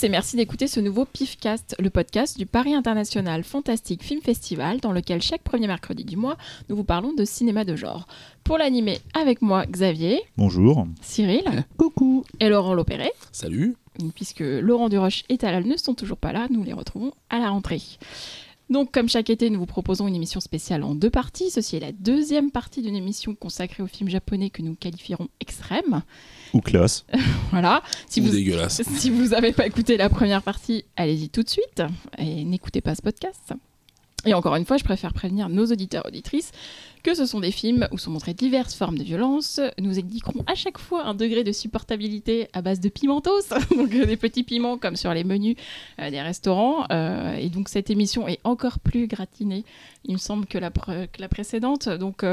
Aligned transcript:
tous 0.00 0.06
et 0.06 0.08
merci 0.08 0.36
d'écouter 0.36 0.66
ce 0.66 0.80
nouveau 0.80 1.04
PIFcast, 1.04 1.76
le 1.78 1.90
podcast 1.90 2.38
du 2.38 2.46
Paris 2.46 2.74
International 2.74 3.42
Fantastic 3.44 4.02
Film 4.02 4.20
Festival, 4.22 4.80
dans 4.80 4.92
lequel 4.92 5.20
chaque 5.20 5.42
premier 5.42 5.66
mercredi 5.66 6.04
du 6.04 6.16
mois, 6.16 6.36
nous 6.68 6.76
vous 6.76 6.84
parlons 6.84 7.12
de 7.12 7.24
cinéma 7.24 7.64
de 7.64 7.76
genre. 7.76 8.06
Pour 8.44 8.56
l'animer 8.56 9.00
avec 9.14 9.42
moi, 9.42 9.66
Xavier, 9.66 10.22
Bonjour. 10.36 10.86
Cyril 11.02 11.64
Coucou. 11.76 12.24
et 12.40 12.48
Laurent 12.48 12.74
Lopéré. 12.74 13.10
Salut. 13.32 13.76
Puisque 14.14 14.40
Laurent 14.40 14.88
Duroche 14.88 15.24
et 15.28 15.38
Talal 15.38 15.66
ne 15.66 15.76
sont 15.76 15.94
toujours 15.94 16.18
pas 16.18 16.32
là, 16.32 16.46
nous 16.50 16.62
les 16.62 16.72
retrouvons 16.72 17.12
à 17.28 17.38
la 17.38 17.50
rentrée. 17.50 17.82
Donc, 18.70 18.92
comme 18.92 19.08
chaque 19.08 19.30
été, 19.30 19.50
nous 19.50 19.58
vous 19.58 19.66
proposons 19.66 20.06
une 20.06 20.14
émission 20.14 20.40
spéciale 20.40 20.84
en 20.84 20.94
deux 20.94 21.10
parties. 21.10 21.50
Ceci 21.50 21.76
est 21.76 21.80
la 21.80 21.92
deuxième 21.92 22.52
partie 22.52 22.82
d'une 22.82 22.94
émission 22.94 23.34
consacrée 23.34 23.82
aux 23.82 23.88
films 23.88 24.08
japonais 24.08 24.48
que 24.50 24.62
nous 24.62 24.76
qualifierons 24.76 25.28
extrêmes. 25.40 26.02
Ou 26.54 26.60
classe. 26.60 27.04
Voilà. 27.50 27.82
Si 28.08 28.20
Ou 28.20 28.26
vous, 28.26 28.30
dégueulasse. 28.30 28.82
si 28.96 29.10
vous 29.10 29.28
n'avez 29.28 29.52
pas 29.52 29.66
écouté 29.66 29.96
la 29.96 30.08
première 30.08 30.42
partie, 30.42 30.84
allez-y 30.96 31.28
tout 31.28 31.42
de 31.42 31.48
suite 31.48 31.82
et 32.16 32.44
n'écoutez 32.44 32.80
pas 32.80 32.94
ce 32.94 33.02
podcast. 33.02 33.52
Et 34.26 34.34
encore 34.34 34.56
une 34.56 34.66
fois, 34.66 34.76
je 34.76 34.84
préfère 34.84 35.14
prévenir 35.14 35.48
nos 35.48 35.66
auditeurs 35.66 36.04
et 36.04 36.08
auditrices 36.08 36.52
que 37.02 37.14
ce 37.14 37.24
sont 37.24 37.40
des 37.40 37.50
films 37.50 37.88
où 37.92 37.98
sont 37.98 38.10
montrées 38.10 38.34
diverses 38.34 38.74
formes 38.74 38.98
de 38.98 39.02
violence. 39.02 39.60
Nous 39.78 39.98
indiquerons 39.98 40.44
à 40.46 40.54
chaque 40.54 40.78
fois 40.78 41.04
un 41.04 41.14
degré 41.14 41.44
de 41.44 41.52
supportabilité 41.52 42.48
à 42.52 42.60
base 42.60 42.80
de 42.80 42.88
pimentos, 42.90 43.48
donc 43.70 43.94
euh, 43.94 44.04
des 44.04 44.18
petits 44.18 44.42
piments 44.42 44.76
comme 44.76 44.96
sur 44.96 45.14
les 45.14 45.24
menus 45.24 45.56
euh, 45.98 46.10
des 46.10 46.20
restaurants. 46.20 46.84
Euh, 46.92 47.36
et 47.36 47.48
donc 47.48 47.70
cette 47.70 47.88
émission 47.88 48.28
est 48.28 48.40
encore 48.44 48.78
plus 48.80 49.06
gratinée, 49.06 49.64
il 50.04 50.12
me 50.12 50.18
semble, 50.18 50.46
que 50.46 50.58
la, 50.58 50.70
précédente. 51.28 51.88
Donc 51.88 52.24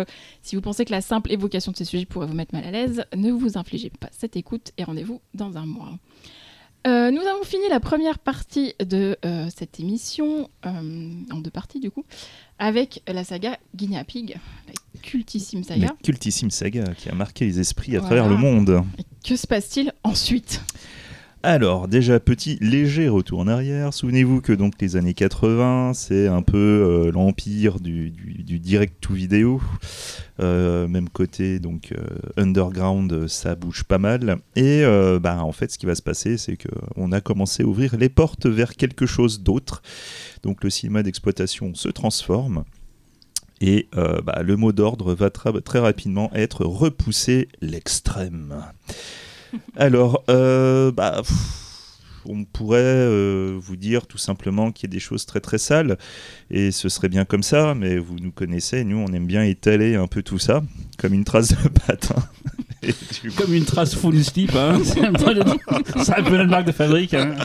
si 0.41 0.55
vous 0.55 0.61
pensez 0.61 0.85
que 0.85 0.91
la 0.91 1.01
simple 1.01 1.31
évocation 1.31 1.71
de 1.71 1.77
ces 1.77 1.85
sujets 1.85 2.05
pourrait 2.05 2.27
vous 2.27 2.33
mettre 2.33 2.53
mal 2.53 2.65
à 2.65 2.71
l'aise, 2.71 3.05
ne 3.15 3.31
vous 3.31 3.57
infligez 3.57 3.89
pas 3.89 4.09
cette 4.11 4.35
écoute 4.35 4.71
et 4.77 4.83
rendez-vous 4.83 5.21
dans 5.33 5.57
un 5.57 5.65
mois. 5.65 5.97
Euh, 6.87 7.11
nous 7.11 7.21
avons 7.21 7.43
fini 7.43 7.63
la 7.69 7.79
première 7.81 8.17
partie 8.17 8.73
de 8.79 9.17
euh, 9.25 9.47
cette 9.53 9.79
émission, 9.79 10.49
euh, 10.65 11.11
en 11.31 11.37
deux 11.39 11.49
parties 11.51 11.81
du 11.81 11.91
coup, 11.91 12.05
avec 12.59 13.03
la 13.07 13.23
saga 13.25 13.57
Guinea 13.75 14.03
Pig, 14.05 14.37
la 14.67 15.01
cultissime 15.01 15.59
La 15.67 15.75
saga. 15.75 15.95
cultissime 16.01 16.49
saga 16.49 16.85
qui 16.97 17.09
a 17.09 17.13
marqué 17.15 17.45
les 17.45 17.59
esprits 17.59 17.97
à 17.97 17.99
Voilà. 17.99 18.15
travers 18.21 18.29
le 18.29 18.37
monde. 18.37 18.83
Et 18.99 19.03
que 19.27 19.35
se 19.35 19.47
passe-t-il 19.47 19.91
ensuite? 20.03 20.61
Alors, 21.49 21.87
déjà, 21.87 22.19
petit 22.19 22.57
léger 22.59 23.07
retour 23.07 23.39
en 23.39 23.47
arrière. 23.47 23.93
Souvenez-vous 23.93 24.41
que 24.41 24.51
donc 24.51 24.73
les 24.81 24.97
années 24.97 25.13
80, 25.13 25.93
c'est 25.93 26.27
un 26.27 26.41
peu 26.41 26.57
euh, 26.57 27.11
l'empire 27.13 27.79
du, 27.79 28.09
direct-to-vidéo. 28.59 29.61
Euh, 30.41 30.89
même 30.89 31.07
côté, 31.07 31.59
donc 31.59 31.93
euh, 31.93 32.05
underground, 32.35 33.29
ça 33.29 33.55
bouge 33.55 33.85
pas 33.85 33.97
mal. 33.97 34.39
Et 34.57 34.83
bah, 35.21 35.41
en 35.41 35.53
fait, 35.53 35.71
ce 35.71 35.77
qui 35.77 35.85
va 35.85 35.95
se 35.95 36.01
passer, 36.01 36.37
c'est 36.37 36.57
qu'on 36.57 37.13
a 37.13 37.21
commencé 37.21 37.63
à 37.63 37.65
ouvrir 37.65 37.95
les 37.95 38.09
portes 38.09 38.45
vers 38.45 38.75
quelque 38.75 39.05
chose 39.05 39.41
d'autre. 39.41 39.81
Donc 40.43 40.65
le 40.65 40.69
cinéma 40.69 41.01
d'exploitation 41.01 41.73
se 41.75 41.87
transforme. 41.87 42.65
Et 43.61 43.87
bah, 43.93 44.41
le 44.43 44.57
mot 44.57 44.73
d'ordre 44.73 45.13
va 45.13 45.29
très 45.29 45.79
rapidement 45.79 46.29
être 46.33 46.65
repousser 46.65 47.47
l'extrême. 47.61 48.53
Alors, 49.75 50.23
euh, 50.29 50.91
bah, 50.91 51.15
pff, 51.17 51.33
on 52.29 52.43
pourrait 52.43 52.79
euh, 52.83 53.57
vous 53.59 53.75
dire 53.77 54.05
tout 54.07 54.17
simplement 54.17 54.71
qu'il 54.71 54.89
y 54.89 54.91
a 54.91 54.93
des 54.93 54.99
choses 54.99 55.25
très 55.25 55.39
très 55.39 55.57
sales, 55.57 55.97
et 56.51 56.71
ce 56.71 56.89
serait 56.89 57.07
bien 57.09 57.23
comme 57.25 57.43
ça, 57.43 57.73
mais 57.75 57.97
vous 57.97 58.17
nous 58.19 58.31
connaissez, 58.31 58.83
nous 58.83 58.97
on 58.97 59.07
aime 59.13 59.27
bien 59.27 59.43
étaler 59.43 59.95
un 59.95 60.07
peu 60.07 60.21
tout 60.23 60.39
ça, 60.39 60.61
comme 60.97 61.13
une 61.13 61.23
trace 61.23 61.49
de 61.49 61.69
patin. 61.85 62.15
Coup- 62.15 63.27
Comme 63.37 63.53
une 63.53 63.65
trace 63.65 63.95
full 63.95 64.23
slip, 64.23 64.55
hein. 64.55 64.79
c'est 64.83 65.03
un 65.03 65.11
peu 65.13 65.33
le- 65.33 65.43
c'est 66.03 66.13
un 66.17 66.23
peu 66.23 66.37
notre 66.37 66.49
marque 66.49 66.67
de 66.67 66.71
fabrique. 66.71 67.13
hein. 67.15 67.35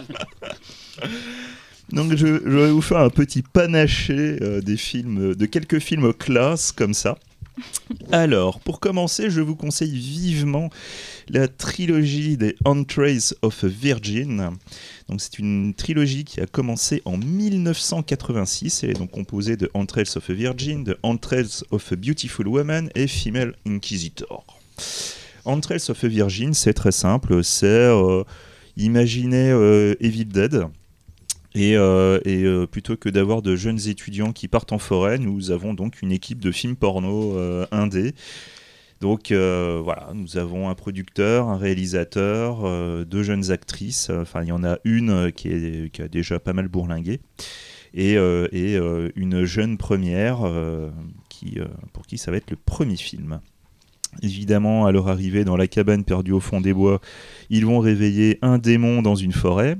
Donc 1.90 2.14
je, 2.16 2.26
je 2.44 2.58
vais 2.58 2.70
vous 2.70 2.82
faire 2.82 2.98
un 2.98 3.10
petit 3.10 3.42
panaché 3.42 4.38
euh, 4.40 4.60
des 4.60 4.76
films, 4.76 5.34
de 5.34 5.46
quelques 5.46 5.78
films 5.78 6.12
classe 6.14 6.72
comme 6.72 6.94
ça. 6.94 7.18
Alors, 8.10 8.60
pour 8.60 8.80
commencer, 8.80 9.30
je 9.30 9.40
vous 9.40 9.56
conseille 9.56 9.96
vivement 9.96 10.70
la 11.28 11.48
trilogie 11.48 12.36
des 12.36 12.56
Entrails 12.64 13.34
of 13.42 13.64
a 13.64 13.66
Virgin. 13.68 14.50
C'est 15.18 15.38
une 15.38 15.74
trilogie 15.74 16.24
qui 16.24 16.40
a 16.40 16.46
commencé 16.46 17.02
en 17.04 17.18
1986. 17.18 18.82
Elle 18.82 18.90
est 18.90 18.94
donc 18.94 19.10
composée 19.10 19.56
de 19.56 19.70
Entrails 19.74 20.16
of 20.16 20.30
a 20.30 20.32
Virgin, 20.32 20.84
de 20.84 20.98
Entrails 21.02 21.64
of 21.70 21.92
a 21.92 21.96
Beautiful 21.96 22.48
Woman 22.48 22.90
et 22.94 23.06
Female 23.06 23.54
Inquisitor. 23.66 24.44
Entrails 25.44 25.90
of 25.90 26.02
a 26.04 26.08
Virgin, 26.08 26.54
c'est 26.54 26.74
très 26.74 26.92
simple. 26.92 27.44
C'est 27.44 27.66
euh, 27.66 28.24
imaginez 28.76 29.50
euh, 29.50 29.94
Evil 30.00 30.26
Dead. 30.26 30.66
Et, 31.54 31.76
euh, 31.76 32.18
euh, 32.26 32.66
plutôt 32.66 32.96
que 32.96 33.08
d'avoir 33.08 33.42
de 33.42 33.56
jeunes 33.56 33.88
étudiants 33.88 34.32
qui 34.32 34.48
partent 34.48 34.72
en 34.72 34.78
forêt, 34.78 35.18
nous 35.18 35.50
avons 35.50 35.74
donc 35.74 36.00
une 36.02 36.12
équipe 36.12 36.40
de 36.40 36.50
films 36.50 36.76
porno 36.76 37.36
euh, 37.36 37.66
indés. 37.70 38.14
Donc 39.00 39.32
euh, 39.32 39.80
voilà, 39.82 40.10
nous 40.14 40.36
avons 40.36 40.68
un 40.68 40.74
producteur, 40.74 41.48
un 41.48 41.56
réalisateur, 41.56 43.04
deux 43.04 43.22
jeunes 43.22 43.50
actrices. 43.50 44.10
Enfin, 44.10 44.42
il 44.42 44.48
y 44.48 44.52
en 44.52 44.64
a 44.64 44.78
une 44.84 45.32
qui, 45.32 45.48
est, 45.48 45.92
qui 45.92 46.02
a 46.02 46.08
déjà 46.08 46.38
pas 46.38 46.52
mal 46.52 46.68
bourlingué. 46.68 47.20
Et, 47.94 48.12
et, 48.14 48.78
une 49.16 49.44
jeune 49.44 49.76
première 49.76 50.38
qui, 51.28 51.58
pour 51.92 52.06
qui 52.06 52.16
ça 52.16 52.30
va 52.30 52.36
être 52.36 52.50
le 52.50 52.56
premier 52.56 52.96
film. 52.96 53.40
Évidemment, 54.22 54.86
à 54.86 54.92
leur 54.92 55.08
arrivée 55.08 55.44
dans 55.44 55.56
la 55.56 55.66
cabane 55.66 56.04
perdue 56.04 56.32
au 56.32 56.40
fond 56.40 56.60
des 56.60 56.72
bois, 56.72 57.00
ils 57.50 57.66
vont 57.66 57.80
réveiller 57.80 58.38
un 58.40 58.58
démon 58.58 59.02
dans 59.02 59.16
une 59.16 59.32
forêt. 59.32 59.78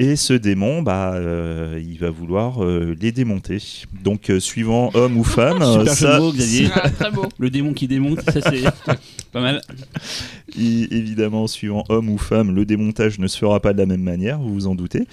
Et 0.00 0.14
ce 0.14 0.32
démon, 0.32 0.80
bah, 0.82 1.14
euh, 1.14 1.82
il 1.84 1.98
va 1.98 2.08
vouloir 2.10 2.62
euh, 2.62 2.94
les 3.00 3.10
démonter. 3.10 3.58
Donc, 4.04 4.30
euh, 4.30 4.38
suivant 4.38 4.90
homme 4.94 5.16
ou 5.18 5.24
femme, 5.24 5.58
Super 5.78 5.92
ça, 5.94 6.20
Xavier. 6.32 6.68
Ah, 6.72 6.88
Très 6.88 7.10
beau. 7.10 7.26
Le 7.38 7.50
démon 7.50 7.72
qui 7.72 7.88
démonte, 7.88 8.20
ça 8.22 8.40
c'est 8.40 8.62
pas 9.32 9.40
mal. 9.40 9.60
évidemment, 10.56 11.48
suivant 11.48 11.82
homme 11.88 12.10
ou 12.10 12.16
femme, 12.18 12.54
le 12.54 12.64
démontage 12.64 13.18
ne 13.18 13.26
se 13.26 13.38
fera 13.38 13.58
pas 13.58 13.72
de 13.72 13.78
la 13.78 13.86
même 13.86 14.02
manière, 14.02 14.38
vous 14.38 14.54
vous 14.54 14.66
en 14.68 14.76
doutez. 14.76 15.06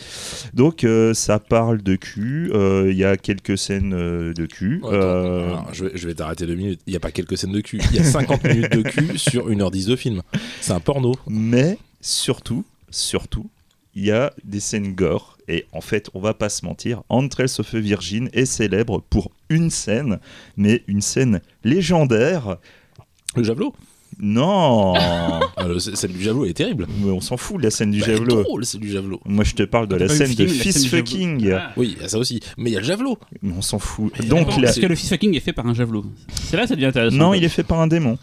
Donc, 0.54 0.84
euh, 0.84 1.16
ça 1.16 1.40
parle 1.40 1.82
de 1.82 1.96
cul. 1.96 2.52
euh, 2.54 2.90
Il 2.92 2.98
y 2.98 3.04
a 3.06 3.18
quelques 3.18 3.58
scènes 3.58 3.94
euh, 3.96 4.34
de 4.34 4.46
cul. 4.46 4.82
Attends, 4.84 4.94
euh, 4.94 5.48
alors, 5.48 5.70
je, 5.74 5.86
vais, 5.86 5.92
je 5.96 6.08
vais 6.08 6.14
t'arrêter 6.14 6.46
deux 6.46 6.54
minutes. 6.56 6.82
Il 6.86 6.92
n'y 6.92 6.98
a 6.98 7.00
pas 7.00 7.12
quelques 7.12 7.40
scènes 7.40 7.54
de 7.54 7.62
cul. 7.62 7.82
Il 7.92 7.96
y 7.98 8.00
a 8.00 8.04
50 8.04 8.44
minutes 8.44 8.72
de 8.72 8.84
cul 8.84 9.18
sur 9.18 9.50
1h10 9.50 9.88
de 9.88 9.96
film. 9.96 10.22
C'est 10.62 10.74
un 10.74 10.80
porno. 10.80 11.14
mais 11.28 11.80
surtout, 12.02 12.64
surtout, 12.92 13.48
il 13.96 14.06
y 14.06 14.12
a 14.12 14.34
des 14.44 14.60
scènes 14.60 14.94
gore. 14.94 15.38
Et 15.48 15.66
en 15.74 15.82
fait, 15.82 16.10
on 16.14 16.20
va 16.20 16.34
pas 16.34 16.50
se 16.50 16.66
mentir, 16.66 17.04
Entrails 17.10 17.50
of 17.60 17.74
a 17.74 17.80
Virgin 17.80 18.30
est 18.34 18.46
célèbre 18.46 19.02
pour 19.10 19.32
une 19.50 19.70
scène, 19.70 20.20
mais 20.58 20.84
une 20.88 21.02
scène 21.02 21.40
légendaire. 21.64 22.58
Le 23.36 23.44
javelot? 23.44 23.74
Non 24.20 24.94
Ah, 25.58 25.68
le- 25.68 25.80
Celle 25.80 26.14
du 26.14 26.22
javelot 26.22 26.46
est 26.46 26.54
terrible. 26.54 26.88
Mais 27.04 27.12
on 27.12 27.22
s'en 27.22 27.38
fout 27.38 27.58
de 27.58 27.64
la 27.64 27.70
scène 27.72 27.92
du 27.92 28.00
Bah, 28.00 28.08
javelot. 28.08 28.44
drôle, 28.44 28.66
c'est 28.66 28.78
du 28.78 28.90
javelot. 28.90 29.20
Moi, 29.26 29.44
je 29.44 29.54
te 29.56 29.64
parle 29.64 29.88
de 29.88 29.96
la 29.96 30.08
scène 30.08 30.34
de 30.34 30.46
film, 30.46 30.58
la 30.58 30.64
fist 30.64 30.80
scène 30.80 30.84
du 30.84 30.90
fucking. 30.90 31.40
javelot 31.42 31.58
Ah. 31.62 31.74
Oui, 31.78 31.94
il 31.98 32.02
y 32.02 32.06
a 32.06 32.08
ça 32.10 32.18
aussi. 32.18 32.40
Mais 32.58 32.70
il 32.70 32.74
y 32.74 32.78
a 32.78 32.80
le 32.80 32.86
javelot. 32.86 33.18
Mais 33.42 33.54
on 33.56 33.62
s'en 33.62 33.78
fout. 33.80 34.14
Donc, 34.28 34.56
la- 34.58 34.70
Est-ce 34.70 34.80
que 34.80 34.86
le 34.86 34.96
fist 34.96 35.10
fucking 35.10 35.36
est 35.36 35.40
fait 35.42 35.54
par 35.54 35.68
un 35.68 35.74
javelot 35.74 36.06
C'est 36.32 36.56
là 36.58 36.64
que 36.64 36.70
ça 36.70 36.76
devient 36.76 36.86
intéressant. 36.88 37.16
non, 37.16 37.34
il 37.34 37.44
est 37.44 37.50
fait 37.50 37.64
par 37.64 37.80
un 37.80 37.88
démon. 37.88 38.18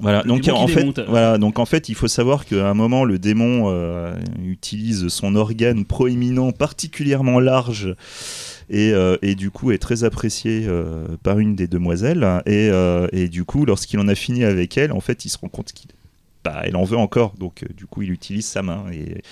Voilà, 0.00 0.22
Le 0.22 0.28
donc 0.28 0.46
en 0.48 0.66
fait, 0.68 0.80
démonte. 0.80 1.00
voilà, 1.08 1.38
donc 1.38 1.58
en 1.58 1.64
fait, 1.66 1.88
il 1.88 1.94
faut 1.94 2.08
savoir 2.08 2.44
qu'à 2.44 2.68
un 2.68 2.74
moment, 2.74 3.04
le 3.04 3.18
démon 3.18 3.64
euh, 3.66 4.14
utilise 4.44 5.08
son 5.08 5.34
organe 5.34 5.84
proéminent 5.84 6.52
particulièrement 6.52 7.40
large 7.40 7.94
et, 8.70 8.92
euh, 8.92 9.16
et 9.22 9.34
du 9.34 9.50
coup 9.50 9.72
est 9.72 9.78
très 9.78 10.04
apprécié 10.04 10.64
euh, 10.66 11.06
par 11.22 11.38
une 11.38 11.56
des 11.56 11.66
demoiselles. 11.66 12.24
Et, 12.46 12.68
euh, 12.70 13.08
et 13.12 13.28
du 13.28 13.44
coup, 13.44 13.64
lorsqu'il 13.64 13.98
en 13.98 14.08
a 14.08 14.14
fini 14.14 14.44
avec 14.44 14.76
elle, 14.76 14.92
en 14.92 15.00
fait, 15.00 15.24
il 15.24 15.30
se 15.30 15.38
rend 15.38 15.48
compte 15.48 15.72
qu'il, 15.72 15.90
bah, 16.44 16.62
elle 16.64 16.76
en 16.76 16.84
veut 16.84 16.96
encore. 16.98 17.34
Donc, 17.38 17.64
du 17.74 17.86
coup, 17.86 18.02
il 18.02 18.10
utilise 18.10 18.46
sa 18.46 18.62
main 18.62 18.84
et 18.92 19.22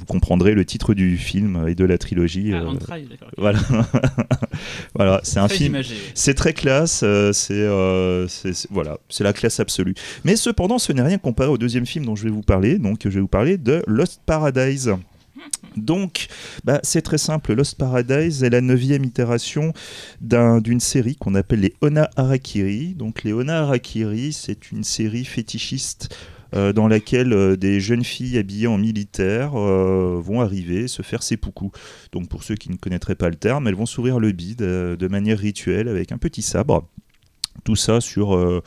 vous 0.00 0.06
comprendrez 0.06 0.54
le 0.54 0.64
titre 0.64 0.94
du 0.94 1.16
film 1.18 1.64
et 1.68 1.74
de 1.74 1.84
la 1.84 1.98
trilogie. 1.98 2.52
Ah, 2.54 2.56
euh, 2.62 2.64
voilà, 3.36 3.58
voilà, 4.94 5.20
c'est 5.22 5.38
un 5.38 5.46
Très 5.46 5.56
film. 5.56 5.72
C'est 6.14 6.34
très 6.34 6.52
classe, 6.54 7.02
euh, 7.04 7.32
c'est 7.32 7.52
euh, 7.54 8.26
c'est- 8.28 8.66
voilà, 8.70 8.98
c'est 9.08 9.24
la 9.24 9.32
classe 9.32 9.60
absolue. 9.60 9.94
Mais 10.24 10.36
cependant, 10.36 10.78
ce 10.78 10.92
n'est 10.92 11.02
rien 11.02 11.18
comparé 11.18 11.48
au 11.50 11.58
deuxième 11.58 11.86
film 11.86 12.04
dont 12.06 12.16
je 12.16 12.24
vais 12.24 12.30
vous 12.30 12.42
parler. 12.42 12.78
Donc, 12.78 13.00
je 13.04 13.08
vais 13.10 13.20
vous 13.20 13.28
parler 13.28 13.58
de 13.58 13.82
Lost 13.86 14.20
Paradise. 14.26 14.92
Donc, 15.76 16.26
bah, 16.64 16.80
c'est 16.82 17.02
très 17.02 17.18
simple. 17.18 17.54
Lost 17.54 17.76
Paradise 17.78 18.42
est 18.42 18.50
la 18.50 18.60
neuvième 18.60 19.04
itération 19.04 19.72
d'un- 20.20 20.60
d'une 20.60 20.80
série 20.80 21.16
qu'on 21.16 21.34
appelle 21.34 21.60
les 21.60 21.74
Ona 21.80 22.10
Harakiri. 22.16 22.94
Donc, 22.94 23.22
les 23.24 23.32
Ona 23.32 23.60
Harakiri, 23.60 24.32
c'est 24.32 24.70
une 24.72 24.84
série 24.84 25.24
fétichiste 25.24 26.14
euh, 26.54 26.72
dans 26.72 26.88
laquelle 26.88 27.32
euh, 27.32 27.56
des 27.56 27.80
jeunes 27.80 28.04
filles 28.04 28.38
habillées 28.38 28.66
en 28.66 28.78
militaire 28.78 29.52
euh, 29.54 30.20
vont 30.22 30.40
arriver 30.40 30.88
se 30.88 31.02
faire 31.02 31.22
seppuku. 31.22 31.70
Donc, 32.12 32.28
pour 32.28 32.42
ceux 32.42 32.54
qui 32.54 32.70
ne 32.70 32.76
connaîtraient 32.76 33.14
pas 33.14 33.28
le 33.28 33.36
terme, 33.36 33.68
elles 33.68 33.74
vont 33.74 33.86
s'ouvrir 33.86 34.18
le 34.18 34.32
bide 34.32 34.60
de 34.60 35.08
manière 35.08 35.38
rituelle 35.38 35.88
avec 35.88 36.12
un 36.12 36.18
petit 36.18 36.42
sabre. 36.42 36.86
Tout 37.64 37.76
ça 37.76 38.00
sur 38.00 38.62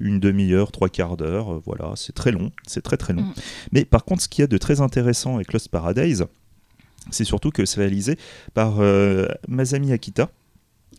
une 0.00 0.18
demi-heure, 0.18 0.72
trois 0.72 0.88
quarts 0.88 1.16
d'heure. 1.16 1.60
voilà, 1.60 1.92
c'est 1.96 2.14
très 2.14 2.32
long, 2.32 2.50
c'est 2.66 2.82
très 2.82 2.96
très 2.96 3.12
long. 3.12 3.22
Mm. 3.22 3.34
Mais 3.72 3.84
par 3.84 4.04
contre, 4.04 4.22
ce 4.22 4.28
qu'il 4.28 4.42
y 4.42 4.44
a 4.44 4.46
de 4.46 4.58
très 4.58 4.80
intéressant 4.80 5.36
avec 5.36 5.52
Lost 5.52 5.68
Paradise, 5.68 6.26
c'est 7.10 7.24
surtout 7.24 7.50
que 7.50 7.64
c'est 7.64 7.80
réalisé 7.80 8.18
par 8.54 8.80
euh, 8.80 9.26
Masami 9.48 9.92
Akita. 9.92 10.30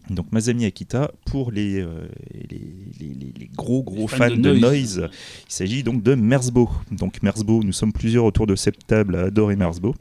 Donc 0.09 0.25
Masami 0.31 0.65
Akita, 0.65 1.11
pour 1.25 1.51
les, 1.51 1.79
euh, 1.79 2.07
les, 2.33 2.59
les- 2.99 3.13
les- 3.13 3.33
les 3.39 3.49
gros 3.55 3.81
gros 3.83 4.07
fans, 4.07 4.29
de, 4.29 4.53
noise, 4.53 5.07
il 5.47 5.53
s'agit 5.53 5.83
donc 5.83 6.03
de 6.03 6.15
Merzbow. 6.15 6.69
Donc 6.91 7.21
Merzbow, 7.23 7.63
nous 7.63 7.71
sommes 7.71 7.93
plusieurs 7.93 8.25
autour 8.25 8.45
de 8.47 8.55
cette 8.55 8.85
table 8.87 9.15
à 9.15 9.21
adorer 9.25 9.55
Merzbow. 9.55 9.95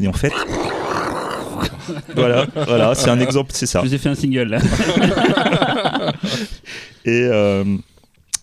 Et 0.00 0.08
en 0.08 0.12
fait, 0.12 0.32
voilà, 2.14 2.46
voilà, 2.54 2.94
c'est 2.94 3.10
un 3.10 3.20
exemple, 3.20 3.50
c'est 3.52 3.66
ça. 3.66 3.80
Je 3.82 3.88
vous 3.88 3.94
ai 3.94 3.98
fait 3.98 4.08
un 4.08 4.14
single 4.14 4.44
là. 4.44 4.58
Et 7.04 7.22
euh, 7.24 7.64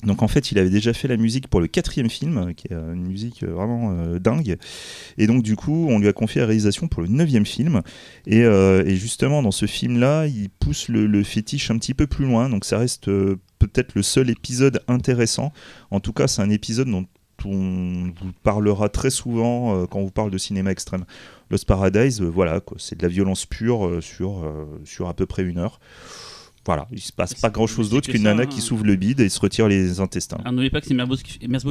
donc 0.06 0.22
en 0.22 0.28
fait, 0.28 0.52
il 0.52 0.60
avait 0.60 0.70
déjà 0.70 0.94
fait 0.94 1.08
la 1.08 1.18
musique 1.18 1.48
pour 1.48 1.60
le 1.60 1.68
quatrième 1.68 2.10
film, 2.10 2.54
qui 2.56 2.68
est 2.68 2.74
euh, 2.74 2.94
une 2.94 3.08
musique 3.08 3.44
euh, 3.44 3.52
vraiment 3.52 3.96
euh, 3.98 4.20
dingue. 4.20 4.58
Et 5.18 5.28
donc 5.28 5.44
du 5.44 5.56
coup, 5.56 5.88
on 5.90 6.00
lui 6.00 6.08
a 6.08 6.14
confié 6.14 6.42
la 6.42 6.48
réalisation 6.48 6.88
pour 6.88 7.02
le 7.02 7.08
neuvième 7.08 7.46
film. 7.46 7.82
Et, 8.26 8.44
euh, 8.44 8.86
justement, 8.96 9.42
dans 9.42 9.52
ce 9.52 9.66
film-là, 9.66 10.28
il 10.28 10.50
pousse 10.50 10.90
le, 10.90 11.24
fétiche 11.24 11.72
un 11.72 11.78
petit 11.78 11.94
peu 11.94 12.08
plus 12.08 12.26
loin. 12.26 12.50
Donc 12.50 12.66
ça 12.66 12.78
reste 12.78 13.08
euh, 13.08 13.38
peut-être 13.60 13.96
le 13.96 14.04
seul 14.04 14.30
épisode 14.30 14.82
intéressant. 14.88 15.52
En 15.92 16.00
tout 16.00 16.14
cas, 16.14 16.28
c'est 16.28 16.42
un 16.42 16.50
épisode 16.50 16.90
dont 16.90 17.06
on 17.44 18.14
vous 18.20 18.32
parlera 18.44 18.90
très 18.90 19.10
souvent 19.10 19.76
euh, 19.76 19.86
quand 19.86 20.00
on 20.00 20.06
vous 20.06 20.12
parle 20.12 20.32
de 20.32 20.38
cinéma 20.38 20.72
extrême. 20.72 21.06
Lost 21.50 21.66
Paradise, 21.66 22.22
euh, 22.22 22.26
voilà, 22.26 22.62
c'est 22.78 22.98
de 22.98 23.04
la 23.04 23.10
violence 23.10 23.46
pure 23.46 23.86
euh, 23.86 24.00
euh, 24.22 24.66
sur 24.84 25.08
à 25.08 25.14
peu 25.14 25.26
près 25.26 25.44
une 25.44 25.58
heure. 25.58 25.80
Voilà, 26.66 26.88
il 26.92 27.00
se 27.00 27.12
passe 27.12 27.34
pas 27.36 27.50
grand 27.50 27.68
chose 27.68 27.90
d'autre 27.90 28.10
qu'une 28.10 28.24
nana 28.24 28.44
hein. 28.44 28.46
qui 28.48 28.60
s'ouvre 28.62 28.86
le 28.86 28.96
bide 28.96 29.20
et 29.20 29.30
se 29.30 29.40
retire 29.40 29.68
les 29.68 30.00
intestins. 30.00 30.38
Alors 30.42 30.54
n'oubliez 30.54 30.72
pas 30.72 30.82
que 30.82 30.88
c'est 30.88 30.94
Merzbow 30.96 31.16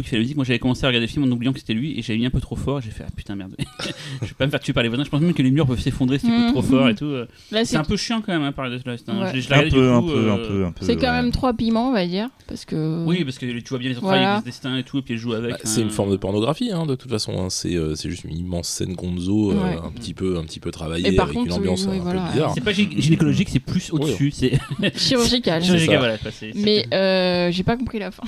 qui, 0.03 0.09
fait 0.09 0.17
la 0.17 0.23
musique. 0.23 0.37
Moi 0.37 0.45
j'avais 0.45 0.59
commencé 0.61 0.85
à 0.85 0.89
regarder 0.89 1.07
le 1.07 1.11
film 1.13 1.25
en 1.25 1.31
oubliant 1.33 1.53
que 1.53 1.59
c'était 1.59 1.75
lui 1.75 1.99
et 1.99 2.03
j'avais 2.03 2.19
mis 2.19 2.27
un 2.27 2.31
peu 2.31 2.41
trop 2.41 2.57
fort. 2.57 2.81
J'ai 2.81 2.91
fait 2.91 3.05
ah 3.07 3.11
putain 3.15 3.35
merde. 3.35 3.57
je 4.23 4.27
vais 4.29 4.35
pas 4.39 4.47
me 4.47 4.51
faire 4.51 4.61
tuer 4.61 4.73
par 4.73 4.83
les 4.83 4.89
voisins. 4.89 5.05
Je 5.05 5.11
pense 5.11 5.21
même 5.21 5.35
que 5.35 5.43
les 5.43 5.51
murs 5.51 5.67
peuvent 5.67 5.81
s'effondrer 5.81 6.19
si 6.19 6.27
tu 6.27 6.33
Mhm. 6.33 6.53
trop 6.53 6.63
fort 6.63 6.89
et 6.89 6.95
tout. 6.95 7.07
euh. 7.07 7.27
Là, 7.51 7.65
C'est 7.65 7.77
un 7.77 7.85
peu 7.85 7.97
chiant 7.97 8.21
quand 8.21 8.33
même 8.33 8.43
hein, 8.43 8.53
par 8.53 8.67
hein. 8.67 8.71
Ouais. 8.71 8.97
Je 9.35 9.41
je 9.41 9.53
Un 9.53 9.69
peu, 9.69 9.93
un 9.93 10.01
coup, 10.01 10.07
peu, 10.09 10.31
un 10.31 10.39
euh, 10.39 10.49
peu, 10.49 10.65
un 10.67 10.73
peu. 10.73 10.85
c'est 10.87 10.97
quand 10.97 11.03
ouais. 11.03 11.23
même 11.23 11.31
trois 11.31 11.55
piments, 11.55 11.89
on 11.91 11.93
va 11.93 12.07
dire. 12.07 12.29
Parce 12.47 12.65
que. 12.65 13.05
Oui, 13.05 13.25
parce 13.25 13.39
que 13.39 13.47
tu 13.47 13.69
vois 13.69 13.79
bien 13.79 13.89
les 13.91 13.95
Voilà. 13.97 14.35
avec 14.35 14.45
des 14.45 14.51
destins 14.51 14.77
et 14.77 14.83
tout, 14.83 14.99
et 14.99 15.03
puis 15.03 15.15
elle 15.15 15.21
joue 15.21 15.33
avec. 15.33 15.53
Bah, 15.53 15.59
c'est 15.65 15.81
hein. 15.81 15.85
une 15.85 15.91
forme 15.91 16.11
de 16.11 16.17
pornographie, 16.17 16.71
hein, 16.73 16.87
de 16.87 16.95
toute 16.95 17.11
façon. 17.11 17.33
hein. 17.39 17.51
C'est 17.51 17.75
euh, 17.75 17.95
c'est 17.95 18.11
juste 18.11 18.25
une 18.25 18.37
immense 18.37 18.69
scène 18.69 18.95
gonzo, 18.95 19.53
euh, 19.53 19.57
un, 19.83 19.91
petit 19.91 20.15
peu, 20.15 20.39
un 20.39 20.45
petit 20.45 20.61
peu 20.61 20.71
travaillée, 20.71 21.09
Et 21.09 21.17
par 21.17 21.27
avec 21.27 21.37
contre, 21.37 21.47
une 21.49 21.53
ambiance 21.55 21.87
un 21.87 21.99
peu 21.99 22.33
bizarre. 22.33 22.53
C'est 22.55 22.61
pas 22.61 22.73
gynécologique, 22.73 23.49
c'est 23.51 23.61
plus 23.61 23.93
au-dessus. 23.93 24.31
C'est 24.31 24.59
Chirurgical. 24.97 25.63
chirurgical, 25.63 25.99
voilà. 25.99 26.19
quoi, 26.19 26.31
c'est- 26.31 26.53
c'est- 26.53 26.59
Mais 26.59 26.87
euh, 26.93 27.51
j'ai 27.51 27.63
pas 27.63 27.77
compris 27.77 27.99
la 27.99 28.11
fin. 28.11 28.23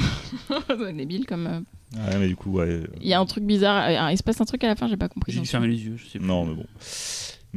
Débile 0.94 1.26
comme. 1.26 1.46
euh, 1.46 1.60
Ouais, 1.94 2.18
mais 2.18 2.26
du 2.28 2.36
coup, 2.36 2.52
ouais. 2.52 2.80
Il 3.00 3.06
y 3.08 3.14
a 3.14 3.20
un 3.20 3.26
truc 3.26 3.44
bizarre. 3.44 3.84
euh, 3.88 4.10
Il 4.12 4.16
se 4.18 4.22
passe 4.22 4.40
un 4.40 4.44
truc 4.44 4.62
à 4.64 4.66
la 4.66 4.76
fin, 4.76 4.88
j'ai 4.88 4.96
pas 4.96 5.08
compris. 5.08 5.32
J'ai 5.32 5.40
dû 5.40 5.46
fermer 5.46 5.68
les 5.68 5.76
yeux, 5.84 5.96
je 5.96 6.06
sais 6.08 6.18
plus. 6.18 6.26
Non, 6.26 6.44
mais 6.44 6.54
bon. 6.54 6.66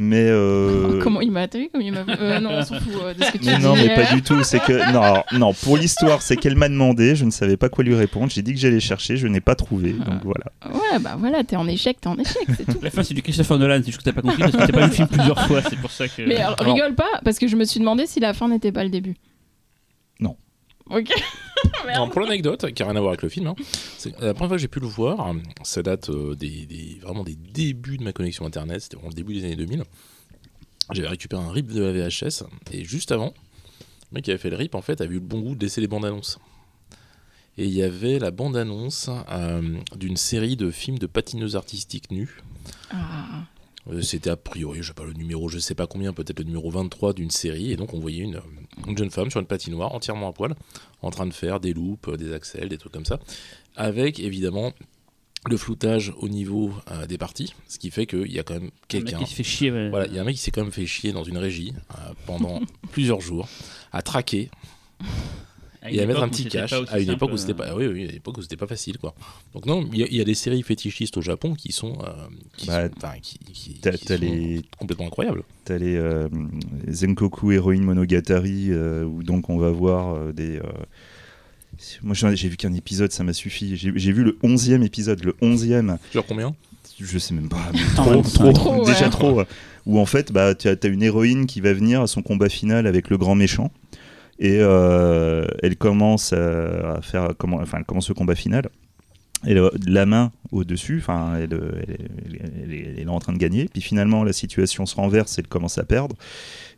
Mais. 0.02 0.28
euh, 0.30 1.00
Comment 1.04 1.20
il 1.20 1.32
m'a 1.32 1.48
vu 1.48 1.70
comme 1.72 1.82
il 1.82 1.92
m'a 1.92 2.06
euh, 2.08 2.40
Non, 2.40 2.52
on 2.54 2.64
s'en 2.64 2.80
fout 2.80 2.94
euh, 3.04 3.14
de 3.14 3.22
ce 3.22 3.32
que 3.34 3.38
tu 3.38 3.46
Mais 3.46 3.58
dis. 3.58 3.64
non, 3.64 3.76
mais 3.76 3.94
pas 3.94 4.14
du 4.14 4.22
tout. 4.22 4.42
C'est 4.44 4.60
que 4.60 4.92
non, 4.94 5.02
alors, 5.02 5.26
non. 5.34 5.54
Pour 5.54 5.76
l'histoire, 5.76 6.22
c'est 6.22 6.38
qu'elle 6.38 6.56
m'a 6.56 6.70
demandé. 6.70 7.18
Je 7.18 7.26
ne 7.26 7.32
savais 7.32 7.58
pas 7.58 7.68
quoi 7.68 7.84
lui 7.84 7.94
répondre. 7.94 8.32
J'ai 8.32 8.42
dit 8.42 8.54
que 8.54 8.60
j'allais 8.60 8.80
chercher. 8.80 9.18
Je 9.18 9.28
n'ai 9.28 9.42
pas 9.42 9.56
trouvé. 9.56 9.92
Donc 9.92 10.24
voilà. 10.24 10.46
Ouais, 10.66 11.00
bah 11.02 11.18
voilà, 11.20 11.44
t'es 11.44 11.58
en 11.58 11.68
échec, 11.68 12.00
t'es 12.00 12.08
en 12.08 12.18
échec, 12.18 12.48
c'est 12.56 12.66
tout. 12.66 12.80
La 12.82 12.90
fin, 12.92 13.04
c'est 13.04 13.14
du 13.14 13.22
Christopher 13.22 13.60
Nolan, 13.60 13.80
c'est 13.80 13.88
juste 13.88 13.98
que 14.00 14.04
t'as 14.04 14.14
pas 14.14 14.22
compris 14.22 14.40
parce 14.40 14.54
que 14.54 14.58
t'as 14.58 14.68
pas 14.68 14.80
vu 14.82 14.88
le 14.88 14.92
film 14.94 15.08
plusieurs 15.10 15.42
fois, 15.48 15.62
c'est 15.62 15.78
pour 15.80 15.92
ça 15.92 16.08
que. 16.08 16.22
Mais 16.22 16.46
rigole 16.60 16.96
pas, 16.96 17.20
parce 17.26 17.38
que 17.38 17.48
je 17.48 17.58
me 17.58 17.66
suis 17.66 17.80
demandé 17.82 18.06
si 18.06 18.20
la 18.22 18.34
fin 18.34 18.48
n'était 18.48 18.72
pas 18.72 18.84
le 18.86 18.90
début. 18.90 19.16
Ok. 20.90 21.12
Pour 22.12 22.22
l'anecdote, 22.22 22.72
qui 22.74 22.82
n'a 22.84 22.90
rien 22.90 22.96
à 22.98 23.00
voir 23.02 23.12
avec 23.12 23.22
le 23.22 23.30
film, 23.30 23.48
hein, 23.48 23.56
c'est 23.98 24.12
la 24.20 24.34
première 24.34 24.50
fois 24.50 24.58
que 24.58 24.62
j'ai 24.62 24.68
pu 24.68 24.80
le 24.80 24.88
voir, 24.88 25.34
ça 25.64 25.84
date 25.84 26.10
euh, 26.10 26.36
des, 26.36 26.66
des- 26.66 27.00
vraiment 27.02 27.24
des 27.24 27.36
débuts 27.36 27.98
de 27.98 28.04
ma 28.04 28.14
connexion 28.14 28.46
internet, 28.46 28.82
c'était 28.82 28.96
vraiment 28.96 29.10
le 29.10 29.16
début 29.16 29.34
des 29.34 29.44
années 29.46 29.56
2000. 29.56 29.84
J'avais 30.92 31.08
récupéré 31.10 31.42
un 31.44 31.52
rip 31.52 31.68
de 31.68 31.82
la 31.84 31.92
VHS, 31.92 32.44
et 32.72 32.84
juste 32.86 33.12
avant, 33.12 33.34
le 34.12 34.16
mec 34.16 34.24
qui 34.26 34.32
avait 34.32 34.40
fait 34.40 34.50
le 34.50 34.56
rip, 34.56 34.74
en 34.76 34.82
fait, 34.82 35.02
a 35.02 35.06
vu 35.06 35.16
le 35.16 35.20
bon 35.20 35.42
goût 35.42 35.56
de 35.56 35.62
laisser 35.64 35.82
les 35.82 35.88
bandes 35.88 36.06
annonces. 36.06 36.40
Et 37.58 37.66
il 37.66 37.74
y 37.74 37.84
avait 37.84 38.20
la 38.20 38.32
bande 38.32 38.56
annonce 38.56 39.10
euh, 39.30 39.78
d'une 39.98 40.16
série 40.18 40.56
de 40.56 40.72
films 40.72 40.98
de 40.98 41.08
patineuses 41.08 41.56
artistiques 41.58 42.10
nues. 42.10 42.42
Ah. 42.92 43.44
Euh, 43.92 44.02
C'était 44.02 44.30
a 44.30 44.36
priori, 44.38 44.80
je 44.82 44.88
sais 44.88 44.94
pas 44.94 45.04
le 45.06 45.14
numéro, 45.14 45.50
je 45.50 45.60
sais 45.60 45.76
pas 45.76 45.88
combien, 45.88 46.14
peut-être 46.14 46.40
le 46.40 46.46
numéro 46.46 46.70
23 46.70 47.14
d'une 47.14 47.32
série, 47.32 47.72
et 47.72 47.76
donc 47.76 47.94
on 47.94 48.00
voyait 48.00 48.24
une, 48.24 48.40
une 48.88 48.98
jeune 48.98 49.10
femme 49.12 49.30
sur 49.32 49.40
une 49.40 49.46
patinoire 49.48 49.94
entièrement 49.94 50.30
à 50.30 50.34
poil, 50.34 50.56
en 51.02 51.10
train 51.12 51.26
de 51.26 51.34
faire 51.34 51.60
des 51.60 51.74
loupes, 51.74 52.08
euh, 52.10 52.18
des 52.18 52.34
axels, 52.34 52.70
des 52.70 52.78
trucs 52.78 52.94
comme 52.94 53.06
ça, 53.06 53.20
avec 53.76 54.20
évidemment 54.20 54.74
le 55.50 55.56
floutage 55.56 56.14
au 56.18 56.28
niveau 56.28 56.74
euh, 56.92 57.06
des 57.08 57.18
parties, 57.18 57.54
ce 57.70 57.80
qui 57.80 57.92
fait 57.92 58.06
qu'il 58.06 58.32
y 58.32 58.40
a 58.40 58.44
quand 58.44 58.56
même 58.56 58.72
quelqu'un. 58.90 59.20
qui 59.20 59.26
se 59.30 59.36
fait 59.36 59.44
chier. 59.44 59.72
ouais. 59.72 59.90
Voilà, 59.90 60.06
il 60.08 60.14
y 60.14 60.20
a 60.20 60.22
un 60.22 60.26
mec 60.26 60.36
qui 60.36 60.42
s'est 60.42 60.52
quand 60.52 60.64
même 60.64 60.72
fait 60.74 60.86
chier 60.86 61.14
dans 61.14 61.24
une 61.24 61.38
régie 61.38 61.74
euh, 61.92 62.12
pendant 62.26 62.60
plusieurs 62.92 63.22
jours, 63.22 63.48
à 63.94 64.02
traquer 64.02 64.50
et 65.88 66.02
à 66.02 66.06
mettre 66.06 66.22
un 66.24 66.30
petit 66.30 66.46
cash 66.46 66.74
à 66.74 67.00
une 67.00 67.10
époque 67.12 67.32
où 67.34 67.38
c'était 67.38 67.52
euh, 67.54 67.56
pas, 67.56 67.76
oui, 67.76 67.88
oui, 67.88 68.02
à 68.02 68.10
une 68.10 68.16
époque 68.16 68.38
où 68.38 68.42
c'était 68.42 68.58
pas 68.58 68.68
facile 68.68 68.98
quoi. 68.98 69.14
Donc 69.54 69.66
non, 69.66 69.88
il 69.94 70.00
y, 70.12 70.16
y 70.18 70.22
a 70.22 70.26
des 70.26 70.34
séries 70.34 70.62
fétichistes 70.64 71.16
au 71.18 71.22
Japon 71.22 71.54
qui 71.56 71.72
sont, 71.72 71.98
euh, 72.04 72.12
qui, 72.58 72.68
Bah, 72.68 72.88
sont, 72.90 72.94
qui, 73.22 73.40
qui- 73.54 73.74
qui 73.80 74.06
sont 74.08 74.16
les- 74.20 74.62
complètement 74.78 75.08
incroyables. 75.08 75.44
T'as 75.66 75.78
les 75.78 75.96
euh, 75.96 76.28
Zenkoku 76.90 77.52
Heroine 77.54 77.84
Monogatari 77.84 78.68
euh, 78.72 79.04
où 79.06 79.24
donc 79.24 79.50
on 79.50 79.58
va 79.58 79.72
voir 79.72 80.16
euh, 80.16 80.32
des. 80.34 80.58
euh, 80.58 80.64
Moi 82.04 82.14
j'ai 82.16 82.50
vu 82.50 82.58
qu'un 82.58 82.74
épisode, 82.74 83.12
ça 83.12 83.24
m'a 83.24 83.34
suffi. 83.34 83.78
J'ai 83.78 84.12
vu 84.12 84.24
le 84.24 84.38
11e 84.44 84.84
épisode, 84.84 85.24
le 85.24 85.34
11e. 85.42 85.98
Genre 86.14 86.26
combien? 86.26 86.56
Je 87.00 87.18
sais 87.18 87.34
même 87.34 87.48
pas, 87.48 87.70
mais 87.74 87.80
trop, 87.96 88.12
25. 88.22 88.32
trop, 88.44 88.52
Trop, 88.52 88.86
déjà 88.86 89.06
ouais. 89.06 89.10
trop. 89.10 89.42
Où 89.86 90.00
en 90.00 90.06
fait, 90.06 90.34
bah, 90.34 90.54
tu 90.54 90.68
as, 90.68 90.76
t'as 90.76 90.90
une 90.90 91.02
héroïne 91.02 91.46
qui 91.46 91.62
va 91.62 91.72
venir 91.74 92.02
à 92.02 92.08
son 92.08 92.22
combat 92.22 92.50
final 92.50 92.86
avec 92.86 93.10
le 93.10 93.18
grand 93.18 93.36
méchant. 93.36 93.72
Et 94.40 94.58
euh, 94.60 95.46
elle 95.62 95.76
commence 95.76 96.34
à, 96.34 96.94
à 96.96 97.02
faire, 97.02 97.30
comment, 97.38 97.58
enfin, 97.58 97.80
elle 97.80 97.86
commence 97.86 98.10
le 98.10 98.16
combat 98.16 98.36
final. 98.36 98.70
A 99.46 99.50
la 99.88 100.06
main 100.06 100.32
au-dessus, 100.52 100.98
enfin, 101.02 101.36
elle, 101.38 101.58
elle, 102.64 103.00
est- 103.00 103.08
en 103.08 103.20
train 103.20 103.32
de 103.34 103.38
gagner. 103.38 103.70
Puis 103.72 103.82
finalement, 103.82 104.24
la 104.26 104.34
situation 104.34 104.86
se 104.86 104.96
renverse, 104.96 105.40
elle 105.40 105.48
commence 105.48 105.78
à 105.78 105.84
perdre. 105.84 106.16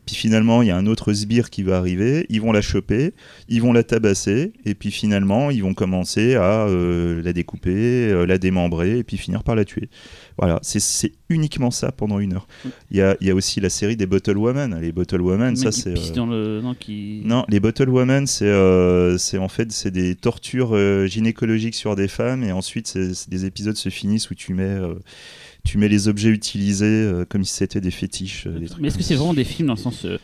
Puis 0.05 0.15
finalement, 0.15 0.61
il 0.61 0.67
y 0.67 0.71
a 0.71 0.77
un 0.77 0.87
autre 0.87 1.13
sbire 1.13 1.49
qui 1.49 1.63
va 1.63 1.77
arriver. 1.77 2.25
Ils 2.29 2.41
vont 2.41 2.51
la 2.51 2.61
choper, 2.61 3.13
ils 3.49 3.61
vont 3.61 3.71
la 3.71 3.83
tabasser. 3.83 4.51
Et 4.65 4.73
puis 4.75 4.91
finalement, 4.91 5.51
ils 5.51 5.61
vont 5.61 5.73
commencer 5.73 6.35
à 6.35 6.65
euh, 6.67 7.21
la 7.23 7.33
découper, 7.33 8.09
euh, 8.09 8.25
la 8.25 8.37
démembrer, 8.37 8.97
et 8.97 9.03
puis 9.03 9.17
finir 9.17 9.43
par 9.43 9.55
la 9.55 9.63
tuer. 9.65 9.89
Voilà, 10.37 10.59
c'est- 10.63 11.11
uniquement 11.29 11.71
ça 11.71 11.91
pendant 11.93 12.19
une 12.19 12.33
heure. 12.33 12.47
Il 12.89 12.97
y 12.97 13.01
a, 13.01 13.15
il 13.21 13.27
y 13.27 13.31
a 13.31 13.35
aussi 13.35 13.61
la 13.61 13.69
série 13.69 13.95
des 13.95 14.05
Bottle 14.05 14.37
Women. 14.37 14.77
Les 14.81 14.91
Bottle 14.91 15.21
Women, 15.21 15.55
ça 15.55 15.71
c'est. 15.71 15.91
euh, 15.91 16.25
le. 16.25 16.61
Non, 16.61 16.73
qui. 16.73 17.21
non, 17.23 17.45
les 17.47 17.59
Bottle 17.61 17.87
Women, 17.89 18.27
c'est 18.27 19.37
en 19.37 19.47
fait 19.47 19.71
c'est 19.71 19.91
des 19.91 20.15
tortures 20.15 20.75
gynécologiques 21.07 21.75
sur 21.75 21.95
des 21.95 22.07
femmes 22.07 22.43
et 22.43 22.51
ensuite 22.51 22.87
c'est 22.87 23.29
des 23.29 23.45
épisodes 23.45 23.75
se 23.77 23.89
finissent 23.89 24.29
où 24.31 24.35
tu 24.35 24.53
mets 24.53 24.77
tu 25.63 25.77
mets 25.77 25.87
les 25.89 26.07
objets 26.07 26.29
utilisés 26.29 26.85
euh, 26.85 27.25
comme 27.27 27.43
si 27.43 27.53
c'était 27.53 27.81
des 27.81 27.91
fétiches. 27.91 28.47
euh, 28.47 28.59
des 28.59 28.67
trucs 28.67 28.81
Mais 28.81 28.87
est-ce 28.89 28.97
que 28.97 29.03
c'est 29.03 29.15
vraiment 29.15 29.33
des 29.33 29.43
films 29.43 29.67
dans 29.67 29.73
le 29.75 29.79
sens. 29.79 30.05
euh, 30.05 30.17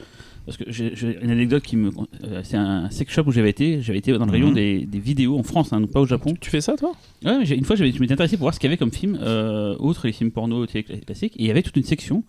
parce 0.46 0.56
que 0.58 0.64
j'ai 0.70 0.94
une 1.22 1.30
anecdote 1.30 1.62
qui 1.64 1.76
me. 1.76 1.90
euh, 2.24 2.42
c'est 2.44 2.56
un 2.56 2.90
sex 2.90 3.12
shop 3.12 3.24
où 3.28 3.32
j'avais 3.34 3.50
été. 3.50 3.82
J'avais 3.82 4.00
été 4.00 4.14
dans 4.18 4.26
le 4.26 4.32
rayon 4.32 4.48
Mhm. 4.50 4.54
des, 4.56 4.86
des 4.86 5.00
vidéos 5.00 5.38
en 5.38 5.44
France, 5.44 5.74
hein, 5.74 5.82
pas 5.92 6.00
au 6.00 6.06
Japon. 6.06 6.36
Tu 6.40 6.50
fais 6.50 6.62
ça 6.62 6.76
toi? 6.78 6.94
Ouais, 7.26 7.44
une 7.46 7.66
fois, 7.66 7.76
j'avais- 7.76 7.92
je 7.92 8.00
m'étais 8.00 8.14
intéressé 8.14 8.38
pour 8.38 8.46
voir 8.46 8.54
ce 8.54 8.60
qu'il 8.60 8.68
y 8.68 8.72
avait 8.72 8.78
comme 8.78 8.92
film, 8.94 9.18
euh, 9.22 9.76
outre 9.80 10.08
les 10.08 10.14
films 10.14 10.32
porno 10.32 10.66
classiques, 10.66 11.34
et 11.36 11.42
il 11.44 11.48
y 11.48 11.52
avait 11.52 11.64
toute 11.64 11.76
une 11.76 11.84
section 11.84 12.24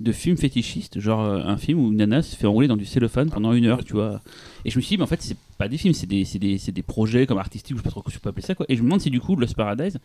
de 0.00 0.12
films 0.12 0.38
fétichistes, 0.38 0.98
genre 1.00 1.20
euh, 1.22 1.42
un 1.44 1.58
film 1.58 1.78
où 1.80 1.88
une 1.90 1.98
nana 1.98 2.22
se 2.22 2.34
fait 2.34 2.46
enrouler 2.46 2.66
dans 2.68 2.78
du 2.78 2.86
cellophane 2.86 3.28
pendant 3.28 3.52
une 3.52 3.66
heure, 3.66 3.84
tu 3.84 3.92
vois. 3.92 4.22
Et 4.64 4.70
je 4.70 4.76
me 4.76 4.82
suis 4.82 4.90
dit, 4.94 4.98
mais 4.98 5.04
en 5.04 5.06
fait, 5.06 5.22
c'est 5.22 5.36
pas 5.58 5.68
des 5.68 5.76
films, 5.78 5.94
c'est 5.94 6.06
des, 6.06 6.24
des, 6.38 6.58
des 6.58 6.82
projets 6.82 7.26
comme 7.26 7.38
artistiques, 7.38 7.74
ou 7.74 7.78
je 7.78 7.82
sais 7.82 7.84
pas 7.84 7.90
trop 7.90 8.02
comment 8.02 8.12
je 8.14 8.18
peux 8.18 8.28
appeler 8.28 8.44
ça, 8.46 8.54
quoi. 8.54 8.66
Et 8.68 8.76
je 8.76 8.80
me 8.80 8.86
demande 8.86 9.00
si 9.00 9.10
du 9.10 9.20
coup, 9.20 9.36
Lost 9.36 9.54
Paradise, 9.56 9.98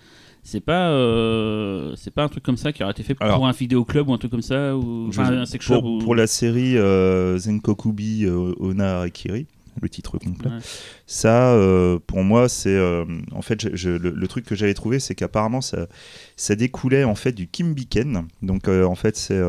c'est 0.43 0.59
pas, 0.61 0.89
euh, 0.91 1.93
c'est 1.95 2.11
pas 2.13 2.23
un 2.23 2.29
truc 2.29 2.43
comme 2.43 2.57
ça 2.57 2.71
qui 2.71 2.83
aurait 2.83 2.91
été 2.91 3.03
fait 3.03 3.15
Alors- 3.19 3.37
pour 3.37 3.47
un 3.47 3.51
vidéoclub 3.51 4.07
ou 4.09 4.13
un 4.13 4.17
truc 4.17 4.31
comme 4.31 4.41
ça, 4.41 4.75
ou 4.77 5.11
Je- 5.11 5.19
enfin, 5.21 5.33
un 5.33 5.45
sex 5.45 5.65
shop. 5.65 5.81
pour, 5.81 5.91
ou- 5.91 5.97
pour 5.99 6.15
la 6.15 6.27
série 6.27 6.77
euh, 6.77 7.37
Zenkokubi 7.37 8.25
euh, 8.25 8.53
Ona 8.59 9.01
Akiri, 9.01 9.47
le 9.81 9.89
titre 9.89 10.17
complet. 10.17 10.49
Ouais. 10.51 10.57
Ça, 11.05 11.53
euh, 11.53 11.99
pour 12.07 12.23
moi, 12.23 12.47
c'est 12.47 12.69
euh, 12.75 13.03
en 13.33 13.41
fait 13.41 13.61
je- 13.61 13.75
je- 13.75 13.89
le, 13.89 14.11
le 14.11 14.27
truc 14.29 14.45
que 14.45 14.55
j'avais 14.55 14.73
trouvé, 14.73 14.99
c'est 14.99 15.15
qu'apparemment 15.15 15.59
ça, 15.61 15.87
ça 16.37 16.55
découlait 16.55 17.03
en 17.03 17.15
fait 17.15 17.33
du 17.33 17.47
Kimbiken. 17.49 18.25
Donc 18.41 18.67
euh, 18.69 18.85
en 18.85 18.95
fait 18.95 19.17
c'est 19.17 19.41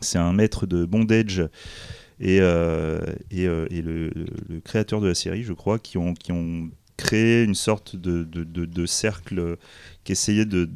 c'est 0.00 0.18
un 0.18 0.32
maître 0.32 0.66
de 0.66 0.84
bondage 0.84 1.42
et, 2.20 2.38
euh, 2.40 3.00
et, 3.30 3.46
euh, 3.46 3.66
et 3.70 3.82
le, 3.82 4.10
le 4.48 4.60
créateur 4.60 5.00
de 5.00 5.06
la 5.08 5.14
série, 5.14 5.42
je 5.42 5.52
crois, 5.52 5.78
qui 5.78 5.98
ont 5.98 6.14
qui 6.14 6.32
ont 6.32 6.70
créé 6.96 7.44
une 7.44 7.54
sorte 7.54 7.94
de, 7.96 8.24
de, 8.24 8.42
de- 8.44 8.64
de 8.64 8.86
cercle 8.86 9.56
qui 10.04 10.12
essayait 10.12 10.44
de 10.46 10.68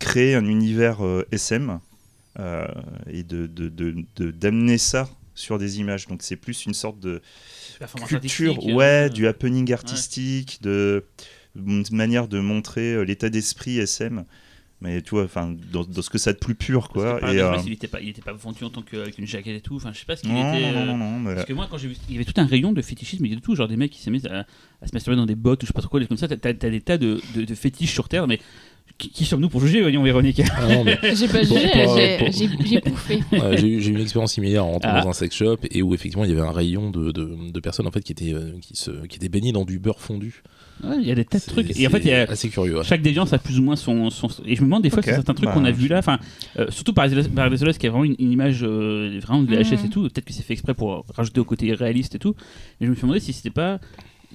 créer 0.00 0.34
un 0.34 0.44
univers 0.46 1.04
euh, 1.04 1.24
SM 1.32 1.78
et 3.08 3.22
de 3.22 3.46
de- 3.46 3.68
de- 3.68 4.04
de- 4.16 4.30
d'amener 4.30 4.78
ça 4.78 5.08
sur 5.34 5.58
des 5.58 5.78
images. 5.80 6.06
Donc 6.08 6.22
c'est 6.22 6.36
plus 6.36 6.66
une 6.66 6.74
sorte 6.74 6.98
de 7.00 7.20
culture, 8.18 8.54
ouais, 8.76 9.08
du 9.10 9.26
happening 9.28 9.72
artistique, 9.72 10.58
de 10.62 11.04
une 11.56 11.84
manière 11.92 12.28
de 12.28 12.40
montrer 12.40 13.04
l'état 13.04 13.28
d'esprit 13.28 13.78
SM. 13.78 14.24
Mais 14.80 15.02
tu 15.02 15.10
vois, 15.10 15.24
enfin, 15.24 15.56
dans, 15.72 15.82
dans 15.84 16.02
ce 16.02 16.08
que 16.08 16.18
ça 16.18 16.30
a 16.30 16.32
de 16.34 16.38
plus 16.38 16.54
pur, 16.54 16.88
quoi. 16.88 17.18
Et, 17.32 17.40
euh, 17.40 17.56
il 17.66 17.72
était 17.72 17.88
pas, 17.88 18.00
il 18.00 18.10
était 18.10 18.22
pas 18.22 18.32
vendu 18.32 18.62
en 18.62 18.70
tant 18.70 18.82
que 18.82 18.96
avec 18.96 19.18
une 19.18 19.26
jaquette 19.26 19.56
et 19.56 19.60
tout. 19.60 19.74
Enfin, 19.74 19.90
je 19.92 19.98
sais 19.98 20.04
pas 20.06 20.14
ce 20.14 20.22
qu'il 20.22 20.32
non, 20.32 20.52
était. 20.54 20.70
non, 20.72 20.78
euh, 20.78 20.84
non, 20.86 20.96
non, 20.96 21.10
non, 21.12 21.18
mais- 21.18 21.34
Parce 21.34 21.46
que 21.46 21.52
moi, 21.52 21.66
quand 21.68 21.78
j'ai 21.78 21.88
vu, 21.88 21.96
il 22.08 22.14
y 22.14 22.16
avait 22.18 22.24
tout 22.24 22.40
un 22.40 22.46
rayon 22.46 22.70
de 22.72 22.80
fétichisme, 22.80 23.24
il 23.26 23.30
y 23.30 23.34
a 23.34 23.36
de 23.36 23.40
tout, 23.42 23.56
genre 23.56 23.66
des 23.66 23.76
mecs 23.76 23.90
qui 23.90 24.00
s'aiment 24.00 24.20
à, 24.30 24.46
à 24.80 24.86
se 24.86 24.92
masturber 24.92 25.16
dans 25.16 25.26
des 25.26 25.34
bottes 25.34 25.62
ou 25.64 25.66
je 25.66 25.68
sais 25.68 25.72
pas 25.72 25.80
trop 25.80 25.90
quoi, 25.90 26.04
comme 26.06 26.16
ça. 26.16 26.28
T'as, 26.28 26.36
t'as 26.54 26.70
des 26.70 26.80
tas 26.80 26.96
de, 26.96 27.20
de, 27.34 27.42
de 27.44 27.54
fétiches 27.56 27.92
sur 27.92 28.08
Terre, 28.08 28.28
mais 28.28 28.38
qui, 28.98 29.10
qui 29.10 29.24
sommes-nous 29.24 29.48
pour 29.48 29.60
juger, 29.60 29.80
voyons, 29.80 30.02
Véronique? 30.04 30.42
Ah 30.56 30.66
mais 30.84 30.96
J'ai 31.14 31.26
pas 31.28 31.42
jugé, 31.42 31.70
pour- 31.72 31.96
j'ai- 32.32 32.48
bouffé. 32.78 33.20
Ouais, 33.32 33.56
j'ai 33.58 33.68
eu 33.68 33.80
j'ai 33.80 33.90
eu 33.90 33.94
une 33.94 34.00
expérience 34.00 34.32
similaire 34.34 34.64
en 34.64 34.72
rentrant 34.72 34.90
Ah. 34.94 35.02
dans 35.02 35.10
un 35.10 35.12
sex 35.12 35.34
shop 35.34 35.58
et 35.72 35.82
où 35.82 35.92
effectivement 35.92 36.24
il 36.24 36.30
y 36.30 36.32
avait 36.32 36.40
un 36.46 36.52
rayon 36.52 36.90
de, 36.90 37.10
de, 37.10 37.50
de 37.50 37.60
personnes 37.60 37.86
en 37.88 37.90
fait 37.90 38.00
qui 38.02 38.12
étaient 38.12 38.32
euh, 38.32 38.52
qui 38.60 38.76
se 38.76 38.90
qui 39.06 39.16
étaient 39.16 39.28
baignées 39.28 39.52
dans 39.52 39.64
du 39.64 39.78
beurre 39.80 40.00
fondu. 40.00 40.42
Ouais, 40.84 40.96
Il 41.00 41.06
y 41.06 41.10
a 41.10 41.14
des 41.14 41.24
tas 41.24 41.38
de 41.38 41.44
trucs. 41.44 41.78
Et 41.78 41.86
en 41.86 41.90
fait, 41.90 41.98
il 41.98 42.06
y 42.06 42.12
a, 42.12 42.22
assez 42.22 42.48
curieux. 42.48 42.78
ouais. 42.78 42.84
chaque 42.84 43.02
déviance 43.02 43.32
a 43.32 43.38
plus 43.38 43.58
ou 43.58 43.62
moins 43.62 43.76
son, 43.76 44.10
son- 44.10 44.28
Et 44.44 44.54
je 44.54 44.60
me 44.60 44.66
demande 44.66 44.82
des 44.82 44.90
fois 44.90 45.00
Ok, 45.00 45.04
si 45.06 45.10
certains 45.10 45.34
trucs 45.34 45.48
bah, 45.48 45.54
qu'on 45.54 45.64
a 45.64 45.70
vu 45.72 45.88
là, 45.88 45.98
enfin, 45.98 46.18
euh, 46.58 46.66
surtout 46.70 46.92
par 46.92 47.06
les 47.06 47.18
qui 47.78 47.86
a 47.86 47.90
vraiment 47.90 48.04
une, 48.04 48.16
une 48.18 48.32
image 48.32 48.60
euh, 48.62 49.18
vraiment 49.22 49.42
de 49.42 49.48
VHS 49.54 49.72
Mhm. 49.80 49.86
et 49.86 49.88
tout, 49.90 50.02
peut-être 50.02 50.24
que 50.24 50.32
c'est 50.32 50.42
fait 50.42 50.52
exprès 50.54 50.74
pour 50.74 51.04
rajouter 51.14 51.40
au 51.40 51.44
côté 51.44 51.72
réaliste 51.74 52.14
et 52.14 52.18
tout. 52.18 52.34
Et 52.80 52.84
je 52.84 52.90
me 52.90 52.94
suis 52.94 53.02
demandé 53.02 53.20
si 53.20 53.32
c'était 53.32 53.50
pas 53.50 53.80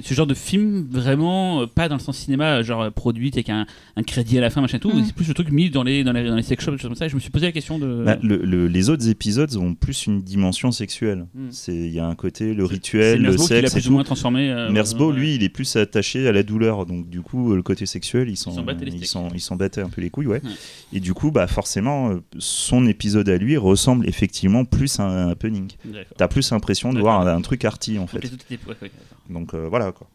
ce 0.01 0.13
genre 0.15 0.25
de 0.27 0.33
film 0.33 0.87
vraiment 0.89 1.61
euh, 1.61 1.65
pas 1.67 1.87
dans 1.87 1.95
le 1.95 2.01
sens 2.01 2.17
cinéma 2.17 2.63
genre 2.63 2.81
euh, 2.81 2.89
produit 2.89 3.29
avec 3.33 3.49
un, 3.49 3.65
un 3.95 4.03
crédit 4.03 4.37
à 4.37 4.41
la 4.41 4.49
fin 4.49 4.59
machin 4.61 4.77
et 4.77 4.79
tout 4.79 4.91
Mhm. 4.91 5.05
c'est 5.05 5.13
plus 5.15 5.27
le 5.27 5.33
truc 5.35 5.51
mis 5.51 5.69
dans 5.69 5.83
les 5.83 6.03
dans 6.03 6.13
les, 6.13 6.27
dans 6.27 6.35
les 6.35 6.41
sex 6.41 6.63
shops 6.63 6.71
des 6.71 6.77
choses 6.79 6.89
comme 6.89 6.95
ça 6.95 7.05
Et 7.05 7.09
je 7.09 7.15
me 7.15 7.19
suis 7.19 7.29
posé 7.29 7.45
la 7.45 7.51
question 7.51 7.77
de 7.77 8.03
Bah, 8.03 8.17
le- 8.23 8.37
le- 8.37 8.67
les 8.67 8.89
autres 8.89 9.07
épisodes 9.07 9.55
ont 9.55 9.75
plus 9.75 10.07
une 10.07 10.21
dimension 10.21 10.71
sexuelle. 10.71 11.27
Hmm. 11.35 11.47
C'est 11.51 11.75
Il 11.75 11.93
y 11.93 11.99
a 11.99 12.07
un 12.07 12.15
côté, 12.15 12.53
le 12.53 12.65
rituel, 12.65 13.21
le 13.21 13.37
sexe 13.37 13.69
et 13.71 13.73
plus 13.79 13.87
ou 13.89 13.91
moins 13.93 14.03
transformé 14.03 14.49
euh, 14.51 14.71
Merzbow, 14.71 15.11
ouais. 15.11 15.15
lui, 15.19 15.35
il 15.35 15.43
est 15.43 15.49
plus 15.49 15.75
attaché 15.75 16.27
à 16.27 16.31
la 16.31 16.41
douleur. 16.43 16.85
Donc, 16.85 17.09
du 17.09 17.21
coup, 17.21 17.53
le 17.53 17.61
côté 17.61 17.85
sexuel, 17.85 18.29
ils 18.29 18.37
s'en 18.37 18.49
les 18.81 18.95
ils 19.33 19.39
s'en- 19.41 19.55
battaient 19.55 19.81
un 19.81 19.89
peu 19.89 20.01
les 20.01 20.09
couilles, 20.09 20.27
ouais. 20.27 20.41
Ouais. 20.43 20.49
Et 20.93 20.99
du 20.99 21.13
coup, 21.13 21.29
bah, 21.31 21.45
forcément, 21.47 22.09
euh, 22.11 22.21
son 22.39 22.87
épisode 22.87 23.29
à 23.29 23.37
lui 23.37 23.57
ressemble 23.57 24.07
effectivement 24.07 24.65
plus 24.65 24.99
à 24.99 25.03
un 25.03 25.29
happening. 25.29 25.69
T'as 26.17 26.27
plus 26.27 26.49
l'impression 26.51 26.93
de 26.93 26.99
voir 26.99 27.21
un, 27.21 27.27
un 27.27 27.41
truc 27.41 27.63
arty, 27.65 27.97
en 27.97 28.01
Donc, 28.01 28.09
fait. 28.09 28.23
les 28.23 28.33
autres 28.33 28.45
étaient- 28.49 28.65
ouais, 28.67 28.75
ouais. 28.81 28.91
Donc, 29.29 29.53
euh, 29.53 29.67
voilà, 29.69 29.82
quoi. 29.91 30.07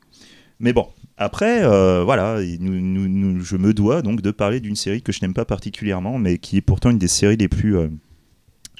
Mais 0.61 0.73
bon, 0.73 0.89
après, 1.17 1.63
euh, 1.63 2.03
voilà, 2.05 2.41
et 2.41 2.59
nous- 2.59 2.81
nous- 2.81 3.09
nous- 3.09 3.45
je 3.45 3.57
me 3.57 3.73
dois 3.75 4.03
donc 4.03 4.23
de 4.23 4.31
parler 4.31 4.61
d'une 4.61 4.77
série 4.77 5.03
que 5.03 5.13
je 5.13 5.21
n'aime 5.23 5.35
pas 5.35 5.45
particulièrement, 5.45 6.19
mais 6.19 6.39
qui 6.39 6.57
est 6.57 6.61
pourtant 6.63 6.91
une 6.91 6.99
des 6.99 7.09
séries 7.09 7.37
les 7.37 7.49
plus 7.49 7.77
euh, 7.77 7.89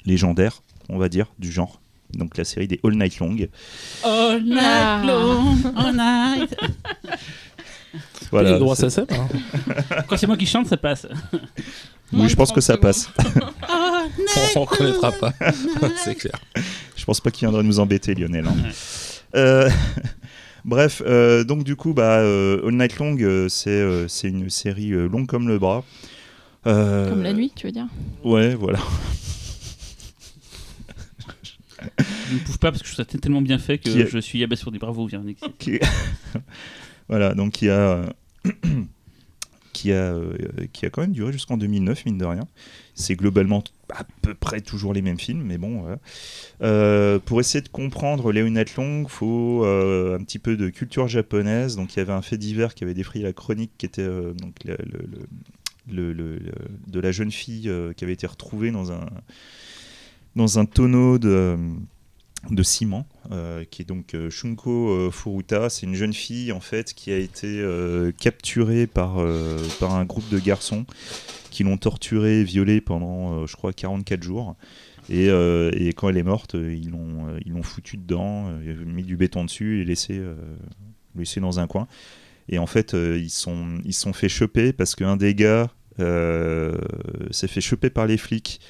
légendaires, 0.05 0.61
on 0.89 0.97
va 0.97 1.07
dire, 1.09 1.27
du 1.39 1.51
genre. 1.51 1.79
Donc 2.13 2.37
la 2.37 2.43
série 2.43 2.67
des 2.67 2.79
All 2.83 2.95
Night 2.97 3.19
Long. 3.19 3.35
All 4.03 4.43
night 4.43 4.57
Ah. 4.61 5.03
long, 5.05 5.55
all 5.77 5.95
night. 5.95 6.55
Voilà, 8.31 8.59
droit 8.59 8.75
c'est- 8.75 8.89
ça 8.91 9.05
sème, 9.07 9.19
hein. 9.19 9.27
Quand 10.07 10.15
c'est 10.17 10.27
moi 10.27 10.37
qui 10.37 10.45
chante, 10.45 10.67
ça 10.67 10.77
passe. 10.77 11.07
Oui, 12.13 12.29
je 12.29 12.35
pense 12.35 12.51
que 12.51 12.61
ça 12.61 12.77
passe. 12.77 13.09
on 14.55 14.61
reconnaîtra 14.61 15.11
pas. 15.13 15.33
c'est 16.03 16.13
clair. 16.13 16.39
Je 16.95 17.05
pense 17.05 17.19
pas 17.21 17.31
qu'il 17.31 17.47
viendra 17.47 17.63
nous 17.63 17.79
embêter, 17.79 18.13
Lionel. 18.13 18.45
hein. 18.47 18.53
Ouais. 18.63 19.39
Euh, 19.39 19.69
Bref, 20.65 21.01
euh, 21.05 21.43
donc 21.43 21.63
du 21.63 21.75
coup, 21.75 21.93
bah, 21.93 22.19
euh, 22.19 22.65
All 22.67 22.73
Night 22.75 22.97
Long, 22.97 23.15
euh, 23.19 23.47
c'est 23.49 23.69
euh, 23.69 24.07
c'est 24.07 24.27
une 24.27 24.49
série 24.49 24.91
euh, 24.93 25.07
longue 25.07 25.27
comme 25.27 25.47
le 25.47 25.57
bras. 25.59 25.83
Euh, 26.67 27.09
Comme 27.09 27.23
la 27.23 27.33
nuit, 27.33 27.51
tu 27.55 27.67
veux 27.67 27.71
dire? 27.71 27.87
Ouais, 28.23 28.53
voilà. 28.55 28.79
Je 32.29 32.33
ne 32.33 32.39
pousse 32.39 32.57
pas 32.57 32.71
parce 32.71 32.81
que 32.83 32.87
je 32.89 32.93
trouve 32.93 33.05
ça 33.05 33.17
tellement 33.19 33.41
bien 33.41 33.57
fait 33.57 33.77
que 33.77 34.05
je 34.05 34.19
suis 34.19 34.43
abasourdi. 34.43 34.77
Bravo, 34.79 35.07
Véronique. 35.07 35.39
qui 35.57 35.79
voilà, 37.09 37.33
donc 37.33 37.53
qui 37.53 37.69
a, 37.69 37.79
euh, 37.79 38.05
qui, 39.73 39.91
a, 39.93 40.13
euh, 40.13 40.33
qui 40.73 40.85
a 40.85 40.89
quand 40.89 41.01
même 41.01 41.13
duré 41.13 41.31
jusqu'en 41.31 41.57
2009, 41.57 42.05
mine 42.05 42.17
de 42.17 42.25
rien. 42.25 42.47
C'est 42.95 43.15
globalement 43.15 43.63
à 43.91 44.05
peu 44.21 44.33
près 44.33 44.61
toujours 44.61 44.93
les 44.93 45.01
mêmes 45.01 45.19
films, 45.19 45.43
mais 45.43 45.57
bon. 45.57 45.81
voilà. 45.81 45.99
Euh, 46.61 47.19
pour 47.19 47.39
essayer 47.39 47.61
de 47.61 47.69
comprendre 47.69 48.31
Léo 48.31 48.47
Night 48.49 48.75
Long, 48.75 49.03
il 49.03 49.09
faut 49.09 49.63
euh, 49.65 50.17
un 50.17 50.23
petit 50.23 50.39
peu 50.39 50.57
de 50.57 50.69
culture 50.69 51.07
japonaise. 51.07 51.75
Donc 51.75 51.95
il 51.95 51.97
y 51.97 52.01
avait 52.01 52.13
un 52.13 52.21
fait 52.21 52.37
divers 52.37 52.75
qui 52.75 52.83
avait 52.83 52.93
défrayé 52.93 53.23
la 53.23 53.33
chronique, 53.33 53.71
qui 53.77 53.85
était 53.85 54.01
euh, 54.01 54.33
de 55.87 56.99
la 56.99 57.11
jeune 57.11 57.31
fille 57.31 57.71
qui 57.95 58.03
avait 58.03 58.13
été 58.13 58.27
retrouvée 58.27 58.71
dans 58.71 60.59
un 60.59 60.65
tonneau 60.65 61.17
de 61.17 61.57
de 62.49 62.63
ciment, 62.63 63.05
euh, 63.31 63.63
qui 63.69 63.81
est 63.81 63.85
donc 63.85 64.13
euh, 64.13 64.29
Shunko 64.29 64.89
euh, 64.89 65.11
Furuta. 65.11 65.69
C'est 65.69 65.85
une 65.85 65.95
jeune 65.95 66.13
fille 66.13 66.51
en 66.51 66.59
fait 66.59 66.93
qui 66.93 67.11
a 67.11 67.17
été 67.17 67.63
capturée 68.19 68.87
par, 68.87 69.17
par 69.79 69.95
un 69.95 70.05
groupe 70.05 70.27
de 70.29 70.39
garçons 70.39 70.85
qui 71.51 71.63
l'ont 71.63 71.77
torturée 71.77 72.41
et 72.41 72.43
violée 72.43 72.81
pendant, 72.81 73.45
je 73.45 73.55
crois, 73.55 73.73
44 73.73 74.23
jours. 74.23 74.55
Et, 75.09 75.27
et 75.27 75.93
quand 75.93 76.09
elle 76.09 76.17
est 76.17 76.23
morte, 76.23 76.53
ils 76.53 76.91
l'ont 76.91 77.37
ils 77.45 77.51
l'ont 77.51 77.63
foutue 77.63 77.97
dedans, 77.97 78.51
mis 78.85 79.03
du 79.03 79.17
béton 79.17 79.43
dessus 79.45 79.81
et 79.81 79.85
laissé, 79.85 80.21
laissé 81.15 81.39
dans 81.39 81.59
un 81.59 81.67
coin. 81.67 81.87
Et 82.47 82.59
en 82.59 82.67
fait, 82.67 82.93
ils 82.93 83.29
sont 83.29 83.79
ils 83.83 83.93
sont 83.93 84.13
fait 84.13 84.29
choper 84.29 84.73
parce 84.73 84.95
qu'un 84.95 85.17
des 85.17 85.33
gars 85.33 85.71
s'est 85.97 87.47
fait 87.47 87.61
choper 87.61 87.89
par 87.89 88.05
les 88.05 88.17
flics 88.17 88.61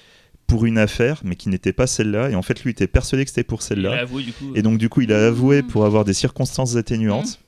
pour 0.50 0.66
une 0.66 0.78
affaire, 0.78 1.22
mais 1.24 1.36
qui 1.38 1.48
n'était 1.48 1.72
pas 1.74 1.88
celle-là. 1.88 2.30
Et 2.30 2.36
en 2.36 2.42
fait, 2.42 2.62
lui 2.64 2.72
était 2.72 2.88
persuadé 2.88 3.24
que 3.24 3.30
c'était 3.30 3.44
pour 3.44 3.62
celle-là. 3.62 4.06
coup. 4.06 4.52
Et 4.56 4.62
donc, 4.62 4.78
du 4.78 4.90
coup, 4.90 5.02
il 5.02 5.14
a 5.14 5.28
avoué 5.28 5.62
Mhm. 5.62 5.68
pour 5.70 5.86
avoir 5.86 6.04
des 6.04 6.14
circonstances 6.14 6.76
atténuantes. 6.76 7.40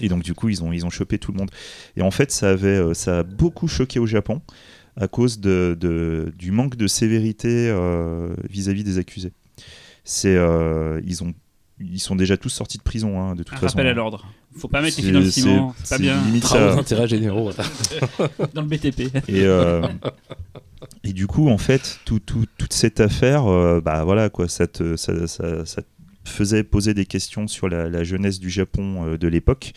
Et 0.00 0.08
donc, 0.10 0.22
du 0.22 0.34
coup, 0.34 0.50
ils 0.50 0.62
ont, 0.62 0.72
ils 0.72 0.84
ont 0.84 0.90
chopé 0.90 1.18
tout 1.18 1.32
le 1.32 1.38
monde. 1.38 1.50
Et 1.96 2.02
en 2.02 2.10
fait, 2.10 2.30
ça, 2.30 2.50
avait, 2.50 2.68
euh, 2.76 2.92
ça 2.92 3.20
a 3.20 3.22
beaucoup 3.22 3.66
choqué 3.68 3.98
au 3.98 4.06
Japon 4.06 4.42
à 4.98 5.08
cause 5.08 5.40
de, 5.40 5.76
de- 5.80 6.32
du 6.36 6.50
manque 6.50 6.76
de 6.76 6.86
sévérité 6.86 7.48
euh, 7.70 8.34
vis-à-vis 8.50 8.84
des 8.84 8.98
accusés. 8.98 9.32
C'est, 10.04 10.36
euh, 10.36 11.00
ils, 11.06 11.22
ont, 11.24 11.32
ils 11.80 11.98
sont 12.00 12.14
déjà 12.16 12.36
tous 12.36 12.48
sortis 12.50 12.78
de 12.78 12.82
prison, 12.82 13.20
hein, 13.20 13.34
de 13.34 13.42
toute 13.42 13.56
un 13.56 13.60
façon. 13.60 13.76
rappel 13.78 13.86
à 13.90 13.94
l'ordre. 13.94 14.26
Faut 14.58 14.68
pas 14.68 14.80
mettre 14.82 14.96
les 14.98 15.02
C'est- 15.02 15.02
filles 15.02 15.12
dans 15.12 15.20
le 15.20 15.30
ciment. 15.30 15.74
C'est 15.84 15.96
pas 15.96 15.98
bien. 16.02 16.22
limite 16.24 16.42
Travaux 16.44 16.70
ça. 16.70 16.76
d'intérêt 16.76 17.08
généraux. 17.08 17.50
Dans 18.54 18.62
le 18.62 18.68
BTP. 18.68 19.00
Et, 19.28 19.42
euh, 19.44 19.82
et 21.06 21.12
du 21.12 21.28
coup, 21.28 21.48
en 21.48 21.58
fait, 21.58 22.00
tout, 22.04 22.18
tout- 22.18 22.46
toute 22.58 22.72
cette 22.72 22.98
affaire, 22.98 23.46
euh, 23.46 23.80
bah 23.80 24.02
voilà, 24.04 24.28
quoi, 24.28 24.48
ça 24.48 24.66
te, 24.66 24.96
ça, 24.96 25.12
faisait 26.24 26.64
poser 26.64 26.92
des 26.94 27.06
questions 27.06 27.46
sur 27.46 27.68
la, 27.68 28.02
jeunesse 28.02 28.40
du 28.40 28.50
Japon 28.50 29.06
euh, 29.06 29.16
de 29.16 29.28
l'époque, 29.28 29.72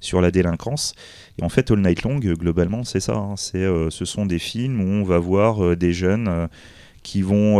sur 0.00 0.20
la 0.20 0.30
délinquance. 0.30 0.94
Et 1.38 1.44
en 1.44 1.48
fait, 1.48 1.70
All 1.70 1.80
Night 1.80 2.02
Long, 2.02 2.20
euh, 2.22 2.34
globalement, 2.34 2.84
c'est 2.84 3.00
ça. 3.00 3.14
hein, 3.14 3.36
c'est, 3.36 3.64
ce 3.88 4.04
sont 4.04 4.26
des 4.26 4.38
films 4.38 4.82
où 4.82 4.86
on 4.86 5.02
va 5.02 5.18
voir 5.18 5.76
des 5.76 5.94
jeunes 5.94 6.48
qui 7.02 7.22
vont 7.22 7.58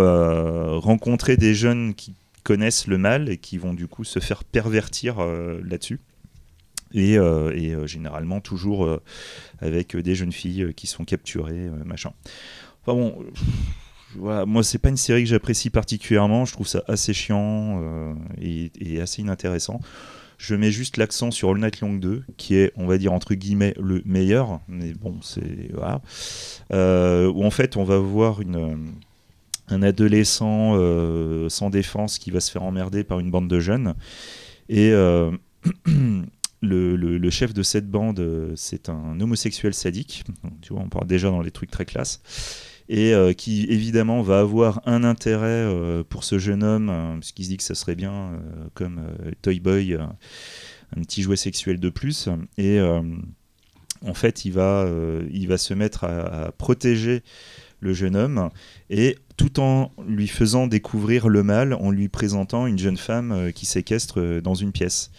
rencontrer 0.78 1.38
des 1.38 1.54
jeunes 1.54 1.94
qui 1.94 2.14
connaissent 2.42 2.86
le 2.86 2.98
mal 2.98 3.30
et 3.30 3.38
qui 3.38 3.56
vont 3.56 3.72
du 3.72 3.86
coup 3.86 4.04
se 4.04 4.18
faire 4.18 4.44
pervertir 4.44 5.24
là-dessus. 5.64 6.00
Et, 6.92 7.16
généralement 7.86 8.40
toujours 8.40 9.00
avec 9.60 9.96
des 9.96 10.14
jeunes 10.14 10.32
filles 10.32 10.74
qui 10.74 10.86
sont 10.86 11.04
capturées, 11.04 11.70
machin. 11.84 12.10
Enfin 12.86 12.96
bon, 12.96 14.46
moi 14.46 14.62
c'est 14.62 14.78
pas 14.78 14.88
une 14.88 14.96
série 14.96 15.24
que 15.24 15.28
j'apprécie 15.28 15.70
particulièrement, 15.70 16.44
je 16.44 16.52
trouve 16.52 16.66
ça 16.68 16.82
assez 16.86 17.12
chiant 17.12 17.80
euh, 17.82 18.14
et, 18.40 19.00
assez 19.00 19.22
inintéressant. 19.22 19.80
Je 20.38 20.54
mets 20.54 20.70
juste 20.70 20.98
l'accent 20.98 21.30
sur 21.30 21.50
All 21.50 21.58
Night 21.58 21.80
Long 21.80 21.94
2, 21.94 22.22
qui 22.36 22.56
est, 22.56 22.72
on 22.76 22.86
va 22.86 22.98
dire, 22.98 23.14
entre 23.14 23.34
guillemets, 23.34 23.74
le 23.80 24.02
meilleur, 24.04 24.60
mais 24.68 24.92
bon, 24.92 25.16
c'est. 25.22 25.72
Voilà. 25.72 26.02
Euh, 26.74 27.32
où 27.32 27.42
en 27.42 27.50
fait, 27.50 27.78
on 27.78 27.84
va 27.84 27.96
voir 27.96 28.40
un 29.68 29.82
adolescent 29.82 30.74
euh, 30.76 31.48
sans 31.48 31.70
défense 31.70 32.18
qui 32.18 32.30
va 32.30 32.40
se 32.40 32.50
faire 32.50 32.64
emmerder 32.64 33.02
par 33.02 33.18
une 33.18 33.30
bande 33.30 33.48
de 33.48 33.60
jeunes. 33.60 33.94
Et 34.68 34.90
le, 36.60 37.30
chef 37.30 37.54
de 37.54 37.62
cette 37.62 37.88
bande, 37.90 38.52
c'est 38.56 38.90
un 38.90 39.18
homosexuel 39.18 39.72
sadique. 39.72 40.24
Tu 40.60 40.74
vois, 40.74 40.82
on 40.82 40.90
parle 40.90 41.06
déjà 41.06 41.30
dans 41.30 41.40
les 41.40 41.50
trucs 41.50 41.70
très 41.70 41.86
classes. 41.86 42.20
Et 42.88 43.12
euh, 43.14 43.32
qui 43.32 43.64
évidemment 43.64 44.22
va 44.22 44.40
avoir 44.40 44.80
un 44.86 45.02
intérêt 45.02 45.46
euh, 45.46 46.04
pour 46.08 46.22
ce 46.24 46.38
jeune 46.38 46.62
homme, 46.62 46.88
euh, 46.88 47.14
parce 47.14 47.32
qu'il 47.32 47.44
se 47.44 47.50
dit 47.50 47.56
que 47.56 47.64
ça 47.64 47.74
serait 47.74 47.96
bien 47.96 48.12
euh, 48.12 48.38
comme 48.74 49.00
Toy 49.42 49.58
Boy, 49.60 49.94
un 49.94 51.00
petit 51.02 51.22
jouet 51.22 51.36
sexuel 51.36 51.80
de 51.80 51.88
plus. 51.88 52.28
Et 52.58 52.80
en 52.80 54.14
fait, 54.14 54.44
il 54.44 54.52
va, 54.52 54.88
il 55.30 55.48
va 55.48 55.58
se 55.58 55.74
mettre 55.74 56.04
à, 56.04 56.46
à 56.46 56.52
protéger 56.52 57.22
le 57.80 57.92
jeune 57.92 58.16
homme 58.16 58.50
et 58.88 59.18
tout 59.36 59.60
en 59.60 59.92
lui 60.06 60.28
faisant 60.28 60.66
découvrir 60.66 61.28
le 61.28 61.42
mal 61.42 61.74
en 61.74 61.90
lui 61.90 62.08
présentant 62.08 62.66
une 62.66 62.78
jeune 62.78 62.96
femme 62.96 63.52
qui 63.54 63.66
séquestre 63.66 64.40
dans 64.40 64.54
une 64.54 64.72
pièce. 64.72 65.10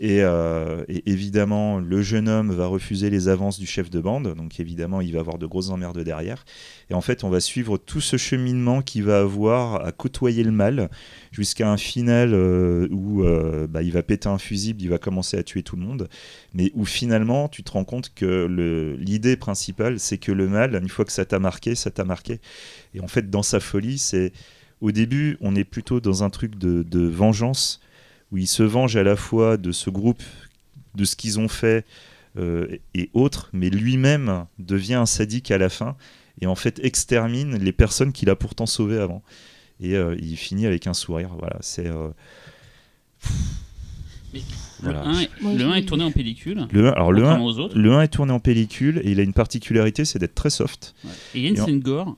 Et, 0.00 0.22
euh, 0.22 0.84
et 0.88 1.08
évidemment, 1.08 1.78
le 1.78 2.02
jeune 2.02 2.28
homme 2.28 2.52
va 2.52 2.66
refuser 2.66 3.10
les 3.10 3.28
avances 3.28 3.60
du 3.60 3.66
chef 3.66 3.90
de 3.90 4.00
bande, 4.00 4.34
donc 4.34 4.58
évidemment, 4.58 5.00
il 5.00 5.12
va 5.12 5.20
avoir 5.20 5.38
de 5.38 5.46
grosses 5.46 5.70
emmerdes 5.70 6.00
derrière. 6.00 6.44
Et 6.90 6.94
en 6.94 7.00
fait, 7.00 7.22
on 7.22 7.30
va 7.30 7.38
suivre 7.38 7.78
tout 7.78 8.00
ce 8.00 8.16
cheminement 8.16 8.82
qu'il 8.82 9.04
va 9.04 9.20
avoir 9.20 9.86
à 9.86 9.92
côtoyer 9.92 10.42
le 10.42 10.50
mal 10.50 10.90
jusqu'à 11.30 11.70
un 11.70 11.76
final 11.76 12.34
euh, 12.34 12.88
où 12.90 13.22
euh, 13.22 13.68
bah, 13.68 13.82
il 13.82 13.92
va 13.92 14.02
péter 14.02 14.28
un 14.28 14.38
fusible, 14.38 14.82
il 14.82 14.88
va 14.88 14.98
commencer 14.98 15.36
à 15.36 15.44
tuer 15.44 15.62
tout 15.62 15.76
le 15.76 15.82
monde, 15.82 16.08
mais 16.54 16.72
où 16.74 16.84
finalement, 16.84 17.48
tu 17.48 17.62
te 17.62 17.70
rends 17.70 17.84
compte 17.84 18.12
que 18.14 18.96
l'idée 18.98 19.36
principale, 19.36 20.00
c'est 20.00 20.18
que 20.18 20.32
le 20.32 20.48
mal, 20.48 20.74
une 20.74 20.88
fois 20.88 21.04
que 21.04 21.12
ça 21.12 21.24
t'a 21.24 21.38
marqué, 21.38 21.76
ça 21.76 21.92
t'a 21.92 22.04
marqué. 22.04 22.40
Et 22.94 23.00
en 23.00 23.08
fait, 23.08 23.30
dans 23.30 23.44
sa 23.44 23.60
folie, 23.60 23.98
c'est 23.98 24.32
au 24.80 24.90
début, 24.90 25.36
on 25.40 25.54
est 25.54 25.64
plutôt 25.64 26.00
dans 26.00 26.24
un 26.24 26.30
truc 26.30 26.56
de 26.56 27.06
vengeance 27.06 27.80
où 28.34 28.36
il 28.36 28.48
se 28.48 28.62
venge 28.64 28.96
à 28.96 29.02
la 29.04 29.14
fois 29.16 29.56
de 29.56 29.70
ce 29.70 29.88
groupe, 29.90 30.22
de 30.96 31.04
ce 31.04 31.14
qu'ils 31.14 31.38
ont 31.38 31.46
fait 31.48 31.86
euh, 32.36 32.66
et 32.94 33.08
autres, 33.14 33.48
mais 33.52 33.70
lui-même 33.70 34.44
devient 34.58 34.94
un 34.94 35.06
sadique 35.06 35.52
à 35.52 35.58
la 35.58 35.68
fin 35.68 35.96
et 36.40 36.46
en 36.46 36.56
fait 36.56 36.80
extermine 36.82 37.56
les 37.58 37.70
personnes 37.72 38.12
qu'il 38.12 38.28
a 38.30 38.34
pourtant 38.36 38.66
sauvées 38.66 38.98
avant. 38.98 39.22
Et 39.80 39.94
euh, 39.96 40.16
il 40.20 40.36
finit 40.36 40.66
avec 40.66 40.86
un 40.88 40.94
sourire. 40.94 41.30
Voilà, 41.38 41.56
c'est. 41.60 41.86
euh, 41.86 42.08
Le 44.34 44.40
Voilà. 44.82 45.02
1 45.04 45.18
est, 45.20 45.30
Moi, 45.40 45.52
le 45.52 45.58
je 45.58 45.64
1 45.64 45.74
est 45.74 45.80
l'ai 45.80 45.86
tourné 45.86 46.04
en 46.04 46.10
pellicule. 46.10 46.66
Le 46.72 46.88
1, 46.88 46.90
alors 46.92 47.12
le 47.12 47.20
1, 47.20 47.22
contrairement 47.22 47.46
aux 47.46 47.58
autres. 47.58 47.78
le 47.78 47.92
1 47.92 48.02
est 48.02 48.08
tourné 48.08 48.32
en 48.32 48.40
pellicule 48.40 49.00
et 49.04 49.12
il 49.12 49.20
a 49.20 49.22
une 49.22 49.32
particularité, 49.32 50.04
c'est 50.04 50.18
d'être 50.18 50.34
très 50.34 50.50
soft. 50.50 50.94
Ouais. 51.04 51.10
Et 51.34 51.38
il 51.38 51.42
y 51.44 51.46
a 51.46 51.50
une 51.50 51.56
Et 51.56 51.60
en- 51.60 51.66
scène 51.66 51.80
gore, 51.80 52.16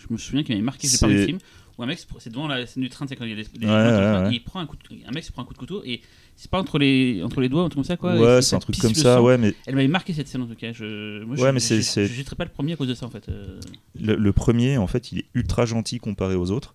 je 0.00 0.06
me 0.12 0.18
souviens 0.18 0.42
qu'il 0.44 0.54
m'avait 0.54 0.64
marqué, 0.64 0.86
j'ai 0.88 0.98
pas 0.98 1.08
le 1.08 1.26
film, 1.26 1.38
où 1.78 1.82
un 1.82 1.86
mec, 1.86 1.98
c'est 2.18 2.30
devant 2.30 2.46
la 2.48 2.66
scène 2.66 2.82
du 2.82 2.88
train, 2.90 3.06
c'est 3.06 3.16
quand 3.16 3.24
il 3.24 3.30
y 3.30 3.32
a 3.32 3.36
les, 3.36 3.42
les 3.58 3.66
Ouais, 3.66 3.72
gens 3.72 4.12
dans 4.22 4.24
ouais, 4.28 4.34
il 4.34 4.44
prend 4.44 4.60
un, 4.60 4.66
coup 4.66 4.76
de- 4.76 4.96
un 5.06 5.10
mec 5.12 5.24
se 5.24 5.32
prend 5.32 5.42
un 5.42 5.44
coup 5.44 5.54
de 5.54 5.58
couteau 5.58 5.82
et 5.84 6.00
c'est 6.36 6.50
pas 6.50 6.58
entre 6.58 6.78
les, 6.78 7.22
entre 7.22 7.40
les 7.40 7.48
doigts, 7.48 7.62
un 7.62 7.68
truc 7.68 7.76
comme 7.76 7.84
ça 7.84 7.96
quoi. 7.96 8.14
ouais, 8.14 8.42
c'est 8.42 8.56
un 8.56 8.58
truc 8.58 8.78
comme 8.78 8.94
ça, 8.94 9.16
sang. 9.16 9.22
ouais, 9.22 9.38
mais 9.38 9.54
Elle 9.66 9.74
m'avait 9.76 9.88
marqué 9.88 10.12
cette 10.12 10.28
scène 10.28 10.42
en 10.42 10.46
tout 10.46 10.54
cas. 10.54 10.72
Je, 10.72 11.22
moi, 11.24 11.36
Ouais, 11.36 11.48
je, 11.48 11.52
mais 11.54 11.60
c'est- 11.60 11.80
je, 12.06 12.12
je 12.12 12.34
pas 12.34 12.44
le 12.44 12.50
premier 12.50 12.72
à 12.72 12.76
cause 12.76 12.88
de 12.88 12.94
ça 12.94 13.06
en 13.06 13.10
fait. 13.10 13.28
euh. 13.28 13.58
le, 14.00 14.16
le 14.16 14.32
premier, 14.32 14.76
en 14.78 14.86
fait, 14.86 15.12
il 15.12 15.18
est 15.20 15.26
ultra 15.34 15.64
gentil 15.66 15.98
comparé 15.98 16.34
aux 16.34 16.50
autres. 16.50 16.74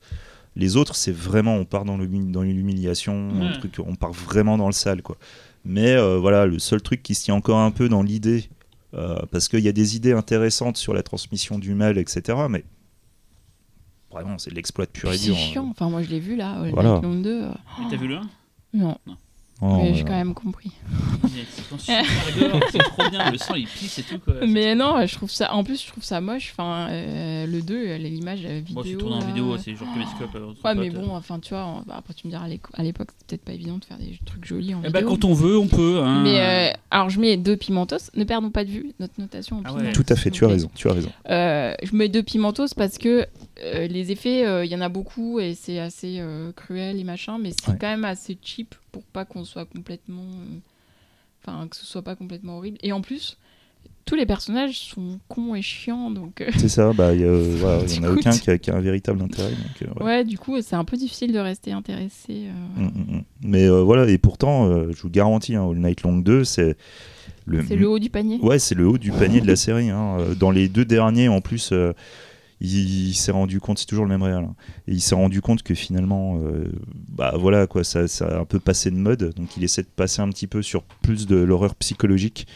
Les 0.55 0.75
autres, 0.75 0.95
c'est 0.95 1.11
vraiment, 1.11 1.55
on 1.55 1.65
part 1.65 1.85
dans 1.85 1.97
l'humi- 1.97 2.31
dans 2.31 2.41
l'humiliation, 2.41 3.29
un 3.31 3.47
Ouais. 3.51 3.53
truc, 3.59 3.75
on 3.85 3.95
part 3.95 4.11
vraiment 4.13 4.57
dans 4.57 4.65
le 4.67 4.71
sale, 4.73 5.03
quoi. 5.03 5.17
Mais 5.65 5.91
euh, 5.95 6.17
voilà, 6.17 6.45
le 6.47 6.57
seul 6.59 6.81
truc 6.81 7.03
qui 7.03 7.13
se 7.13 7.25
tient 7.25 7.35
encore 7.35 7.59
un 7.59 7.69
peu 7.71 7.89
dans 7.89 8.01
l'idée, 8.01 8.45
euh, 8.95 9.19
parce 9.31 9.49
qu'il 9.49 9.59
y 9.59 9.67
a 9.67 9.71
des 9.71 9.95
idées 9.95 10.13
intéressantes 10.13 10.77
sur 10.77 10.93
la 10.93 11.03
transmission 11.03 11.59
du 11.59 11.73
mal, 11.75 11.97
etc. 11.99 12.39
Mais 12.49 12.63
vraiment, 14.11 14.37
c'est 14.37 14.49
de 14.51 14.55
l'exploit 14.55 14.85
de 14.85 14.91
pur 14.91 15.11
et 15.11 15.17
C'est 15.17 15.25
dur. 15.27 15.35
chiant. 15.37 15.67
Enfin, 15.71 15.89
moi, 15.89 16.01
je 16.03 16.09
l'ai 16.09 16.19
vu 16.19 16.35
là, 16.35 16.51
All 16.61 16.71
Voilà. 16.71 16.93
Night 16.93 17.03
Long 17.03 17.15
2. 17.21 17.29
euh, 17.29 17.49
Mais 17.79 17.85
T'as 17.89 17.97
vu 17.97 18.07
le 18.07 18.15
1 18.17 18.21
Non, 18.73 18.97
Oh, 19.59 19.77
mais 19.81 19.95
j'ai 19.95 20.03
quand 20.03 20.11
même 20.11 20.35
compris. 20.35 20.71
C'est 21.79 22.77
trop 22.83 23.09
bien, 23.09 23.31
le 23.31 23.37
sang 23.39 23.55
il 23.55 23.65
pisse 23.67 23.97
et 23.97 24.03
tout 24.03 24.19
quoi. 24.19 24.35
Mais 24.47 24.75
non, 24.75 25.03
je 25.05 25.15
trouve 25.15 25.31
ça. 25.31 25.51
En 25.53 25.63
plus, 25.63 25.81
je 25.83 25.87
trouve 25.87 26.03
ça 26.03 26.21
moche. 26.21 26.53
Enfin, 26.55 26.87
euh, 26.91 27.47
le 27.47 27.61
2, 27.63 27.73
euh, 27.75 27.97
l'image 27.97 28.41
euh, 28.45 28.59
vidéo. 28.63 28.75
Bon, 28.75 28.83
c'est 28.83 28.95
tourné 28.97 29.15
en 29.15 29.19
vidéo, 29.27 29.57
c'est 29.57 29.75
genre 29.75 29.87
euh, 30.35 30.49
entre 30.51 30.63
Ouais, 30.63 30.75
mais 30.75 30.89
bon, 30.91 31.15
enfin, 31.15 31.39
tu 31.39 31.55
vois, 31.55 31.65
on- 31.65 31.81
bah, 31.87 31.95
après, 31.97 32.13
tu 32.13 32.27
me 32.27 32.31
diras, 32.31 32.45
à 32.45 32.83
l'époque, 32.83 33.07
c'était 33.17 33.37
peut-être 33.37 33.45
pas 33.45 33.53
évident 33.53 33.77
de 33.77 33.85
faire 33.85 33.97
des 33.97 34.19
trucs 34.25 34.45
jolis 34.45 34.75
en 34.75 34.81
Eh 34.85 34.89
bah, 34.91 34.99
vidéo. 34.99 35.09
quand 35.15 35.25
on 35.25 35.33
veut, 35.33 35.57
on 35.57 35.67
peut. 35.67 36.01
Hein. 36.03 36.21
Mais 36.23 36.39
euh, 36.39 36.73
alors, 36.91 37.09
je 37.09 37.19
mets 37.19 37.35
deux 37.37 37.57
pimentos. 37.57 38.11
Ne 38.15 38.23
perdons 38.25 38.51
pas 38.51 38.63
de 38.63 38.69
vue 38.69 38.91
notre 38.99 39.13
notation 39.19 39.57
en 39.57 39.61
Ah 39.65 39.73
ouais. 39.73 39.91
Tout 39.91 40.05
à 40.09 40.15
fait, 40.15 40.29
tu 40.29 40.45
as 40.45 40.49
raison, 40.49 40.69
tu 40.75 40.87
as 40.87 40.93
raison. 40.93 41.09
Euh, 41.29 41.73
je 41.81 41.95
mets 41.95 42.09
deux 42.09 42.23
pimentos 42.23 42.73
parce 42.75 42.97
que 42.99 43.25
euh, 43.63 43.87
les 43.87 44.11
effets, 44.11 44.45
euh, 44.45 44.65
il 44.65 44.71
y 44.71 44.75
en 44.75 44.81
a 44.81 44.89
beaucoup 44.89 45.39
et 45.39 45.55
c'est 45.55 45.79
assez 45.79 46.17
euh, 46.19 46.51
cruel 46.53 46.99
et 46.99 47.03
machin, 47.03 47.37
mais 47.39 47.51
c'est 47.51 47.71
Ouais. 47.71 47.77
quand 47.79 47.87
même 47.87 48.05
assez 48.05 48.37
cheap 48.41 48.75
pour 48.91 49.03
pas 49.03 49.25
qu'on 49.25 49.45
soit 49.45 49.65
complètement. 49.65 50.25
Enfin, 51.43 51.67
que 51.67 51.75
ce 51.75 51.85
soit 51.85 52.01
pas 52.01 52.15
complètement 52.15 52.57
horrible. 52.57 52.77
Et 52.83 52.91
en 52.91 53.01
plus, 53.01 53.37
tous 54.05 54.15
les 54.15 54.25
personnages 54.25 54.77
sont 54.79 55.19
cons 55.29 55.55
et 55.55 55.61
chiants, 55.61 56.11
donc. 56.11 56.43
C'est 56.57 56.67
ça, 56.69 56.91
bah, 56.93 57.13
il 57.13 57.25
voilà, 57.25 57.83
il 57.87 57.95
y 57.95 57.99
en 57.99 58.03
a 58.03 58.11
aucun 58.11 58.31
qui 58.31 58.49
a, 58.49 58.57
qui 58.57 58.69
a 58.69 58.75
un 58.75 58.81
véritable 58.81 59.21
intérêt. 59.21 59.51
donc, 59.51 59.97
ouais. 59.99 60.03
ouais. 60.03 60.23
du 60.25 60.37
coup, 60.37 60.61
c'est 60.61 60.75
un 60.75 60.83
peu 60.85 60.97
difficile 60.97 61.31
de 61.31 61.39
rester 61.39 61.71
intéressé. 61.71 62.47
Mm, 62.75 62.83
mm, 62.83 63.15
mm. 63.17 63.23
Mais 63.43 63.67
voilà, 63.69 64.09
et 64.09 64.17
pourtant, 64.17 64.69
je 64.91 65.01
vous 65.01 65.09
garantis, 65.09 65.55
hein, 65.55 65.67
All 65.69 65.77
Night 65.77 66.01
Long 66.03 66.17
2, 66.17 66.43
c'est 66.43 66.75
le, 67.45 67.63
C'est 67.65 67.77
le 67.77 67.87
haut 67.89 67.99
du 67.99 68.09
panier. 68.09 68.39
Ouais, 68.41 68.59
c'est 68.59 68.75
le 68.75 68.87
haut 68.87 68.97
du 68.97 69.11
panier 69.11 69.39
de 69.39 69.47
la 69.47 69.55
série. 69.55 69.89
hein. 69.89 70.17
Dans 70.37 70.51
les 70.51 70.67
deux 70.67 70.83
derniers, 70.85 71.29
en 71.29 71.39
plus, 71.39 71.71
il, 72.61 73.09
il 73.09 73.13
s'est 73.13 73.31
rendu 73.31 73.59
compte, 73.59 73.79
c'est 73.79 73.85
toujours 73.85 74.05
le 74.05 74.09
même 74.09 74.23
réel, 74.23 74.37
hein. 74.37 74.55
et 74.87 74.93
il 74.93 75.01
s'est 75.01 75.15
rendu 75.15 75.41
compte 75.41 75.63
que 75.63 75.75
finalement, 75.75 76.39
euh, 76.41 76.71
bah 77.09 77.33
voilà, 77.37 77.67
quoi, 77.67 77.83
ça, 77.83 78.07
ça 78.07 78.27
a 78.27 78.39
un 78.39 78.45
peu 78.45 78.59
passé 78.59 78.91
de 78.91 78.95
mode. 78.95 79.33
Donc 79.35 79.57
il 79.57 79.63
essaie 79.63 79.83
de 79.83 79.87
passer 79.87 80.21
un 80.21 80.29
petit 80.29 80.47
peu 80.47 80.61
sur 80.61 80.83
plus 80.83 81.27
de 81.27 81.37
l'horreur 81.37 81.75
psychologique. 81.75 82.47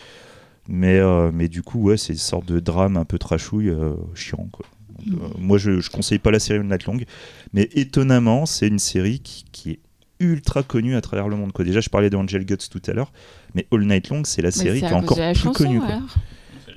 Mais, 0.67 0.99
euh, 0.99 1.31
mais 1.33 1.47
du 1.47 1.63
coup, 1.63 1.81
ouais, 1.81 1.97
c'est 1.97 2.13
une 2.13 2.19
sorte 2.19 2.45
de 2.45 2.59
drame 2.59 2.97
un 2.97 3.05
peu 3.05 3.17
trashouille, 3.17 3.69
euh, 3.69 3.93
chiant. 4.13 4.47
Quoi. 4.51 4.65
Donc, 5.05 5.19
euh, 5.21 5.27
moi, 5.39 5.57
je, 5.57 5.79
je 5.79 5.89
conseille 5.89 6.19
pas 6.19 6.31
la 6.31 6.39
série 6.39 6.59
All 6.59 6.67
Night 6.67 6.85
Long, 6.85 6.97
mais 7.53 7.69
étonnamment, 7.73 8.45
c'est 8.45 8.67
une 8.67 8.79
série 8.79 9.19
qui, 9.19 9.45
qui 9.51 9.71
est 9.71 9.79
ultra 10.19 10.61
connue 10.61 10.95
à 10.95 11.01
travers 11.01 11.27
le 11.27 11.35
monde. 11.35 11.51
Quoi. 11.51 11.65
Déjà, 11.65 11.81
je 11.81 11.89
parlais 11.89 12.09
de 12.09 12.15
Angel 12.15 12.45
Guts 12.45 12.69
tout 12.69 12.81
à 12.87 12.93
l'heure, 12.93 13.11
mais 13.55 13.65
All 13.71 13.85
Night 13.85 14.09
Long, 14.09 14.23
c'est 14.23 14.41
la 14.41 14.51
série 14.51 14.79
qui 14.79 14.85
est 14.85 14.93
encore 14.93 15.17
plus 15.17 15.35
chanson, 15.35 15.51
connue. 15.63 15.79
Quoi. 15.79 16.01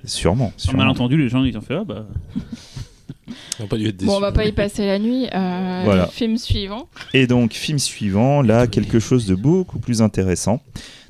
Sûrement. 0.05 0.53
Sûrement. 0.57 0.79
malentendu, 0.79 1.17
les 1.17 1.29
gens 1.29 1.45
ils 1.45 1.57
ont 1.57 1.63
fait 1.63 1.75
ah 1.75 1.85
bah. 1.85 2.07
On 3.59 3.63
n'a 3.63 3.69
pas 3.69 3.77
dû 3.77 3.89
être 3.89 3.97
déçus. 3.97 4.07
Bon, 4.07 4.17
on 4.17 4.21
va 4.21 4.33
pas 4.33 4.45
y 4.45 4.53
passer 4.53 4.87
la 4.87 4.99
nuit. 4.99 5.27
Euh, 5.35 5.83
Voilà. 5.85 6.07
Film 6.09 6.37
suivant. 6.39 6.89
Et 7.13 7.27
donc, 7.27 7.53
film 7.53 7.79
suivant, 7.79 8.43
là, 8.43 8.67
quelque 8.67 8.99
chose 8.99 9.27
de 9.27 9.35
beaucoup 9.35 9.79
plus 9.79 10.03
intéressant. 10.03 10.61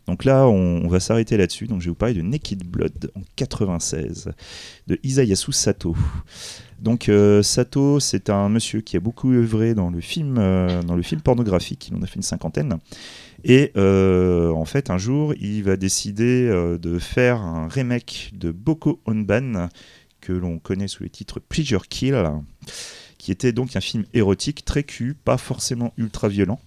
Donc 0.07 0.24
là, 0.24 0.46
on, 0.46 0.83
on 0.85 0.88
va 0.88 1.00
s'arrêter 1.00 1.37
là-dessus. 1.37 1.66
Donc, 1.66 1.81
je 1.81 1.87
vais 1.87 1.90
vous 1.90 1.94
parler 1.94 2.14
de 2.14 2.20
Naked 2.22 2.62
Blood 2.64 3.11
en 3.16 3.20
96 3.37 4.31
de 4.87 4.98
Isayasu 5.03 5.53
Sato. 5.53 5.96
Donc, 6.79 7.09
euh, 7.09 7.42
Sato, 7.42 8.00
c'est 8.00 8.29
un 8.29 8.50
monsieur 8.50 8.83
qui 8.83 8.98
a 8.98 9.00
beaucoup 9.00 9.33
œuvré 9.33 9.74
dans 9.74 9.88
le 9.88 10.03
film, 10.03 10.37
euh, 10.38 10.83
dans 10.83 10.96
le 10.96 11.03
film 11.03 11.22
pornographique. 11.22 11.88
Il 11.88 11.96
en 11.96 12.03
a 12.03 12.07
fait 12.07 12.16
une 12.16 12.22
cinquantaine. 12.22 12.77
Et 13.44 13.72
euh, 13.77 14.50
en 14.50 14.64
fait, 14.66 14.90
un 14.90 14.98
jour, 14.98 15.33
il 15.40 15.62
va 15.64 15.77
décider 15.77 16.46
euh, 16.48 16.77
de 16.77 16.98
faire 16.98 17.40
un 17.40 17.68
remake 17.68 18.33
de 18.35 18.50
Boko 18.50 19.00
Onban, 19.07 19.68
que 20.25 20.33
l'on 20.33 20.59
connaît 20.59 20.89
sous 20.89 21.03
le 21.03 21.11
titre 21.11 21.39
Pleasure 21.39 21.87
Kill, 21.87 22.17
qui 23.19 23.31
était 23.31 23.53
donc 23.53 23.77
un 23.77 23.81
film 23.81 24.05
érotique 24.15 24.65
très 24.65 24.83
cul, 24.83 25.15
pas 25.15 25.37
forcément 25.37 25.93
ultra 25.99 26.29
violent. 26.29 26.61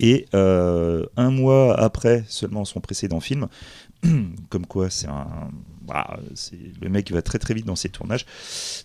Et 0.00 0.26
euh, 0.34 1.04
un 1.16 1.30
mois 1.30 1.78
après 1.78 2.24
seulement 2.28 2.64
son 2.64 2.80
précédent 2.80 3.20
film, 3.20 3.46
comme 4.48 4.66
quoi 4.66 4.88
c'est 4.90 5.06
un, 5.06 5.50
bah, 5.82 6.18
le 6.80 6.88
mec 6.88 7.12
va 7.12 7.22
très 7.22 7.38
très 7.38 7.54
vite 7.54 7.66
dans 7.66 7.76
ses 7.76 7.90
tournages. 7.90 8.24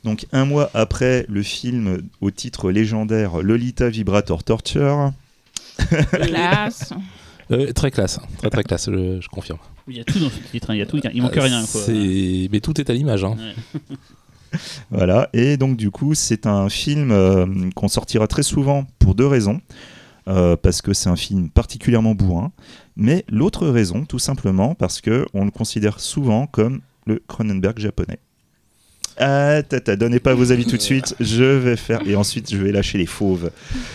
Donc 0.03 0.27
un 0.33 0.45
mois 0.45 0.69
après 0.73 1.25
le 1.29 1.41
film 1.43 2.03
au 2.19 2.29
titre 2.29 2.71
légendaire 2.71 3.41
Lolita 3.41 3.89
Vibrator 3.89 4.43
Torture, 4.43 5.13
Classe. 6.11 6.93
Euh, 7.49 7.71
très 7.71 7.91
classe, 7.91 8.19
très 8.39 8.49
très 8.49 8.61
classe, 8.61 8.89
je, 8.91 9.21
je 9.21 9.29
confirme. 9.29 9.59
Il 9.87 9.95
y 9.97 9.99
a 9.99 10.03
tout 10.03 10.19
dans 10.19 10.29
ce 10.29 10.39
titre, 10.51 10.69
hein, 10.69 10.75
il 10.75 10.79
y 10.79 10.81
a 10.81 10.85
tout, 10.85 10.99
il 11.13 11.21
manque 11.21 11.37
Euh, 11.37 11.41
rien 11.41 11.63
quoi. 11.71 11.81
c'est- 11.81 12.49
Mais 12.51 12.59
tout 12.59 12.79
est 12.81 12.89
à 12.89 12.93
l'image. 12.93 13.23
Hein. 13.23 13.35
Ouais. 13.37 13.95
Voilà, 14.91 15.29
et 15.33 15.57
donc 15.57 15.75
du 15.75 15.91
coup, 15.91 16.15
c'est 16.15 16.47
un 16.47 16.69
film 16.69 17.11
euh, 17.11 17.45
qu'on 17.75 17.89
sortira 17.89 18.27
très 18.27 18.43
souvent 18.43 18.87
pour 18.97 19.13
deux 19.13 19.27
raisons. 19.27 19.59
Euh, 20.29 20.57
parce 20.57 20.81
que 20.81 20.93
c'est 20.93 21.07
un 21.09 21.15
film 21.15 21.49
particulièrement 21.49 22.13
bourrin, 22.13 22.51
mais 22.97 23.23
l'autre 23.29 23.65
raison, 23.67 24.03
tout 24.03 24.19
simplement, 24.19 24.75
parce 24.75 24.99
que 24.99 25.25
on 25.33 25.45
le 25.45 25.51
considère 25.51 26.01
souvent 26.01 26.47
comme 26.47 26.81
le 27.05 27.23
Cronenberg 27.29 27.79
japonais. 27.79 28.19
Ah, 29.17 29.63
tata, 29.63 29.95
donnez 29.95 30.19
pas 30.19 30.33
vos 30.33 30.51
avis 30.51 30.65
tout 30.65 30.75
de 30.75 30.81
suite, 30.81 31.15
je 31.21 31.43
vais 31.45 31.77
faire, 31.77 32.01
et 32.05 32.17
ensuite 32.17 32.51
je 32.51 32.57
vais 32.57 32.73
lâcher 32.73 32.97
les 32.97 33.05
fauves. 33.05 33.51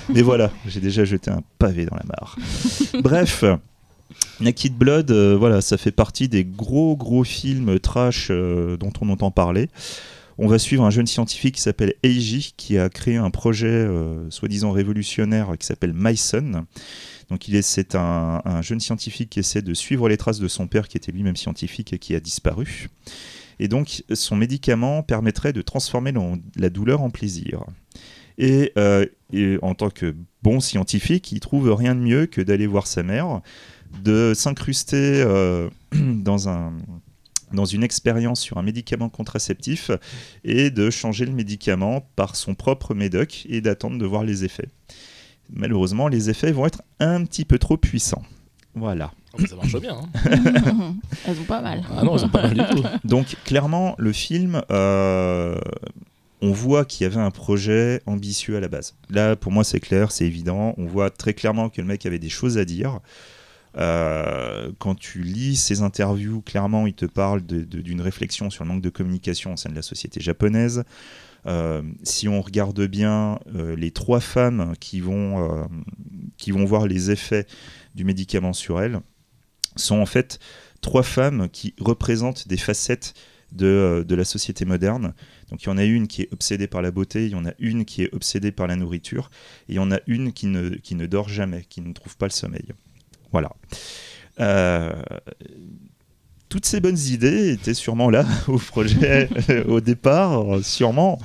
Mais 0.08 0.22
voilà, 0.22 0.50
j'ai 0.66 0.80
déjà 0.80 1.04
jeté 1.04 1.30
un 1.30 1.42
pavé 1.58 1.84
dans 1.84 1.96
la 1.96 2.04
mare. 2.04 2.38
Bref, 3.02 3.44
Naked 4.40 4.74
Blood, 4.74 5.10
euh, 5.10 5.36
voilà, 5.36 5.60
ça 5.60 5.78
fait 5.78 5.92
partie 5.92 6.28
des 6.28 6.44
gros 6.44 6.96
gros 6.96 7.24
films 7.24 7.78
trash 7.78 8.28
euh, 8.30 8.76
dont 8.76 8.92
on 9.00 9.08
entend 9.08 9.30
parler. 9.30 9.68
On 10.38 10.48
va 10.48 10.58
suivre 10.58 10.84
un 10.84 10.90
jeune 10.90 11.06
scientifique 11.06 11.56
qui 11.56 11.60
s'appelle 11.60 11.94
Eiji, 12.02 12.54
qui 12.56 12.78
a 12.78 12.88
créé 12.88 13.16
un 13.16 13.30
projet 13.30 13.68
euh, 13.68 14.30
soi-disant 14.30 14.72
révolutionnaire 14.72 15.52
qui 15.58 15.66
s'appelle 15.66 15.92
Myson. 15.94 16.64
Donc 17.28 17.48
il 17.48 17.54
est, 17.54 17.62
c'est 17.62 17.94
un, 17.94 18.40
un 18.44 18.62
jeune 18.62 18.80
scientifique 18.80 19.30
qui 19.30 19.40
essaie 19.40 19.62
de 19.62 19.74
suivre 19.74 20.08
les 20.08 20.16
traces 20.16 20.40
de 20.40 20.48
son 20.48 20.66
père, 20.66 20.88
qui 20.88 20.96
était 20.96 21.12
lui-même 21.12 21.36
scientifique 21.36 21.92
et 21.92 21.98
qui 21.98 22.14
a 22.14 22.20
disparu. 22.20 22.88
Et 23.58 23.68
donc 23.68 24.02
son 24.12 24.36
médicament 24.36 25.02
permettrait 25.02 25.52
de 25.52 25.62
transformer 25.62 26.12
la 26.56 26.70
douleur 26.70 27.02
en 27.02 27.10
plaisir. 27.10 27.64
Et 28.38 28.72
en 29.62 29.74
tant 29.74 29.90
que 29.90 30.16
bon 30.42 30.60
scientifique, 30.60 31.30
il 31.32 31.40
trouve 31.40 31.72
rien 31.72 31.94
de 31.94 32.00
mieux 32.00 32.26
que 32.26 32.40
d'aller 32.40 32.66
voir 32.66 32.86
sa 32.86 33.02
mère, 33.02 33.40
de 34.02 34.32
s'incruster 34.34 35.22
euh, 35.24 35.68
dans 35.92 36.48
un 36.48 36.72
dans 37.52 37.66
une 37.66 37.82
expérience 37.82 38.40
sur 38.40 38.56
un 38.56 38.62
médicament 38.62 39.10
contraceptif 39.10 39.90
et 40.42 40.70
de 40.70 40.88
changer 40.88 41.26
le 41.26 41.32
médicament 41.32 42.08
par 42.16 42.34
son 42.34 42.54
propre 42.54 42.94
médoc 42.94 43.44
et 43.46 43.60
d'attendre 43.60 43.98
de 43.98 44.06
voir 44.06 44.24
les 44.24 44.44
effets. 44.44 44.68
Malheureusement, 45.52 46.08
les 46.08 46.30
effets 46.30 46.50
vont 46.50 46.64
être 46.64 46.80
un 46.98 47.22
petit 47.26 47.44
peu 47.44 47.58
trop 47.58 47.76
puissants. 47.76 48.22
Voilà. 48.74 49.12
Ah, 49.38 49.46
Ça 49.46 49.56
marche 49.56 49.78
bien. 49.78 49.98
hein. 50.24 50.94
Elles 51.26 51.38
ont 51.40 51.44
pas 51.44 51.60
mal. 51.60 51.82
Ah 51.94 52.02
non, 52.04 52.16
ils 52.16 52.20
sont 52.20 52.30
pas 52.30 52.40
mal 52.40 52.54
du 52.54 52.64
tout. 52.74 52.82
Donc 53.04 53.36
clairement, 53.44 53.94
le 53.98 54.12
film, 54.14 54.62
euh, 54.70 55.58
on 56.40 56.52
voit 56.52 56.86
qu'il 56.86 57.04
y 57.04 57.06
avait 57.06 57.20
un 57.20 57.30
projet 57.30 58.00
ambitieux 58.06 58.56
à 58.56 58.60
la 58.60 58.68
base. 58.68 58.94
Là, 59.10 59.36
pour 59.36 59.52
moi, 59.52 59.62
c'est 59.62 59.80
clair, 59.80 60.10
c'est 60.10 60.24
évident. 60.26 60.72
On 60.78 60.86
voit 60.86 61.10
très 61.10 61.34
clairement 61.34 61.68
que 61.68 61.82
le 61.82 61.86
mec 61.86 62.06
avait 62.06 62.18
des 62.18 62.30
choses 62.30 62.56
à 62.56 62.64
dire. 62.64 63.00
Euh, 63.76 64.70
quand 64.78 64.94
tu 64.94 65.22
lis 65.22 65.56
ses 65.56 65.82
interviews, 65.82 66.42
clairement, 66.42 66.86
il 66.86 66.94
te 66.94 67.06
parle 67.06 67.42
d'une 67.42 68.00
réflexion 68.00 68.50
sur 68.50 68.64
le 68.64 68.70
manque 68.70 68.82
de 68.82 68.90
communication 68.90 69.54
au 69.54 69.56
sein 69.56 69.70
de 69.70 69.74
la 69.74 69.82
société 69.82 70.20
japonaise. 70.20 70.84
Euh, 71.46 71.82
si 72.04 72.28
on 72.28 72.40
regarde 72.40 72.86
bien 72.86 73.40
euh, 73.54 73.74
les 73.74 73.90
trois 73.90 74.20
femmes 74.20 74.74
qui 74.78 75.00
vont, 75.00 75.66
voir 76.66 76.86
les 76.86 77.10
effets 77.10 77.46
du 77.94 78.04
médicament 78.04 78.52
sur 78.52 78.80
elles, 78.80 79.00
sont 79.76 79.98
en 79.98 80.06
fait 80.06 80.38
trois 80.80 81.02
femmes 81.02 81.48
qui 81.50 81.74
représentent 81.80 82.46
des 82.46 82.56
facettes 82.56 83.14
de, 83.52 84.04
la 84.08 84.24
société 84.24 84.64
moderne. 84.64 85.14
Donc 85.50 85.62
il 85.62 85.66
y 85.66 85.68
en 85.68 85.78
a 85.78 85.84
une 85.84 86.06
qui 86.06 86.22
est 86.22 86.32
obsédée 86.32 86.66
par 86.66 86.82
la 86.82 86.90
beauté, 86.90 87.26
il 87.26 87.32
y 87.32 87.34
en 87.34 87.44
a 87.44 87.52
une 87.58 87.84
qui 87.84 88.02
est 88.02 88.14
obsédée 88.14 88.52
par 88.52 88.66
la 88.66 88.76
nourriture, 88.76 89.30
et 89.68 89.72
il 89.72 89.74
y 89.76 89.78
en 89.78 89.92
a 89.92 89.98
une 90.06 90.32
qui 90.32 90.46
ne, 90.46 90.70
qui 90.70 90.94
ne 90.94 91.06
dort 91.06 91.28
jamais, 91.28 91.64
qui 91.68 91.80
ne 91.80 91.92
trouve 91.92 92.16
pas 92.16 92.26
le 92.26 92.32
sommeil. 92.32 92.72
Voilà. 93.32 93.50
Euh, 94.40 94.92
toutes 96.48 96.66
ces 96.66 96.80
bonnes 96.80 96.98
idées 96.98 97.52
étaient 97.52 97.74
sûrement 97.74 98.10
là 98.10 98.26
au 98.48 98.58
projet 98.58 99.28
euh, 99.48 99.64
au 99.64 99.80
départ, 99.80 100.56
euh, 100.56 100.62
sûrement. 100.62 101.18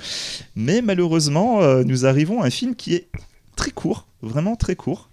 Mais 0.55 0.81
malheureusement, 0.81 1.61
nous 1.83 2.05
arrivons 2.05 2.41
à 2.41 2.47
un 2.47 2.49
film 2.49 2.75
qui 2.75 2.95
est 2.95 3.09
très 3.55 3.71
court, 3.71 4.07
vraiment 4.21 4.55
très 4.55 4.75
court. 4.75 5.09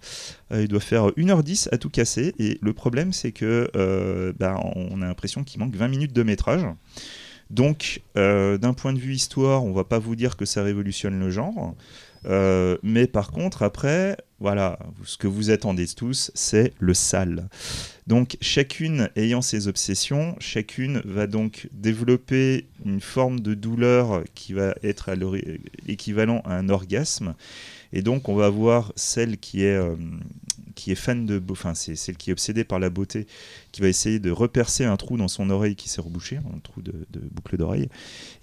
Il 0.51 0.67
doit 0.67 0.79
faire 0.79 1.07
1h10 1.17 1.69
à 1.73 1.77
tout 1.77 1.89
casser. 1.89 2.33
Et 2.39 2.57
le 2.61 2.73
problème, 2.73 3.11
c'est 3.11 3.31
que 3.31 3.69
bah, 4.39 4.59
on 4.75 5.01
a 5.01 5.05
l'impression 5.05 5.43
qu'il 5.43 5.59
manque 5.59 5.75
20 5.75 5.87
minutes 5.87 6.13
de 6.13 6.23
métrage. 6.23 6.61
Donc, 7.49 8.01
d'un 8.15 8.73
point 8.77 8.93
de 8.93 8.99
vue 8.99 9.15
histoire, 9.15 9.65
on 9.65 9.73
va 9.73 9.83
pas 9.83 9.99
vous 9.99 10.15
dire 10.15 10.37
que 10.37 10.45
ça 10.45 10.63
révolutionne 10.63 11.19
le 11.19 11.29
genre. 11.31 11.75
Euh, 12.25 12.77
mais 12.83 13.07
par 13.07 13.31
contre, 13.31 13.63
après, 13.63 14.17
voilà, 14.39 14.79
ce 15.03 15.17
que 15.17 15.27
vous 15.27 15.49
attendez 15.49 15.87
tous, 15.87 16.31
c'est 16.33 16.73
le 16.79 16.93
sale. 16.93 17.47
Donc, 18.07 18.37
chacune 18.41 19.09
ayant 19.15 19.41
ses 19.41 19.67
obsessions, 19.67 20.35
chacune 20.39 21.01
va 21.05 21.27
donc 21.27 21.67
développer 21.71 22.67
une 22.83 23.01
forme 23.01 23.39
de 23.39 23.53
douleur 23.53 24.23
qui 24.35 24.53
va 24.53 24.75
être 24.83 25.09
à 25.09 25.15
l'ori- 25.15 25.61
équivalent 25.87 26.41
à 26.45 26.55
un 26.55 26.69
orgasme. 26.69 27.35
Et 27.93 28.01
donc, 28.01 28.27
on 28.29 28.35
va 28.35 28.49
voir 28.49 28.91
celle 28.95 29.37
qui 29.37 29.63
est, 29.63 29.75
euh, 29.75 29.95
qui 30.75 30.91
est 30.91 30.95
fan 30.95 31.25
de, 31.25 31.41
enfin, 31.49 31.73
c'est 31.73 31.95
celle 31.95 32.17
qui 32.17 32.29
est 32.29 32.33
obsédée 32.33 32.63
par 32.63 32.79
la 32.79 32.89
beauté, 32.89 33.27
qui 33.71 33.81
va 33.81 33.87
essayer 33.87 34.19
de 34.19 34.31
repercer 34.31 34.85
un 34.85 34.97
trou 34.97 35.17
dans 35.17 35.27
son 35.27 35.49
oreille 35.49 35.75
qui 35.75 35.89
s'est 35.89 36.01
rebouché, 36.01 36.37
un 36.37 36.59
trou 36.59 36.81
de, 36.81 36.93
boucle 37.31 37.57
d'oreille. 37.57 37.89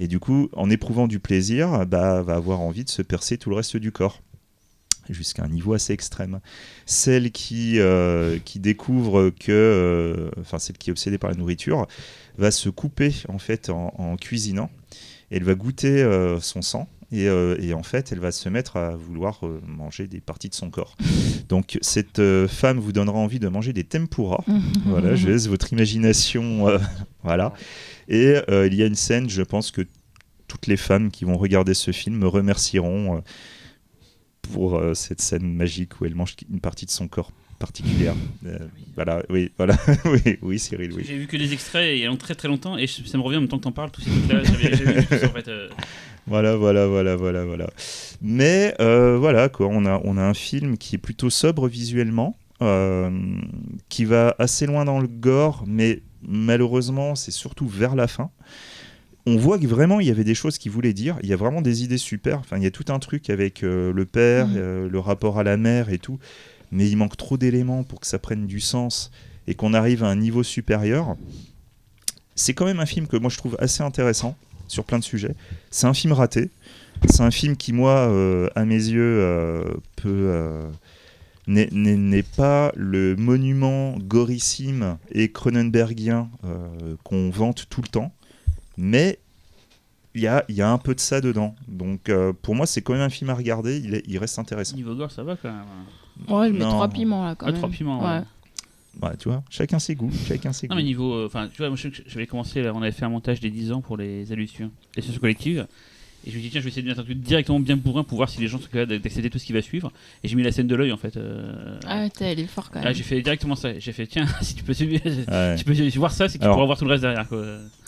Et 0.00 0.08
du 0.08 0.18
coup, 0.18 0.48
en 0.54 0.70
éprouvant 0.70 1.06
du 1.06 1.20
plaisir, 1.20 1.86
bah, 1.86 2.22
va 2.22 2.34
avoir 2.34 2.60
envie 2.60 2.84
de 2.84 2.90
se 2.90 3.02
percer 3.02 3.38
tout 3.38 3.50
le 3.50 3.56
reste 3.56 3.76
du 3.76 3.92
corps 3.92 4.20
jusqu'à 5.08 5.42
un 5.44 5.48
niveau 5.48 5.74
assez 5.74 5.92
extrême. 5.92 6.40
Celle 6.86 7.30
qui, 7.30 7.78
euh, 7.78 8.38
qui 8.44 8.60
découvre 8.60 9.30
que, 9.30 9.50
euh, 9.50 10.30
enfin 10.40 10.58
celle 10.58 10.78
qui 10.78 10.90
est 10.90 10.92
obsédée 10.92 11.18
par 11.18 11.30
la 11.30 11.36
nourriture, 11.36 11.86
va 12.38 12.50
se 12.50 12.68
couper 12.68 13.14
en 13.28 13.38
fait 13.38 13.70
en, 13.70 14.16
cuisinant. 14.16 14.70
Elle 15.30 15.44
va 15.44 15.54
goûter 15.54 16.02
euh, 16.02 16.40
son 16.40 16.62
sang. 16.62 16.88
Et, 17.12 17.29
euh, 17.29 17.57
et 17.61 17.75
en 17.75 17.83
fait, 17.83 18.11
elle 18.11 18.20
va 18.20 18.33
se 18.33 18.48
mettre 18.48 18.77
à 18.77 18.96
vouloir 18.96 19.40
euh, 19.44 19.61
manger 19.66 20.07
des 20.07 20.20
parties 20.20 20.48
de 20.48 20.55
son 20.55 20.70
corps. 20.70 20.96
Donc, 21.51 21.79
cette 21.83 22.18
euh, 22.20 22.48
femme 22.48 22.79
vous 22.79 22.92
donnera 22.92 23.18
envie 23.18 23.38
de 23.38 23.48
manger 23.48 23.72
des 23.75 23.85
tempura. 23.85 24.42
Voilà, 24.87 25.14
je 25.14 25.29
laisse 25.29 25.46
votre 25.46 25.72
imagination. 25.72 26.68
euh, 26.68 26.79
voilà. 27.22 27.53
Et 28.09 28.37
euh, 28.48 28.66
il 28.66 28.75
y 28.75 28.83
a 28.83 28.87
une 28.87 28.94
scène, 28.94 29.29
je 29.29 29.42
pense 29.42 29.70
que 29.70 29.83
toutes 30.48 30.66
les 30.66 30.77
femmes 30.79 31.11
qui 31.11 31.25
vont 31.25 31.37
regarder 31.37 31.75
ce 31.75 31.90
film 31.92 32.16
me 32.16 32.27
remercieront 32.29 33.16
euh, 33.16 33.20
pour 34.40 34.77
euh, 34.77 34.94
cette 34.94 35.20
scène 35.20 35.53
magique 35.55 36.01
où 36.01 36.05
elle 36.05 36.14
mange 36.14 36.35
une 36.51 36.61
partie 36.61 36.85
de 36.87 36.90
son 36.90 37.09
corps 37.09 37.31
particulière. 37.59 38.14
Euh, 38.44 38.59
voilà, 38.96 39.22
oui, 39.31 39.53
voilà, 39.57 39.77
oui, 40.05 40.37
oui, 40.42 40.59
Cyril, 40.59 40.92
oui. 40.94 41.05
J'ai 41.07 41.16
vu 41.16 41.27
que 41.29 41.37
les 41.37 41.53
extraits 41.53 41.96
il 41.96 42.03
y 42.03 42.07
a 42.07 42.16
très 42.16 42.35
très 42.35 42.48
longtemps 42.48 42.77
et 42.77 42.87
je- 42.88 43.05
ça 43.05 43.16
me 43.18 43.22
revient 43.22 43.37
en 43.37 43.42
même 43.42 43.48
temps 43.48 43.59
que 43.59 43.62
t'en 43.62 43.70
parles, 43.72 43.90
tous 43.92 44.01
ces 44.01 44.11
trucs-là. 44.11 44.42
J'avais 44.42 44.77
j'avais 44.77 45.01
vu 45.01 45.07
tout 45.07 45.16
ça, 45.18 45.27
en 45.29 45.33
fait. 45.33 45.48
euh. 45.48 45.68
Voilà, 46.26 46.56
voilà, 46.56 46.87
voilà, 46.87 47.16
voilà, 47.16 47.44
voilà. 47.44 47.68
Mais 48.20 48.74
euh, 48.80 49.18
voilà, 49.18 49.48
quoi, 49.48 49.66
on 49.68 49.85
a, 49.85 50.00
on 50.04 50.16
a 50.16 50.22
un 50.22 50.35
film 50.35 50.78
qui 50.78 50.94
est 50.94 50.98
plutôt 50.98 51.30
sobre 51.30 51.68
visuellement, 51.68 52.37
euh, 52.62 53.11
qui 53.88 54.04
va 54.04 54.37
assez 54.38 54.66
loin 54.66 54.85
dans 54.85 55.00
le 55.00 55.08
gore, 55.08 55.64
mais 55.66 56.00
malheureusement, 56.22 57.16
c'est 57.16 57.32
surtout 57.32 57.66
vers 57.66 57.96
la 57.96 58.06
fin. 58.06 58.30
On 59.26 59.37
voit 59.37 59.58
que 59.58 59.66
vraiment 59.66 60.00
il 60.00 60.06
y 60.06 60.11
avait 60.11 60.24
des 60.24 60.35
choses 60.35 60.58
qu'il 60.58 60.72
voulait 60.72 60.92
dire. 60.92 61.16
Il 61.22 61.28
y 61.28 61.32
a 61.32 61.37
vraiment 61.37 61.62
des 61.62 61.85
idées 61.85 61.98
super. 61.98 62.38
Enfin, 62.38 62.56
il 62.56 62.64
y 62.64 62.66
a 62.66 62.70
tout 62.70 62.85
un 62.88 62.98
truc 62.98 63.30
avec 63.30 63.62
euh, 63.62 63.92
le 63.92 64.04
père, 64.04 64.48
euh, 64.54 64.88
le 64.88 64.98
rapport 64.98 65.38
à 65.38 65.44
la 65.44 65.56
mère 65.56 65.90
et 65.90 65.98
tout. 65.98 66.18
Mais 66.72 66.88
il 66.88 66.96
manque 66.96 67.16
trop 67.16 67.37
d'éléments 67.37 67.85
pour 67.85 68.00
que 68.00 68.06
ça 68.06 68.18
prenne 68.18 68.46
du 68.46 68.61
sens 68.61 69.11
et 69.46 69.54
qu'on 69.54 69.74
arrive 69.74 70.02
à 70.02 70.08
un 70.08 70.16
niveau 70.16 70.42
supérieur. 70.42 71.16
C'est 72.35 72.54
quand 72.54 72.64
même 72.64 72.80
un 72.80 72.87
film 72.87 73.06
que 73.06 73.16
moi 73.16 73.30
je 73.30 73.37
trouve 73.37 73.56
assez 73.61 73.82
intéressant 73.82 74.37
sur 74.72 74.85
plein 74.85 74.98
de 74.98 75.04
sujets. 75.04 75.35
C'est 75.70 75.87
un 75.87 75.94
film 75.94 76.12
raté. 76.12 76.50
C'est 77.08 77.22
un 77.22 77.30
film 77.30 77.56
qui, 77.56 77.72
moi, 77.72 78.08
euh, 78.08 78.48
à 78.54 78.64
mes 78.64 78.74
yeux, 78.76 79.18
euh, 79.20 79.64
peut. 79.96 80.08
euh, 80.08 80.68
n'est- 81.48 82.22
pas 82.37 82.70
le 82.76 83.16
monument 83.16 83.96
gorissime 83.98 84.96
et 85.11 85.30
cronenbergien 85.32 86.30
euh, 86.44 86.94
qu'on 87.02 87.30
vante 87.30 87.66
tout 87.68 87.82
le 87.82 87.88
temps, 87.88 88.12
mais 88.76 89.18
il 90.14 90.22
y 90.22 90.28
a, 90.28 90.44
il 90.48 90.54
y 90.54 90.62
a 90.62 90.70
un 90.70 90.78
peu 90.78 90.94
de 90.94 91.00
ça 91.00 91.20
dedans. 91.20 91.56
Donc 91.66 92.08
euh, 92.08 92.32
pour 92.32 92.54
moi, 92.54 92.64
c'est 92.66 92.80
quand 92.80 92.92
même 92.92 93.02
un 93.02 93.11
film 93.11 93.28
à 93.30 93.35
regarder, 93.35 93.76
il, 93.78 93.94
est- 93.96 94.04
il 94.06 94.18
reste 94.18 94.38
intéressant. 94.38 94.76
Niveau 94.76 94.94
gore, 94.94 95.11
ça 95.11 95.24
va 95.24 95.37
quand 95.37 95.50
même. 95.50 95.64
Ouais, 96.28 96.48
je 96.48 96.52
mets 96.52 96.61
Non. 96.61 96.70
trois 96.70 96.88
piments 96.88 97.24
là 97.24 97.35
quand 97.35 97.46
Ah, 97.46 97.50
même. 97.50 97.58
trois 97.61 97.70
piments, 97.70 98.00
Ouais. 98.04 98.18
ouais. 98.20 98.24
Ouais, 99.00 99.16
tu 99.18 99.28
vois, 99.28 99.42
chacun 99.48 99.78
ses 99.78 99.94
goûts, 99.94 100.11
chacun 100.28 100.52
ses 100.52 100.66
Non, 100.68 100.74
goûts. 100.74 100.81
mais 100.81 100.85
niveau. 100.85 101.14
euh, 101.14 101.26
Enfin, 101.26 101.48
tu 101.50 101.59
vois, 101.59 101.68
moi, 101.68 101.76
je 101.81 101.88
j'avais 102.07 102.26
commencé, 102.26 102.62
là, 102.62 102.72
on 102.74 102.83
avait 102.83 102.92
fait 102.92 103.05
un 103.05 103.09
montage 103.09 103.40
des 103.40 103.50
10 103.50 103.72
ans 103.72 103.81
pour 103.81 103.96
les 103.96 104.31
allusions, 104.33 104.70
les 104.96 105.02
solutions 105.02 105.20
collectives. 105.20 105.66
Et 106.24 106.31
je 106.31 106.37
me 106.37 106.40
suis 106.40 106.48
dit, 106.48 106.52
tiens, 106.52 106.61
je 106.61 106.64
vais 106.66 106.70
essayer 106.70 106.83
de 106.83 106.88
mettre 106.88 107.00
un 107.00 107.05
truc 107.05 107.18
directement 107.18 107.59
bien 107.59 107.76
bourrin 107.76 108.05
pour 108.05 108.16
voir 108.16 108.28
si 108.28 108.40
les 108.40 108.46
gens 108.46 108.59
sont 108.61 108.68
capables 108.70 108.96
d'accepter 109.00 109.28
tout 109.28 109.40
ce 109.40 109.44
qui 109.44 109.52
va 109.52 109.61
suivre. 109.61 109.90
Et 110.22 110.28
j'ai 110.28 110.37
mis 110.37 110.44
la 110.44 110.52
scène 110.52 110.68
de 110.68 110.76
l'œil 110.76 110.92
en 110.92 110.96
fait. 110.96 111.16
euh, 111.16 111.81
Ah, 111.85 112.09
t'es 112.11 112.26
elle 112.26 112.38
est 112.38 112.46
fort 112.46 112.70
quand 112.70 112.78
là, 112.78 112.85
même. 112.87 112.94
j'ai 112.94 113.02
fait 113.02 113.20
directement 113.22 113.57
ça. 113.57 113.76
J'ai 113.76 113.90
fait, 113.90 114.07
tiens, 114.07 114.26
si 114.40 114.55
tu 114.55 114.62
peux, 114.62 114.72
suivre- 114.72 115.00
Ouais. 115.05 115.57
tu 115.57 115.64
peux 115.64 115.72
voir 115.98 116.12
ça, 116.12 116.28
c'est 116.28 116.38
que 116.38 116.44
tu 116.44 116.48
pourras 116.50 116.64
voir 116.66 116.78
tout 116.78 116.85
le 116.85 116.90
reste 116.92 117.02
derrière. 117.02 117.26
Quoi. 117.26 117.44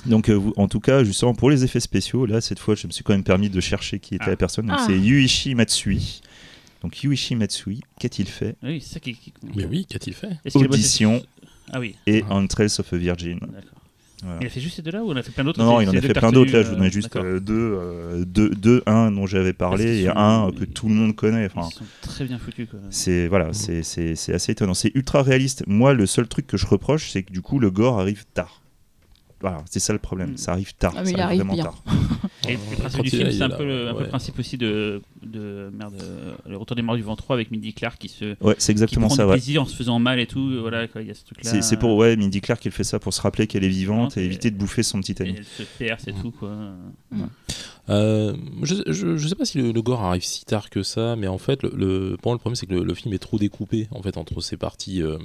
Donc, 0.06 0.30
euh, 0.30 0.40
en 0.56 0.66
tout 0.66 0.80
cas, 0.80 1.04
justement, 1.04 1.32
pour 1.32 1.48
les 1.48 1.62
effets 1.62 1.78
spéciaux, 1.78 2.26
là, 2.26 2.40
cette 2.40 2.58
fois, 2.58 2.74
je 2.74 2.88
me 2.88 2.92
suis 2.92 3.04
quand 3.04 3.12
même 3.12 3.22
permis 3.22 3.50
de 3.50 3.60
chercher 3.60 4.00
qui 4.00 4.16
était 4.16 4.24
Ah. 4.26 4.30
la 4.30 4.36
personne. 4.36 4.66
Donc, 4.66 4.78
Ah. 4.80 4.84
c'est 4.88 4.98
Yuichi 4.98 5.54
Matsui. 5.54 6.20
Donc, 6.84 7.02
Yuichi 7.02 7.34
Matsui, 7.34 7.80
qu'a-t-il 7.98 8.28
fait 8.28 8.56
Oui, 8.62 8.78
c'est 8.80 8.94
ça 8.94 9.00
qui. 9.00 9.14
qui- 9.14 9.32
Mais 9.56 9.64
oui, 9.64 9.86
qu'a-t-il 9.88 10.14
fait 10.14 10.28
Audition 10.54 11.22
Ah 11.72 11.80
oui, 11.80 11.94
et 12.06 12.22
Ah. 12.28 12.34
Entrails 12.34 12.68
of 12.78 12.92
a 12.92 12.96
Virgin. 12.98 13.38
d'accord. 13.40 13.62
Voilà. 14.22 14.38
Il 14.42 14.46
a 14.46 14.50
fait 14.50 14.60
juste 14.60 14.76
ces 14.76 14.82
deux-là 14.82 15.02
ou 15.02 15.10
on 15.10 15.16
a 15.16 15.22
fait 15.22 15.32
plein 15.32 15.44
d'autres 15.44 15.58
Non, 15.62 15.80
il 15.80 15.88
en 15.88 15.92
a 15.94 16.00
fait 16.00 16.12
plein 16.12 16.30
d'autres. 16.30 16.52
Là, 16.52 16.62
je 16.62 16.68
vous 16.68 16.74
donnais 16.76 16.88
euh, 16.88 16.90
juste 16.90 17.14
euh, 17.16 17.40
deux, 17.40 17.54
euh, 17.78 18.24
deux, 18.26 18.50
deux, 18.50 18.82
un 18.86 19.10
dont 19.10 19.26
j'avais 19.26 19.52
parlé 19.54 20.02
et 20.02 20.08
un 20.08 20.50
que 20.50 20.64
tout 20.64 20.88
le 20.88 20.94
monde 20.94 21.14
connaît. 21.16 21.46
Enfin, 21.46 21.68
Ils 21.70 21.74
sont 21.74 21.84
très 22.02 22.24
bien 22.26 22.38
foutus. 22.38 22.68
C'est 22.90 23.28
voilà, 23.28 23.52
c'est 23.54 23.82
c'est- 23.82 24.14
c'est 24.14 24.32
assez 24.34 24.52
étonnant. 24.52 24.74
C'est 24.74 24.92
ultra 24.94 25.22
réaliste. 25.22 25.64
Moi, 25.66 25.94
le 25.94 26.04
seul 26.06 26.28
truc 26.28 26.46
que 26.46 26.56
je 26.58 26.66
reproche, 26.66 27.10
c'est 27.10 27.22
que 27.22 27.32
du 27.32 27.40
coup, 27.42 27.58
le 27.58 27.70
gore 27.70 27.98
arrive 27.98 28.24
tard. 28.34 28.60
Voilà, 29.40 29.62
c'est 29.70 29.80
ça 29.80 29.92
le 29.92 29.98
problème. 29.98 30.32
Mm. 30.32 30.36
Ça 30.38 30.52
arrive 30.52 30.74
tard. 30.74 30.94
Ah, 30.96 31.00
mais 31.02 31.10
ça 31.10 31.16
il 31.16 31.20
arrive 31.20 31.38
vraiment 31.40 31.54
bien. 31.54 31.64
tard. 31.64 31.82
Et 32.48 32.52
le 32.52 32.76
principe 32.78 33.02
du 33.02 33.08
il 33.08 33.10
film, 33.10 33.26
est 33.28 33.32
c'est 33.32 33.42
un 33.42 33.50
peu 33.50 33.64
le, 33.66 33.88
un 33.88 33.92
peu 33.92 33.98
ouais. 33.98 34.02
le 34.04 34.08
principe 34.08 34.38
aussi 34.38 34.56
de, 34.56 35.02
de 35.24 35.70
merde, 35.72 35.94
euh, 36.02 36.34
le 36.48 36.56
retour 36.56 36.76
des 36.76 36.82
morts 36.82 36.96
du 36.96 37.02
vent 37.02 37.16
3 37.16 37.36
avec 37.36 37.50
Mindy 37.50 37.72
Clark 37.74 37.98
qui 37.98 38.08
se 38.08 38.36
Ouais, 38.42 38.54
c'est 38.58 38.66
qui 38.66 38.70
exactement 38.72 39.06
prend 39.06 39.16
ça. 39.16 39.22
du 39.24 39.28
Ouais. 39.30 39.34
plaisir 39.36 39.62
en 39.62 39.66
se 39.66 39.74
faisant 39.76 39.98
mal 39.98 40.20
et 40.20 40.26
tout. 40.26 40.58
Voilà, 40.60 40.86
il 41.00 41.06
y 41.06 41.10
a 41.10 41.14
ce 41.14 41.24
truc-là. 41.24 41.50
C'est 41.50 41.62
c'est 41.62 41.76
pour 41.76 41.96
ouais, 41.96 42.16
Mindy 42.16 42.40
Clark, 42.40 42.64
elle 42.66 42.72
fait 42.72 42.84
ça 42.84 42.98
pour 42.98 43.12
se 43.14 43.20
rappeler 43.20 43.46
qu'elle 43.46 43.64
est 43.64 43.68
vivante 43.68 44.16
et 44.16 44.22
Et- 44.22 44.24
éviter 44.26 44.50
de 44.50 44.56
bouffer 44.56 44.82
son 44.82 45.00
petit 45.00 45.14
Et 45.18 45.22
ami. 45.22 45.34
elle 45.38 45.44
se 45.44 45.62
perce 45.78 46.06
et 46.08 46.12
Mhm. 46.12 46.20
tout 46.22 46.30
quoi. 46.30 46.52
Euh, 47.90 48.34
je, 48.62 48.76
je, 48.86 49.16
je 49.18 49.28
sais 49.28 49.34
pas 49.34 49.44
si 49.44 49.58
le, 49.58 49.70
le 49.72 49.82
gore 49.82 50.02
arrive 50.02 50.24
si 50.24 50.44
tard 50.46 50.70
que 50.70 50.82
ça, 50.82 51.16
mais 51.16 51.26
en 51.26 51.36
fait, 51.38 51.62
le, 51.62 51.70
le, 51.76 52.16
pour 52.16 52.30
moi, 52.30 52.34
le 52.36 52.38
problème, 52.38 52.54
c'est 52.56 52.66
que 52.66 52.72
le, 52.74 52.82
le 52.82 52.94
film 52.94 53.12
est 53.14 53.18
trop 53.18 53.38
découpé 53.38 53.88
en 53.90 54.02
fait 54.02 54.16
entre 54.16 54.40
ces 54.40 54.56
parties 54.56 55.02
euh, 55.02 55.18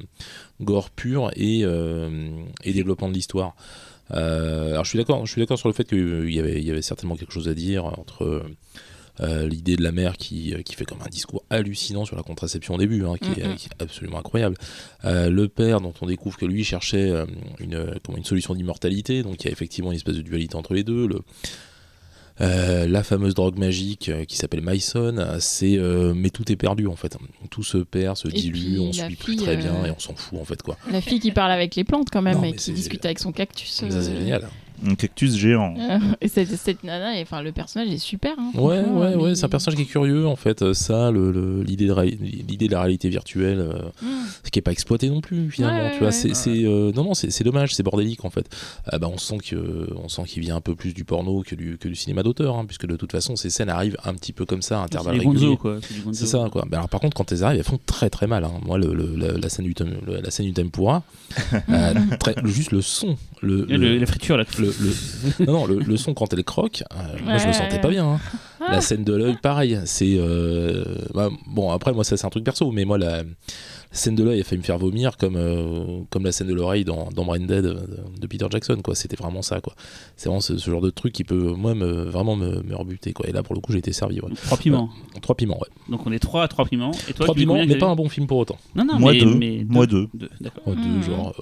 gore 0.60 0.90
pure 0.90 1.32
et, 1.38 1.62
euh, 1.64 2.30
et 2.64 2.74
développement 2.74 3.08
de 3.08 3.14
l'histoire. 3.14 3.56
Euh, 4.12 4.72
alors, 4.72 4.84
je 4.84 4.90
suis 4.90 4.98
d'accord, 4.98 5.26
je 5.26 5.32
suis 5.32 5.40
d'accord 5.42 5.58
sur 5.58 5.70
le 5.70 5.74
fait 5.74 5.86
qu'il 5.88 6.34
y 6.34 6.40
avait, 6.40 6.60
il 6.60 6.66
y 6.68 6.72
avait 6.72 6.82
certainement 6.82 7.16
quelque 7.16 7.32
chose 7.32 7.48
à 7.48 7.54
dire 7.54 7.86
entre 7.86 8.44
euh, 9.22 9.48
l'idée 9.48 9.76
de 9.76 9.84
la 9.84 9.92
mère 9.92 10.18
qui, 10.18 10.54
qui 10.64 10.76
fait 10.76 10.86
comme 10.86 11.02
un 11.06 11.10
discours 11.10 11.44
hallucinant 11.50 12.06
sur 12.06 12.16
la 12.16 12.24
contraception 12.24 12.76
au 12.76 12.78
début, 12.78 13.06
hein, 13.06 13.16
qui, 13.22 13.32
est, 13.40 13.56
qui 13.56 13.68
est 13.68 13.82
absolument 13.84 14.20
incroyable. 14.20 14.56
Euh, 15.06 15.30
le 15.30 15.48
père, 15.48 15.82
dont 15.82 15.94
on 16.02 16.06
découvre 16.06 16.38
que 16.38 16.46
lui 16.46 16.64
cherchait 16.64 17.10
euh, 17.10 17.26
une, 17.60 17.96
comment, 18.04 18.18
une 18.18 18.26
solution 18.26 18.54
d'immortalité, 18.56 19.24
donc 19.24 19.44
il 19.44 19.46
y 19.46 19.50
a 19.50 19.52
effectivement 19.52 19.92
une 19.92 19.98
espèce 19.98 20.16
de 20.16 20.22
dualité 20.22 20.56
entre 20.56 20.74
les 20.74 20.84
deux. 20.84 21.08
Le, 21.08 21.22
Euh, 22.42 22.88
la 22.88 23.04
fameuse 23.04 23.34
drogue 23.34 23.58
magique 23.58 24.08
euh, 24.08 24.24
qui 24.24 24.38
s'appelle 24.38 24.62
Myson, 24.64 25.36
c'est 25.42 25.78
euh, 25.78 26.14
mais 26.16 26.30
tout 26.30 26.50
est 26.50 26.56
perdu 26.56 26.88
en 26.88 26.96
fait. 26.96 27.18
Tout 27.50 27.64
se 27.64 27.80
perd, 27.80 28.16
se 28.16 28.30
dilue, 28.30 28.54
puis, 28.54 28.80
on 28.80 28.94
suit 28.94 29.16
plus 29.18 29.36
très 29.36 29.58
bien 29.58 29.76
euh, 29.76 29.88
et 29.88 29.92
on 29.92 30.00
s'en 30.00 30.16
fout 30.16 30.40
en 30.40 30.46
fait 30.46 30.62
quoi. 30.62 30.78
La 30.90 31.02
fille 31.02 31.20
qui 31.20 31.32
parle 31.32 31.52
avec 31.52 31.76
les 31.76 31.84
plantes 31.84 32.08
quand 32.10 32.22
même 32.22 32.38
Non, 32.38 32.44
et 32.46 32.52
mais 32.52 32.56
qui 32.56 32.72
discute 32.72 33.04
avec 33.04 33.20
son 33.20 33.34
cactus. 33.34 33.70
C'est 33.70 33.94
euh, 33.94 34.02
génial. 34.20 34.48
Un 34.88 34.96
cactus 34.96 35.36
géant. 35.36 35.74
et 36.22 36.28
cette, 36.28 36.50
cette 36.56 36.84
nana, 36.84 37.18
et, 37.20 37.22
enfin 37.22 37.42
le 37.42 37.52
personnage 37.52 37.90
est 37.90 37.98
super. 37.98 38.34
hein, 38.38 38.52
Ouais, 38.56 38.80
ouais, 38.82 39.10
mais- 39.10 39.16
ouais, 39.16 39.36
c'est 39.36 39.46
un 39.46 39.50
personnage 39.50 39.76
qui 39.78 39.84
est 39.84 39.86
curieux 39.86 40.26
en 40.28 40.36
fait. 40.36 40.62
Euh, 40.62 40.74
Ça, 40.74 41.12
le- 41.12 41.32
le- 41.32 41.62
l'idée 41.64 41.88
de, 41.88 41.94
l'idée 42.02 42.68
de 42.68 42.72
la 42.74 42.82
réalité 42.82 43.10
virtuelle, 43.10 43.60
euh, 43.60 44.08
ce 44.44 44.50
qui 44.52 44.60
est 44.60 44.62
pas 44.62 44.72
exploité 44.72 45.10
non 45.10 45.22
plus 45.22 45.50
finalement. 45.52 45.80
Ouais, 45.80 45.92
tu 45.94 46.00
vois, 46.00 46.08
ouais, 46.08 46.12
c'est, 46.12 46.30
ouais. 46.30 46.34
c'est, 46.34 46.64
euh, 46.66 46.92
non, 46.94 47.04
non, 47.04 47.14
c'est, 47.14 47.30
c'est 47.32 47.44
dommage, 47.44 47.74
c'est 47.76 47.84
bordélique 47.84 48.24
en 48.26 48.30
fait. 48.30 48.48
Ah 48.86 48.98
bah, 49.00 49.08
on 49.12 49.18
sent 49.18 49.38
que, 49.50 49.90
on 49.96 50.08
sent 50.10 50.24
qu'il 50.28 50.42
vient 50.42 50.56
un 50.56 50.62
peu 50.62 50.76
plus 50.76 50.94
du 50.94 51.04
porno 51.04 51.44
que 51.46 51.56
du, 51.56 51.78
que 51.78 51.88
du 51.88 51.96
cinéma 51.96 52.24
d'auteur, 52.24 52.56
hein, 52.58 52.66
puisque 52.66 52.86
de 52.88 52.96
toute 52.96 53.12
façon, 53.12 53.36
ces 53.36 53.50
scènes 53.50 53.70
arrivent 53.70 53.98
un 54.06 54.14
petit 54.14 54.34
peu 54.34 54.46
comme 54.46 54.62
ça, 54.62 54.80
à 54.82 54.84
intervalles 54.86 55.20
réguliers. 55.20 55.58
C'est 56.14 56.26
ça 56.28 56.48
quoi. 56.52 56.66
Bah, 56.70 56.78
alors 56.78 56.90
par 56.90 57.00
contre 57.00 57.16
quand 57.16 57.32
elles 57.32 57.44
arrivent 57.44 57.60
elles 57.60 57.66
font 57.66 57.80
très 57.86 58.10
très 58.10 58.28
mal. 58.28 58.44
hein. 58.44 58.54
Moi 58.66 58.78
le, 58.78 58.94
le- 58.94 59.16
la, 59.16 59.34
la 59.34 59.50
scène 59.50 59.66
du 59.66 59.74
le- 59.80 60.22
la 60.22 60.32
scène 60.32 60.46
du 60.46 60.54
tempura, 60.54 61.04
euh, 61.70 61.94
très- 62.20 62.36
le- 62.42 62.50
juste 62.50 62.72
le 62.72 62.82
son, 62.82 63.18
le, 63.42 63.66
le- 63.66 63.78
le- 63.78 63.98
la 63.98 64.06
friture, 64.06 64.38
là. 64.38 64.44
le- 64.60 64.66
le- 64.68 65.46
non, 65.46 65.54
non, 65.54 65.66
le, 65.68 65.80
le 65.80 65.98
son 65.98 66.14
quand 66.14 66.32
elle 66.34 66.44
croque, 66.44 66.84
euh, 66.94 66.96
moi 67.24 67.38
je 67.38 67.44
me 67.44 67.48
Ouais. 67.50 67.54
sentais 67.54 67.80
pas 67.80 67.90
bien. 67.90 68.06
hein. 68.06 68.20
Ah. 68.62 68.74
La 68.74 68.82
scène 68.82 69.04
de 69.06 69.14
l'œil, 69.14 69.38
pareil. 69.42 69.80
C'est 69.86 70.18
euh, 70.20 70.84
bah, 71.14 71.30
bon 71.48 71.72
après 71.72 71.94
moi 71.94 72.04
ça 72.04 72.18
c'est 72.18 72.26
un 72.28 72.30
truc 72.30 72.44
perso, 72.44 72.70
mais 72.72 72.84
moi 72.84 72.98
la 72.98 73.24
scène 73.92 74.16
de 74.16 74.24
l'œil 74.24 74.42
a 74.42 74.44
fait 74.44 74.58
me 74.58 74.62
faire 74.62 74.78
vomir 74.78 75.16
comme 75.16 75.38
euh, 75.38 76.02
comme 76.10 76.26
la 76.26 76.34
scène 76.34 76.48
de 76.48 76.54
l'oreille 76.54 76.84
dans, 76.84 77.08
dans 77.16 77.24
Brain 77.24 77.40
Dead 77.40 77.64
de, 77.64 77.78
de 78.20 78.28
Peter 78.28 78.46
Jackson 78.52 78.78
quoi. 78.84 78.96
C'était 78.96 79.16
vraiment 79.16 79.42
ça 79.42 79.62
quoi. 79.62 79.74
C'est 80.18 80.28
vraiment 80.28 80.42
ce, 80.42 80.58
ce 80.58 80.70
genre 80.70 80.82
de 80.82 80.90
truc 80.90 81.14
qui 81.14 81.24
peut 81.24 81.54
moi 81.54 81.74
me, 81.74 82.04
vraiment 82.04 82.36
me, 82.36 82.62
me 82.64 82.76
rebuter 82.76 83.14
quoi. 83.14 83.28
Et 83.30 83.32
là 83.32 83.44
pour 83.44 83.56
le 83.56 83.62
coup 83.62 83.72
j'ai 83.72 83.80
été 83.80 83.94
servi. 83.94 84.20
Ouais. 84.20 84.30
Trois 84.44 84.58
piments. 84.58 84.90
Trois 85.22 85.36
piments 85.36 85.58
ouais. 85.60 85.70
Donc 85.88 86.06
on 86.06 86.12
est 86.12 86.20
trois 86.20 86.44
à 86.44 86.48
trois 86.50 86.66
piments. 86.66 86.92
Et 87.08 87.14
toi, 87.14 87.28
Trois 87.28 87.36
tu 87.36 87.40
piments, 87.42 87.66
mais 87.66 87.78
pas 87.78 87.88
un 87.88 87.96
bon 87.96 88.10
film 88.10 88.28
pour 88.28 88.40
autant. 88.40 88.58
Non, 88.76 88.84
non, 88.84 89.00
Moi 89.00 89.14
mais, 89.14 89.20
deux. 89.22 89.36
mais 89.36 89.66
Moi 89.70 89.86
deux. 89.88 90.08
deux, 90.14 90.30
D'accord. 90.42 90.68
Ouais, 90.68 90.76
deux, 90.76 90.82
Mhm. 90.82 91.04
genre. 91.04 91.34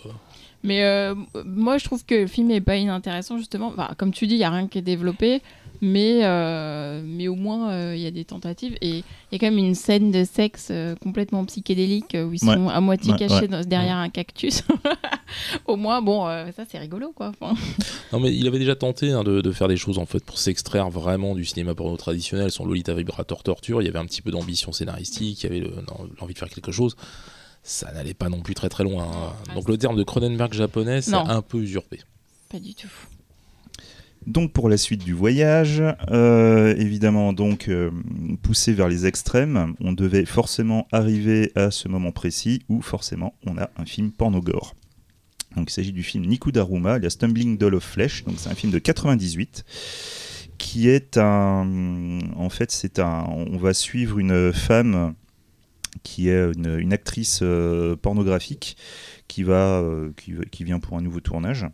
Euh, 0.65 0.67
Mais 0.67 0.84
euh, 0.84 1.15
moi, 1.46 1.78
je 1.78 1.86
trouve 1.86 2.06
que 2.06 2.15
le 2.15 2.28
film 2.28 2.52
est 2.52 2.62
pas 2.62 2.76
inintéressant, 2.78 3.38
justement. 3.38 3.67
Enfin, 3.67 3.89
comme 3.98 4.12
tu 4.12 4.28
dis, 4.28 4.36
il 4.36 4.39
n'y 4.39 4.43
a 4.43 4.50
rien 4.52 4.67
qui 4.67 4.78
est 4.80 4.82
développé, 4.82 5.41
mais, 5.82 6.22
euh, 6.24 7.02
mais 7.06 7.28
au 7.28 7.36
moins, 7.36 7.70
euh, 7.72 7.93
il 7.96 8.02
y 8.02 8.08
a 8.08 8.12
des 8.12 8.26
tentatives. 8.26 8.76
Et 8.82 8.89
il 8.98 9.04
y 9.32 9.36
a 9.36 9.39
quand 9.39 9.46
même 9.48 9.60
une 9.60 9.76
scène 9.76 10.12
de 10.12 10.24
sexe 10.24 10.70
euh, 10.72 10.96
complètement 10.96 11.46
psychédélique 11.46 12.15
euh, 12.15 12.26
où 12.26 12.34
ils 12.34 12.43
Ouais. 12.43 12.56
sont 12.56 12.70
à 12.70 12.82
moitié 12.82 13.12
Ouais, 13.13 13.20
cachés 13.20 13.41
ouais. 13.41 13.48
dans- 13.48 13.63
derrière 13.63 13.98
un 13.98 14.10
cactus. 14.10 14.63
au 15.65 15.76
moins, 15.76 16.02
bon, 16.02 16.28
euh, 16.28 16.48
ça, 16.56 16.63
c'est 16.70 16.80
rigolo, 16.80 17.12
quoi. 17.13 17.32
Enfin, 17.39 17.54
Non 18.13 18.20
mais 18.20 18.34
il 18.34 18.48
avait 18.48 18.60
déjà 18.60 18.76
tenté 18.76 19.12
hein, 19.12 19.24
de, 19.24 19.41
de 19.41 19.52
faire 19.52 19.67
des 19.67 19.76
choses 19.78 19.98
en 20.00 20.06
fait 20.06 20.24
pour 20.24 20.39
s'extraire 20.39 20.89
vraiment 20.89 21.36
du 21.36 21.46
cinéma 21.46 21.76
porno 21.76 21.96
traditionnel. 21.98 22.50
Son 22.52 22.65
Lolita 22.65 22.93
Vibrator 22.93 23.43
Torture, 23.43 23.82
il 23.82 23.86
y 23.86 23.88
avait 23.89 24.00
un 24.00 24.06
petit 24.06 24.22
peu 24.22 24.32
d'ambition 24.32 24.72
scénaristique, 24.72 25.43
il 25.43 25.46
y 25.46 25.50
avait 25.50 25.60
le- 25.60 25.74
l'envie 26.20 26.34
de 26.34 26.39
faire 26.39 26.50
quelque 26.50 26.72
chose. 26.72 26.96
Ça 27.69 27.91
n'allait 27.91 28.13
pas 28.13 28.30
non 28.30 28.39
plus 28.39 28.53
très 28.56 28.69
très 28.69 28.86
loin. 28.86 29.03
hein. 29.03 29.53
Donc 29.53 29.67
le 29.67 29.77
terme 29.77 29.97
de 29.97 30.03
Cronenberg 30.03 30.53
japonais, 30.53 31.01
c'est 31.01 31.13
un 31.13 31.41
peu 31.41 31.58
usurpé. 31.60 31.99
pas 32.49 32.60
du 32.60 32.73
tout. 32.73 32.88
Donc 34.25 34.53
pour 34.53 34.67
la 34.69 34.77
suite 34.77 35.03
du 35.03 35.13
voyage, 35.13 35.84
euh, 36.10 36.73
évidemment 36.77 37.34
donc 37.34 37.67
euh, 37.67 37.91
poussé 38.41 38.73
vers 38.73 38.88
les 38.88 39.06
extrêmes, 39.06 39.73
on 39.82 39.91
devait 39.93 40.25
forcément 40.25 40.88
arriver 40.91 41.51
à 41.56 41.69
ce 41.71 41.88
moment 41.89 42.12
précis 42.12 42.62
où 42.69 42.82
forcément 42.82 43.34
on 43.45 43.58
a 43.58 43.69
un 43.77 43.86
film 43.86 44.12
pornogore. 44.12 44.73
Donc 45.56 45.69
il 45.69 45.73
s'agit 45.73 45.93
du 45.93 46.03
film 46.03 46.25
Niku 46.25 46.51
Daruma, 46.51 46.99
la 46.99 47.10
Stumbling 47.10 47.58
Doll 47.58 47.75
of 47.75 47.84
Flesh. 47.84 48.23
Donc 48.25 48.36
c'est 48.38 48.49
un 48.49 48.56
film 48.56 48.71
de 48.71 48.80
98 48.80 49.65
qui 50.58 50.88
est 50.89 51.17
un, 51.17 52.19
en 52.36 52.49
fait 52.49 52.71
c'est 52.71 52.99
un, 52.99 53.25
on 53.30 53.58
va 53.58 53.73
suivre 53.73 54.19
une 54.19 54.51
femme 54.53 55.13
qui 56.03 56.29
est 56.29 56.51
une, 56.55 56.93
actrice 56.93 57.39
euh, 57.41 57.95
pornographique 57.95 58.77
qui 59.27 59.43
va, 59.43 59.79
euh, 59.81 60.12
qui, 60.15 60.63
vient 60.63 60.79
pour 60.79 60.97
un 60.97 61.01
nouveau 61.01 61.19
tournage. 61.19 61.65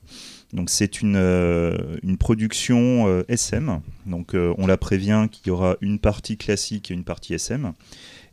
Donc 0.53 0.69
c'est 0.69 1.01
une, 1.01 1.15
euh, 1.15 1.97
une 2.03 2.17
production 2.17 3.23
SM. 3.27 3.81
Donc 4.05 4.33
on 4.35 4.67
la 4.67 4.77
prévient 4.77 5.27
qu'il 5.31 5.47
y 5.47 5.51
aura 5.51 5.77
une 5.81 5.99
partie 5.99 6.37
classique 6.37 6.91
et 6.91 6.93
une 6.93 7.03
partie 7.03 7.33
SM. 7.33 7.73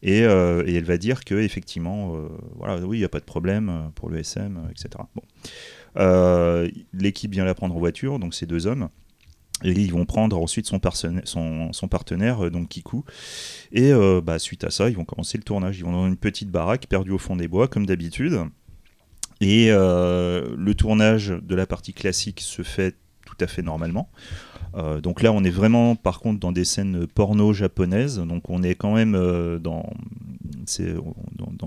Et, 0.02 0.20
et 0.20 0.74
elle 0.74 0.84
va 0.84 0.96
dire 0.96 1.24
que 1.24 1.34
effectivement, 1.34 2.16
voilà, 2.56 2.78
oui, 2.86 2.98
il 2.98 3.00
n'y 3.00 3.06
a 3.06 3.10
pas 3.10 3.20
de 3.20 3.24
problème 3.24 3.90
pour 3.94 4.08
le 4.08 4.18
SM, 4.18 4.68
etc. 4.70 5.04
Bon. 5.14 5.22
L'équipe 6.92 7.32
vient 7.32 7.44
la 7.44 7.54
prendre 7.54 7.76
en 7.76 7.78
voiture, 7.78 8.18
donc 8.18 8.34
ces 8.34 8.46
deux 8.46 8.66
hommes. 8.66 8.88
Et 9.62 9.72
ils 9.72 9.92
vont 9.92 10.06
prendre 10.06 10.40
ensuite 10.40 10.66
son, 10.66 10.78
partenaire, 10.78 12.46
euh, 12.46 12.50
donc 12.50 12.68
Kiku. 12.68 13.04
Et 13.72 13.92
euh, 13.92 14.20
bah, 14.20 14.38
suite 14.38 14.64
à 14.64 14.70
ça, 14.70 14.88
ils 14.88 14.96
vont 14.96 15.04
commencer 15.04 15.36
le 15.38 15.44
tournage. 15.44 15.78
Ils 15.78 15.84
vont 15.84 15.92
dans 15.92 16.06
une 16.06 16.16
petite 16.16 16.50
baraque 16.50 16.86
perdue 16.86 17.10
au 17.12 17.18
fond 17.18 17.36
des 17.36 17.48
bois, 17.48 17.68
comme 17.68 17.86
d'habitude. 17.86 18.38
Et 19.40 19.68
euh, 19.70 20.54
le 20.56 20.74
tournage 20.74 21.28
de 21.28 21.54
la 21.54 21.66
partie 21.66 21.92
classique 21.92 22.40
se 22.40 22.62
fait 22.62 22.96
tout 23.26 23.36
à 23.40 23.46
fait 23.46 23.62
normalement. 23.62 24.10
Donc 25.02 25.22
là, 25.22 25.32
on 25.32 25.42
est 25.42 25.50
vraiment, 25.50 25.96
par 25.96 26.20
contre, 26.20 26.38
dans 26.38 26.52
des 26.52 26.64
scènes 26.64 27.06
porno 27.08 27.52
japonaises. 27.52 28.18
Donc 28.18 28.50
on 28.50 28.62
est 28.62 28.76
quand 28.76 28.94
même 28.94 29.12
dans- 29.58 29.90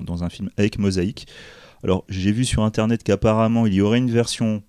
dans 0.01 0.23
un 0.23 0.29
film 0.29 0.49
avec 0.57 0.77
mosaïque. 0.77 1.27
Alors 1.83 2.05
j'ai 2.07 2.31
vu 2.31 2.45
sur 2.45 2.63
internet 2.63 3.03
qu'apparemment 3.03 3.67
il 3.67 3.73
y 3.73 3.81
aurait 3.81 3.97
une 3.97 4.09
version 4.11 4.63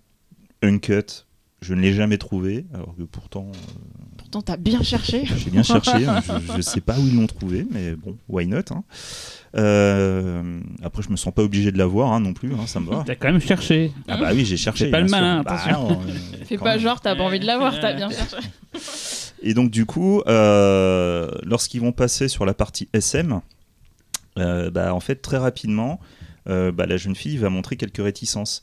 uncut. 0.62 1.23
Je 1.64 1.72
ne 1.72 1.80
l'ai 1.80 1.94
jamais 1.94 2.18
trouvée, 2.18 2.66
alors 2.74 2.94
que 2.94 3.04
pourtant 3.04 3.46
euh, 3.48 3.58
Pourtant, 4.18 4.42
t'as 4.42 4.58
bien 4.58 4.82
cherché. 4.82 5.24
j'ai 5.36 5.50
bien 5.50 5.62
cherché. 5.62 6.04
hein. 6.06 6.20
je 6.50 6.56
ne 6.58 6.62
sais 6.62 6.82
pas 6.82 6.98
où 6.98 7.06
ils 7.06 7.16
l'ont 7.16 7.26
trouvé, 7.26 7.66
mais 7.70 7.94
bon, 7.94 8.18
why 8.28 8.46
not 8.46 8.58
hein. 8.70 8.84
Euh, 9.56 10.60
Après, 10.82 11.02
je 11.02 11.08
me 11.10 11.16
sens 11.16 11.32
pas 11.32 11.42
obligé 11.42 11.72
de 11.72 11.78
la 11.78 11.86
voir 11.86 12.12
hein, 12.12 12.20
non 12.20 12.34
plus, 12.34 12.52
hein, 12.52 12.66
ça 12.66 12.80
me 12.80 12.90
va. 12.90 13.02
T'as 13.06 13.14
quand 13.14 13.32
même 13.32 13.40
cherché. 13.40 13.92
Ah 14.08 14.18
bah 14.18 14.30
oui, 14.34 14.44
j'ai 14.44 14.58
cherché. 14.58 14.84
C'est 14.84 14.90
pas 14.90 15.00
le 15.00 15.06
hein, 15.06 15.08
malin, 15.10 15.42
Bah 15.42 15.58
non, 15.72 15.92
euh, 15.92 16.44
Fais 16.44 16.58
pas 16.58 16.72
même. 16.72 16.80
genre, 16.80 17.00
t'as 17.00 17.16
pas 17.16 17.22
envie 17.22 17.40
de 17.40 17.46
la 17.46 17.56
voir, 17.56 17.80
t'as 17.80 17.94
bien 17.94 18.10
cherché. 18.10 18.36
Et 19.42 19.54
donc 19.54 19.70
du 19.70 19.86
coup, 19.86 20.20
euh, 20.26 21.30
lorsqu'ils 21.44 21.80
vont 21.80 21.92
passer 21.92 22.28
sur 22.28 22.44
la 22.44 22.52
partie 22.54 22.88
SM, 22.92 23.40
euh, 24.38 24.70
bah, 24.70 24.92
en 24.94 25.00
fait 25.00 25.16
très 25.16 25.38
rapidement, 25.38 26.00
euh, 26.48 26.72
bah, 26.72 26.86
la 26.86 26.96
jeune 26.96 27.14
fille 27.14 27.36
va 27.36 27.48
montrer 27.48 27.76
quelques 27.76 28.02
réticences. 28.02 28.62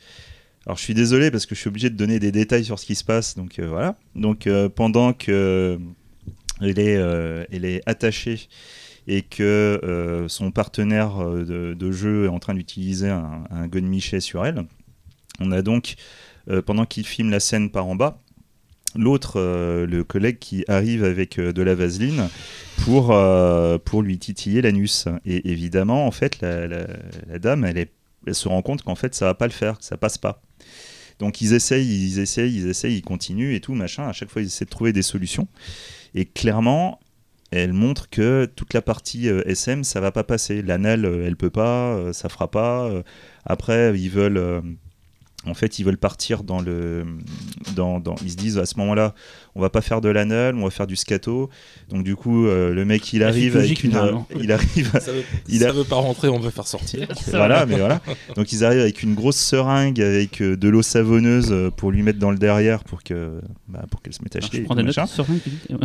Alors 0.65 0.77
je 0.77 0.83
suis 0.83 0.93
désolé 0.93 1.31
parce 1.31 1.45
que 1.45 1.55
je 1.55 1.59
suis 1.59 1.69
obligé 1.69 1.89
de 1.89 1.95
donner 1.95 2.19
des 2.19 2.31
détails 2.31 2.63
sur 2.63 2.77
ce 2.77 2.85
qui 2.85 2.95
se 2.95 3.03
passe. 3.03 3.35
Donc 3.35 3.59
euh, 3.59 3.67
voilà. 3.67 3.95
Donc 4.15 4.45
euh, 4.45 4.69
pendant 4.69 5.13
que 5.13 5.79
elle 6.61 6.79
est, 6.79 6.97
euh, 6.97 7.45
est 7.51 7.81
attachée 7.87 8.47
et 9.07 9.23
que 9.23 10.25
son 10.29 10.51
partenaire 10.51 11.17
de, 11.25 11.91
jeu 11.91 12.25
est 12.25 12.27
en 12.27 12.37
train 12.37 12.53
d'utiliser 12.53 13.09
un, 13.09 13.45
un 13.49 13.67
gun 13.67 13.81
miché 13.81 14.19
sur 14.19 14.45
elle, 14.45 14.63
on 15.39 15.51
a 15.51 15.63
donc 15.63 15.95
pendant 16.67 16.85
qu'il 16.85 17.07
filme 17.07 17.31
la 17.31 17.39
scène 17.39 17.71
par 17.71 17.87
en 17.87 17.95
bas, 17.95 18.21
l'autre, 18.95 19.39
le 19.41 20.03
collègue 20.03 20.37
qui 20.37 20.63
arrive 20.67 21.03
avec 21.03 21.39
de 21.39 21.61
la 21.63 21.73
vaseline 21.73 22.29
pour, 22.83 23.07
pour 23.85 24.03
lui 24.03 24.19
titiller 24.19 24.61
l'anus. 24.61 25.07
Et 25.25 25.49
évidemment, 25.49 26.05
en 26.05 26.11
fait, 26.11 26.39
la 26.41 27.39
dame, 27.39 27.65
elle, 27.65 27.79
est, 27.79 27.91
elle 28.27 28.35
se 28.35 28.47
rend 28.47 28.61
compte 28.61 28.83
qu'en 28.83 28.95
fait, 28.95 29.15
ça 29.15 29.25
va 29.25 29.33
pas 29.33 29.47
le 29.47 29.53
faire, 29.53 29.77
que 29.77 29.85
ça 29.85 29.97
passe 29.97 30.17
pas. 30.17 30.41
Donc 31.19 31.39
ils 31.41 31.53
essayent, 31.53 31.87
ils 31.87 32.19
essayent, 32.19 32.55
ils 32.55 32.67
essayent, 32.67 32.97
ils 32.97 33.03
continuent 33.03 33.53
et 33.53 33.61
tout, 33.61 33.73
machin. 33.73 34.07
À 34.07 34.13
chaque 34.13 34.29
fois, 34.29 34.41
ils 34.41 34.47
essaient 34.47 34.65
de 34.65 34.69
trouver 34.69 34.91
des 34.91 35.03
solutions. 35.03 35.47
Et 36.15 36.25
clairement, 36.25 36.99
elle 37.51 37.73
montre 37.73 38.09
que 38.09 38.45
toute 38.55 38.73
la 38.73 38.81
partie 38.81 39.29
euh, 39.29 39.43
SM, 39.45 39.83
ça 39.83 39.99
va 39.99 40.11
pas 40.11 40.23
passer. 40.23 40.61
L'anal, 40.61 41.05
euh, 41.05 41.27
elle 41.27 41.35
peut 41.35 41.49
pas, 41.49 41.93
euh, 41.93 42.13
ça 42.13 42.29
fera 42.29 42.49
pas. 42.49 42.91
Après, 43.45 43.97
ils 43.99 44.09
veulent... 44.09 44.63
en 45.45 45.53
fait, 45.55 45.79
ils 45.79 45.85
veulent 45.85 45.97
partir 45.97 46.43
dans 46.43 46.61
le. 46.61 47.05
Dans, 47.75 47.99
dans- 47.99 48.15
ils 48.23 48.31
se 48.31 48.35
disent 48.37 48.57
à 48.57 48.65
ce 48.65 48.77
moment-là, 48.77 49.15
on 49.55 49.61
va 49.61 49.69
pas 49.69 49.81
faire 49.81 49.99
de 50.01 50.09
l'anal, 50.09 50.55
on 50.55 50.63
va 50.65 50.69
faire 50.69 50.87
du 50.87 50.95
scato. 50.95 51.49
Donc, 51.89 52.03
du 52.03 52.15
coup, 52.15 52.45
euh, 52.45 52.73
le 52.73 52.85
mec, 52.85 53.11
il 53.13 53.23
arrive 53.23 53.57
avec 53.57 53.83
une. 53.83 53.97
il 54.39 54.51
arrive. 54.51 54.91
Ça 54.99 55.11
veut, 55.11 55.23
Il 55.47 55.59
ça 55.59 55.71
veut 55.71 55.83
pas 55.83 55.95
rentrer, 55.95 56.27
on 56.27 56.39
peut 56.39 56.51
faire 56.51 56.67
sortir. 56.67 57.07
voilà, 57.27 57.65
mais 57.65 57.77
voilà. 57.77 58.01
Donc, 58.35 58.51
ils 58.51 58.63
arrivent 58.63 58.81
avec 58.81 59.01
une 59.01 59.15
grosse 59.15 59.37
seringue, 59.37 59.99
avec 59.99 60.41
euh, 60.41 60.55
de 60.55 60.69
l'eau 60.69 60.83
savonneuse 60.83 61.51
euh, 61.51 61.71
pour 61.71 61.91
lui 61.91 62.03
mettre 62.03 62.19
dans 62.19 62.31
le 62.31 62.37
derrière 62.37 62.83
pour 62.83 63.01
que, 63.03 63.41
bah, 63.67 63.85
pour 63.89 64.01
qu'elle 64.01 64.13
se 64.13 64.21
mette 64.21 64.35
à 64.35 64.41
chier. 64.41 64.65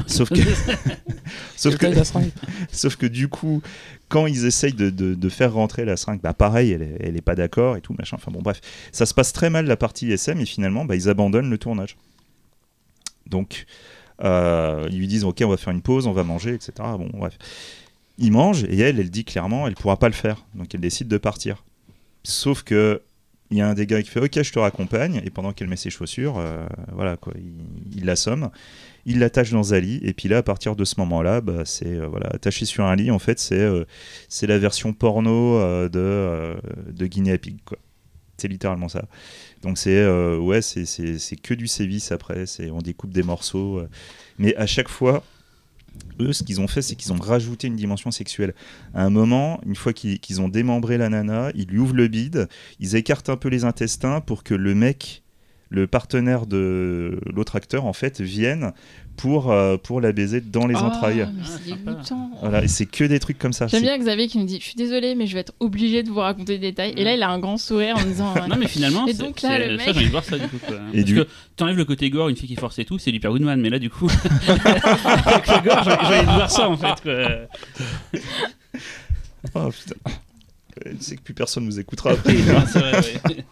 Sauf 0.06 0.28
que, 0.28 0.40
sauf 1.56 1.76
que, 1.76 1.86
a 1.86 2.04
seringue? 2.04 2.30
Sauf 2.70 2.96
que 2.96 3.06
du 3.06 3.28
coup, 3.28 3.62
quand 4.08 4.26
ils 4.26 4.46
essayent 4.46 4.72
de, 4.72 5.28
faire 5.28 5.52
rentrer 5.54 5.84
la 5.84 5.96
seringue, 5.96 6.20
bah 6.20 6.32
pareil, 6.32 6.72
elle 6.72 6.82
est, 6.82 6.96
elle 7.00 7.16
est 7.16 7.22
pas 7.22 7.34
d'accord 7.34 7.76
et 7.76 7.80
tout, 7.80 7.94
machin. 7.98 8.16
Enfin 8.16 8.30
bon, 8.30 8.40
bref, 8.40 8.60
ça 8.92 9.06
se 9.06 9.14
passe 9.14 9.32
très 9.32 9.50
mal 9.50 9.66
la 9.66 9.76
partie 9.76 10.10
SM 10.10 10.40
et 10.40 10.46
finalement, 10.46 10.84
bah, 10.84 10.94
ils 10.94 11.08
abandonnent 11.08 11.50
le 11.50 11.58
tournage. 11.58 11.96
Donc, 13.26 13.66
euh, 14.22 14.86
ils 14.90 14.98
lui 14.98 15.08
disent, 15.08 15.24
ok, 15.24 15.42
on 15.44 15.48
va 15.48 15.56
faire 15.56 15.72
une 15.72 15.82
pause, 15.82 16.06
on 16.06 16.12
va 16.12 16.22
manger, 16.22 16.54
etc. 16.54 16.72
Bon, 16.78 17.10
bref. 17.12 17.36
Ils 18.18 18.32
mangent 18.32 18.64
et 18.64 18.78
elle, 18.78 18.98
elle 18.98 19.10
dit 19.10 19.24
clairement, 19.24 19.66
elle 19.66 19.74
pourra 19.74 19.98
pas 19.98 20.08
le 20.08 20.14
faire. 20.14 20.44
Donc, 20.54 20.74
elle 20.74 20.80
décide 20.80 21.08
de 21.08 21.18
partir. 21.18 21.64
Sauf 22.22 22.62
que 22.62 23.02
il 23.50 23.58
y 23.58 23.60
a 23.60 23.68
un 23.68 23.74
des 23.74 23.86
gars 23.86 24.02
qui 24.02 24.10
fait, 24.10 24.20
ok, 24.20 24.42
je 24.42 24.52
te 24.52 24.58
raccompagne. 24.58 25.22
Et 25.24 25.30
pendant 25.30 25.52
qu'elle 25.52 25.68
met 25.68 25.76
ses 25.76 25.90
chaussures, 25.90 26.38
euh, 26.38 26.66
voilà 26.92 27.16
quoi, 27.16 27.32
il, 27.94 28.04
l'assomme. 28.04 28.50
Il 29.04 29.20
l'attache 29.20 29.50
dans 29.52 29.72
un 29.74 29.78
lit, 29.80 30.00
et 30.02 30.12
puis 30.12 30.28
là, 30.28 30.38
à 30.38 30.42
partir 30.42 30.74
de 30.76 30.84
ce 30.84 30.94
moment-là, 30.98 31.40
bah, 31.40 31.62
c'est 31.64 31.86
euh, 31.86 32.06
voilà, 32.08 32.28
attaché 32.34 32.64
sur 32.64 32.84
un 32.84 32.96
lit. 32.96 33.10
En 33.10 33.18
fait, 33.20 33.38
c'est 33.38 33.60
euh, 33.60 33.84
c'est 34.28 34.46
la 34.48 34.58
version 34.58 34.92
porno 34.92 35.60
de, 35.88 36.56
de 36.92 37.06
Guinea 37.06 37.38
Pig, 37.38 37.58
quoi. 37.64 37.78
C'est 38.38 38.48
littéralement 38.48 38.88
ça. 38.88 39.06
Donc 39.62 39.78
c'est 39.78 40.06
ouais, 40.36 40.60
c'est- 40.60 41.40
que 41.42 41.54
du 41.54 41.66
sévice 41.68 42.12
après. 42.12 42.46
C'est 42.46 42.70
on 42.70 42.78
découpe 42.82 43.12
des 43.12 43.22
morceaux, 43.22 43.80
mais 44.38 44.54
à 44.56 44.66
chaque 44.66 44.88
fois, 44.88 45.24
eux, 46.20 46.32
ce 46.32 46.42
qu'ils 46.42 46.60
ont 46.60 46.68
fait, 46.68 46.82
c'est 46.82 46.94
qu'ils 46.96 47.12
ont 47.12 47.16
rajouté 47.16 47.66
une 47.66 47.76
dimension 47.76 48.10
sexuelle. 48.10 48.54
À 48.94 49.04
un 49.04 49.10
moment, 49.10 49.60
une 49.66 49.76
fois 49.76 49.92
qu'ils 49.92 50.40
ont 50.40 50.48
démembré 50.48 50.98
la 50.98 51.08
nana, 51.08 51.50
ils 51.54 51.66
lui 51.66 51.78
ouvrent 51.78 51.94
le 51.94 52.08
bide, 52.08 52.48
ils 52.80 52.96
écartent 52.96 53.28
un 53.28 53.36
peu 53.36 53.48
les 53.48 53.64
intestins 53.64 54.20
pour 54.20 54.42
que 54.42 54.54
le 54.54 54.74
mec, 54.74 55.22
le 55.68 55.86
partenaire 55.86 56.46
de 56.46 57.20
l'autre 57.32 57.56
acteur, 57.56 57.84
en 57.84 57.92
fait, 57.92 58.20
vienne 58.20 58.72
pour, 59.16 59.50
euh, 59.50 59.76
pour 59.76 60.00
la 60.00 60.12
baiser 60.12 60.40
dans 60.40 60.66
les 60.66 60.74
Ah, 60.76 60.84
entrailles. 60.84 61.22
Ah, 61.26 61.30
c'est 61.44 61.70
sympa. 61.70 61.90
dégoûtant. 61.92 62.30
Voilà, 62.40 62.62
et 62.64 62.68
c'est 62.68 62.86
que 62.86 63.04
des 63.04 63.18
trucs 63.18 63.38
comme 63.38 63.52
ça. 63.52 63.66
J'aime 63.66 63.82
bien 63.82 63.96
Xavier 63.98 64.28
qui 64.28 64.38
me 64.38 64.44
dit 64.44 64.58
Je 64.60 64.64
suis 64.66 64.74
désolé, 64.76 65.14
mais 65.14 65.26
je 65.26 65.34
vais 65.34 65.40
être 65.40 65.54
obligé 65.60 66.02
de 66.02 66.08
vous 66.10 66.20
raconter 66.20 66.58
des 66.58 66.70
détails. 66.70 66.92
Et 66.96 67.04
là, 67.04 67.14
il 67.14 67.22
a 67.22 67.28
un 67.30 67.38
grand 67.38 67.56
sourire 67.56 67.96
en 67.96 68.00
me 68.00 68.06
disant 68.06 68.34
Non 68.48 68.56
mais 68.58 68.68
finalement, 68.68 69.06
Et 69.06 69.14
donc 69.14 69.42
là, 69.42 69.58
le 69.58 69.78
ça 69.78 69.84
mec- 69.86 69.94
j'ai 69.94 69.98
envie 69.98 70.06
de 70.06 70.10
voir 70.10 70.24
ça 70.24 70.38
du 70.38 70.46
coup. 70.48 70.58
Quoi. 70.66 70.76
Et 70.92 70.98
Parce 70.98 71.04
du- 71.04 71.14
que 71.16 71.26
t'enlèves 71.56 71.76
le 71.76 71.84
côté 71.84 72.10
gore, 72.10 72.28
une 72.28 72.36
fille 72.36 72.48
qui 72.48 72.56
force 72.56 72.78
et 72.78 72.84
tout, 72.84 72.98
c'est 72.98 73.12
du 73.12 73.18
Goodman, 73.20 73.60
mais 73.60 73.70
là 73.70 73.78
du 73.78 73.90
coup, 73.90 74.08
avec 74.48 75.46
le 75.48 75.64
gore, 75.68 75.82
j'ai 75.84 75.90
j'ai 75.90 76.14
envie 76.16 76.26
de 76.26 76.32
voir 76.34 76.50
ça 76.50 76.68
en 76.68 76.76
fait. 76.76 77.02
Quoi. 77.02 78.20
Oh, 79.54 79.70
putain. 79.70 79.94
Tu 80.98 81.04
sais 81.04 81.16
que 81.16 81.22
plus 81.22 81.34
personne 81.34 81.64
nous 81.64 81.78
écoutera 81.80 82.10
après. 82.12 82.32
Oui, 82.36 82.42
non, 82.46 82.60
c'est 82.66 82.78
vrai, 82.78 82.92
ouais. 82.92 83.44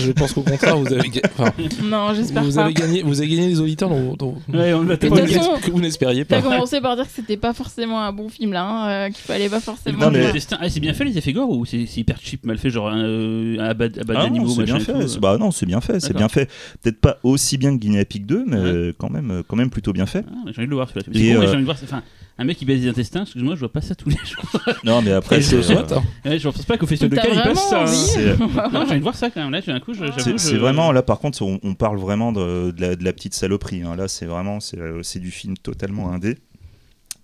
Je 0.00 0.10
pense 0.12 0.32
qu'au 0.32 0.42
contraire, 0.42 0.76
vous 0.78 0.92
avez, 0.92 1.08
ga- 1.08 1.20
enfin, 1.38 1.52
Non, 1.84 2.14
j'espère 2.14 2.42
vous 2.42 2.54
pas. 2.54 2.64
avez 2.64 2.72
gagné, 2.74 3.02
vous 3.02 3.20
avez 3.20 3.28
gagné 3.28 3.48
les 3.48 3.60
auditeurs 3.60 3.88
dont, 3.90 4.14
dont- 4.16 4.34
Ouais, 4.52 4.72
on 4.72 4.80
l'a 4.82 4.84
Mais 4.84 4.94
de 4.94 4.96
tellement 4.96 5.16
façon, 5.26 5.52
que 5.62 5.70
vous 5.70 5.80
n'espériez 5.80 6.24
T'as 6.24 6.40
pas. 6.40 6.48
commencé 6.48 6.80
par 6.80 6.96
dire 6.96 7.04
que 7.04 7.10
c'était 7.14 7.36
pas 7.36 7.52
forcément 7.52 8.02
un 8.02 8.12
bon 8.12 8.28
film 8.28 8.52
là, 8.52 8.64
hein, 8.64 8.88
euh, 8.88 9.06
qu'il 9.08 9.16
fallait 9.24 9.48
pas 9.48 9.60
forcément. 9.60 9.98
Non, 9.98 10.10
mais-. 10.10 10.26
Intestin- 10.32 10.56
ah, 10.60 10.68
c'est 10.70 10.80
bien 10.80 10.94
fait 10.94 11.04
les 11.04 11.18
effets 11.18 11.32
gore 11.32 11.50
ou 11.50 11.64
c'est 11.66 11.86
c'est 11.86 12.00
hyper 12.00 12.18
cheap, 12.20 12.44
mal 12.46 12.58
fait, 12.58 12.70
genre 12.70 12.88
un 12.88 13.04
euh, 13.04 13.58
un 13.60 13.74
bas, 13.74 13.84
un 13.86 14.04
bas 14.04 14.14
Ah 14.16 14.18
non, 14.18 14.24
d'animaux, 14.24 14.48
c'est 14.48 14.64
bien 14.64 14.76
et 14.76 14.80
fait. 14.80 14.92
tout, 14.92 15.08
c'est- 15.08 15.16
euh. 15.16 15.20
Bah 15.20 15.36
non, 15.38 15.50
c'est 15.50 15.66
bien 15.66 15.80
fait. 15.80 16.00
C'est 16.00 16.08
D'accord. 16.08 16.18
bien 16.20 16.28
fait. 16.28 16.50
Peut-être 16.82 17.00
pas 17.00 17.18
aussi 17.22 17.58
bien 17.58 17.76
que 17.76 17.80
Guinea 17.80 18.04
Pig 18.04 18.24
2, 18.26 18.44
mais 18.46 18.56
Ouais. 18.56 18.62
euh, 18.64 18.92
quand 18.96 19.10
même, 19.10 19.30
euh, 19.30 19.42
quand 19.46 19.56
même 19.56 19.70
plutôt 19.70 19.92
bien 19.92 20.06
fait. 20.06 20.24
Ah, 20.28 20.34
j'ai 20.46 20.58
envie 20.58 20.66
de 20.66 20.70
le 20.70 20.76
voir 20.76 20.88
celui-là. 20.88 21.06
Et, 21.12 21.18
C'est 21.28 21.34
con, 21.34 21.40
mais 21.40 21.46
euh, 21.46 21.48
j'ai 21.50 21.54
envie 21.54 21.60
de 21.60 21.64
voir. 21.64 21.76
Enfin, 21.82 22.02
un 22.38 22.44
mec 22.44 22.58
qui 22.58 22.64
baisse 22.66 22.80
des 22.82 22.88
intestins, 22.88 23.22
excuse-moi, 23.22 23.54
je 23.54 23.60
vois 23.60 23.72
pas 23.72 23.80
ça 23.80 23.94
tous 23.94 24.10
les 24.10 24.16
jours. 24.16 24.60
Non, 24.84 25.00
mais 25.00 25.12
après, 25.12 25.40
c'est 25.40 25.56
euh, 25.56 25.82
hein. 25.90 26.02
Ouais, 26.24 26.38
je 26.38 26.48
pense 26.48 26.64
pas 26.66 26.76
qu'au 26.76 26.86
festival 26.86 27.10
de 27.10 27.16
Cannes 27.16 27.30
il 27.34 27.42
passe 27.42 27.68
ça. 27.70 27.82
hein. 27.82 27.86
c'est- 27.86 28.36
Non, 28.38 28.70
j'ai 28.72 28.78
envie 28.90 28.96
de 28.98 29.02
voir 29.02 29.14
ça 29.14 29.30
quand 29.30 29.40
même. 29.42 29.52
Là, 29.52 29.60
j'ai 29.64 29.72
un 29.72 29.80
coup, 29.80 29.94
je- 29.94 30.00
j'avoue. 30.04 30.18
c'est 30.18 30.32
je- 30.32 30.36
c'est 30.36 30.56
vraiment 30.58 30.92
là. 30.92 31.02
Par 31.02 31.18
contre, 31.18 31.40
on, 31.42 31.58
on 31.62 31.74
parle 31.74 31.98
vraiment 31.98 32.32
de, 32.32 32.72
de 32.72 32.80
la, 32.80 32.94
de 32.96 33.04
la 33.04 33.12
petite 33.14 33.32
saloperie. 33.34 33.82
hein. 33.84 33.96
Là, 33.96 34.06
c'est 34.08 34.26
vraiment, 34.26 34.60
c'est 34.60 34.78
euh, 34.78 35.02
c'est 35.02 35.18
du 35.20 35.30
film 35.30 35.56
totalement 35.56 36.12
indé. 36.12 36.36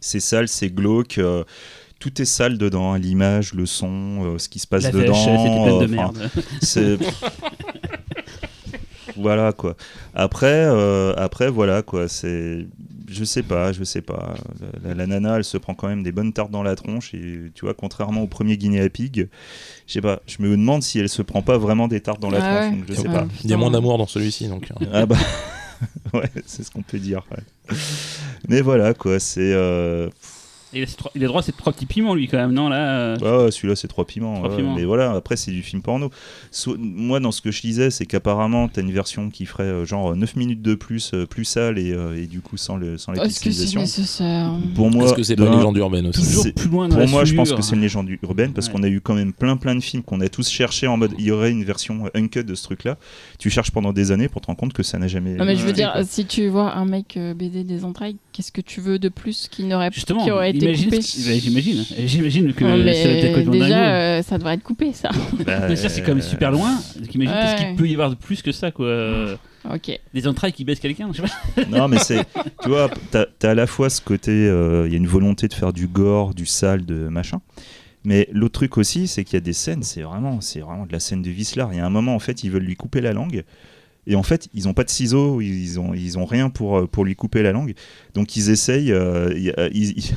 C'est 0.01 0.21
sale, 0.21 0.49
c'est 0.49 0.71
glauque. 0.71 1.19
euh, 1.19 1.45
tout 2.01 2.21
est 2.21 2.25
sale 2.25 2.59
dedans, 2.59 2.95
hein, 2.95 2.99
l'image, 2.99 3.55
le 3.55 3.65
son, 3.65 4.25
euh, 4.35 4.39
ce 4.39 4.49
qui 4.49 4.59
se 4.59 4.67
passe 4.67 4.83
La 4.85 4.91
dedans. 4.91 5.13
vache, 5.13 5.21
c'était 5.21 5.37
de 5.37 5.71
euh, 5.71 5.77
enfin, 5.77 5.87
merde. 5.87 6.31
C'est 6.63 6.99
voilà 9.17 9.53
quoi. 9.53 9.77
Après, 10.15 10.65
euh, 10.67 11.13
après 11.17 11.51
voilà 11.51 11.83
quoi. 11.83 12.09
C'est, 12.09 12.67
je 13.13 13.25
sais 13.25 13.43
pas, 13.43 13.73
je 13.73 13.85
sais 13.85 14.01
pas. 14.03 14.35
La, 14.83 14.89
la- 14.91 14.95
la 14.95 15.07
nana, 15.07 15.37
elle 15.37 15.45
se 15.45 15.57
prend 15.59 15.75
quand 15.75 15.89
même 15.89 16.03
des 16.03 16.13
bonnes 16.13 16.33
tartes 16.33 16.51
dans 16.51 16.63
la 16.63 16.75
tronche 16.77 17.15
et 17.15 17.51
tu 17.55 17.65
vois, 17.65 17.75
contrairement 17.75 18.23
au 18.23 18.27
premier 18.27 18.57
Guinea 18.57 18.89
Pig, 18.89 19.29
je 19.87 19.93
sais 19.93 20.01
pas. 20.01 20.21
Je 20.27 20.43
me 20.43 20.51
demande 20.51 20.83
si 20.83 20.99
elle 20.99 21.09
se 21.09 21.23
prend 21.23 21.43
pas 21.43 21.59
vraiment 21.59 21.89
des 21.89 22.01
tartes 22.01 22.21
dans 22.21 22.31
la 22.31 22.39
Ah 22.39 22.41
tronche. 22.41 22.73
ouais. 22.73 22.79
donc 22.79 22.85
je 22.89 22.95
sais 22.95 23.09
Ouais, 23.09 23.15
pas. 23.15 23.27
Il 23.45 23.51
y 23.51 23.55
a 23.55 23.57
moins 23.57 23.71
d'amour 23.71 23.99
dans 23.99 24.07
celui-ci, 24.07 24.49
donc. 24.49 24.71
euh, 24.81 24.87
Ah 24.93 25.07
bah. 25.07 25.17
ouais, 26.15 26.31
c'est 26.47 26.63
ce 26.65 26.71
qu'on 26.71 26.83
peut 26.83 26.99
dire. 26.99 27.25
ouais. 27.33 27.77
Mais 28.49 28.61
voilà 28.61 28.95
quoi. 28.95 29.19
C'est. 29.21 29.53
euh, 29.53 30.09
Il 30.75 31.23
a, 31.25 31.27
droit 31.29 31.41
à 31.41 31.43
ses 31.43 31.53
trois 31.53 31.73
petits 31.73 31.87
piments, 31.87 32.15
lui, 32.15 32.29
quand 32.29 32.39
même, 32.39 32.53
non 32.53 32.69
Là, 32.69 32.99
euh, 32.99 33.17
Ouais, 33.19 33.45
ouais, 33.45 33.51
celui-là 33.51 33.77
c'est 33.77 33.89
trois 33.89 34.07
piments. 34.07 34.37
Trois 34.39 34.51
ouais, 34.51 34.57
piments. 34.57 34.75
Mais 34.75 34.85
voilà, 34.85 35.13
après 35.13 35.37
c'est 35.37 35.51
du 35.51 35.63
film 35.63 35.83
porno. 35.83 36.11
So- 36.51 36.77
moi, 36.79 37.21
dans 37.21 37.33
ce 37.33 37.41
que 37.43 37.51
je 37.51 37.63
lisais, 37.63 37.91
c'est 37.91 38.07
qu'apparemment, 38.07 38.69
t'as 38.69 38.81
une 38.83 38.93
version 38.93 39.31
qui 39.31 39.45
ferait 39.47 39.65
euh, 39.65 39.85
genre 39.85 40.17
9 40.17 40.37
minutes 40.37 40.63
de 40.63 40.75
plus, 40.75 41.13
euh, 41.15 41.27
plus 41.27 41.45
sale 41.45 41.79
et, 41.79 41.93
euh, 41.93 42.21
et 42.21 42.27
du 42.27 42.41
coup 42.41 42.57
sans, 42.57 42.77
le, 42.77 42.97
sans 42.99 43.13
la 43.13 43.25
Est-ce 43.25 43.41
que 43.41 43.51
c'est 43.51 43.77
nécessaire 43.79 44.53
Pour 44.75 44.91
moi, 44.91 45.05
Est-ce 45.07 45.15
que 45.15 45.23
c'est 45.23 45.37
de 45.37 45.43
pas 45.43 45.49
une 45.49 45.55
un, 45.55 45.57
légende 45.59 45.77
urbaine 45.77 46.07
aussi 46.07 46.23
toujours 46.25 46.43
c'est- 46.45 46.53
plus 46.53 46.69
loin 46.69 46.89
dans 46.89 46.95
Pour 46.97 47.05
la 47.05 47.11
moi, 47.11 47.25
je 47.25 47.35
pense 47.35 47.53
que 47.53 47.63
c'est 47.63 47.75
une 47.75 47.83
légende 47.83 48.09
urbaine 48.23 48.53
parce 48.53 48.69
Ouais. 48.69 48.73
qu'on 48.75 48.83
a 48.83 48.89
eu 48.89 49.01
quand 49.01 49.15
même 49.15 49.33
plein 49.33 49.57
plein 49.57 49.75
de 49.75 49.81
films 49.81 50.03
qu'on 50.03 50.21
a 50.21 50.29
tous 50.29 50.49
cherché 50.49 50.87
en 50.87 50.97
mode 50.97 51.13
il 51.19 51.25
y 51.25 51.31
aurait 51.31 51.51
une 51.51 51.65
version 51.65 52.07
euh, 52.07 52.11
uncut 52.19 52.45
de 52.45 52.55
ce 52.55 52.63
truc-là. 52.65 52.97
Tu 53.39 53.51
cherches 53.51 53.71
pendant 53.71 53.93
des 53.93 54.11
années 54.13 54.29
pour 54.29 54.41
te 54.41 54.47
rendre 54.47 54.59
compte 54.59 54.73
que 54.73 54.83
ça 54.83 54.99
n'a 54.99 55.09
jamais. 55.09 55.35
Non 55.35 55.45
mais 55.45 55.57
je 55.57 55.65
veux 55.67 55.73
dire, 55.73 55.93
si 56.05 56.25
tu 56.25 56.49
vois 56.49 56.75
un 56.75 56.85
mec 56.85 57.17
euh, 57.17 57.35
baiser 57.35 57.65
des 57.65 57.85
entrailles, 57.85 58.17
qu'est-ce 58.33 58.53
que 58.53 58.61
tu 58.61 58.81
veux 58.81 58.99
de 58.99 59.09
plus 59.09 59.49
qui 59.51 59.65
n'aurait 59.65 59.91
Justement, 59.93 60.25
qui 60.25 60.31
aurait 60.31 60.51
été 60.51 60.62
imagine, 60.67 60.85
coupé 60.91 61.03
ce 61.03 61.13
qui- 61.17 61.29
bah, 61.29 61.39
j'imagine, 61.39 61.85
j'imagine 62.07 62.53
que 62.55 62.65
ça 62.65 62.77
être 62.77 63.35
dingo. 63.37 63.51
déjà, 63.53 63.95
euh, 63.95 64.23
ça 64.23 64.39
devrait 64.39 64.55
être 64.55 64.63
coupé 64.63 64.93
ça. 64.93 65.11
Bah, 65.47 65.75
ça, 65.77 65.89
c'est 65.89 66.03
quand 66.03 66.15
même 66.15 66.23
super 66.23 66.51
loin. 66.51 66.81
Donc, 66.99 67.15
Imagine 67.15 67.35
qu'est-ce 67.35 67.63
Ouais. 67.63 67.69
qu'il 67.69 67.77
peut 67.77 67.89
y 67.89 67.93
avoir 67.93 68.11
de 68.11 68.15
plus 68.17 68.43
que 68.43 68.53
ça, 68.53 68.71
quoi. 68.71 69.39
Ok. 69.73 69.99
Des 70.13 70.27
entrailles 70.27 70.53
qui 70.53 70.65
baissent 70.65 70.81
quelqu'un, 70.81 71.09
je 71.13 71.23
sais 71.23 71.29
pas. 71.29 71.65
Non, 71.71 71.89
mais 71.89 71.99
c'est. 71.99 72.25
Tu 72.63 72.69
vois, 72.69 72.91
t'as 73.11 73.27
as 73.43 73.49
à 73.49 73.55
la 73.55 73.67
fois 73.67 73.91
ce 73.91 74.01
côté. 74.01 74.31
euh, 74.33 74.87
Il 74.87 74.93
y 74.93 74.95
a 74.95 74.99
une 74.99 75.07
volonté 75.07 75.49
de 75.49 75.55
faire 75.55 75.73
du 75.73 75.87
gore, 75.87 76.35
du 76.35 76.47
sale, 76.47 76.85
de 76.85 77.09
machin. 77.09 77.41
Mais 78.05 78.29
l'autre 78.33 78.55
truc 78.55 78.79
aussi, 78.79 79.07
c'est 79.07 79.23
qu'il 79.23 79.35
y 79.35 79.37
a 79.37 79.41
des 79.41 79.53
scènes, 79.53 79.83
c'est 79.85 80.03
vraiment, 80.03 80.41
c'est 80.41 80.59
vraiment 80.61 80.87
de 80.87 80.93
la 80.93 80.99
scène 80.99 81.23
de 81.23 81.31
Vislar. 81.31 81.73
Il 81.73 81.77
y 81.77 81.81
a 81.81 81.87
un 81.87 81.91
moment, 81.91 82.15
en 82.17 82.19
fait, 82.19 82.43
ils 82.43 82.51
veulent 82.51 82.65
lui 82.65 82.75
couper 82.75 83.01
la 83.01 83.13
langue. 83.13 83.45
Et 84.09 84.17
en 84.17 84.25
fait, 84.25 84.49
ils 84.53 84.67
ont 84.67 84.75
pas 84.75 84.83
de 84.83 84.91
ciseaux, 84.91 85.41
ils 85.41 85.79
ont, 85.79 85.95
ils 85.95 86.19
ont 86.19 86.25
rien 86.25 86.51
pour, 86.51 86.77
euh, 86.79 86.87
pour 86.89 87.05
lui 87.05 87.15
couper 87.15 87.45
la 87.45 87.53
langue. 87.53 87.75
Donc 88.15 88.35
ils 88.37 88.51
essayent, 88.51 88.91
euh, 88.91 89.33
ils, 89.73 89.91
ils- 89.97 90.15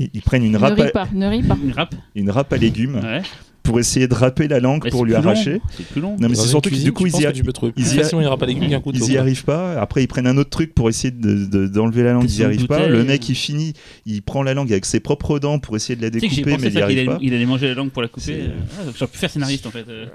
ils- 0.00 0.10
ils 0.14 0.22
prennent 0.22 0.44
une 0.44 0.52
Ne 0.52 0.58
râpe, 0.58 0.74
ris 0.74 0.82
à, 0.82 0.90
pas, 0.90 1.08
ne 1.12 1.26
ris 1.28 1.42
pas. 1.42 1.56
Une 1.62 1.72
râpe. 1.72 1.94
une 2.16 2.30
râpe 2.30 2.52
à 2.52 2.56
légumes 2.56 2.96
Ouais. 2.96 3.22
Pour 3.70 3.78
essayer 3.80 4.08
de 4.08 4.14
râper 4.14 4.48
la 4.48 4.58
langue 4.60 4.82
Mais 4.84 4.90
pour 4.90 5.04
lui 5.04 5.14
arracher. 5.14 5.60
C'est 5.70 5.86
plus 5.86 6.00
long. 6.00 6.16
Non, 6.18 6.28
mais 6.28 6.34
c'est 6.34 6.48
surtout 6.48 6.70
que 6.70 6.74
du 6.74 6.92
coup, 6.92 7.06
ils 7.06 7.12
y, 7.20 7.26
a- 7.26 7.30
ils 7.30 7.40
a- 7.40 8.80
couteau. 8.80 9.18
arrivent 9.18 9.44
pas. 9.44 9.80
Après, 9.80 10.02
ils 10.02 10.08
prennent 10.08 10.26
un 10.26 10.36
autre 10.36 10.50
truc 10.50 10.74
pour 10.74 10.88
essayer 10.88 11.10
de- 11.10 11.44
de- 11.46 11.66
d'enlever 11.68 12.02
la 12.02 12.12
langue. 12.12 12.24
Ils 12.24 12.40
y 12.40 12.44
arrivent 12.44 12.66
pas. 12.66 12.86
Le 12.86 13.04
mec, 13.04 13.28
il 13.28 13.34
finit, 13.34 13.72
il 14.06 14.22
prend 14.22 14.42
la 14.42 14.54
langue 14.54 14.72
avec 14.72 14.84
ses 14.84 15.00
propres 15.00 15.38
dents 15.38 15.58
pour 15.58 15.76
essayer 15.76 15.96
de 15.96 16.02
la 16.02 16.10
découper, 16.10 16.56
mais 16.60 16.68
il 16.68 16.74
y 16.74 16.82
arrive 16.82 16.98
allait, 16.98 17.06
pas. 17.06 17.18
il 17.20 17.34
allait 17.34 17.46
manger 17.46 17.68
la 17.68 17.74
langue 17.74 17.90
pour 17.90 18.02
la 18.02 18.08
couper. 18.08 18.50
Ah, 18.78 18.82
J'aurais 18.98 19.10
pu 19.10 19.18
faire 19.18 19.30
scénariste 19.30 19.66
en 19.66 19.70
fait 19.70 19.84
euh, 19.88 20.06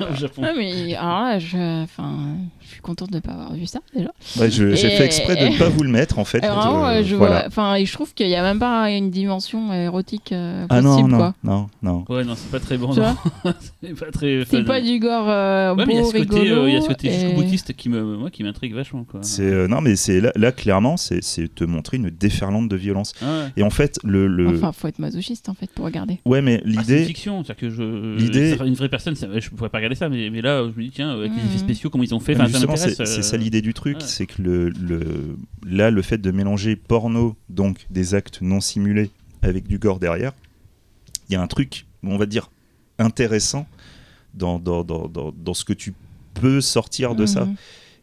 au 0.00 0.14
Japon. 0.16 0.42
Mais 0.56 0.94
alors 0.94 1.20
là, 1.20 1.38
je, 1.38 1.82
enfin, 1.82 2.36
je 2.62 2.68
suis 2.68 2.80
contente 2.80 3.10
de 3.10 3.16
ne 3.16 3.20
pas 3.20 3.32
avoir 3.32 3.52
vu 3.54 3.66
ça 3.66 3.80
déjà. 3.94 4.10
Ouais, 4.38 4.50
J'ai 4.50 4.74
fait 4.76 5.04
exprès 5.04 5.36
de 5.36 5.52
ne 5.52 5.58
pas 5.58 5.68
vous 5.68 5.82
le 5.82 5.90
mettre 5.90 6.18
en 6.18 6.24
fait. 6.24 6.38
Vraiment, 6.42 6.86
Euh, 6.86 7.00
euh, 7.00 7.02
je 7.04 7.14
voilà. 7.16 7.40
vois, 7.40 7.46
enfin, 7.48 7.74
et 7.76 7.84
je 7.86 7.92
trouve 7.92 8.14
qu'il 8.14 8.28
y 8.28 8.34
a 8.34 8.42
même 8.42 8.58
pas 8.58 8.90
une 8.90 9.10
dimension 9.10 9.72
érotique 9.72 10.32
euh, 10.32 10.66
Ah 10.68 10.80
possible, 10.80 11.08
non, 11.08 11.08
non, 11.08 11.16
quoi. 11.18 11.34
non, 11.44 11.68
non. 11.82 12.04
Ouais, 12.08 12.24
non, 12.24 12.34
c'est 12.36 12.50
pas 12.50 12.60
très 12.60 12.76
bon. 12.78 12.92
Vois 13.02 13.54
c'est 13.82 13.98
pas 13.98 14.10
très. 14.10 14.44
C'est 14.48 14.64
pas 14.64 14.80
du 14.80 14.98
gore 14.98 15.28
euh, 15.28 15.74
Ouais, 15.74 15.84
mais 15.86 15.92
il 15.94 15.96
y 15.96 15.98
a 15.98 16.02
beau, 16.02 16.10
ce 16.12 16.16
côté, 16.18 16.40
rigolo. 16.40 16.62
euh, 16.62 16.68
il 16.68 16.74
y 16.74 16.76
a 16.76 16.80
ce 16.80 16.88
côté 16.88 17.08
et- 17.08 17.12
jusqu'au 17.20 17.42
boutiste 17.42 17.72
qui 17.74 17.88
me, 17.88 18.16
moi, 18.16 18.30
qui 18.30 18.42
m'intrigue 18.44 18.74
vachement 18.74 19.04
quoi. 19.04 19.20
C'est 19.22 19.42
euh, 19.42 19.68
non, 19.68 19.80
mais 19.80 19.96
c'est 19.96 20.20
là, 20.20 20.32
là, 20.36 20.52
clairement, 20.52 20.96
c'est 20.96 21.22
c'est 21.22 21.54
te 21.54 21.64
montrer 21.64 21.96
une 21.96 22.10
déferlante 22.10 22.68
de 22.68 22.76
violence. 22.76 23.14
Ah 23.22 23.24
ouais. 23.26 23.48
Et 23.56 23.62
en 23.62 23.70
fait, 23.70 23.98
le, 24.04 24.26
le... 24.26 24.48
Enfin, 24.56 24.72
faut 24.72 24.88
être 24.88 24.98
masochiste 24.98 25.48
en 25.48 25.54
fait 25.54 25.70
pour 25.70 25.84
regarder. 25.84 26.20
ouais, 26.24 26.42
mais 26.42 26.56
Ah, 26.58 26.62
c'est 26.64 26.70
une 26.72 26.80
l'idée, 26.80 27.04
fiction, 27.04 27.44
c'est-à-dire 27.44 27.60
que 27.60 27.70
je. 27.70 28.16
l'idée- 28.16 28.56
ça, 28.56 28.64
Une 28.66 28.74
vraie 28.74 28.88
personne, 28.88 29.14
ça- 29.16 29.28
je 29.38 29.50
pourrais 29.50 29.68
pas 29.70 29.78
regarder 29.78 29.96
ça, 29.96 30.08
mais, 30.08 30.30
mais 30.30 30.40
là, 30.42 30.62
je 30.64 30.78
me 30.80 30.84
dis, 30.84 30.90
tiens, 30.90 31.10
avec 31.10 31.32
les 31.34 31.42
effets 31.44 31.58
spéciaux, 31.58 31.90
comment 31.90 32.04
ils 32.04 32.14
ont 32.14 32.20
fait, 32.20 32.34
enfin, 32.34 32.44
ça 32.46 32.52
justement, 32.52 32.76
c'est 32.76 32.94
c'est 32.94 33.18
euh, 33.18 33.22
ça 33.22 33.36
l'idée 33.36 33.62
du 33.62 33.74
truc, 33.74 33.96
ouais. 33.96 34.04
c'est 34.06 34.26
que 34.26 34.40
le, 34.42 34.68
le, 34.68 35.00
là, 35.66 35.90
le 35.90 36.02
fait 36.02 36.18
de 36.18 36.30
mélanger 36.30 36.76
porno, 36.76 37.36
donc 37.48 37.78
des 37.90 38.14
actes 38.14 38.40
non 38.42 38.60
simulés, 38.60 39.10
avec 39.42 39.66
du 39.66 39.78
gore 39.78 39.98
derrière, 39.98 40.32
il 41.28 41.32
y 41.32 41.36
a 41.36 41.42
un 41.42 41.46
truc, 41.48 41.86
on 42.04 42.16
va 42.16 42.26
dire, 42.26 42.50
intéressant 43.02 43.66
dans, 44.34 44.58
dans, 44.58 44.84
dans, 44.84 45.08
dans, 45.08 45.32
dans 45.36 45.54
ce 45.54 45.64
que 45.64 45.72
tu 45.74 45.92
peux 46.34 46.60
sortir 46.60 47.14
de 47.14 47.26
ça. 47.26 47.44
Mhm. 47.44 47.54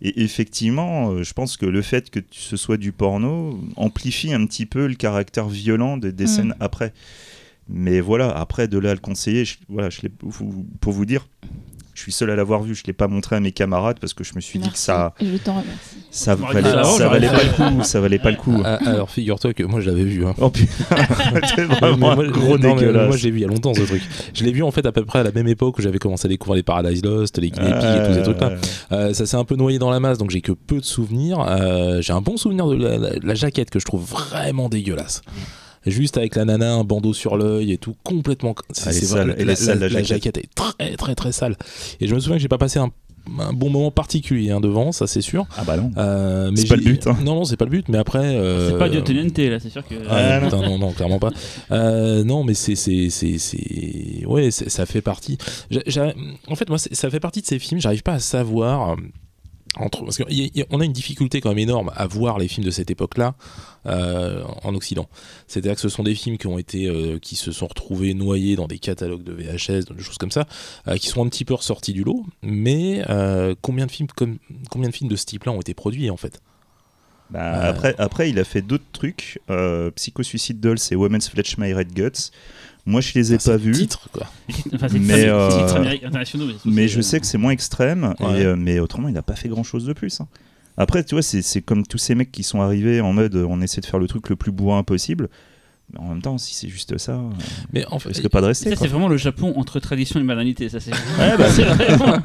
Et 0.01 0.23
effectivement, 0.23 1.11
euh, 1.11 1.23
je 1.23 1.33
pense 1.33 1.57
que 1.57 1.65
le 1.65 1.81
fait 1.81 2.09
que 2.09 2.19
ce 2.31 2.55
soit 2.55 2.77
du 2.77 2.91
porno 2.93 3.59
amplifie 3.75 4.31
un 4.33 4.45
petit 4.45 4.65
peu 4.65 4.87
le 4.87 4.95
caractère 4.95 5.49
violent 5.49 5.97
de- 5.97 6.11
des 6.11 6.23
Mm. 6.23 6.27
scènes 6.27 6.55
après. 6.61 6.93
Mais 7.67 7.99
voilà, 7.99 8.29
après, 8.29 8.67
de 8.67 8.77
là 8.77 8.91
à 8.91 8.93
le 8.93 8.99
conseiller, 8.99 9.43
je- 9.45 9.57
voilà, 9.67 9.89
je 9.89 9.99
pour 10.79 10.93
vous 10.93 11.05
dire, 11.05 11.27
je 11.99 12.03
suis 12.03 12.11
seul 12.13 12.29
à 12.31 12.35
l'avoir 12.37 12.61
vu, 12.63 12.73
je 12.75 12.81
ne 12.83 12.87
l'ai 12.87 12.93
pas 12.93 13.09
montré 13.09 13.35
à 13.35 13.41
mes 13.41 13.51
camarades 13.51 13.97
parce 13.99 14.13
que 14.13 14.23
je 14.23 14.33
me 14.33 14.39
suis 14.39 14.57
dit 14.57 14.69
que 14.71 14.77
ça, 14.77 15.13
je 15.21 15.35
t'en 15.35 15.51
remercie. 15.59 15.97
ça 16.11 16.35
valait, 16.35 16.71
ça 16.97 17.09
valait 17.09 17.27
pas 17.27 17.43
le 17.43 17.49
coup, 17.75 17.83
ça 17.83 17.99
valait 17.99 18.19
pas 18.19 18.31
le 18.31 18.37
coup. 18.37 18.61
Ah, 18.63 18.79
Alors 18.85 19.09
figure-toi 19.11 19.53
que 19.53 19.63
moi 19.63 19.81
je 19.81 19.89
l'avais 19.89 20.05
vu. 20.05 20.25
hein. 20.25 20.33
Oh 20.39 20.49
putain, 20.49 20.95
vraiment 21.81 22.15
moi, 22.15 22.25
gros 22.27 22.57
non, 22.57 22.75
dégueulasse. 22.75 23.07
moi 23.07 23.17
je 23.17 23.23
l'ai 23.25 23.31
vu 23.31 23.39
il 23.39 23.41
y 23.41 23.45
a 23.45 23.49
longtemps 23.49 23.73
ce 23.73 23.81
truc. 23.81 24.01
Je 24.33 24.43
l'ai 24.45 24.51
vu 24.53 24.63
en 24.63 24.71
fait 24.71 24.85
à 24.85 24.93
peu 24.93 25.03
près 25.03 25.19
à 25.19 25.23
la 25.23 25.31
même 25.33 25.47
époque 25.49 25.77
où 25.77 25.81
j'avais 25.81 25.99
commencé 25.99 26.25
à 26.27 26.29
découvrir 26.29 26.55
les 26.55 26.63
Paradise 26.63 27.03
Lost, 27.03 27.37
les 27.37 27.51
Guinea 27.51 27.73
Pig 27.73 27.89
et 28.03 28.07
tous 28.07 28.13
ces 28.13 28.23
trucs-là. 28.23 28.53
Euh, 28.93 29.13
ça 29.13 29.25
s'est 29.25 29.37
un 29.37 29.43
peu 29.45 29.55
noyé 29.57 29.77
dans 29.77 29.89
la 29.89 29.99
masse, 29.99 30.17
donc 30.17 30.29
j'ai 30.31 30.41
que 30.41 30.53
peu 30.53 30.77
de 30.79 30.85
souvenirs. 30.85 31.45
Euh, 31.49 32.01
j'ai 32.01 32.13
un 32.13 32.21
bon 32.21 32.37
souvenir 32.37 32.67
de 32.67 32.75
la, 32.75 32.97
la- 32.97 33.09
la 33.21 33.35
jaquette 33.35 33.69
que 33.71 33.79
je 33.79 33.85
trouve 33.85 34.03
vraiment 34.05 34.69
dégueulasse. 34.69 35.21
Juste 35.85 36.17
avec 36.17 36.35
la 36.35 36.45
nana, 36.45 36.73
un 36.73 36.83
bandeau 36.83 37.13
sur 37.13 37.37
l'œil 37.37 37.71
et 37.71 37.77
tout, 37.77 37.95
complètement. 38.03 38.53
Elle 38.85 38.89
est 38.95 39.01
sale, 39.01 39.27
vrai, 39.27 39.35
elle 39.39 39.47
la, 39.47 39.53
est 39.53 39.55
sale, 39.55 39.79
la 39.79 39.89
la 39.89 40.03
jaquette. 40.03 40.37
est 40.37 40.49
très 40.55 40.95
très 40.97 41.15
très 41.15 41.31
sale. 41.31 41.55
Et 42.01 42.07
je 42.07 42.13
me 42.15 42.19
souviens 42.19 42.35
que 42.37 42.41
j'ai 42.41 42.47
pas 42.49 42.57
passé 42.57 42.79
un, 42.79 42.91
un 43.39 43.53
bon 43.53 43.69
moment 43.69 43.91
particulier 43.91 44.51
hein, 44.51 44.59
devant, 44.59 44.91
ça 44.91 45.07
c'est 45.07 45.21
sûr. 45.21 45.45
Ah 45.57 45.63
bah 45.65 45.77
non. 45.77 45.91
Euh, 45.97 46.51
C'est 46.55 46.67
pas 46.67 46.75
le 46.75 46.81
but, 46.83 47.07
hein. 47.07 47.17
Non, 47.23 47.35
non, 47.35 47.43
c'est 47.45 47.57
pas 47.57 47.65
le 47.65 47.71
but. 47.71 47.87
Mais 47.89 47.97
après, 47.97 48.19
euh, 48.35 48.71
C'est 48.71 48.77
pas 48.77 48.89
du 48.89 49.01
TNT 49.01 49.49
là, 49.49 49.59
c'est 49.59 49.69
sûr 49.69 49.87
que. 49.87 49.95
Ah, 50.09 50.39
putain, 50.43 50.61
non, 50.61 50.77
non, 50.79 50.91
clairement 50.91 51.19
pas. 51.19 51.31
Euh, 51.71 52.23
non, 52.23 52.43
mais 52.43 52.53
c'est, 52.55 52.75
c'est, 52.75 53.09
c'est, 53.09 53.37
c'est, 53.37 54.25
ouais, 54.25 54.51
c'est- 54.51 54.69
ça 54.69 54.85
fait 54.85 55.01
partie. 55.01 55.37
En 56.47 56.55
fait, 56.55 56.67
moi, 56.69 56.77
c'est- 56.77 56.93
ça 56.95 57.09
fait 57.09 57.19
partie 57.19 57.41
de 57.41 57.45
ces 57.47 57.59
films. 57.59 57.79
J'arrive 57.79 58.03
pas 58.03 58.13
à 58.13 58.19
savoir. 58.19 58.97
Entre, 59.75 60.03
parce 60.03 60.17
qu'on 60.17 60.79
a 60.79 60.85
une 60.85 60.93
difficulté 60.93 61.41
quand 61.41 61.49
même 61.49 61.59
énorme 61.59 61.91
à 61.95 62.07
voir 62.07 62.39
les 62.39 62.47
films 62.47 62.65
de 62.65 62.71
cette 62.71 62.89
époque-là 62.89 63.35
euh, 63.85 64.43
en 64.63 64.73
Occident. 64.73 65.07
C'est-à-dire 65.47 65.75
que 65.75 65.81
ce 65.81 65.89
sont 65.89 66.01
des 66.01 66.15
films 66.15 66.39
qui 66.39 66.47
ont 66.47 66.57
été, 66.57 66.87
euh, 66.87 67.19
qui 67.19 67.35
se 67.35 67.51
sont 67.51 67.67
retrouvés 67.67 68.15
noyés 68.15 68.55
dans 68.55 68.67
des 68.67 68.79
catalogues 68.79 69.23
de 69.23 69.31
VHS, 69.31 69.93
des 69.93 70.03
choses 70.03 70.17
comme 70.17 70.31
ça, 70.31 70.47
euh, 70.87 70.97
qui 70.97 71.07
sont 71.07 71.23
un 71.23 71.29
petit 71.29 71.45
peu 71.45 71.53
ressortis 71.53 71.93
du 71.93 72.03
lot. 72.03 72.25
Mais 72.41 73.03
combien 73.61 73.85
de 73.85 73.91
films 73.91 74.09
comme, 74.15 74.39
combien 74.71 74.89
de 74.89 74.95
films 74.95 75.09
de 75.09 75.15
ce 75.15 75.25
type-là 75.25 75.51
ont 75.51 75.61
été 75.61 75.75
produits 75.75 76.09
en 76.09 76.17
fait? 76.17 76.41
Bah, 77.29 77.61
après, 77.61 77.93
après, 77.99 78.29
il 78.31 78.39
a 78.39 78.43
fait 78.43 78.63
d'autres 78.63 78.91
trucs. 78.91 79.39
Psycho 79.95 80.23
Suicide 80.23 80.59
Dolls 80.59 80.79
et 80.89 80.95
Women's 80.95 81.29
Fletch 81.29 81.59
My 81.59 81.73
Red 81.73 81.93
Guts. 81.93 82.31
Moi, 82.85 83.01
je 83.01 83.13
les 83.13 83.33
ai 83.33 83.37
pas 83.37 83.57
vus. 83.57 83.73
Titre, 83.73 84.09
quoi. 84.11 84.27
Enfin, 84.73 84.87
c'est 84.89 84.99
Mais, 84.99 85.25
euh, 85.27 85.49
internationaux. 86.03 86.45
mais 86.65 86.87
je 86.87 86.99
euh, 86.99 87.01
sais 87.01 87.19
que 87.19 87.25
c'est 87.25 87.37
moins 87.37 87.51
extrême. 87.51 88.13
Ouais. 88.19 88.41
Et, 88.41 88.45
euh, 88.45 88.55
mais 88.57 88.79
autrement, 88.79 89.07
il 89.07 89.13
n'a 89.13 89.21
pas 89.21 89.35
fait 89.35 89.49
grand 89.49 89.63
chose 89.63 89.85
de 89.85 89.93
plus. 89.93 90.21
hein. 90.21 90.27
Après, 90.77 91.03
tu 91.03 91.13
vois, 91.15 91.21
c'est 91.21 91.61
comme 91.61 91.85
tous 91.85 91.97
ces 91.97 92.15
mecs 92.15 92.31
qui 92.31 92.43
sont 92.43 92.61
arrivés 92.61 93.01
en 93.01 93.11
mode 93.11 93.35
on 93.35 93.59
essaie 93.61 93.81
de 93.81 93.85
faire 93.85 93.99
le 93.99 94.07
truc 94.07 94.29
le 94.29 94.37
plus 94.37 94.51
bourrin 94.53 94.83
possible. 94.83 95.27
Mais 95.93 95.99
en 95.99 96.09
même 96.09 96.21
temps, 96.21 96.37
si 96.37 96.53
c'est 96.53 96.67
juste 96.69 96.97
ça, 96.99 97.19
Mais 97.73 97.83
en 97.87 97.97
fait, 97.99 98.09
risque 98.09 98.29
pas 98.29 98.41
de 98.41 98.53
Ça, 98.53 98.69
c'est 98.75 98.87
vraiment 98.87 99.07
le 99.07 99.17
Japon 99.17 99.53
entre 99.57 99.79
tradition 99.79 100.19
et 100.19 100.23
modernité. 100.23 100.69
Ça, 100.69 100.79
c'est 100.79 100.91
Ouais, 101.19 101.35
bah, 101.37 101.49
c'est 101.49 101.63
vraiment, 101.63 102.17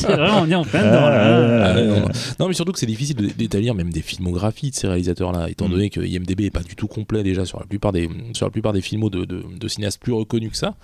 vraiment, 0.00 0.40
on 0.42 0.50
est 0.50 0.54
en 0.54 0.64
plein 0.64 0.80
dedans. 0.82 0.98
Ah. 1.04 1.64
Ah 1.72 1.74
ouais, 1.76 2.02
non, 2.40 2.48
mais 2.48 2.54
surtout 2.54 2.72
que 2.72 2.78
c'est 2.80 2.86
difficile 2.86 3.16
de- 3.16 3.26
d'établir 3.26 3.74
même 3.74 3.90
des 3.92 4.02
filmographies 4.02 4.70
de 4.70 4.74
ces 4.74 4.88
réalisateurs-là, 4.88 5.48
étant 5.50 5.68
Mm. 5.68 5.70
donné 5.70 5.90
que 5.90 6.00
IMDB 6.00 6.46
est 6.46 6.50
pas 6.50 6.62
du 6.62 6.74
tout 6.74 6.88
complet 6.88 7.22
déjà 7.22 7.44
sur 7.44 7.60
la 7.60 7.66
plupart 7.66 7.92
des, 7.92 8.08
sur 8.32 8.46
la 8.46 8.50
plupart 8.50 8.72
des 8.72 8.80
films 8.80 9.08
de, 9.08 9.24
de, 9.24 9.44
de 9.58 9.68
cinéastes 9.68 10.00
plus 10.00 10.12
reconnus 10.12 10.50
que 10.50 10.56
ça. 10.56 10.74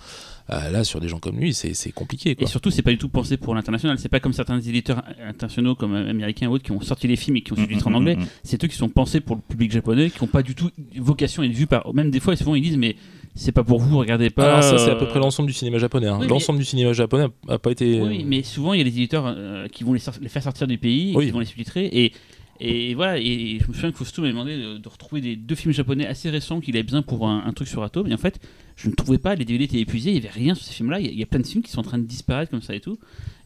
Euh, 0.51 0.69
là, 0.71 0.83
sur 0.83 0.99
des 0.99 1.07
gens 1.07 1.19
comme 1.19 1.37
lui, 1.39 1.53
c'est 1.53 1.73
c'est 1.73 1.91
compliqué. 1.91 2.35
Et 2.39 2.45
surtout, 2.47 2.71
c'est 2.71 2.81
pas 2.81 2.91
du 2.91 2.97
tout 2.97 3.09
pensé 3.09 3.37
pour 3.37 3.53
l'international. 3.53 3.99
C'est 3.99 4.09
pas 4.09 4.19
comme 4.19 4.33
certains 4.33 4.59
éditeurs 4.59 5.03
internationaux, 5.27 5.75
comme 5.75 5.93
euh, 5.93 6.09
américains 6.09 6.47
ou 6.47 6.53
autres, 6.53 6.63
qui 6.63 6.71
ont 6.71 6.81
sorti 6.81 7.07
les 7.07 7.15
films 7.15 7.37
et 7.37 7.41
qui 7.41 7.53
ont 7.53 7.55
sous-titré 7.55 7.87
en 7.87 7.91
mm, 7.91 7.95
anglais. 7.95 8.15
mm, 8.15 8.21
mm. 8.21 8.27
C'est 8.43 8.63
eux 8.63 8.67
qui 8.67 8.75
sont 8.75 8.89
pensés 8.89 9.19
pour 9.19 9.35
le 9.35 9.41
public 9.41 9.71
japonais, 9.71 10.09
qui 10.09 10.19
n'ont 10.21 10.27
pas 10.27 10.41
du 10.43 10.55
tout 10.55 10.69
vocation 10.97 11.43
à 11.43 11.45
être 11.45 11.51
vus 11.53 11.67
par. 11.67 11.93
Même 11.93 12.09
des 12.11 12.19
fois, 12.19 12.35
souvent, 12.35 12.55
ils 12.55 12.63
disent, 12.63 12.77
mais 12.77 12.95
c'est 13.35 13.51
pas 13.51 13.63
pour 13.63 13.79
vous, 13.79 13.97
regardez 13.97 14.29
pas. 14.31 14.49
Alors 14.49 14.63
ça, 14.63 14.77
c'est 14.79 14.89
à 14.91 14.95
peu 14.95 15.05
euh, 15.05 15.09
près 15.09 15.19
l'ensemble 15.19 15.47
du 15.47 15.53
cinéma 15.53 15.77
japonais. 15.77 16.07
hein. 16.07 16.17
oui, 16.19 16.25
mais- 16.25 16.29
L'ensemble 16.29 16.59
du 16.59 16.65
cinéma 16.65 16.93
japonais 16.93 17.27
a, 17.47 17.53
a 17.53 17.59
pas 17.59 17.71
été. 17.71 18.01
Oui, 18.01 18.23
mais 18.25 18.41
souvent 18.43 18.73
il 18.73 18.79
y 18.79 18.81
a 18.81 18.85
des 18.85 18.89
éditeurs 18.89 19.25
euh, 19.27 19.67
qui 19.67 19.83
vont 19.83 19.93
les, 19.93 19.99
faire 19.99 20.43
sortir 20.43 20.65
du 20.67 20.77
pays, 20.77 21.11
et 21.11 21.15
Oui. 21.15 21.25
qui 21.25 21.31
vont 21.31 21.39
les 21.39 21.45
sous-titrer. 21.45 21.85
Et, 21.85 22.11
et 22.61 22.93
voilà, 22.95 23.17
et 23.19 23.59
je 23.61 23.67
me 23.67 23.73
souviens 23.73 23.91
que 23.91 23.97
Fausto 23.97 24.21
m'a 24.21 24.27
demandé 24.29 24.57
de, 24.57 24.77
de 24.77 24.89
retrouver 24.89 25.21
des, 25.21 25.35
deux 25.37 25.55
films 25.55 25.73
japonais 25.73 26.05
assez 26.05 26.29
récents 26.29 26.59
qu'il 26.59 26.75
avait 26.75 26.83
besoin 26.83 27.01
pour 27.01 27.27
un, 27.27 27.43
un 27.45 27.53
truc 27.53 27.67
sur 27.69 27.81
Atom. 27.83 28.07
Et 28.07 28.13
en 28.13 28.17
fait, 28.17 28.39
je 28.81 28.87
ne 28.89 28.93
trouvais 28.93 29.17
pas, 29.17 29.35
les 29.35 29.43
DVD 29.45 29.65
étaient 29.65 29.79
épuisés, 29.79 30.11
il 30.11 30.13
n'y 30.13 30.19
avait 30.25 30.29
rien 30.33 30.55
sur 30.55 30.63
ces 30.65 30.73
films-là. 30.73 30.99
Il 30.99 31.05
y, 31.05 31.09
a- 31.09 31.11
il 31.11 31.19
y 31.19 31.23
a 31.23 31.25
plein 31.25 31.39
de 31.41 31.45
films 31.47 31.61
qui 31.63 31.69
sont 31.71 31.79
en 31.81 31.83
train 31.83 31.97
de 31.97 32.03
disparaître 32.05 32.49
comme 32.49 32.61
ça 32.61 32.73
et 32.73 32.79
tout. 32.79 32.97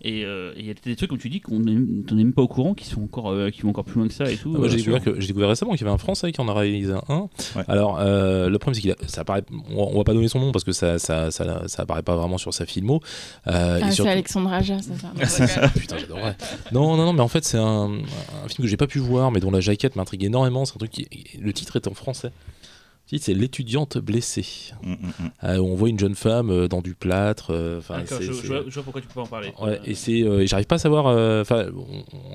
Et 0.05 0.25
euh, 0.25 0.53
il 0.59 0.65
y 0.65 0.69
a 0.69 0.73
des 0.73 0.95
trucs, 0.97 1.09
comme 1.09 1.17
tu 1.17 1.29
dis, 1.29 1.39
qu'on 1.39 1.59
n'est 1.59 1.73
même 1.75 2.34
pas 2.34 2.41
au 2.41 2.47
courant, 2.47 2.73
qui, 2.73 2.86
sont 2.86 3.01
encore, 3.03 3.29
euh, 3.31 3.49
qui 3.49 3.61
vont 3.61 3.69
encore 3.69 3.86
plus 3.86 3.99
loin 3.99 4.07
que 4.09 4.13
ça 4.13 4.29
et 4.29 4.36
tout. 4.36 4.51
Ah, 4.53 4.57
moi, 4.57 4.67
Euh, 4.67 4.69
j'ai 4.69 4.75
découvert, 4.77 5.01
que- 5.01 5.19
j'ai 5.19 5.27
découvert 5.27 5.47
récemment 5.49 5.71
qu'il 5.71 5.81
y 5.81 5.84
avait 5.86 5.93
un 5.93 5.97
Français 5.97 6.31
qui 6.34 6.41
en 6.41 6.47
a 6.49 6.53
réalisé 6.53 6.93
un. 7.07 7.29
Ouais. 7.55 7.63
Alors, 7.69 7.97
euh, 7.99 8.49
le 8.49 8.59
problème, 8.59 8.75
c'est 8.75 8.81
qu'il 8.81 8.91
a, 8.91 8.95
ça 9.07 9.21
apparaît, 9.21 9.43
on, 9.71 9.91
on 9.93 9.97
va 9.97 10.03
pas 10.03 10.13
donner 10.13 10.27
son 10.27 10.39
nom 10.41 10.51
parce 10.51 10.65
que 10.65 10.73
ça, 10.73 10.99
ça, 10.99 11.31
ça, 11.31 11.63
ça 11.67 11.84
apparaît 11.84 12.03
pas 12.03 12.15
vraiment 12.17 12.38
sur 12.38 12.53
sa 12.53 12.65
filmo. 12.65 12.99
Euh, 13.47 13.79
Ah, 13.81 13.88
et 13.88 13.89
c'est 13.89 13.91
surtout- 13.95 14.11
Alexandre 14.11 14.51
Aja, 14.51 14.77
c'est 15.25 15.47
ça. 15.47 15.69
Putain, 15.69 15.97
j'adorerais. 15.97 16.36
Non, 16.73 16.97
non, 16.97 17.05
non, 17.05 17.13
mais 17.13 17.21
en 17.21 17.27
fait, 17.29 17.45
c'est 17.45 17.57
un, 17.57 17.89
un 17.93 18.47
film 18.49 18.57
que 18.63 18.67
j'ai 18.67 18.77
pas 18.77 18.88
pu 18.88 18.99
voir, 18.99 19.31
mais 19.31 19.39
dont 19.39 19.51
la 19.51 19.61
jaquette 19.61 19.95
m'intrigue 19.95 20.25
énormément. 20.25 20.65
C'est 20.65 20.75
un 20.75 20.79
truc 20.79 20.91
qui, 20.91 21.07
le 21.39 21.53
titre 21.53 21.77
est 21.77 21.88
en 21.88 21.93
français. 21.93 22.31
Titre, 23.14 23.26
c'est 23.26 23.34
L'étudiante 23.34 23.97
blessée. 23.97 24.45
Mm, 24.84 24.91
mm, 24.91 24.95
mm. 24.95 25.32
Euh, 25.43 25.57
on 25.59 25.76
voit 25.76 25.89
une 25.89 25.99
jeune 25.99 26.16
femme 26.16 26.49
euh, 26.49 26.68
dans 26.68 26.82
du 26.82 26.95
plâtre. 26.95 27.51
euh, 27.51 27.80
D'accord, 27.88 28.22
je, 28.22 28.32
vois, 28.47 28.64
je 28.68 28.74
vois 28.74 28.84
pourquoi 28.84 29.01
tu 29.01 29.07
peux 29.07 29.14
pas 29.16 29.22
en 29.22 29.26
parler. 29.28 29.53
Ouais, 29.61 29.80
Euh, 29.80 29.80
et 29.86 29.95
c'est, 29.95 30.22
euh, 30.24 30.45
j'arrive 30.45 30.66
pas 30.68 30.76
à 30.76 30.80
savoir. 30.80 31.05
Enfin, 31.41 31.68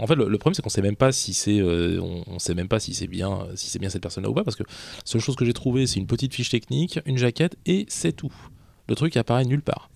en 0.01 0.07
fait, 0.07 0.15
le, 0.15 0.29
le 0.29 0.39
problème 0.39 0.55
c'est 0.55 0.63
qu'on 0.63 0.69
sait 0.69 0.83
même 0.83 0.97
pas 0.97 1.13
si 1.13 1.35
c'est, 1.35 1.61
euh, 1.61 2.01
on, 2.01 2.23
on 2.27 2.39
sait 2.39 2.55
même 2.55 2.69
pas 2.69 2.81
si 2.81 2.95
c'est 2.95 3.07
bien, 3.07 3.47
si 3.55 3.71
c'est 3.71 3.79
bien 3.79 3.89
cette 3.89 4.03
personne-là 4.03 4.31
ou 4.31 4.35
pas, 4.35 4.45
parce 4.45 4.57
que 4.57 4.63
la 4.63 4.69
seule 5.05 5.21
chose 5.21 5.37
que 5.37 5.45
j'ai 5.45 5.53
trouvé, 5.53 5.87
c'est 5.87 5.99
une 6.01 6.07
petite 6.07 6.35
fiche 6.35 6.51
technique, 6.51 7.01
une 7.07 7.19
jaquette 7.19 7.57
et 7.67 7.85
c'est 7.89 8.13
tout. 8.13 8.33
Le 8.89 8.95
truc 8.95 9.17
apparaît 9.17 9.45
nulle 9.45 9.63
part. 9.63 9.91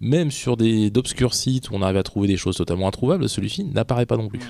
Même 0.00 0.30
sur 0.30 0.56
des 0.56 0.90
d'obscurs 0.90 1.34
sites 1.34 1.70
où 1.70 1.74
on 1.74 1.82
arrive 1.82 1.98
à 1.98 2.02
trouver 2.02 2.26
des 2.28 2.36
choses 2.38 2.56
totalement 2.56 2.88
introuvables, 2.88 3.28
celui-ci 3.28 3.64
n'apparaît 3.64 4.06
pas 4.06 4.16
non 4.16 4.28
plus. 4.28 4.40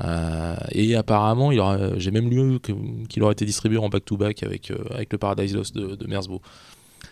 Euh, 0.00 0.56
et 0.70 0.94
apparemment, 0.96 1.50
j'ai 1.96 2.10
même 2.10 2.30
lu 2.30 2.58
qu'il 3.08 3.22
aurait 3.22 3.32
été 3.32 3.44
distribué 3.44 3.78
en 3.78 3.88
back-to-back 3.88 4.42
avec, 4.42 4.70
euh, 4.70 4.78
le 5.10 5.18
Paradise 5.18 5.54
Lost 5.54 5.74
de, 5.74 5.94
de. 5.94 6.06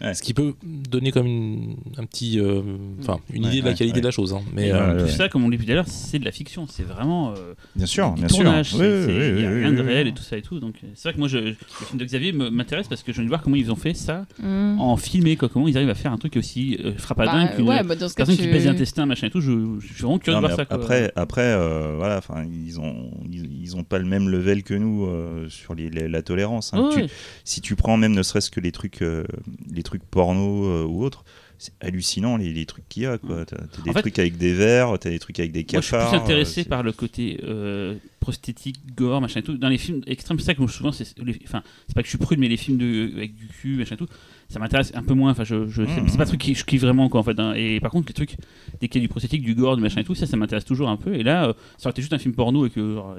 Ouais. 0.01 0.15
Ce 0.15 0.23
qui 0.23 0.33
peut 0.35 0.55
donner 0.63 1.13
comme 1.13 1.27
une, 1.27 1.77
un 1.99 2.05
petit, 2.07 2.39
euh, 2.41 2.63
enfin, 3.01 3.21
une 3.33 3.45
Ouais, 3.45 3.51
idée 3.51 3.61
de 3.61 3.67
la 3.67 3.75
qualité 3.75 3.97
ouais. 3.97 4.01
de 4.01 4.07
la 4.07 4.11
chose. 4.11 4.33
hein. 4.33 4.41
Mais 4.55 4.69
Et 4.69 4.73
euh, 4.73 5.07
ça, 5.09 5.29
comme 5.29 5.45
on 5.45 5.49
l'a 5.51 5.57
dit 5.59 5.65
tout 5.67 5.71
à 5.73 5.75
l'heure, 5.75 5.89
c'est 5.89 6.19
de 6.19 6.25
la 6.25 6.33
fiction. 6.33 6.67
C'est 6.69 6.83
vraiment 6.85 7.31
euh, 7.33 7.55
Bien 7.77 7.87
sûr, 7.87 8.11
du 8.13 8.21
bien 8.21 8.29
sûr. 8.29 8.45
tournage. 8.45 8.73
Oui, 8.75 8.79
c'est- 8.81 8.87
oui, 8.87 9.03
c'est- 9.07 9.13
oui, 9.13 9.29
Il 9.29 9.35
n'y 9.37 9.45
a 9.47 9.51
oui, 9.51 9.61
rien 9.61 9.73
de 9.73 9.83
réel 9.83 10.05
oui. 10.07 10.11
et 10.13 10.15
tout 10.15 10.23
ça 10.23 10.37
et 10.39 10.43
tout. 10.43 10.59
Donc 10.61 10.77
euh, 10.83 10.87
c'est 10.95 11.09
vrai 11.09 11.15
que 11.15 11.19
moi, 11.19 11.29
je, 11.29 11.39
le 11.39 11.55
film 11.87 11.99
de 11.99 12.05
Xavier 12.05 12.33
m'intéresse 12.33 12.89
parce 12.89 13.03
que 13.03 13.13
je 13.13 13.21
veux 13.21 13.29
voir 13.29 13.43
comment 13.43 13.57
ils 13.57 13.71
ont 13.71 13.77
fait 13.77 13.95
ça 13.95 14.27
Mm. 14.43 14.81
en 14.81 14.97
filmé, 14.97 15.37
quoi. 15.37 15.49
Comment 15.51 15.69
ils 15.69 15.77
arrivent 15.77 15.91
à 15.91 15.95
faire 15.95 16.13
un 16.13 16.19
truc 16.19 16.37
aussi 16.37 16.79
euh, 16.85 16.93
frappadingue 16.97 17.49
Bah, 17.51 17.57
qu'une 17.57 17.69
ouais, 17.69 17.83
bah, 17.83 17.95
dans 17.97 18.09
ce 18.09 18.15
cas, 18.15 18.25
personne 18.25 18.37
tu... 18.37 18.43
qui 18.43 18.49
pèse 18.49 18.67
un 18.67 18.71
intestin, 18.71 19.05
machin 19.07 19.27
et 19.27 19.31
tout. 19.31 19.41
Je, 19.43 19.53
je 19.81 19.87
suis 19.87 20.03
vraiment 20.03 20.19
curieux 20.19 20.37
Non, 20.37 20.43
de 20.43 20.47
voir 20.47 20.57
ça. 20.59 20.65
quoi. 20.65 20.77
après, 20.77 21.13
après 21.17 21.43
euh, 21.43 21.95
voilà, 21.97 22.17
enfin, 22.19 22.45
ils 22.51 22.81
ont, 22.81 23.11
ils, 23.31 23.51
ils 23.63 23.77
ont 23.77 23.85
pas 23.85 23.99
le 23.99 24.07
même 24.07 24.29
level 24.29 24.63
que 24.63 24.75
nous 24.75 25.05
euh, 25.07 25.49
sur 25.51 25.75
les- 25.75 25.91
les- 25.91 26.09
la 26.09 26.23
tolérance. 26.23 26.73
hein. 26.73 26.85
Ouais, 26.85 26.95
Tu- 26.95 27.01
ouais. 27.03 27.07
si 27.45 27.61
tu 27.61 27.77
prends 27.77 27.97
même 27.99 28.13
ne 28.13 28.23
serait-ce 28.23 28.51
que 28.51 28.61
les 28.61 28.73
trucs, 28.73 29.03
euh, 29.03 29.25
les 29.71 29.83
trucs 29.83 29.90
porno 29.99 30.65
euh, 30.67 30.85
ou 30.85 31.03
autres, 31.05 31.25
c'est 31.59 31.73
hallucinant 31.81 32.39
les, 32.39 32.53
les 32.55 32.65
trucs 32.65 32.89
qu'il 32.89 33.03
y 33.03 33.07
a. 33.07 33.19
quoi. 33.19 33.45
T'as 33.45 33.57
t'as 33.57 33.83
des 33.83 33.91
En 33.91 33.93
fait- 33.93 34.01
trucs 34.01 34.19
avec 34.19 34.39
des 34.39 34.55
verres, 34.55 34.99
t'as 34.99 35.11
des 35.11 35.19
trucs 35.19 35.39
avec 35.41 35.53
des 35.53 35.67
Moi, 35.73 35.81
je 35.83 35.87
suis 35.87 35.93
cafards. 35.93 36.11
plus 36.11 36.19
intéressé 36.19 36.63
euh, 36.63 36.65
par 36.65 36.83
le 36.83 36.93
côté 36.93 37.39
euh, 37.45 37.97
prosthétique, 38.21 38.77
gore, 38.97 39.21
machin 39.21 39.41
et 39.41 39.43
tout. 39.43 39.59
Dans 39.59 39.69
les 39.69 39.77
films 39.77 40.01
extrêmes, 40.07 40.39
c'est 40.39 40.47
ça 40.47 40.55
que 40.55 40.61
moi, 40.61 40.71
souvent, 40.71 40.91
c'est. 40.93 41.19
les- 41.19 41.39
Enfin, 41.45 41.63
c'est 41.87 41.95
pas 41.95 42.01
que 42.01 42.07
je 42.07 42.11
suis 42.11 42.19
prude, 42.19 42.39
mais 42.39 42.49
les 42.49 42.57
films 42.57 42.79
de, 42.79 43.11
avec 43.15 43.35
du 43.35 43.47
cul, 43.49 43.77
machin 43.77 43.95
et 43.97 43.99
tout, 43.99 44.07
ça 44.49 44.59
m'intéresse 44.59 44.91
un 44.95 45.03
peu 45.03 45.13
moins. 45.13 45.33
Enfin, 45.33 45.45
je, 45.45 45.69
je, 45.69 45.85
c'est- 45.85 46.01
Mhm. 46.01 46.09
c'est 46.09 46.17
pas 46.17 46.23
un 46.23 46.27
truc 46.27 46.41
qui 46.41 46.55
je 46.55 46.65
kiffe 46.65 46.81
vraiment, 46.81 47.11
quoi, 47.11 47.21
en 47.21 47.25
fait. 47.25 47.39
hein. 47.39 47.53
Et 47.55 47.79
par 47.81 47.91
contre, 47.91 48.09
les 48.09 48.15
trucs, 48.15 48.37
dès 48.81 48.89
qu'il 48.89 49.03
y 49.03 49.05
a 49.05 49.07
du 49.07 49.11
prosthétique, 49.11 49.43
du 49.43 49.55
gore, 49.55 49.77
du 49.77 49.83
machin 49.83 50.01
et 50.01 50.05
tout, 50.05 50.15
ça, 50.15 50.25
ça 50.27 50.39
m'intéresse 50.39 50.65
toujours 50.65 50.89
un 50.89 50.97
peu. 50.97 51.13
Et 51.15 51.23
là, 51.23 51.45
euh, 51.49 51.53
ça 51.77 51.89
aurait 51.89 51.93
été 51.93 52.01
juste 52.01 52.15
un 52.15 52.19
film 52.19 52.35
porno 52.35 52.63
avec 52.65 52.73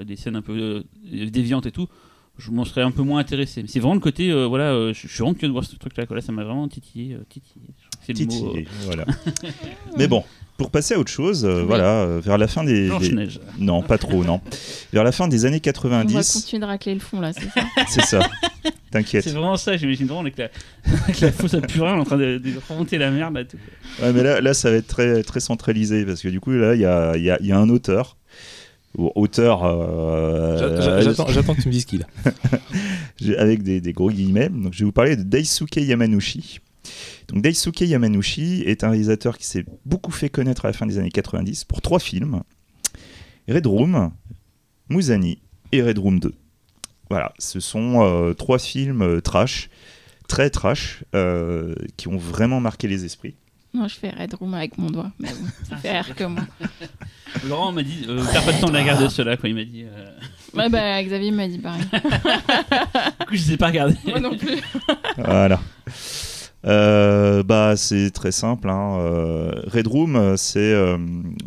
des 0.04 0.16
scènes 0.16 0.34
un 0.34 0.42
peu 0.42 0.82
déviantes 1.04 1.66
et 1.66 1.70
tout. 1.72 1.86
Je 2.38 2.50
m'en 2.50 2.64
serais 2.64 2.82
un 2.82 2.90
peu 2.90 3.02
moins 3.02 3.20
intéressé. 3.20 3.62
C'est 3.68 3.78
vraiment 3.78 3.94
le 3.94 4.00
côté, 4.00 4.30
euh, 4.30 4.46
voilà, 4.46 4.72
euh, 4.72 4.92
je 4.94 5.02
je 5.02 5.08
suis 5.08 5.18
vraiment 5.18 5.34
curieux 5.34 5.48
de 5.48 5.52
voir 5.52 5.64
ce 5.64 5.76
truc-là. 5.76 6.06
quoi. 6.06 6.16
Là, 6.16 6.22
ça 6.22 6.32
m'a 6.32 6.44
vraiment 6.44 6.66
titillé. 6.66 7.14
euh, 7.14 7.18
titillé. 7.28 7.66
C'est 8.04 8.14
le 8.18 8.24
mot. 8.24 8.30
titillé, 8.30 8.68
voilà. 8.86 9.04
Mais 9.98 10.08
bon, 10.08 10.24
pour 10.56 10.70
passer 10.70 10.94
à 10.94 10.98
autre 10.98 11.10
chose, 11.10 11.44
euh, 11.44 11.60
Oui. 11.60 11.66
voilà, 11.66 12.02
euh, 12.02 12.20
vers 12.24 12.38
la 12.38 12.48
fin 12.48 12.64
des, 12.64 12.88
des- 12.98 13.28
non, 13.58 13.82
pas 13.82 13.98
trop, 13.98 14.24
non, 14.24 14.40
vers 14.92 15.04
la 15.04 15.12
fin 15.12 15.28
des 15.28 15.44
années 15.44 15.58
On 15.64 15.68
va 15.68 15.72
90, 15.72 16.32
continuer 16.32 16.60
de 16.60 16.66
racler 16.66 16.94
le 16.94 17.00
fond, 17.00 17.20
là, 17.20 17.32
c'est 17.32 17.48
ça 17.50 17.62
c'est 17.88 18.02
ça. 18.04 18.28
T'inquiète. 18.90 19.22
C'est 19.24 19.30
vraiment 19.30 19.56
ça, 19.56 19.76
j'imagine 19.76 20.06
vraiment 20.06 20.20
avec 20.22 20.36
la, 20.38 20.48
avec 21.04 21.20
la 21.20 21.30
fausse 21.32 21.54
à 21.54 21.60
purin 21.60 21.98
en 22.00 22.04
train 22.04 22.16
de, 22.18 22.38
de 22.38 22.52
remonter 22.68 22.98
la 22.98 23.10
merde. 23.10 23.34
là, 23.34 23.44
tout. 23.44 23.56
Ouais, 24.02 24.12
mais 24.12 24.22
là, 24.22 24.40
là, 24.40 24.52
ça 24.54 24.70
va 24.70 24.76
être 24.78 24.88
très, 24.88 25.22
très 25.22 25.40
centralisé 25.40 26.04
parce 26.04 26.20
que 26.22 26.28
du 26.28 26.40
coup, 26.40 26.50
là, 26.52 26.74
il 26.74 26.80
y 26.80 26.84
a, 26.86 27.16
il 27.16 27.22
y 27.22 27.30
a- 27.30 27.38
il 27.40 27.46
y 27.46 27.52
a 27.52 27.58
un 27.58 27.68
auteur. 27.68 28.16
Auteur 28.98 29.64
euh, 29.64 30.58
j'a- 30.58 31.00
j'attends, 31.32 31.54
que 31.54 31.62
tu 31.62 31.68
me 31.68 31.72
dises 31.72 31.84
qui 31.86 31.98
là. 31.98 32.06
avec 33.38 33.62
des, 33.62 33.80
des 33.80 33.92
gros 33.92 34.10
guillemets. 34.10 34.48
Donc, 34.50 34.72
je 34.74 34.80
vais 34.80 34.84
vous 34.84 34.92
parler 34.92 35.16
de 35.16 35.22
Daisuke 35.22 35.76
Yamanouchi. 35.76 36.60
Donc, 37.28 37.42
Daisuke 37.42 37.80
Yamanouchi 37.80 38.62
est 38.66 38.84
un 38.84 38.90
réalisateur 38.90 39.38
qui 39.38 39.46
s'est 39.46 39.64
beaucoup 39.86 40.10
fait 40.12 40.28
connaître 40.28 40.64
à 40.66 40.68
la 40.68 40.72
fin 40.74 40.86
des 40.86 40.98
années 40.98 41.10
90 41.10 41.64
pour 41.64 41.80
trois 41.80 42.00
films 42.00 42.42
Red 43.48 43.66
Room, 43.66 44.10
Musani 44.90 45.38
et 45.72 45.82
Red 45.82 45.98
Room 45.98 46.20
2. 46.20 46.34
Voilà, 47.08 47.32
ce 47.38 47.60
sont 47.60 48.02
euh, 48.02 48.34
trois 48.34 48.58
films 48.58 49.02
euh, 49.02 49.20
trash, 49.20 49.68
très 50.28 50.50
trash, 50.50 51.04
euh, 51.14 51.74
qui 51.96 52.08
ont 52.08 52.16
vraiment 52.18 52.60
marqué 52.60 52.88
les 52.88 53.04
esprits. 53.04 53.34
Non, 53.74 53.88
je 53.88 53.94
fais 53.94 54.10
Red 54.10 54.34
Room 54.34 54.52
avec 54.54 54.76
mon 54.76 54.90
doigt. 54.90 55.10
Mais 55.18 55.28
bon, 55.30 55.46
ça 55.68 55.76
fait 55.76 56.00
rire 56.00 56.14
que 56.14 56.24
moi. 56.24 56.42
Laurent 57.48 57.72
m'a 57.72 57.82
dit, 57.82 58.04
euh, 58.08 58.22
perds 58.32 58.44
pas 58.44 58.52
de 58.52 58.60
temps 58.60 58.68
de 58.68 58.74
la 58.74 58.80
regarder 58.80 59.08
ceux-là, 59.08 59.36
quoi. 59.38 59.48
Il 59.48 59.54
m'a 59.54 59.64
dit. 59.64 59.84
euh, 59.84 60.10
Ouais, 60.54 60.68
bah, 60.68 61.02
Xavier 61.02 61.30
m'a 61.30 61.48
dit 61.48 61.58
pareil. 61.58 61.80
Du 61.92 63.26
coup, 63.26 63.34
je 63.34 63.46
les 63.46 63.52
ai 63.52 63.56
pas 63.56 63.68
regardés. 63.68 63.96
Moi 64.06 64.20
non 64.20 64.36
plus. 64.36 64.58
Voilà. 65.16 65.58
Euh, 66.64 67.42
bah, 67.42 67.74
c'est 67.76 68.10
très 68.10 68.30
simple. 68.32 68.68
hein. 68.68 68.98
Euh, 69.00 69.62
Red 69.66 69.86
Room, 69.86 70.36
c'est 70.36 70.60
euh, 70.60 70.98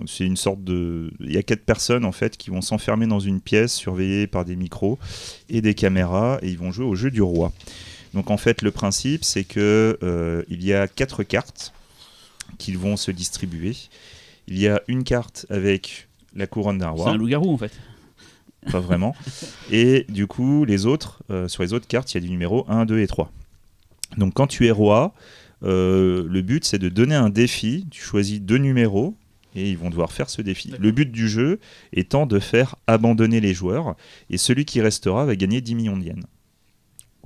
c'est 0.08 0.26
une 0.26 0.36
sorte 0.38 0.64
de. 0.64 1.12
Il 1.20 1.32
y 1.32 1.38
a 1.38 1.44
quatre 1.44 1.64
personnes 1.64 2.04
en 2.04 2.12
fait 2.12 2.36
qui 2.36 2.50
vont 2.50 2.62
s'enfermer 2.62 3.06
dans 3.08 3.20
une 3.20 3.40
pièce 3.40 3.74
surveillées 3.74 4.28
par 4.28 4.44
des 4.44 4.56
micros 4.56 4.98
et 5.50 5.62
des 5.62 5.74
caméras 5.76 6.40
et 6.42 6.50
ils 6.50 6.58
vont 6.58 6.72
jouer 6.72 6.86
au 6.86 6.96
jeu 6.96 7.12
du 7.12 7.22
roi. 7.22 7.52
Donc 8.14 8.32
en 8.32 8.38
fait, 8.38 8.62
le 8.62 8.72
principe, 8.72 9.24
c'est 9.24 9.44
que 9.44 9.98
euh, 10.04 10.44
il 10.50 10.64
y 10.66 10.74
a 10.74 10.88
quatre 10.88 11.24
cartes 11.24 11.74
qui 12.58 12.74
vont 12.74 12.98
se 12.98 13.12
distribuer. 13.12 13.76
Il 14.48 14.60
y 14.60 14.68
a 14.68 14.82
une 14.88 15.04
carte 15.04 15.46
avec 15.50 16.08
la 16.36 16.48
couronne 16.48 16.78
d'un 16.78 16.94
C'est 16.96 17.02
roi. 17.02 17.12
un 17.12 17.18
loup-garou 17.18 17.54
en 17.54 17.58
fait. 17.58 17.72
pas 18.72 18.80
vraiment. 18.80 19.16
Et 19.72 20.06
du 20.10 20.28
coup, 20.28 20.66
les 20.66 20.86
autres, 20.86 21.24
euh, 21.30 21.48
sur 21.48 21.64
les 21.64 21.74
autres 21.74 21.88
cartes, 21.88 22.12
il 22.14 22.16
y 22.16 22.20
a 22.20 22.22
des 22.22 22.30
numéros 22.30 22.66
1, 22.68 22.86
2 22.86 23.00
et 23.00 23.08
3. 23.08 23.32
Donc 24.18 24.34
quand 24.34 24.48
tu 24.48 24.68
es 24.68 24.72
roi, 24.72 25.14
euh, 25.64 26.26
le 26.30 26.42
but 26.42 26.64
c'est 26.66 26.80
de 26.80 26.90
donner 26.90 27.16
un 27.16 27.30
défi. 27.30 27.86
Tu 27.90 28.02
choisis 28.04 28.40
deux 28.42 28.58
numéros 28.58 29.16
et 29.56 29.70
ils 29.70 29.78
vont 29.78 29.90
devoir 29.90 30.12
faire 30.12 30.30
ce 30.30 30.42
défi. 30.42 30.74
Le 30.80 30.92
but 30.92 31.12
du 31.12 31.30
jeu 31.30 31.60
étant 31.94 32.26
de 32.26 32.40
faire 32.40 32.76
abandonner 32.88 33.40
les 33.40 33.54
joueurs 33.54 33.96
et 34.30 34.38
celui 34.38 34.66
qui 34.66 34.82
restera 34.82 35.26
va 35.26 35.36
gagner 35.36 35.62
10 35.62 35.76
millions 35.76 35.98
de 35.98 36.04
yens. 36.04 36.24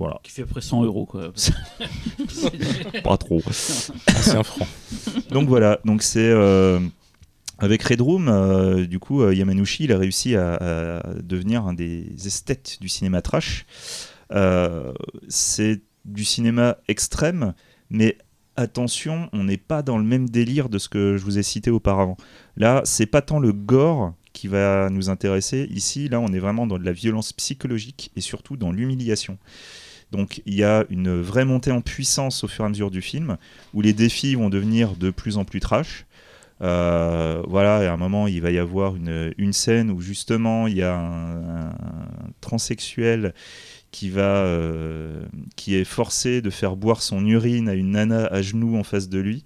Voilà, 0.00 0.18
Qui 0.22 0.32
fait 0.32 0.42
à 0.42 0.44
peu 0.46 0.52
près 0.52 0.60
100 0.62 0.84
euros 0.84 1.04
quoi. 1.04 1.30
pas 3.04 3.18
trop. 3.18 3.42
Ancien 3.46 4.42
franc. 4.42 4.66
donc 5.30 5.46
voilà, 5.46 5.78
donc 5.84 6.02
c'est 6.02 6.30
euh, 6.30 6.80
avec 7.58 7.82
Red 7.82 8.00
Room, 8.00 8.28
euh, 8.28 8.86
du 8.86 8.98
coup, 8.98 9.20
euh, 9.20 9.34
Yamanouchi, 9.34 9.84
il 9.84 9.92
a 9.92 9.98
réussi 9.98 10.34
à, 10.36 10.54
à 10.54 11.14
devenir 11.22 11.66
un 11.66 11.74
des 11.74 12.06
esthètes 12.26 12.78
du 12.80 12.88
cinéma 12.88 13.20
trash. 13.20 13.66
Euh, 14.32 14.94
c'est 15.28 15.82
du 16.06 16.24
cinéma 16.24 16.78
extrême, 16.88 17.52
mais 17.90 18.16
attention, 18.56 19.28
on 19.34 19.44
n'est 19.44 19.58
pas 19.58 19.82
dans 19.82 19.98
le 19.98 20.04
même 20.04 20.30
délire 20.30 20.70
de 20.70 20.78
ce 20.78 20.88
que 20.88 21.18
je 21.18 21.24
vous 21.24 21.38
ai 21.38 21.42
cité 21.42 21.70
auparavant. 21.70 22.16
Là, 22.56 22.80
c'est 22.84 23.04
pas 23.04 23.20
tant 23.20 23.38
le 23.38 23.52
gore 23.52 24.14
qui 24.32 24.48
va 24.48 24.88
nous 24.88 25.10
intéresser. 25.10 25.68
Ici, 25.70 26.08
là, 26.08 26.20
on 26.20 26.28
est 26.28 26.38
vraiment 26.38 26.66
dans 26.66 26.78
de 26.78 26.84
la 26.84 26.92
violence 26.92 27.34
psychologique 27.34 28.10
et 28.16 28.22
surtout 28.22 28.56
dans 28.56 28.72
l'humiliation. 28.72 29.36
Donc 30.12 30.42
il 30.46 30.54
y 30.54 30.64
a 30.64 30.84
une 30.90 31.20
vraie 31.20 31.44
montée 31.44 31.70
en 31.70 31.80
puissance 31.80 32.44
au 32.44 32.48
fur 32.48 32.64
et 32.64 32.66
à 32.66 32.70
mesure 32.70 32.90
du 32.90 33.02
film, 33.02 33.36
où 33.74 33.80
les 33.80 33.92
défis 33.92 34.34
vont 34.34 34.50
devenir 34.50 34.96
de 34.96 35.10
plus 35.10 35.36
en 35.36 35.44
plus 35.44 35.60
trash. 35.60 36.06
Euh, 36.62 37.42
voilà, 37.48 37.82
et 37.82 37.86
à 37.86 37.92
un 37.94 37.96
moment, 37.96 38.26
il 38.26 38.42
va 38.42 38.50
y 38.50 38.58
avoir 38.58 38.94
une, 38.96 39.52
scène 39.52 39.90
où 39.90 40.00
justement 40.00 40.66
il 40.66 40.76
y 40.76 40.82
a 40.82 40.94
un, 40.94 41.72
transsexuel 42.40 43.34
qui 43.90 44.10
va, 44.10 44.44
euh, 44.44 45.24
qui 45.56 45.74
est 45.74 45.84
forcé 45.84 46.42
de 46.42 46.50
faire 46.50 46.76
boire 46.76 47.02
son 47.02 47.24
urine 47.26 47.68
à 47.68 47.74
une 47.74 47.92
nana 47.92 48.26
à 48.26 48.42
genoux 48.42 48.76
en 48.76 48.84
face 48.84 49.08
de 49.08 49.18
lui. 49.18 49.44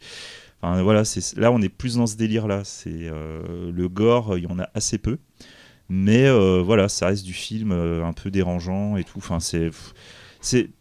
Enfin, 0.61 0.83
voilà, 0.83 1.05
c'est 1.05 1.39
là 1.39 1.53
on 1.53 1.61
est 1.63 1.69
plus 1.69 1.97
dans 1.97 2.07
ce 2.07 2.17
délire-là. 2.17 2.63
C'est 2.65 2.91
euh, 2.91 3.71
le 3.73 3.89
gore, 3.89 4.37
il 4.37 4.45
y 4.45 4.47
en 4.47 4.59
a 4.59 4.69
assez 4.75 4.99
peu, 4.99 5.19
mais 5.89 6.29
voilà, 6.63 6.89
ça 6.89 7.07
reste 7.07 7.25
du 7.25 7.35
film 7.35 7.73
un 7.73 8.13
peu 8.13 8.31
dérangeant 8.31 8.97
et 8.97 9.05
tout. 9.05 9.19
Enfin, 9.19 9.41
c'est, 9.41 9.71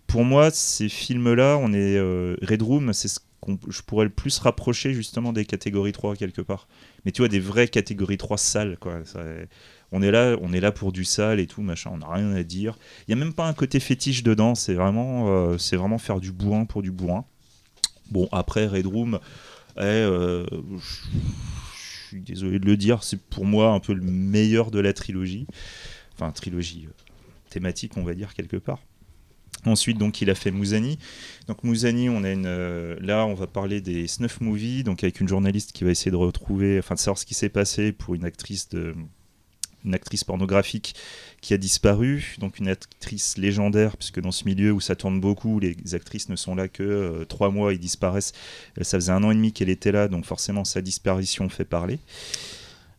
pour 0.07 0.25
moi 0.25 0.51
ces 0.51 0.89
films-là, 0.89 1.57
on 1.59 1.73
est 1.73 1.97
euh, 1.97 2.35
Red 2.41 2.61
Room, 2.61 2.93
c'est 2.93 3.07
ce 3.07 3.19
qu'on 3.39 3.57
je 3.67 3.81
pourrais 3.81 4.05
le 4.05 4.11
plus 4.11 4.37
rapprocher 4.39 4.93
justement 4.93 5.33
des 5.33 5.45
catégories 5.45 5.91
3 5.91 6.15
quelque 6.15 6.41
part. 6.41 6.67
Mais 7.05 7.11
tu 7.11 7.21
vois 7.21 7.29
des 7.29 7.39
vraies 7.39 7.67
catégories 7.67 8.17
3 8.17 8.37
sales 8.37 8.77
quoi. 8.79 9.01
On 9.91 10.01
est 10.01 10.11
là, 10.11 10.37
on 10.41 10.53
est 10.53 10.59
là 10.59 10.71
pour 10.71 10.91
du 10.91 11.05
sale 11.05 11.39
et 11.39 11.47
tout 11.47 11.61
machin. 11.61 11.91
On 11.93 11.97
n'a 11.97 12.11
rien 12.11 12.31
à 12.33 12.43
dire. 12.43 12.77
Il 13.07 13.11
y 13.11 13.13
a 13.13 13.17
même 13.17 13.33
pas 13.33 13.47
un 13.47 13.53
côté 13.53 13.79
fétiche 13.79 14.23
dedans. 14.23 14.55
C'est 14.55 14.73
vraiment, 14.73 15.29
euh, 15.29 15.57
c'est 15.57 15.75
vraiment 15.75 15.99
faire 15.99 16.19
du 16.19 16.31
bourrin 16.31 16.65
pour 16.65 16.81
du 16.81 16.91
bourrin. 16.91 17.25
Bon 18.11 18.27
après 18.31 18.67
Red 18.67 18.87
Room, 18.87 19.19
est, 19.77 19.81
euh, 19.81 20.45
je 20.79 22.07
suis 22.07 22.21
désolé 22.21 22.59
de 22.59 22.65
le 22.65 22.77
dire, 22.77 23.03
c'est 23.03 23.19
pour 23.19 23.45
moi 23.45 23.71
un 23.71 23.79
peu 23.79 23.93
le 23.93 24.03
meilleur 24.03 24.71
de 24.71 24.79
la 24.79 24.93
trilogie. 24.93 25.47
Enfin 26.15 26.31
trilogie 26.31 26.87
thématique 27.49 27.97
on 27.97 28.03
va 28.03 28.13
dire 28.13 28.33
quelque 28.33 28.57
part. 28.57 28.79
Ensuite, 29.65 29.97
donc, 29.97 30.21
il 30.21 30.29
a 30.29 30.35
fait 30.35 30.51
Mouzani. 30.51 30.99
Donc, 31.47 31.63
on 31.63 31.73
a 31.73 32.31
une. 32.31 32.45
euh, 32.45 32.97
là, 32.99 33.25
on 33.25 33.33
va 33.33 33.47
parler 33.47 33.79
des 33.79 34.07
snuff 34.07 34.41
movies, 34.41 34.83
donc 34.83 35.03
avec 35.03 35.21
une 35.21 35.27
journaliste 35.27 35.71
qui 35.71 35.83
va 35.83 35.91
essayer 35.91 36.11
de 36.11 36.17
retrouver, 36.17 36.79
enfin, 36.79 36.95
de 36.95 36.99
savoir 36.99 37.17
ce 37.17 37.25
qui 37.25 37.33
s'est 37.33 37.49
passé 37.49 37.91
pour 37.93 38.13
une 38.15 38.25
actrice 38.25 38.67
de, 38.69 38.93
une 39.85 39.93
actrice 39.93 40.23
pornographique 40.23 40.95
qui 41.41 41.53
a 41.53 41.57
disparu, 41.57 42.35
donc 42.39 42.59
une 42.59 42.69
actrice 42.69 43.37
légendaire, 43.37 43.97
puisque 43.97 44.21
dans 44.21 44.31
ce 44.31 44.45
milieu 44.45 44.71
où 44.71 44.79
ça 44.79 44.95
tourne 44.95 45.19
beaucoup, 45.19 45.59
les 45.59 45.75
actrices 45.93 46.29
ne 46.29 46.35
sont 46.35 46.55
là 46.55 46.67
que 46.67 46.83
euh, 46.83 47.25
trois 47.25 47.49
mois, 47.49 47.73
ils 47.73 47.79
disparaissent. 47.79 48.33
Euh, 48.79 48.83
Ça 48.83 48.97
faisait 48.97 49.11
un 49.11 49.23
an 49.23 49.31
et 49.31 49.35
demi 49.35 49.51
qu'elle 49.51 49.69
était 49.69 49.91
là, 49.91 50.07
donc 50.07 50.25
forcément 50.25 50.63
sa 50.65 50.81
disparition 50.81 51.49
fait 51.49 51.65
parler. 51.65 51.99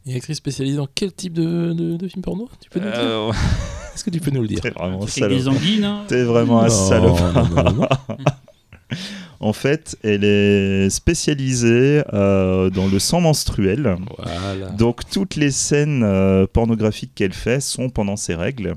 Une 0.06 0.14
actrice 0.16 0.36
spécialisée 0.36 0.76
dans 0.76 0.88
quel 0.92 1.12
type 1.12 1.32
de, 1.32 1.72
de, 1.72 1.96
de 1.96 2.08
film 2.08 2.22
porno? 2.22 2.48
Tu 2.60 2.68
peux 2.68 2.78
nous 2.80 2.86
le 2.86 2.92
dire? 2.92 3.00
Euh, 3.02 3.32
Est-ce 3.94 4.04
que 4.04 4.10
tu 4.10 4.20
peux 4.20 4.30
nous 4.30 4.42
le 4.42 4.48
dire? 4.48 4.60
T'es 4.60 4.70
vraiment 4.70 5.04
des 5.04 5.10
salopard. 5.10 5.48
anguilles, 5.54 5.84
hein. 5.84 6.02
T'es 6.08 6.22
vraiment 6.24 6.60
un 6.60 6.68
salopard. 6.68 7.50
non, 7.50 7.62
non, 7.64 7.72
non. 7.72 7.88
En 9.40 9.52
fait, 9.52 9.96
elle 10.02 10.24
est 10.24 10.88
spécialisée 10.88 12.02
euh, 12.14 12.70
dans 12.70 12.86
le 12.86 12.98
sang 12.98 13.20
menstruel. 13.20 13.96
Voilà. 14.16 14.68
Donc 14.70 15.00
toutes 15.10 15.36
les 15.36 15.50
scènes 15.50 16.02
euh, 16.02 16.46
pornographiques 16.50 17.10
qu'elle 17.14 17.34
fait 17.34 17.60
sont 17.60 17.90
pendant 17.90 18.16
ses 18.16 18.34
règles. 18.36 18.74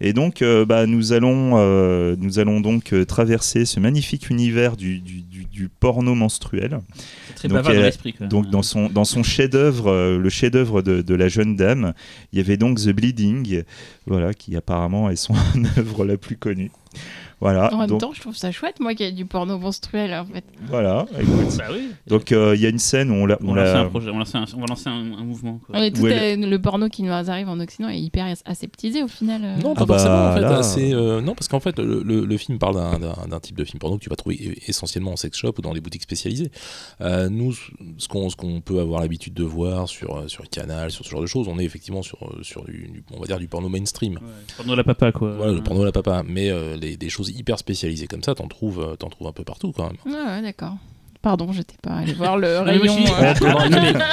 Et 0.00 0.12
donc 0.12 0.42
euh, 0.42 0.64
bah, 0.66 0.86
nous, 0.86 1.12
allons, 1.12 1.52
euh, 1.56 2.16
nous 2.18 2.38
allons 2.38 2.60
donc 2.60 2.92
euh, 2.92 3.04
traverser 3.04 3.64
ce 3.64 3.80
magnifique 3.80 4.28
univers 4.30 4.76
du, 4.76 5.00
du- 5.00 5.22
du- 5.22 5.44
du 5.46 5.68
porno 5.70 6.14
menstruel. 6.14 6.80
Très 7.34 7.48
Donc, 7.48 7.56
bavard 7.56 7.72
dans 7.74 7.80
l'esprit. 7.86 8.14
Donc 8.28 8.50
dans 8.50 8.62
son, 8.62 8.88
dans 8.90 9.04
son 9.06 9.22
chef-d'œuvre, 9.22 10.16
le 10.18 10.28
chef-d'œuvre 10.28 10.82
de, 10.82 11.00
de 11.00 11.14
la 11.14 11.28
jeune 11.28 11.56
dame, 11.56 11.94
il 12.32 12.38
y 12.38 12.42
avait 12.42 12.56
donc 12.58 12.78
The 12.78 12.90
Bleeding, 12.90 13.62
voilà, 14.06 14.34
qui 14.34 14.54
apparemment 14.56 15.08
est 15.08 15.16
son 15.16 15.34
œuvre 15.78 16.04
la 16.04 16.16
plus 16.18 16.36
connue. 16.36 16.70
Voilà, 17.38 17.72
En 17.74 17.78
même 17.78 17.86
donc, 17.88 18.00
temps, 18.00 18.12
je 18.14 18.20
trouve 18.22 18.34
ça 18.34 18.50
chouette, 18.50 18.80
moi, 18.80 18.94
qu'il 18.94 19.04
y 19.04 19.08
ait 19.10 19.12
du 19.12 19.26
porno 19.26 19.58
menstruel, 19.58 20.14
en 20.14 20.24
fait. 20.24 20.42
voilà, 20.68 21.04
écoute. 21.20 21.56
Bah 21.58 21.64
oui. 21.70 21.90
Donc 22.06 22.32
euh, 22.32 22.54
il 22.56 22.62
y 22.62 22.66
a 22.66 22.70
une 22.70 22.78
scène 22.78 23.10
où 23.10 23.14
on 23.14 23.26
l'a, 23.26 23.36
On, 23.42 23.48
on 23.50 23.54
va 23.54 23.60
lancer 23.60 23.72
l'a- 23.74 23.80
un 23.80 23.88
projet, 23.88 24.08
on, 24.08 24.12
va 24.14 24.18
lancer 24.20 24.38
un, 24.38 24.44
on 24.56 24.60
va 24.60 24.66
lancer 24.66 24.88
un, 24.88 24.92
un 25.18 25.24
mouvement. 25.24 25.60
quoi. 25.66 25.90
Tout 25.90 26.04
le 26.06 26.56
porno 26.56 26.88
qui 26.88 27.02
nous 27.02 27.12
arrive 27.12 27.48
en 27.50 27.60
Occident 27.60 27.90
est 27.90 28.00
hyper 28.00 28.26
aseptisé 28.46 29.02
au 29.02 29.08
final. 29.08 29.42
euh. 29.44 29.56
Non, 29.62 29.74
pas 29.74 29.82
Ah 29.82 29.84
bah, 29.86 29.94
forcément 29.98 30.26
en 30.28 30.34
fait. 30.34 30.40
là- 30.40 30.62
c'est, 30.62 30.94
euh, 30.94 31.20
non, 31.20 31.34
parce 31.34 31.48
qu'en 31.48 31.60
fait, 31.60 31.78
le, 31.78 32.02
le- 32.02 32.24
le 32.24 32.36
film 32.38 32.58
parle 32.58 32.76
d'un, 33.00 33.40
type 33.40 33.58
de 33.58 33.64
film 33.64 33.78
porno 33.80 33.98
que 33.98 34.02
tu 34.04 34.08
vas 34.08 34.16
trouver 34.16 34.36
e- 34.36 34.54
essentiellement 34.70 35.12
en 35.12 35.16
sex 35.16 35.36
shop 35.36 35.52
ou 35.58 35.60
dans 35.60 35.74
les 35.74 35.80
boutiques 35.82 36.02
spécialisées. 36.04 36.50
Euh, 37.02 37.28
nous, 37.28 37.52
ce 37.98 38.08
qu'on, 38.08 38.30
ce 38.30 38.36
qu'on 38.36 38.62
peut 38.62 38.80
avoir 38.80 39.02
l'habitude 39.02 39.34
de 39.34 39.44
voir 39.44 39.88
sur, 39.90 40.24
sur 40.30 40.48
Canal, 40.48 40.90
sur 40.90 41.04
ce 41.04 41.10
genre 41.10 41.20
de 41.20 41.26
choses, 41.26 41.48
on 41.48 41.58
est 41.58 41.64
effectivement 41.64 42.00
sur, 42.02 42.18
sur 42.40 42.64
du, 42.64 42.88
du- 42.88 43.04
on 43.12 43.20
va 43.20 43.26
dire 43.26 43.38
du 43.38 43.46
porno 43.46 43.68
mainstream. 43.68 44.14
Ouais, 44.14 44.20
Porno 44.56 44.72
à 44.72 44.76
la 44.76 44.84
papa, 44.84 45.12
quoi. 45.12 45.34
Voilà, 45.36 45.52
le 45.52 45.62
porno 45.62 45.82
à 45.82 45.84
la 45.84 45.92
papa. 45.92 46.22
Mais 46.26 46.50
euh, 46.50 46.76
les- 46.76 46.96
des 46.96 47.10
choses 47.10 47.25
hyper 47.32 47.58
spécialisées 47.58 48.06
comme 48.06 48.22
ça, 48.22 48.34
t'en 48.34 48.48
trouves, 48.48 48.80
euh, 48.80 48.96
trouves 48.96 49.28
un 49.28 49.32
peu 49.32 49.44
partout 49.44 49.72
quand 49.72 49.86
même. 49.86 49.96
Ah 50.06 50.36
ouais, 50.36 50.42
d'accord. 50.42 50.76
Pardon, 51.26 51.50
j'étais 51.50 51.74
pas 51.82 51.90
allé 51.96 52.12
voir 52.12 52.38
le 52.38 52.60
rayon. 52.60 52.94
euh. 53.20 53.34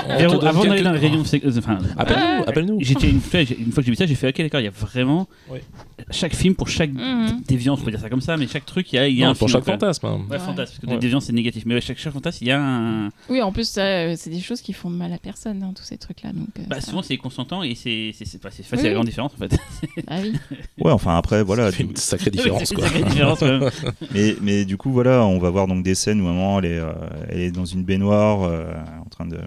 Ah, 0.08 0.18
Véro, 0.18 0.44
avant 0.44 0.66
d'aller 0.66 0.82
dans 0.82 0.94
le 0.94 0.98
rayon, 0.98 1.24
c'est- 1.24 1.46
euh, 1.46 1.52
enfin, 1.60 1.78
Appelle-nous, 1.96 2.44
appelle-nous. 2.48 2.78
j'étais 2.80 3.08
une 3.08 3.22
fois, 3.22 3.44
j'ai- 3.44 3.60
une 3.60 3.72
fois 3.72 3.84
que 3.84 3.86
j'ai 3.86 3.92
vu 3.92 3.96
ça, 3.96 4.08
j'ai 4.08 4.16
fait 4.16 4.30
ok 4.30 4.38
d'accord, 4.40 4.60
il 4.62 4.64
y 4.64 4.68
a 4.68 4.72
vraiment 4.72 5.28
Ouais. 5.48 5.62
chaque 6.10 6.34
film 6.34 6.56
pour 6.56 6.70
chaque 6.70 6.92
Mhm. 6.92 7.44
déviance, 7.48 7.80
on 7.82 7.84
peut 7.86 7.92
dire 7.92 8.00
ça 8.00 8.10
comme 8.10 8.22
ça, 8.22 8.36
mais 8.36 8.48
chaque 8.48 8.66
truc 8.66 8.92
il 8.92 8.96
y 8.96 9.00
a, 9.00 9.08
il 9.08 9.16
y 9.16 9.22
a 9.22 9.28
Non, 9.28 9.32
un 9.34 9.36
pour 9.36 9.48
film, 9.48 9.60
chaque 9.60 9.62
en 9.62 9.66
fait. 9.66 9.72
fantasme. 9.74 10.06
hein. 10.08 10.22
Ouais, 10.28 10.32
Ouais. 10.32 10.40
fantasme, 10.40 10.56
parce 10.56 10.80
que 10.80 10.88
Ouais. 10.88 10.94
la 10.94 11.00
déviance 11.00 11.26
c'est 11.26 11.34
négatif, 11.34 11.64
mais 11.68 11.76
ouais, 11.76 11.82
chaque, 11.82 12.00
chaque 12.00 12.14
fantasme 12.14 12.40
il 12.44 12.48
y 12.48 12.52
a 12.52 12.60
un. 12.60 13.10
Oui, 13.30 13.44
en 13.44 13.52
plus, 13.52 13.70
ça, 13.70 13.82
euh, 13.84 14.16
c'est 14.18 14.32
des 14.32 14.40
choses 14.42 14.62
qui 14.62 14.74
font 14.74 14.90
mal 14.90 15.14
à 15.14 15.20
personne, 15.20 15.62
hein, 15.62 15.72
tous 15.76 15.84
ces 15.84 15.98
trucs-là. 16.00 16.32
Donc, 16.34 16.48
euh, 16.58 16.64
Bah, 16.68 16.82
ça- 16.82 16.88
souvent 16.90 17.04
c'est 17.04 17.18
consentant 17.18 17.62
et 17.62 17.76
c'est 17.76 18.12
c'est 18.18 18.26
c'est 18.26 18.42
pas 18.42 18.50
c'est 18.50 18.64
Oui, 18.64 18.68
c'est 18.72 18.78
la 18.78 18.90
oui. 18.90 18.94
grande 18.96 19.06
différence 19.06 19.34
en 19.36 19.38
fait. 19.38 19.56
Ah 20.08 20.18
oui. 20.24 20.34
Ouais, 20.80 20.92
enfin 20.92 21.16
après 21.16 21.44
voilà. 21.44 21.70
Ça 21.70 21.78
fait 21.78 21.84
une 21.84 21.96
sacrée 21.96 22.32
différence 22.32 22.64
C'est 22.70 22.74
quoi. 22.76 22.88
une 22.98 23.06
différence, 23.06 23.38
quand 23.40 23.46
même. 23.60 23.70
Mais, 24.14 24.36
mais 24.42 24.66
du 24.66 24.78
coup 24.78 24.92
voilà, 24.92 25.24
on 25.26 25.38
va 25.38 25.52
voir 25.52 25.68
donc 25.68 25.84
des 25.84 25.94
scènes 25.94 26.20
où 26.22 26.28
à 26.28 26.32
un 26.32 26.34
moment 26.34 26.58
elle 26.60 26.66
est, 26.66 26.80
euh, 26.80 26.92
elle 27.30 27.40
est 27.40 27.52
dans 27.52 27.66
une 27.66 27.84
baignoire 27.84 28.44
euh, 28.44 28.72
en 29.06 29.10
train 29.10 29.26
de, 29.26 29.40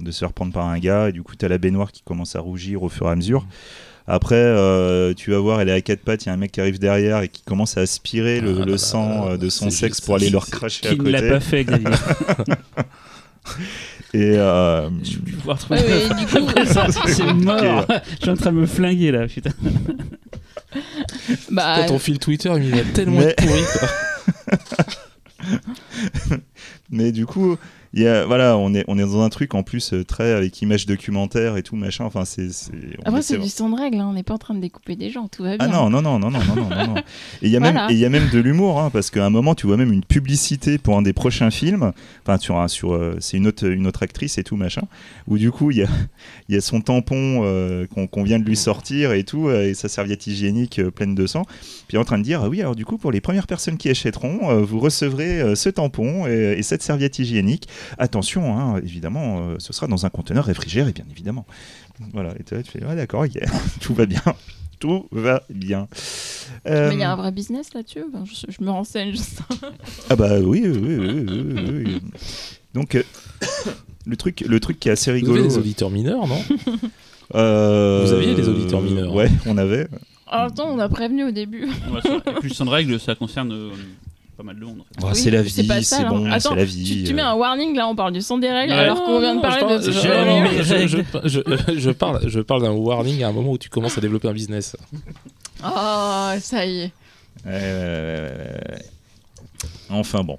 de 0.00 0.10
se 0.10 0.18
faire 0.20 0.32
prendre 0.32 0.52
par 0.52 0.66
un 0.66 0.78
gars 0.78 1.08
et 1.08 1.12
du 1.12 1.22
coup 1.22 1.34
t'as 1.36 1.48
la 1.48 1.58
baignoire 1.58 1.92
qui 1.92 2.02
commence 2.02 2.36
à 2.36 2.40
rougir 2.40 2.82
au 2.82 2.88
fur 2.88 3.06
et 3.08 3.10
à 3.10 3.16
mesure. 3.16 3.46
Après, 4.08 4.36
euh, 4.36 5.14
tu 5.14 5.32
vas 5.32 5.38
voir, 5.40 5.60
elle 5.60 5.68
est 5.68 5.72
à 5.72 5.80
quatre 5.80 6.00
pattes, 6.02 6.24
il 6.24 6.28
y 6.28 6.30
a 6.30 6.34
un 6.34 6.36
mec 6.36 6.52
qui 6.52 6.60
arrive 6.60 6.78
derrière 6.78 7.22
et 7.22 7.28
qui 7.28 7.42
commence 7.42 7.76
à 7.76 7.80
aspirer 7.80 8.40
le, 8.40 8.58
Ah 8.62 8.64
le 8.64 8.72
là 8.72 8.78
sang 8.78 9.30
euh, 9.30 9.36
de 9.36 9.48
son 9.48 9.68
c'est 9.68 9.78
sexe 9.78 10.00
pour 10.00 10.14
aller 10.14 10.26
c'est- 10.26 10.30
le 10.32 10.38
recracher 10.38 10.86
à 10.86 10.90
Qui 10.94 11.00
ne 11.00 11.10
l'a 11.10 11.18
côté. 11.20 11.30
pas 11.32 11.40
fait, 11.40 11.64
Xavier 11.64 11.86
Et 14.14 14.36
euh, 14.38 14.88
Je 15.02 15.18
vais 15.18 15.32
pouvoir 15.32 15.58
trouver. 15.58 15.80
du 16.18 16.26
coup, 16.26 16.48
Après 16.48 16.66
ça, 16.66 16.86
c'est 17.06 17.32
mort. 17.34 17.84
Je 18.12 18.16
suis 18.22 18.30
en 18.30 18.36
train 18.36 18.52
de 18.52 18.58
me 18.58 18.66
flinguer 18.66 19.10
là, 19.10 19.26
putain. 19.26 19.50
bah, 21.50 21.78
Quand 21.80 21.86
ton 21.88 21.98
fil 21.98 22.18
Twitter, 22.20 22.52
il 22.56 22.70
va 22.70 22.82
tellement 22.94 23.18
Mais- 23.18 23.34
être 23.36 23.44
pourri. 23.44 23.60
mais 26.90 27.12
du 27.12 27.26
coup, 27.26 27.56
voilà, 28.04 28.58
on 28.58 28.74
est, 28.74 28.84
on 28.88 28.98
est 28.98 29.02
dans 29.02 29.22
un 29.22 29.30
truc 29.30 29.54
en 29.54 29.62
plus 29.62 29.94
euh, 29.94 30.04
très 30.04 30.32
avec 30.32 30.60
images 30.60 30.84
documentaires 30.84 31.56
et 31.56 31.62
tout 31.62 31.76
machin. 31.76 32.04
Enfin, 32.04 32.26
c'est. 32.26 32.48
Après, 33.04 33.22
c'est 33.22 33.38
du 33.38 33.48
son 33.48 33.70
de 33.70 33.76
règle, 33.76 34.00
hein. 34.00 34.08
on 34.10 34.12
n'est 34.12 34.22
pas 34.22 34.34
en 34.34 34.38
train 34.38 34.54
de 34.54 34.60
découper 34.60 34.96
des 34.96 35.10
gens, 35.10 35.28
tout 35.28 35.42
va 35.42 35.52
ah 35.52 35.56
bien. 35.56 35.66
Ah 35.70 35.88
non, 35.88 35.88
non, 35.88 36.02
non, 36.02 36.18
non, 36.18 36.30
non, 36.30 36.68
non. 36.68 36.94
Et 37.42 37.46
il 37.46 37.50
y 37.50 37.56
a 37.56 37.60
même, 37.60 37.86
y 37.90 38.04
a 38.04 38.08
même 38.10 38.28
de 38.30 38.38
l'humour, 38.38 38.80
hein, 38.80 38.90
parce 38.90 39.10
qu'à 39.10 39.24
un 39.24 39.30
moment, 39.30 39.54
tu 39.54 39.66
vois 39.66 39.78
même 39.78 39.92
une 39.92 40.04
publicité 40.04 40.76
pour 40.76 40.96
un 40.98 41.02
des 41.02 41.14
prochains 41.14 41.50
films. 41.50 41.92
Enfin, 42.22 42.38
sur, 42.38 42.68
sur, 42.68 42.94
euh, 42.94 43.16
c'est 43.20 43.38
une 43.38 43.46
autre, 43.46 43.66
une 43.66 43.86
autre 43.86 44.02
actrice 44.02 44.36
et 44.36 44.44
tout 44.44 44.56
machin. 44.56 44.82
Où 45.26 45.38
du 45.38 45.50
coup, 45.50 45.70
il 45.70 45.78
y 45.78 45.82
a, 45.82 45.88
y 46.50 46.56
a 46.56 46.60
son 46.60 46.82
tampon 46.82 47.42
euh, 47.44 47.86
qu'on 47.86 48.22
vient 48.22 48.38
de 48.38 48.44
lui 48.44 48.56
sortir 48.56 49.12
et 49.12 49.24
tout, 49.24 49.50
et 49.50 49.72
sa 49.72 49.88
serviette 49.88 50.26
hygiénique 50.26 50.82
pleine 50.90 51.14
de 51.14 51.26
sang. 51.26 51.44
Puis 51.44 51.94
il 51.94 51.96
est 51.96 52.00
en 52.00 52.04
train 52.04 52.18
de 52.18 52.24
dire, 52.24 52.42
ah 52.42 52.48
oui, 52.50 52.60
alors 52.60 52.76
du 52.76 52.84
coup, 52.84 52.98
pour 52.98 53.10
les 53.10 53.22
premières 53.22 53.46
personnes 53.46 53.78
qui 53.78 53.88
achèteront, 53.88 54.62
vous 54.62 54.80
recevrez 54.80 55.56
ce 55.56 55.70
tampon 55.70 56.26
et 56.26 56.62
cette 56.62 56.82
serviette 56.82 57.18
hygiénique. 57.18 57.68
Attention, 57.98 58.58
hein, 58.58 58.78
évidemment, 58.78 59.38
euh, 59.50 59.56
ce 59.58 59.72
sera 59.72 59.86
dans 59.86 60.06
un 60.06 60.10
conteneur 60.10 60.44
réfrigéré, 60.44 60.92
bien 60.92 61.04
évidemment. 61.10 61.46
Voilà, 62.12 62.34
et 62.38 62.44
toi, 62.44 62.62
tu 62.62 62.70
fais, 62.70 62.84
ouais, 62.84 62.96
d'accord, 62.96 63.24
tout 63.80 63.94
va 63.94 64.06
bien. 64.06 64.22
Tout 64.78 65.06
va 65.10 65.42
bien. 65.48 65.88
Euh, 66.68 66.90
Mais 66.90 66.96
il 66.96 67.00
y 67.00 67.02
a 67.02 67.10
un 67.10 67.16
vrai 67.16 67.32
business 67.32 67.72
là-dessus 67.72 68.00
Enfin, 68.12 68.24
je, 68.26 68.52
je 68.52 68.62
me 68.62 68.68
renseigne 68.70 69.10
juste. 69.10 69.38
Ah 70.10 70.16
bah 70.16 70.38
oui, 70.38 70.64
oui, 70.66 70.76
oui, 70.78 70.96
oui, 70.98 71.24
oui, 71.26 71.42
oui, 71.56 71.82
oui. 71.86 72.00
Donc, 72.74 72.94
euh, 72.94 73.02
le, 74.06 74.16
truc, 74.18 74.44
le 74.46 74.60
truc 74.60 74.78
qui 74.78 74.90
est 74.90 74.92
assez 74.92 75.10
Vous 75.12 75.16
avez 75.16 75.24
rigolo. 75.32 75.42
des 75.48 75.56
auditeurs 75.56 75.88
mineurs, 75.88 76.26
non? 76.26 76.42
Euh, 77.34 78.02
Vous 78.04 78.12
aviez 78.12 78.34
des 78.34 78.46
auditeurs 78.50 78.82
mineurs. 78.82 79.14
Ouais, 79.14 79.30
on 79.46 79.56
avait. 79.56 79.88
Même 80.30 80.52
temps, 80.54 80.68
on 80.68 80.78
a 80.78 80.90
prévenu 80.90 81.24
au 81.24 81.30
début. 81.30 81.64
Ouais, 81.90 82.02
ça- 82.02 82.16
Et 82.30 82.40
puis 82.40 82.52
sans 82.54 82.68
règle, 82.68 83.00
ça 83.00 83.14
concerne 83.14 83.52
euh, 83.52 83.70
pas 84.36 84.42
mal 84.42 84.58
de 84.58 84.64
monde. 84.64 84.80
En 84.80 84.84
fait. 84.84 84.90
Oh, 85.02 85.06
Oui, 85.08 85.16
c'est 85.16 85.30
la 85.30 85.42
vie, 85.42 85.50
c'est 85.50 86.04
bon. 86.04 86.30
Attends, 86.30 86.50
c'est 86.50 86.56
la 86.56 86.62
Tu, 86.66 86.70
vie. 86.72 87.04
tu 87.04 87.14
mets 87.14 87.22
euh. 87.22 87.26
un 87.26 87.34
warning 87.34 87.74
là, 87.74 87.88
on 87.88 87.96
parle 87.96 88.12
du 88.12 88.20
son 88.20 88.38
des 88.38 88.50
règles, 88.50 88.72
Ouais. 88.72 88.78
alors 88.78 89.02
qu'on 89.04 89.18
vient 89.20 89.34
de 89.36 89.40
parler 89.40 89.62
Non, 89.62 89.76
de. 89.76 89.80
je, 89.82 89.90
je- 89.90 90.08
règles. 90.74 91.04
je- 91.24 91.40
je- 91.74 91.78
je 91.78 91.90
parle, 91.90 92.20
je 92.28 92.40
parle 92.40 92.62
d'un 92.62 92.72
warning 92.72 93.22
à 93.22 93.28
un 93.28 93.32
moment 93.32 93.52
où 93.52 93.58
tu 93.58 93.68
commences 93.70 93.96
à 93.96 94.00
développer 94.00 94.28
un 94.28 94.32
business. 94.34 94.76
Oh, 95.64 96.32
ça 96.40 96.66
y 96.66 96.80
est. 96.82 96.92
Enfin 99.90 100.22
bon. 100.24 100.36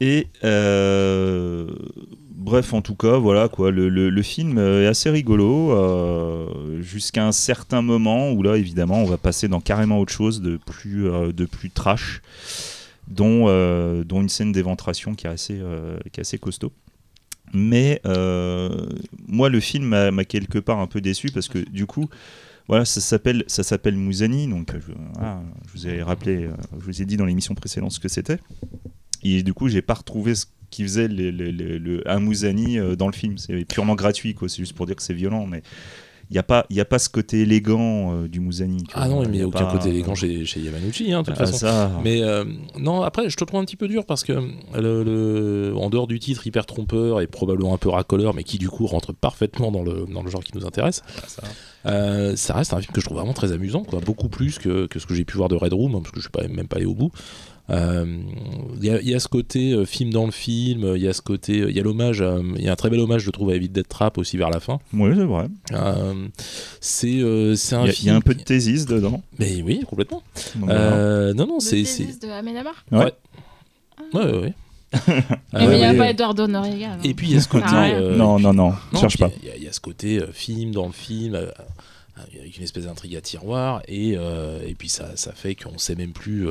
Et 0.00 0.28
euh, 0.44 1.66
bref, 2.36 2.72
en 2.72 2.82
tout 2.82 2.94
cas, 2.94 3.16
voilà 3.18 3.48
quoi. 3.48 3.70
Le, 3.70 3.88
le- 3.88 4.10
le 4.10 4.22
film 4.22 4.58
est 4.58 4.86
assez 4.86 5.10
rigolo 5.10 5.72
euh, 5.72 6.80
jusqu'à 6.80 7.26
un 7.26 7.32
certain 7.32 7.82
moment 7.82 8.30
où 8.30 8.42
là, 8.42 8.56
évidemment, 8.56 8.98
on 9.02 9.06
va 9.06 9.16
passer 9.18 9.48
dans 9.48 9.60
carrément 9.60 9.98
autre 9.98 10.12
chose 10.12 10.40
de 10.40 10.56
plus 10.56 11.08
euh, 11.08 11.32
de 11.32 11.44
plus 11.46 11.70
trash, 11.70 12.22
dont 13.08 13.46
euh, 13.48 14.04
dont 14.04 14.20
une 14.20 14.28
scène 14.28 14.52
d'éventration 14.52 15.14
qui 15.14 15.26
est 15.26 15.30
assez 15.30 15.58
euh, 15.60 15.98
costaud. 16.40 16.72
Mais 17.54 18.00
euh, 18.04 18.86
moi, 19.26 19.48
le 19.48 19.58
film 19.60 19.86
m'a 20.10 20.24
quelque 20.24 20.58
part 20.58 20.78
un 20.80 20.86
peu 20.86 21.00
déçu 21.00 21.30
parce 21.30 21.48
que 21.48 21.58
du 21.58 21.86
coup, 21.86 22.08
voilà, 22.68 22.84
ça 22.84 23.00
s'appelle 23.00 23.44
ça 23.46 23.62
Mouzani, 23.90 24.46
donc 24.48 24.74
je, 24.74 24.92
vous 25.72 25.88
ai 25.88 26.02
rappelé, 26.02 26.50
je 26.78 26.84
vous 26.84 27.00
ai 27.00 27.06
dit 27.06 27.16
dans 27.16 27.24
l'émission 27.24 27.54
précédente 27.54 27.92
ce 27.92 28.00
que 28.00 28.08
c'était. 28.08 28.38
Et 29.22 29.42
du 29.42 29.54
coup, 29.54 29.68
j'ai 29.68 29.80
pas 29.80 29.94
retrouvé 29.94 30.34
ce 30.34 30.44
qui 30.68 30.82
faisait 30.82 31.08
le, 31.08 32.18
Mouzani 32.18 32.76
dans 32.98 33.06
le 33.06 33.14
film. 33.14 33.38
C'est 33.38 33.64
purement 33.64 33.94
gratuit, 33.94 34.34
quoi. 34.34 34.50
C'est 34.50 34.58
juste 34.58 34.74
pour 34.74 34.84
dire 34.84 34.96
que 34.96 35.02
c'est 35.02 35.14
violent, 35.14 35.46
mais 35.46 35.62
il 36.30 36.36
y 36.36 36.38
a 36.38 36.42
pas 36.42 36.66
il 36.70 36.76
y 36.76 36.80
a 36.80 36.84
pas 36.84 36.98
ce 36.98 37.08
côté 37.08 37.40
élégant 37.40 38.12
euh, 38.12 38.28
du 38.28 38.40
Mouzani. 38.40 38.82
tu 38.82 38.90
Ah 38.94 39.06
vois. 39.06 39.16
non, 39.16 39.22
Il 39.24 39.30
mais 39.30 39.38
y 39.38 39.42
a 39.42 39.46
aucun 39.46 39.64
pas- 39.64 39.72
côté 39.72 39.88
élégant 39.88 40.14
chez, 40.14 40.44
chez 40.44 40.60
Yamanuchi, 40.60 41.12
hein, 41.12 41.22
de 41.22 41.26
toute 41.26 41.34
Ah, 41.38 41.46
façon. 41.46 41.56
ça. 41.58 41.90
Mais 42.04 42.22
euh, 42.22 42.44
non, 42.78 43.02
après, 43.02 43.30
je 43.30 43.36
te 43.36 43.44
trouve 43.44 43.60
un 43.60 43.64
petit 43.64 43.76
peu 43.76 43.88
dur 43.88 44.04
parce 44.04 44.24
que 44.24 44.32
le, 44.74 45.02
le- 45.04 45.72
en 45.76 45.88
dehors 45.90 46.06
du 46.06 46.18
titre 46.18 46.46
hyper 46.46 46.66
trompeur 46.66 47.20
et 47.20 47.26
probablement 47.26 47.72
un 47.74 47.78
peu 47.78 47.88
racoleur, 47.88 48.34
mais 48.34 48.44
qui 48.44 48.58
du 48.58 48.68
coup 48.68 48.86
rentre 48.86 49.12
parfaitement 49.12 49.70
dans 49.72 49.82
le, 49.82 50.06
dans 50.12 50.22
le 50.22 50.30
genre 50.30 50.44
qui 50.44 50.52
nous 50.56 50.66
intéresse, 50.66 51.02
ça. 51.26 51.42
euh, 51.86 52.36
ça 52.36 52.54
reste 52.54 52.72
un 52.74 52.80
film 52.80 52.92
que 52.92 53.00
je 53.00 53.06
trouve 53.06 53.18
vraiment 53.18 53.32
très 53.34 53.52
amusant, 53.52 53.82
quoi. 53.84 54.00
beaucoup 54.00 54.28
plus 54.28 54.58
que, 54.58 54.86
que 54.86 54.98
ce 54.98 55.06
que 55.06 55.14
j'ai 55.14 55.24
pu 55.24 55.36
voir 55.36 55.48
de 55.48 55.56
Red 55.56 55.72
Room, 55.72 55.94
hein, 55.94 56.00
parce 56.02 56.10
que 56.12 56.20
je 56.20 56.22
suis 56.22 56.30
pas, 56.30 56.46
même 56.46 56.68
pas 56.68 56.76
allé 56.76 56.86
au 56.86 56.94
bout. 56.94 57.10
Euh, 57.70 58.06
Il 58.80 58.84
y, 58.84 58.90
a- 58.90 59.00
il 59.00 59.08
y 59.08 59.14
a 59.14 59.20
ce 59.20 59.28
côté 59.28 59.72
euh, 59.72 59.84
film 59.84 60.12
dans 60.12 60.24
le 60.24 60.30
film, 60.30 60.92
il 60.96 61.02
y 61.02 61.08
a 61.08 61.12
ce 61.12 61.20
côté, 61.20 61.58
il 61.58 61.76
y 61.76 61.80
a 61.80 61.82
l'hommage, 61.82 62.24
il 62.56 62.62
y 62.62 62.68
a 62.68 62.72
un 62.72 62.76
très 62.76 62.88
bel 62.90 63.00
hommage, 63.00 63.22
je 63.22 63.30
trouve, 63.30 63.50
à 63.50 63.54
Evil 63.56 63.68
Dead 63.68 63.86
Trap 63.88 64.16
aussi 64.18 64.36
vers 64.36 64.50
la 64.50 64.60
fin. 64.60 64.78
Oui, 64.94 65.10
c'est 65.14 65.24
vrai. 65.24 65.46
Euh, 65.72 66.28
c'est 66.80 67.20
euh, 67.20 67.56
c'est 67.56 67.74
un 67.74 67.84
Il 67.86 68.04
y, 68.04 68.10
a- 68.10 68.14
un 68.16 68.20
peu 68.20 68.34
de 68.34 68.42
Thésis 68.42 68.86
dedans. 68.86 69.20
Mais 69.38 69.60
oui, 69.62 69.80
complètement. 69.88 70.22
Euh, 70.68 71.34
non, 71.34 71.46
non, 71.46 71.54
Le 71.56 71.60
c'est. 71.60 71.84
c'est- 71.84 72.04
Thésis 72.04 72.20
de 72.20 72.28
Amenabar 72.28 72.84
Ouais. 72.92 73.12
Ouais, 74.14 74.24
ouais, 74.24 74.38
ouais. 74.38 74.54
Mais 75.52 75.64
il 75.64 75.68
n'y 75.68 75.84
a 75.84 75.90
ouais. 75.90 75.98
pas 75.98 76.10
Eduardo 76.10 76.46
Noriega. 76.46 76.96
non. 76.96 77.02
Et 77.04 77.12
puis 77.12 77.26
il 77.28 77.34
y 77.34 77.36
a 77.36 77.40
ce 77.40 77.48
côté. 77.48 77.64
Ah 77.68 77.82
ouais. 77.82 77.94
euh, 77.94 78.16
non, 78.16 78.38
non, 78.38 78.54
non, 78.54 78.72
non, 78.92 79.00
cherche 79.00 79.18
pas. 79.18 79.30
Il 79.42 79.48
y 79.48 79.50
a- 79.50 79.56
il 79.56 79.62
y, 79.64 79.68
a 79.68 79.72
ce 79.72 79.80
côté 79.80 80.18
euh, 80.18 80.28
film 80.32 80.70
dans 80.70 80.86
le 80.86 80.92
film, 80.92 81.34
euh, 81.34 81.50
avec 82.40 82.56
une 82.56 82.64
espèce 82.64 82.84
d'intrigue 82.84 83.14
à 83.16 83.20
tiroir, 83.20 83.82
et, 83.86 84.14
euh, 84.16 84.60
et 84.66 84.74
puis 84.74 84.88
ça, 84.88 85.10
ça 85.16 85.32
fait 85.32 85.54
qu'on 85.54 85.76
sait 85.78 85.94
même 85.96 86.12
plus. 86.12 86.48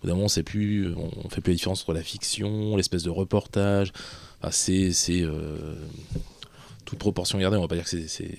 Au 0.00 0.02
bout 0.02 0.06
d'un 0.08 0.14
moment, 0.14 0.24
on 0.24 0.28
sait 0.28 0.42
plus, 0.42 0.94
on, 0.96 1.28
fait 1.28 1.40
plus 1.40 1.50
la 1.52 1.56
différence 1.56 1.82
entre 1.82 1.92
la 1.92 2.02
fiction, 2.02 2.76
l'espèce 2.76 3.02
de 3.02 3.10
reportage. 3.10 3.92
Enfin, 4.42 4.50
c'est. 4.50 4.92
euh, 5.22 5.74
toute 6.86 6.98
proportion 6.98 7.38
gardée, 7.38 7.56
on 7.56 7.60
va 7.62 7.68
pas 7.68 7.74
dire 7.76 7.84
que 7.84 7.90
c'est. 7.90 8.08
c'est 8.08 8.34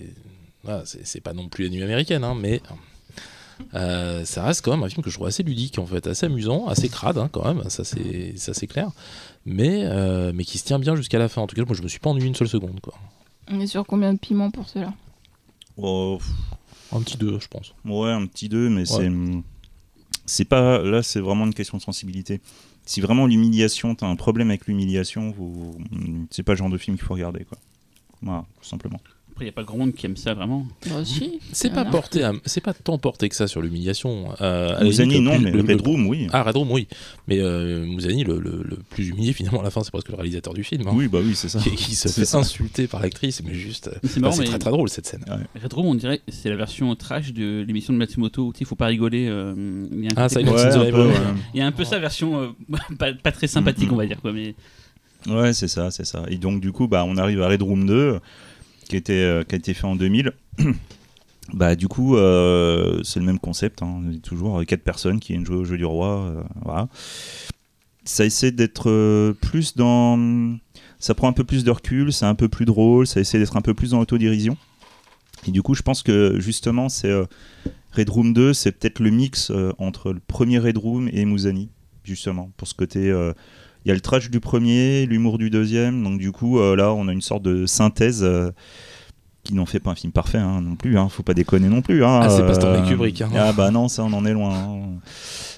voilà, 0.63 0.83
c'est- 0.85 1.21
pas 1.21 1.33
non 1.33 1.47
plus 1.49 1.63
la 1.65 1.69
nuit 1.69 1.83
américaine, 1.83 2.23
hein, 2.23 2.35
mais. 2.39 2.61
euh, 3.75 4.25
ça 4.25 4.43
reste 4.43 4.63
quand 4.65 4.71
même 4.71 4.81
un 4.83 4.89
film 4.89 5.03
que 5.03 5.09
je 5.11 5.15
trouve 5.15 5.27
assez 5.27 5.43
ludique 5.43 5.77
en 5.77 5.85
fait, 5.85 6.07
assez 6.07 6.25
amusant, 6.25 6.67
assez 6.67 6.89
crade 6.89 7.19
hein, 7.19 7.29
quand 7.31 7.45
même, 7.45 7.69
ça 7.69 7.83
c'est 7.83 8.33
ça 8.35 8.55
c'est 8.55 8.65
clair, 8.65 8.89
mais 9.45 9.83
euh, 9.85 10.31
mais 10.33 10.43
qui 10.45 10.57
se 10.57 10.63
tient 10.65 10.79
bien 10.79 10.95
jusqu'à 10.95 11.19
la 11.19 11.29
fin. 11.29 11.41
En 11.43 11.47
tout 11.47 11.55
cas, 11.55 11.63
moi 11.65 11.75
je 11.75 11.83
me 11.83 11.87
suis 11.87 11.99
pas 11.99 12.09
ennuyé 12.09 12.27
une 12.27 12.33
seule 12.35 12.47
seconde 12.49 12.79
quoi. 12.81 12.95
On 13.47 13.59
est 13.59 13.67
sur 13.67 13.85
combien 13.85 14.13
de 14.13 14.17
piments 14.19 14.49
pour 14.49 14.67
cela? 14.67 14.93
Oh, 15.77 16.19
Un 16.91 17.01
petit 17.01 17.17
2 17.17 17.39
je 17.39 17.47
pense. 17.47 17.73
Ouais, 17.85 18.09
un 18.11 18.25
petit 18.25 18.49
2, 18.49 18.69
mais 18.69 18.85
c'est. 18.85 19.09
C'est 20.25 20.45
pas. 20.45 20.81
Là, 20.81 21.03
c'est 21.03 21.19
vraiment 21.19 21.45
une 21.45 21.53
question 21.53 21.77
de 21.77 21.81
sensibilité. 21.81 22.41
Si 22.85 23.01
vraiment 23.01 23.27
l'humiliation, 23.27 23.95
t'as 23.95 24.07
un 24.07 24.15
problème 24.15 24.49
avec 24.49 24.65
l'humiliation, 24.65 25.31
vous... 25.31 25.77
c'est 26.31 26.43
pas 26.43 26.53
le 26.53 26.57
genre 26.57 26.69
de 26.69 26.77
film 26.77 26.97
qu'il 26.97 27.05
faut 27.05 27.13
regarder, 27.13 27.45
quoi. 27.45 27.57
Voilà, 28.21 28.45
tout 28.59 28.67
simplement. 28.67 28.99
Après, 29.41 29.47
il 29.47 29.53
n'y 29.53 29.53
a 29.53 29.53
pas 29.53 29.63
grand 29.63 29.77
monde 29.79 29.93
qui 29.95 30.05
aime 30.05 30.17
ça 30.17 30.35
vraiment. 30.35 30.67
Bah, 30.87 31.03
si. 31.03 31.39
C'est 31.51 31.69
pas 31.69 31.75
Voilà. 31.77 31.89
porté, 31.89 32.23
à- 32.23 32.33
c'est 32.45 32.61
pas 32.61 32.73
tant 32.75 32.99
porté 32.99 33.27
que 33.27 33.35
ça 33.35 33.47
sur 33.47 33.59
l'humiliation. 33.63 34.27
Euh, 34.39 34.83
Mouzani, 34.83 35.19
non, 35.19 35.35
plus- 35.35 35.45
mais 35.45 35.51
le- 35.51 35.61
Red 35.61 35.69
le- 35.69 35.89
Room, 35.89 36.05
oui. 36.07 36.27
Ah, 36.31 36.43
Red 36.43 36.55
Room, 36.57 36.71
oui. 36.71 36.87
Mais 37.27 37.39
euh, 37.39 37.83
Mouzani, 37.87 38.23
le, 38.23 38.39
le- 38.39 38.61
le 38.63 38.77
plus 38.91 39.07
humilié 39.09 39.33
finalement 39.33 39.61
à 39.61 39.63
la 39.63 39.71
fin, 39.71 39.81
c'est 39.83 39.89
presque 39.89 40.09
le 40.09 40.15
réalisateur 40.15 40.53
du 40.53 40.63
film. 40.63 40.87
hein, 40.87 40.91
Oui, 40.93 41.07
bah 41.07 41.19
oui, 41.23 41.33
c'est 41.33 41.49
ça. 41.49 41.57
qui, 41.57 41.71
qui 41.71 41.95
se 41.95 42.07
C'est 42.07 42.21
fait 42.21 42.25
ça. 42.25 42.37
insulter 42.37 42.85
par 42.85 43.01
l'actrice, 43.01 43.41
mais 43.43 43.55
juste. 43.55 43.87
euh, 43.87 43.93
C'est 44.03 44.09
enfin, 44.11 44.19
marrant, 44.19 44.33
c'est 44.33 44.41
mais 44.41 44.47
très 44.47 44.59
très 44.59 44.69
drôle 44.71 44.89
cette 44.89 45.07
scène. 45.07 45.25
Red 45.59 45.73
Room, 45.73 45.87
on 45.87 45.95
dirait 45.95 46.21
c'est 46.27 46.49
la 46.49 46.55
version 46.55 46.95
trash 46.95 47.33
de 47.33 47.63
l'émission 47.67 47.93
de 47.93 47.97
Matsumoto 47.97 48.43
où 48.49 48.53
il 48.59 48.65
faut 48.67 48.75
pas 48.75 48.85
rigoler. 48.87 49.25
euh, 49.27 49.55
il 49.91 50.03
y 50.03 50.07
a 50.07 50.11
un 50.11 50.13
Ah, 50.17 50.27
Ouais, 50.35 50.43
ouais. 50.91 51.13
Il 51.55 51.59
y 51.59 51.63
a 51.63 51.65
un 51.65 51.71
peu 51.71 51.83
ça 51.83 51.97
version 51.97 52.39
euh, 52.39 52.47
pas, 52.99 53.11
pas 53.13 53.31
très 53.31 53.47
sympathique, 53.47 53.87
Mhm. 53.87 53.93
on 53.93 53.97
va 53.97 54.05
dire 54.05 54.21
quoi. 54.21 54.33
Mais 54.33 54.53
Ouais, 55.27 55.53
c'est 55.53 55.67
ça, 55.67 55.91
c'est 55.91 56.03
ça. 56.05 56.23
Et 56.29 56.37
donc, 56.37 56.61
du 56.61 56.71
coup, 56.71 56.87
bah, 56.87 57.05
on 57.07 57.15
arrive 57.17 57.41
à 57.43 57.47
Red 57.47 57.61
Room 57.61 57.85
2, 57.85 58.19
qui, 58.91 58.97
était, 58.97 59.13
euh, 59.13 59.43
qui 59.45 59.55
a 59.55 59.57
été 59.57 59.73
fait 59.73 59.85
en 59.85 59.95
2000. 59.95 60.33
bah, 61.53 61.75
du 61.77 61.87
coup, 61.87 62.17
euh, 62.17 63.01
c'est 63.03 63.21
le 63.21 63.25
même 63.25 63.39
concept, 63.39 63.81
hein, 63.81 64.01
toujours 64.21 64.59
euh, 64.59 64.63
quatre 64.65 64.83
personnes 64.83 65.21
qui 65.21 65.31
viennent 65.31 65.45
jouer 65.45 65.55
au 65.55 65.63
jeu 65.63 65.77
du 65.77 65.85
roi. 65.85 66.43
voilà. 66.61 66.89
Ça 68.03 68.25
essaie 68.25 68.51
d'être 68.51 69.31
plus 69.41 69.77
dans. 69.77 70.57
Ça 70.99 71.13
prend 71.13 71.29
un 71.29 71.33
peu 71.33 71.45
plus 71.45 71.63
de 71.63 71.71
recul, 71.71 72.11
c'est 72.11 72.25
un 72.25 72.35
peu 72.35 72.49
plus 72.49 72.65
drôle, 72.65 73.07
ça 73.07 73.21
essaie 73.21 73.39
d'être 73.39 73.55
un 73.55 73.61
peu 73.61 73.73
plus 73.73 73.91
dans 73.91 73.99
l'autodérision. 73.99 74.57
Et 75.47 75.51
du 75.51 75.61
coup, 75.61 75.73
je 75.73 75.83
pense 75.83 76.03
que 76.03 76.39
justement, 76.39 76.89
c'est 76.89 77.13
Red 77.93 78.09
Room 78.09 78.33
2, 78.33 78.53
c'est 78.53 78.71
peut-être 78.71 78.99
le 78.99 79.11
mix 79.11 79.51
entre 79.77 80.13
le 80.13 80.19
premier 80.19 80.59
Red 80.59 80.77
Room 80.77 81.09
et 81.13 81.25
Mouzani, 81.25 81.69
justement, 82.03 82.51
pour 82.57 82.67
ce 82.67 82.73
côté. 82.73 83.11
Euh, 83.81 83.85
il 83.85 83.87
y 83.89 83.91
a 83.91 83.95
le 83.95 84.01
trash 84.01 84.29
du 84.29 84.39
premier, 84.39 85.05
l'humour 85.05 85.37
du 85.37 85.49
deuxième, 85.49 86.03
donc 86.03 86.19
du 86.19 86.31
coup 86.31 86.59
euh, 86.59 86.75
là 86.75 86.93
on 86.93 87.07
a 87.07 87.11
une 87.11 87.21
sorte 87.21 87.43
de 87.43 87.65
synthèse 87.65 88.23
euh, 88.23 88.51
qui 89.43 89.53
n'en 89.53 89.65
fait 89.65 89.79
pas 89.79 89.91
un 89.91 89.95
film 89.95 90.11
parfait 90.13 90.37
hein, 90.37 90.61
non 90.61 90.75
plus, 90.75 90.97
hein, 90.97 91.09
faut 91.09 91.23
pas 91.23 91.33
déconner 91.33 91.67
non 91.67 91.81
plus. 91.81 92.03
Hein, 92.05 92.21
Ah, 92.23 92.29
c'est 92.29 92.45
pas 92.45 92.53
Stanley 92.53 92.87
Kubrick, 92.87 93.21
hein. 93.21 93.31
Ah 93.35 93.53
bah 93.53 93.71
non, 93.71 93.87
ça 93.87 94.03
on 94.03 94.13
en 94.13 94.25
est 94.25 94.33
loin. 94.33 94.79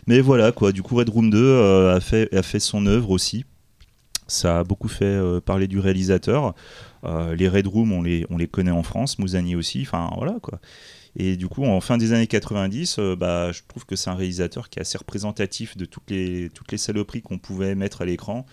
Mais 0.07 0.21
voilà 0.21 0.51
quoi, 0.51 0.71
du 0.71 0.81
coup 0.81 0.95
Red 0.95 1.09
Room 1.09 1.29
2 1.29 1.37
euh, 1.37 1.95
a, 1.95 1.99
fait, 1.99 2.33
a 2.33 2.43
fait 2.43 2.59
son 2.59 2.85
œuvre 2.85 3.09
aussi. 3.09 3.45
Ça 4.27 4.59
a 4.59 4.63
beaucoup 4.63 4.87
fait 4.87 5.03
euh, 5.05 5.41
parler 5.41 5.67
du 5.67 5.79
réalisateur. 5.79 6.53
Euh, 7.03 7.35
les 7.35 7.49
Red 7.49 7.67
Room, 7.67 7.91
on 7.91 8.01
les, 8.01 8.25
on 8.29 8.37
les 8.37 8.47
connaît 8.47 8.71
en 8.71 8.83
France, 8.83 9.19
Mouzani 9.19 9.55
aussi, 9.55 9.81
enfin 9.81 10.09
voilà 10.15 10.37
quoi. 10.41 10.59
Et 11.15 11.35
du 11.37 11.47
coup, 11.47 11.63
en 11.63 11.79
fin 11.79 11.97
des 11.97 12.13
années 12.13 12.27
90, 12.27 12.97
euh, 12.97 13.15
bah, 13.15 13.51
je 13.51 13.61
trouve 13.67 13.85
que 13.85 13.95
c'est 13.95 14.09
un 14.09 14.15
réalisateur 14.15 14.69
qui 14.69 14.79
est 14.79 14.81
assez 14.81 14.97
représentatif 14.97 15.77
de 15.77 15.85
toutes 15.85 16.09
les, 16.09 16.49
toutes 16.49 16.71
les 16.71 16.77
saloperies 16.77 17.21
qu'on 17.21 17.37
pouvait 17.37 17.75
mettre 17.75 18.01
à 18.01 18.05
l'écran. 18.05 18.45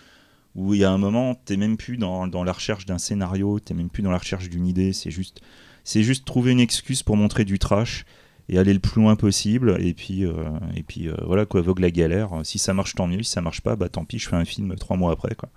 Où 0.53 0.73
il 0.73 0.81
y 0.81 0.83
a 0.83 0.91
un 0.91 0.97
moment, 0.97 1.35
t'es 1.45 1.55
même 1.55 1.77
plus 1.77 1.97
dans, 1.97 2.27
dans 2.27 2.43
la 2.43 2.51
recherche 2.51 2.85
d'un 2.85 2.97
scénario, 2.97 3.59
t'es 3.59 3.73
même 3.73 3.89
plus 3.89 4.03
dans 4.03 4.11
la 4.11 4.17
recherche 4.17 4.49
d'une 4.49 4.67
idée, 4.67 4.91
c'est 4.91 5.09
juste, 5.09 5.39
c'est 5.85 6.03
juste 6.03 6.25
trouver 6.25 6.51
une 6.51 6.59
excuse 6.59 7.03
pour 7.03 7.15
montrer 7.15 7.45
du 7.45 7.57
trash 7.57 8.05
et 8.49 8.59
aller 8.59 8.73
le 8.73 8.79
plus 8.79 9.01
loin 9.01 9.15
possible. 9.15 9.77
Et 9.79 9.93
puis, 9.93 10.25
euh, 10.25 10.33
et 10.75 10.83
puis 10.83 11.07
euh, 11.07 11.15
voilà 11.25 11.45
quoi, 11.45 11.61
vogue 11.61 11.79
la 11.79 11.89
galère. 11.89 12.31
Si 12.43 12.59
ça 12.59 12.73
marche, 12.73 12.95
tant 12.95 13.07
mieux. 13.07 13.23
Si 13.23 13.31
ça 13.31 13.41
marche 13.41 13.61
pas, 13.61 13.77
bah 13.77 13.87
tant 13.87 14.03
pis, 14.03 14.19
je 14.19 14.27
fais 14.27 14.35
un 14.35 14.45
film 14.45 14.75
trois 14.75 14.97
mois 14.97 15.13
après. 15.13 15.35
Quoi. 15.35 15.49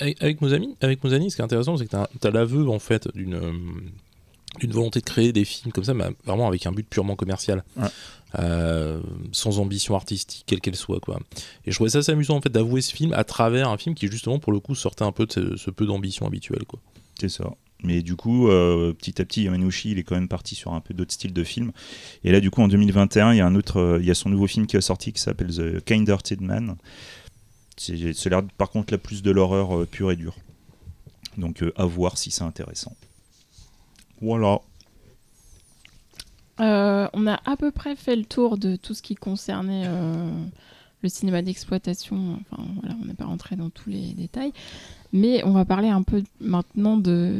Avec, 0.00 0.20
avec 0.20 0.40
Mouzani, 0.40 0.74
avec 0.80 1.02
Mouzani, 1.02 1.30
ce 1.30 1.36
qui 1.36 1.42
est 1.42 1.44
intéressant, 1.44 1.76
c'est 1.76 1.86
que 1.86 1.96
tu 2.20 2.26
as, 2.26 2.30
l'aveu 2.30 2.68
en 2.68 2.80
fait 2.80 3.08
d'une 3.14 3.40
d'une 4.58 4.72
volonté 4.72 5.00
de 5.00 5.04
créer 5.04 5.32
des 5.32 5.44
films 5.44 5.72
comme 5.72 5.84
ça, 5.84 5.94
mais 5.94 6.04
vraiment 6.24 6.48
avec 6.48 6.66
un 6.66 6.72
but 6.72 6.88
purement 6.88 7.16
commercial, 7.16 7.64
Ouais. 7.76 7.88
Euh, 8.38 9.00
sans 9.32 9.58
ambition 9.58 9.96
artistique 9.96 10.44
quelle 10.46 10.60
qu'elle 10.60 10.76
soit 10.76 11.00
quoi. 11.00 11.18
Et 11.64 11.72
je 11.72 11.74
trouvais 11.74 11.90
ça 11.90 11.98
assez 11.98 12.12
amusant 12.12 12.36
en 12.36 12.40
fait 12.40 12.48
d'avouer 12.48 12.80
ce 12.80 12.94
film 12.94 13.12
à 13.12 13.24
travers 13.24 13.68
un 13.68 13.76
film 13.76 13.96
qui 13.96 14.06
justement 14.06 14.38
pour 14.38 14.52
le 14.52 14.60
coup 14.60 14.76
sortait 14.76 15.02
un 15.02 15.10
peu 15.10 15.26
de 15.26 15.32
ce, 15.32 15.56
ce 15.56 15.70
peu 15.72 15.84
d'ambition 15.84 16.28
habituelle 16.28 16.62
quoi. 16.64 16.78
C'est 17.18 17.28
ça. 17.28 17.50
Mais 17.82 18.02
du 18.02 18.14
coup, 18.16 18.48
euh, 18.48 18.92
petit 18.92 19.20
à 19.20 19.24
petit, 19.24 19.42
Yamanouchi, 19.44 19.90
il 19.92 19.98
est 19.98 20.02
quand 20.02 20.14
même 20.14 20.28
parti 20.28 20.54
sur 20.54 20.74
un 20.74 20.80
peu 20.80 20.94
d'autres 20.94 21.12
styles 21.12 21.32
de 21.32 21.44
films. 21.44 21.72
Et 22.24 22.30
là, 22.32 22.40
du 22.40 22.50
coup, 22.50 22.62
en 22.62 22.68
2021, 22.68 23.32
il 23.32 23.38
y 23.38 23.40
a 23.40 23.46
un 23.46 23.54
autre, 23.54 23.78
euh, 23.78 23.98
il 24.00 24.06
y 24.06 24.10
a 24.10 24.14
son 24.14 24.28
nouveau 24.28 24.46
film 24.46 24.66
qui 24.66 24.76
est 24.76 24.80
sorti 24.80 25.12
qui 25.12 25.20
s'appelle 25.20 25.48
The 25.48 25.82
Kind-Hearted 25.84 26.40
Man. 26.40 26.76
C'est 27.76 28.12
c'est 28.12 28.28
l'air, 28.30 28.42
par 28.58 28.70
contre, 28.70 28.92
la 28.92 28.98
plus 28.98 29.22
de 29.22 29.30
l'horreur 29.30 29.76
euh, 29.76 29.86
pure 29.86 30.12
et 30.12 30.16
dure. 30.16 30.36
Donc, 31.38 31.64
à 31.76 31.84
voir 31.86 32.18
si 32.18 32.30
c'est 32.30 32.44
intéressant. 32.44 32.94
Voilà. 34.20 34.60
Euh, 36.60 37.08
on 37.14 37.26
a 37.26 37.40
à 37.46 37.56
peu 37.56 37.70
près 37.70 37.96
fait 37.96 38.16
le 38.16 38.24
tour 38.24 38.58
de 38.58 38.76
tout 38.76 38.92
ce 38.94 39.00
qui 39.00 39.14
concernait 39.14 39.84
euh, 39.86 40.30
le 41.02 41.08
cinéma 41.08 41.40
d'exploitation. 41.40 42.38
Enfin, 42.52 42.62
voilà, 42.80 42.94
on 43.02 43.06
n'est 43.06 43.14
pas 43.14 43.24
rentré 43.24 43.56
dans 43.56 43.70
tous 43.70 43.88
les 43.88 44.12
détails. 44.12 44.52
Mais 45.12 45.42
on 45.44 45.52
va 45.52 45.64
parler 45.64 45.88
un 45.88 46.02
peu 46.02 46.22
maintenant 46.40 46.96
de, 46.98 47.32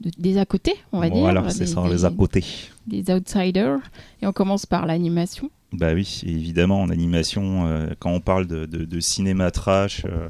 de- 0.00 0.10
des 0.18 0.38
à 0.38 0.46
côté, 0.46 0.74
on 0.92 1.00
va 1.00 1.10
dire. 1.10 1.20
Voilà, 1.20 1.48
c'est 1.50 1.66
ça, 1.66 1.82
des- 1.82 1.90
les 1.90 2.04
à 2.06 2.10
côté. 2.10 2.44
des 2.86 3.12
outsiders. 3.12 3.78
Et 4.22 4.26
on 4.26 4.32
commence 4.32 4.64
par 4.64 4.86
l'animation. 4.86 5.50
Bah 5.72 5.92
oui, 5.94 6.22
évidemment, 6.24 6.80
en 6.82 6.88
animation, 6.90 7.66
euh, 7.66 7.90
quand 7.98 8.10
on 8.10 8.20
parle 8.20 8.46
de, 8.46 8.64
de- 8.66 8.84
de 8.84 9.00
cinéma 9.00 9.50
trash, 9.50 10.04
euh, 10.06 10.28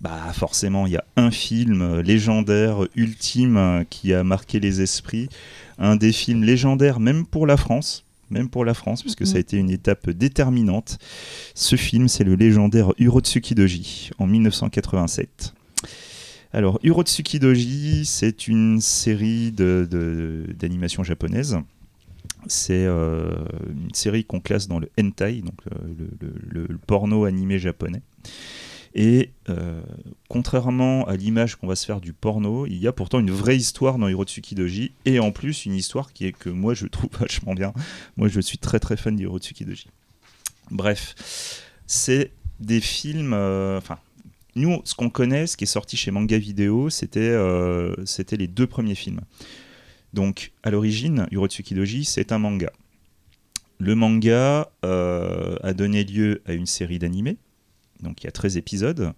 bah 0.00 0.32
forcément, 0.32 0.86
il 0.86 0.92
y 0.92 0.96
a 0.96 1.04
un 1.16 1.30
film 1.30 1.82
euh, 1.82 2.02
légendaire, 2.02 2.86
ultime, 2.94 3.56
euh, 3.56 3.84
qui 3.88 4.12
a 4.14 4.22
marqué 4.24 4.60
les 4.60 4.80
esprits. 4.80 5.28
Un 5.78 5.96
des 5.96 6.12
films 6.12 6.44
légendaires, 6.44 7.00
même 7.00 7.26
pour 7.26 7.46
la 7.46 7.56
France. 7.56 8.04
Même 8.30 8.50
pour 8.50 8.64
la 8.66 8.74
France, 8.74 9.00
puisque 9.02 9.26
ça 9.26 9.32
a 9.32 9.36
Mhm. 9.36 9.40
été 9.40 9.56
une 9.56 9.70
étape 9.70 10.10
déterminante. 10.10 10.98
Ce 11.54 11.76
film, 11.76 12.08
c'est 12.08 12.24
le 12.24 12.34
légendaire 12.34 12.92
Urotsuki 12.98 13.54
Doji, 13.54 14.10
en 14.18 14.26
1987. 14.26 15.54
Alors, 16.52 16.78
Urotsuki 16.82 17.38
Doji, 17.38 18.04
c'est 18.04 18.46
une 18.48 18.80
série 18.82 19.50
de- 19.50 19.88
de- 19.90 20.46
d'animation 20.58 21.02
japonaise. 21.04 21.58
C'est 22.46 22.84
euh, 22.86 23.30
une 23.70 23.94
série 23.94 24.24
qu'on 24.24 24.40
classe 24.40 24.68
dans 24.68 24.78
le 24.78 24.88
hentai, 25.00 25.40
donc 25.42 25.54
euh, 25.72 25.78
le, 26.20 26.32
le- 26.50 26.66
le 26.68 26.78
porno 26.78 27.24
animé 27.24 27.58
japonais. 27.58 28.02
Et 28.94 29.30
euh, 29.48 29.82
contrairement 30.28 31.06
à 31.06 31.16
l'image 31.16 31.56
qu'on 31.56 31.66
va 31.66 31.76
se 31.76 31.84
faire 31.86 32.00
du 32.00 32.12
porno, 32.12 32.66
il 32.66 32.76
y 32.78 32.86
a 32.86 32.92
pourtant 32.92 33.20
une 33.20 33.30
vraie 33.30 33.56
histoire 33.56 33.98
dans 33.98 34.08
Hirotsuki 34.08 34.54
Doji, 34.54 34.92
et 35.04 35.20
en 35.20 35.30
plus 35.30 35.66
une 35.66 35.74
histoire 35.74 36.12
qui 36.12 36.26
est 36.26 36.32
que 36.32 36.48
moi 36.48 36.74
je 36.74 36.86
trouve 36.86 37.10
vachement 37.20 37.54
bien. 37.54 37.72
Moi 38.16 38.28
je 38.28 38.40
suis 38.40 38.58
très 38.58 38.80
très 38.80 38.96
fan 38.96 39.14
d'Hirotsuki 39.16 39.64
Doji. 39.64 39.88
Bref, 40.70 41.62
c'est 41.86 42.32
des 42.60 42.80
films. 42.80 43.32
euh, 43.34 43.78
Enfin, 43.78 43.98
nous, 44.54 44.80
ce 44.84 44.94
qu'on 44.94 45.10
connaît, 45.10 45.46
ce 45.46 45.56
qui 45.56 45.64
est 45.64 45.68
sorti 45.68 45.96
chez 45.96 46.10
Manga 46.10 46.38
Vidéo, 46.38 46.90
c'était 46.90 47.20
euh, 47.20 47.94
les 48.32 48.48
deux 48.48 48.66
premiers 48.66 48.94
films. 48.94 49.20
Donc, 50.12 50.52
à 50.62 50.70
l'origine, 50.70 51.26
Urotsuki 51.30 51.74
Doji, 51.74 52.04
c'est 52.04 52.32
un 52.32 52.38
manga. 52.38 52.72
Le 53.78 53.94
manga 53.94 54.70
a 54.82 55.72
donné 55.74 56.02
lieu 56.02 56.42
à 56.46 56.54
une 56.54 56.66
série 56.66 56.98
d'animés. 56.98 57.36
Donc, 58.02 58.22
il 58.22 58.26
y 58.26 58.28
a 58.28 58.32
13 58.32 58.56
épisodes. 58.56 59.12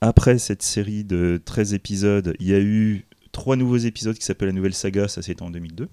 Après 0.00 0.38
cette 0.38 0.62
série 0.62 1.04
de 1.04 1.40
13 1.44 1.74
épisodes, 1.74 2.34
il 2.40 2.48
y 2.48 2.54
a 2.54 2.60
eu 2.60 3.04
trois 3.30 3.54
nouveaux 3.56 3.76
épisodes 3.76 4.16
qui 4.18 4.24
s'appellent 4.24 4.48
La 4.48 4.54
Nouvelle 4.54 4.74
Saga, 4.74 5.06
ça 5.08 5.22
c'était 5.22 5.42
en 5.42 5.50
2002. 5.50 5.88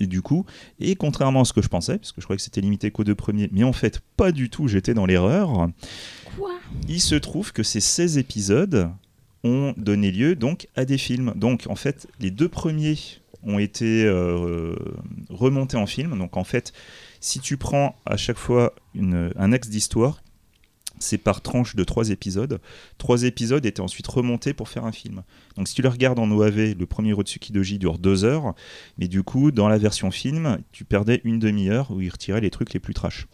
Et 0.00 0.06
du 0.06 0.20
coup, 0.22 0.44
et 0.78 0.94
contrairement 0.94 1.40
à 1.40 1.44
ce 1.44 1.52
que 1.52 1.62
je 1.62 1.68
pensais, 1.68 1.96
parce 1.98 2.12
que 2.12 2.20
je 2.20 2.26
croyais 2.26 2.36
que 2.36 2.42
c'était 2.42 2.60
limité 2.60 2.90
qu'aux 2.90 3.02
deux 3.04 3.14
premiers, 3.16 3.48
mais 3.50 3.64
en 3.64 3.72
fait, 3.72 4.00
pas 4.16 4.30
du 4.30 4.48
tout, 4.50 4.68
j'étais 4.68 4.94
dans 4.94 5.06
l'erreur. 5.06 5.68
Quoi? 6.36 6.50
Il 6.86 7.00
se 7.00 7.14
trouve 7.16 7.52
que 7.52 7.62
ces 7.62 7.80
16 7.80 8.18
épisodes 8.18 8.90
ont 9.42 9.72
donné 9.76 10.12
lieu 10.12 10.36
donc 10.36 10.68
à 10.76 10.84
des 10.84 10.98
films. 10.98 11.32
Donc 11.34 11.64
en 11.68 11.74
fait, 11.76 12.06
les 12.20 12.30
deux 12.30 12.48
premiers 12.48 12.96
ont 13.42 13.58
été 13.58 14.04
euh, 14.04 14.76
remontés 15.30 15.76
en 15.78 15.86
film. 15.86 16.16
Donc 16.18 16.36
en 16.36 16.44
fait, 16.44 16.72
si 17.20 17.40
tu 17.40 17.56
prends 17.56 17.96
à 18.04 18.16
chaque 18.16 18.38
fois 18.38 18.74
une- 18.94 19.32
un 19.36 19.52
axe 19.52 19.68
d'histoire, 19.68 20.22
c'est 21.00 21.18
par 21.18 21.40
tranche 21.40 21.76
de 21.76 21.84
trois 21.84 22.10
épisodes. 22.10 22.60
Trois 22.98 23.24
épisodes 23.24 23.64
étaient 23.64 23.80
ensuite 23.80 24.06
remontés 24.06 24.52
pour 24.52 24.68
faire 24.68 24.84
un 24.84 24.92
film. 24.92 25.22
Donc 25.56 25.68
si 25.68 25.74
tu 25.74 25.82
le 25.82 25.88
regardes 25.88 26.18
en 26.18 26.30
OAV, 26.30 26.74
le 26.78 26.86
premier 26.86 27.12
Rotsuki 27.12 27.52
Doji 27.52 27.78
dure 27.78 27.98
deux 27.98 28.24
heures, 28.24 28.54
mais 28.98 29.08
du 29.08 29.22
coup, 29.22 29.50
dans 29.50 29.68
la 29.68 29.78
version 29.78 30.10
film, 30.10 30.58
tu 30.72 30.84
perdais 30.84 31.20
une 31.24 31.38
demi-heure 31.38 31.90
où 31.90 32.00
il 32.00 32.08
retirait 32.08 32.40
les 32.40 32.50
trucs 32.50 32.72
les 32.72 32.80
plus 32.80 32.94
trash. 32.94 33.26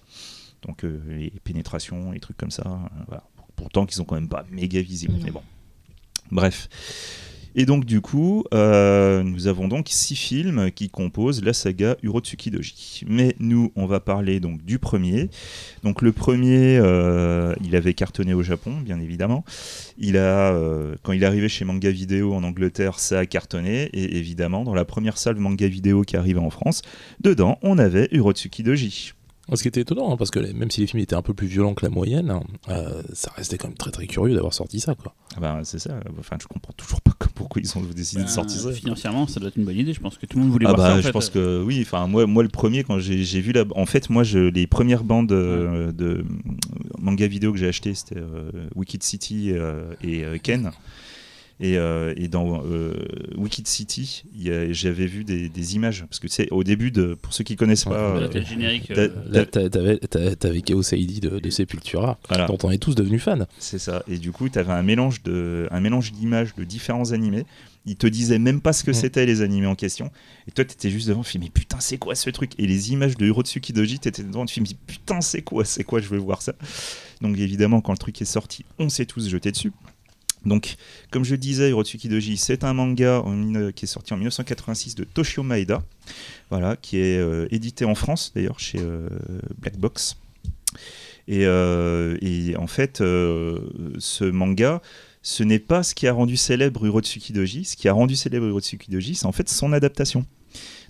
Donc 0.63 0.85
euh, 0.85 1.01
les 1.09 1.33
pénétrations, 1.43 2.13
les 2.13 2.21
trucs 2.21 2.37
comme 2.37 2.51
ça. 2.51 2.63
euh, 2.67 3.05
voilà. 3.07 3.25
Pourtant 3.57 3.87
qu'ils 3.87 3.97
sont 3.97 4.05
quand 4.05 4.17
même 4.17 4.29
pas 4.29 4.45
méga 4.51 4.81
visibles. 4.81 5.15
Mais 5.23 5.31
bon. 5.31 5.43
Bref. 6.31 6.69
Et 7.57 7.67
donc 7.67 7.85
du 7.85 8.01
coup, 8.01 8.45
euh, 8.53 9.23
nous 9.23 9.47
avons 9.47 9.69
donc 9.69 9.87
six 9.89 10.17
films 10.17 10.71
qui 10.73 10.89
composent 10.91 11.43
la 11.45 11.53
saga 11.53 11.97
Urotsuki 12.03 12.51
Doji. 12.51 13.03
Mais 13.07 13.37
nous, 13.39 13.73
on 13.77 13.87
va 13.87 14.01
parler 14.01 14.41
donc 14.41 14.65
du 14.65 14.79
premier. 14.79 15.31
Donc 15.83 16.03
le 16.03 16.13
premier, 16.13 16.79
euh, 16.79 17.55
il 17.65 17.77
avait 17.77 17.95
cartonné 17.95 18.35
au 18.35 18.43
Japon, 18.43 18.73
bien 18.85 18.99
évidemment. 19.01 19.45
Il 19.99 20.17
a, 20.17 20.53
euh, 20.53 20.97
quand 21.03 21.13
il 21.13 21.23
est 21.23 21.27
arrivé 21.27 21.49
chez 21.49 21.65
Manga 21.65 21.91
Vidéo 21.91 22.35
en 22.35 22.43
Angleterre, 22.43 22.99
ça 22.99 23.21
a 23.21 23.27
cartonné. 23.27 23.85
Et 23.93 24.17
évidemment, 24.17 24.65
dans 24.65 24.75
la 24.75 24.85
première 24.85 25.19
salle 25.19 25.37
Manga 25.37 25.69
Vidéo 25.69 26.03
qui 26.03 26.17
arrivait 26.17 26.41
en 26.41 26.51
France, 26.51 26.83
dedans, 27.21 27.59
on 27.63 27.79
avait 27.79 28.09
Urotsuki 28.11 28.63
Doji. 28.63 29.15
Ce 29.53 29.61
qui 29.61 29.69
était 29.69 29.83
étonnant, 29.83 30.11
hein, 30.11 30.17
parce 30.17 30.31
que 30.31 30.39
même 30.39 30.71
si 30.71 30.81
les 30.81 30.87
films 30.87 31.03
étaient 31.03 31.15
un 31.15 31.23
peu 31.23 31.35
plus 31.35 31.47
violents 31.47 31.75
que 31.75 31.85
la 31.85 31.91
moyenne, 31.91 32.31
hein, 32.31 32.43
euh, 32.71 33.03
ça 33.13 33.31
restait 33.37 33.59
quand 33.59 33.69
même 33.69 33.77
très 33.77 33.91
très 33.91 34.07
curieux 34.07 34.35
d'avoir 34.35 34.55
sorti 34.55 34.81
ça. 34.81 34.95
Quoi. 34.95 35.15
Ah 35.37 35.41
ben, 35.41 35.61
c'est 35.65 35.79
ça. 35.79 36.01
Enfin, 36.19 36.37
je 36.41 36.47
comprends 36.47 36.73
toujours 36.73 37.03
pas 37.03 37.13
pourquoi 37.45 37.61
ils 37.63 37.79
ont 37.79 37.83
décidé 37.95 38.23
de 38.23 38.27
Ben, 38.27 38.33
sortir 38.33 38.59
ça. 38.61 38.73
Financièrement, 38.73 39.27
ça 39.27 39.39
doit 39.39 39.49
être 39.51 39.57
une 39.57 39.65
bonne 39.65 39.77
idée. 39.77 39.93
Je 39.93 40.01
pense 40.01 40.17
que 40.17 40.25
tout 40.27 40.39
le 40.39 40.45
monde 40.45 40.53
voulait 40.53 40.67
Ah 40.67 40.73
voir 40.73 40.79
bah, 40.79 40.89
ça. 40.93 40.95
en 40.95 41.01
je 41.01 41.03
fait. 41.03 41.13
pense 41.13 41.29
que 41.31 41.63
oui. 41.63 41.79
Enfin, 41.83 42.07
moi, 42.07 42.27
moi, 42.27 42.43
le 42.43 42.49
premier 42.49 42.85
quand 42.85 42.99
j'ai 42.99 43.41
vu 43.41 43.53
la, 43.53 43.65
en 43.77 43.85
fait, 43.87 44.09
moi, 44.09 44.23
je, 44.23 44.39
les 44.39 44.67
premières 44.67 45.05
bandes 45.05 45.33
euh, 45.33 45.93
de 45.93 46.25
manga 46.99 47.27
vidéo 47.27 47.53
que 47.53 47.59
j'ai 47.59 47.69
acheté, 47.69 47.95
c'était 47.95 48.17
euh, 48.19 48.51
Wicked 48.75 49.03
City 49.03 49.51
euh, 49.53 49.93
et 50.03 50.25
euh, 50.25 50.39
Ken. 50.43 50.71
Et, 51.61 51.79
euh, 51.79 52.13
et 52.17 52.27
dans 52.27 52.65
euh, 52.67 52.95
Wicked 53.37 53.69
City, 53.69 54.25
j'avais 54.71 55.07
vu 55.07 55.23
des, 55.23 55.49
des 55.49 55.75
images 55.77 56.05
parce 56.09 56.19
que 56.19 56.27
c'est 56.27 56.51
au 56.51 56.65
début 56.65 56.91
de, 56.91 57.15
pour 57.15 57.33
ceux 57.33 57.45
qui 57.45 57.55
connaissent 57.55 57.87
Ouais, 57.87 57.93
pas, 57.95 58.19
Là, 58.21 58.29
euh, 58.97 59.45
t'avais 59.69 59.99
t'a- 59.99 60.35
t'avais 60.37 60.63
Chaos 60.63 60.83
Heidi 60.93 61.21
de, 61.21 61.39
de 61.39 61.51
Sepultura, 61.51 62.19
voilà. 62.29 62.47
dont 62.47 62.59
on 62.65 62.71
est 62.71 62.79
tous 62.79 62.95
devenus 62.97 63.23
fans. 63.23 63.47
C'est 63.59 63.79
ça. 63.79 64.03
Et 64.09 64.19
du 64.19 64.33
coup, 64.33 64.49
tu 64.49 64.59
avais 64.59 64.73
un 64.73 64.83
mélange 64.83 65.23
de, 65.23 65.69
un 65.71 65.81
mélange 65.81 66.13
d'images 66.13 66.55
de 66.57 66.65
différents 66.65 67.13
animés. 67.13 67.45
Ils 67.87 67.97
te 67.97 68.07
disaient 68.07 68.39
même 68.39 68.61
pas 68.61 68.73
ce 68.73 68.83
que 68.83 68.91
Mm. 68.91 68.95
c'était 68.95 69.27
les 69.27 69.43
animés 69.43 69.67
en 69.67 69.75
question. 69.75 70.11
Et 70.49 70.51
toi, 70.51 70.65
tu 70.65 70.73
étais 70.73 70.91
juste 70.91 71.07
devant, 71.07 71.23
tu 71.23 71.33
fais 71.33 71.39
mais 71.39 71.51
putain, 71.51 71.79
c'est 71.81 71.99
quoi 71.99 72.15
ce 72.15 72.31
truc? 72.31 72.53
Et 72.59 72.67
les 72.67 72.93
images 72.93 73.17
de 73.17 73.27
Hirotsuki 73.27 73.73
Doji, 73.73 73.99
tu 74.01 74.09
étais 74.09 74.23
devant, 74.23 74.45
tu 74.47 74.55
fais 74.55 74.61
mais 74.61 74.77
putain, 74.87 75.21
c'est 75.21 75.43
quoi 75.43 75.65
C'est 75.65 75.85
quoi? 75.85 76.01
Je 76.01 76.09
veux 76.09 76.19
voir 76.19 76.41
ça. 76.43 76.55
Donc 77.21 77.39
évidemment, 77.39 77.81
quand 77.81 77.93
le 77.93 77.99
truc 77.99 78.21
est 78.23 78.25
sorti, 78.25 78.65
on 78.79 78.89
s'est 78.89 79.07
tous 79.07 79.29
jetés 79.29 79.53
dessus. 79.53 79.71
Donc, 80.47 80.77
comme 81.11 81.25
je 81.25 81.35
disais, 81.37 81.71
Hirotsuki 81.71 82.09
Doji, 82.09 82.37
c'est 82.37 82.65
un 82.65 82.75
manga 82.75 83.25
qui 83.75 83.85
est 83.85 83.89
sorti 83.89 84.13
en 84.13 84.17
1986 84.17 84.95
de 84.95 85.05
Toshio 85.05 85.43
Maeda, 85.43 85.83
voilà, 86.51 86.77
qui 86.77 86.99
est 86.99 87.19
euh, 87.19 87.47
édité 87.51 87.85
en 87.85 87.95
France 87.95 88.33
d'ailleurs 88.35 88.61
chez 88.61 88.79
euh, 88.81 89.09
Black 89.59 89.79
Box. 89.79 90.17
Et, 91.27 91.47
euh, 91.47 92.17
en 92.59 92.67
fait, 92.67 92.99
ce 92.99 94.25
manga, 94.25 94.83
ce 95.23 95.43
n'est 95.43 95.59
pas 95.59 95.83
ce 95.83 95.95
qui 95.95 96.07
a 96.07 96.13
rendu 96.13 96.37
célèbre 96.37 96.85
Urotsuki 96.85 97.33
Doji. 97.33 97.65
Ce 97.65 97.77
qui 97.77 97.89
a 97.89 97.93
rendu 97.95 98.15
célèbre 98.17 98.47
Urotsuki 98.47 98.91
Doji, 98.91 99.15
c'est 99.15 99.27
en 99.27 99.33
fait 99.33 99.49
son 99.49 99.73
adaptation. 99.73 100.27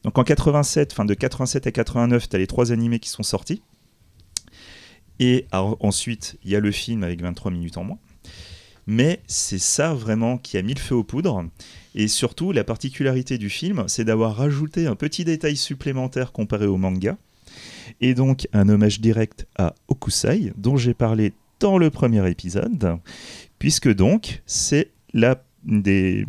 Donc 0.03 0.19
en 0.19 0.25
87, 0.25 0.93
fin 0.93 1.05
de 1.05 1.15
87 1.15 1.67
à 1.67 1.71
89, 1.71 2.29
tu 2.29 2.37
as 2.37 2.39
les 2.39 2.47
trois 2.47 2.73
animés 2.73 2.99
qui 2.99 3.09
sont 3.09 3.23
sortis. 3.23 3.63
Et 5.21 5.47
ensuite, 5.53 6.37
il 6.45 6.51
y 6.51 6.57
a 6.57 6.61
le 6.61 6.73
film 6.73 7.05
avec 7.05 7.23
23 7.23 7.53
minutes 7.53 7.77
en 7.79 7.85
moins. 7.85 7.99
Mais 8.87 9.21
c'est 9.27 9.59
ça 9.59 9.95
vraiment 9.95 10.39
qui 10.39 10.57
a 10.59 10.63
mis 10.63 10.75
le 10.75 10.81
feu 10.81 10.95
aux 10.95 11.05
poudres. 11.05 11.45
Et 11.95 12.09
surtout, 12.09 12.53
la 12.53 12.65
particularité 12.65 13.39
du 13.39 13.49
film, 13.49 13.85
c'est 13.87 14.05
d'avoir 14.05 14.37
rajouté 14.37 14.87
un 14.87 14.97
petit 14.97 15.25
détail 15.25 15.57
supplémentaire 15.57 16.33
comparé 16.33 16.67
au 16.67 16.77
manga. 16.77 17.17
Et 18.01 18.15
donc, 18.15 18.49
un 18.53 18.69
hommage 18.69 19.01
direct 19.01 19.47
à 19.57 19.75
Okusai, 19.89 20.53
dont 20.57 20.77
j'ai 20.77 20.95
parlé 20.95 21.33
dans 21.61 21.79
le 21.79 21.91
premier 21.91 22.29
épisode, 22.29 22.99
puisque 23.59 23.93
donc, 23.93 24.43
c'est 24.47 24.91
la 25.13 25.43
des 25.65 26.27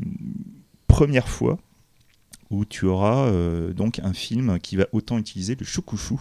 premières 0.87 1.27
fois 1.27 1.57
où 2.51 2.63
tu 2.63 2.85
auras 2.85 3.25
euh, 3.25 3.73
donc 3.73 3.99
un 3.99 4.13
film 4.13 4.59
qui 4.59 4.75
va 4.75 4.85
autant 4.91 5.17
utiliser 5.17 5.55
le 5.59 5.65
shukushu, 5.65 6.15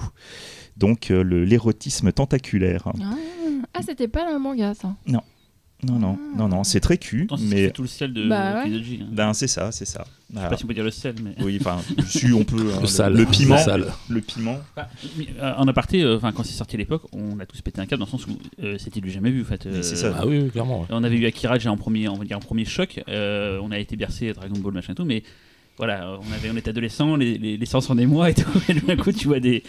donc 0.76 1.10
euh, 1.10 1.22
l'érotisme 1.22 2.10
tentaculaire. 2.12 2.90
Ah, 3.00 3.14
ah, 3.74 3.80
c'était 3.86 4.08
pas 4.08 4.24
dans 4.24 4.32
le 4.32 4.38
manga, 4.38 4.74
ça? 4.74 4.96
Non, 5.06 5.20
non, 5.82 6.16
Ah. 6.18 6.38
non, 6.38 6.48
non, 6.48 6.64
c'est 6.64 6.80
très 6.80 6.96
cul, 6.96 7.26
mais 7.40 7.70
tout 7.70 7.82
le 7.82 7.88
sel 7.88 8.12
de 8.14 8.26
Bah 8.28 8.64
ouais. 8.64 8.70
Hein. 8.74 9.06
ben, 9.10 9.34
c'est 9.34 9.46
ça, 9.48 9.70
c'est 9.70 9.84
ça. 9.84 10.04
Je 10.06 10.12
sais 10.12 10.32
Voilà. 10.40 10.48
pas 10.48 10.56
si 10.56 10.64
on 10.64 10.68
peut 10.68 10.74
dire 10.74 10.84
le 10.84 10.90
sel, 10.90 11.14
mais. 11.22 11.34
Oui, 11.44 11.58
enfin, 11.60 11.78
si 12.08 12.32
on 12.32 12.42
peut. 12.44 12.72
hein, 12.74 12.80
Le 12.80 12.86
sale. 12.86 13.12
le 13.14 13.26
piment, 13.26 13.56
Le 13.56 13.60
sale. 13.60 13.92
le 14.08 14.20
piment. 14.22 14.58
Bah, 14.74 14.88
euh, 15.40 15.52
en 15.58 15.68
aparté, 15.68 16.02
euh, 16.02 16.16
enfin 16.16 16.32
quand 16.32 16.42
c'est 16.42 16.54
sorti 16.54 16.76
à 16.76 16.78
l'époque, 16.78 17.02
on 17.12 17.38
a 17.38 17.44
tous 17.46 17.60
pété 17.60 17.80
un 17.82 17.86
câble 17.86 18.00
dans 18.00 18.06
le 18.06 18.10
sens 18.10 18.26
où 18.26 18.30
euh, 18.62 18.78
c'était 18.78 19.00
du 19.00 19.10
jamais 19.10 19.30
vu 19.30 19.42
en 19.42 19.44
fait. 19.44 19.62
C'est 19.82 19.92
Euh, 19.92 20.10
ça. 20.12 20.16
Ah 20.18 20.26
oui, 20.26 20.40
oui, 20.42 20.50
clairement. 20.50 20.80
ouais. 20.80 20.86
On 20.90 21.04
avait 21.04 21.16
eu 21.16 21.26
Akira 21.26 21.54
déjà 21.58 21.70
en 21.70 21.76
premier, 21.76 22.08
on 22.08 22.14
va 22.16 22.24
dire 22.24 22.36
en 22.38 22.40
premier 22.40 22.64
choc. 22.64 23.02
euh, 23.08 23.58
on 23.62 23.70
a 23.70 23.78
été 23.78 23.96
bercé 23.96 24.32
Dragon 24.32 24.58
Ball 24.58 24.72
machin 24.72 24.92
et 24.92 24.96
tout, 24.96 25.04
mais 25.04 25.22
voilà, 25.76 26.18
on 26.20 26.32
avait, 26.32 26.50
on 26.50 26.56
était 26.56 26.70
adolescents, 26.70 27.16
les, 27.16 27.36
les, 27.36 27.56
les 27.56 27.66
sens 27.66 27.90
en 27.90 27.98
et 27.98 28.34
tout. 28.34 28.44
Et 28.68 28.74
d'un 28.74 28.96
coup, 28.96 29.10
tu 29.10 29.26
vois 29.26 29.40
des, 29.40 29.62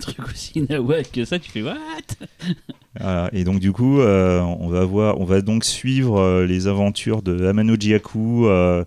trucs 0.00 0.26
aussi 0.28 0.60
nawak 0.68 1.12
que 1.12 1.24
ça, 1.24 1.38
tu 1.38 1.50
fais 1.50 1.62
what? 1.62 1.76
Voilà, 3.00 3.30
et 3.32 3.44
donc 3.44 3.58
du 3.58 3.72
coup, 3.72 4.00
euh, 4.00 4.40
on 4.40 4.68
va 4.68 4.84
voir, 4.84 5.18
on 5.18 5.24
va 5.24 5.40
donc 5.40 5.64
suivre 5.64 6.18
euh, 6.18 6.46
les 6.46 6.66
aventures 6.66 7.22
de 7.22 7.46
Amano 7.46 7.74
Jiaku, 7.80 8.46
euh, 8.48 8.84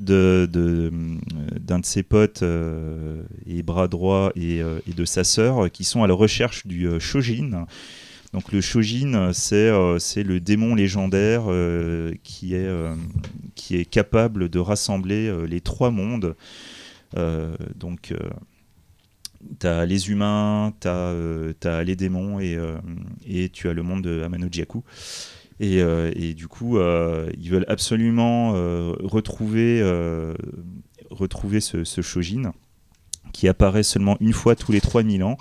d'un 0.00 0.48
de 0.48 1.84
ses 1.84 2.02
potes 2.02 2.42
et 3.46 3.62
bras 3.62 3.86
droit 3.86 4.32
et, 4.34 4.60
de 4.60 5.04
sa 5.04 5.22
sœur 5.22 5.70
qui 5.70 5.84
sont 5.84 6.02
à 6.02 6.08
la 6.08 6.14
recherche 6.14 6.66
du 6.66 6.88
Shojin. 6.98 7.66
Donc 8.32 8.52
le 8.52 8.60
Shojin, 8.60 9.32
c'est 9.32 9.56
euh, 9.56 9.98
c'est 9.98 10.22
le 10.22 10.38
démon 10.38 10.74
légendaire 10.74 11.44
euh, 11.46 12.12
qui, 12.22 12.54
est, 12.54 12.66
euh, 12.66 12.94
capable 13.90 14.48
de 14.50 14.58
rassembler 14.58 15.28
euh, 15.28 15.46
les 15.46 15.60
trois 15.60 15.90
mondes. 15.90 16.36
Euh, 17.16 17.56
donc 17.74 18.12
tu 19.60 19.66
as 19.66 19.86
les 19.86 20.10
humains, 20.10 20.74
tu 20.80 20.88
as, 20.88 21.84
les 21.84 21.96
démons 21.96 22.38
et, 22.38 22.56
euh, 22.56 22.76
tu 23.52 23.68
as 23.68 23.72
le 23.72 23.82
monde 23.82 24.02
de 24.02 24.22
Amano 24.22 24.48
Jiaku. 24.50 24.84
Et, 25.60 25.82
euh, 25.82 26.12
du 26.34 26.48
coup, 26.48 26.78
euh, 26.78 27.30
ils 27.38 27.50
veulent 27.50 27.64
absolument 27.68 28.52
euh, 28.54 28.94
retrouver, 29.00 29.80
euh, 29.82 30.34
retrouver 31.10 31.60
ce, 31.60 31.82
ce 31.84 32.02
Shojin 32.02 32.52
qui 33.32 33.48
apparaît 33.48 33.82
seulement 33.82 34.16
une 34.20 34.32
fois 34.32 34.54
tous 34.54 34.72
les 34.72 34.80
3000 34.80 35.22
ans 35.24 35.38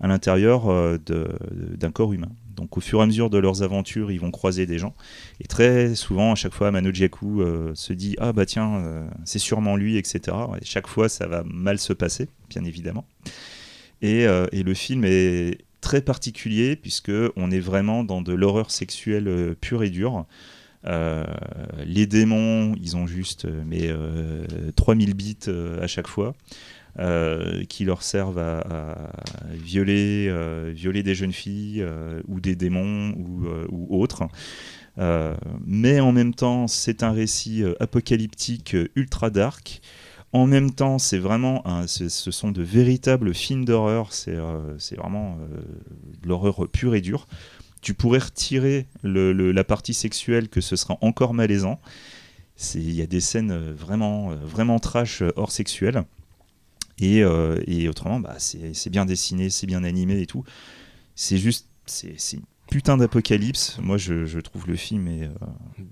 à 0.00 0.08
l'intérieur 0.08 0.68
euh, 0.68 0.98
d'un 1.08 1.90
corps 1.90 2.12
humain. 2.12 2.30
Donc 2.56 2.76
au 2.76 2.80
fur 2.80 3.00
et 3.00 3.02
à 3.02 3.06
mesure 3.06 3.30
de 3.30 3.38
leurs 3.38 3.62
aventures, 3.62 4.10
ils 4.10 4.18
vont 4.18 4.30
croiser 4.30 4.66
des 4.66 4.78
gens. 4.78 4.94
Et 5.40 5.46
très 5.46 5.94
souvent, 5.94 6.32
à 6.32 6.34
chaque 6.34 6.54
fois, 6.54 6.68
Amano 6.68 6.92
Jiaku 6.92 7.42
euh, 7.42 7.72
se 7.74 7.92
dit 7.92 8.16
Ah 8.18 8.32
bah 8.32 8.46
tiens, 8.46 8.76
euh, 8.76 9.06
c'est 9.24 9.38
sûrement 9.38 9.76
lui, 9.76 9.96
etc. 9.96 10.36
Et 10.60 10.64
chaque 10.64 10.86
fois, 10.86 11.08
ça 11.08 11.26
va 11.26 11.44
mal 11.44 11.78
se 11.78 11.92
passer, 11.92 12.28
bien 12.48 12.64
évidemment. 12.64 13.06
Et, 14.02 14.26
euh, 14.26 14.46
et 14.52 14.62
le 14.62 14.74
film 14.74 15.04
est 15.04 15.58
très 15.80 16.00
particulier 16.00 16.76
puisque 16.76 17.12
on 17.36 17.50
est 17.50 17.60
vraiment 17.60 18.02
dans 18.02 18.22
de 18.22 18.32
l'horreur 18.32 18.70
sexuelle 18.70 19.54
pure 19.60 19.82
et 19.82 19.90
dure. 19.90 20.26
Les 21.84 22.06
démons, 22.06 22.74
ils 22.80 22.96
ont 22.96 23.08
juste 23.08 23.46
mais, 23.66 23.88
euh, 23.88 24.46
3000 24.76 25.14
bits 25.14 25.36
à 25.80 25.86
chaque 25.86 26.06
fois. 26.06 26.34
Euh, 26.98 27.64
qui 27.64 27.84
leur 27.84 28.02
servent 28.02 28.38
à, 28.38 29.12
violer, 29.50 30.28
euh, 30.30 30.72
violer 30.74 31.02
des 31.02 31.14
jeunes 31.14 31.32
filles 31.32 31.82
euh, 31.82 32.22
ou 32.26 32.40
des 32.40 32.56
démons 32.56 33.12
ou, 33.68 34.00
autres. 34.00 34.24
Mais 35.66 36.00
en 36.00 36.12
même 36.12 36.32
temps, 36.32 36.66
c'est 36.68 37.02
un 37.02 37.12
récit 37.12 37.62
apocalyptique 37.80 38.74
ultra 38.94 39.28
dark. 39.28 39.82
En 40.32 40.46
même 40.46 40.70
temps, 40.70 40.98
c'est 40.98 41.18
vraiment, 41.18 41.62
ce 41.86 42.08
sont 42.08 42.50
de 42.50 42.62
véritables 42.62 43.34
films 43.34 43.66
d'horreur. 43.66 44.14
C'est 44.14 44.36
euh, 44.36 44.76
vraiment 44.96 45.36
de 46.22 46.28
l'horreur 46.28 46.66
pure 46.72 46.94
et 46.94 47.02
dure. 47.02 47.26
Tu 47.82 47.92
pourrais 47.92 48.20
retirer 48.20 48.86
la 49.02 49.64
partie 49.64 49.94
sexuelle, 49.94 50.48
que 50.48 50.62
ce 50.62 50.76
sera 50.76 50.96
encore 51.02 51.34
malaisant. 51.34 51.78
Il 52.74 52.92
y 52.92 53.02
a 53.02 53.06
des 53.06 53.20
scènes 53.20 53.54
vraiment, 53.72 54.30
vraiment 54.30 54.78
trash 54.78 55.22
hors 55.36 55.52
sexuel. 55.52 56.04
Et, 56.98 57.22
euh, 57.22 57.62
et 57.66 57.88
autrement, 57.88 58.20
bah, 58.20 58.36
c'est 58.38 58.90
bien 58.90 59.04
dessiné, 59.04 59.50
c'est 59.50 59.66
bien 59.66 59.84
animé 59.84 60.20
et 60.20 60.26
tout. 60.26 60.44
C'est 61.14 61.38
juste, 61.38 61.66
c'est 61.86 62.16
une 62.32 62.42
putain 62.70 62.96
d'apocalypse. 62.96 63.78
Moi, 63.82 63.96
je, 63.98 64.24
je 64.24 64.40
trouve 64.40 64.66
le 64.66 64.76
film 64.76 65.06
est, 65.08 65.24
euh, 65.24 65.28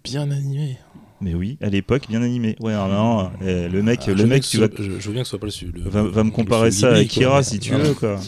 Bien 0.02 0.30
animé. 0.30 0.78
mais 1.20 1.34
oui, 1.34 1.59
à 1.61 1.68
l'époque, 1.68 2.07
bien 2.09 2.22
animé. 2.22 2.57
Ouais, 2.61 2.72
non, 2.72 2.88
non, 2.88 3.30
euh, 3.42 3.68
le 3.68 3.82
mec, 3.82 4.00
Ah, 4.07 4.12
le 4.14 4.26
mec, 4.26 4.42
tu 4.42 4.59
vas, 4.59 4.66
soit- 4.68 4.82
je, 4.82 4.98
je 4.98 5.07
veux 5.09 5.12
bien 5.12 5.22
que 5.22 5.28
ce 5.28 5.30
soit 5.30 5.38
pas 5.38 5.46
le, 5.46 5.88
va, 5.90 6.02
va 6.02 6.24
me 6.24 6.30
comparer 6.30 6.70
ça 6.70 6.88
à 6.88 6.90
Ghibli, 6.92 7.05
Akira 7.07 7.42
si 7.42 7.59
tu 7.59 7.72
non, 7.72 7.78
veux, 7.78 7.94
quoi. 7.94 8.20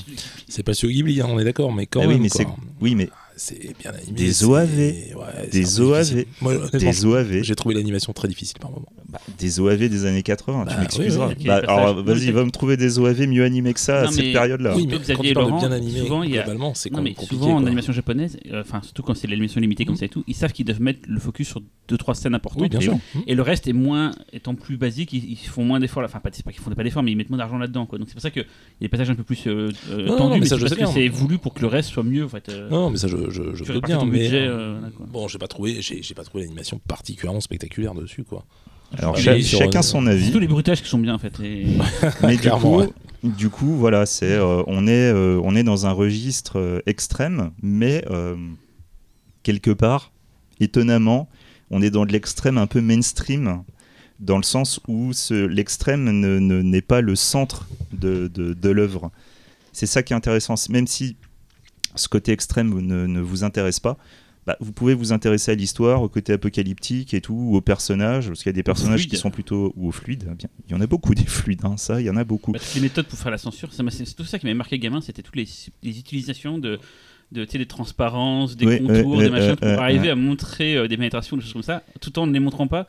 C'est 0.49 0.63
pas 0.63 0.75
sur 0.75 0.89
Ghibli, 0.91 1.21
hein, 1.21 1.27
on 1.29 1.39
est 1.39 1.45
d'accord, 1.45 1.73
mais 1.73 1.87
quand 1.87 2.01
Ah 2.01 2.07
même. 2.07 2.17
oui, 2.17 2.21
mais 2.23 2.29
c'est, 2.29 2.47
oui, 2.81 2.95
mais 2.95 3.09
C'est 3.39 3.77
bien 3.79 3.93
animé. 3.93 4.13
Des 4.19 4.45
OAV. 4.45 4.69
ouais, 4.79 5.49
Des 5.53 5.81
OAV. 5.81 6.25
Moi, 6.41 6.55
des 6.73 7.05
OAV, 7.05 7.43
J'ai 7.43 7.55
trouvé 7.55 7.75
l'animation 7.75 8.13
très 8.15 8.29
difficile 8.29 8.57
par 8.59 8.71
moment. 8.71 8.87
bah, 9.11 9.21
des 9.39 9.61
OAV 9.61 9.89
des 9.91 10.07
années 10.07 10.23
80. 10.23 10.65
Bah, 10.65 10.73
tu 10.73 10.81
m'excuseras. 10.81 11.27
oui, 11.29 11.35
oui, 11.37 11.43
ok, 11.43 11.47
Bah, 11.47 11.57
alors, 11.69 12.03
vas-y, 12.03 12.31
va 12.31 12.45
me 12.47 12.51
trouver 12.51 12.79
des 12.79 12.99
OAV 12.99 13.27
mieux 13.27 13.45
animés 13.45 13.75
que 13.75 13.81
ça 13.81 14.03
à 14.03 14.07
cette 14.11 14.33
période-là. 14.33 14.75
oui, 14.75 14.87
mais 14.89 14.97
quand 15.15 15.23
tu 15.23 15.35
parles 15.35 15.47
de 15.47 15.51
Laurent, 15.51 15.59
bien 15.59 15.73
animé, 15.73 15.99
souvent, 16.01 16.23
il 16.23 16.31
y 16.31 16.39
a- 16.39 16.43
globalement, 16.45 16.73
c'est 16.75 16.89
compliqué. 16.89 17.27
souvent 17.27 17.55
en 17.57 17.67
animation 17.67 17.93
japonaise, 17.93 18.39
euh, 18.51 18.63
enfin 18.63 18.81
surtout 18.83 19.03
quand 19.03 19.15
c'est 19.15 19.27
l'animation 19.29 19.61
limitée 19.61 19.85
comme 19.85 19.95
Mhm. 19.95 19.99
ça 19.99 20.07
et 20.07 20.09
tout, 20.09 20.25
ils 20.27 20.35
savent 20.35 20.53
qu'ils 20.53 20.65
doivent 20.65 20.81
mettre 20.81 21.01
le 21.07 21.21
focus 21.21 21.49
sur 21.49 21.61
deux 21.89 21.99
trois 21.99 22.15
scènes 22.15 22.35
importantes. 22.35 22.63
Oui, 22.63 22.69
bien 22.71 22.81
et, 22.81 22.85
sûr. 22.85 22.99
et 23.27 23.35
le 23.35 23.43
reste 23.43 23.69
est 23.69 23.73
moins, 23.75 24.13
étant 24.33 24.55
plus 24.55 24.79
basique, 24.79 25.13
ils, 25.13 25.31
ils 25.31 25.37
font 25.37 25.63
moins 25.63 25.79
d'efforts. 25.79 26.05
Enfin, 26.05 26.21
pas, 26.21 26.31
c'est 26.33 26.43
pas 26.45 26.53
qu'ils 26.53 26.63
font 26.63 26.71
pas 26.71 26.83
d'efforts, 26.85 27.03
mais 27.03 27.13
ils 27.13 27.17
mettent 27.17 27.29
moins 27.31 27.39
d'argent 27.39 27.59
là-dedans. 27.59 27.85
Quoi. 27.87 27.99
Donc 27.99 28.09
c'est 28.09 28.15
pour 28.15 28.23
ça 28.23 28.31
qu'il 28.31 28.43
y 28.43 28.45
a 28.47 28.49
des 28.81 28.89
passages 28.89 29.11
un 29.11 29.15
peu 29.15 29.25
plus 29.25 29.45
euh, 29.47 29.71
tendus, 30.17 30.41
mais 30.41 30.47
c'est 30.47 30.57
je 30.57 30.61
parce 30.63 30.71
sais 30.73 30.77
que 30.81 30.85
bien. 30.85 30.91
c'est 30.93 31.09
voulu 31.09 31.37
pour 31.39 31.53
que 31.53 31.61
le 31.61 31.67
reste 31.69 31.91
soit 31.91 32.03
mieux. 32.03 32.25
En 32.25 32.29
fait, 32.29 32.49
euh, 32.49 32.69
Non, 32.71 32.81
non, 32.83 32.91
mais 32.91 32.97
ça, 32.97 33.09
je, 33.09 33.17
je, 33.31 33.55
je 33.55 33.65
veux 33.65 33.81
bien. 33.81 33.99
ton 33.99 34.07
mais 34.07 34.21
budget. 34.21 34.47
euh, 34.47 34.77
euh, 34.77 34.81
là. 34.81 34.89
Bon, 35.01 35.29
j'ai 35.29 35.39
pas 35.39 35.49
trouvé, 35.49 35.81
j'ai, 35.81 36.03
j'ai 36.03 36.15
pas 36.15 36.25
trouvé 36.25 36.43
l'animation 36.45 36.81
particulièrement 36.87 37.41
spectaculaire 37.41 37.95
dessus, 37.95 38.25
quoi. 38.25 38.45
Alors, 38.99 39.17
cha- 39.17 39.41
chacun 39.41 39.83
son 39.83 40.05
C'est 40.05 40.11
avis. 40.11 40.31
tous 40.33 40.39
les 40.39 40.47
bruitages 40.47 40.81
qui 40.83 40.89
sont 40.89 40.99
bien 40.99 41.15
en 41.15 41.19
fait. 41.19 41.39
Et... 41.43 41.67
Mais 42.23 42.37
du 42.37 42.49
coup, 42.51 42.77
ouais. 42.79 42.89
du 43.25 43.51
coup, 43.51 43.75
voilà, 43.77 44.07
c'est, 44.07 44.31
euh, 44.33 44.63
on, 44.69 44.87
est, 44.87 45.13
euh, 45.13 45.41
on 45.43 45.57
est 45.57 45.65
dans 45.65 45.87
un 45.87 45.93
registre 45.93 46.59
euh, 46.61 46.81
extrême, 46.87 47.51
mais 47.63 48.05
euh, 48.11 48.37
quelque 49.43 49.73
part, 49.73 50.13
étonnamment, 50.61 51.29
on 51.71 51.83
est 51.83 51.91
dans 51.91 52.07
de 52.07 52.13
l'extrême 52.13 52.59
un 52.59 52.67
peu 52.69 52.81
mainstream, 52.81 53.63
dans 54.21 54.37
le 54.37 54.45
sens 54.45 54.81
où 54.89 55.13
ce- 55.13 55.35
l'extrême 55.47 56.05
ne- 56.05 56.39
ne- 56.39 56.63
n'est 56.63 56.81
pas 56.81 57.01
le 57.01 57.17
centre 57.17 57.67
de, 57.93 58.29
de, 58.29 58.53
de 58.55 58.69
l'œuvre. 58.71 59.11
C'est 59.73 59.87
ça 59.87 60.03
qui 60.05 60.13
est 60.13 60.17
intéressant. 60.17 60.55
Même 60.71 60.87
si 60.87 61.17
ce 61.97 62.09
côté 62.09 62.33
extrême 62.33 62.81
ne, 62.81 63.07
ne 63.07 63.21
vous 63.21 63.45
intéresse 63.45 63.81
pas, 63.81 63.99
bah, 64.47 64.57
vous 64.61 64.71
pouvez 64.73 64.95
vous 64.95 65.13
intéresser 65.13 65.51
à 65.51 65.55
l'histoire, 65.57 66.03
au 66.03 66.09
côté 66.09 66.33
apocalyptique 66.33 67.15
et 67.15 67.21
tout, 67.21 67.35
ou 67.35 67.57
aux 67.57 67.61
personnages, 67.61 68.29
parce 68.29 68.45
qu'il 68.45 68.51
y 68.51 68.51
a 68.51 68.53
des 68.53 68.63
personnages 68.63 69.09
qui 69.09 69.17
sont 69.17 69.33
plutôt. 69.33 69.73
ou 69.77 69.89
aux 69.89 69.93
fluides. 69.93 70.25
bien. 70.39 70.49
Il 70.69 70.73
y 70.73 70.75
en 70.77 70.81
a 70.81 70.87
beaucoup 70.87 71.17
des 71.17 71.25
fluides, 71.27 71.65
hein, 71.65 71.77
ça, 71.77 72.01
il 72.01 72.07
y 72.07 72.11
en 72.11 72.17
a 72.17 72.23
beaucoup. 72.23 72.53
Bah, 72.53 72.61
toutes 72.61 72.75
les 72.77 72.81
méthodes 72.81 73.07
pour 73.07 73.19
faire 73.19 73.33
la 73.33 73.39
censure, 73.39 73.71
c'est 73.73 74.15
tout 74.15 74.25
ça 74.25 74.39
qui 74.39 74.47
m'avait 74.47 74.55
marqué 74.55 74.79
gamin, 74.79 75.01
c'était 75.01 75.23
toutes 75.23 75.35
les, 75.35 75.49
les 75.83 75.99
utilisations 75.99 76.59
de, 76.59 76.79
de 77.33 77.45
des 77.45 77.67
transparences, 77.67 78.57
des 78.57 78.79
contours, 78.79 79.19
des 79.19 79.31
machins 79.31 79.57
pour 79.57 79.69
arriver 79.69 80.11
à 80.11 80.15
montrer 80.15 80.77
euh, 80.77 80.87
des 80.87 80.97
pénétrations, 80.97 81.37
des 81.37 81.43
choses 81.43 81.53
comme 81.53 81.63
ça, 81.63 81.83
tout 82.01 82.17
en 82.21 82.29
ne 82.29 82.33
les 82.33 82.41
montrant 82.41 82.69
pas. 82.69 82.87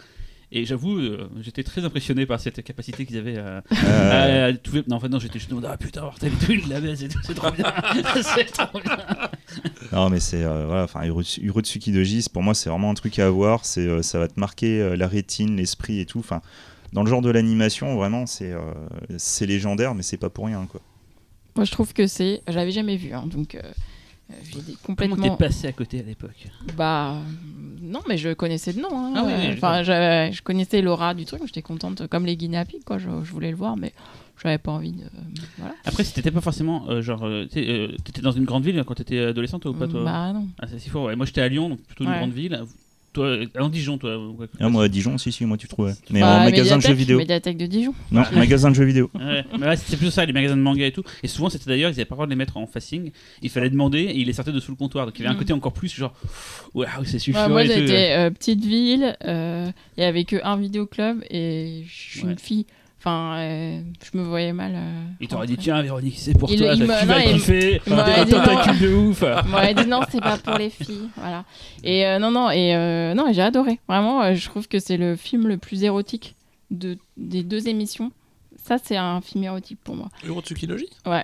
Et 0.52 0.64
j'avoue, 0.66 0.98
euh, 0.98 1.30
j'étais 1.41 1.64
très 1.64 1.84
impressionné 1.84 2.26
par 2.26 2.39
cette 2.39 2.64
capacité 2.64 3.06
qu'ils 3.06 3.18
avaient 3.18 3.38
à, 3.38 3.62
Euh, 3.84 4.45
à- 4.45 4.45
à 4.45 4.54
trouver- 4.54 4.84
Non, 4.88 4.95
en 4.95 5.00
fait, 5.02 5.10
non, 5.10 5.20
j'étais 5.20 5.39
juste 5.39 5.52
en 5.52 5.56
mode, 5.56 5.66
ah 5.70 5.76
putain, 5.76 6.02
mortel 6.02 6.32
et 6.32 6.45
tout, 6.45 6.52
il 6.54 6.70
la 6.70 6.80
baisse 6.80 7.02
et 7.02 7.10
tout, 7.10 7.20
c'est 7.24 7.34
trop 7.34 7.52
bien. 7.52 7.66
c'est 8.24 8.45
trop 8.45 8.80
bien. 8.80 8.98
Non, 9.91 10.10
mais 10.10 10.22
c'est 10.22 10.43
euh, 10.43 10.66
voilà, 10.68 10.84
enfin 10.84 11.04
Hiro- 11.04 11.22
Hirotsuki 11.22 11.91
Dojis, 11.91 12.28
pour 12.32 12.43
moi, 12.43 12.54
c'est 12.54 12.70
vraiment 12.70 12.89
un 12.89 12.93
truc 12.93 13.20
à 13.20 13.28
avoir. 13.28 13.66
C'est, 13.66 13.82
euh, 13.88 14.02
ça 14.02 14.20
va 14.20 14.30
te 14.30 14.39
marquer 14.39 14.80
euh, 14.82 14.95
la 14.95 15.08
rétine, 15.10 15.58
l'esprit 15.58 16.00
et 16.00 16.06
tout. 16.06 16.20
Enfin, 16.20 16.41
dans 16.93 17.04
le 17.04 17.10
genre 17.10 17.22
de 17.22 17.30
l'animation, 17.30 17.95
vraiment, 17.98 18.26
c'est, 18.26 18.54
euh, 18.54 18.62
c'est 19.18 19.45
légendaire, 19.48 19.95
mais 19.95 20.04
c'est 20.04 20.16
pas 20.18 20.30
pour 20.30 20.45
rien, 20.45 20.66
quoi. 20.72 20.80
Moi, 21.58 21.66
je 21.66 21.72
trouve 21.72 21.91
que 21.93 22.08
c'est. 22.08 22.41
Je 22.48 22.54
l'avais 22.54 22.72
jamais 22.72 22.95
vu, 22.95 23.12
hein, 23.14 23.26
donc 23.28 23.56
euh, 23.56 23.62
euh, 24.32 24.34
des- 24.55 24.73
Comment 24.84 24.95
complètement. 24.95 25.15
t'es 25.38 25.38
passé 25.45 25.67
à 25.67 25.71
côté 25.71 25.99
à 25.99 26.03
l'époque 26.03 26.47
Bah 26.78 27.15
non, 27.82 28.01
mais 28.07 28.17
je 28.17 28.34
connaissais 28.34 28.73
le 28.73 28.82
nom. 28.82 28.89
hein. 28.91 29.13
Ah 29.15 29.23
oui, 29.25 29.32
oui, 29.38 29.53
Enfin, 29.53 29.84
je 29.84 30.41
connaissais 30.41 30.82
l'aura 30.82 31.13
du 31.13 31.25
truc. 31.25 31.41
J'étais 31.45 31.61
contente, 31.61 32.07
comme 32.07 32.25
les 32.25 32.36
guinea-pigs, 32.36 32.84
quoi. 32.84 32.97
Je, 32.97 33.05
je 33.23 33.32
voulais 33.32 33.51
le 33.51 33.55
voir, 33.57 33.78
mais 33.78 33.93
j'avais 34.41 34.57
pas 34.57 34.71
envie 34.71 34.91
de. 34.91 35.05
Voilà. 35.57 35.73
Après, 35.86 36.03
si 36.03 36.13
t'étais 36.13 36.32
pas 36.32 36.41
forcément, 36.41 36.89
euh, 36.89 37.01
genre, 37.01 37.23
euh, 37.25 37.45
euh, 37.55 37.95
t'étais 38.03 38.21
dans 38.21 38.32
une 38.32 38.45
grande 38.45 38.63
ville 38.65 38.84
quand 38.86 38.95
t'étais 38.95 39.19
adolescente 39.19 39.65
ou 39.65 39.73
pas 39.73 39.88
toi? 39.88 40.03
Bah 40.03 40.34
non. 40.34 40.47
Ah, 40.59 40.67
c'est 40.67 40.80
si 40.80 40.89
fort, 40.89 41.05
ouais. 41.05 41.15
Moi 41.15 41.25
j'étais 41.25 41.41
à 41.41 41.47
Lyon, 41.47 41.69
donc 41.69 41.82
plutôt 41.84 42.03
une 42.03 42.09
Ouais. 42.11 42.17
grande 42.17 42.34
ville. 42.34 42.61
Toi, 43.18 43.26
euh, 43.26 43.45
en 43.59 43.70
Dijon, 43.70 43.97
toi 43.97 44.15
ou 44.15 44.34
quoi 44.34 44.45
Ah, 44.59 44.70
moi, 44.70 44.84
à 44.84 44.88
Dijon, 44.88 45.18
si, 45.18 45.32
si, 45.32 45.43
moi, 45.43 45.57
tu 45.57 45.68
trouvais. 45.68 45.93
Mais 46.11 46.20
Bah, 46.22 46.38
en 46.41 46.43
magasin 46.43 46.78
de 46.78 46.84
jeux 46.84 46.93
vidéo. 46.93 47.18
Médiathèque 47.18 47.57
de 47.57 47.65
Dijon. 47.65 47.95
Non, 48.11 48.22
magasin 48.36 48.70
de 48.70 48.76
jeux 48.76 48.84
vidéo. 48.86 49.09
Ouais, 49.15 49.43
mais 49.59 49.65
ouais, 49.70 49.76
plus 49.97 50.11
ça, 50.11 50.24
les 50.24 50.34
magasins 50.34 50.55
de 50.55 50.61
manga 50.61 50.86
et 50.86 50.91
tout. 50.91 51.01
Et 51.24 51.28
souvent, 51.28 51.49
c'était 51.49 51.65
d'ailleurs, 51.72 51.89
ils 51.89 51.93
avaient 51.95 52.05
pas 52.05 52.13
le 52.13 52.18
droit 52.18 52.26
de 52.28 52.30
les 52.32 52.36
mettre 52.36 52.57
en 52.57 52.68
facing. 52.68 53.09
Il 53.41 53.49
fallait 53.49 53.72
demander 53.72 54.01
et 54.01 54.15
ils 54.20 54.28
les 54.28 54.34
sortaient 54.34 54.51
de 54.51 54.59
sous 54.59 54.70
le 54.72 54.78
comptoir. 54.78 55.07
Donc 55.07 55.18
il 55.18 55.24
y 55.24 55.26
avait 55.26 55.34
un 55.34 55.36
Mm. 55.36 55.39
côté 55.39 55.53
encore 55.53 55.74
plus 55.74 55.91
genre, 55.95 56.13
waouh, 56.76 56.88
c'est 57.05 57.18
suffisant. 57.18 57.45
Ouais, 57.47 57.49
moi, 57.49 57.65
j'étais 57.65 58.11
euh, 58.18 58.30
petite 58.30 58.63
ville. 58.63 59.18
euh, 59.26 59.72
Il 59.97 60.01
y 60.01 60.05
avait 60.05 60.24
que 60.24 60.36
un 60.43 60.55
vidéoclub 60.57 61.24
et 61.32 61.84
je 61.88 61.91
suis 61.91 62.24
Ouais. 62.24 62.32
une 62.34 62.38
fille. 62.39 62.65
Enfin, 63.00 63.36
euh, 63.38 63.82
je 64.12 64.18
me 64.18 64.24
voyais 64.24 64.54
mal. 64.54 64.74
euh, 64.76 65.04
Il 65.22 65.28
t'aurait 65.28 65.45
dit, 65.48 65.56
tiens, 65.58 65.82
Véronique, 65.84 66.16
c'est 66.18 66.38
pour 66.38 66.52
Il- 66.52 66.58
toi, 66.58 66.74
il 66.74 66.80
tu 66.80 66.86
vas 66.86 67.24
il- 67.24 67.34
kiffer. 67.34 67.82
il 67.86 67.93
T'as 67.95 68.26
dit 68.26 68.36
un 68.36 68.41
tentacule 68.41 68.80
de 68.80 68.93
ouf. 68.95 69.24
On 69.24 69.48
m'aurait 69.50 69.74
dit 69.76 69.86
non, 69.86 70.02
c'est 70.10 70.20
pas 70.22 70.38
pour 70.38 70.56
les 70.58 70.70
filles, 70.72 71.10
voilà. 71.16 71.45
Et 71.84 72.06
euh, 72.08 72.18
non, 72.20 72.32
non, 72.32 72.50
et 72.50 72.76
euh, 72.76 73.14
non, 73.14 73.28
j'ai 73.32 73.41
adoré. 73.43 73.80
Vraiment, 73.88 74.24
euh, 74.24 74.34
je 74.34 74.45
trouve 74.50 74.68
que 74.68 74.80
c'est 74.80 74.98
le 74.98 75.16
film 75.16 75.48
le 75.48 75.58
plus 75.58 75.84
érotique 75.84 76.36
de 76.72 76.98
des 77.18 77.43
deux 77.43 77.68
émissions. 77.68 78.12
Ça, 78.66 78.78
c'est 78.84 78.98
un 78.98 79.22
film 79.22 79.43
érotique 79.43 79.80
pour 79.84 79.95
moi. 79.95 80.10
Hirotsuki 80.26 80.66
Logi 80.68 80.88
Ouais. 81.06 81.24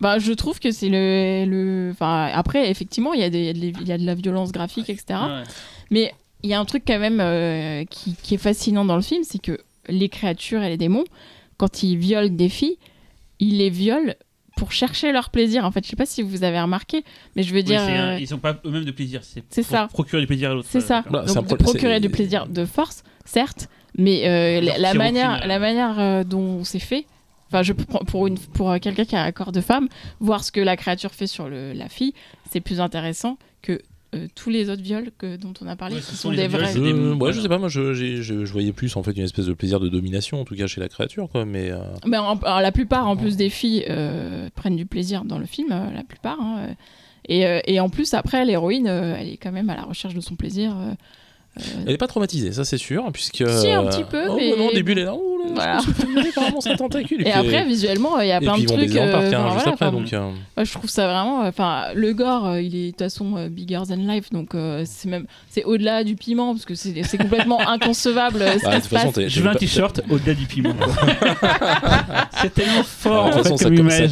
Bah, 0.00 0.18
je 0.18 0.32
trouve 0.32 0.58
que 0.58 0.72
c'est 0.72 0.88
le, 0.88 1.44
le. 1.46 1.90
Enfin, 1.92 2.30
après, 2.34 2.68
effectivement, 2.70 3.12
il 3.12 3.20
y, 3.20 3.24
a 3.24 3.30
des- 3.30 3.38
il 3.38 3.44
y 3.46 3.50
a 3.50 3.52
de 3.52 3.58
les- 3.60 3.72
il 3.82 3.86
y 3.86 3.92
a 3.92 3.98
de 3.98 4.04
la 4.06 4.14
violence 4.16 4.50
graphique, 4.50 4.90
etc. 4.90 5.04
Ouais. 5.10 5.42
Mais 5.90 6.12
il 6.42 6.50
y 6.50 6.54
a 6.54 6.58
un 6.58 6.64
truc 6.64 6.82
quand 6.84 6.98
même 6.98 7.20
euh, 7.20 7.84
qui, 7.84 8.16
qui 8.20 8.34
est 8.34 8.38
fascinant 8.38 8.84
dans 8.84 8.96
le 8.96 9.02
film, 9.02 9.22
c'est 9.22 9.38
que 9.40 9.60
les 9.88 10.08
créatures 10.08 10.62
et 10.62 10.68
les 10.68 10.76
démons, 10.76 11.04
quand 11.56 11.82
ils 11.82 11.96
violent 11.96 12.28
des 12.28 12.48
filles, 12.48 12.78
ils 13.40 13.58
les 13.58 13.70
violent 13.70 14.12
pour 14.56 14.70
chercher 14.72 15.12
leur 15.12 15.30
plaisir. 15.30 15.64
En 15.64 15.70
fait, 15.70 15.84
je 15.84 15.90
sais 15.90 15.96
pas 15.96 16.06
si 16.06 16.22
vous 16.22 16.44
avez 16.44 16.60
remarqué, 16.60 17.04
mais 17.36 17.42
je 17.42 17.50
veux 17.52 17.58
Oui, 17.60 17.64
dire. 17.64 17.80
c'est 17.80 17.96
un- 17.96 18.12
euh, 18.14 18.18
ils 18.20 18.34
ont 18.34 18.38
pas 18.38 18.60
eux-mêmes 18.64 18.84
de 18.84 18.90
plaisir. 18.90 19.20
C'est 19.48 19.62
ça. 19.62 19.88
procurer 19.92 20.20
du 20.20 20.26
plaisir 20.26 20.50
à 20.50 20.54
l'autre. 20.54 20.68
C'est 20.70 20.80
ça. 20.80 21.02
Bah, 21.10 21.24
Donc, 21.24 21.56
procurer 21.58 22.00
du 22.00 22.10
plaisir 22.10 22.46
de 22.46 22.64
force, 22.64 23.02
certes, 23.24 23.68
Mais 23.98 24.26
euh, 24.28 24.60
la, 24.78 24.94
manière, 24.94 25.42
euh. 25.42 25.46
la 25.46 25.58
manière 25.58 25.98
euh, 26.00 26.24
dont 26.24 26.64
c'est 26.64 26.78
fait, 26.78 27.04
enfin, 27.48 27.62
je 27.62 27.72
prends 27.74 27.98
pour 28.04 28.26
une 28.26 28.38
pour 28.38 28.70
euh, 28.70 28.78
quelqu'un 28.78 29.04
qui 29.04 29.16
a 29.16 29.22
un 29.22 29.32
corps 29.32 29.52
de 29.52 29.60
femme, 29.60 29.88
voir 30.20 30.44
ce 30.44 30.50
que 30.52 30.60
la 30.60 30.76
créature 30.76 31.10
fait 31.12 31.26
sur 31.26 31.48
le, 31.48 31.72
la 31.74 31.88
fille, 31.90 32.14
c'est 32.50 32.60
plus 32.60 32.80
intéressant 32.80 33.36
que 33.62 33.80
euh, 34.14 34.26
tous 34.34 34.50
les 34.50 34.68
autres 34.70 34.82
viols 34.82 35.10
que 35.16 35.36
dont 35.36 35.54
on 35.62 35.66
a 35.66 35.76
parlé, 35.76 35.96
Ouais, 35.96 36.00
qui 36.02 36.16
sont 36.16 36.30
des 36.32 36.46
vrais. 36.48 36.72
Je, 36.72 36.78
des- 36.78 36.92
ouais, 36.92 37.14
voilà. 37.18 37.34
je 37.34 37.40
sais 37.40 37.48
pas, 37.48 37.58
moi 37.58 37.68
je, 37.68 37.94
je, 37.94 38.20
je 38.22 38.52
voyais 38.52 38.72
plus 38.72 38.94
en 38.96 39.02
fait 39.02 39.12
une 39.12 39.22
espèce 39.24 39.46
de 39.46 39.54
plaisir 39.54 39.80
de 39.80 39.88
domination, 39.88 40.40
en 40.40 40.44
tout 40.44 40.54
cas 40.54 40.66
chez 40.66 40.80
la 40.80 40.88
créature, 40.88 41.28
quoi. 41.30 41.44
Mais 41.44 41.70
euh, 41.70 41.78
Mais 42.06 42.18
en- 42.18 42.36
alors, 42.38 42.60
la 42.60 42.72
plupart, 42.72 43.08
en 43.08 43.16
plus 43.16 43.36
des 43.36 43.48
filles, 43.50 43.84
euh, 43.88 44.48
prennent 44.54 44.76
du 44.76 44.86
plaisir 44.86 45.24
dans 45.24 45.38
le 45.38 45.46
film, 45.46 45.68
euh, 45.72 45.90
la 45.94 46.02
plupart. 46.04 46.38
hein, 46.40 46.66
euh. 46.68 46.74
et, 47.28 47.46
euh, 47.46 47.60
et 47.66 47.80
en 47.80 47.88
plus, 47.88 48.12
après, 48.14 48.44
l'héroïne, 48.44 48.86
euh, 48.88 49.16
elle 49.18 49.28
est 49.30 49.36
quand 49.38 49.52
même 49.52 49.70
à 49.70 49.76
la 49.76 49.82
recherche 49.84 50.14
de 50.14 50.20
son 50.20 50.34
plaisir. 50.36 50.76
euh, 50.76 50.90
euh, 51.58 51.62
elle 51.86 51.92
est 51.92 51.98
pas 51.98 52.06
traumatisée, 52.06 52.50
ça 52.52 52.64
c'est 52.64 52.78
sûr, 52.78 53.04
puisque. 53.12 53.36
Si, 53.46 53.70
un 53.70 53.84
euh, 53.84 53.88
petit 53.90 54.04
peu, 54.04 54.24
oh, 54.28 54.36
mais- 54.36 54.56
non, 54.56 54.68
au 54.68 54.72
début 54.72 54.92
elle 54.92 55.00
est 55.00 55.04
là, 55.04 55.14
là, 55.56 55.66
là, 55.76 55.80
Voilà. 55.84 56.72
un 56.72 56.76
tentacules. 56.76 57.26
Et, 57.26 57.32
après, 57.32 57.64
visuellement, 57.64 58.18
il 58.20 58.28
y 58.28 58.32
a 58.32 58.36
et 58.36 58.40
plein 58.40 58.54
puis 58.54 58.62
de 58.62 58.66
trucs. 58.68 58.96
euh, 58.96 59.30
euh, 60.58 60.64
je 60.64 60.72
trouve 60.72 60.88
ça 60.90 61.06
vraiment. 61.06 61.40
Enfin, 61.46 61.86
le 61.94 62.12
gore, 62.12 62.46
euh, 62.46 62.60
il 62.60 62.74
est 62.76 62.86
de 62.86 62.90
toute 62.90 62.98
façon 63.00 63.36
euh, 63.36 63.48
bigger 63.48 63.80
than 63.88 63.96
life, 63.96 64.30
donc 64.30 64.54
euh, 64.54 64.82
c'est 64.86 65.08
même 65.08 65.26
c'est 65.50 65.64
au-delà 65.64 66.04
du 66.04 66.14
piment 66.16 66.52
parce 66.54 66.64
que 66.64 66.74
c'est 66.74 67.02
c'est 67.02 67.18
complètement 67.18 67.60
inconcevable. 67.68 68.42
euh, 68.42 68.58
ce 68.58 68.64
bah, 68.64 68.76
qui 68.76 68.82
se 68.82 68.88
façon, 68.88 69.12
passe. 69.12 69.28
Je 69.28 69.40
veux 69.42 69.48
un 69.50 69.54
t-shirt 69.54 70.00
au-delà 70.10 70.34
du 70.34 70.46
piment. 70.46 70.74
c'est 72.40 72.52
tellement 72.54 72.82
fort 72.84 73.26
de 73.26 73.32
toute 73.32 73.42
façon, 73.42 73.56
ça, 73.56 73.70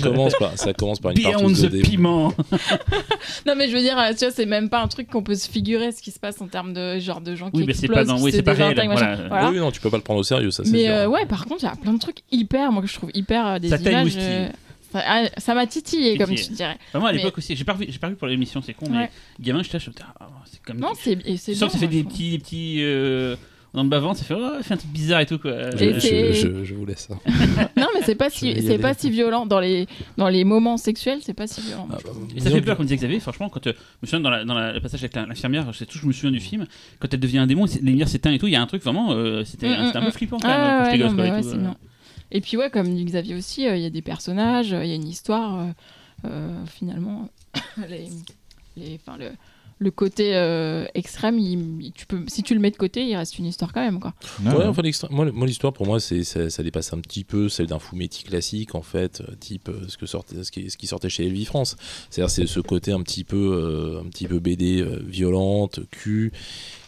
commence 0.08 0.32
par, 0.38 0.52
ça 0.58 0.72
commence 0.72 1.00
par 1.00 1.12
une 1.12 1.18
Beyond 1.18 1.48
the 1.52 1.66
dé- 1.66 1.80
piment. 1.82 2.32
Non, 3.46 3.54
mais 3.56 3.68
je 3.68 3.74
veux 3.74 3.80
dire, 3.82 3.98
euh, 3.98 4.10
tu 4.10 4.24
vois, 4.24 4.30
c'est 4.34 4.46
même 4.46 4.68
pas 4.68 4.80
un 4.82 4.88
truc 4.88 5.08
qu'on 5.08 5.22
peut 5.22 5.34
se 5.34 5.48
figurer 5.48 5.92
ce 5.92 6.02
qui 6.02 6.10
se 6.10 6.18
passe 6.20 6.40
en 6.40 6.46
termes 6.46 6.72
de 6.72 6.98
genre 6.98 7.20
de 7.20 7.34
gens 7.34 7.50
qui 7.50 7.58
Oui, 7.58 7.64
mais 7.66 7.72
c'est 7.72 7.86
explosent, 7.86 8.06
pas 8.06 8.12
dans- 8.12 8.18
qui 8.18 8.24
oui, 8.24 8.30
se 8.32 8.36
c'est 8.36 8.42
pas 8.42 8.52
réel, 8.52 8.70
désintègrent, 8.74 8.94
machin. 8.94 9.14
voilà. 9.16 9.28
Voilà. 9.28 9.50
Oui, 9.50 9.58
non, 9.58 9.70
tu 9.70 9.80
peux 9.80 9.90
pas 9.90 9.96
le 9.96 10.02
prendre 10.02 10.20
au 10.20 10.24
sérieux, 10.24 10.50
ça 10.50 10.62
Mais 10.70 10.88
euh, 10.88 11.08
ouais, 11.08 11.19
par 11.26 11.44
contre, 11.46 11.62
il 11.62 11.66
y 11.66 11.68
a 11.68 11.76
plein 11.76 11.92
de 11.92 11.98
trucs 11.98 12.18
hyper, 12.30 12.72
moi 12.72 12.82
que 12.82 12.88
je 12.88 12.94
trouve 12.94 13.10
hyper 13.14 13.46
euh, 13.46 13.58
des 13.58 13.68
Ça 13.68 13.78
t'a 13.78 13.90
images. 13.90 14.00
émoustillé. 14.16 14.26
euh, 14.26 14.48
ça 14.92 15.02
ah, 15.06 15.24
ça 15.38 15.54
m'a 15.54 15.66
titillé, 15.66 16.18
comme 16.18 16.30
Titillé. 16.30 16.48
tu 16.48 16.54
dirais. 16.54 16.78
Bah, 16.92 16.98
moi 16.98 17.10
à 17.10 17.12
Mais- 17.12 17.18
l'époque 17.18 17.38
aussi, 17.38 17.54
j'ai 17.54 17.64
pas 17.64 17.74
revu, 17.74 17.86
j'ai 17.88 17.98
pas 17.98 18.08
revu 18.08 18.16
pour 18.16 18.26
l'émission, 18.26 18.60
c'est 18.60 18.74
con, 18.74 18.86
mais 18.90 19.10
gamin, 19.38 19.62
je 19.62 19.68
tâche, 19.70 19.88
ah, 20.18 20.28
c'est 20.50 20.60
comme. 20.62 20.78
Non, 20.80 20.92
c'est 21.00 21.18
et 21.24 21.36
c'est 21.36 21.52
Tu 21.52 21.58
sens 21.58 21.72
que 21.72 21.78
ça 21.78 21.86
bien, 21.86 21.98
fait 21.98 22.02
des 22.02 22.04
petits, 22.08 22.30
des 22.32 22.38
petits. 22.38 22.76
Euh, 22.80 23.36
dans 23.72 23.82
le 23.84 23.88
bas-ventre, 23.88 24.18
ça 24.18 24.24
fait, 24.24 24.34
oh, 24.34 24.58
un 24.68 24.76
truc 24.76 24.90
bizarre 24.90 25.20
et 25.20 25.26
tout 25.26 25.38
quoi. 25.38 25.70
Je, 25.76 25.84
Et 25.84 26.00
je, 26.00 26.32
je, 26.32 26.64
je 26.64 26.74
vous 26.74 26.84
laisse. 26.86 27.04
trouve. 27.04 27.18
Non, 27.76 27.86
mais 27.94 28.02
c'est 28.04 28.14
pas 28.16 28.30
si 28.30 28.60
c'est 28.62 28.78
pas 28.78 28.94
si 28.94 29.10
violent 29.10 29.46
dans 29.46 29.60
les 29.60 29.86
dans 30.16 30.28
les 30.28 30.44
moments 30.44 30.76
sexuels, 30.76 31.20
c'est 31.22 31.34
pas 31.34 31.46
si 31.46 31.60
violent. 31.60 31.86
Ah, 31.92 31.96
bah, 32.04 32.10
Et 32.36 32.40
ça 32.40 32.50
fait 32.50 32.60
peur, 32.60 32.76
comme 32.76 32.86
disait 32.86 32.96
Xavier, 32.96 33.20
franchement, 33.20 33.48
quand 33.48 33.66
euh, 33.66 33.72
je 33.74 33.78
me 34.02 34.06
souviens 34.06 34.20
dans, 34.20 34.30
la, 34.30 34.44
dans 34.44 34.54
la- 34.54 34.72
le 34.72 34.80
passage 34.80 35.00
avec 35.04 35.14
l'infirmière, 35.14 35.72
je 35.72 35.78
sais 35.78 35.86
tout, 35.86 35.98
je 35.98 36.06
me 36.06 36.12
souviens 36.12 36.32
du 36.32 36.40
film, 36.40 36.66
quand 36.98 37.12
elle 37.12 37.20
devient 37.20 37.38
un 37.38 37.46
démon, 37.46 37.64
les 37.66 37.80
lumières 37.90 38.08
s'éteignent 38.08 38.34
et 38.34 38.38
tout, 38.38 38.46
il 38.48 38.52
y 38.52 38.56
a 38.56 38.62
un 38.62 38.66
truc 38.66 38.82
vraiment, 38.82 39.12
euh, 39.12 39.44
c'était 39.44 39.68
Mm, 39.68 39.86
c'était 39.86 39.98
un 39.98 40.00
mm, 40.00 40.04
peu 40.04 40.08
mm. 40.08 40.12
flippant 40.12 40.38
quand 40.38 40.48
même, 40.48 40.56
Ah 40.60 40.76
quand 40.78 40.84
ouais, 40.84 40.90
j'étais 40.92 41.04
non, 41.04 41.06
gosse, 41.06 41.14
quoi, 41.14 41.24
mais 41.24 41.28
et 41.28 41.42
tout, 41.42 41.48
euh. 41.48 42.40
puis 42.42 42.56
ouais, 42.56 42.70
comme 42.70 42.94
dit 42.94 43.04
Xavier 43.04 43.34
aussi, 43.36 43.66
euh, 43.68 43.76
il 43.76 43.82
y 43.82 43.86
a 43.86 43.90
des 43.90 44.02
personnages, 44.02 44.72
euh, 44.72 44.84
il 44.84 44.88
y 44.88 44.92
a 44.92 44.96
une 44.96 45.06
histoire. 45.08 45.60
euh, 45.60 45.66
euh, 46.26 46.66
finalement, 46.66 47.28
les, 47.88 48.08
les, 48.76 49.00
enfin, 49.00 49.16
le, 49.18 49.30
le 49.82 49.90
côté 49.90 50.36
euh, 50.36 50.84
extrême, 50.94 51.38
il- 51.38 51.82
il- 51.86 51.92
tu 51.92 52.04
peux, 52.06 52.22
si 52.28 52.42
tu 52.42 52.52
le 52.54 52.60
mets 52.60 52.70
de 52.70 52.76
côté, 52.76 53.02
il 53.06 53.16
reste 53.16 53.38
une 53.38 53.46
histoire 53.46 53.72
quand 53.72 53.80
même. 53.80 53.98
Quoi. 53.98 54.12
Ouais, 54.44 54.66
enfin, 54.66 54.82
l'extra- 54.82 55.08
moi, 55.10 55.24
le- 55.24 55.32
moi, 55.32 55.46
l'histoire 55.46 55.72
pour 55.72 55.86
moi, 55.86 55.98
c'est 56.00 56.22
ça, 56.22 56.50
ça 56.50 56.62
dépasse 56.62 56.92
un 56.92 56.98
petit 57.00 57.24
peu 57.24 57.48
celle 57.48 57.66
d'un 57.66 57.78
Fumetti 57.78 58.22
classique 58.24 58.74
en 58.74 58.82
fait, 58.82 59.22
euh, 59.22 59.34
type 59.40 59.70
euh, 59.70 59.88
ce 59.88 59.96
que 59.96 60.04
sortait, 60.04 60.44
ce 60.44 60.50
qui, 60.52 60.68
ce 60.70 60.76
qui 60.76 60.86
sortait 60.86 61.08
chez 61.08 61.24
Elvie 61.26 61.46
France. 61.46 61.76
C'est-à-dire 62.10 62.28
c'est 62.30 62.46
ce 62.46 62.60
côté 62.60 62.92
un 62.92 63.00
petit 63.02 63.24
peu, 63.24 63.36
euh, 63.54 64.00
un 64.02 64.08
petit 64.10 64.26
peu 64.28 64.38
BD 64.38 64.82
euh, 64.82 65.02
violente, 65.06 65.80
cul 65.90 66.30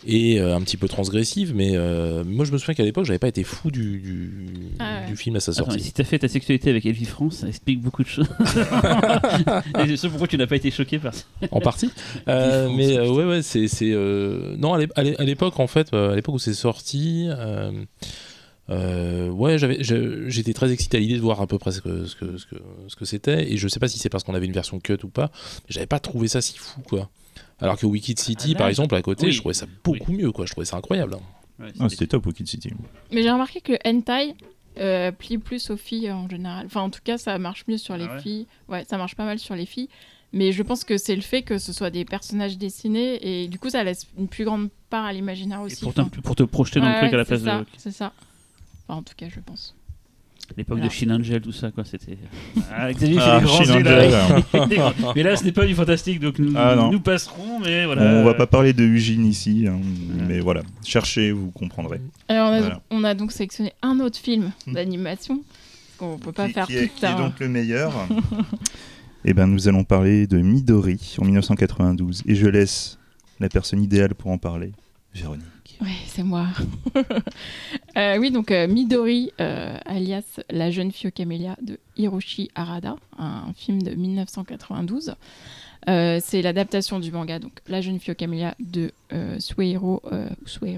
et 0.07 0.39
euh, 0.39 0.55
un 0.55 0.61
petit 0.61 0.77
peu 0.77 0.87
transgressive. 0.87 1.55
Mais 1.55 1.71
euh, 1.75 2.25
moi, 2.25 2.45
je 2.45 2.53
me 2.53 2.59
souviens 2.59 2.75
qu'à 2.75 2.85
l'époque, 2.85 3.07
j'avais 3.07 3.19
pas 3.19 3.29
été 3.29 3.43
fou 3.43 3.71
du, 3.71 4.01
du, 4.01 4.47
Ah. 4.81 4.92
Du 5.13 5.17
film 5.17 5.37
à 5.37 5.41
sa 5.41 5.53
Attends, 5.53 5.65
sortie. 5.65 5.79
et 5.79 5.83
si 5.83 5.93
t'as 5.93 6.05
fait 6.05 6.19
ta 6.19 6.29
sexualité 6.29 6.71
avec 6.71 6.85
Elvie 6.87 7.05
France, 7.05 7.37
ça 7.37 7.49
explique 7.49 7.81
beaucoup 7.81 8.03
de 8.03 8.09
choses. 8.09 8.29
et 9.79 9.87
c'est 9.87 9.97
ça 9.97 10.09
pourquoi 10.09 10.27
tu 10.29 10.37
n'as 10.39 10.47
pas 10.47 10.57
été 10.57 10.71
choqué 10.71 10.99
par 10.99 11.15
ça. 11.15 11.25
en 11.51 11.61
partie. 11.61 11.91
Euh, 12.29 12.69
mais 12.75 12.97
euh, 12.97 13.11
ouais, 13.11 13.25
ouais, 13.25 13.43
c'est. 13.43 13.67
euh, 13.83 14.57
Non, 14.59 14.75
à 14.75 14.79
l'é- 14.79 14.89
à 14.97 15.03
l'é- 15.03 15.21
à 15.21 15.25
l'époque, 15.25 15.59
en 15.61 15.67
fait, 15.67 15.93
à 15.95 16.15
l'époque 16.15 16.35
où 16.37 16.39
c'est 16.39 16.55
sorti. 16.55 17.27
euh, 17.29 17.85
euh, 18.71 19.29
ouais, 19.29 19.59
j'avais, 19.59 19.83
je- 19.83 20.29
j'étais 20.29 20.53
très 20.53 20.71
excité 20.73 20.97
à 20.97 21.01
l'idée 21.01 21.17
de 21.17 21.21
voir 21.21 21.41
à 21.41 21.47
peu 21.47 21.59
près 21.59 21.73
ce 21.73 21.81
que, 21.81 22.07
ce 22.07 22.15
que, 22.17 22.37
ce 22.39 22.47
que, 22.47 22.57
ce 22.89 22.97
que 22.97 23.05
c'était. 23.05 23.53
Et 23.53 23.57
je 23.57 23.69
sais 23.69 23.81
pas 23.81 23.89
si 23.89 23.99
c'est 23.99 24.09
parce 24.09 24.25
qu'on 24.25 24.35
avait 24.35 24.47
une 24.47 24.53
version 24.53 24.79
cut 24.81 24.99
ou 25.03 25.09
pas, 25.09 25.31
mais 25.35 25.67
j'avais 25.71 25.87
pas 25.87 25.99
trouvé 26.01 26.29
ça 26.29 26.41
si 26.41 26.57
fou, 26.59 26.81
quoi. 26.83 27.11
Alors 27.61 27.77
que 27.79 27.87
Wicked 27.87 28.19
City, 28.19 28.49
Ah, 28.51 28.53
là, 28.53 28.59
par 28.59 28.69
exemple, 28.69 28.95
à 28.95 29.03
côté, 29.03 29.27
oui. 29.27 29.33
je 29.33 29.39
trouvais 29.41 29.55
ça 29.55 29.67
beaucoup 29.85 30.13
mieux, 30.13 30.33
quoi. 30.33 30.47
Je 30.47 30.53
trouvais 30.53 30.65
ça 30.65 30.77
incroyable. 30.77 31.15
hein. 31.15 31.65
Ah, 31.79 31.89
c'était 31.89 32.09
top 32.09 32.33
Kid 32.33 32.49
City. 32.49 32.71
Mais 33.13 33.23
j'ai 33.23 33.31
remarqué 33.31 33.61
que 33.61 33.75
hentai 33.87 34.35
euh, 34.79 35.13
plie 35.13 35.39
plus 35.39 35.71
aux 35.71 35.77
filles 35.77 36.11
en 36.11 36.29
général. 36.29 36.67
Enfin, 36.67 36.81
en 36.83 36.91
tout 36.91 37.01
cas, 37.03 37.19
ça 37.19 37.39
marche 37.39 37.65
mieux 37.69 37.79
sur 37.79 37.97
les 37.97 38.07
Ah 38.11 38.15
ouais 38.17 38.21
filles. 38.23 38.47
Ouais, 38.69 38.85
ça 38.89 38.97
marche 38.99 39.15
pas 39.17 39.25
mal 39.25 39.39
sur 39.39 39.55
les 39.55 39.67
filles. 39.67 39.89
Mais 40.35 40.53
je 40.53 40.63
pense 40.63 40.85
que 40.85 40.97
c'est 40.97 41.15
le 41.15 41.21
fait 41.23 41.43
que 41.43 41.59
ce 41.59 41.73
soit 41.75 41.91
des 41.91 42.05
personnages 42.07 42.57
dessinés 42.57 43.19
et 43.43 43.49
du 43.49 43.59
coup, 43.59 43.69
ça 43.69 43.85
laisse 43.85 44.07
une 44.19 44.29
plus 44.29 44.45
grande 44.47 44.71
part 44.89 45.05
à 45.05 45.13
l'imaginaire 45.13 45.61
Et 45.61 45.65
aussi. 45.65 45.81
pour, 45.83 45.91
Enfin, 45.91 46.09
pour 46.23 46.35
te 46.37 46.43
projeter 46.43 46.81
dans 46.81 46.87
ouais, 46.87 46.93
le 46.95 46.99
truc 47.01 47.13
à 47.13 47.17
la 47.19 47.25
place 47.27 47.43
ça, 47.43 47.59
de 47.61 47.67
C'est 47.77 47.91
ça. 47.91 48.13
Enfin, 48.89 49.01
en 49.01 49.03
tout 49.03 49.13
cas, 49.17 49.29
je 49.29 49.41
pense. 49.41 49.75
L'époque 50.57 50.81
de 50.81 50.89
Shin 50.89 51.11
Angel, 51.11 51.41
tout 51.41 51.53
ça, 51.53 51.71
quoi. 51.71 51.85
C'était. 51.85 52.17
Ah, 52.73 52.93
Xavier 52.93 53.19
fait 53.19 53.23
Ah, 53.25 53.41
des 53.41 53.47
grands 54.77 54.91
là. 54.91 55.13
Mais 55.17 55.23
là, 55.23 55.37
ce 55.37 55.45
n'est 55.45 55.53
pas 55.53 55.67
du 55.67 55.75
fantastique, 55.75 56.21
donc 56.21 56.39
nous, 56.39 56.53
Ah, 56.57 56.89
nous 56.91 57.01
passerons, 57.01 57.61
mais 57.61 57.85
voilà. 57.87 58.03
On 58.03 58.25
va 58.25 58.35
pas 58.35 58.47
parler 58.47 58.73
de 58.73 58.85
Eugene 58.85 59.25
ici, 59.27 59.67
hein, 59.69 59.81
mais 60.29 60.41
voilà. 60.41 60.63
Cherchez, 60.85 61.33
vous 61.33 61.51
comprendrez. 61.51 61.99
Et 62.29 62.33
on, 62.35 62.37
a, 62.37 62.61
Voilà. 62.61 62.81
on 62.91 63.05
a 63.05 63.15
donc 63.15 63.33
sélectionné 63.33 63.73
un 63.83 64.01
autre 64.01 64.19
film 64.19 64.53
Hmm. 64.67 64.73
d'animation. 64.75 65.41
Qu'on 65.99 66.19
peut 66.19 66.33
pas 66.33 66.47
qui, 66.49 66.53
faire 66.55 66.67
qui 66.67 66.77
est, 66.77 66.87
tout 66.89 66.95
qui 66.97 67.05
est 67.07 67.15
donc 67.17 67.39
le 67.41 67.49
meilleur 67.49 67.93
Eh 69.25 69.35
ben, 69.35 69.47
nous 69.47 69.69
allons 69.69 69.85
parler 69.85 70.27
de 70.27 70.39
Midori 70.39 71.17
en 71.21 71.25
1992. 71.25 72.23
Et 72.27 72.35
je 72.35 72.47
laisse 72.47 72.99
la 73.41 73.49
personne 73.49 73.81
idéale 73.83 74.15
pour 74.15 74.31
en 74.31 74.39
parler, 74.39 74.73
Véronique. 75.15 75.45
Ouais, 75.81 75.89
c'est 76.07 76.23
moi. 76.23 76.47
Euh, 77.99 78.17
oui, 78.17 78.31
donc 78.31 78.51
euh, 78.51 78.67
Midori, 78.67 79.33
euh, 79.39 79.77
alias 79.85 80.41
La 80.49 80.71
jeune 80.71 80.93
fille 80.93 81.09
aux 81.09 81.13
camélias 81.13 81.57
de 81.61 81.79
Hiroshi 81.99 82.51
Arada, 82.55 82.97
un 83.19 83.53
film 83.55 83.83
de 83.83 83.91
1992. 83.95 85.15
Euh, 85.91 86.19
c'est 86.25 86.41
l'adaptation 86.41 87.01
du 87.01 87.13
manga, 87.13 87.39
donc 87.39 87.53
La 87.69 87.83
jeune 87.83 88.01
fille 88.01 88.13
aux 88.13 88.17
camélias 88.17 88.55
de 88.61 88.93
ou 89.13 89.21
Suehiro, 89.39 90.01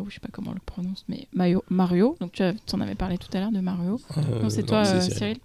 je 0.08 0.14
sais 0.14 0.20
pas 0.20 0.28
comment 0.32 0.50
on 0.50 0.54
le 0.54 0.60
prononce, 0.66 1.04
mais 1.08 1.28
Mario. 1.70 2.16
Donc 2.18 2.32
tu 2.32 2.42
en 2.74 2.80
avais 2.80 2.96
parlé 2.96 3.16
tout 3.16 3.28
à 3.32 3.38
l'heure 3.38 3.52
de 3.52 3.60
Mario. 3.60 4.00
Non, 4.42 4.50
c'est 4.50 4.64
toi. 4.64 4.84
Cyril. 5.00 5.38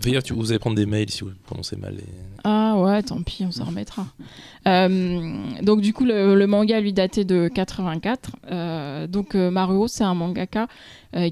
Fais 0.00 0.10
gaffe, 0.12 0.30
vous 0.32 0.50
allez 0.50 0.58
prendre 0.58 0.76
des 0.76 0.86
mails 0.86 1.10
si 1.10 1.22
vous 1.24 1.30
prononcez 1.44 1.76
mal. 1.76 1.94
les- 1.96 2.04
Ah 2.44 2.76
ouais, 2.78 3.02
tant 3.02 3.22
pis, 3.22 3.44
on 3.46 3.50
s'en 3.50 3.64
remettra. 3.64 4.06
Euh, 4.66 5.62
donc 5.62 5.80
du 5.80 5.92
coup, 5.92 6.04
le, 6.04 6.34
le 6.34 6.46
manga 6.46 6.80
lui 6.80 6.92
datait 6.92 7.24
de 7.24 7.48
84. 7.48 8.36
Euh, 8.50 9.06
donc 9.06 9.34
euh, 9.34 9.50
Maruo, 9.50 9.88
c'est 9.88 10.04
un 10.04 10.14
mangaka 10.14 10.68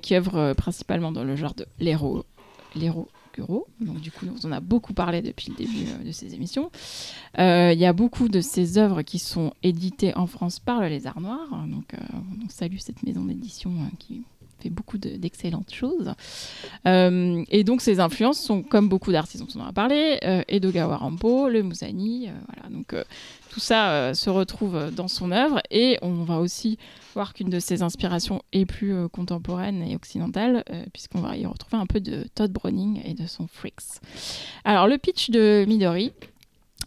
qui 0.01 0.15
œuvre 0.15 0.55
principalement 0.55 1.13
dans 1.13 1.25
le 1.25 1.37
genre 1.37 1.55
de 1.55 1.67
l'héros, 1.79 2.25
l'héros. 2.75 3.09
Donc 3.81 4.01
du 4.01 4.13
coup, 4.13 4.27
on 4.45 4.47
en 4.47 4.53
a 4.53 4.61
beaucoup 4.61 4.95
parlé 4.95 5.21
depuis 5.21 5.51
le 5.51 5.57
début 5.57 5.87
de 6.07 6.13
ces 6.13 6.35
émissions. 6.35 6.71
Il 7.37 7.75
y 7.77 7.85
a 7.85 7.93
beaucoup 7.93 8.29
de 8.29 8.41
ses 8.41 8.79
œuvres 8.79 9.03
qui 9.03 9.19
sont 9.19 9.53
éditées 9.65 10.17
en 10.17 10.29
France 10.29 10.61
par 10.61 10.81
le 10.81 10.87
Lézard 10.87 11.21
Noir. 11.21 11.49
Donc 11.69 11.93
on 12.45 12.49
salue 12.49 12.77
cette 12.79 13.03
maison 13.03 13.25
d'édition 13.25 13.73
qui 13.99 14.23
beaucoup 14.71 14.99
de- 14.99 15.17
d'excellentes 15.17 15.73
choses. 15.73 16.13
Euh, 16.87 17.45
et 17.51 17.65
donc 17.65 17.81
ses 17.81 18.01
influences 18.01 18.39
sont 18.41 18.63
comme 18.63 18.89
beaucoup 18.89 19.13
d'artistes 19.13 19.43
dont 19.45 19.61
on 19.61 19.65
en 19.65 19.69
a 19.69 19.73
parlé, 19.73 20.19
euh, 20.25 20.43
Edogawa 20.49 20.97
Rampo, 20.97 21.49
le 21.49 21.63
Musani, 21.63 22.29
euh, 22.29 22.33
voilà. 22.47 22.69
Donc 22.75 22.93
euh, 22.93 23.05
tout 23.51 23.61
ça 23.61 24.15
se 24.15 24.31
retrouve 24.31 24.91
dans 24.95 25.09
son 25.09 25.31
œuvre 25.31 25.61
et 25.71 25.99
on 26.03 26.25
va 26.25 26.39
aussi 26.39 26.77
voir 27.15 27.35
qu'une 27.35 27.51
de 27.51 27.61
ses 27.61 27.83
inspirations 27.83 28.43
est 28.53 28.67
plus 28.67 29.09
contemporaine 29.11 29.83
et 29.83 29.95
occidentale 29.95 30.65
puisqu'on 30.93 31.21
va 31.21 31.37
y 31.37 31.47
retrouver 31.47 31.81
un 31.81 31.87
peu 31.87 32.01
de 32.01 32.27
Todd 32.35 32.51
Browning 32.51 33.01
et 33.05 33.15
de 33.15 33.29
son 33.29 33.47
Freaks. 33.47 34.01
Alors 34.65 34.89
le 34.89 34.99
pitch 34.99 35.31
de 35.31 35.65
Midori. 35.69 36.13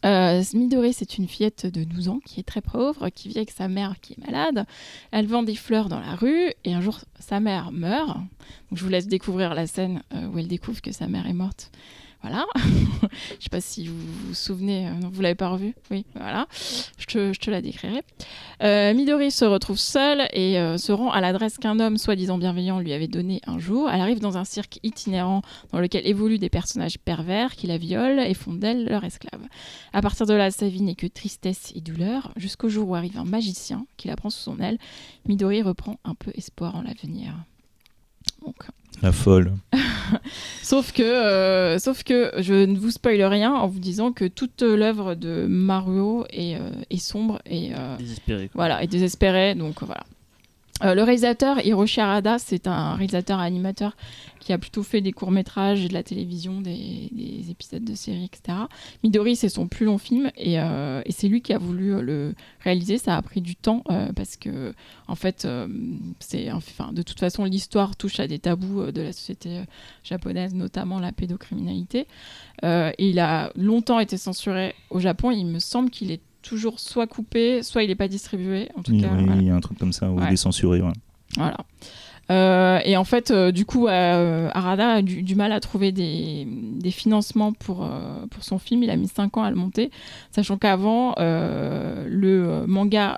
Euh, 0.06 0.44
Midori, 0.54 0.94
c'est 0.94 1.18
une 1.18 1.28
fillette 1.28 1.66
de 1.66 1.84
12 1.84 2.10
ans 2.10 2.20
qui 2.26 2.40
est 2.40 2.44
très 2.44 2.62
pauvre, 2.62 3.10
qui 3.10 3.30
vit 3.30 3.38
avec 3.38 3.52
sa 3.52 3.68
mère 3.68 3.96
qui 4.02 4.14
est 4.14 4.26
malade. 4.26 4.66
Elle 5.12 5.28
vend 5.28 5.44
des 5.44 5.56
fleurs 5.56 5.90
dans 5.90 6.00
la 6.00 6.16
rue 6.16 6.52
et 6.64 6.74
un 6.74 6.82
jour 6.82 7.00
sa 7.20 7.40
mère 7.40 7.72
meurt. 7.72 8.18
Je 8.72 8.84
vous 8.84 8.90
laisse 8.90 9.08
découvrir 9.08 9.54
la 9.54 9.68
scène 9.68 10.02
euh, 10.14 10.28
où 10.28 10.38
elle 10.38 10.48
découvre 10.48 10.82
que 10.82 10.92
sa 10.92 11.08
mère 11.08 11.28
est 11.28 11.34
morte. 11.34 11.72
Voilà. 12.28 12.46
je 13.40 13.44
sais 13.44 13.50
pas 13.50 13.62
si 13.62 13.88
vous 13.88 13.96
vous 13.96 14.34
souvenez. 14.34 14.88
euh, 14.88 15.22
l'avez 15.22 15.36
pas 15.36 15.50
revue 15.50 15.74
Oui, 15.92 16.06
voilà. 16.16 16.48
Je 16.98 17.06
te, 17.06 17.34
je 17.34 17.40
te 17.40 17.50
la 17.50 17.62
décrirai. 17.62 18.02
Euh, 18.64 18.94
Midori 18.94 19.32
se 19.32 19.46
retrouve 19.46 19.78
seule 19.78 20.28
et 20.34 20.60
euh, 20.60 20.78
se 20.78 20.92
rend 20.92 21.10
à 21.12 21.22
l'adresse 21.22 21.58
qu'un 21.58 21.80
homme 21.80 21.98
soi-disant 21.98 22.38
bienveillant 22.38 22.80
lui 22.80 22.92
avait 22.92 23.08
donnée 23.08 23.40
un 23.48 23.60
jour. 23.60 23.90
Elle 23.90 24.02
arrive 24.02 24.20
dans 24.20 24.38
un 24.38 24.44
cirque 24.44 24.80
itinérant 24.84 25.42
dans 25.72 25.80
lequel 25.80 26.06
évoluent 26.06 26.40
des 26.40 26.50
personnages 26.50 27.00
pervers 27.00 27.56
qui 27.56 27.68
la 27.68 27.78
violent 27.78 28.22
et 28.22 28.34
font 28.34 28.54
d'elle 28.54 28.86
leur 28.86 29.04
esclave. 29.06 29.42
À 29.94 30.02
partir 30.02 30.26
de 30.26 30.34
là, 30.34 30.52
sa 30.52 30.68
vie 30.68 30.82
n'est 30.82 30.96
que 30.96 31.08
tristesse 31.08 31.72
et 31.76 31.82
douleur, 31.82 32.34
jusqu'au 32.36 32.68
jour 32.68 32.90
où 32.90 32.96
arrive 32.96 33.18
un 33.18 33.26
magicien 33.26 33.86
qui 33.96 34.10
la 34.10 34.18
prend 34.18 34.30
sous 34.30 34.42
son 34.42 34.60
aile. 34.60 34.78
Midori 35.28 35.62
reprend 35.62 35.98
un 36.04 36.16
peu 36.16 36.32
espoir 36.36 36.76
en 36.76 36.82
l'avenir. 36.82 37.34
Donc. 38.46 38.68
La 39.02 39.12
folle. 39.12 39.54
Sauf 40.64 40.92
que, 40.92 41.02
euh, 41.04 41.80
sauf 41.80 42.04
que 42.04 42.32
je 42.40 42.54
ne 42.66 42.78
vous 42.78 42.92
spoile 42.92 43.22
rien 43.24 43.54
en 43.54 43.68
vous 43.68 43.80
disant 43.80 44.12
que 44.12 44.26
toute 44.26 44.62
l'œuvre 44.62 45.16
de 45.16 45.46
Maruo 45.48 46.26
est, 46.30 46.56
euh, 46.56 46.72
est 46.90 46.98
sombre 46.98 47.40
et 47.46 47.72
euh, 47.74 47.96
Désespéré. 47.98 48.48
quoi. 48.50 48.52
voilà 48.56 48.84
et 48.84 48.88
désespérée. 48.88 49.56
Donc 49.56 49.82
voilà. 49.84 50.04
Euh, 50.84 50.94
le 50.94 51.04
réalisateur 51.04 51.66
Hiroshi 51.66 52.02
Arada, 52.02 52.38
c'est 52.38 52.68
un 52.68 52.94
réalisateur 52.94 53.40
animateur 53.40 53.98
qui 54.40 54.54
a 54.54 54.58
plutôt 54.58 54.84
fait 54.84 55.02
des 55.02 55.12
courts 55.12 55.32
métrages 55.32 55.84
et 55.84 55.88
de 55.88 55.94
la 55.94 56.04
télévision, 56.04 56.62
des, 56.62 57.10
des 57.12 57.50
épisodes 57.50 57.84
de 57.84 57.96
séries, 57.96 58.26
etc. 58.32 58.60
Midori, 59.04 59.36
c'est 59.36 59.50
son 59.50 59.68
plus 59.68 59.86
long 59.86 59.98
film 59.98 60.32
et, 60.38 60.60
euh, 60.60 61.02
c'est 61.10 61.28
lui 61.28 61.42
qui 61.42 61.54
a 61.54 61.58
voulu 61.58 61.96
euh, 61.96 62.02
le 62.02 62.36
réaliser. 62.60 63.00
Ça 63.00 63.18
a 63.18 63.22
pris 63.22 63.42
du 63.42 63.56
temps 63.56 63.84
parce 64.16 64.38
que, 64.38 64.74
en 65.08 65.16
fait, 65.16 65.48
c'est 66.20 66.52
enfin 66.52 66.92
de 66.92 67.02
toute 67.02 67.20
façon 67.20 67.44
l'histoire 67.46 67.96
touche 67.96 68.20
à 68.20 68.28
des 68.28 68.40
tabous 68.40 68.92
de 68.92 69.02
la 69.02 69.14
société 69.14 69.62
japonaise, 70.04 70.54
notamment 70.54 71.00
la 71.00 71.12
pédocriminalité. 71.12 72.08
Il 72.64 73.20
a 73.20 73.52
longtemps 73.56 74.00
été 74.00 74.18
censuré 74.18 74.76
au 74.90 75.00
Japon. 75.00 75.32
Il 75.32 75.46
me 75.46 75.60
semble 75.60 75.90
qu'il 75.90 76.12
est 76.12 76.22
toujours 76.48 76.80
soit 76.80 77.08
coupé, 77.08 77.62
soit 77.64 77.84
il 77.84 77.90
n'est 77.90 77.96
pas 77.96 78.08
distribué. 78.08 78.70
En 78.78 78.82
tout 78.84 78.92
Oui, 78.94 79.02
cas, 79.02 79.10
oui, 79.16 79.26
voilà. 79.26 79.42
il 79.42 79.48
y 79.48 79.50
a 79.50 79.56
un 79.56 79.60
truc 79.60 79.78
comme 79.78 79.94
ça 79.94 80.10
où 80.10 80.18
Ouais. 80.20 80.26
il 80.30 80.34
est 80.34 80.38
censuré. 80.38 80.82
ouais. 80.82 80.94
Voilà. 81.36 81.58
Euh, 82.30 82.80
et 82.84 82.98
en 82.98 83.06
fait, 83.06 83.32
euh, 83.32 83.52
du 83.54 83.64
coup, 83.64 83.88
euh, 83.88 84.50
Arada 84.54 84.96
a 84.96 85.02
du, 85.02 85.24
du 85.24 85.36
mal 85.36 85.54
à 85.54 85.62
trouver 85.62 85.94
des, 85.94 86.46
des 86.46 86.92
financements 86.92 87.54
pour, 87.54 87.86
euh, 87.86 88.26
pour 88.32 88.44
son 88.44 88.60
film. 88.60 88.84
Il 88.84 88.90
a 88.90 88.98
mis 88.98 89.08
5 89.08 89.38
ans 89.38 89.44
à 89.44 89.50
le 89.50 89.56
monter, 89.56 89.92
sachant 90.32 90.58
qu'avant, 90.58 91.16
le 91.18 92.66
manga, 92.68 93.18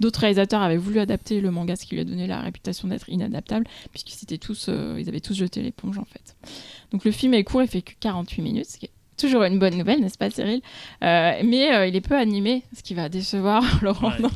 d'autres 0.00 0.20
réalisateurs 0.20 0.62
avaient 0.62 0.76
voulu 0.78 1.00
adapter 1.00 1.40
le 1.40 1.50
manga, 1.50 1.76
ce 1.76 1.84
qui 1.84 1.94
lui 1.94 2.00
a 2.00 2.04
donné 2.04 2.26
la 2.26 2.40
réputation 2.40 2.88
d'être 2.88 3.08
inadaptable, 3.10 3.66
puisqu'ils 3.92 4.38
tous, 4.38 4.70
ils 4.98 5.08
avaient 5.08 5.20
tous 5.20 5.34
jeté 5.34 5.60
l'éponge 5.62 5.98
en 5.98 6.04
fait. 6.06 6.34
Donc 6.92 7.04
le 7.04 7.10
film 7.10 7.34
est 7.34 7.44
court, 7.44 7.62
il 7.62 7.68
fait 7.68 7.82
que 7.82 7.92
48 8.00 8.42
minutes, 8.42 8.66
ce 8.66 8.78
qui 8.78 8.86
est 8.86 8.90
toujours 9.20 9.42
une 9.44 9.58
bonne 9.58 9.76
nouvelle, 9.76 10.00
n'est-ce 10.00 10.18
pas 10.18 10.30
Cyril 10.30 10.60
Euh, 11.02 11.32
Mais 11.44 11.72
euh, 11.74 11.86
il 11.86 11.96
est 11.96 12.00
peu 12.00 12.16
animé, 12.16 12.62
ce 12.76 12.82
qui 12.82 12.94
va 12.94 13.08
décevoir 13.08 13.62
Laurent, 13.82 14.10
Ouais. 14.10 14.28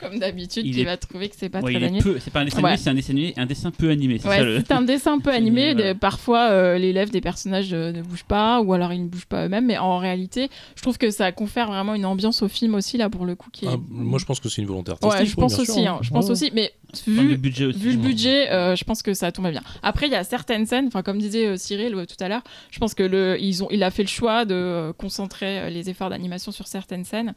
comme 0.00 0.18
d'habitude, 0.18 0.64
Il 0.66 0.74
qui 0.74 0.80
est- 0.80 0.84
va 0.84 0.96
trouver 0.96 1.28
que 1.28 1.34
c'est 1.38 1.48
pas 1.48 1.60
Ouais, 1.60 1.74
très 1.74 1.84
animé. 1.84 2.02
peu- 2.02 2.18
C'est 2.20 2.32
pas 2.32 2.40
un 2.40 2.44
dessin 2.44 2.62
Ouais. 2.62 2.70
animé, 2.70 2.82
c'est 2.82 2.90
un 2.90 2.94
dessin 2.94 3.12
animé, 3.12 3.34
un 3.36 3.46
dessin 3.46 3.70
peu 3.70 3.90
animé. 3.90 4.18
C'est 4.18 4.28
Ouais, 4.28 4.36
ça 4.38 4.44
le. 4.44 4.58
c'est 4.58 4.72
un 4.72 4.82
dessin 4.82 5.18
peu 5.20 5.30
animé. 5.30 5.74
des-. 5.74 5.94
Parfois, 5.94 6.50
euh, 6.50 6.78
les 6.78 6.92
lèvres 6.92 7.10
des 7.12 7.20
personnages 7.20 7.72
euh, 7.72 7.92
ne 7.92 8.02
bougent 8.02 8.24
pas, 8.24 8.60
ou 8.60 8.72
alors 8.72 8.92
ils 8.92 9.02
ne 9.02 9.08
bougent 9.08 9.26
pas 9.26 9.46
eux-mêmes. 9.46 9.66
Mais 9.66 9.78
en 9.78 9.98
réalité, 9.98 10.48
je 10.76 10.82
trouve 10.82 10.98
que 10.98 11.10
ça 11.10 11.32
confère 11.32 11.68
vraiment 11.68 11.94
une 11.94 12.04
ambiance 12.06 12.42
au 12.42 12.48
film 12.48 12.74
aussi, 12.74 12.96
là, 12.98 13.08
pour 13.10 13.26
le 13.26 13.34
coup. 13.34 13.50
Qui 13.52 13.64
est... 13.66 13.68
Ah, 13.72 13.76
moi, 13.88 14.18
je 14.18 14.24
pense 14.24 14.40
que 14.40 14.48
c'est 14.48 14.62
une 14.62 14.68
volonté 14.68 14.92
artistique. 14.92 15.12
Ouais, 15.18 15.24
je 15.26 15.30
oui, 15.30 15.36
pense 15.36 15.56
bien 15.56 15.64
sûr, 15.64 15.74
aussi. 15.74 15.86
hein. 15.86 15.94
hein, 15.96 16.00
je 16.02 16.10
pense 16.10 16.26
Ouais. 16.26 16.30
aussi. 16.32 16.50
Mais 16.54 16.72
Enfin, 16.92 17.22
le 17.22 17.28
vu, 17.28 17.36
budget 17.36 17.66
aussi. 17.66 17.78
vu 17.78 17.86
le 17.86 17.92
je 17.92 17.96
pense. 17.98 18.06
budget, 18.06 18.50
euh, 18.50 18.76
je 18.76 18.84
pense 18.84 19.02
que 19.02 19.12
ça 19.14 19.30
tombait 19.32 19.50
bien. 19.50 19.62
Après, 19.82 20.06
il 20.06 20.12
y 20.12 20.16
a 20.16 20.24
certaines 20.24 20.64
scènes, 20.66 20.86
enfin 20.86 21.02
comme 21.02 21.18
disait 21.18 21.46
euh, 21.46 21.56
Cyril 21.56 21.94
euh, 21.94 22.06
tout 22.06 22.16
à 22.22 22.28
l'heure, 22.28 22.42
je 22.70 22.78
pense 22.78 22.94
que 22.94 23.02
le, 23.02 23.36
ils 23.40 23.62
ont, 23.62 23.68
il 23.70 23.82
a 23.82 23.90
fait 23.90 24.02
le 24.02 24.08
choix 24.18 24.44
de 24.44 24.54
euh, 24.54 24.92
concentrer 24.92 25.60
euh, 25.60 25.70
les 25.70 25.90
efforts 25.90 26.10
d'animation 26.10 26.50
sur 26.50 26.66
certaines 26.66 27.04
scènes. 27.04 27.34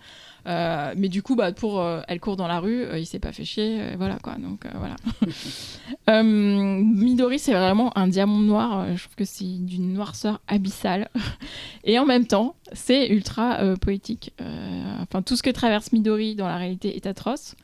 Euh, 0.47 0.93
mais 0.97 1.09
du 1.09 1.21
coup, 1.21 1.35
bah, 1.35 1.51
pour 1.51 1.79
euh, 1.79 2.01
elle 2.07 2.19
court 2.19 2.35
dans 2.35 2.47
la 2.47 2.59
rue, 2.59 2.83
euh, 2.83 2.97
il 2.97 3.05
s'est 3.05 3.19
pas 3.19 3.31
fait 3.31 3.45
chier, 3.45 3.95
voilà 3.97 4.17
quoi. 4.17 4.35
Donc 4.35 4.65
voilà. 4.73 4.95
Midori, 6.23 7.37
c'est 7.37 7.53
vraiment 7.53 7.95
un 7.97 8.07
diamant 8.07 8.39
noir. 8.39 8.95
je 8.95 9.03
trouve 9.03 9.15
que 9.15 9.25
c'est 9.25 9.45
d'une 9.45 9.93
noirceur 9.93 10.41
abyssale. 10.47 11.09
Et 11.83 11.99
en 11.99 12.05
même 12.05 12.25
temps, 12.25 12.55
c'est 12.73 13.07
ultra 13.09 13.59
poétique. 13.79 14.33
Enfin, 15.01 15.21
tout 15.21 15.35
ce 15.35 15.43
que 15.43 15.49
traverse 15.49 15.91
Midori 15.91 16.35
dans 16.35 16.47
la 16.47 16.57
réalité 16.57 16.95
est 16.95 17.05
atroce. 17.05 17.55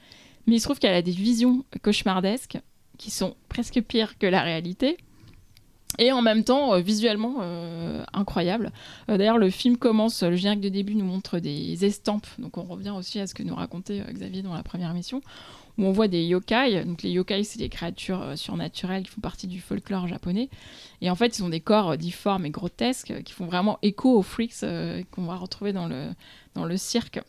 Mais 0.46 0.56
il 0.56 0.60
se 0.60 0.66
trouve 0.66 0.80
qu'elle 0.80 0.94
a 0.94 1.02
des 1.02 1.12
visions 1.12 1.66
cauchemardesques 1.82 2.58
qui 2.98 3.12
sont 3.12 3.36
presque 3.50 3.82
pires 3.82 4.18
que 4.18 4.28
la 4.28 4.42
réalité. 4.42 4.98
Et 6.00 6.12
en 6.12 6.22
même 6.22 6.44
temps, 6.44 6.74
euh, 6.74 6.80
visuellement, 6.80 7.38
euh, 7.42 8.04
incroyable. 8.14 8.72
Euh, 9.10 9.18
D'ailleurs, 9.18 9.38
le 9.38 9.50
film 9.50 9.78
commence, 9.78 10.22
le 10.22 10.36
générique 10.36 10.62
de 10.62 10.70
début 10.70 10.96
nous 10.96 11.06
montre 11.06 11.40
des 11.40 11.86
estampes. 11.86 12.28
Donc 12.40 12.58
on 12.58 12.64
revient 12.64 12.92
aussi 12.92 13.20
à 13.20 13.28
ce 13.28 13.34
que 13.34 13.44
nous 13.44 13.56
racontait 13.56 14.04
Xavier 14.12 14.42
dans 14.42 14.54
la 14.54 14.64
première 14.64 14.94
mission, 14.94 15.22
où 15.78 15.86
on 15.86 15.92
voit 15.92 16.08
des 16.08 16.24
yokai. 16.24 16.84
Donc 16.86 17.04
les 17.04 17.12
yokai, 17.12 17.44
c'est 17.44 17.60
des 17.60 17.70
créatures 17.70 18.38
surnaturelles 18.38 19.04
qui 19.04 19.12
font 19.12 19.22
partie 19.22 19.48
du 19.48 19.62
folklore 19.62 20.08
japonais. 20.08 20.50
Et 21.02 21.10
en 21.10 21.16
fait, 21.16 21.40
ils 21.40 21.44
ont 21.44 21.50
des 21.50 21.62
corps 21.62 21.98
difformes 21.98 22.46
et 22.46 22.52
grotesques 22.52 23.24
qui 23.24 23.34
font 23.34 23.46
vraiment 23.46 23.80
écho 23.82 24.16
aux 24.18 24.24
freaks 24.24 24.66
qu'on 25.12 25.24
va 25.24 25.36
retrouver 25.36 25.74
dans 25.74 25.88
le, 25.88 26.10
dans 26.54 26.66
le 26.66 26.78
cirque. 26.78 27.22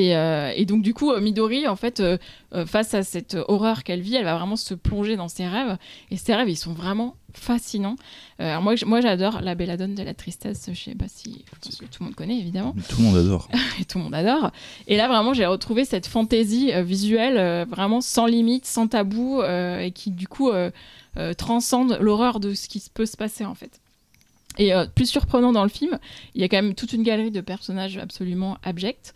Et, 0.00 0.16
euh, 0.16 0.50
et 0.56 0.64
donc 0.64 0.80
du 0.80 0.94
coup, 0.94 1.10
euh, 1.10 1.20
Midori, 1.20 1.68
en 1.68 1.76
fait, 1.76 2.00
euh, 2.00 2.16
face 2.64 2.94
à 2.94 3.02
cette 3.02 3.36
horreur 3.48 3.84
qu'elle 3.84 4.00
vit, 4.00 4.16
elle 4.16 4.24
va 4.24 4.34
vraiment 4.34 4.56
se 4.56 4.72
plonger 4.72 5.16
dans 5.16 5.28
ses 5.28 5.46
rêves. 5.46 5.76
Et 6.10 6.16
ses 6.16 6.34
rêves, 6.34 6.48
ils 6.48 6.56
sont 6.56 6.72
vraiment 6.72 7.16
fascinants. 7.34 7.96
Euh, 8.40 8.48
alors 8.48 8.62
moi, 8.62 8.74
moi, 8.86 9.02
j'adore 9.02 9.42
La 9.42 9.54
Belladone 9.54 9.94
de 9.94 10.02
la 10.02 10.14
tristesse. 10.14 10.70
Je 10.72 10.80
sais 10.80 10.94
pas 10.94 11.04
si 11.06 11.44
je 11.44 11.68
pense 11.68 11.76
que 11.76 11.84
tout 11.84 11.98
le 12.00 12.06
monde 12.06 12.14
connaît 12.14 12.38
évidemment 12.38 12.74
Tout 12.88 13.02
le 13.02 13.08
monde 13.08 13.16
adore. 13.18 13.50
et 13.80 13.84
tout 13.84 13.98
le 13.98 14.04
monde 14.04 14.14
adore. 14.14 14.52
Et 14.86 14.96
là, 14.96 15.06
vraiment, 15.06 15.34
j'ai 15.34 15.44
retrouvé 15.44 15.84
cette 15.84 16.06
fantaisie 16.06 16.72
visuelle 16.82 17.66
vraiment 17.68 18.00
sans 18.00 18.24
limite, 18.24 18.64
sans 18.64 18.88
tabou, 18.88 19.42
et 19.42 19.92
qui, 19.94 20.12
du 20.12 20.28
coup, 20.28 20.50
transcende 21.36 21.98
l'horreur 22.00 22.40
de 22.40 22.54
ce 22.54 22.68
qui 22.68 22.82
peut 22.94 23.06
se 23.06 23.18
passer, 23.18 23.44
en 23.44 23.54
fait. 23.54 23.80
Et 24.58 24.74
euh, 24.74 24.86
plus 24.86 25.06
surprenant 25.06 25.52
dans 25.52 25.62
le 25.62 25.68
film, 25.68 25.98
il 26.34 26.40
y 26.40 26.44
a 26.44 26.48
quand 26.48 26.60
même 26.60 26.74
toute 26.74 26.92
une 26.92 27.02
galerie 27.02 27.30
de 27.30 27.40
personnages 27.40 27.98
absolument 27.98 28.58
abjects. 28.62 29.14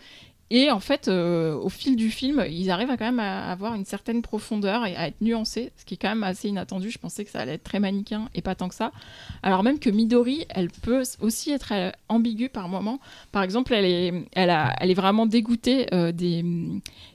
Et 0.51 0.71
en 0.71 0.81
fait, 0.81 1.09
euh, 1.09 1.55
au 1.55 1.69
fil 1.69 1.97
du 1.97 2.11
film, 2.11 2.45
ils 2.49 2.71
arrivent 2.71 2.91
à 2.91 2.97
quand 2.97 3.07
même 3.07 3.19
à 3.19 3.51
avoir 3.51 3.75
une 3.75 3.85
certaine 3.85 4.21
profondeur 4.21 4.85
et 4.85 4.95
à 4.95 5.09
être 5.09 5.21
nuancés, 5.21 5.73
ce 5.77 5.85
qui 5.85 5.95
est 5.95 5.97
quand 5.97 6.11
même 6.11 6.23
assez 6.23 6.49
inattendu. 6.49 6.91
Je 6.91 6.99
pensais 6.99 7.25
que 7.25 7.31
ça 7.31 7.41
allait 7.41 7.55
être 7.55 7.65
très 7.65 7.81
manichéen 7.81 8.29
et 8.35 8.43
pas 8.43 8.55
tant 8.55 8.69
que 8.69 8.75
ça. 8.75 8.93
Alors 9.43 9.63
même 9.63 9.79
que 9.79 9.89
Midori, 9.89 10.45
elle 10.51 10.71
peut 10.71 11.03
aussi 11.21 11.51
être 11.51 11.73
euh, 11.73 11.91
ambiguë 12.09 12.51
par 12.51 12.69
moments. 12.69 13.01
Par 13.33 13.43
exemple, 13.43 13.73
elle 13.73 13.87
est, 13.87 14.13
elle 14.33 14.51
a, 14.51 14.75
elle 14.81 14.91
est 14.91 14.95
vraiment 14.95 15.27
dégoûtée 15.27 15.87
euh, 15.95 16.13
des, 16.13 16.45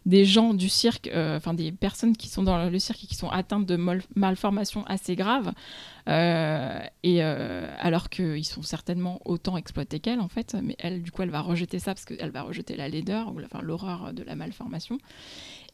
des 0.05 0.25
gens 0.25 0.53
du 0.53 0.67
cirque, 0.69 1.09
enfin 1.13 1.53
des 1.53 1.71
personnes 1.71 2.17
qui 2.17 2.30
sont 2.30 2.43
dans 2.43 2.69
le 2.69 2.80
cirque 2.80 3.03
et 3.03 3.07
qui 3.07 3.15
sont 3.15 3.30
atteintes 3.30 3.65
de 3.65 3.77
malformations 4.15 4.84
assez 4.88 5.15
graves. 5.15 5.53
Euh, 6.10 6.80
et 7.03 7.24
euh, 7.24 7.68
alors 7.78 8.10
qu'ils 8.10 8.45
sont 8.45 8.64
certainement 8.64 9.20
autant 9.26 9.57
exploités 9.57 9.99
qu'elle 9.99 10.20
en 10.20 10.28
fait, 10.28 10.55
mais 10.64 10.76
elle 10.80 11.03
du 11.03 11.12
coup 11.12 11.22
elle 11.22 11.30
va 11.30 11.41
rejeter 11.41 11.78
ça 11.78 11.93
parce 11.93 12.05
qu'elle 12.05 12.32
va 12.32 12.41
rejeter 12.41 12.76
la 12.76 12.89
laideur 12.89 13.32
ou 13.32 13.39
enfin, 13.43 13.62
l'horreur 13.62 14.12
de 14.14 14.24
la 14.24 14.36
malformation. 14.36 14.97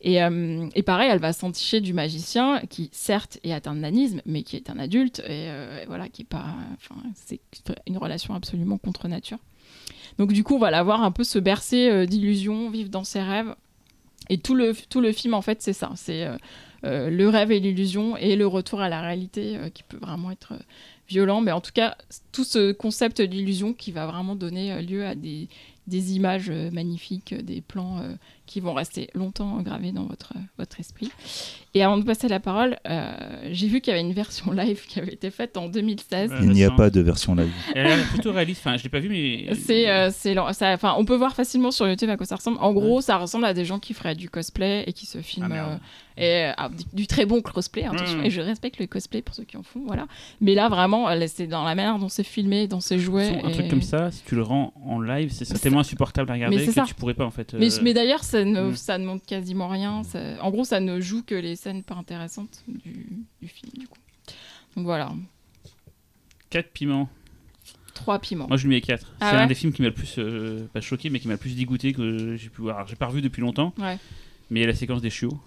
Et, 0.01 0.21
euh, 0.21 0.67
et 0.75 0.83
pareil, 0.83 1.09
elle 1.09 1.19
va 1.19 1.31
s'enticher 1.31 1.79
du 1.79 1.93
magicien 1.93 2.59
qui 2.69 2.89
certes 2.91 3.39
est 3.43 3.53
atteint 3.53 3.73
de 3.73 3.79
nanisme, 3.79 4.21
mais 4.25 4.43
qui 4.43 4.57
est 4.57 4.69
un 4.69 4.77
adulte 4.77 5.21
et, 5.21 5.47
voilà 5.87 6.09
qui 6.09 6.23
est 6.23 6.25
pas, 6.25 6.55
c'est 7.13 7.39
une 7.87 7.97
relation 7.97 8.33
absolument 8.33 8.77
contre 8.77 9.07
nature. 9.07 9.39
Donc 10.17 10.33
du 10.33 10.43
coup 10.43 10.55
on 10.55 10.59
va 10.59 10.71
la 10.71 10.83
voir 10.83 11.01
un 11.01 11.11
peu 11.11 11.23
se 11.23 11.39
bercer 11.39 12.05
d'illusions, 12.07 12.69
vivre 12.69 12.89
dans 12.89 13.05
ses 13.05 13.21
rêves. 13.21 13.55
Et 14.29 14.39
tout 14.39 14.55
le, 14.55 14.73
tout 14.89 15.01
le 15.01 15.11
film, 15.11 15.35
en 15.35 15.43
fait, 15.43 15.61
c'est 15.61 15.71
ça. 15.71 15.91
C'est 15.95 16.27
le 16.85 17.27
rêve 17.29 17.51
et 17.51 17.59
l'illusion 17.59 18.15
et 18.17 18.35
le 18.35 18.47
retour 18.47 18.81
à 18.81 18.89
la 18.89 19.01
réalité 19.01 19.57
euh, 19.57 19.69
qui 19.69 19.83
peut 19.83 19.97
vraiment 19.97 20.31
être 20.31 20.53
euh, 20.53 20.59
violent. 21.09 21.41
Mais 21.41 21.51
en 21.51 21.61
tout 21.61 21.71
cas, 21.73 21.97
tout 22.31 22.43
ce 22.43 22.71
concept 22.71 23.21
d'illusion 23.21 23.73
qui 23.73 23.91
va 23.91 24.05
vraiment 24.05 24.35
donner 24.35 24.71
euh, 24.71 24.81
lieu 24.81 25.05
à 25.05 25.15
des, 25.15 25.47
des 25.87 26.15
images 26.15 26.49
euh, 26.49 26.71
magnifiques, 26.71 27.33
euh, 27.33 27.41
des 27.41 27.61
plans 27.61 27.99
euh, 27.99 28.13
qui 28.45 28.59
vont 28.59 28.73
rester 28.73 29.09
longtemps 29.15 29.61
gravés 29.61 29.91
dans 29.91 30.03
votre, 30.05 30.33
votre 30.57 30.79
esprit. 30.79 31.09
Et 31.73 31.83
avant 31.83 31.97
de 31.97 32.03
passer 32.03 32.27
la 32.27 32.39
parole, 32.39 32.77
euh, 32.87 33.11
j'ai 33.51 33.67
vu 33.67 33.81
qu'il 33.81 33.91
y 33.91 33.97
avait 33.97 34.05
une 34.07 34.13
version 34.13 34.51
live 34.53 34.85
qui 34.87 34.99
avait 34.99 35.13
été 35.13 35.29
faite 35.31 35.57
en 35.57 35.67
2016. 35.67 36.31
Ouais. 36.31 36.37
Il 36.43 36.49
n'y 36.51 36.63
a 36.63 36.71
pas 36.71 36.89
de 36.89 37.01
version 37.01 37.35
live. 37.35 37.51
Elle 37.73 37.87
a 37.87 37.95
l'air 37.97 38.07
plutôt 38.07 38.31
réaliste. 38.31 38.61
Enfin, 38.65 38.77
je 38.77 38.83
l'ai 38.83 38.89
pas 38.89 38.99
vu, 38.99 39.09
mais. 39.09 39.53
C'est, 39.55 39.89
euh, 39.89 40.09
c'est, 40.13 40.33
lent- 40.33 40.53
ça, 40.53 40.71
enfin, 40.73 40.95
on 40.97 41.05
peut 41.05 41.15
voir 41.15 41.35
facilement 41.35 41.71
sur 41.71 41.87
YouTube 41.87 42.09
à 42.09 42.17
quoi 42.17 42.25
ça 42.25 42.35
ressemble. 42.35 42.57
En 42.61 42.71
gros, 42.73 43.01
ça 43.01 43.17
ressemble 43.17 43.45
à 43.45 43.53
des 43.53 43.65
gens 43.65 43.79
qui 43.79 43.93
feraient 43.93 44.15
du 44.15 44.29
cosplay 44.29 44.83
et 44.87 44.93
qui 44.93 45.05
se 45.05 45.17
filment. 45.19 45.51
Ah, 45.51 45.69
euh, 45.71 45.77
et, 46.17 46.53
ah, 46.55 46.69
du, 46.69 46.83
du 46.93 47.07
très 47.07 47.25
bon 47.25 47.41
cosplay, 47.41 47.83
attention. 47.83 48.19
Mm. 48.19 48.25
Et 48.25 48.29
je 48.29 48.39
respecte 48.39 48.79
le 48.79 48.85
cosplay 48.87 49.21
pour 49.21 49.35
ceux 49.35 49.43
qui 49.43 49.57
en 49.57 49.63
font, 49.63 49.81
voilà. 49.85 50.07
Mais 50.39 50.55
là, 50.55 50.69
vraiment, 50.69 51.07
c'est 51.27 51.47
dans 51.47 51.65
la 51.65 51.75
manière 51.75 51.99
dont 51.99 52.07
c'est 52.07 52.23
filmé, 52.23 52.67
dans 52.67 52.79
ses 52.79 52.99
jouets. 52.99 53.41
un 53.43 53.49
et- 53.49 53.51
truc 53.51 53.67
comme 53.69 53.81
ça, 53.81 54.11
si 54.11 54.23
tu 54.23 54.35
le 54.35 54.43
rends 54.43 54.71
en 54.85 55.01
live, 55.01 55.29
c'est 55.33 55.43
C'est- 55.43 55.59
tellement 55.59 55.79
insupportable 55.81 56.29
à 56.31 56.35
regarder 56.35 56.55
Mais 56.55 56.61
c'est 56.61 56.67
que 56.69 56.73
ça. 56.75 56.83
tu 56.87 56.93
pourrais 56.93 57.15
pas 57.15 57.25
en 57.25 57.31
fait. 57.31 57.53
Mais, 57.59 57.67
mais 57.81 57.93
d'ailleurs, 57.93 58.23
ça 58.39 58.43
ne, 58.45 58.61
Mm. 58.69 58.75
ça 58.75 58.97
ne 58.97 59.05
montre 59.05 59.25
quasiment 59.25 59.67
rien. 59.67 60.03
ça- 60.03 60.41
en 60.43 60.51
gros, 60.51 60.63
ça 60.65 60.79
ne 60.79 60.99
joue 60.99 61.23
que 61.23 61.35
les 61.35 61.55
scènes 61.55 61.83
pas 61.83 61.95
intéressantes 61.95 62.63
du, 62.67 63.07
du 63.41 63.47
film, 63.47 63.71
du 63.77 63.87
coup. 63.87 63.97
Donc 64.75 64.85
voilà, 64.85 65.11
4 66.49 66.71
piments. 66.71 67.09
trois 67.93 68.19
piments. 68.19 68.47
Moi 68.49 68.57
je 68.57 68.67
lui 68.67 68.75
mets 68.75 68.81
4. 68.81 69.05
Ah 69.21 69.29
c'est 69.31 69.35
ouais 69.37 69.41
un 69.43 69.47
des 69.47 69.55
films 69.55 69.71
qui 69.71 69.81
m'a 69.81 69.87
le 69.87 69.93
plus, 69.93 70.15
euh, 70.19 70.67
pas 70.73 70.81
choqué, 70.81 71.09
mais 71.09 71.19
qui 71.21 71.27
m'a 71.27 71.35
le 71.35 71.39
plus 71.39 71.55
dégoûté 71.55 71.93
que 71.93 72.35
j'ai 72.35 72.49
pu 72.49 72.61
voir. 72.61 72.75
Alors, 72.77 72.87
J'ai 72.89 72.97
pas 72.97 73.05
revu 73.07 73.21
depuis 73.21 73.39
longtemps, 73.41 73.73
Ouais. 73.77 73.97
mais 74.49 74.59
il 74.59 74.63
y 74.63 74.65
a 74.65 74.67
la 74.67 74.75
séquence 74.75 75.01
des 75.01 75.09
chiots. 75.09 75.39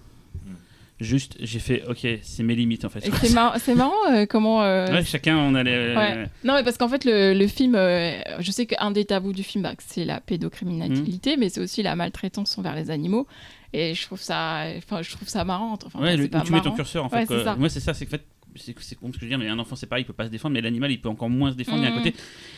Juste, 1.00 1.36
j'ai 1.40 1.60
fait, 1.60 1.84
ok, 1.88 2.04
c'est 2.22 2.42
mes 2.42 2.56
limites 2.56 2.84
en 2.84 2.88
fait. 2.88 3.08
C'est, 3.22 3.32
mar- 3.32 3.54
c'est 3.60 3.76
marrant 3.76 3.92
euh, 4.10 4.26
comment. 4.26 4.62
euh, 4.64 4.88
Ouais, 4.90 5.04
chacun 5.04 5.36
on 5.36 5.54
allait. 5.54 5.94
Ouais. 5.96 6.24
Non, 6.42 6.54
mais 6.54 6.64
parce 6.64 6.76
qu'en 6.76 6.88
fait, 6.88 7.04
le, 7.04 7.34
le 7.34 7.46
film, 7.46 7.76
euh, 7.76 8.18
je 8.40 8.50
sais 8.50 8.66
qu'un 8.66 8.90
des 8.90 9.04
tabous 9.04 9.32
du 9.32 9.44
film, 9.44 9.62
bah, 9.62 9.74
c'est 9.78 10.04
la 10.04 10.20
pédocriminalité, 10.20 11.36
mais 11.36 11.50
c'est 11.50 11.60
aussi 11.60 11.82
la 11.84 11.94
maltraitance 11.94 12.58
envers 12.58 12.74
les 12.74 12.90
animaux. 12.90 13.28
Et 13.72 13.94
je 13.94 14.02
trouve 14.06 14.20
ça, 14.20 14.64
enfin, 14.78 15.02
je 15.02 15.10
trouve 15.12 15.28
ça 15.28 15.44
marrant. 15.44 15.78
Enfin, 15.86 16.00
Ouais, 16.00 16.16
le- 16.16 16.26
pas 16.28 16.40
tu 16.40 16.50
mets 16.52 16.58
ton 16.58 16.64
marrant. 16.64 16.76
curseur 16.76 17.04
en 17.04 17.08
fait. 17.10 17.18
Ouais, 17.18 17.26
quoi. 17.26 17.38
c'est 17.38 17.44
ça. 17.44 17.54
Moi 17.56 17.68
c'est 17.68 17.80
ça, 17.80 17.94
c'est 17.94 18.06
que 18.06 18.16
en 18.16 18.18
fait, 18.18 18.24
c'est 18.56 18.94
con 18.96 19.08
ce 19.08 19.12
que 19.12 19.18
je 19.20 19.24
veux 19.26 19.28
dire, 19.28 19.38
mais 19.38 19.46
un 19.48 19.58
enfant 19.60 19.76
c'est 19.76 19.86
pareil, 19.86 20.02
il 20.02 20.06
peut 20.06 20.12
pas 20.14 20.24
se 20.24 20.30
défendre, 20.30 20.54
mais 20.54 20.60
l'animal 20.62 20.90
il 20.90 21.00
peut 21.00 21.08
encore 21.10 21.30
moins 21.30 21.52
se 21.52 21.56
défendre 21.56 21.82
d'un 21.82 21.90
Mhm. 21.90 21.96
côté. 21.98 22.14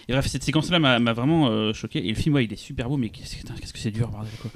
Et 0.08 0.12
bref, 0.12 0.26
cette 0.28 0.44
séquence-là 0.44 0.78
m'a 0.78 0.98
m'a 0.98 1.12
vraiment 1.12 1.48
euh, 1.50 1.72
choqué. 1.74 1.98
Et 2.06 2.08
le 2.08 2.14
film, 2.14 2.36
ouais, 2.36 2.44
il 2.44 2.52
est 2.52 2.56
super 2.56 2.88
beau, 2.88 2.96
mais 2.96 3.10
qu'est-ce 3.10 3.36
que 3.72 3.78
c'est 3.78 3.90
dur, 3.90 4.08
bordel 4.08 4.32
quoi. 4.40 4.50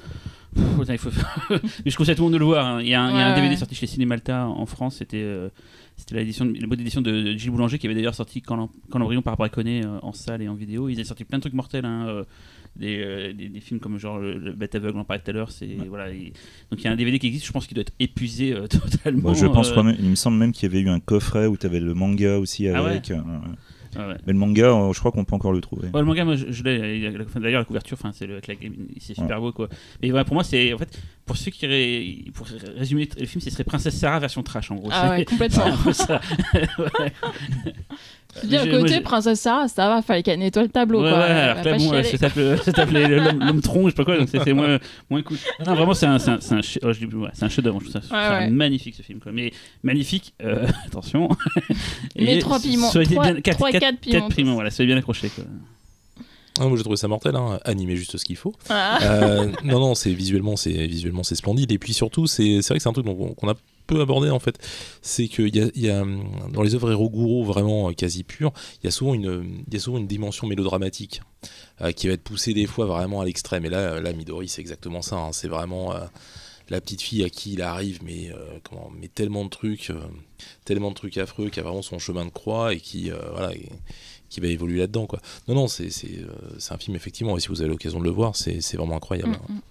Pff, 0.55 0.79
putain, 0.79 0.93
il 0.93 0.97
faut... 0.99 1.09
mais 1.85 1.91
je 1.91 1.95
conseille 1.97 2.13
à 2.13 2.15
tout 2.15 2.21
le 2.21 2.25
monde 2.25 2.33
de 2.33 2.37
le 2.39 2.45
voir. 2.45 2.65
hein. 2.65 2.81
Il 2.81 2.87
y 2.87 2.93
a 2.93 3.01
un, 3.03 3.11
il 3.11 3.15
y 3.17 3.19
a 3.19 3.25
un 3.25 3.29
Ouais, 3.29 3.35
DVD 3.35 3.53
ouais. 3.53 3.57
sorti 3.59 3.75
chez 3.75 3.87
Cinémalta 3.87 4.47
en 4.47 4.65
France, 4.65 4.95
c'était 4.97 5.21
euh, 5.21 5.49
c'était 5.97 6.15
la 6.15 6.67
boîte 6.67 6.79
d'édition 6.79 7.01
de 7.01 7.33
Gilles 7.37 7.51
Boulanger 7.51 7.77
qui 7.79 7.85
avait 7.87 7.95
d'ailleurs 7.95 8.15
sorti 8.15 8.41
quand 8.41 8.55
l'em- 8.55 8.67
quand 8.89 8.99
l'embryon 8.99 9.21
par 9.21 9.37
Braconnet 9.37 9.85
euh, 9.85 9.99
en 10.01 10.11
salle 10.13 10.41
et 10.41 10.47
en 10.47 10.53
vidéo. 10.55 10.89
Ils 10.89 10.95
avaient 10.95 11.03
sorti 11.03 11.23
plein 11.25 11.37
de 11.37 11.41
trucs 11.41 11.53
mortels. 11.53 11.85
hein, 11.85 12.05
euh, 12.07 12.23
des, 12.75 12.99
euh, 12.99 13.31
des, 13.31 13.47
des 13.47 13.59
films 13.61 13.79
comme 13.79 13.97
genre 13.97 14.19
le, 14.19 14.37
le 14.37 14.51
Bête 14.51 14.75
aveugle, 14.75 14.97
on 14.97 15.01
en 15.01 15.05
parlait 15.05 15.21
tout 15.23 15.29
à 15.29 15.33
l'heure. 15.33 15.49
C'est 15.51 15.77
voilà. 15.87 16.09
et- 16.09 16.33
donc 16.69 16.81
il 16.81 16.83
y 16.83 16.87
a 16.87 16.91
un 16.91 16.97
DVD 16.97 17.19
qui 17.19 17.27
existe. 17.27 17.45
Je 17.45 17.51
pense 17.53 17.67
qu'il 17.67 17.75
doit 17.75 17.83
être 17.83 17.93
épuisé 18.01 18.51
euh, 18.53 18.67
totalement. 18.67 19.33
Je 19.33 19.45
pense 19.45 19.71
euh, 19.71 19.75
quand 19.75 19.83
même, 19.83 19.95
il 19.97 20.09
me 20.09 20.15
semble 20.15 20.37
même 20.37 20.51
qu'il 20.51 20.63
y 20.69 20.71
avait 20.75 20.81
eu 20.83 20.89
un 20.89 20.99
coffret 20.99 21.45
où 21.47 21.55
tu 21.55 21.65
avais 21.65 21.79
le 21.79 21.93
manga 21.93 22.37
aussi 22.37 22.67
Ah 22.67 22.83
ouais 22.83 22.89
avec. 22.91 23.11
euh, 23.11 23.21
ouais, 23.95 24.05
ouais. 24.07 24.17
Mais 24.25 24.33
le 24.33 24.39
manga, 24.39 24.65
euh, 24.65 24.93
je 24.93 24.99
crois 24.99 25.11
qu'on 25.11 25.23
peut 25.25 25.35
encore 25.35 25.53
le 25.53 25.61
trouver. 25.61 25.87
Ouais, 25.93 25.99
le 25.99 26.05
manga, 26.05 26.25
moi, 26.25 26.35
je, 26.35 26.51
je 26.51 26.63
l'ai. 26.63 27.09
D'ailleurs, 27.35 27.59
la 27.61 27.65
couverture, 27.65 27.97
enfin, 27.99 28.11
c'est 28.13 28.25
le, 28.27 28.33
avec 28.35 28.47
la- 28.47 28.69
c'est 28.99 29.13
super 29.15 29.39
beau, 29.39 29.51
quoi. 29.51 29.69
Mais 30.01 30.09
voilà, 30.09 30.25
pour 30.25 30.33
moi, 30.33 30.43
c'est 30.43 30.73
en 30.73 30.77
fait, 30.77 30.99
pour 31.25 31.37
ceux 31.37 31.49
qui, 31.51 31.65
ré- 31.65 32.25
pour 32.33 32.45
résumer 32.77 33.09
le 33.19 33.25
film, 33.25 33.41
ce 33.41 33.49
serait 33.49 33.63
Princesse 33.63 33.95
Sarah 33.97 34.19
version 34.19 34.43
trash, 34.43 34.69
en 34.71 34.75
gros. 34.75 34.89
Ah 34.91 35.09
ouais, 35.11 35.25
complètement. 35.25 35.75
ça. 35.93 36.21
Ouais. 36.77 37.13
Je 38.43 38.47
dis 38.47 38.57
à 38.57 38.59
Mais 38.59 38.65
j'ai- 38.65 38.71
moi, 38.71 38.79
côté, 38.81 38.93
j'ai- 38.95 39.01
Princesse 39.01 39.39
Sarah, 39.39 39.67
ça 39.69 39.87
va, 39.87 40.01
fallait 40.01 40.21
qu'elle 40.21 40.39
nettoie 40.39 40.63
le 40.63 40.67
tableau. 40.69 41.01
Ouais, 41.01 41.09
quoi. 41.09 41.19
ouais, 41.19 41.23
alors 41.25 41.63
là, 41.63 41.77
bon, 41.77 42.03
ça 42.03 42.71
s'appelait 42.73 43.07
l'homme 43.07 43.61
tronc, 43.61 43.83
je 43.85 43.89
sais 43.91 43.95
pas 43.95 44.03
quoi, 44.03 44.17
donc 44.17 44.27
c'est 44.29 44.53
moins, 44.53 44.77
moins 45.09 45.21
cool. 45.21 45.37
Non, 45.65 45.73
vraiment, 45.73 45.93
c'est 45.93 46.05
un, 46.05 46.15
un, 46.15 46.19
c'est 46.19 46.53
un, 46.53 46.59
oh, 46.83 46.91
je 46.91 47.05
ouais, 47.05 47.29
un 47.41 47.47
chef-d'œuvre, 47.49 47.79
je 47.79 47.89
trouve 47.89 47.93
ça, 47.93 48.01
je 48.05 48.07
ça 48.09 48.39
ouais. 48.39 48.49
magnifique 48.49 48.93
ce 48.95 49.03
film, 49.03 49.19
quoi. 49.19 49.31
Mais 49.31 49.53
magnifique, 49.83 50.33
euh, 50.43 50.67
attention. 50.85 51.29
Mais 52.17 52.35
Et 52.35 52.39
trois 52.39 52.59
piments, 52.59 52.91
soyez 52.91 53.07
trois- 53.15 53.31
bien- 53.31 53.41
quatre- 53.41 53.55
trois, 53.55 53.71
quatre- 53.71 53.79
quatre 53.81 53.99
piments. 54.01 54.19
quatre 54.27 54.35
piments, 54.35 54.53
voilà, 54.55 54.69
soyez 54.69 54.87
bien 54.87 54.97
accrochés, 54.97 55.29
quoi. 55.29 55.45
Ah, 56.59 56.67
moi 56.67 56.77
j'ai 56.77 56.83
trouvé 56.83 56.95
ça 56.97 57.07
mortel, 57.07 57.35
hein. 57.35 57.59
animé 57.65 57.97
juste 57.97 58.17
ce 58.17 58.23
qu'il 58.23 58.37
faut. 58.37 58.53
Ah. 58.69 58.99
Euh, 59.01 59.51
non, 59.63 59.79
non, 59.79 59.93
c'est 59.95 60.13
visuellement, 60.13 60.55
c'est 60.55 60.87
visuellement, 60.87 61.23
c'est 61.23 61.35
splendide. 61.35 61.71
Et 61.71 61.77
puis 61.77 61.93
surtout, 61.93 62.27
c'est 62.27 62.59
vrai 62.61 62.77
que 62.77 62.83
c'est 62.83 62.87
un 62.89 62.93
truc 62.93 63.05
qu'on 63.05 63.49
a 63.49 63.55
peu 63.87 64.01
abordé 64.01 64.29
en 64.29 64.39
fait. 64.39 64.57
C'est 65.01 65.27
qu'il 65.27 65.55
y 65.55 65.61
a, 65.61 65.67
y 65.75 65.89
a, 65.89 66.03
dans 66.51 66.61
les 66.63 66.73
œuvres 66.75 66.91
Hiroguro 66.91 67.43
vraiment 67.43 67.89
euh, 67.89 67.93
quasi 67.93 68.23
pures, 68.23 68.53
il 68.81 68.85
y 68.85 68.87
a 68.87 68.91
souvent 68.91 69.13
une, 69.13 69.63
il 69.67 69.73
y 69.73 69.77
a 69.77 69.79
souvent 69.79 69.97
une 69.97 70.07
dimension 70.07 70.47
mélodramatique 70.47 71.21
euh, 71.81 71.91
qui 71.91 72.07
va 72.07 72.13
être 72.13 72.23
poussée 72.23 72.53
des 72.53 72.65
fois 72.67 72.85
vraiment 72.85 73.21
à 73.21 73.25
l'extrême. 73.25 73.65
Et 73.65 73.69
là, 73.69 73.99
là, 73.99 74.13
Midori, 74.13 74.47
c'est 74.47 74.61
exactement 74.61 75.01
ça. 75.01 75.17
hein. 75.17 75.29
C'est 75.33 75.49
vraiment 75.49 75.93
euh, 75.93 75.99
la 76.69 76.81
petite 76.81 77.01
fille 77.01 77.23
à 77.23 77.29
qui 77.29 77.53
il 77.53 77.61
arrive, 77.61 77.99
mais 78.03 78.31
euh, 78.31 78.37
comment, 78.63 78.91
mais 78.99 79.07
tellement 79.07 79.43
de 79.45 79.49
trucs, 79.49 79.89
euh, 79.91 79.99
tellement 80.65 80.89
de 80.89 80.95
trucs 80.95 81.17
affreux, 81.17 81.49
qui 81.49 81.59
a 81.59 81.63
vraiment 81.63 81.81
son 81.83 81.99
chemin 81.99 82.25
de 82.25 82.31
croix 82.31 82.73
et 82.73 82.79
qui, 82.79 83.11
euh, 83.11 83.17
voilà. 83.31 83.53
et- 83.53 83.69
qui 84.27 84.41
va 84.41 84.47
évoluer 84.47 84.79
là-dedans 84.79 85.05
quoi. 85.05 85.21
Non 85.47 85.53
non 85.55 85.67
c'est 85.67 85.89
c'est 85.91 86.09
euh, 86.19 86.27
c'est 86.57 86.73
un 86.73 86.77
film 86.77 86.95
effectivement 86.97 87.37
et 87.37 87.39
si 87.39 87.47
vous 87.47 87.61
avez 87.61 87.69
l'occasion 87.69 87.99
de 87.99 88.03
le 88.03 88.09
voir 88.09 88.35
c'est 88.35 88.59
c'est 88.59 88.75
vraiment 88.75 88.97
incroyable. 88.97 89.37
Mm, 89.47 89.53
mm. 89.53 89.61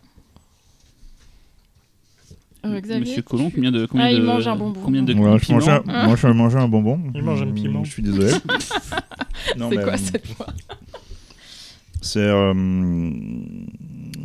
Euh, 2.66 2.80
Xavier, 2.80 3.00
Monsieur 3.00 3.22
Colomb, 3.22 3.50
combien 3.50 3.70
de 3.72 3.84
combien 3.84 4.06
Ah, 4.06 4.12
il 4.12 4.20
de 4.20 4.24
mange 4.24 4.48
un 4.48 4.56
bonbon. 4.56 4.80
combien 4.82 5.02
de 5.02 5.12
Voilà, 5.12 5.36
je 5.36 5.52
mangeais 5.52 5.80
Ah. 5.86 6.06
moi, 6.06 6.16
je 6.16 6.26
mangeais 6.28 6.58
un 6.58 6.68
bonbon. 6.68 6.98
Il 7.14 7.22
mange 7.22 7.42
un 7.42 7.46
Mm, 7.46 7.54
piment. 7.54 7.84
Je 7.84 7.90
suis 7.90 8.02
désolé. 8.02 8.32
Non, 9.58 9.68
C'est 9.68 9.76
mais, 9.76 9.82
quoi 9.82 9.92
euh, 9.92 9.96
cette 9.98 10.26
fois? 10.28 10.46
C'est 12.00 12.20
euh, 12.20 12.54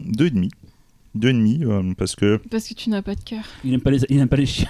deux 0.05 0.27
et 0.27 0.31
demi. 0.31 0.49
Deux 1.15 1.30
et 1.30 1.34
demi 1.34 1.64
euh, 1.64 1.94
parce 1.98 2.15
que 2.15 2.38
Parce 2.52 2.68
que 2.68 2.73
tu 2.76 2.90
n'as 2.90 3.02
pas 3.02 3.15
de 3.15 3.23
cœur. 3.23 3.44
Il 3.64 3.72
n'aime 3.72 3.81
pas 3.81 3.91
les 3.91 3.99
il 4.10 4.18
n'aime 4.18 4.27
pas 4.30 4.38
les 4.38 4.45
chiens. 4.45 4.69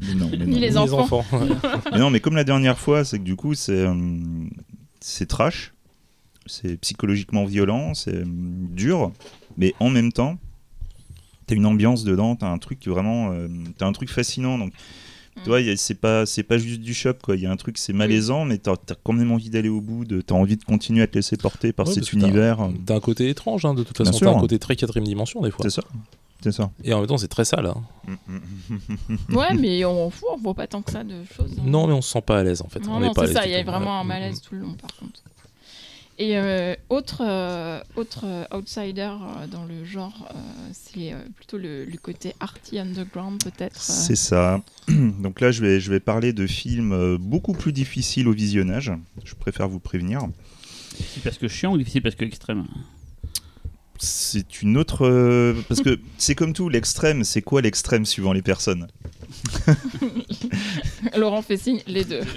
mais 0.00 0.14
non, 0.14 0.28
mais 0.30 0.38
Ni 0.46 0.54
non. 0.54 0.58
les 0.58 0.70
Les 0.70 0.76
enfants. 0.76 1.24
Mais 1.92 1.98
non, 1.98 2.10
mais 2.10 2.20
comme 2.20 2.34
la 2.34 2.44
dernière 2.44 2.78
fois, 2.78 3.04
c'est 3.04 3.18
que 3.18 3.24
du 3.24 3.36
coup, 3.36 3.54
c'est 3.54 3.72
euh, 3.86 3.94
c'est 5.00 5.26
trash, 5.26 5.72
c'est 6.46 6.76
psychologiquement 6.80 7.44
violent, 7.44 7.94
c'est 7.94 8.14
euh, 8.14 8.24
dur, 8.26 9.12
mais 9.56 9.74
en 9.78 9.88
même 9.90 10.12
temps, 10.12 10.38
t'as 11.46 11.54
une 11.54 11.66
ambiance 11.66 12.02
dedans, 12.04 12.34
t'as 12.36 12.48
un 12.50 12.58
truc 12.58 12.80
qui 12.80 12.88
vraiment, 12.88 13.30
euh, 13.32 13.48
t'as 13.78 13.86
un 13.86 13.92
truc 13.92 14.10
fascinant. 14.10 14.58
Donc, 14.58 14.72
Mm. 15.36 15.40
tu 15.42 15.48
vois, 15.50 15.60
c'est 15.76 15.94
pas, 15.94 16.24
c'est 16.26 16.42
pas 16.42 16.58
juste 16.58 16.80
du 16.80 16.94
shop, 16.94 17.14
quoi. 17.22 17.36
Il 17.36 17.42
y 17.42 17.46
a 17.46 17.50
un 17.50 17.56
truc, 17.56 17.78
c'est 17.78 17.92
malaisant, 17.92 18.44
mais 18.44 18.58
t'as 18.58 18.72
as 18.72 18.94
quand 19.02 19.12
même 19.12 19.30
envie 19.32 19.50
d'aller 19.50 19.68
au 19.68 19.80
bout, 19.80 20.04
de, 20.04 20.20
t'as 20.20 20.34
envie 20.34 20.56
de 20.56 20.64
continuer 20.64 21.02
à 21.02 21.06
te 21.06 21.14
laisser 21.14 21.36
porter 21.36 21.72
par 21.72 21.86
Ouais, 21.88 21.94
cet 21.94 22.04
t'as- 22.10 22.16
univers. 22.16 22.58
T'as 22.86 22.94
un 22.96 23.00
côté 23.00 23.28
étrange, 23.28 23.64
hein, 23.64 23.74
de 23.74 23.82
toute 23.82 23.96
façon. 23.96 24.12
sûr. 24.12 24.30
T'as 24.30 24.36
un 24.36 24.40
côté 24.40 24.58
très 24.58 24.76
quatrième 24.76 25.06
dimension, 25.06 25.40
des 25.42 25.50
fois. 25.50 25.62
C'est 25.62 25.70
ça, 25.70 25.82
c'est 26.42 26.52
ça. 26.52 26.70
Et 26.84 26.92
en 26.94 26.98
même 27.00 27.06
temps, 27.06 27.18
c'est 27.18 27.28
très 27.28 27.44
sale. 27.44 27.66
hein. 27.66 27.82
Ouais, 29.34 29.54
mais 29.54 29.84
on 29.84 30.10
fout, 30.10 30.28
on 30.32 30.36
voit 30.38 30.54
pas 30.54 30.66
tant 30.66 30.82
que 30.82 30.90
ça 30.92 31.04
de 31.04 31.14
choses. 31.36 31.54
hein. 31.58 31.62
Non, 31.64 31.86
mais 31.86 31.92
on 31.92 32.02
se 32.02 32.10
sent 32.12 32.22
pas 32.22 32.38
à 32.38 32.42
l'aise, 32.42 32.62
en 32.62 32.68
fait. 32.68 32.80
Non, 32.80 32.94
on 32.96 33.00
non, 33.00 33.10
est 33.10 33.14
pas 33.14 33.22
à 33.22 33.26
c'est 33.26 33.32
l'aise 33.34 33.42
ça, 33.42 33.46
il 33.46 33.52
y 33.52 33.56
a 33.56 33.62
vraiment 33.64 34.00
un 34.00 34.04
malaise 34.04 34.40
tout 34.40 34.54
le 34.54 34.60
long 34.62 34.74
par 34.74 34.90
contre. 34.98 35.20
Et 36.18 36.38
euh, 36.38 36.74
autre, 36.88 37.22
euh, 37.26 37.80
autre 37.94 38.24
euh, 38.24 38.44
outsider 38.56 39.02
euh, 39.20 39.46
dans 39.48 39.64
le 39.64 39.84
genre, 39.84 40.28
euh, 40.34 40.38
c'est 40.72 41.12
euh, 41.12 41.18
plutôt 41.36 41.58
le, 41.58 41.84
le 41.84 41.96
côté 41.98 42.32
arty 42.40 42.78
underground 42.78 43.42
peut-être. 43.42 43.76
euh. 43.76 43.92
C'est 43.92 44.16
ça. 44.16 44.62
Donc 44.88 45.40
là, 45.42 45.50
je 45.50 45.60
vais, 45.60 45.78
je 45.78 45.90
vais 45.90 46.00
parler 46.00 46.32
de 46.32 46.46
films 46.46 47.18
beaucoup 47.18 47.52
plus 47.52 47.72
difficiles 47.72 48.28
au 48.28 48.32
visionnage. 48.32 48.92
Je 49.24 49.34
préfère 49.34 49.68
vous 49.68 49.80
prévenir. 49.80 50.20
Difficile 50.96 51.22
parce 51.22 51.36
que 51.38 51.48
chiant 51.48 51.74
ou 51.74 51.78
difficile 51.78 52.00
parce 52.02 52.14
que 52.14 52.24
extrême? 52.24 52.64
C'est 53.98 54.62
une 54.62 54.76
autre. 54.76 55.06
euh, 55.06 55.54
parce 55.68 55.80
que 55.80 55.98
c'est 56.18 56.34
comme 56.34 56.52
tout, 56.52 56.68
l'extrême, 56.68 57.24
c'est 57.24 57.42
quoi 57.42 57.62
l'extrême 57.62 58.04
suivant 58.06 58.32
les 58.32 58.42
personnes? 58.42 58.86
Laurent 61.16 61.42
fait 61.42 61.56
signe, 61.56 61.80
les 61.86 62.04
deux. 62.04 62.20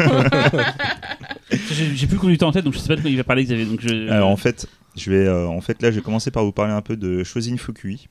J'ai 1.51 2.07
plus 2.07 2.15
le 2.15 2.19
conducteur 2.19 2.49
en 2.49 2.51
tête 2.51 2.63
donc 2.65 2.73
je 2.73 2.79
sais 2.79 2.87
pas 2.87 2.95
de 2.95 3.01
quoi 3.01 3.09
il 3.09 3.17
va 3.17 3.23
parler 3.23 3.43
Xavier 3.43 3.65
donc 3.65 3.79
je. 3.81 4.09
Alors 4.09 4.29
en 4.29 4.37
fait, 4.37 4.67
je 4.95 5.09
vais, 5.11 5.25
euh, 5.25 5.47
en 5.47 5.61
fait, 5.61 5.81
là, 5.81 5.91
je 5.91 5.95
vais 5.97 6.01
commencer 6.01 6.31
par 6.31 6.43
vous 6.43 6.51
parler 6.51 6.73
un 6.73 6.81
peu 6.81 6.95
de 6.95 7.23
Shozin 7.23 7.57
Fukui, 7.57 8.07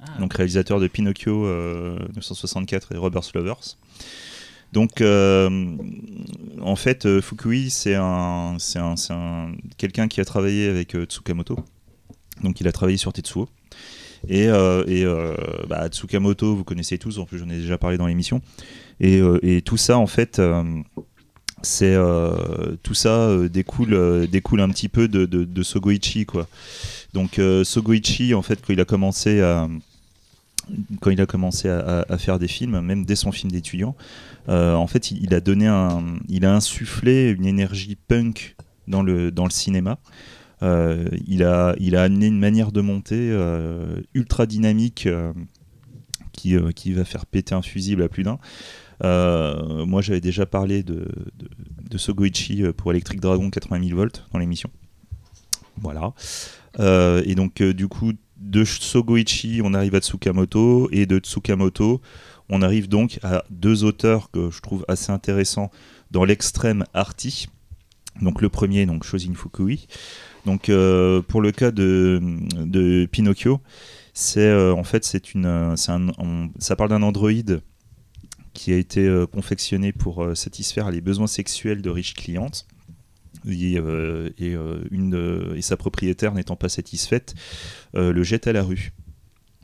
Ah, 0.00 0.18
donc 0.20 0.34
réalisateur 0.34 0.78
de 0.80 0.86
Pinocchio 0.88 1.44
euh, 1.46 1.98
1964 2.10 2.92
et 2.94 2.96
Robert 2.96 3.22
Lovers. 3.34 3.76
Donc, 4.72 5.00
euh, 5.00 5.48
en 6.60 6.76
fait, 6.76 7.20
Fukui, 7.20 7.70
c'est 7.70 7.94
un, 7.94 8.56
c'est 8.58 8.78
un, 8.78 8.96
c'est 8.96 9.14
un- 9.14 9.52
quelqu'un 9.78 10.08
qui 10.08 10.20
a 10.20 10.24
travaillé 10.26 10.68
avec 10.68 10.94
euh, 10.94 11.04
Tsukamoto. 11.06 11.58
Donc, 12.42 12.60
il 12.60 12.68
a 12.68 12.72
travaillé 12.72 12.98
sur 12.98 13.12
Tetsuo. 13.12 13.48
Et, 14.26 14.48
euh, 14.48 14.84
euh, 14.88 15.36
bah, 15.68 15.88
Tsukamoto, 15.88 16.56
vous 16.56 16.64
connaissez 16.64 16.98
tous, 16.98 17.18
en 17.18 17.24
plus 17.24 17.38
j'en 17.38 17.48
ai 17.48 17.58
déjà 17.58 17.78
parlé 17.78 17.98
dans 17.98 18.06
l'émission. 18.06 18.40
Et, 19.00 19.20
euh, 19.20 19.60
tout 19.64 19.76
ça, 19.76 19.98
en 19.98 20.06
fait, 20.06 20.40
c'est 21.62 21.96
tout 22.82 22.94
ça 22.94 23.36
découle, 23.48 24.26
découle 24.28 24.60
un 24.60 24.68
petit 24.70 24.88
peu 24.88 25.08
de, 25.08 25.62
Sogoichi, 25.62 26.26
quoi. 26.26 26.48
Donc 27.14 27.40
Sogoichi, 27.64 28.34
en 28.34 28.42
fait, 28.42 28.60
quand 28.64 28.72
il 28.72 28.80
a 28.80 28.84
commencé 28.84 29.40
à 29.40 29.68
quand 31.00 31.10
il 31.10 31.18
a 31.22 31.24
commencé 31.24 31.66
à, 31.70 32.18
faire 32.18 32.38
des 32.38 32.48
films, 32.48 32.80
même 32.80 33.06
dès 33.06 33.16
son 33.16 33.32
film 33.32 33.50
d'étudiant, 33.50 33.94
en 34.48 34.86
fait, 34.86 35.10
il, 35.10 35.22
il 35.22 35.34
a 35.34 35.40
donné 35.40 35.66
un, 35.66 36.02
il 36.28 36.44
a 36.44 36.54
insufflé 36.54 37.30
une 37.30 37.46
énergie 37.46 37.96
punk 37.96 38.56
dans 38.86 39.02
le 39.02 39.30
dans 39.30 39.44
le 39.44 39.50
cinéma. 39.50 39.98
Euh, 40.62 41.08
il 41.26 41.44
a 41.44 41.74
il 41.78 41.96
a 41.96 42.02
amené 42.02 42.26
une 42.26 42.38
manière 42.38 42.72
de 42.72 42.80
monter 42.80 43.30
euh, 43.30 44.00
ultra 44.14 44.46
dynamique 44.46 45.06
euh, 45.06 45.32
qui 46.32 46.56
qui 46.74 46.92
va 46.92 47.04
faire 47.04 47.26
péter 47.26 47.54
un 47.54 47.62
fusible 47.62 48.02
à 48.02 48.08
plus 48.08 48.24
d'un. 48.24 48.38
Moi, 49.02 50.02
j'avais 50.02 50.20
déjà 50.20 50.46
parlé 50.46 50.82
de, 50.82 51.08
de, 51.88 51.98
Sogoichi 51.98 52.64
pour 52.76 52.90
Electric 52.90 53.20
Dragon 53.20 53.48
80 53.48 53.84
000 53.88 53.96
volts 53.96 54.24
dans 54.32 54.38
l'émission. 54.38 54.70
Voilà. 55.76 56.12
Et 57.24 57.34
donc, 57.36 57.62
du 57.62 57.86
coup, 57.86 58.12
de 58.36 58.64
Sogoichi, 58.64 59.60
on 59.62 59.74
arrive 59.74 59.94
à 59.94 60.00
Tsukamoto, 60.00 60.88
et 60.90 61.06
de 61.06 61.18
Tsukamoto, 61.18 62.00
on 62.48 62.62
arrive 62.62 62.88
donc 62.88 63.20
à 63.22 63.44
deux 63.50 63.84
auteurs 63.84 64.30
que 64.32 64.50
je 64.50 64.60
trouve 64.60 64.84
assez 64.88 65.12
intéressants 65.12 65.70
dans 66.10 66.24
l'extrême 66.24 66.84
arty. 66.92 67.46
Donc, 68.20 68.42
le 68.42 68.48
premier, 68.48 68.84
donc 68.86 69.04
Shozin 69.04 69.34
Fukui. 69.34 69.86
Donc, 70.46 70.68
euh, 70.68 71.22
pour 71.22 71.40
le 71.40 71.52
cas 71.52 71.70
de, 71.70 73.06
Pinocchio, 73.10 73.60
c'est 74.14 74.40
euh, 74.40 74.72
en 74.72 74.84
fait, 74.84 75.04
c'est 75.04 75.34
une, 75.34 75.46
euh, 75.46 75.76
ça 75.76 76.76
parle 76.76 76.90
d'un 76.90 77.02
androïde 77.02 77.62
qui 78.54 78.72
a 78.72 78.76
été 78.76 79.24
confectionné 79.30 79.92
pour 79.92 80.36
satisfaire 80.36 80.90
les 80.90 81.00
besoins 81.00 81.28
sexuels 81.28 81.80
de 81.80 81.90
riches 81.90 82.14
clientes. 82.14 82.66
Et, 83.46 83.78
sa 85.60 85.76
propriétaire 85.76 86.34
n'étant 86.34 86.56
pas 86.56 86.68
satisfaite, 86.68 87.36
le 87.94 88.22
jette 88.24 88.48
à 88.48 88.52
la 88.52 88.64
rue. 88.64 88.92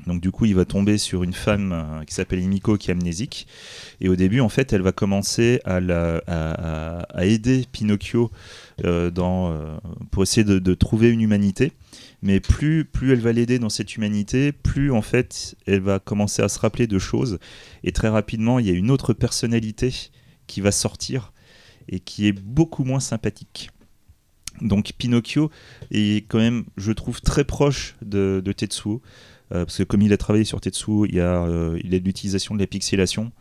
Donc 0.06 0.20
du 0.20 0.30
coup, 0.30 0.44
il 0.44 0.54
va 0.54 0.64
tomber 0.64 0.98
sur 0.98 1.22
une 1.22 1.32
femme 1.32 1.72
euh, 1.72 2.04
qui 2.04 2.14
s'appelle 2.14 2.40
Imiko, 2.40 2.76
qui 2.76 2.90
est 2.90 2.92
amnésique. 2.92 3.46
Et 4.00 4.08
au 4.08 4.16
début, 4.16 4.40
en 4.40 4.48
fait, 4.48 4.72
elle 4.72 4.82
va 4.82 4.92
commencer 4.92 5.60
à, 5.64 5.78
aider 7.22 7.64
Pinocchio 7.70 8.30
euh, 8.84 9.10
euh, 9.16 9.76
pour 10.10 10.22
essayer 10.22 10.44
de, 10.44 10.74
trouver 10.74 11.10
une 11.10 11.20
humanité. 11.20 11.72
Mais 12.22 12.40
plus, 12.40 12.84
plus 12.84 13.12
elle 13.12 13.20
va 13.20 13.32
l'aider 13.32 13.58
dans 13.58 13.68
cette 13.68 13.96
humanité, 13.96 14.52
plus 14.52 14.90
en 14.90 15.02
fait, 15.02 15.56
elle 15.66 15.80
va 15.80 15.98
commencer 15.98 16.42
à 16.42 16.48
se 16.48 16.58
rappeler 16.58 16.86
de 16.86 16.98
choses. 16.98 17.38
Et 17.82 17.92
très 17.92 18.08
rapidement, 18.08 18.58
il 18.58 18.66
y 18.66 18.70
a 18.70 18.74
une 18.74 18.90
autre 18.90 19.12
personnalité 19.12 19.94
qui 20.46 20.60
va 20.60 20.72
sortir 20.72 21.32
et 21.88 22.00
qui 22.00 22.26
est 22.26 22.32
beaucoup 22.32 22.84
moins 22.84 23.00
sympathique. 23.00 23.70
Donc 24.60 24.92
Pinocchio 24.96 25.50
est 25.90 26.26
quand 26.28 26.38
même, 26.38 26.64
je 26.76 26.92
trouve, 26.92 27.20
très 27.20 27.44
proche 27.44 27.96
de 28.02 28.40
Tetsuo. 28.56 29.02
Euh, 29.52 29.64
parce 29.64 29.78
que 29.78 29.82
comme 29.82 30.02
il 30.02 30.12
a 30.12 30.16
travaillé 30.16 30.44
sur 30.44 30.60
Tetsuo, 30.60 31.06
il 31.06 31.14
y 31.16 31.20
a, 31.20 31.44
euh, 31.44 31.78
l'utilisation 31.82 32.54
de 32.54 32.60
la 32.60 32.66
pixelation, 32.66 33.32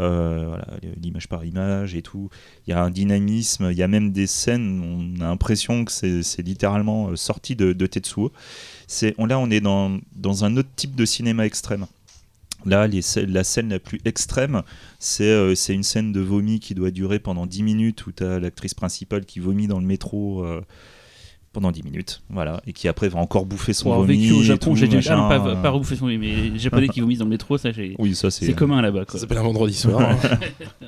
euh, 0.00 0.56
l'image 0.96 1.28
par 1.28 1.44
image 1.44 1.94
et 1.94 2.00
tout. 2.00 2.30
Il 2.66 2.70
y 2.70 2.72
a 2.72 2.82
un 2.82 2.90
dynamisme, 2.90 3.68
il 3.70 3.76
y 3.76 3.82
a 3.82 3.88
même 3.88 4.10
des 4.10 4.26
scènes, 4.26 4.80
on 4.82 5.20
a 5.20 5.26
l'impression 5.28 5.84
que 5.84 5.92
c'est 5.92 6.42
littéralement 6.42 7.10
euh, 7.10 7.16
sorti 7.16 7.56
de, 7.56 7.74
de 7.74 7.86
Tetsuo. 7.86 8.32
Là, 9.18 9.38
on 9.38 9.50
est 9.50 9.60
dans, 9.60 10.00
un 10.44 10.56
autre 10.56 10.70
type 10.76 10.94
de 10.94 11.04
cinéma 11.04 11.44
extrême. 11.44 11.86
Là, 12.64 12.88
la 12.88 13.44
scène 13.44 13.68
la 13.68 13.78
plus 13.80 14.00
extrême, 14.04 14.62
c'est 14.98 15.74
une 15.74 15.82
scène 15.82 16.12
de 16.12 16.20
vomi 16.20 16.60
qui 16.60 16.74
doit 16.74 16.92
durer 16.92 17.18
pendant 17.18 17.44
10 17.44 17.62
minutes 17.64 18.06
où 18.06 18.12
tu 18.12 18.22
as 18.22 18.38
l'actrice 18.38 18.72
principale 18.72 19.26
qui 19.26 19.40
vomit 19.40 19.66
dans 19.66 19.80
le 19.80 19.86
métro 19.86 20.46
pendant 21.52 21.70
10 21.70 21.82
minutes. 21.82 22.22
Voilà. 22.30 22.62
Et 22.66 22.72
qui 22.72 22.88
après 22.88 23.08
va 23.08 23.18
encore 23.18 23.44
bouffer 23.46 23.72
son 23.72 23.94
vomi. 23.94 24.16
vécu 24.22 24.32
au 24.32 24.42
Japon, 24.42 24.74
j'ai 24.74 24.88
déjà 24.88 25.16
pas, 25.16 25.54
pas 25.56 25.70
rebouffer 25.70 25.96
son 25.96 26.06
mais 26.06 26.16
les 26.18 26.58
japonais 26.58 26.88
qui 26.88 27.00
vomissent 27.00 27.18
dans 27.18 27.24
le 27.26 27.30
métro, 27.30 27.58
ça 27.58 27.72
j'ai- 27.72 27.94
Oui, 27.98 28.14
ça 28.14 28.30
c'est. 28.30 28.52
commun 28.54 28.80
là-bas. 28.82 29.04
Ça 29.08 29.18
s'appelle 29.18 29.38
un 29.38 29.42
vendredi 29.42 29.74
soir. 29.74 30.16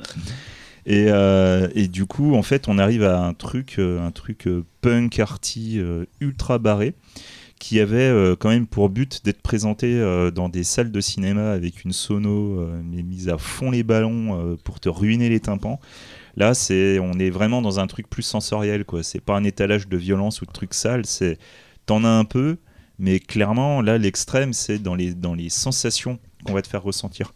Et, 0.87 1.07
euh, 1.09 1.69
et 1.75 1.89
du 1.89 2.05
coup, 2.05 2.35
en 2.35 2.43
fait, 2.43 2.69
on 2.69 2.77
arrive 2.79 3.05
à 3.05 3.19
un 3.25 3.33
truc, 3.33 3.77
euh, 3.79 4.07
un 4.07 4.11
truc 4.11 4.47
euh, 4.47 4.65
punk, 4.83 5.19
arty, 5.19 5.79
euh, 5.79 6.05
ultra 6.21 6.59
barré, 6.59 6.93
qui 7.59 7.81
avait 7.81 7.97
euh, 8.03 8.37
quand 8.39 8.51
même 8.51 8.67
pour 8.67 8.91
but 8.91 9.25
d'être 9.25 9.41
présenté 9.41 9.95
euh, 9.95 10.31
dans 10.31 10.51
des 10.51 10.63
salles 10.63 10.93
de 10.93 11.01
cinéma 11.01 11.53
avec 11.53 11.85
une 11.85 11.93
sono 11.93 12.61
euh, 12.61 12.83
mais 12.85 13.03
mise 13.03 13.31
à 13.31 13.39
fond 13.39 13.71
les 13.71 13.83
ballons 13.83 14.39
euh, 14.39 14.57
pour 14.63 14.79
te 14.79 14.91
ruiner 14.91 15.31
les 15.31 15.41
tympans. 15.41 15.81
Là, 16.37 16.55
c'est, 16.55 16.99
on 16.99 17.13
est 17.15 17.31
vraiment 17.31 17.63
dans 17.63 17.79
un 17.81 17.87
truc 17.87 18.09
plus 18.09 18.23
sensoriel, 18.23 18.85
quoi. 18.85 19.03
C'est 19.03 19.21
pas 19.21 19.37
un 19.37 19.45
étalage 19.45 19.89
de 19.89 19.97
violence 19.97 20.43
ou 20.43 20.47
de 20.47 20.53
trucs 20.53 20.75
sales. 20.75 21.07
C'est, 21.07 21.39
t'en 21.87 22.05
as 22.05 22.09
un 22.09 22.25
peu, 22.25 22.59
mais 22.99 23.21
clairement, 23.21 23.83
là, 23.83 23.99
l'extrême, 23.99 24.53
c'est 24.53 24.79
dans 24.79 24.95
les, 24.95 25.15
dans 25.15 25.35
les 25.35 25.49
sensations 25.49 26.19
qu'on 26.45 26.53
va 26.53 26.63
te 26.63 26.69
faire 26.69 26.83
ressentir. 26.83 27.33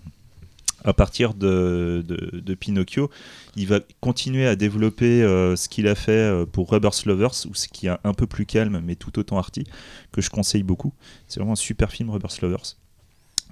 À 0.85 0.93
partir 0.93 1.35
de, 1.35 2.05
de, 2.07 2.55
Pinocchio, 2.55 3.11
il 3.57 3.67
va 3.67 3.81
continuer 4.01 4.47
à 4.47 4.55
développer 4.55 5.23
euh, 5.23 5.57
ce 5.57 5.69
qu'il 5.69 5.89
a 5.89 5.97
fait 5.97 6.13
euh, 6.13 6.47
pour 6.47 6.71
Rubber 6.71 6.91
Lovers, 7.05 7.35
ou 7.51 7.55
ce 7.55 7.67
qui 7.67 7.89
est 7.89 7.97
un 8.05 8.15
peu 8.15 8.29
plus 8.29 8.47
calme, 8.47 8.81
mais 8.85 8.95
tout 8.95 9.19
autant 9.19 9.39
arty, 9.39 9.65
que 10.13 10.21
je 10.21 10.31
conseille 10.31 10.63
beaucoup. 10.63 10.95
C'est 11.27 11.41
vraiment 11.41 11.55
un 11.55 11.57
super 11.57 11.91
film, 11.91 12.11
Rubber 12.11 12.29
Lovers. 12.43 12.77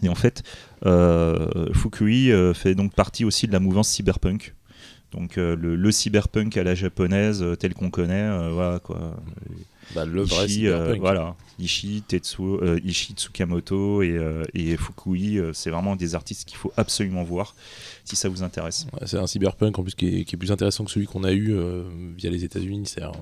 Et 0.03 0.09
en 0.09 0.15
fait, 0.15 0.45
euh, 0.85 1.73
Fukui 1.73 2.31
fait 2.55 2.77
donc 2.77 2.95
partie 2.95 3.25
aussi 3.25 3.49
de 3.49 3.53
la 3.53 3.61
mouvance 3.61 3.89
cyberpunk. 3.89 4.55
Donc 5.13 5.39
euh, 5.39 5.57
le, 5.57 5.77
le 5.77 5.93
cyberpunk 5.93 6.57
à 6.57 6.63
la 6.65 6.75
japonaise, 6.75 7.43
euh, 7.43 7.55
tel 7.57 7.73
qu'on 7.75 7.91
connaît, 7.91 8.23
euh, 8.29 8.51
voilà 8.53 8.81
quoi. 8.81 9.17
bah, 9.95 10.05
le 10.05 10.23
vrai 10.23 10.47
Ishii, 10.47 10.67
euh, 10.67 10.73
cyberpunk. 10.79 11.01
voilà. 11.01 11.37
Ishii, 11.59 12.03
Tetsuo, 12.03 12.61
euh, 12.63 12.79
Ishii 12.85 13.15
Tsukamoto 13.15 14.03
et, 14.03 14.11
euh, 14.11 14.43
et 14.53 14.77
Fukui, 14.77 15.39
euh, 15.39 15.53
c'est 15.55 15.71
vraiment 15.71 15.97
des 15.97 16.15
artistes 16.15 16.47
qu'il 16.47 16.59
faut 16.59 16.73
absolument 16.77 17.23
voir 17.23 17.55
si 18.05 18.15
ça 18.17 18.29
vous 18.29 18.43
intéresse. 18.43 18.87
Ouais, 18.93 19.07
c'est 19.07 19.17
un 19.17 19.27
cyberpunk 19.27 19.79
en 19.79 19.83
plus 19.83 19.95
qui 19.95 20.21
est, 20.21 20.25
qui 20.25 20.35
est 20.35 20.39
plus 20.39 20.53
intéressant 20.53 20.85
que 20.85 20.91
celui 20.91 21.07
qu'on 21.07 21.25
a 21.25 21.33
eu 21.33 21.53
euh, 21.55 21.85
via 22.17 22.29
les 22.31 22.45
États-Unis. 22.45 22.83
C'est 22.87 23.03
un- 23.03 23.13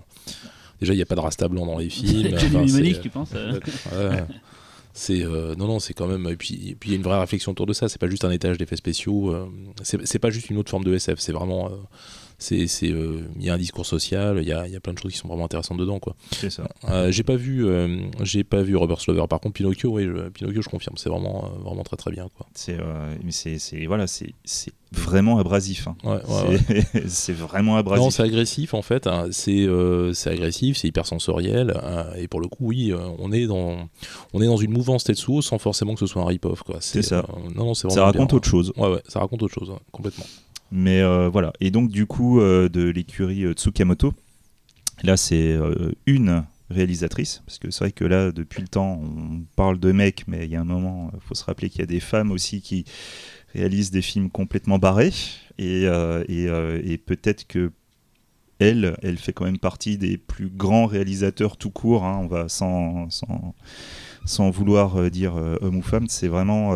Déjà, 0.80 0.92
il 0.92 0.96
n'y 0.96 1.02
a 1.02 1.06
pas 1.06 1.14
de 1.14 1.20
rasta 1.20 1.46
blanc 1.48 1.66
dans 1.66 1.78
les 1.78 1.88
films. 1.90 2.36
Johnny 2.36 2.56
Enfin, 2.56 2.66
c'est- 2.66 3.00
tu 3.00 3.10
penses 3.10 3.30
euh 3.34 3.60
Ouais. 3.92 4.24
C'est 4.96 5.24
euh, 5.24 5.56
non 5.56 5.66
non 5.66 5.80
c'est 5.80 5.92
quand 5.92 6.06
même 6.06 6.24
et 6.28 6.36
puis 6.36 6.76
il 6.84 6.90
y 6.90 6.92
a 6.92 6.96
une 6.96 7.02
vraie 7.02 7.18
réflexion 7.18 7.50
autour 7.50 7.66
de 7.66 7.72
ça. 7.72 7.88
C'est 7.88 8.00
pas 8.00 8.08
juste 8.08 8.24
un 8.24 8.30
étage 8.30 8.58
d'effets 8.58 8.76
spéciaux 8.76 9.34
euh, 9.34 9.48
c'est 9.82 10.06
c'est 10.06 10.20
pas 10.20 10.30
juste 10.30 10.50
une 10.50 10.56
autre 10.56 10.70
forme 10.70 10.84
de 10.84 10.94
SF 10.94 11.18
c'est 11.18 11.32
vraiment 11.32 11.66
euh, 11.66 11.76
c'est 12.66 12.90
euh, 12.90 13.20
il 13.38 13.44
y 13.44 13.50
a 13.50 13.54
un 13.54 13.58
discours 13.58 13.86
social 13.86 14.38
il 14.42 14.46
y 14.48 14.52
a, 14.52 14.66
y 14.68 14.76
a 14.76 14.80
plein 14.80 14.92
de 14.92 14.98
choses 14.98 15.12
qui 15.12 15.18
sont 15.18 15.28
vraiment 15.28 15.44
intéressantes 15.46 15.78
dedans 15.78 15.98
quoi 15.98 16.14
C'est 16.32 16.50
ça. 16.50 16.68
Euh, 16.90 17.10
j'ai 17.10 17.22
pas 17.22 17.36
vu 17.36 17.66
euh, 17.66 18.00
j'ai 18.22 18.44
pas 18.44 18.62
vu 18.62 18.76
Robert 18.76 19.00
Slover 19.00 19.24
par 19.28 19.40
contre 19.40 19.54
Pinocchio 19.54 19.90
oui 19.90 20.04
je, 20.04 20.28
Pinocchio 20.28 20.62
je 20.62 20.68
confirme 20.68 20.96
c'est 20.96 21.08
vraiment 21.08 21.50
vraiment 21.64 21.82
très 21.84 21.96
très 21.96 22.10
bien 22.10 22.28
quoi 22.36 22.46
C'est 22.54 22.76
c'est 23.58 23.86
voilà, 23.86 24.06
c'est 24.06 24.32
c'est 24.44 24.72
vraiment 24.92 25.38
abrasif. 25.38 25.88
hein. 25.88 25.96
ouais, 26.04 26.20
ouais, 26.28 26.60
ouais. 26.92 27.02
C'est- 27.08 27.32
vraiment 27.32 27.72
Non, 27.72 27.78
abrasif. 27.78 28.14
c'est 28.14 28.22
agressif 28.22 28.74
en 28.74 28.82
fait. 28.82 29.06
hein. 29.08 29.26
C'est 29.32 29.66
euh, 29.66 30.12
c'est 30.12 30.30
agressif, 30.30 30.76
c'est 30.76 30.86
hyper 30.86 31.04
sensoriel. 31.06 31.72
hein. 31.82 32.06
et 32.16 32.28
pour 32.28 32.40
le 32.40 32.46
coup, 32.46 32.66
oui, 32.68 32.92
euh, 32.92 32.98
on 33.18 33.32
est 33.32 33.46
dans 33.46 33.88
on 34.34 34.40
est 34.42 34.46
dans 34.46 34.56
une 34.56 34.70
mouvance 34.70 35.02
Tetsuo 35.04 35.42
sans 35.42 35.58
forcément 35.58 35.94
que 35.94 36.00
ce 36.00 36.06
soit 36.06 36.22
un 36.22 36.26
rip-off. 36.26 36.62
quoi. 36.62 36.76
C'est 36.80 37.02
ça. 37.02 37.18
euh, 37.28 37.50
non, 37.56 37.64
non, 37.66 37.74
c'est 37.74 37.90
ça 37.90 38.04
raconte 38.04 38.28
bien. 38.30 38.36
autre 38.36 38.48
chose. 38.48 38.72
Ouais, 38.76 38.88
ouais, 38.88 39.02
ça 39.08 39.18
raconte 39.20 39.42
autre 39.42 39.54
chose, 39.54 39.70
ouais, 39.70 39.78
complètement. 39.90 40.26
Mais 40.70 41.00
euh, 41.02 41.28
voilà. 41.28 41.52
Et 41.60 41.70
donc, 41.70 41.90
du 41.90 42.06
coup, 42.06 42.40
euh, 42.40 42.68
de 42.68 42.88
l'écurie 42.88 43.44
euh, 43.44 43.52
Tsukamoto, 43.52 44.12
là, 45.02 45.16
c'est 45.16 45.58
une 46.06 46.44
réalisatrice. 46.70 47.42
Parce 47.46 47.58
que 47.58 47.70
c'est 47.70 47.84
vrai 47.84 47.92
que 47.92 48.04
là, 48.04 48.32
depuis 48.32 48.62
le 48.62 48.68
temps, 48.68 49.00
on 49.02 49.42
parle 49.56 49.78
de 49.78 49.92
mecs, 49.92 50.26
mais 50.26 50.44
il 50.44 50.50
y 50.50 50.56
a 50.56 50.60
un 50.60 50.64
moment, 50.64 51.10
il 51.14 51.20
faut 51.20 51.34
se 51.34 51.44
rappeler 51.44 51.68
qu'il 51.68 51.80
y 51.80 51.84
a 51.84 51.86
des 51.86 52.00
femmes 52.00 52.30
aussi 52.30 52.60
qui 52.60 52.84
réalisent 53.54 53.90
des 53.90 54.02
films 54.02 54.30
complètement 54.30 54.78
barrés. 54.78 55.12
Et, 55.58 55.84
et, 56.28 56.44
et 56.84 56.98
peut-être 56.98 57.46
que. 57.46 57.72
Elle, 58.60 58.96
elle 59.02 59.18
fait 59.18 59.32
quand 59.32 59.46
même 59.46 59.58
partie 59.58 59.98
des 59.98 60.16
plus 60.16 60.48
grands 60.48 60.86
réalisateurs 60.86 61.56
tout 61.56 61.70
court. 61.70 62.04
hein. 62.04 62.20
on 62.22 62.28
va 62.28 62.48
sans, 62.48 63.10
sans, 63.10 63.52
sans 64.24 64.50
vouloir 64.50 65.10
dire 65.10 65.34
homme 65.60 65.76
ou 65.76 65.82
femme, 65.82 66.06
c'est 66.08 66.28
vraiment 66.28 66.72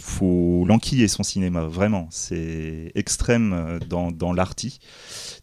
faut 0.00 0.64
l'enquiller 0.66 1.08
son 1.08 1.22
cinéma, 1.22 1.64
vraiment. 1.64 2.08
C'est 2.10 2.92
extrême 2.94 3.52
euh, 3.52 3.78
dans, 3.88 4.10
dans 4.10 4.32
l'arty. 4.32 4.80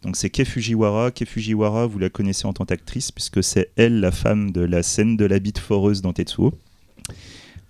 Donc 0.02 0.16
c'est 0.16 0.30
Kei 0.30 0.44
Fujiwara. 0.44 1.10
Kei 1.10 1.26
Fujiwara, 1.26 1.86
vous 1.86 1.98
la 1.98 2.10
connaissez 2.10 2.46
en 2.46 2.52
tant 2.52 2.64
qu'actrice, 2.64 3.12
puisque 3.12 3.42
c'est 3.42 3.70
elle 3.76 4.00
la 4.00 4.10
femme 4.10 4.52
de 4.52 4.60
la 4.60 4.82
scène 4.82 5.16
de 5.16 5.24
la 5.24 5.38
bite 5.38 5.58
foreuse 5.58 6.02
dans 6.02 6.12
Tetsuo. 6.12 6.52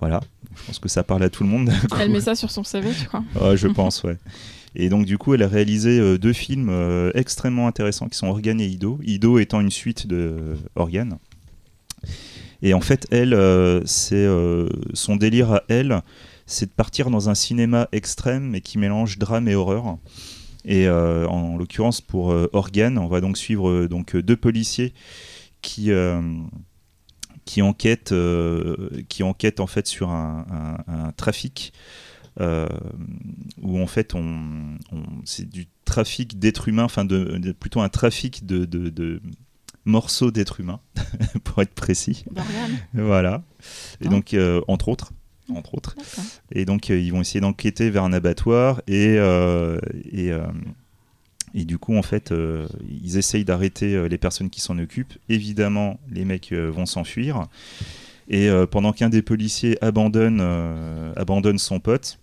Voilà, 0.01 0.21
je 0.57 0.67
pense 0.67 0.79
que 0.79 0.89
ça 0.89 1.03
parle 1.03 1.25
à 1.25 1.31
tout 1.31 1.43
le 1.43 1.49
monde. 1.49 1.73
Elle 1.99 2.11
met 2.11 2.21
ça 2.21 2.35
sur 2.35 2.51
son 2.51 2.63
CV, 2.63 2.91
tu 2.99 3.07
crois 3.07 3.25
Ouais, 3.41 3.57
je 3.57 3.67
pense, 3.75 4.05
ouais. 4.05 4.17
Et 4.75 4.89
donc, 4.89 5.07
du 5.07 5.19
coup, 5.19 5.35
elle 5.35 5.43
a 5.43 5.49
réalisé 5.49 5.99
euh, 5.99 6.19
deux 6.19 6.33
films 6.33 6.69
euh, 6.71 7.11
extrêmement 7.15 7.67
intéressants 7.67 8.09
qui 8.09 8.17
sont 8.17 8.29
Organe 8.29 8.61
et 8.61 8.67
Ido. 8.67 9.01
Ido 9.03 9.39
étant 9.39 9.61
une 9.61 9.71
suite 9.71 10.07
de 10.07 10.17
euh, 10.17 10.55
Organe. 10.77 11.19
Et 12.63 12.75
en 12.75 12.81
fait, 12.81 13.07
elle, 13.11 13.37
c'est 13.85 14.27
son 14.93 15.15
délire 15.15 15.53
à 15.53 15.63
elle, 15.69 16.03
c'est 16.49 16.67
de 16.67 16.73
partir 16.73 17.11
dans 17.11 17.29
un 17.31 17.35
cinéma 17.37 17.89
extrême 17.93 18.49
mais 18.51 18.61
qui 18.61 18.79
mélange 18.79 19.19
drame 19.19 19.47
et 19.49 19.55
horreur. 19.55 19.99
Et 20.65 20.89
euh, 20.89 21.27
en 21.29 21.57
l'occurrence, 21.57 22.01
pour 22.01 22.33
euh, 22.33 22.49
Organe, 22.53 22.99
on 22.99 23.07
va 23.07 23.21
donc 23.21 23.39
suivre 23.39 23.71
euh, 23.71 23.89
donc 23.89 24.17
euh, 24.17 24.23
deux 24.23 24.37
policiers 24.37 24.93
qui 25.63 25.91
qui 27.45 27.63
enquêtent, 27.63 28.15
qui 29.09 29.23
enquêtent 29.23 29.61
en 29.61 29.67
fait 29.67 29.87
sur 29.87 30.11
un, 30.11 30.45
un- 30.89 31.07
un 31.07 31.13
trafic 31.13 31.73
où 32.41 33.81
en 33.81 33.87
fait 33.87 34.15
on, 34.15 34.77
on- 34.93 35.03
c'est 35.25 35.49
du 35.49 35.67
trafic 35.85 36.39
d'êtres 36.39 36.69
humains, 36.69 36.85
enfin 36.85 37.05
de, 37.05 37.39
de- 37.39 37.53
plutôt 37.53 37.81
un 37.81 37.89
trafic 37.89 38.45
de, 38.47 38.65
de- 38.65 38.91
de 38.91 39.21
morceaux 39.85 40.31
d'êtres 40.31 40.61
humains, 40.61 40.81
pour 41.45 41.63
être 41.63 41.75
précis. 41.75 42.25
Voilà. 42.95 43.43
Et 44.01 44.07
Ah. 44.07 44.11
donc 44.11 44.37
entre 44.69 44.89
autres, 44.89 45.13
entre 45.55 45.75
autres. 45.75 45.95
Et 46.53 46.65
donc 46.65 46.91
euh, 46.91 46.99
ils 46.99 47.13
vont 47.13 47.21
essayer 47.21 47.41
d'enquêter 47.41 47.91
vers 47.91 48.05
un 48.05 48.13
abattoir 48.13 48.83
et 48.87 49.17
euh, 49.19 49.79
et, 50.13 50.31
euh, 50.31 50.47
et 51.55 51.65
du 51.65 51.79
coup 51.79 51.97
en 51.97 52.03
fait 52.03 52.33
euh, 52.33 52.67
ils 53.03 53.17
essayent 53.17 53.45
d'arrêter 53.45 53.95
euh, 53.95 54.09
les 54.09 54.19
personnes 54.19 54.51
qui 54.51 54.61
s'en 54.61 54.79
occupent. 54.79 55.15
Évidemment 55.29 55.99
les 56.11 56.25
mecs 56.25 56.53
euh, 56.53 56.71
vont 56.71 56.87
s'enfuir 56.87 57.47
et 58.29 58.51
pendant 58.71 58.93
qu'un 58.93 59.09
des 59.09 59.23
policiers 59.23 59.83
abandonne 59.83 60.43
abandonne 61.17 61.59
son 61.59 61.81
pote. 61.81 62.19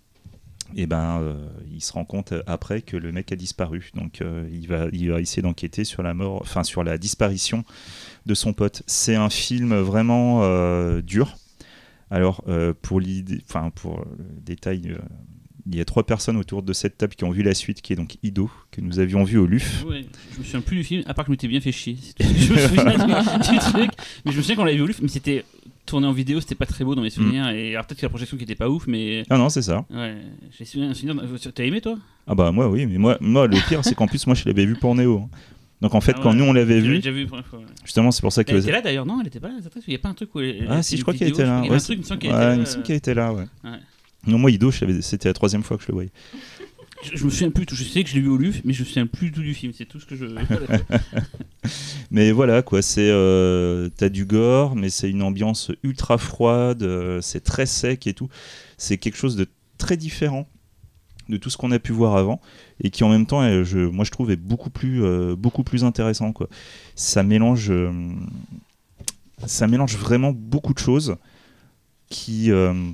Et 0.74 0.86
ben, 0.86 1.20
euh, 1.20 1.48
il 1.72 1.80
se 1.80 1.92
rend 1.92 2.04
compte 2.04 2.34
après 2.46 2.82
que 2.82 2.96
le 2.96 3.12
mec 3.12 3.30
a 3.32 3.36
disparu. 3.36 3.90
Donc, 3.94 4.20
il 4.52 4.66
va, 4.66 4.86
il 4.92 5.10
va 5.10 5.20
essayer 5.20 5.42
d'enquêter 5.42 5.84
sur 5.84 6.02
la 6.02 6.12
mort, 6.12 6.40
enfin 6.42 6.64
sur 6.64 6.84
la 6.84 6.98
disparition 6.98 7.64
de 8.26 8.34
son 8.34 8.52
pote. 8.52 8.82
C'est 8.86 9.14
un 9.14 9.30
film 9.30 9.76
vraiment 9.76 10.42
dur. 11.00 11.36
Alors, 12.10 12.42
euh, 12.48 12.72
pour 12.80 13.00
l'idée, 13.00 13.40
enfin 13.48 13.70
pour 13.70 13.98
le 14.00 14.40
détail, 14.42 14.90
euh, 14.92 14.98
il 15.68 15.74
y 15.74 15.80
a 15.80 15.84
trois 15.84 16.04
personnes 16.06 16.36
autour 16.36 16.62
de 16.62 16.72
cette 16.72 16.96
table 16.98 17.14
qui 17.16 17.24
ont 17.24 17.30
vu 17.30 17.42
la 17.42 17.54
suite, 17.54 17.82
qui 17.82 17.92
est 17.92 17.96
donc 17.96 18.16
Ido, 18.22 18.48
que 18.70 18.80
nous 18.80 19.00
avions 19.00 19.24
vu 19.24 19.38
au 19.38 19.46
LUF. 19.46 19.84
Ouais, 19.88 20.06
je 20.34 20.38
me 20.38 20.44
souviens 20.44 20.60
plus 20.60 20.76
du 20.76 20.84
film, 20.84 21.02
à 21.06 21.14
part 21.14 21.24
que 21.24 21.28
je 21.28 21.32
m'étais 21.32 21.48
bien 21.48 21.60
fait 21.60 21.72
chier. 21.72 21.96
c'est 22.00 22.14
tout 22.14 22.22
ce 22.22 22.28
que 22.28 22.40
je 22.44 22.52
me 22.52 22.68
souviens 22.68 23.06
du, 23.06 23.50
du 23.50 23.58
truc. 23.58 23.90
Mais 24.24 24.30
je 24.32 24.36
me 24.36 24.42
souviens 24.42 24.54
qu'on 24.56 24.64
l'avait 24.64 24.76
vu 24.76 24.82
au 24.82 24.86
Louvre, 24.86 25.00
mais 25.02 25.08
c'était 25.08 25.44
tourné 25.84 26.06
en 26.06 26.12
vidéo, 26.12 26.40
c'était 26.40 26.54
pas 26.54 26.66
très 26.66 26.84
beau 26.84 26.94
dans 26.94 27.02
mes 27.02 27.10
souvenirs. 27.10 27.48
Et 27.48 27.74
alors 27.74 27.86
peut-être 27.86 27.98
que 28.00 28.06
la 28.06 28.10
projection 28.10 28.36
qui 28.36 28.44
était 28.44 28.54
pas 28.54 28.68
ouf, 28.68 28.86
mais 28.86 29.24
Ah 29.28 29.38
non, 29.38 29.48
c'est 29.48 29.62
ça. 29.62 29.84
ouais, 29.90 30.16
j'ai 30.56 30.64
souvenir. 30.64 30.92
T'as 31.54 31.64
aimé 31.64 31.80
toi? 31.80 31.98
Ah 32.28 32.34
bah 32.34 32.50
moi 32.52 32.68
oui, 32.68 32.86
mais 32.86 32.98
moi, 32.98 33.16
moi 33.20 33.46
le 33.46 33.56
pire 33.68 33.84
c'est 33.84 33.94
qu'en 33.94 34.08
plus 34.08 34.26
moi 34.26 34.34
je 34.34 34.44
l'avais 34.46 34.66
vu 34.66 34.74
pour 34.74 34.94
Néo. 34.94 35.28
Donc 35.86 35.94
en 35.94 36.00
fait 36.00 36.14
Ah 36.16 36.20
quand 36.22 36.34
nous 36.34 36.44
on 36.44 36.52
l'avait 36.52 36.80
vu, 36.80 36.96
déjà 36.96 37.10
vu 37.10 37.22
la 37.22 37.26
première 37.28 37.46
fois. 37.46 37.58
ouais. 37.60 37.64
justement 37.84 38.10
c'est 38.10 38.20
pour 38.22 38.32
ça 38.32 38.42
que... 38.44 38.50
Elle 38.52 38.58
était 38.58 38.72
là 38.72 38.80
d'ailleurs, 38.82 39.06
non 39.06 39.18
Elle 39.20 39.28
était 39.28 39.40
pas 39.40 39.48
là, 39.48 39.54
Il 39.86 39.92
y 39.92 39.96
a 39.96 39.98
pas 39.98 40.08
un 40.08 40.14
truc 40.14 40.34
où 40.34 40.40
elle. 40.40 40.66
Ah 40.68 40.82
si 40.82 40.96
je 40.96 41.02
crois 41.02 41.14
qu'elle 41.14 41.28
était 41.28 41.44
là. 41.44 41.60
Il 41.64 41.68
y 41.68 41.72
a 41.72 41.74
un 41.74 41.78
truc, 41.78 41.96
il 41.96 41.98
me 41.98 42.64
semble 42.64 42.82
qu'elle 42.84 42.96
était 42.96 43.14
là. 43.14 43.32
ouais. 43.32 43.44
Non, 44.26 44.38
moi 44.38 44.50
Ido, 44.50 44.70
c'était 44.72 45.28
la 45.28 45.34
troisième 45.34 45.62
fois 45.62 45.76
que 45.76 45.82
je 45.84 45.88
le 45.88 45.94
voyais. 45.94 46.10
Je, 47.04 47.16
je 47.16 47.24
me 47.26 47.30
souviens 47.30 47.50
plus, 47.50 47.66
tout- 47.66 47.76
je 47.76 47.84
sais 47.84 48.02
que 48.02 48.08
je 48.10 48.14
l'ai 48.14 48.22
vu 48.22 48.28
au 48.28 48.38
Louvre, 48.38 48.56
mais 48.64 48.72
je 48.72 48.80
me 48.82 48.86
souviens 48.86 49.06
plus 49.06 49.26
du 49.26 49.32
tout 49.32 49.42
du 49.42 49.52
film, 49.54 49.72
c'est 49.76 49.84
tout 49.84 50.00
ce 50.00 50.06
que 50.06 50.16
je. 50.16 50.24
Mais 52.10 52.32
voilà, 52.32 52.62
quoi, 52.62 52.82
c'est. 52.82 53.08
euh, 53.10 53.88
T'as 53.96 54.08
du 54.08 54.24
gore, 54.24 54.76
mais 54.76 54.88
c'est 54.90 55.10
une 55.10 55.22
ambiance 55.22 55.70
ultra 55.82 56.18
froide, 56.18 56.82
euh, 56.82 57.20
c'est 57.20 57.40
très 57.44 57.66
sec 57.66 58.06
et 58.06 58.14
tout. 58.14 58.28
C'est 58.78 58.98
quelque 58.98 59.16
chose 59.18 59.36
de 59.36 59.46
très 59.78 59.96
différent 59.96 60.48
de 61.28 61.36
tout 61.36 61.50
ce 61.50 61.56
qu'on 61.56 61.70
a 61.72 61.78
pu 61.78 61.92
voir 61.92 62.16
avant 62.16 62.40
et 62.80 62.90
qui 62.90 63.04
en 63.04 63.08
même 63.08 63.26
temps, 63.26 63.40
moi 63.40 64.04
je 64.04 64.10
trouve, 64.10 64.30
est 64.30 64.36
beaucoup 64.36 64.70
plus, 64.70 65.04
euh, 65.04 65.34
beaucoup 65.36 65.62
plus 65.62 65.84
intéressant. 65.84 66.32
Ça, 66.94 67.22
mélange, 67.22 67.70
euh, 67.70 67.90
ça 69.46 69.66
mélange 69.66 69.96
vraiment 69.96 70.32
beaucoup 70.32 70.74
de 70.74 70.78
choses 70.78 71.16
euh, 72.28 72.90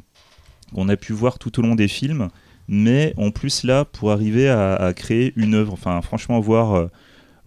qu'on 0.74 0.88
a 0.88 0.96
pu 0.96 1.12
voir 1.12 1.38
tout 1.38 1.58
au 1.58 1.62
long 1.62 1.74
des 1.74 1.88
films, 1.88 2.28
mais 2.68 3.12
en 3.16 3.30
plus 3.30 3.64
là, 3.64 3.84
pour 3.84 4.12
arriver 4.12 4.48
à, 4.48 4.92
créer 4.94 5.32
une 5.36 5.54
œuvre, 5.54 5.72
enfin 5.72 6.00
franchement, 6.02 6.40
voir. 6.40 6.88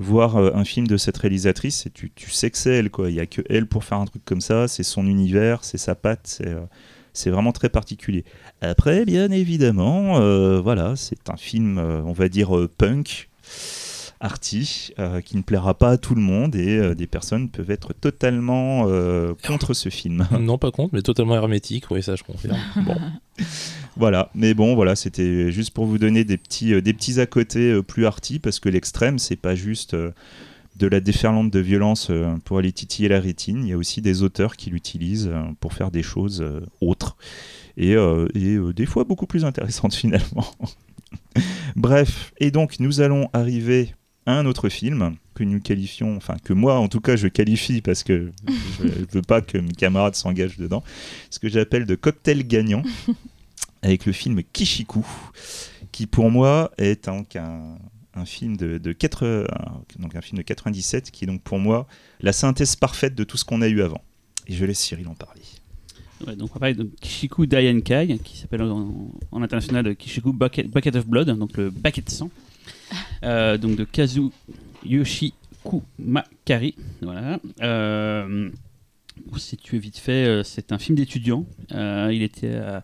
un 0.02 0.66
film 0.66 0.88
de 0.88 0.98
cette 0.98 1.16
réalisatrice 1.16 1.88
tu, 1.94 2.12
tu 2.14 2.30
sais 2.30 2.52
que 2.52 2.57
c'est 2.57 2.74
elle 2.74 2.90
il 3.07 3.14
y 3.14 3.22
a 3.22 3.26
que 3.26 3.41
elle 3.49 3.66
pour 3.66 3.86
faire 3.86 3.98
un 3.98 4.06
truc 4.06 4.26
comme 4.26 4.41
ça 4.41 4.68
c'est 4.68 4.84
son 4.84 5.07
univers 5.07 5.64
c'est 5.64 5.78
sa 5.78 5.95
patte 5.95 6.24
c'est 6.26 6.53
c'est 7.18 7.30
vraiment 7.30 7.52
très 7.52 7.70
particulier 7.70 8.24
après 8.62 9.06
bien 9.06 9.32
évidemment 9.32 10.20
euh, 10.20 10.60
voilà 10.62 10.96
c'est 10.96 11.30
un 11.30 11.38
film 11.38 11.78
euh, 11.78 12.02
on 12.06 12.14
va 12.14 12.30
dire 12.30 12.56
euh, 12.58 12.68
punk 12.68 13.30
arty 14.20 14.92
euh, 14.98 15.22
qui 15.22 15.38
ne 15.38 15.42
plaira 15.42 15.74
pas 15.78 15.92
à 15.92 15.98
tout 15.98 16.16
le 16.16 16.22
monde 16.22 16.56
et 16.56 16.78
euh, 16.78 16.96
des 16.96 17.08
personnes 17.08 17.50
peuvent 17.50 17.70
être 17.72 17.94
totalement 17.94 18.86
euh, 18.88 19.34
contre 19.46 19.74
ce 19.74 19.90
film 19.90 20.28
non, 20.40 20.58
pas 20.58 20.72
contre, 20.72 20.94
mais 20.94 21.02
totalement 21.02 21.36
hermétique. 21.36 21.86
Oui, 21.92 22.02
ça, 22.02 22.16
je 22.16 22.24
confirme. 22.24 22.58
Bon. 22.86 22.96
Voilà, 23.98 24.30
mais 24.34 24.54
bon, 24.54 24.76
voilà, 24.76 24.96
c'était 24.96 25.52
juste 25.52 25.72
pour 25.72 25.86
vous 25.86 25.98
donner 25.98 26.24
des 26.24 26.38
petits, 26.38 26.74
euh, 26.74 26.82
des 26.82 26.94
petits 26.94 27.20
à 27.20 27.26
côté 27.26 27.72
euh, 27.72 27.82
plus 27.82 28.06
arty, 28.06 28.40
parce 28.40 28.60
que 28.60 28.70
l'extrême, 28.70 29.20
c'est 29.20 29.36
pas 29.36 29.56
juste 29.56 29.94
euh, 29.94 30.12
de 30.76 30.88
la 30.88 30.99
déferlante 30.99 31.52
de 31.52 31.60
violence 31.60 32.07
euh, 32.10 32.35
pour 32.43 32.57
aller 32.57 32.72
titiller 32.72 33.07
la 33.07 33.19
rétine, 33.19 33.64
il 33.64 33.69
y 33.69 33.73
a 33.73 33.77
aussi 33.77 34.02
des 34.02 34.23
auteurs 34.23 34.57
qui 34.57 34.69
l'utilisent 34.69 35.30
euh, 35.31 35.41
pour 35.60 35.73
faire 35.73 35.91
des 35.91 36.03
choses 36.03 36.41
euh, 36.41 36.61
autres, 36.81 37.15
et, 37.77 37.95
euh, 37.95 38.27
et, 38.34 38.56
euh, 38.56 38.73
des 38.73 38.85
fois 38.85 39.03
beaucoup 39.03 39.27
plus 39.27 39.45
intéressantes 39.45 39.95
finalement. 39.95 40.45
Bref, 41.76 42.34
et 42.39 42.52
donc 42.52 42.80
nous 42.80 43.02
allons 43.02 43.30
arriver 43.34 43.93
à 44.26 44.38
un 44.38 44.45
autre 44.45 44.69
film 44.69 45.15
que 45.34 45.43
nous 45.43 45.60
qualifions, 45.60 46.15
enfin 46.18 46.38
que 46.43 46.53
moi 46.53 46.80
en 46.80 46.88
tout 46.88 47.02
cas 47.02 47.15
je 47.15 47.27
qualifie 47.27 47.81
parce 47.81 48.03
que 48.03 48.31
je 48.80 48.84
ne 48.84 49.06
veux 49.11 49.22
pas 49.22 49.41
que 49.41 49.57
mes 49.57 49.73
camarades 49.73 50.15
s'engagent 50.15 50.57
dedans, 50.57 50.84
ce 51.30 51.39
que 51.39 51.49
j'appelle 51.49 51.85
de 51.85 51.95
cocktail 51.95 52.45
gagnant 52.45 52.81
avec 53.81 54.06
le 54.06 54.14
film 54.14 54.41
Kishiku, 54.52 55.06
qui 55.91 56.07
pour 56.07 56.31
moi 56.31 56.72
est 56.77 57.07
un, 57.07 57.23
un 58.16 58.26
film 58.26 58.56
de, 58.58 58.78
de 58.78 58.92
4, 58.94 59.46
un- 59.50 59.82
donc 60.02 60.16
un 60.16 60.22
film 60.22 60.38
de 60.38 60.44
97, 60.44 61.12
qui 61.12 61.24
est 61.26 61.28
donc 61.28 61.42
pour 61.42 61.60
moi 61.60 61.88
la 62.22 62.32
synthèse 62.34 62.76
parfaite 62.76 63.16
de 63.16 63.24
tout 63.24 63.38
ce 63.38 63.46
qu'on 63.46 63.62
a 63.62 63.68
eu 63.68 63.82
avant. 63.82 64.02
Et 64.48 64.54
je 64.54 64.64
laisse 64.66 64.80
Cyril 64.80 65.08
en 65.08 65.16
parler. 65.16 65.42
Ouais, 66.26 66.36
donc 66.36 66.50
on 66.52 66.54
va 66.56 66.60
parler 66.62 66.76
de 66.76 66.90
Kishiku 67.02 67.46
Dayankai, 67.46 68.20
qui 68.24 68.38
s'appelle 68.38 68.62
en, 68.62 69.12
en 69.32 69.42
international 69.44 69.96
Kishiku 69.96 70.32
Bucket, 70.32 70.68
Bucket 70.70 70.96
of 70.96 71.06
Blood, 71.08 71.30
donc 71.38 71.58
le 71.58 71.70
baquet 71.70 72.02
de 72.02 72.10
sang. 72.10 72.30
Euh, 73.24 73.58
donc 73.58 73.76
de 73.78 73.84
Kazu 73.84 74.30
Yoshiku 74.86 75.82
Makari. 75.98 76.76
Voilà. 77.02 77.40
Euh, 77.62 78.50
pour 79.28 79.40
situer 79.40 79.80
vite 79.80 79.98
fait, 79.98 80.26
euh, 80.26 80.44
c'est 80.44 80.72
un 80.72 80.78
film 80.78 80.96
d'étudiant. 80.96 81.46
Euh, 81.72 82.12
il 82.14 82.22
était 82.22 82.52
euh, 82.52 82.80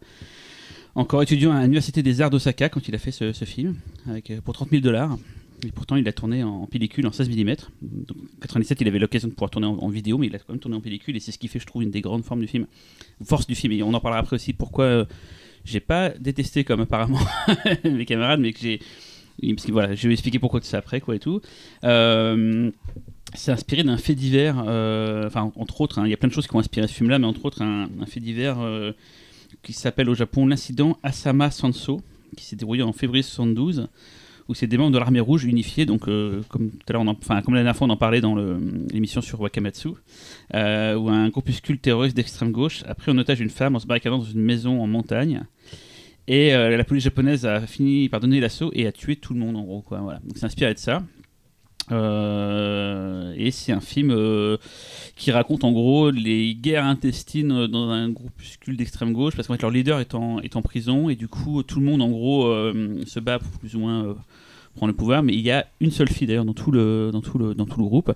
encore 0.96 1.22
étudiant 1.22 1.52
à 1.52 1.62
l'Université 1.62 2.04
des 2.04 2.22
Arts 2.22 2.30
d'Osaka 2.30 2.70
quand 2.70 2.88
il 2.88 2.96
a 2.96 2.98
fait 2.98 3.12
ce, 3.12 3.32
film, 3.46 3.76
avec, 4.08 4.32
euh, 4.32 4.42
pour 4.42 4.54
30 4.54 4.70
000 4.70 4.82
dollars. 4.82 5.18
Et 5.66 5.72
pourtant, 5.72 5.96
il 5.96 6.08
a 6.08 6.12
tourné 6.12 6.44
en 6.44 6.66
pellicule 6.66 7.06
en 7.06 7.12
16 7.12 7.30
mm. 7.30 7.56
Donc, 7.82 8.18
en 8.18 8.42
97, 8.42 8.82
il 8.82 8.88
avait 8.88 9.00
l'occasion 9.00 9.28
de 9.28 9.34
pouvoir 9.34 9.52
tourner 9.52 9.68
en, 9.68 9.90
vidéo, 9.90 10.18
mais 10.18 10.28
il 10.28 10.36
a 10.36 10.40
quand 10.40 10.50
même 10.50 10.60
tourné 10.60 10.76
en 10.76 10.82
pellicule, 10.82 11.16
et 11.16 11.20
c'est 11.20 11.32
ce 11.32 11.38
qui 11.38 11.48
fait, 11.48 11.60
je 11.60 11.66
trouve, 11.66 11.84
une 11.84 11.92
des 11.92 12.02
grandes 12.02 12.24
formes 12.24 12.42
du 12.42 12.48
film, 12.48 12.66
force 13.24 13.46
du 13.46 13.56
film. 13.56 13.74
Et 13.74 13.84
on 13.84 13.94
en 13.94 14.00
parlera 14.00 14.22
après 14.22 14.36
aussi 14.36 14.54
pourquoi 14.54 14.86
euh, 14.86 15.06
j'ai 15.64 15.80
pas 15.80 16.10
détesté 16.10 16.64
comme 16.64 16.82
apparemment 16.82 17.20
mes 17.84 18.06
camarades, 18.06 18.40
mais 18.40 18.54
que 18.54 18.60
j'ai. 18.60 18.80
Parce 19.56 19.66
que 19.66 19.72
voilà, 19.72 19.96
je 19.96 20.08
vais 20.08 20.14
expliquer 20.14 20.40
pourquoi 20.40 20.60
c'est 20.64 20.78
après, 20.78 21.00
quoi 21.00 21.16
et 21.16 21.20
tout. 21.20 21.42
Euh, 21.84 22.70
c'est 23.34 23.52
inspiré 23.52 23.84
d'un 23.84 23.98
fait 23.98 24.14
divers, 24.14 24.64
euh, 24.68 25.26
enfin, 25.28 25.52
entre 25.56 25.82
autres, 25.82 26.00
hein, 26.00 26.06
il 26.06 26.12
y 26.12 26.14
a 26.14 26.18
plein 26.18 26.28
de 26.28 26.34
choses 26.34 26.48
qui 26.48 26.56
ont 26.56 26.60
inspiré 26.60 26.88
ce 26.88 26.94
film-là, 26.94 27.18
mais 27.18 27.28
entre 27.28 27.46
autres, 27.46 27.62
un, 27.62 27.88
un 28.02 28.06
fait 28.06 28.20
divers 28.20 28.58
qui 29.62 29.74
s'appelle 29.74 30.10
au 30.10 30.16
Japon 30.16 30.48
l'incident 30.48 30.98
Asama 31.04 31.52
Sanso, 31.52 32.02
qui 32.36 32.46
s'est 32.46 32.56
déroulé 32.56 32.82
en 32.84 32.94
février 32.94 33.24
72 33.24 33.88
où 34.48 34.54
c'est 34.54 34.68
des 34.68 34.78
membres 34.78 34.92
de 34.92 34.98
l'armée 34.98 35.22
rouge 35.22 35.46
unifiés, 35.46 35.86
donc 35.86 36.10
euh, 36.10 36.42
comme 36.50 36.72
tout 36.72 36.86
à 36.90 36.94
l'heure, 36.94 37.08
enfin 37.08 37.42
comme 37.42 37.54
la 37.54 37.62
dernière 37.62 37.76
fois 37.76 37.88
on 37.88 37.90
en 37.90 37.98
parlait 37.98 38.20
dans 38.20 38.36
l'émission 38.36 39.22
sur 39.22 39.40
Wakamatsu, 39.40 39.90
euh, 40.54 40.96
où 40.96 41.10
un 41.10 41.30
groupuscule 41.30 41.80
terroriste 41.80 42.18
d'extrême 42.18 42.52
gauche 42.52 42.84
a 42.86 42.94
pris 42.94 43.12
en 43.12 43.18
otage 43.18 43.40
une 43.40 43.50
femme 43.50 43.78
en 43.78 43.80
se 43.80 43.88
barricadant 43.88 44.18
dans 44.18 44.26
une 44.26 44.42
maison 44.42 44.82
en 44.82 44.88
montagne. 44.88 45.44
Et 46.28 46.54
euh, 46.54 46.76
la 46.76 46.84
police 46.84 47.06
japonaise 47.06 47.46
a 47.46 47.62
fini 47.62 48.10
par 48.10 48.20
donner 48.20 48.40
l'assaut 48.42 48.72
et 48.74 48.88
a 48.88 48.92
tué 48.92 49.16
tout 49.16 49.34
le 49.34 49.40
monde 49.40 49.56
en 49.56 49.64
gros. 49.64 49.82
Quoi, 49.82 50.00
voilà. 50.00 50.20
Donc 50.20 50.38
c'est 50.38 50.46
inspiré 50.46 50.74
de 50.74 50.80
ça. 50.80 51.02
Euh, 51.92 53.34
et 53.36 53.52
c'est 53.52 53.72
un 53.72 53.82
film 53.82 54.12
euh, 54.12 54.58
qui 55.16 55.32
raconte 55.32 55.64
en 55.64 55.72
gros 55.72 56.12
les 56.12 56.54
guerres 56.54 56.86
intestines 56.86 57.68
dans 57.68 57.90
un 57.90 58.10
groupuscule 58.10 58.78
d'extrême 58.78 59.14
gauche 59.14 59.36
parce 59.36 59.48
qu'en 59.48 59.56
fait 59.56 59.62
leur 59.62 59.72
leader 59.72 60.00
est 60.00 60.14
en, 60.14 60.40
est 60.40 60.56
en 60.56 60.62
prison 60.62 61.10
et 61.10 61.16
du 61.16 61.28
coup 61.28 61.64
tout 61.64 61.80
le 61.80 61.86
monde 61.86 62.02
en 62.02 62.10
gros 62.10 62.46
euh, 62.46 63.02
se 63.08 63.20
bat 63.20 63.40
pour 63.40 63.52
plus 63.60 63.76
ou 63.76 63.80
moins 63.80 64.16
prendre 64.76 64.92
le 64.92 64.96
pouvoir 64.96 65.24
mais 65.24 65.34
il 65.34 65.42
y 65.42 65.52
a 65.52 65.68
une 65.80 65.92
seule 65.92 66.08
fille 66.08 66.28
d'ailleurs 66.28 66.46
dans 66.46 66.54
tout 66.54 66.72
le 66.72 67.10
dans 67.12 67.20
dans 67.20 67.66
tout 67.66 67.80
le 67.80 67.86
groupe 67.86 68.14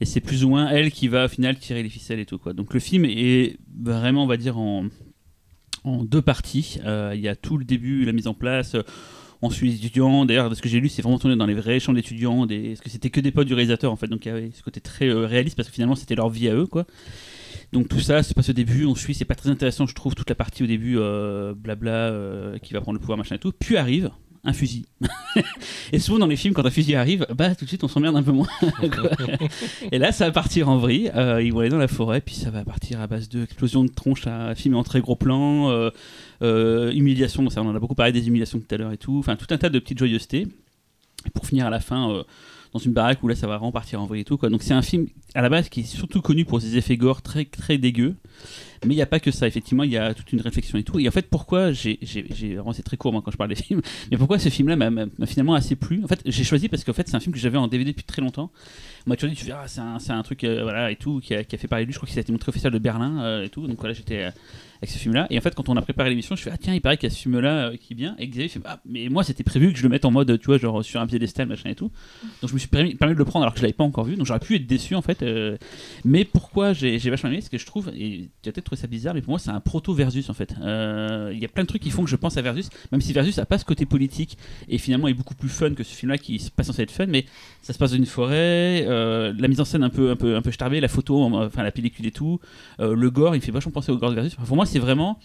et 0.00 0.04
c'est 0.04 0.20
plus 0.20 0.44
ou 0.44 0.48
moins 0.48 0.68
elle 0.68 0.90
qui 0.90 1.06
va 1.06 1.26
au 1.26 1.28
final 1.28 1.56
tirer 1.56 1.82
les 1.82 1.88
ficelles 1.88 2.20
et 2.20 2.26
tout 2.26 2.38
quoi. 2.38 2.52
Donc 2.52 2.74
le 2.74 2.80
film 2.80 3.04
est 3.04 3.56
vraiment 3.80 4.24
on 4.24 4.26
va 4.26 4.36
dire 4.36 4.58
en 4.58 4.86
en 5.84 6.02
deux 6.02 6.22
parties. 6.22 6.78
Il 6.84 7.20
y 7.20 7.28
a 7.28 7.36
tout 7.36 7.58
le 7.58 7.64
début 7.64 8.04
la 8.04 8.12
mise 8.12 8.26
en 8.26 8.34
place 8.34 8.74
on 9.44 9.50
suit 9.50 9.68
les 9.68 9.76
étudiants. 9.76 10.24
D'ailleurs, 10.24 10.54
ce 10.56 10.62
que 10.62 10.68
j'ai 10.68 10.80
lu, 10.80 10.88
c'est 10.88 11.02
vraiment 11.02 11.18
tourné 11.18 11.36
dans 11.36 11.46
les 11.46 11.54
vrais 11.54 11.78
chambres 11.78 11.96
d'étudiants. 11.96 12.46
Parce 12.46 12.80
que 12.80 12.90
c'était 12.90 13.10
que 13.10 13.20
des 13.20 13.30
potes 13.30 13.46
du 13.46 13.54
réalisateur, 13.54 13.92
en 13.92 13.96
fait. 13.96 14.06
Donc 14.06 14.24
il 14.24 14.28
y 14.28 14.30
avait 14.30 14.50
ce 14.52 14.62
côté 14.62 14.80
très 14.80 15.08
euh, 15.08 15.26
réaliste, 15.26 15.56
parce 15.56 15.68
que 15.68 15.74
finalement, 15.74 15.94
c'était 15.94 16.14
leur 16.14 16.30
vie 16.30 16.48
à 16.48 16.54
eux, 16.54 16.66
quoi. 16.66 16.86
Donc 17.72 17.88
tout 17.88 18.00
ça 18.00 18.22
se 18.22 18.32
passe 18.34 18.50
au 18.50 18.52
début, 18.52 18.84
on 18.86 18.94
suit, 18.94 19.14
c'est 19.14 19.24
pas 19.24 19.34
très 19.34 19.50
intéressant, 19.50 19.86
je 19.86 19.94
trouve, 19.94 20.14
toute 20.14 20.28
la 20.28 20.36
partie 20.36 20.62
au 20.62 20.66
début, 20.66 20.96
euh, 20.96 21.54
blabla, 21.54 21.90
euh, 21.90 22.58
qui 22.58 22.72
va 22.72 22.80
prendre 22.80 22.94
le 22.94 23.00
pouvoir, 23.00 23.18
machin 23.18 23.34
et 23.34 23.38
tout. 23.38 23.52
Puis 23.58 23.76
arrive 23.76 24.10
un 24.44 24.52
fusil. 24.52 24.86
et 25.92 25.98
souvent 25.98 26.18
dans 26.18 26.26
les 26.26 26.36
films, 26.36 26.54
quand 26.54 26.64
un 26.64 26.70
fusil 26.70 26.94
arrive, 26.94 27.26
bah 27.34 27.54
tout 27.54 27.64
de 27.64 27.68
suite 27.68 27.82
on 27.84 27.88
s'emmerde 27.88 28.16
un 28.16 28.22
peu 28.22 28.32
moins. 28.32 28.48
et 29.92 29.98
là, 29.98 30.12
ça 30.12 30.26
va 30.26 30.32
partir 30.32 30.68
en 30.68 30.78
vrille. 30.78 31.10
Euh, 31.14 31.42
ils 31.42 31.52
vont 31.52 31.60
aller 31.60 31.70
dans 31.70 31.78
la 31.78 31.88
forêt, 31.88 32.20
puis 32.20 32.34
ça 32.34 32.50
va 32.50 32.64
partir 32.64 33.00
à 33.00 33.06
base 33.06 33.28
de 33.28 33.44
explosion 33.44 33.84
de 33.84 33.90
tronches 33.90 34.26
à 34.26 34.54
filmer 34.54 34.76
en 34.76 34.84
très 34.84 35.00
gros 35.00 35.16
plan, 35.16 35.70
euh, 35.70 35.90
euh, 36.42 36.92
humiliation. 36.92 37.44
on 37.44 37.60
en 37.60 37.74
a 37.74 37.78
beaucoup 37.78 37.94
parlé 37.94 38.12
des 38.12 38.26
humiliations 38.28 38.60
tout 38.60 38.74
à 38.74 38.78
l'heure 38.78 38.92
et 38.92 38.98
tout. 38.98 39.18
Enfin, 39.18 39.36
tout 39.36 39.46
un 39.50 39.58
tas 39.58 39.70
de 39.70 39.78
petites 39.78 39.98
joyeusetés. 39.98 40.46
Et 41.26 41.30
pour 41.30 41.46
finir 41.46 41.66
à 41.66 41.70
la 41.70 41.80
fin. 41.80 42.24
Dans 42.74 42.80
une 42.80 42.92
baraque 42.92 43.22
où 43.22 43.28
là 43.28 43.34
ça 43.34 43.46
va 43.46 43.56
vraiment 43.56 43.72
partir 43.72 44.02
en 44.02 44.06
vrille 44.06 44.22
et 44.22 44.24
tout 44.24 44.36
quoi. 44.36 44.50
Donc 44.50 44.62
c'est 44.62 44.74
un 44.74 44.82
film 44.82 45.06
à 45.34 45.40
la 45.40 45.48
base 45.48 45.68
qui 45.70 45.80
est 45.80 45.84
surtout 45.84 46.20
connu 46.20 46.44
pour 46.44 46.60
ses 46.60 46.76
effets 46.76 46.96
gore 46.96 47.22
très 47.22 47.46
très 47.46 47.78
dégueux. 47.78 48.16
Mais 48.84 48.94
il 48.94 48.96
n'y 48.96 49.02
a 49.02 49.06
pas 49.06 49.20
que 49.20 49.30
ça, 49.30 49.46
effectivement, 49.46 49.82
il 49.82 49.90
y 49.90 49.96
a 49.96 50.14
toute 50.14 50.32
une 50.32 50.40
réflexion 50.40 50.78
et 50.78 50.82
tout. 50.82 50.98
Et 50.98 51.08
en 51.08 51.10
fait, 51.10 51.28
pourquoi 51.28 51.72
j'ai. 51.72 51.98
Vraiment, 52.54 52.72
c'est 52.72 52.82
très 52.82 52.96
court 52.96 53.12
moi 53.12 53.22
quand 53.24 53.30
je 53.30 53.36
parle 53.36 53.48
des 53.48 53.54
films. 53.62 53.80
Mais 54.10 54.18
pourquoi 54.18 54.38
ce 54.38 54.48
film-là 54.48 54.76
m'a 54.76 55.06
finalement 55.26 55.54
assez 55.54 55.76
plu? 55.76 56.02
En 56.04 56.06
fait, 56.06 56.20
j'ai 56.26 56.44
choisi 56.44 56.68
parce 56.68 56.84
qu'en 56.84 56.92
fait, 56.92 57.08
c'est 57.08 57.16
un 57.16 57.20
film 57.20 57.32
que 57.32 57.40
j'avais 57.40 57.58
en 57.58 57.68
DVD 57.68 57.92
depuis 57.92 58.04
très 58.04 58.20
longtemps. 58.20 58.50
On 59.06 59.10
m'a 59.10 59.16
toujours 59.16 59.34
tu 59.34 59.46
verras, 59.46 59.68
c'est 59.68 59.80
un, 59.80 59.98
un 60.18 60.22
truc, 60.22 60.44
euh, 60.44 60.62
voilà, 60.62 60.90
et 60.90 60.96
tout, 60.96 61.20
qui 61.20 61.34
a, 61.34 61.44
qui 61.44 61.54
a 61.54 61.58
fait 61.58 61.68
parler 61.68 61.84
de 61.84 61.88
lui. 61.88 61.92
Je 61.92 61.98
crois 61.98 62.08
qu'il 62.08 62.18
a 62.18 62.20
été 62.20 62.32
montré 62.32 62.50
au 62.50 62.52
Festival 62.52 62.72
de 62.72 62.78
Berlin 62.78 63.22
euh, 63.22 63.44
et 63.44 63.48
tout. 63.48 63.66
Donc 63.66 63.78
voilà, 63.78 63.94
j'étais 63.94 64.24
euh, 64.24 64.30
avec 64.78 64.90
ce 64.90 64.98
film-là. 64.98 65.26
Et 65.30 65.38
en 65.38 65.40
fait, 65.40 65.54
quand 65.54 65.68
on 65.68 65.76
a 65.76 65.82
préparé 65.82 66.10
l'émission, 66.10 66.36
je 66.36 66.42
fais, 66.42 66.50
ah 66.52 66.58
tiens, 66.58 66.74
il 66.74 66.80
paraît 66.80 66.96
qu'il 66.96 67.08
y 67.08 67.12
a 67.12 67.14
ce 67.14 67.20
film-là 67.20 67.68
euh, 67.68 67.76
qui 67.76 67.94
bien. 67.94 68.16
Et 68.18 68.26
Xavier 68.28 68.48
fait, 68.48 68.60
ah, 68.64 68.80
mais 68.84 69.08
moi, 69.08 69.24
c'était 69.24 69.44
prévu 69.44 69.72
que 69.72 69.78
je 69.78 69.82
le 69.82 69.88
mette 69.88 70.04
en 70.04 70.10
mode, 70.10 70.38
tu 70.38 70.46
vois, 70.46 70.58
genre 70.58 70.84
sur 70.84 71.00
un 71.00 71.06
piédestal, 71.06 71.46
machin 71.48 71.70
et 71.70 71.74
tout. 71.74 71.90
Donc 72.40 72.48
je 72.50 72.54
me 72.54 72.58
suis 72.58 72.68
permis, 72.68 72.94
permis 72.94 73.14
de 73.14 73.18
le 73.18 73.24
prendre 73.24 73.44
alors 73.44 73.54
que 73.54 73.58
je 73.60 73.64
l'avais 73.64 73.72
pas 73.72 73.84
encore 73.84 74.04
vu. 74.04 74.16
Donc 74.16 74.26
j'aurais 74.26 74.40
pu 74.40 74.56
être 74.56 74.66
déçu 74.66 74.94
en 74.94 75.02
fait. 75.02 75.22
euh, 75.22 75.56
mais 76.04 76.24
pourquoi 76.24 76.72
j'ai 76.72 76.98
j'ai 76.98 77.10
vachement 77.10 77.28
aimé 77.30 77.38
Parce 77.38 77.48
que 77.48 77.58
je 77.58 77.66
trouve, 77.66 77.90
et 77.96 78.28
tu 78.42 78.48
as 78.48 78.52
peut-être 78.52 78.64
trouvé 78.64 78.80
ça 78.80 78.86
bizarre, 78.86 79.14
mais 79.14 79.22
pour 79.22 79.30
moi 79.30 79.38
c'est 79.38 79.50
un 79.50 79.60
proto-versus 79.60 80.28
en 80.30 80.34
fait. 80.34 80.54
Euh, 80.62 81.30
Il 81.32 81.38
y 81.38 81.44
a 81.44 81.48
plein 81.48 81.62
de 81.62 81.68
trucs 81.68 81.82
qui 81.82 81.90
font 81.90 82.04
que 82.04 82.10
je 82.10 82.16
pense 82.16 82.36
à 82.36 82.42
Versus, 82.42 82.68
même 82.92 83.00
si 83.00 83.12
Versus 83.12 83.38
a 83.38 83.46
pas 83.46 83.58
ce 83.58 83.64
côté 83.64 83.86
politique 83.86 84.36
et 84.68 84.78
finalement 84.78 85.08
est 85.08 85.14
beaucoup 85.14 85.34
plus 85.34 85.48
fun 85.48 85.74
que 85.74 85.82
ce 85.82 85.94
film-là 85.94 86.18
qui 86.18 86.36
est 86.36 86.50
pas 86.50 86.62
censé 86.62 86.82
être 86.82 86.90
fun, 86.90 87.06
mais 87.06 87.24
ça 87.62 87.72
se 87.72 87.78
passe 87.78 87.92
dans 87.92 87.96
une 87.96 88.06
forêt, 88.06 88.84
euh, 88.86 89.32
la 89.38 89.48
mise 89.48 89.60
en 89.60 89.64
scène 89.64 89.82
un 89.82 89.90
peu, 89.90 90.10
un 90.10 90.16
peu, 90.16 90.36
un 90.36 90.42
peu 90.42 90.50
la 90.80 90.88
photo, 90.88 91.22
enfin 91.22 91.62
la 91.62 91.72
pellicule 91.72 92.06
et 92.06 92.10
tout, 92.10 92.40
le 92.78 93.10
gore, 93.10 93.36
il 93.36 93.42
fait 93.42 93.52
vachement 93.52 93.72
penser 93.72 93.92
au 93.92 93.98
gore 93.98 94.12
Versus. 94.12 94.34
Enfin, 94.36 94.46
pour 94.46 94.56
moi 94.56 94.63
c'est 94.64 94.78
vraiment 94.78 95.18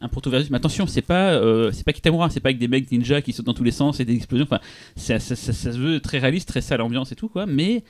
un 0.00 0.08
proto-versus. 0.08 0.50
Mais 0.50 0.56
attention, 0.56 0.86
c'est 0.86 1.02
pas, 1.02 1.32
euh, 1.34 1.70
c'est 1.72 1.84
pas 1.84 1.92
Kitamura, 1.92 2.28
c'est 2.30 2.40
pas 2.40 2.48
avec 2.50 2.58
des 2.58 2.68
mecs 2.68 2.90
ninja 2.90 3.22
qui 3.22 3.32
sautent 3.32 3.46
dans 3.46 3.54
tous 3.54 3.64
les 3.64 3.70
sens 3.70 4.00
et 4.00 4.04
des 4.04 4.14
explosions. 4.14 4.44
Enfin, 4.44 4.60
ça, 4.96 5.18
ça, 5.18 5.36
ça- 5.36 5.52
ça 5.52 5.72
se 5.72 5.78
veut 5.78 6.00
très 6.00 6.18
réaliste, 6.18 6.48
très 6.48 6.60
sale 6.60 6.80
ambiance 6.80 7.12
et 7.12 7.16
tout, 7.16 7.28
quoi. 7.28 7.46
Mais 7.46 7.82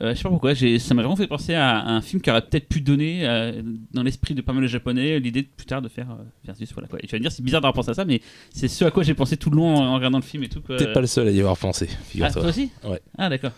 Euh, 0.00 0.12
je 0.12 0.18
sais 0.18 0.22
pas 0.22 0.28
pourquoi, 0.28 0.54
ça 0.54 0.94
m'a 0.94 1.02
vraiment 1.02 1.16
fait 1.16 1.26
penser 1.26 1.52
à 1.52 1.84
un 1.84 2.00
film 2.00 2.22
qui 2.22 2.30
aurait 2.30 2.42
peut-être 2.42 2.68
pu 2.68 2.80
donner 2.80 3.26
euh, 3.28 3.60
dans 3.92 4.04
l'esprit 4.04 4.36
de 4.36 4.40
pas 4.40 4.52
mal 4.52 4.62
de 4.62 4.68
japonais 4.68 5.18
l'idée 5.18 5.42
de 5.42 5.48
plus 5.48 5.66
tard 5.66 5.82
de 5.82 5.88
faire 5.88 6.12
euh, 6.12 6.22
versus 6.44 6.72
voilà 6.72 6.86
quoi. 6.86 7.00
Et 7.02 7.08
tu 7.08 7.12
vas 7.12 7.18
me 7.18 7.22
dire 7.24 7.32
c'est 7.32 7.42
bizarre 7.42 7.60
d'avoir 7.60 7.74
pensé 7.74 7.90
à 7.90 7.94
ça, 7.94 8.04
mais 8.04 8.20
c'est 8.54 8.68
ce 8.68 8.84
à 8.84 8.92
quoi 8.92 9.02
j'ai 9.02 9.14
pensé 9.14 9.36
tout 9.36 9.50
le 9.50 9.56
long 9.56 9.74
en 9.78 9.94
regardant 9.96 10.18
le 10.18 10.22
film 10.24 10.44
et 10.44 10.48
tout. 10.48 10.60
quoi. 10.62 10.76
T'es 10.76 10.92
pas 10.92 11.00
le 11.00 11.08
seul 11.08 11.26
à 11.26 11.32
y 11.32 11.40
avoir 11.40 11.58
pensé, 11.58 11.88
Ah, 12.22 12.30
toi 12.30 12.44
aussi? 12.46 12.70
Ouais. 12.84 13.00
Ah 13.18 13.28
d'accord. 13.28 13.50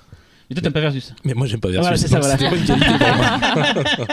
Mais 0.51 0.55
toi 0.55 0.63
t'aimes 0.63 0.73
pas 0.73 0.81
versus. 0.81 1.15
mais 1.25 1.35
moi 1.35 1.47
j'aime 1.47 1.61
pas 1.61 1.69
Voilà, 1.69 1.91
Versus. 1.91 2.07
c'est 2.07 2.13
ça, 2.13 2.19
voilà. 2.21 2.37
C'était 2.37 2.51
pas 2.51 2.57
une 2.57 2.65
qualité 2.65 2.87
pour 2.99 3.17
moi. 3.17 4.07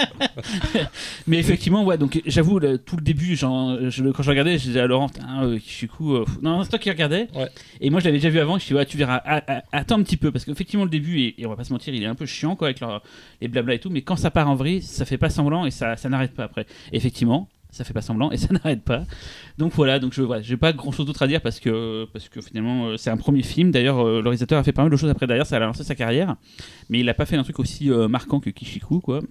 Mais 1.27 1.37
effectivement, 1.37 1.83
ouais, 1.83 1.97
donc 1.97 2.21
j'avoue, 2.25 2.59
le- 2.59 2.77
tout 2.77 2.95
le 2.95 3.01
début, 3.01 3.35
genre, 3.35 3.77
je, 3.89 4.03
quand 4.11 4.23
je 4.23 4.29
regardais, 4.29 4.57
je 4.57 4.63
disais 4.63 4.79
à 4.79 4.87
Laurent, 4.87 5.09
Putain, 5.09 5.43
euh, 5.43 5.59
Kishiku, 5.59 6.15
euh, 6.15 6.25
pff. 6.25 6.41
non, 6.41 6.63
c'est 6.63 6.69
toi 6.69 6.79
qui 6.79 6.89
regardais. 6.89 7.27
Ouais. 7.35 7.47
Et 7.81 7.89
moi, 7.89 7.99
je 7.99 8.05
l'avais 8.05 8.17
déjà 8.17 8.29
vu 8.29 8.39
avant, 8.39 8.57
je 8.57 8.65
dis, 8.65 8.73
ouais, 8.73 8.85
tu 8.85 8.97
verras, 8.97 9.17
attends 9.71 9.99
un 9.99 10.03
petit 10.03 10.17
peu, 10.17 10.31
parce 10.31 10.45
qu'effectivement, 10.45 10.83
le 10.85 10.89
début, 10.89 11.19
et, 11.19 11.41
et 11.41 11.45
on 11.45 11.49
va 11.49 11.55
pas 11.55 11.63
se 11.63 11.73
mentir, 11.73 11.93
il 11.93 12.01
est 12.03 12.07
un 12.07 12.15
peu 12.15 12.25
chiant, 12.25 12.55
quoi, 12.55 12.67
avec 12.69 12.79
leur- 12.79 13.01
les 13.41 13.47
blabla 13.47 13.73
et 13.75 13.79
tout, 13.79 13.89
mais 13.89 14.01
quand 14.01 14.15
ça 14.15 14.31
part 14.31 14.49
en 14.49 14.55
vrille, 14.55 14.81
ça 14.81 15.05
fait 15.05 15.17
pas 15.17 15.29
semblant 15.29 15.65
et 15.65 15.71
ça, 15.71 15.95
ça 15.97 16.09
n'arrête 16.09 16.33
pas 16.33 16.43
après. 16.45 16.65
Effectivement. 16.93 17.47
Ça 17.71 17.83
fait 17.83 17.93
pas 17.93 18.01
semblant 18.01 18.31
et 18.31 18.37
ça 18.37 18.47
n'arrête 18.53 18.83
pas. 18.83 19.03
Donc 19.57 19.73
voilà, 19.73 19.99
donc 19.99 20.13
je 20.13 20.21
voilà, 20.21 20.41
j'ai 20.41 20.57
pas 20.57 20.73
grand 20.73 20.91
chose 20.91 21.05
d'autre 21.05 21.21
à 21.21 21.27
dire 21.27 21.41
parce 21.41 21.59
que 21.59 22.05
parce 22.11 22.27
que 22.27 22.41
finalement 22.41 22.87
euh, 22.87 22.97
c'est 22.97 23.09
un 23.09 23.17
premier 23.17 23.43
film. 23.43 23.71
D'ailleurs, 23.71 23.99
euh, 23.99 24.21
le 24.21 24.29
réalisateur 24.29 24.57
a 24.59 24.63
fait 24.63 24.71
pas 24.71 24.81
mal 24.81 24.91
de 24.91 24.97
choses 24.97 25.09
après 25.09 25.27
derrière, 25.27 25.45
ça 25.45 25.57
a 25.57 25.59
lancé 25.59 25.83
sa 25.83 25.95
carrière, 25.95 26.35
mais 26.89 26.99
il 26.99 27.09
a 27.09 27.13
pas 27.13 27.25
fait 27.25 27.35
un 27.35 27.43
truc 27.43 27.59
aussi 27.59 27.91
euh, 27.91 28.07
marquant 28.07 28.39
que 28.39 28.49
Kishiku 28.49 28.99
quoi. 28.99 29.21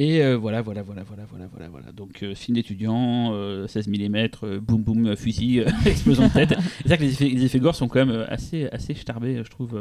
Et 0.00 0.22
euh, 0.22 0.36
voilà, 0.36 0.62
voilà, 0.62 0.82
voilà, 0.82 1.02
voilà, 1.02 1.24
voilà, 1.28 1.48
voilà, 1.50 1.68
voilà. 1.68 1.90
Donc 1.90 2.22
euh, 2.22 2.32
film 2.32 2.54
d'étudiant, 2.54 3.32
euh, 3.32 3.66
16 3.66 3.88
mm, 3.88 4.58
boum 4.60 4.84
boum, 4.84 5.16
fusil, 5.16 5.64
explosion 5.86 6.28
de 6.28 6.32
tête. 6.32 6.54
C'est 6.82 6.90
ça 6.90 6.96
que 6.96 7.02
les 7.02 7.10
effets, 7.10 7.28
les 7.28 7.44
effets 7.44 7.58
gore 7.58 7.74
sont 7.74 7.88
quand 7.88 8.06
même 8.06 8.24
assez, 8.28 8.68
assez 8.70 8.94
starbés, 8.94 9.42
je 9.42 9.50
trouve. 9.50 9.76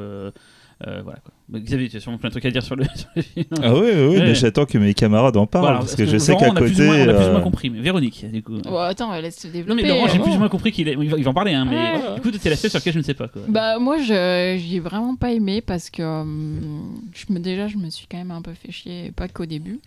Euh, 0.86 0.98
euh, 0.98 1.02
voilà 1.04 1.20
quoi. 1.20 1.34
Xavier, 1.60 1.88
tu 1.90 1.98
as 1.98 2.00
sûrement 2.02 2.18
plein 2.18 2.28
de 2.30 2.34
trucs 2.34 2.46
à 2.46 2.52
dire 2.52 2.62
sur 2.62 2.76
le, 2.76 2.84
sur 2.96 3.08
le 3.16 3.22
film. 3.22 3.46
Ah 3.64 3.74
oui, 3.74 3.80
oui, 3.82 3.90
oui, 3.94 4.08
Ouais. 4.18 4.20
mais 4.20 4.36
j'attends 4.36 4.66
que 4.66 4.78
mes 4.78 4.94
camarades 4.94 5.38
en 5.38 5.48
parlent, 5.48 5.64
Voilà, 5.66 5.80
parce 5.80 5.96
que 5.96 6.06
je 6.06 6.18
sais 6.18 6.36
qu'à 6.36 6.50
on 6.50 6.52
a 6.52 6.56
plus 6.56 6.68
ou 6.72 6.74
côté... 6.74 6.86
moins- 6.86 6.98
on 7.06 7.10
a 7.10 7.14
plus 7.14 7.26
ou 7.26 7.30
moins 7.32 7.40
euh, 7.40 7.44
compris. 7.44 7.70
Mais 7.70 7.80
Véronique, 7.80 8.26
du 8.32 8.44
coup. 8.44 8.58
Bon, 8.64 8.78
attends, 8.78 9.12
laisse 9.20 9.44
Non 9.46 9.52
développer. 9.52 9.82
mais 9.84 9.88
Laurent, 9.90 10.08
j'ai 10.08 10.20
euh, 10.20 10.24
plus 10.24 10.36
ou 10.36 10.40
moins 10.40 10.50
compris 10.50 10.72
qu'il 10.72 10.88
est- 10.90 10.98
il 11.00 11.10
va, 11.10 11.18
il 11.18 11.24
va 11.24 11.30
en 11.32 11.34
parler, 11.34 11.54
hein, 11.54 11.66
mais 11.66 11.76
Ouais. 11.76 12.16
du 12.16 12.22
coup 12.22 12.30
c'est 12.40 12.50
l'aspect 12.50 12.70
sur 12.70 12.80
lequel 12.80 12.94
je 12.94 13.00
ne 13.00 13.04
sais 13.04 13.14
pas 13.14 13.28
quoi. 13.28 13.42
Bah 13.48 13.80
moi 13.80 13.98
je 13.98 14.60
j'ai 14.64 14.80
vraiment 14.80 15.16
pas 15.16 15.32
aimé 15.32 15.62
parce 15.62 15.90
que 15.90 16.04
hum, 16.04 17.02
je 17.14 17.32
me 17.34 17.40
déjà 17.40 17.68
je 17.68 17.78
me 17.78 17.90
suis 17.90 18.06
quand 18.08 18.18
même 18.18 18.32
un 18.32 18.42
peu 18.42 18.54
fait 18.54 18.72
chier 18.72 19.12
pas 19.16 19.28
qu'au 19.28 19.46
début 19.46 19.80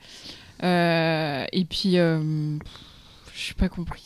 Euh, 0.62 1.44
et 1.52 1.64
puis 1.64 1.98
euh, 1.98 2.18
je 3.34 3.50
n'ai 3.50 3.54
pas 3.58 3.68
compris 3.68 4.02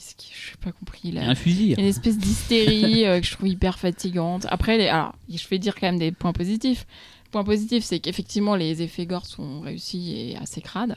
je 0.53 0.57
pas 0.57 0.73
compris 0.73 1.11
là 1.13 1.23
a 1.23 1.31
un 1.31 1.35
fusil. 1.35 1.65
il 1.65 1.71
y 1.71 1.75
a 1.77 1.81
une 1.81 1.87
espèce 1.87 2.19
d'hystérie 2.19 3.07
euh, 3.07 3.21
que 3.21 3.27
je 3.27 3.33
trouve 3.33 3.49
hyper 3.49 3.79
fatigante 3.79 4.47
après 4.51 4.79
les, 4.79 4.89
alors 4.89 5.15
je 5.33 5.47
vais 5.49 5.59
dire 5.59 5.75
quand 5.75 5.87
même 5.87 5.99
des 5.99 6.13
points 6.13 6.33
positifs 6.33 6.87
point 7.31 7.45
positif 7.45 7.85
c'est 7.85 7.99
qu'effectivement 7.99 8.55
les 8.57 8.83
effets 8.83 9.07
gore 9.07 9.27
sont 9.27 9.61
réussis 9.61 10.15
et 10.33 10.37
assez 10.39 10.61
crades 10.61 10.97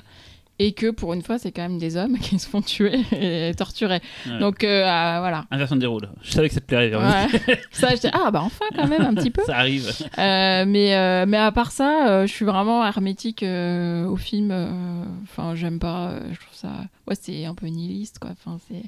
et 0.60 0.72
que 0.72 0.90
pour 0.90 1.14
une 1.14 1.22
fois 1.22 1.38
c'est 1.38 1.52
quand 1.52 1.62
même 1.62 1.78
des 1.78 1.98
hommes 1.98 2.18
qui 2.20 2.38
se 2.40 2.48
font 2.48 2.62
tuer 2.64 3.00
et 3.12 3.54
torturer 3.56 4.02
Ouais. 4.28 4.40
donc 4.40 4.64
euh, 4.64 4.84
ah, 4.86 5.18
voilà 5.20 5.46
Inversion 5.52 5.76
des 5.76 5.86
rôles. 5.86 6.10
Je 6.24 6.32
savais 6.32 6.48
que 6.50 6.56
ça 6.56 6.62
te 6.62 6.66
plairait. 6.66 6.94
Ouais. 6.96 7.60
ça 7.72 7.90
j'étais 7.92 8.10
ah 8.12 8.32
bah 8.32 8.42
enfin 8.44 8.66
quand 8.76 8.88
même 8.88 9.02
un 9.04 9.14
petit 9.14 9.30
peu 9.30 9.44
Ça 9.46 9.58
arrive. 9.58 9.88
euh, 10.18 10.66
mais, 10.68 10.96
euh, 10.96 11.26
mais 11.28 11.38
à 11.38 11.52
part 11.52 11.72
ça, 11.72 12.10
euh, 12.10 12.28
je 12.28 12.34
suis 12.34 12.46
vraiment 12.46 12.84
hermétique 12.86 13.44
euh, 13.44 14.06
au 14.08 14.16
film. 14.18 14.50
euh, 14.52 15.04
Enfin, 15.24 15.54
j'aime 15.56 15.78
pas. 15.80 16.10
euh, 16.10 16.20
je 16.34 16.40
trouve 16.40 16.56
ça. 16.56 16.72
Ouais, 17.08 17.16
c'est 17.20 17.46
un 17.46 17.54
peu 17.54 17.68
nihiliste, 17.68 18.18
quoi. 18.20 18.32
Enfin, 18.32 18.58
c'est. 18.68 18.82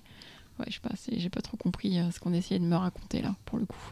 Je 0.68 0.73
sais 0.73 0.80
pas. 0.81 0.90
J'ai 1.11 1.30
pas 1.30 1.41
trop 1.41 1.57
compris 1.57 1.99
euh, 1.99 2.11
ce 2.11 2.19
qu'on 2.19 2.34
essayait 2.34 2.60
de 2.60 2.65
me 2.65 2.76
raconter 2.76 3.22
là, 3.22 3.36
pour 3.45 3.57
le 3.57 3.65
coup. 3.65 3.91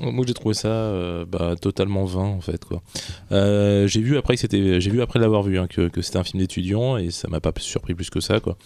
Moi 0.00 0.24
j'ai 0.26 0.32
trouvé 0.32 0.54
ça 0.54 0.68
euh, 0.68 1.26
bah, 1.26 1.56
totalement 1.60 2.06
vain 2.06 2.24
en 2.24 2.40
fait. 2.40 2.64
Euh, 3.32 3.86
j'ai 3.86 4.00
vu 4.00 4.16
après 4.16 4.34
que 4.34 4.40
c'était, 4.40 4.78
vu 4.78 5.02
après 5.02 5.18
l'avoir 5.18 5.42
vu 5.42 5.58
hein, 5.58 5.66
que, 5.66 5.90
c'était 6.00 6.16
un 6.16 6.24
film 6.24 6.40
d'étudiant 6.40 6.96
et 6.96 7.10
ça 7.10 7.28
m'a 7.28 7.40
pas 7.40 7.52
surpris 7.58 7.94
plus 7.94 8.08
que 8.08 8.20
ça 8.20 8.40
quoi. 8.40 8.56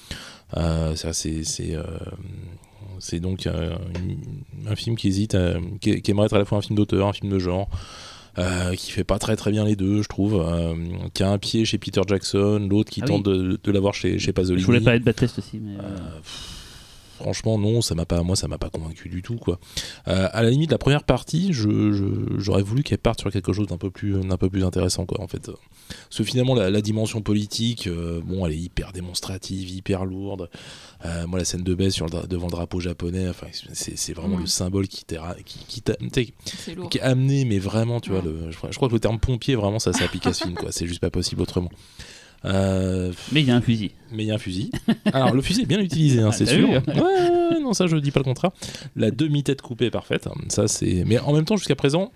C'est 3.01 3.18
donc 3.18 3.48
un 3.48 4.76
film 4.76 4.94
qui 4.94 5.09
hésite, 5.09 5.36
qui, 5.81 6.01
qui 6.02 6.10
aimerait 6.12 6.26
être 6.26 6.35
à 6.35 6.39
la 6.39 6.44
fois 6.44 6.59
un 6.59 6.62
film 6.62 6.76
d'auteur, 6.76 7.09
un 7.09 7.12
film 7.12 7.32
de 7.32 7.40
genre. 7.40 7.68
Euh, 8.39 8.74
qui 8.74 8.90
fait 8.90 9.05
pas 9.05 9.19
très 9.19 9.36
très 9.36 9.51
bien 9.51 9.65
les 9.65 9.77
deux, 9.77 10.02
je 10.02 10.09
trouve. 10.09 10.35
euh, 10.35 10.74
qui 11.12 11.23
a 11.23 11.31
un 11.31 11.39
pied 11.39 11.65
chez 11.65 11.78
Peter 11.78 12.01
Jackson, 12.06 12.66
l'autre 12.70 12.90
qui 12.90 13.01
Ah 13.02 13.06
tente 13.06 13.24
de, 13.24 13.59
de 13.62 13.70
l'avoir 13.73 13.94
chez, 13.94 14.19
chez 14.19 14.32
Pasolini. 14.32 14.61
Je 14.62 14.66
voulais 14.66 14.81
pas 14.81 14.94
être 14.97 15.05
Baptiste 15.05 15.39
aussi, 15.39 15.59
mais. 15.62 15.73
euh, 15.78 15.82
Euh, 15.82 16.19
pff, 16.23 16.51
franchement 17.16 17.59
non 17.59 17.81
ça 17.82 17.95
m'a 17.95 18.05
pas 18.07 18.23
moi 18.23 18.36
ça 18.36 18.49
m'a 18.49 18.59
pas 18.59 18.70
convaincu 18.70 19.09
du 19.09 19.23
tout 19.23 19.36
quoi. 19.36 19.59
Euh, 20.09 20.28
à 20.32 20.43
la 20.43 20.51
limite 20.51 20.70
la 20.70 20.78
première 20.78 21.05
partie 21.05 21.53
j'aurais 21.53 22.62
voulu 22.62 22.82
qu'elle 22.82 22.99
parte 22.99 23.20
sur 23.20 23.31
quelque 23.31 23.53
chose 23.53 23.66
d'un 23.66 23.78
peu 23.78 23.91
plus 23.91 24.12
d'un 24.20 24.36
peu 24.36 24.51
plus 24.51 24.65
intéressant 24.65 25.07
quoi 25.07 25.20
en 25.20 25.28
fait. 25.28 25.51
Parce 25.89 26.19
que 26.19 26.24
finalement 26.24 26.55
la, 26.55 26.70
la 26.70 26.81
dimension 26.81 27.20
politique 27.23 27.86
euh, 27.86 28.20
bon 28.24 28.45
elle 28.47 28.53
est 28.53 28.59
hyper 28.59 28.93
démonstrative 28.93 29.69
hyper 29.70 30.05
lourde. 30.05 30.49
Euh, 31.05 31.27
moi 31.27 31.39
la 31.39 31.45
scène 31.45 31.62
de 31.62 31.74
baisse 31.74 31.95
sur 31.95 32.07
le 32.07 32.27
devant 32.27 32.47
le 32.47 32.53
drapeau 32.53 32.81
japonais 32.81 33.28
enfin 33.28 33.47
c'est, 33.73 33.97
c'est 33.97 34.12
vraiment 34.15 34.36
le 34.39 34.47
symbole 34.47 34.89
qui 34.89 35.05
t'a 35.05 35.36
qui, 35.45 35.59
qui 35.69 35.82
qui 36.89 36.99
est 36.99 37.03
amené 37.03 37.45
mais 37.45 37.59
vraiment 37.59 38.01
tu 38.01 38.11
vois 38.11 38.23
le, 38.23 38.51
je, 38.51 38.57
crois- 38.57 38.70
je 38.70 38.77
crois 38.77 38.89
que 38.89 38.95
le 38.95 39.01
terme 39.01 39.19
pompier 39.19 39.55
vraiment 39.55 39.78
ça 39.78 39.93
s'applique 39.93 40.27
à 40.27 40.32
ce 40.32 40.45
film 40.45 40.55
quoi. 40.55 40.73
C'est 40.73 40.86
juste 40.86 41.01
pas 41.01 41.11
possible 41.11 41.43
autrement 41.43 41.70
Euh, 42.44 43.12
Mais 43.32 43.40
il 43.40 43.46
y 43.46 43.50
a 43.50 43.56
un 43.56 43.60
fusil. 43.60 43.92
mais 44.12 44.24
il 44.24 44.26
y 44.26 44.30
a 44.30 44.34
un 44.34 44.38
fusil. 44.38 44.70
Alors 45.12 45.32
le 45.34 45.40
fusil 45.42 45.62
est 45.62 45.66
bien 45.66 45.80
utilisé, 45.80 46.20
hein, 46.20 46.28
Ah, 46.30 46.32
c'est 46.32 46.46
sûr. 46.46 46.68
Ouais, 46.68 47.60
non, 47.60 47.72
ça 47.72 47.86
je 47.86 47.96
dis 47.96 48.10
pas 48.10 48.20
le 48.20 48.24
contraire. 48.24 48.50
La 48.96 49.10
demi-tête 49.10 49.62
coupée 49.62 49.86
est 49.86 49.90
parfaite. 49.90 50.28
Ça 50.48 50.68
c'est. 50.68 51.04
Mais 51.06 51.18
en 51.18 51.32
même 51.32 51.44
temps, 51.44 51.56
jusqu'à 51.56 51.74
présent, 51.76 52.12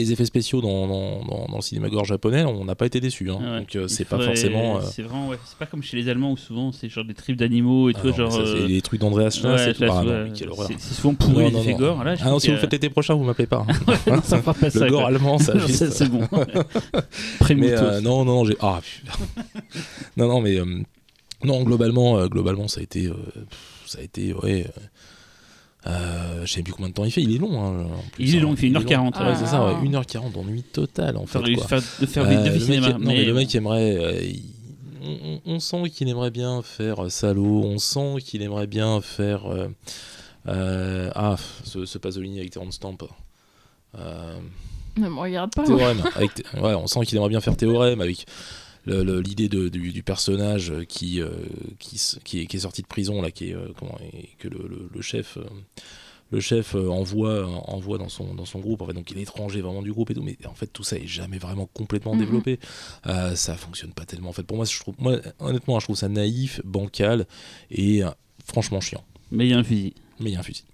les 0.00 0.12
effets 0.12 0.24
spéciaux 0.24 0.60
dans, 0.60 0.86
dans, 0.86 1.24
dans- 1.24 1.46
dans 1.48 1.56
le 1.56 1.62
cinéma 1.62 1.88
gore 1.88 2.04
japonais, 2.04 2.44
on 2.44 2.64
n'a 2.64 2.74
pas 2.74 2.86
été 2.86 3.00
déçus. 3.00 3.30
hein. 3.30 3.38
Ouais. 3.42 3.60
Donc 3.60 3.76
euh, 3.76 3.88
c'est 3.88 4.04
pas 4.04 4.18
forcément. 4.18 4.78
euh, 4.78 4.80
C'est 4.82 5.02
vraiment, 5.02 5.28
ouais, 5.28 5.38
c'est 5.44 5.58
pas 5.58 5.66
comme 5.66 5.82
chez 5.82 5.96
les 5.96 6.08
Allemands 6.08 6.32
où 6.32 6.36
souvent 6.36 6.72
c'est 6.72 6.88
genre 6.88 7.04
des 7.04 7.14
tripes 7.14 7.36
d'animaux 7.36 7.90
et 7.90 7.94
ah 7.96 8.00
tout, 8.00 8.08
non, 8.08 8.14
genre. 8.14 8.32
ça, 8.32 8.38
c'est 8.44 8.62
euh, 8.62 8.66
les 8.66 8.80
trucs 8.82 9.00
d'Andreas 9.00 9.30
Schlass 9.30 9.78
ouais, 9.78 9.86
là, 9.86 10.02
Ah 10.26 10.32
c'est 10.66 10.74
c'est 10.78 10.94
souvent 10.94 11.14
pourri 11.14 11.50
les 11.50 11.58
effets 11.58 11.74
gore. 11.74 12.02
Là, 12.04 12.14
je 12.14 12.22
Ah 12.24 12.30
non, 12.30 12.38
si 12.38 12.48
vous 12.48 12.54
le 12.54 12.58
faites 12.60 12.72
l'été 12.72 12.88
prochain, 12.90 13.14
vous 13.14 13.24
m'appelez 13.24 13.46
pas. 13.46 13.66
hein. 13.68 13.94
Non, 14.06 14.22
ça 14.22 14.38
fera 14.40 14.54
pas 14.54 14.70
ça. 14.70 14.84
le 14.84 14.90
gore 14.90 15.00
quoi. 15.00 15.08
allemand, 15.08 15.38
ça. 15.38 15.56
Juste- 15.66 15.78
ça, 15.86 15.90
c'est 15.90 16.08
bon. 16.08 16.20
Mais 17.56 17.74
non, 18.00 18.00
non, 18.02 18.24
non, 18.24 18.44
j'ai. 18.44 18.56
Ah, 18.60 18.80
non, 20.16 20.28
non, 20.28 20.40
mais. 20.40 20.58
non, 21.44 21.62
globalement, 21.64 22.26
globalement, 22.26 22.68
ça 22.68 22.80
a 22.80 22.82
été. 22.82 23.10
ça 23.86 23.98
a 23.98 24.02
été, 24.02 24.32
ouais. 24.32 24.66
Euh, 25.86 25.90
euh, 26.42 26.46
je 26.46 26.52
sais 26.52 26.62
plus 26.62 26.72
combien 26.72 26.88
de 26.88 26.94
temps 26.94 27.04
il 27.04 27.10
fait, 27.10 27.22
il 27.22 27.34
est 27.34 27.38
long. 27.38 27.62
hein, 27.64 27.86
plus, 28.12 28.24
Il 28.24 28.34
est 28.34 28.38
hein. 28.38 28.42
long, 28.42 28.50
il 28.52 28.56
fait 28.56 28.68
1h40. 28.68 28.96
long. 28.96 29.04
Ouais, 29.26 29.32
Ah. 29.32 29.36
c'est 29.38 29.46
ça, 29.46 29.66
ouais, 29.66 29.74
1h40 29.88 30.32
d'ennui 30.32 30.62
total 30.62 31.16
en 31.16 31.26
fait. 31.26 31.38
Faire, 31.44 31.56
quoi. 31.56 31.66
faire, 31.68 31.82
de 32.00 32.06
faire 32.06 32.24
Euh, 32.24 32.28
des 32.28 32.36
le 32.36 32.42
de 32.44 32.50
mec, 32.50 32.60
cinéma. 32.62 32.88
non, 32.90 32.98
mais 33.00 33.06
mais 33.14 33.24
le 33.24 33.34
mec 33.34 33.54
aimerait. 33.54 33.96
euh, 33.96 34.22
il- 34.22 34.42
on, 35.44 35.58
sent 35.58 35.90
qu'il 35.90 36.08
aimerait 36.08 36.30
bien 36.30 36.62
faire 36.62 37.04
euh, 37.04 37.08
Salaud, 37.08 37.62
on 37.64 37.78
sent 37.78 38.18
qu'il 38.24 38.42
aimerait 38.42 38.68
bien 38.68 39.00
faire. 39.00 39.46
euh, 39.52 39.66
euh, 40.48 41.10
ah, 41.16 41.36
ce, 41.64 41.84
ce 41.84 41.98
Pasolini 41.98 42.38
avec 42.38 42.50
Terrence 42.52 42.74
Stamp. 42.74 42.98
Euh, 43.98 44.38
Ne 44.96 45.08
me 45.08 45.18
regarde 45.20 45.52
pas. 45.54 45.64
Théorème. 45.64 46.02
avec 46.14 46.30
ouais, 46.54 46.74
on 46.74 46.86
sent 46.86 47.00
qu'il 47.04 47.16
aimerait 47.16 47.30
bien 47.30 47.40
faire 47.40 47.56
Théorème 47.56 48.00
avec 48.00 48.26
l'idée 48.86 49.48
de- 49.48 49.68
du, 49.68 49.92
du 49.92 50.02
personnage 50.02 50.72
qui, 50.88 51.20
euh, 51.20 51.30
qui, 51.78 52.00
qui, 52.24 52.40
est, 52.40 52.46
qui 52.46 52.56
est 52.56 52.60
sorti 52.60 52.82
de 52.82 52.86
prison, 52.86 53.22
là, 53.22 53.30
qui 53.30 53.50
est, 53.50 53.54
euh, 53.54 53.68
comment, 53.78 53.98
et 54.12 54.30
que 54.38 54.48
le, 54.48 54.58
le- 54.68 54.88
le 54.92 55.02
chef. 55.02 55.36
euh, 55.38 55.44
le 56.30 56.40
chef 56.40 56.74
euh, 56.74 56.88
envoie, 56.88 57.46
envoie 57.68 57.98
dans, 57.98 58.08
son, 58.08 58.34
dans 58.34 58.46
son 58.46 58.58
groupe, 58.60 58.80
en 58.80 58.86
fait, 58.86 58.94
donc 58.94 59.10
il 59.10 59.18
est 59.18 59.22
étranger 59.22 59.60
vraiment 59.60 59.82
du 59.82 59.92
groupe 59.92 60.10
et 60.10 60.14
tout, 60.14 60.22
mais 60.22 60.38
en 60.46 60.54
fait 60.54 60.66
tout 60.66 60.82
ça 60.82 60.96
est 60.96 61.06
jamais 61.06 61.36
vraiment 61.36 61.66
complètement 61.74 62.14
Mhm. 62.14 62.20
développé. 62.20 62.58
Euh, 63.06 63.34
ça 63.36 63.54
fonctionne 63.54 63.92
pas 63.92 64.06
tellement. 64.06 64.30
En 64.30 64.32
fait, 64.32 64.42
pour 64.42 64.56
moi, 64.56 64.64
je 64.64 64.78
trouve, 64.80 64.94
moi, 64.98 65.18
honnêtement, 65.40 65.78
je 65.78 65.84
trouve 65.84 65.96
ça 65.96 66.08
naïf, 66.08 66.62
bancal 66.64 67.26
et 67.70 68.02
euh, 68.02 68.08
franchement 68.46 68.80
chiant. 68.80 69.04
Mais 69.30 69.46
il 69.46 69.50
y 69.50 69.52
a 69.52 69.58
un 69.58 69.62
fusil. 69.64 69.92
Mais 70.20 70.30
il 70.30 70.32
y 70.32 70.36
a 70.36 70.40
un 70.40 70.42
fusil. 70.42 70.64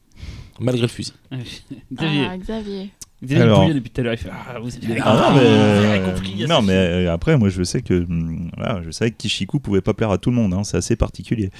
Malgré 0.60 0.82
le 0.82 0.86
fusil. 0.88 1.12
Xavier. 1.92 2.24
Ah, 2.30 2.38
Xavier. 2.38 2.90
Xavier 3.24 3.42
Alors. 3.42 3.60
bouillait 3.62 3.74
depuis 3.74 3.90
tout 3.90 4.00
à 4.00 4.04
l'heure. 4.04 4.14
Il 4.14 4.18
fait 4.18 4.30
Ah, 4.32 4.58
vous 4.60 4.68
avez 4.76 5.00
Ah, 5.02 5.30
non, 5.30 5.34
mais, 5.36 5.40
vous 5.40 5.46
euh, 5.46 5.94
avez 5.94 6.04
compris. 6.12 6.34
il 6.36 6.44
a 6.44 6.46
non, 6.46 6.62
mais 6.62 6.72
euh, 6.72 7.12
après, 7.12 7.36
moi, 7.36 7.48
je 7.48 7.62
sais 7.64 7.82
que 7.82 7.94
hum, 8.04 8.50
voilà, 8.56 8.80
je 8.82 8.90
savais 8.90 9.10
que 9.10 9.16
Kishiku 9.16 9.58
pouvait 9.60 9.80
pas 9.80 9.94
plaire 9.94 10.10
à 10.10 10.18
tout 10.18 10.30
le 10.30 10.36
monde. 10.36 10.54
hein, 10.54 10.62
c'est 10.64 10.76
assez 10.76 10.94
particulier. 10.96 11.50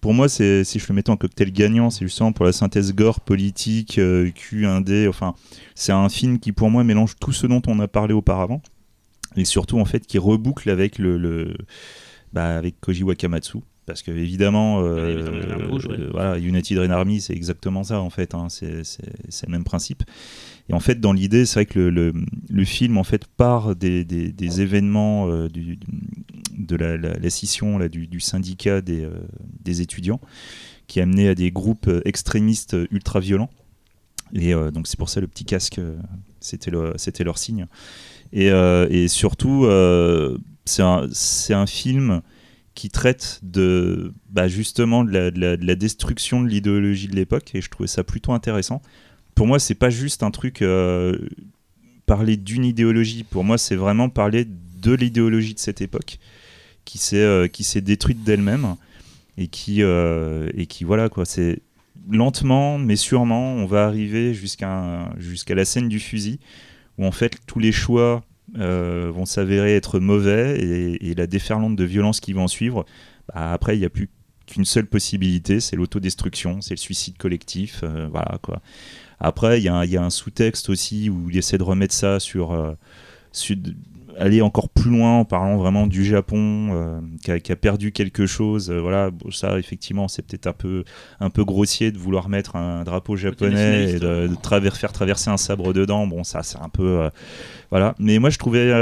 Pour 0.00 0.14
moi, 0.14 0.28
c'est 0.28 0.62
si 0.62 0.78
je 0.78 0.86
le 0.88 0.94
mettais 0.94 1.10
en 1.10 1.16
cocktail 1.16 1.50
gagnant, 1.52 1.90
c'est 1.90 2.04
justement 2.04 2.30
pour 2.30 2.44
la 2.44 2.52
synthèse 2.52 2.94
gore, 2.94 3.18
politique, 3.20 3.98
euh, 3.98 4.30
Q, 4.30 4.66
indé. 4.66 5.08
Enfin, 5.08 5.34
c'est 5.74 5.90
un 5.90 6.08
film 6.08 6.38
qui, 6.38 6.52
pour 6.52 6.70
moi, 6.70 6.84
mélange 6.84 7.14
tout 7.20 7.32
ce 7.32 7.48
dont 7.48 7.62
on 7.66 7.80
a 7.80 7.88
parlé 7.88 8.14
auparavant, 8.14 8.62
et 9.36 9.44
surtout 9.44 9.80
en 9.80 9.84
fait, 9.84 10.06
qui 10.06 10.18
reboucle 10.18 10.70
avec 10.70 10.98
le, 10.98 11.18
le- 11.18 11.56
bah, 12.32 12.56
avec 12.56 12.80
Koji 12.80 13.02
Wakamatsu. 13.02 13.58
Parce 13.86 14.02
que 14.02 14.10
évidemment, 14.12 14.82
euh, 14.84 15.14
évidemment, 15.14 15.52
armes 15.62 15.70
rouges, 15.70 15.86
ouais. 15.86 15.96
euh, 15.98 16.10
voilà, 16.12 16.38
United 16.38 16.78
Rain 16.78 16.90
Army, 16.90 17.20
c'est 17.22 17.32
exactement 17.34 17.82
ça 17.82 18.00
en 18.00 18.10
fait. 18.10 18.34
hein, 18.34 18.46
c'est 18.50 18.84
c'est- 18.84 19.02
c'est 19.30 19.46
le 19.46 19.52
même 19.52 19.64
principe. 19.64 20.02
Et 20.68 20.74
en 20.74 20.80
fait, 20.80 21.00
dans 21.00 21.12
l'idée, 21.12 21.46
c'est 21.46 21.54
vrai 21.54 21.66
que 21.66 21.78
le, 21.78 22.64
film 22.64 22.98
en 22.98 23.04
fait 23.04 23.26
part 23.26 23.74
des, 23.74 24.60
événements 24.60 25.30
euh, 25.30 25.48
de 25.48 26.76
la, 26.76 27.30
scission 27.30 27.78
là, 27.78 27.88
du, 27.88 28.20
syndicat 28.20 28.80
des, 28.80 29.04
euh, 29.04 29.18
des 29.64 29.80
étudiants, 29.80 30.20
qui 30.86 31.00
a 31.00 31.04
amené 31.04 31.28
à 31.28 31.34
des 31.34 31.50
groupes 31.50 31.88
euh, 31.88 32.02
extrémistes 32.04 32.76
ultra 32.90 33.20
violents. 33.20 33.50
Et 34.34 34.52
donc 34.52 34.86
c'est 34.86 34.98
pour 34.98 35.08
ça 35.08 35.22
le 35.22 35.26
petit 35.26 35.46
casque 35.46 35.80
C'était 36.38 36.70
le, 36.70 36.92
c'était 36.96 37.24
leur 37.24 37.38
signe. 37.38 37.66
Et, 38.34 39.08
surtout, 39.08 39.66
c'est 40.66 40.82
un, 40.82 41.66
film 41.66 42.20
qui 42.74 42.90
traite 42.90 43.40
de 43.42 44.12
bah, 44.28 44.46
justement 44.46 45.02
de 45.02 45.32
la 45.40 45.74
destruction 45.76 46.42
de 46.42 46.48
l'idéologie 46.48 47.08
de 47.08 47.16
l'époque 47.16 47.54
et 47.54 47.62
je 47.62 47.70
trouvais 47.70 47.86
ça 47.86 48.04
plutôt 48.04 48.34
intéressant. 48.34 48.82
Pour 49.38 49.46
moi, 49.46 49.60
c'est 49.60 49.76
pas 49.76 49.88
juste 49.88 50.24
un 50.24 50.32
truc 50.32 50.62
euh, 50.62 51.16
parler 52.06 52.36
d'une 52.36 52.64
idéologie. 52.64 53.22
Pour 53.22 53.44
moi, 53.44 53.56
c'est 53.56 53.76
vraiment 53.76 54.08
parler 54.08 54.44
de 54.44 54.92
l'idéologie 54.92 55.54
de 55.54 55.60
cette 55.60 55.80
époque 55.80 56.18
qui 56.84 56.98
s'est 56.98 57.22
euh, 57.22 57.46
qui 57.46 57.62
s'est 57.62 57.80
détruite 57.80 58.24
d'elle-même 58.24 58.74
et 59.36 59.46
qui 59.46 59.84
euh, 59.84 60.50
et 60.54 60.66
qui 60.66 60.82
voilà 60.82 61.08
quoi. 61.08 61.24
C'est 61.24 61.62
lentement 62.10 62.78
mais 62.78 62.96
sûrement, 62.96 63.52
on 63.52 63.66
va 63.66 63.86
arriver 63.86 64.34
jusqu'à 64.34 65.08
jusqu'à 65.18 65.54
la 65.54 65.64
scène 65.64 65.88
du 65.88 66.00
fusil 66.00 66.40
où 66.98 67.06
en 67.06 67.12
fait 67.12 67.38
tous 67.46 67.60
les 67.60 67.70
choix 67.70 68.24
vont 68.56 69.24
s'avérer 69.24 69.76
être 69.76 70.00
mauvais 70.00 70.58
et, 70.58 71.10
et 71.10 71.14
la 71.14 71.28
déferlante 71.28 71.76
de 71.76 71.84
violence 71.84 72.18
qui 72.18 72.32
va 72.32 72.40
en 72.40 72.48
suivre, 72.48 72.86
bah, 73.28 73.52
après 73.52 73.76
il 73.76 73.78
n'y 73.78 73.86
a 73.86 73.90
plus 73.90 74.08
qu'une 74.48 74.64
seule 74.64 74.86
possibilité, 74.86 75.60
c'est 75.60 75.76
l'autodestruction, 75.76 76.60
c'est 76.60 76.74
le 76.74 76.78
suicide 76.78 77.16
collectif, 77.18 77.80
euh, 77.82 78.08
voilà 78.10 78.38
quoi. 78.42 78.60
Après 79.20 79.58
il 79.60 79.64
y, 79.64 79.68
a 79.68 79.74
un- 79.74 79.84
il 79.84 79.90
y 79.90 79.96
a 79.96 80.02
un 80.04 80.10
sous-texte 80.10 80.68
aussi 80.70 81.10
où 81.10 81.30
il 81.30 81.36
essaie 81.36 81.58
de 81.58 81.62
remettre 81.62 81.94
ça 81.94 82.18
sur, 82.20 82.52
euh, 82.52 82.72
sur- 83.32 83.56
aller 84.18 84.40
encore 84.40 84.68
plus 84.68 84.90
loin 84.90 85.18
en 85.18 85.24
parlant 85.24 85.56
vraiment 85.56 85.86
du 85.86 86.04
Japon 86.04 86.70
euh, 86.72 87.00
qui, 87.22 87.30
a, 87.30 87.38
qui 87.38 87.52
a 87.52 87.56
perdu 87.56 87.92
quelque 87.92 88.26
chose. 88.26 88.70
voilà, 88.70 89.10
bon, 89.10 89.30
ça 89.30 89.58
effectivement 89.58 90.08
c'est 90.08 90.22
peut-être 90.22 90.46
un 90.48 90.52
peu 90.52 90.84
un 91.20 91.30
peu 91.30 91.44
grossier 91.44 91.92
de 91.92 91.98
vouloir 91.98 92.28
mettre 92.28 92.56
un 92.56 92.82
drapeau 92.84 93.16
japonais 93.16 93.90
et 93.90 93.98
de, 94.00 94.28
faire 94.72 94.92
traverser 94.92 95.30
un 95.30 95.36
sabre 95.36 95.72
dedans. 95.72 96.06
Bon, 96.06 96.24
ça 96.24 96.42
c'est 96.42 96.58
un 96.58 96.68
peu 96.68 97.08
voilà. 97.70 97.94
Mais 97.98 98.18
moi 98.18 98.30
je 98.30 98.38
trouvais 98.38 98.72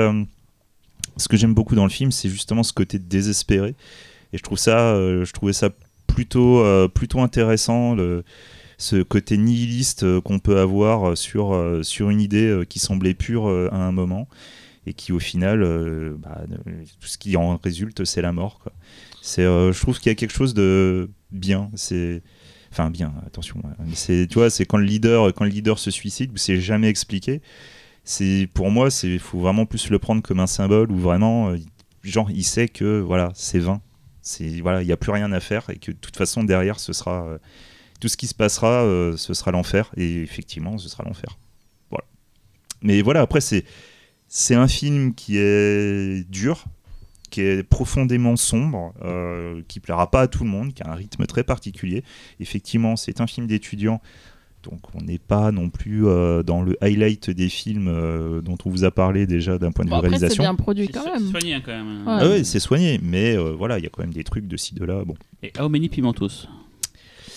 ce 1.17 1.29
que 1.29 1.37
j'aime 1.37 1.55
beaucoup 1.55 1.75
dans 1.75 1.85
le 1.85 1.91
film, 1.91 2.11
c'est 2.13 2.29
justement 2.29 2.63
ce 2.63 2.73
côté 2.73 2.99
désespéré. 2.99 3.75
Et 4.33 4.39
je 4.39 4.43
trouve 4.43 4.59
ça, 4.59 4.95
euh, 4.95 5.25
je 5.25 5.33
trouvais 5.33 5.53
ça 5.53 5.71
plutôt 6.07 6.61
euh, 6.61 6.89
plutôt 6.89 7.21
intéressant. 7.21 7.97
Ce 8.79 9.03
côté 9.03 9.39
nihiliste 9.39 10.03
euh, 10.03 10.21
qu'on 10.21 10.39
peut 10.39 10.59
avoir 10.59 11.17
sur, 11.17 11.81
sur 11.83 12.11
une 12.11 12.21
idée 12.21 12.63
qui 12.69 12.79
semblait 12.79 13.15
pure 13.15 13.49
à 13.73 13.77
un 13.77 13.93
moment 13.93 14.29
et 14.87 14.93
qui 14.93 15.13
au 15.13 15.19
final, 15.19 15.63
euh, 15.63 16.15
bah, 16.19 16.43
tout 17.01 17.09
ce 17.09 17.19
qui 17.19 17.37
en 17.37 17.57
résulte, 17.57 18.05
c'est 18.05 18.23
la 18.23 18.33
mort. 18.33 18.61
C'est, 19.21 19.43
je 19.43 19.81
trouve 19.81 19.99
qu'il 19.99 20.11
y 20.11 20.13
a 20.13 20.15
quelque 20.15 20.33
chose 20.33 20.55
de 20.55 21.11
bien. 21.33 21.71
C'est, 21.75 22.23
enfin 22.71 22.91
bien, 22.91 23.13
attention. 23.27 23.61
hein, 23.65 23.85
c'est, 23.95 24.27
tu 24.29 24.35
vois, 24.35 24.51
c'est 24.51 24.65
quand 24.65 24.79
le 24.79 24.85
leader, 24.85 25.35
quand 25.35 25.45
le 25.45 25.51
leader 25.51 25.79
se 25.79 25.91
suicide, 25.91 26.31
c'est 26.37 26.61
jamais 26.61 26.89
expliqué. 26.89 27.41
C'est, 28.05 28.49
pour 28.55 28.71
moi, 28.71 28.91
c'est, 28.91 29.19
faut 29.19 29.41
vraiment 29.41 29.67
plus 29.67 29.91
le 29.91 29.99
prendre 29.99 30.23
comme 30.23 30.39
un 30.39 30.47
symbole 30.47 30.93
où 30.93 30.97
vraiment, 30.97 31.53
genre, 32.05 32.31
il 32.31 32.45
sait 32.45 32.69
que 32.69 33.01
voilà, 33.01 33.33
c'est 33.35 33.59
vain. 33.59 33.81
C'est 34.27 34.61
voilà, 34.61 34.83
il 34.83 34.87
n'y 34.87 34.93
a 34.93 34.97
plus 34.97 35.13
rien 35.13 35.31
à 35.31 35.39
faire 35.39 35.71
et 35.71 35.77
que 35.77 35.93
de 35.93 35.97
toute 35.97 36.17
façon 36.17 36.43
derrière, 36.43 36.81
ce 36.81 36.93
sera 36.93 37.25
euh, 37.29 37.39
tout 38.01 38.09
ce 38.09 38.17
qui 38.17 38.27
se 38.27 38.35
passera, 38.35 38.83
euh, 38.83 39.17
ce 39.17 39.35
sera 39.35 39.53
l'enfer. 39.53 39.93
Et 39.97 40.21
effectivement, 40.21 40.79
ce 40.79 40.89
sera 40.89 41.05
l'enfer. 41.05 41.39
Voilà. 41.91 42.05
Mais 42.83 43.03
voilà, 43.03 43.21
après, 43.21 43.41
c'est 43.41 43.65
c'est 44.27 44.57
un 44.57 44.67
film 44.67 45.15
qui 45.15 45.39
est 45.39 46.29
dur, 46.29 46.65
qui 47.31 47.43
est 47.43 47.63
profondément 47.63 48.35
sombre, 48.35 48.93
euh, 49.01 49.63
qui 49.69 49.79
plaira 49.79 50.11
pas 50.11 50.23
à 50.23 50.27
tout 50.27 50.43
le 50.43 50.51
monde, 50.51 50.75
qui 50.75 50.83
a 50.83 50.91
un 50.91 50.97
rythme 50.97 51.25
très 51.27 51.45
particulier. 51.45 52.03
Effectivement, 52.41 52.97
c'est 52.97 53.21
un 53.21 53.29
film 53.29 53.47
d'étudiant. 53.47 54.03
Donc 54.71 54.81
on 54.95 55.01
n'est 55.01 55.19
pas 55.19 55.53
non 55.53 55.71
plus 55.71 56.07
euh, 56.07 56.43
dans 56.43 56.61
le 56.63 56.77
highlight 56.83 57.31
des 57.31 57.49
films 57.49 57.89
euh, 57.89 58.41
dont 58.41 58.57
on 58.65 58.71
vous 58.71 58.85
a 58.85 58.91
parlé 58.91 59.27
déjà 59.27 59.59
d'un 59.59 59.71
point 59.73 59.85
de 59.85 59.91
Bon, 59.91 59.97
vue 60.01 60.07
après, 60.07 60.11
c'est 60.11 60.17
réalisation. 60.19 60.43
bien 60.45 60.55
produit 60.57 60.89
quand 60.89 61.03
C'est 61.05 61.13
même. 61.13 61.31
soigné 61.31 61.55
hein, 61.55 61.63
quand 61.65 61.73
même. 61.73 62.07
Ouais. 62.07 62.13
Ah 62.21 62.29
ouais, 62.29 62.45
c'est 62.45 62.59
soigné, 62.61 62.99
mais 63.03 63.37
euh, 63.37 63.53
voilà, 63.57 63.79
il 63.79 63.85
y 63.85 63.87
a 63.87 63.91
quand 63.91 64.03
même 64.03 64.13
des 64.13 64.25
trucs 64.25 64.47
de 64.49 64.57
ci 64.57 64.75
de 64.75 64.85
là. 64.85 65.05
Bon, 65.05 65.15
Et 65.43 65.53
How 65.61 65.69
many 65.69 65.89
Pimentos 65.89 66.47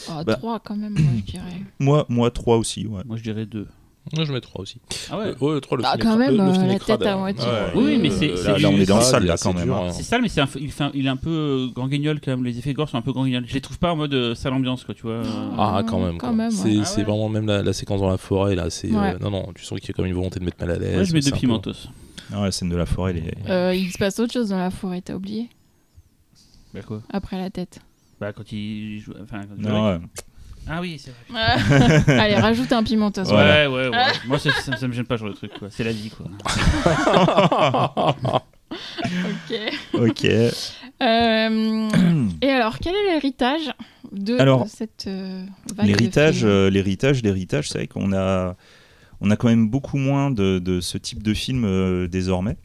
Oh, 0.10 0.24
Bah. 0.26 0.36
Trois 0.38 0.60
quand 0.60 0.76
même, 0.76 0.94
moi, 0.94 1.12
je 1.18 1.32
dirais. 1.32 1.44
moi, 1.80 2.06
moi 2.10 2.32
trois 2.32 2.58
aussi. 2.58 2.88
Ouais. 2.88 3.04
Moi 3.06 3.16
je 3.18 3.22
dirais 3.24 3.46
deux. 3.46 3.68
Moi, 4.16 4.26
je 4.26 4.34
mets 4.34 4.42
3 4.42 4.62
aussi. 4.62 4.82
Ah 5.12 5.18
ouais 5.20 5.26
Euh, 5.28 5.36
ouais, 5.56 5.62
3, 5.62 5.78
le 5.78 5.84
Ah, 5.86 5.96
quand 6.00 6.18
même, 6.18 6.32
le- 6.32 6.38
le 6.38 6.42
euh, 6.44 6.66
la 6.74 6.80
tête 6.80 7.02
à 7.04 7.16
moitié. 7.18 7.48
Oui, 7.76 7.98
mais 8.02 8.10
c'est- 8.10 8.32
euh, 8.32 8.36
c'est 8.38 8.58
là, 8.60 8.70
on 8.70 8.78
est 8.78 8.86
dans 8.86 8.98
le 8.98 9.04
sale, 9.04 9.26
là, 9.26 9.36
quand 9.42 9.54
même. 9.54 9.70
hein. 9.72 9.92
C'est 9.92 10.02
sale, 10.04 10.22
mais 10.24 10.30
c'est 10.30 10.42
un, 10.42 10.48
il, 10.60 10.72
fait 10.72 10.84
un- 10.86 10.92
il 10.96 11.06
est 11.06 11.10
un 11.10 11.16
peu 11.16 11.30
euh, 11.30 11.68
grand 11.74 11.88
guignol 11.88 12.20
quand 12.20 12.32
même. 12.32 12.44
Les 12.44 12.58
effets 12.58 12.72
de 12.72 12.76
gore 12.76 12.90
sont 12.90 12.98
un 12.98 13.02
peu 13.04 13.12
grand 13.14 13.26
guignol. 13.26 13.44
Je 13.48 13.54
les 13.54 13.62
trouve 13.62 13.78
pas 13.78 13.92
en 13.92 13.96
mode 13.96 14.14
euh, 14.14 14.34
sale 14.36 14.54
ambiance, 14.54 14.84
quoi, 14.84 14.96
tu 14.96 15.04
vois. 15.04 15.22
Ah, 15.58 15.84
quand 15.88 16.00
même. 16.00 16.18
Quand 16.18 16.28
quoi. 16.28 16.36
même, 16.36 16.52
c'est 16.52 16.70
ouais. 16.70 16.78
Ah 16.82 16.86
c'est 16.86 16.98
ouais. 16.98 17.04
vraiment 17.04 17.30
même 17.30 17.46
la, 17.46 17.62
la 17.62 17.74
séquence 17.74 18.02
dans 18.02 18.10
la 18.10 18.18
forêt 18.18 18.56
là. 18.56 18.70
C'est 18.70 18.90
Ouais. 18.92 19.14
euh, 19.16 19.20
non 19.20 19.30
non, 19.30 19.52
tu 19.54 19.64
sens 19.64 19.80
qu'il 19.80 19.90
y 19.90 19.92
a 19.92 19.94
quand 19.94 20.02
même 20.04 20.12
une 20.12 20.18
volonté 20.18 20.40
de 20.40 20.46
mettre 20.46 20.58
mal 20.60 20.72
à 20.76 20.80
l'aise. 20.80 20.98
Ouais, 20.98 21.06
je 21.06 21.14
mets 21.14 21.20
deux 21.22 21.32
Pimentos. 21.32 21.88
Ah, 22.34 22.46
la 22.46 22.52
scène 22.52 22.70
de 22.70 22.76
la 22.76 22.86
forêt, 22.86 23.12
elle 23.12 23.18
est- 23.28 23.50
Euh, 23.50 23.74
il 23.76 23.92
se 23.92 23.98
passe 23.98 24.20
autre 24.20 24.34
chose 24.34 24.50
dans 24.50 24.58
la 24.58 24.70
forêt, 24.72 25.02
t'as 25.02 25.14
oublié 25.16 25.50
Bah 26.74 26.82
quoi? 26.82 27.02
Après 27.12 27.38
la 27.38 27.50
tête. 27.50 27.80
Bah 28.20 28.34
quand 28.34 28.52
il 28.52 29.00
joue. 29.00 29.14
Enfin, 29.24 29.42
quand 29.42 29.56
il 29.58 29.64
Non, 29.68 29.88
ouais. 29.92 30.00
Ah 30.68 30.82
oui, 30.82 31.00
c'est 31.04 31.12
vrai. 31.30 31.44
Allez, 32.20 32.36
rajoute 32.36 32.72
un 32.72 32.84
pimentos. 32.84 33.22
Ouais, 33.24 33.30
Voilà. 33.32 33.72
ouais, 33.72 33.88
ouais. 33.90 34.06
Moi, 34.28 34.38
ça, 34.40 34.52
ça, 34.52 34.78
ça 34.78 34.88
me 34.88 34.94
gêne 34.94 35.06
pas, 35.06 35.18
ce 35.18 35.22
genre 35.22 35.30
de 35.32 35.36
truc, 35.36 35.52
quoi. 35.58 35.70
C'est 35.72 35.84
la 35.84 35.92
vie, 35.92 36.10
quoi. 36.12 36.26
Ok. 38.72 39.60
ok. 39.94 40.26
Euh, 41.02 41.90
et 42.42 42.50
alors, 42.50 42.80
quel 42.80 42.94
est 42.96 43.14
l'héritage 43.14 43.72
de 44.12 44.38
Alors, 44.40 44.68
cette 44.68 45.06
euh, 45.08 45.44
vague 45.76 45.86
de 45.88 45.92
L'héritage, 45.92 46.38
films 46.40 46.50
euh, 46.50 46.70
l'héritage, 46.70 47.24
l'héritage, 47.24 47.70
c'est 47.70 47.78
vrai 47.80 47.88
qu'on 47.88 48.12
a, 48.14 48.56
on 49.22 49.32
a 49.32 49.36
quand 49.36 49.48
même 49.48 49.70
beaucoup 49.70 49.98
moins 49.98 50.30
de, 50.32 50.60
de 50.60 50.82
ce 50.82 50.98
type 50.98 51.24
de 51.24 51.34
film 51.34 51.64
euh, 51.66 52.08
désormais. 52.08 52.58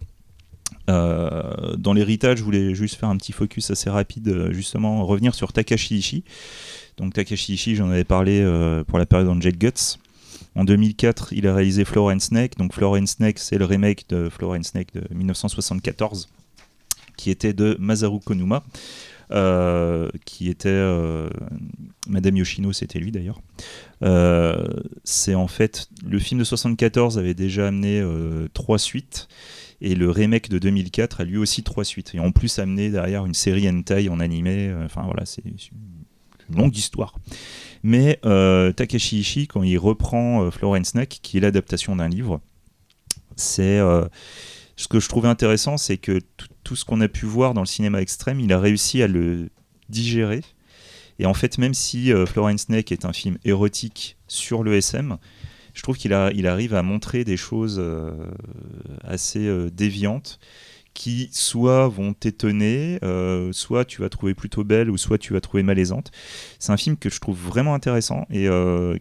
Euh, 0.90 1.76
dans 1.76 1.92
l'héritage, 1.92 2.38
je 2.38 2.44
voulais 2.44 2.74
juste 2.74 2.96
faire 2.96 3.08
un 3.08 3.16
petit 3.16 3.32
focus 3.32 3.70
assez 3.70 3.90
rapide, 3.90 4.28
euh, 4.28 4.52
justement, 4.52 5.04
revenir 5.04 5.34
sur 5.34 5.52
Takashi 5.52 5.98
Ishii. 5.98 6.24
Donc 6.96 7.14
Takashi 7.14 7.54
Ishii, 7.54 7.76
j'en 7.76 7.90
avais 7.90 8.04
parlé 8.04 8.40
euh, 8.40 8.84
pour 8.84 8.98
la 8.98 9.06
période 9.06 9.28
Angel 9.28 9.56
Guts. 9.56 9.98
En 10.54 10.64
2004, 10.64 11.32
il 11.32 11.46
a 11.48 11.54
réalisé 11.54 11.84
Florence 11.84 12.24
Snake. 12.24 12.56
Donc 12.58 12.74
Florence 12.74 13.12
Snake, 13.12 13.38
c'est 13.38 13.58
le 13.58 13.64
remake 13.64 14.08
de 14.08 14.28
Florence 14.28 14.68
Snake 14.68 14.94
de 14.94 15.02
1974, 15.12 16.28
qui 17.16 17.30
était 17.30 17.52
de 17.52 17.76
Masaru 17.80 18.20
Konuma, 18.20 18.62
qui 20.24 20.48
était 20.48 20.80
Madame 22.06 22.36
Yoshino, 22.36 22.72
c'était 22.72 23.00
lui 23.00 23.10
d'ailleurs. 23.10 23.40
C'est 25.02 25.34
en 25.34 25.48
fait 25.48 25.88
le 26.06 26.20
film 26.20 26.38
de 26.38 26.44
74 26.44 27.18
avait 27.18 27.34
déjà 27.34 27.66
amené 27.66 28.00
trois 28.52 28.78
suites 28.78 29.26
et 29.84 29.94
le 29.94 30.10
remake 30.10 30.48
de 30.48 30.58
2004 30.58 31.20
a 31.20 31.24
lui 31.24 31.36
aussi 31.36 31.62
trois 31.62 31.84
suites 31.84 32.14
et 32.14 32.20
en 32.20 32.32
plus 32.32 32.58
amené 32.58 32.90
derrière 32.90 33.26
une 33.26 33.34
série 33.34 33.68
hentai 33.68 34.08
en 34.08 34.18
animé. 34.20 34.68
euh, 34.68 34.84
Enfin 34.86 35.02
voilà, 35.04 35.24
c'est 35.26 35.42
une 35.44 35.56
longue 36.56 36.76
histoire. 36.76 37.14
Mais 37.82 38.18
euh, 38.24 38.72
Takashi 38.72 39.18
Ishii, 39.20 39.46
quand 39.46 39.62
il 39.62 39.76
reprend 39.78 40.42
euh, 40.44 40.50
Florence 40.50 40.88
Snack, 40.88 41.18
qui 41.22 41.36
est 41.36 41.40
l'adaptation 41.40 41.96
d'un 41.96 42.08
livre, 42.08 42.40
c'est 43.36 43.78
euh, 43.78 44.06
ce 44.76 44.88
que 44.88 45.00
je 45.00 45.08
trouvais 45.08 45.28
intéressant, 45.28 45.76
c'est 45.76 45.98
que 45.98 46.20
tout- 46.62 46.76
ce 46.76 46.84
qu'on 46.84 47.00
a 47.02 47.08
pu 47.08 47.26
voir 47.26 47.52
dans 47.52 47.60
le 47.60 47.66
cinéma 47.66 48.00
extrême, 48.00 48.40
il 48.40 48.52
a 48.52 48.58
réussi 48.58 49.02
à 49.02 49.06
le 49.06 49.50
digérer. 49.90 50.40
Et 51.18 51.26
en 51.26 51.34
fait, 51.34 51.58
même 51.58 51.74
si 51.74 52.10
Florence 52.26 52.62
Snake 52.62 52.90
est 52.90 53.04
un 53.04 53.12
film 53.12 53.36
érotique 53.44 54.16
sur 54.26 54.62
le 54.64 54.74
SM, 54.74 55.18
je 55.74 55.82
trouve 55.82 55.96
qu'il 55.96 56.12
arrive 56.12 56.74
à 56.74 56.82
montrer 56.82 57.24
des 57.24 57.36
choses 57.36 57.76
euh, 57.78 58.12
assez 59.02 59.46
euh, 59.46 59.70
déviantes 59.70 60.38
qui 60.94 61.28
soit 61.32 61.88
vont 61.88 62.14
t'étonner, 62.14 63.00
euh, 63.02 63.50
soit 63.50 63.84
tu 63.84 64.00
vas 64.00 64.08
trouver 64.08 64.32
plutôt 64.34 64.62
belle, 64.62 64.88
ou 64.90 64.96
soit 64.96 65.18
tu 65.18 65.32
vas 65.32 65.40
trouver 65.40 65.64
malaisante. 65.64 66.12
C'est 66.60 66.70
un 66.70 66.76
film 66.76 66.96
que 66.96 67.10
je 67.10 67.18
trouve 67.18 67.36
vraiment 67.36 67.74
intéressant 67.74 68.28
et 68.30 68.48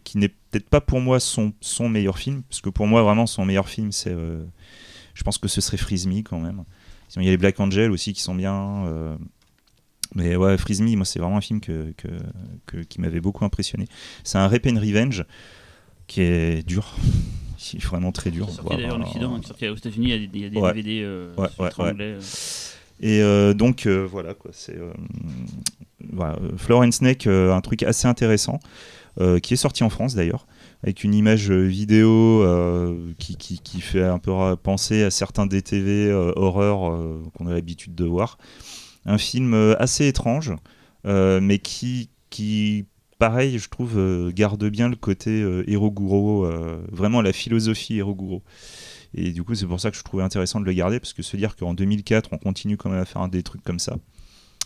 qui 0.04 0.18
n'est 0.18 0.30
peut-être 0.30 0.70
pas 0.70 0.82
pour 0.82 1.02
moi 1.02 1.20
son, 1.20 1.54
meilleur 1.88 2.18
film, 2.18 2.42
parce 2.50 2.62
que 2.62 2.70
pour 2.70 2.88
moi 2.88 3.04
vraiment 3.04 3.28
son 3.28 3.46
meilleur 3.46 3.70
film 3.70 3.92
c'est, 3.92 4.16
je 5.14 5.24
pense 5.24 5.38
que 5.38 5.48
ce 5.48 5.62
serait 5.62 5.78
Freeze 5.78 6.10
quand 6.26 6.40
même. 6.40 6.64
Il 7.18 7.26
y 7.26 7.28
a 7.28 7.32
les 7.32 7.38
Black 7.38 7.60
Angel 7.60 7.92
aussi 7.92 8.14
qui 8.14 8.24
sont 8.24 8.34
bien. 8.34 9.18
mais 10.16 10.36
ouais, 10.36 10.58
Freeze 10.58 10.82
moi 10.82 11.06
c'est 11.06 11.20
vraiment 11.20 11.38
un 11.38 11.42
film 11.42 11.62
qui 11.62 13.02
m'avait 13.02 13.22
beaucoup 13.22 13.46
impressionné. 13.46 13.86
C'est 14.24 14.40
un 14.40 14.48
Rape 14.48 14.66
and 14.66 14.80
Revenge 14.80 15.26
qui 16.08 16.22
est 16.22 16.66
dur, 16.68 16.96
qui 17.58 17.78
est 17.78 17.84
vraiment 17.84 18.12
très 18.12 18.32
dur. 18.32 18.48
Qui 18.48 18.56
sorti 18.56 18.76
d'ailleurs 18.78 18.98
en 18.98 19.02
Occident, 19.02 19.40
qui 19.40 19.46
est 19.46 19.48
sorti 19.48 19.68
aux 19.70 19.76
États-Unis, 19.76 20.08
il 20.08 20.22
y 20.22 20.26
a 20.26 20.28
des, 20.28 20.40
y 20.40 20.46
a 20.46 20.50
des 20.50 20.60
Ouais. 20.60 20.74
DVD 20.74 21.02
euh, 21.04 21.34
Ouais, 21.38 21.48
sur 21.72 21.84
ouais, 21.84 21.90
anglais, 21.92 22.16
euh. 22.18 22.22
Et 23.00 23.22
euh, 23.22 23.54
donc 23.54 23.86
euh, 23.86 24.08
voilà 24.10 24.34
quoi, 24.34 24.52
c'est 24.54 24.78
euh, 24.78 24.94
voilà, 26.12 26.36
euh, 26.36 26.52
Florence 26.58 26.96
Snake, 26.96 27.28
euh, 27.28 27.54
un 27.54 27.60
truc 27.62 27.84
assez 27.84 28.08
intéressant 28.08 28.60
euh, 29.20 29.40
qui 29.40 29.56
est 29.56 29.58
sorti 29.58 29.84
en 29.84 29.90
France 29.90 30.16
d'ailleurs, 30.16 30.46
avec 30.84 31.04
une 31.04 31.14
image 31.14 31.52
euh, 31.52 31.64
vidéo 31.66 32.44
euh, 32.44 33.12
qui, 33.18 33.36
qui, 33.36 33.60
qui 33.60 33.82
fait 33.82 34.04
un 34.04 34.20
peu 34.20 34.32
penser 34.56 35.04
à 35.04 35.12
certains 35.12 35.48
DTV 35.48 36.10
euh, 36.10 36.32
horreur 36.36 36.90
euh, 36.92 37.22
qu'on 37.38 37.48
a 37.48 37.54
l'habitude 37.54 37.96
de 37.96 38.06
voir. 38.06 38.38
Un 39.06 39.18
film 39.18 39.54
euh, 39.54 39.76
assez 39.82 40.08
étrange, 40.08 40.54
euh, 41.06 41.42
mais 41.42 41.60
qui, 41.60 42.10
qui 42.30 42.86
pareil, 43.30 43.58
je 43.58 43.70
trouve, 43.70 43.98
euh, 43.98 44.32
garde 44.34 44.66
bien 44.66 44.90
le 44.90 44.98
côté 44.98 45.42
euh, 45.42 45.64
euh, 45.66 46.82
vraiment 46.92 47.22
la 47.22 47.32
philosophie 47.32 47.96
Hiroguro. 47.96 48.44
Et 49.16 49.32
du 49.32 49.44
coup, 49.44 49.56
c'est 49.56 49.66
pour 49.66 49.80
ça 49.80 49.92
que 49.92 49.98
je 49.98 50.04
trouvais 50.04 50.24
intéressant 50.24 50.60
de 50.60 50.66
le 50.66 50.74
garder, 50.74 51.00
parce 51.00 51.14
que 51.14 51.24
se 51.24 51.38
dire 51.38 51.56
qu'en 51.56 51.74
2004, 51.74 52.30
on 52.34 52.38
continue 52.38 52.76
quand 52.76 52.90
même 52.90 53.00
à 53.00 53.06
faire 53.06 53.26
des 53.30 53.42
trucs 53.42 53.64
comme 53.64 53.80
ça, 53.80 53.96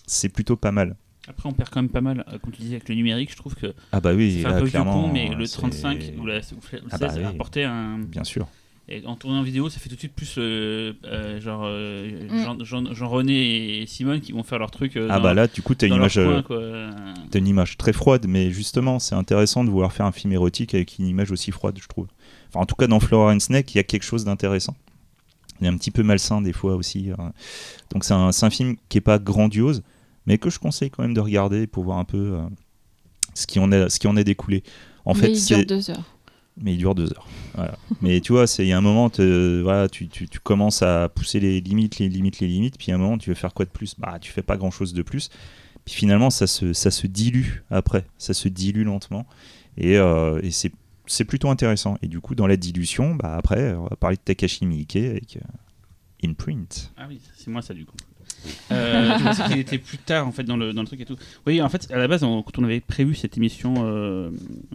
c'est 0.07 0.29
plutôt 0.29 0.55
pas 0.55 0.71
mal. 0.71 0.95
Après, 1.27 1.47
on 1.47 1.53
perd 1.53 1.69
quand 1.69 1.83
même 1.83 1.91
pas 1.91 2.01
mal, 2.01 2.23
euh, 2.33 2.39
comme 2.39 2.51
tu 2.51 2.61
disais, 2.61 2.77
avec 2.77 2.89
le 2.89 2.95
numérique. 2.95 3.29
Je 3.31 3.35
trouve 3.35 3.53
que 3.53 3.75
Ah 3.91 3.99
bah 4.01 4.13
oui, 4.15 4.39
c'est 4.41 4.47
un 4.47 4.59
peu 4.59 4.65
vieux 4.65 4.83
con, 4.83 5.11
mais 5.13 5.35
le 5.35 5.45
c'est- 5.45 5.57
35 5.57 6.13
ou, 6.17 6.25
la, 6.25 6.37
ou 6.37 6.55
le 6.71 6.79
Ah 6.89 6.97
16 6.97 6.99
bah 6.99 7.27
a 7.27 7.29
apporté 7.29 7.63
un. 7.63 7.99
Bien 7.99 8.23
sûr. 8.23 8.47
Et 8.89 9.05
en 9.05 9.15
tournant 9.17 9.39
en 9.39 9.43
vidéo, 9.43 9.69
ça 9.69 9.79
fait 9.79 9.89
tout 9.89 9.95
de 9.95 9.99
suite 9.99 10.13
plus 10.13 10.35
euh, 10.37 10.93
euh, 11.05 11.41
genre 11.41 11.63
euh, 11.65 12.27
Mm. 12.29 12.43
Jean- 12.43 12.63
Jean- 12.63 12.93
Jean-René 12.93 13.81
et 13.81 13.85
Simone 13.85 14.21
qui 14.21 14.31
vont 14.31 14.43
faire 14.43 14.59
leur 14.59 14.71
truc. 14.71 14.95
euh, 14.95 15.07
Ah 15.11 15.17
dans- 15.17 15.23
bah 15.23 15.33
là, 15.33 15.47
du 15.47 15.61
coup, 15.61 15.75
t'as 15.75 15.87
une, 15.87 15.95
image, 15.95 16.17
euh, 16.17 16.41
coin, 16.41 16.89
t'as 17.29 17.39
une 17.39 17.47
image 17.47 17.75
très 17.77 17.91
froide, 17.91 18.25
mais 18.29 18.49
justement, 18.51 18.99
c'est 18.99 19.15
intéressant 19.15 19.65
de 19.65 19.69
vouloir 19.69 19.91
faire 19.91 20.05
un 20.05 20.13
film 20.13 20.31
érotique 20.31 20.73
avec 20.73 20.99
une 20.99 21.07
image 21.07 21.31
aussi 21.31 21.51
froide, 21.51 21.77
je 21.81 21.87
trouve. 21.87 22.07
Enfin, 22.49 22.61
en 22.61 22.65
tout 22.65 22.75
cas, 22.75 22.87
dans 22.87 23.01
Flora 23.01 23.33
and 23.33 23.41
Snake, 23.41 23.73
il 23.75 23.77
y 23.77 23.79
a 23.81 23.83
quelque 23.83 24.03
chose 24.03 24.23
d'intéressant. 24.23 24.75
Il 25.59 25.65
est 25.67 25.69
un 25.69 25.75
petit 25.77 25.91
peu 25.91 26.03
malsain 26.03 26.41
des 26.41 26.53
fois 26.53 26.75
aussi. 26.75 27.09
Donc 27.91 28.03
c'est 28.05 28.13
un, 28.13 28.49
film 28.49 28.75
qui 28.89 28.99
est 28.99 29.01
pas 29.01 29.19
grandiose, 29.19 29.81
mais 30.27 30.37
que 30.37 30.49
je 30.49 30.59
conseille 30.59 30.91
quand 30.91 31.01
même 31.03 31.13
de 31.15 31.19
regarder 31.19 31.67
pour 31.67 31.83
voir 31.83 31.97
un 31.97 32.05
peu 32.05 32.17
euh, 32.35 32.41
ce 33.33 33.47
qui 33.47 33.59
en 33.59 33.71
est, 33.71 33.89
ce 33.89 33.99
qui 33.99 34.07
en 34.07 34.15
est 34.15 34.23
découlé. 34.23 34.63
En 35.03 35.13
Mais 35.13 35.19
fait, 35.21 35.27
il 35.31 35.45
dure 35.45 35.57
c'est 35.57 35.65
deux 35.65 35.89
heures. 35.89 36.03
Mais 36.59 36.73
il 36.73 36.77
dure 36.77 36.95
deux 36.95 37.11
heures. 37.11 37.27
Mais 38.01 38.21
tu 38.21 38.33
vois, 38.33 38.45
il 38.59 38.65
y 38.65 38.71
a 38.71 38.77
un 38.77 38.81
moment, 38.81 39.09
voilà, 39.17 39.87
tu, 39.89 40.07
tu, 40.07 40.27
tu 40.27 40.39
commences 40.39 40.81
à 40.81 41.09
pousser 41.09 41.39
les 41.39 41.61
limites, 41.61 41.99
les 41.99 42.09
limites, 42.09 42.39
les 42.39 42.47
limites, 42.47 42.77
puis 42.77 42.91
à 42.91 42.95
un 42.95 42.97
moment, 42.97 43.17
tu 43.17 43.29
veux 43.29 43.35
faire 43.35 43.53
quoi 43.53 43.65
de 43.65 43.71
plus? 43.71 43.95
Bah, 43.97 44.17
tu 44.19 44.31
fais 44.31 44.43
pas 44.43 44.57
grand 44.57 44.71
chose 44.71 44.93
de 44.93 45.01
plus. 45.01 45.29
Puis 45.85 45.95
finalement, 45.95 46.29
ça 46.29 46.47
se, 46.47 46.73
ça 46.73 46.91
se 46.91 47.07
dilue 47.07 47.63
après, 47.69 48.05
ça 48.17 48.33
se 48.33 48.49
dilue 48.49 48.83
lentement, 48.83 49.25
et, 49.77 49.97
euh, 49.97 50.39
et 50.43 50.51
c'est 50.51 50.71
c'est 51.09 51.23
plutôt 51.23 51.49
intéressant. 51.49 51.97
Et 52.01 52.07
du 52.09 52.19
coup, 52.19 52.35
dans 52.35 52.47
la 52.47 52.57
dilution, 52.57 53.15
bah 53.15 53.35
après, 53.37 53.73
on 53.75 53.85
va 53.85 53.95
parler 53.95 54.17
de 54.17 54.21
Takashi 54.21 54.65
Miike 54.65 54.97
avec 54.97 55.37
euh, 55.37 56.27
Imprint. 56.29 56.91
Ah 56.97 57.05
oui, 57.07 57.21
c'est 57.37 57.49
moi 57.49 57.61
ça 57.61 57.73
du 57.73 57.85
coup. 57.85 57.95
Euh, 58.71 59.17
je 59.17 59.23
pensais 59.23 59.43
qu'il 59.45 59.57
était 59.59 59.77
plus 59.77 59.97
tard 59.97 60.27
en 60.27 60.31
fait 60.31 60.43
dans 60.43 60.57
le, 60.57 60.71
dans 60.73 60.81
le 60.81 60.87
truc 60.87 61.01
et 61.01 61.05
tout. 61.05 61.17
Oui, 61.45 61.61
en 61.61 61.69
fait, 61.69 61.87
à 61.91 61.97
la 61.97 62.07
base, 62.07 62.23
on- 62.23 62.43
quand 62.43 62.59
on 62.59 62.63
avait 62.63 62.79
prévu 62.79 63.15
cette 63.15 63.35
émission 63.37 63.73
euh, 63.79 64.29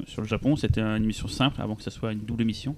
sur 0.06 0.20
le 0.22 0.28
Japon, 0.28 0.56
c'était 0.56 0.80
une 0.80 1.04
émission 1.04 1.28
simple 1.28 1.60
avant 1.60 1.74
que 1.74 1.82
ça 1.82 1.90
soit 1.90 2.12
une 2.12 2.20
double 2.20 2.42
émission. 2.42 2.76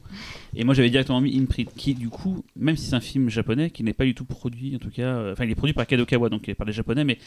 Et 0.54 0.64
moi, 0.64 0.74
j'avais 0.74 0.90
directement 0.90 1.20
mis 1.20 1.36
Imprint, 1.38 1.72
qui 1.74 1.94
du 1.94 2.08
coup, 2.08 2.44
même 2.56 2.76
si 2.76 2.86
c'est 2.86 2.94
un 2.96 3.00
film 3.00 3.28
japonais, 3.30 3.70
qui 3.70 3.82
n'est 3.82 3.92
pas 3.94 4.04
du 4.04 4.14
tout 4.14 4.24
produit, 4.24 4.76
en 4.76 4.78
tout 4.78 4.90
cas, 4.90 5.02
euh, 5.02 5.32
enfin, 5.32 5.44
il 5.44 5.50
est 5.50 5.54
produit 5.56 5.74
par 5.74 5.86
Kadokawa, 5.86 6.28
donc 6.28 6.52
par 6.54 6.66
des 6.66 6.72
japonais, 6.72 7.04
mais 7.04 7.18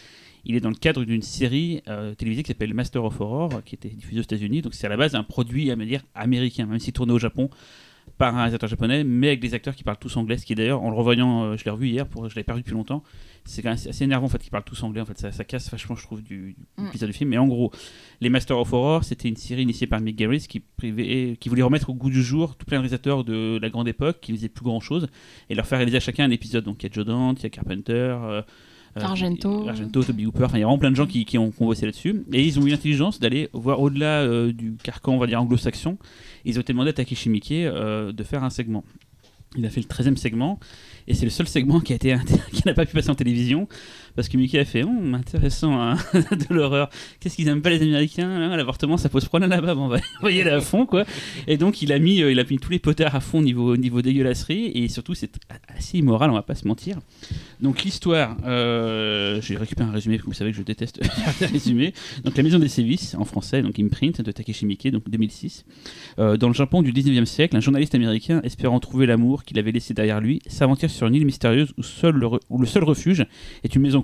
il 0.45 0.55
est 0.55 0.61
dans 0.61 0.69
le 0.69 0.75
cadre 0.75 1.03
d'une 1.03 1.21
série 1.23 1.81
télévisée 2.17 2.43
qui 2.43 2.47
s'appelle 2.47 2.73
Master 2.73 3.03
of 3.03 3.19
Horror, 3.19 3.49
qui 3.65 3.75
était 3.75 3.89
diffusée 3.89 4.19
aux 4.21 4.23
États-Unis. 4.23 4.61
Donc 4.61 4.75
c'est 4.75 4.85
à 4.85 4.89
la 4.89 4.95
base 4.95 5.13
un 5.15 5.23
produit, 5.23 5.71
à 5.71 5.75
me 5.75 5.85
dire, 5.85 6.01
américain, 6.15 6.65
même 6.67 6.79
s'il 6.79 6.93
tournait 6.93 7.11
au 7.11 7.19
Japon 7.19 7.49
par 8.17 8.33
un 8.33 8.37
réalisateur 8.39 8.67
japonais, 8.69 9.03
mais 9.03 9.27
avec 9.27 9.39
des 9.39 9.53
acteurs 9.53 9.75
qui 9.75 9.83
parlent 9.83 9.99
tous 9.99 10.17
anglais, 10.17 10.37
ce 10.37 10.45
qui 10.45 10.55
d'ailleurs, 10.55 10.81
en 10.81 10.89
le 10.89 10.95
revoyant, 10.95 11.43
euh, 11.43 11.57
je 11.57 11.63
l'ai 11.65 11.71
revu 11.71 11.87
hier, 11.89 12.07
pour, 12.07 12.27
je 12.29 12.35
l'avais 12.35 12.43
perdu 12.43 12.61
depuis 12.61 12.73
longtemps, 12.73 13.03
c'est 13.45 13.61
quand 13.61 13.69
même 13.69 13.77
assez 13.87 14.03
énervant 14.03 14.25
en 14.25 14.29
fait 14.29 14.39
qu'ils 14.39 14.49
parlent 14.51 14.63
tous 14.63 14.81
anglais, 14.83 15.01
en 15.01 15.05
fait, 15.05 15.17
ça, 15.17 15.31
ça 15.31 15.43
casse 15.43 15.69
vachement, 15.69 15.95
je 15.95 16.01
trouve, 16.03 16.21
du, 16.23 16.55
du 16.77 16.83
Mm. 16.83 16.89
plaisir 16.89 17.07
du 17.07 17.13
film. 17.13 17.29
Mais 17.29 17.37
en 17.37 17.47
gros, 17.47 17.71
les 18.19 18.29
Masters 18.29 18.57
of 18.59 18.73
Horror, 18.73 19.03
c'était 19.03 19.29
une 19.29 19.35
série 19.35 19.61
initiée 19.61 19.87
par 19.87 20.01
Mick 20.01 20.15
Garris 20.15 20.47
qui, 20.49 20.59
privait- 20.59 21.37
qui 21.39 21.47
voulait 21.49 21.61
remettre 21.61 21.89
au 21.89 21.93
goût 21.93 22.09
du 22.09 22.23
jour 22.23 22.55
tous 22.55 22.65
les 22.71 22.77
réalisateurs 22.77 23.23
de 23.23 23.59
la 23.61 23.69
grande 23.69 23.87
époque 23.87 24.17
qui 24.21 24.31
faisaient 24.33 24.49
plus 24.49 24.63
grand 24.65 24.79
chose 24.79 25.07
et 25.49 25.55
leur 25.55 25.65
faire 25.67 25.77
réaliser 25.77 25.97
à 25.97 26.01
chacun 26.01 26.25
un 26.25 26.31
épisode. 26.31 26.63
Donc 26.65 26.81
il 26.83 26.87
y 26.87 26.89
a 26.89 26.93
Joe 26.93 27.05
Dante, 27.05 27.39
il 27.41 27.43
y 27.43 27.45
a 27.45 27.49
Carpenter. 27.49 27.91
euh, 27.93 28.41
Argento. 29.03 29.67
Argento, 29.67 30.03
Toby 30.03 30.25
Hooper, 30.25 30.45
enfin 30.45 30.57
il 30.57 30.61
y 30.61 30.63
a 30.63 30.65
vraiment 30.65 30.79
plein 30.79 30.91
de 30.91 30.95
gens 30.95 31.05
qui, 31.05 31.25
qui 31.25 31.37
ont, 31.37 31.51
bossé 31.59 31.85
là-dessus. 31.85 32.23
Et 32.31 32.43
ils 32.43 32.59
ont 32.59 32.65
eu 32.65 32.69
l'intelligence 32.69 33.19
d'aller 33.19 33.49
voir 33.53 33.81
au-delà 33.81 34.21
euh, 34.21 34.51
du 34.51 34.75
carcan, 34.81 35.13
on 35.13 35.17
va 35.17 35.27
dire 35.27 35.41
anglo-saxon. 35.41 35.97
Ils 36.45 36.57
ont 36.57 36.61
été 36.61 36.73
demandés 36.73 36.89
à 36.89 36.93
Takeshi 36.93 37.29
Miike 37.29 37.51
euh, 37.51 38.11
de 38.11 38.23
faire 38.23 38.43
un 38.43 38.49
segment. 38.49 38.83
Il 39.57 39.65
a 39.65 39.69
fait 39.69 39.81
le 39.81 39.87
13e 39.87 40.17
segment, 40.17 40.59
et 41.07 41.13
c'est 41.13 41.25
le 41.25 41.31
seul 41.31 41.47
segment 41.47 41.79
qui 41.79 41.97
n'a 42.65 42.73
pas 42.73 42.85
pu 42.85 42.93
passer 42.93 43.09
en 43.09 43.15
télévision, 43.15 43.67
parce 44.17 44.29
que 44.29 44.35
Mickey 44.35 44.59
a 44.59 44.65
fait 44.65 44.83
Hum, 44.83 45.13
intéressant, 45.13 45.79
hein, 45.79 45.95
de 46.13 46.53
l'horreur. 46.53 46.89
Qu'est-ce 47.19 47.35
qu'ils 47.35 47.47
aiment 47.49 47.61
pas 47.61 47.69
les 47.69 47.81
Américains 47.81 48.55
L'avortement, 48.55 48.97
ça 48.97 49.09
pose 49.09 49.25
problème 49.25 49.51
là-bas. 49.51 49.75
Bon, 49.75 49.85
on 49.85 49.87
va 49.89 49.99
envoyer 50.17 50.43
là 50.43 50.55
à 50.55 50.61
fond, 50.61 50.85
quoi. 50.85 51.05
Et 51.45 51.57
donc 51.57 51.81
il 51.83 51.91
a 51.93 51.99
mis, 51.99 52.21
euh, 52.21 52.31
il 52.31 52.39
a 52.39 52.43
mis 52.43 52.57
tous 52.57 52.71
les 52.71 52.79
potards 52.79 53.15
à 53.15 53.19
fond 53.19 53.41
niveau 53.41 53.77
niveau 53.77 54.01
dégueulasserie, 54.01 54.71
et 54.73 54.87
surtout 54.87 55.13
c'est 55.13 55.31
assez 55.67 55.99
immoral, 55.99 56.31
on 56.31 56.33
va 56.33 56.41
pas 56.41 56.55
se 56.55 56.67
mentir. 56.67 56.97
Donc 57.61 57.83
l'histoire, 57.83 58.37
euh, 58.45 59.39
j'ai 59.41 59.55
récupéré 59.55 59.87
un 59.87 59.91
résumé, 59.91 60.15
parce 60.15 60.25
que 60.25 60.29
vous 60.29 60.35
savez 60.35 60.51
que 60.51 60.57
je 60.57 60.63
déteste 60.63 61.03
faire 61.33 61.51
résumés. 61.51 61.93
Donc 62.23 62.35
la 62.37 62.43
maison 62.43 62.57
des 62.57 62.69
sévices, 62.69 63.15
en 63.15 63.25
français, 63.25 63.61
donc 63.61 63.79
Imprint 63.79 64.21
de 64.21 64.31
Takeshi 64.31 64.65
Miike, 64.65 64.91
donc 64.91 65.09
2006. 65.09 65.65
Euh, 66.17 66.37
dans 66.37 66.47
le 66.47 66.55
Japon 66.55 66.81
du 66.81 66.91
19e 66.91 67.25
siècle, 67.25 67.55
un 67.55 67.61
journaliste 67.61 67.93
américain, 67.93 68.41
espérant 68.43 68.79
trouver 68.79 69.05
l'amour 69.05 69.43
qu'il 69.43 69.59
avait 69.59 69.71
laissé 69.71 69.93
derrière 69.93 70.21
lui, 70.21 70.41
s'aventure 70.47 70.89
sur 70.89 71.07
une 71.07 71.15
île 71.15 71.25
mystérieuse 71.25 71.73
où, 71.77 71.83
seul 71.83 72.15
le, 72.15 72.27
où 72.49 72.59
le 72.59 72.65
seul 72.65 72.83
refuge 72.83 73.25
est 73.63 73.75
une 73.75 73.81
maison 73.81 74.01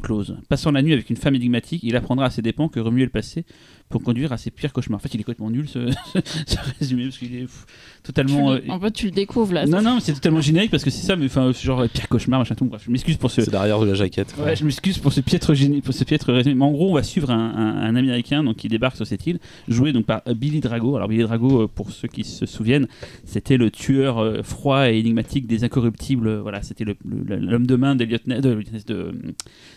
Passant 0.49 0.71
la 0.71 0.81
nuit 0.81 0.93
avec 0.93 1.09
une 1.09 1.17
femme 1.17 1.35
énigmatique, 1.35 1.81
il 1.84 1.95
apprendra 1.95 2.25
à 2.25 2.30
ses 2.30 2.41
dépens 2.41 2.69
que 2.69 2.80
remuer 2.80 3.03
le 3.03 3.09
passé 3.09 3.45
pour 3.89 4.01
conduire 4.01 4.31
à 4.31 4.38
ses 4.38 4.49
pires 4.49 4.73
cauchemars. 4.73 4.95
En 4.97 4.99
fait, 4.99 5.14
il 5.14 5.19
est 5.19 5.23
complètement 5.23 5.51
nul 5.51 5.68
ce, 5.69 5.91
ce 6.47 6.55
résumé 6.80 7.03
parce 7.03 7.18
qu'il 7.19 7.35
est 7.35 7.41
pff, 7.41 7.65
totalement. 8.01 8.53
le- 8.53 8.57
euh, 8.68 8.69
en 8.72 8.80
fait, 8.80 8.91
tu 8.91 9.05
le 9.05 9.11
découvres 9.11 9.53
là. 9.53 9.65
non, 9.68 9.81
non, 9.84 9.95
mais 9.95 10.01
c'est 10.01 10.14
totalement 10.14 10.41
générique 10.41 10.72
parce 10.72 10.84
que 10.84 10.89
c'est 10.89 11.05
ça, 11.05 11.15
mais 11.15 11.27
enfin, 11.27 11.51
genre 11.51 11.81
euh, 11.81 11.88
pire 11.88 12.07
cauchemar, 12.10 12.39
machin 12.39 12.55
tout. 12.55 12.65
Bref, 12.65 12.81
je 12.85 12.91
m'excuse 12.91 13.18
pour 13.18 13.30
ce, 13.30 13.41
C'est 13.41 13.51
derrière 13.51 13.80
de 13.80 13.85
la 13.85 13.93
jaquette. 13.93 14.34
Ouais, 14.39 14.55
je 14.55 14.64
m'excuse 14.65 14.97
pour 14.97 15.14
ce 15.14 15.22
piètre 15.22 15.53
génie, 15.53 15.81
pour 15.81 15.93
ce 15.93 16.03
piètre 16.03 16.34
résumé. 16.34 16.55
Mais 16.55 16.65
en 16.65 16.72
gros, 16.72 16.89
on 16.89 16.95
va 16.95 17.03
suivre 17.03 17.30
un, 17.30 17.38
un- 17.55 17.77
un 17.84 17.95
américain 17.95 18.43
donc 18.43 18.55
qui 18.55 18.68
débarque 18.68 18.95
sur 18.95 19.05
cette 19.05 19.27
île, 19.27 19.38
joué 19.68 19.93
donc 19.93 20.05
par 20.05 20.22
euh, 20.27 20.34
Billy 20.34 20.60
Drago. 20.60 20.95
Alors 20.95 21.07
Billy 21.07 21.22
Drago, 21.23 21.68
pour 21.68 21.91
ceux 21.91 22.07
qui 22.07 22.23
se 22.23 22.45
souviennent, 22.47 22.88
c'était 23.26 23.57
le 23.57 23.69
tueur 23.69 24.18
euh, 24.18 24.41
froid 24.41 24.89
et 24.91 24.97
énigmatique 24.97 25.45
des 25.45 25.64
incorruptibles. 25.64 26.39
Voilà, 26.39 26.64
c'était 26.64 26.85
l'homme 27.05 27.68
de 27.68 27.76
main 27.76 27.95
d'Eliot 27.95 28.18
Ness- 28.26 28.41
de, 28.41 28.55
de, 28.88 29.14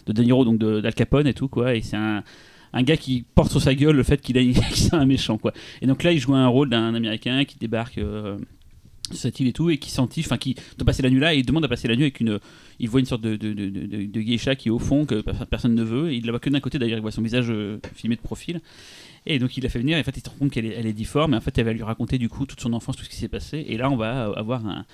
de 0.07 0.13
De 0.13 0.23
Niro, 0.23 0.45
donc 0.47 0.57
de- 0.59 0.81
d'Al 0.81 0.95
Capone 0.95 1.27
et 1.27 1.35
tout 1.35 1.49
quoi. 1.49 1.75
Et 1.75 1.83
c'est 1.83 1.97
un 1.97 2.23
un 2.77 2.83
gars 2.83 2.97
qui 2.97 3.25
porte 3.35 3.51
sur 3.51 3.61
sa 3.63 3.75
gueule 3.75 3.97
le 3.97 4.03
fait 4.03 4.21
qu'il 4.21 4.37
c'est 4.75 4.95
un 4.95 5.07
méchant 5.07 5.39
quoi. 5.39 5.53
Et 5.83 5.87
donc 5.87 6.03
là, 6.03 6.13
il 6.13 6.19
joue 6.19 6.35
un 6.35 6.47
rôle 6.47 6.69
d'un 6.71 6.95
américain 6.95 7.45
qui 7.45 7.57
débarque 7.59 7.99
euh, 7.99 8.37
sur 9.11 9.19
cette 9.19 9.39
île 9.41 9.47
et 9.49 9.53
tout 9.53 9.71
et 9.71 9.79
qui 9.79 9.91
s'entiche, 9.91 10.27
enfin 10.27 10.37
qui 10.37 10.57
doit 10.79 10.85
passer 10.85 11.03
la 11.03 11.11
nuit 11.11 11.21
là 11.21 11.33
et 11.35 11.39
il 11.39 11.47
demande 11.47 11.65
à 11.65 11.69
passer 11.69 11.87
la 11.89 11.95
nuit 11.97 12.03
avec 12.05 12.21
une 12.21 12.39
il 12.79 12.89
voit 12.89 13.01
une 13.01 13.07
sorte 13.07 13.23
de, 13.23 13.37
de, 13.37 13.53
de, 13.55 13.69
de- 13.71 14.21
geisha 14.21 14.55
qui 14.57 14.69
est 14.69 14.71
au 14.71 14.79
fond 14.79 15.07
que 15.07 15.21
per- 15.23 15.33
personne 15.49 15.75
ne 15.75 15.83
veut. 15.83 16.11
Et 16.13 16.17
il 16.17 16.27
la 16.27 16.33
voit 16.33 16.41
que 16.41 16.51
d'un 16.51 16.61
côté 16.61 16.79
d'ailleurs, 16.79 16.99
il 16.99 17.03
voit 17.03 17.11
son 17.13 17.23
visage 17.23 17.47
euh, 17.51 17.79
filmé 17.95 18.17
de 18.17 18.21
profil. 18.21 18.61
Et 19.25 19.39
donc 19.39 19.57
il 19.57 19.63
l'a 19.65 19.71
fait 19.71 19.79
venir. 19.79 19.97
Et 19.97 20.01
en 20.01 20.05
fait, 20.05 20.17
il 20.17 20.23
se 20.23 20.29
rend 20.29 20.37
compte 20.39 20.51
qu'elle 20.51 20.67
est, 20.67 20.79
est 20.87 20.93
difforme. 20.93 21.33
Et 21.35 21.37
en 21.37 21.41
fait, 21.41 21.57
elle 21.57 21.65
va 21.65 21.73
lui 21.73 21.83
raconter 21.83 22.19
du 22.19 22.29
coup 22.29 22.45
toute 22.47 22.61
son 22.61 22.73
enfance, 22.75 22.97
tout 22.97 23.05
ce 23.05 23.09
qui 23.09 23.17
s'est 23.17 23.29
passé. 23.29 23.65
Et 23.69 23.77
là, 23.79 23.91
on 23.91 23.97
va 23.97 24.29
euh, 24.29 24.33
avoir 24.35 24.67
un, 24.67 24.85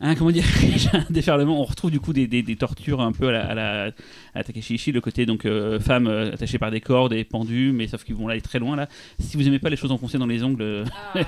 un 0.00 0.14
comment 0.14 0.30
dire, 0.30 0.44
un 0.92 1.04
déferlement. 1.10 1.60
On 1.60 1.64
retrouve 1.64 1.90
du 1.90 1.98
coup 2.00 2.12
des, 2.12 2.26
des, 2.26 2.42
des 2.42 2.56
tortures 2.56 3.00
un 3.00 3.12
peu 3.12 3.28
à 3.28 3.32
la, 3.32 3.46
à 3.46 3.54
la, 3.54 3.90
à 4.34 4.44
Takeshi 4.44 4.74
Ishii, 4.74 4.92
le 4.92 5.00
côté 5.00 5.26
donc 5.26 5.44
euh, 5.44 5.80
femme 5.80 6.06
euh, 6.06 6.32
attachée 6.32 6.58
par 6.58 6.70
des 6.70 6.80
cordes 6.80 7.12
et 7.12 7.24
pendue, 7.24 7.72
mais 7.72 7.88
sauf 7.88 8.04
qu'ils 8.04 8.14
vont 8.14 8.28
là 8.28 8.32
aller 8.32 8.40
très 8.40 8.58
loin 8.58 8.76
là. 8.76 8.88
Si 9.18 9.36
vous 9.36 9.46
aimez 9.46 9.58
pas 9.58 9.70
les 9.70 9.76
choses 9.76 9.90
enfoncées 9.90 10.18
dans 10.18 10.26
les 10.26 10.44
ongles, 10.44 10.62
euh, 10.62 10.84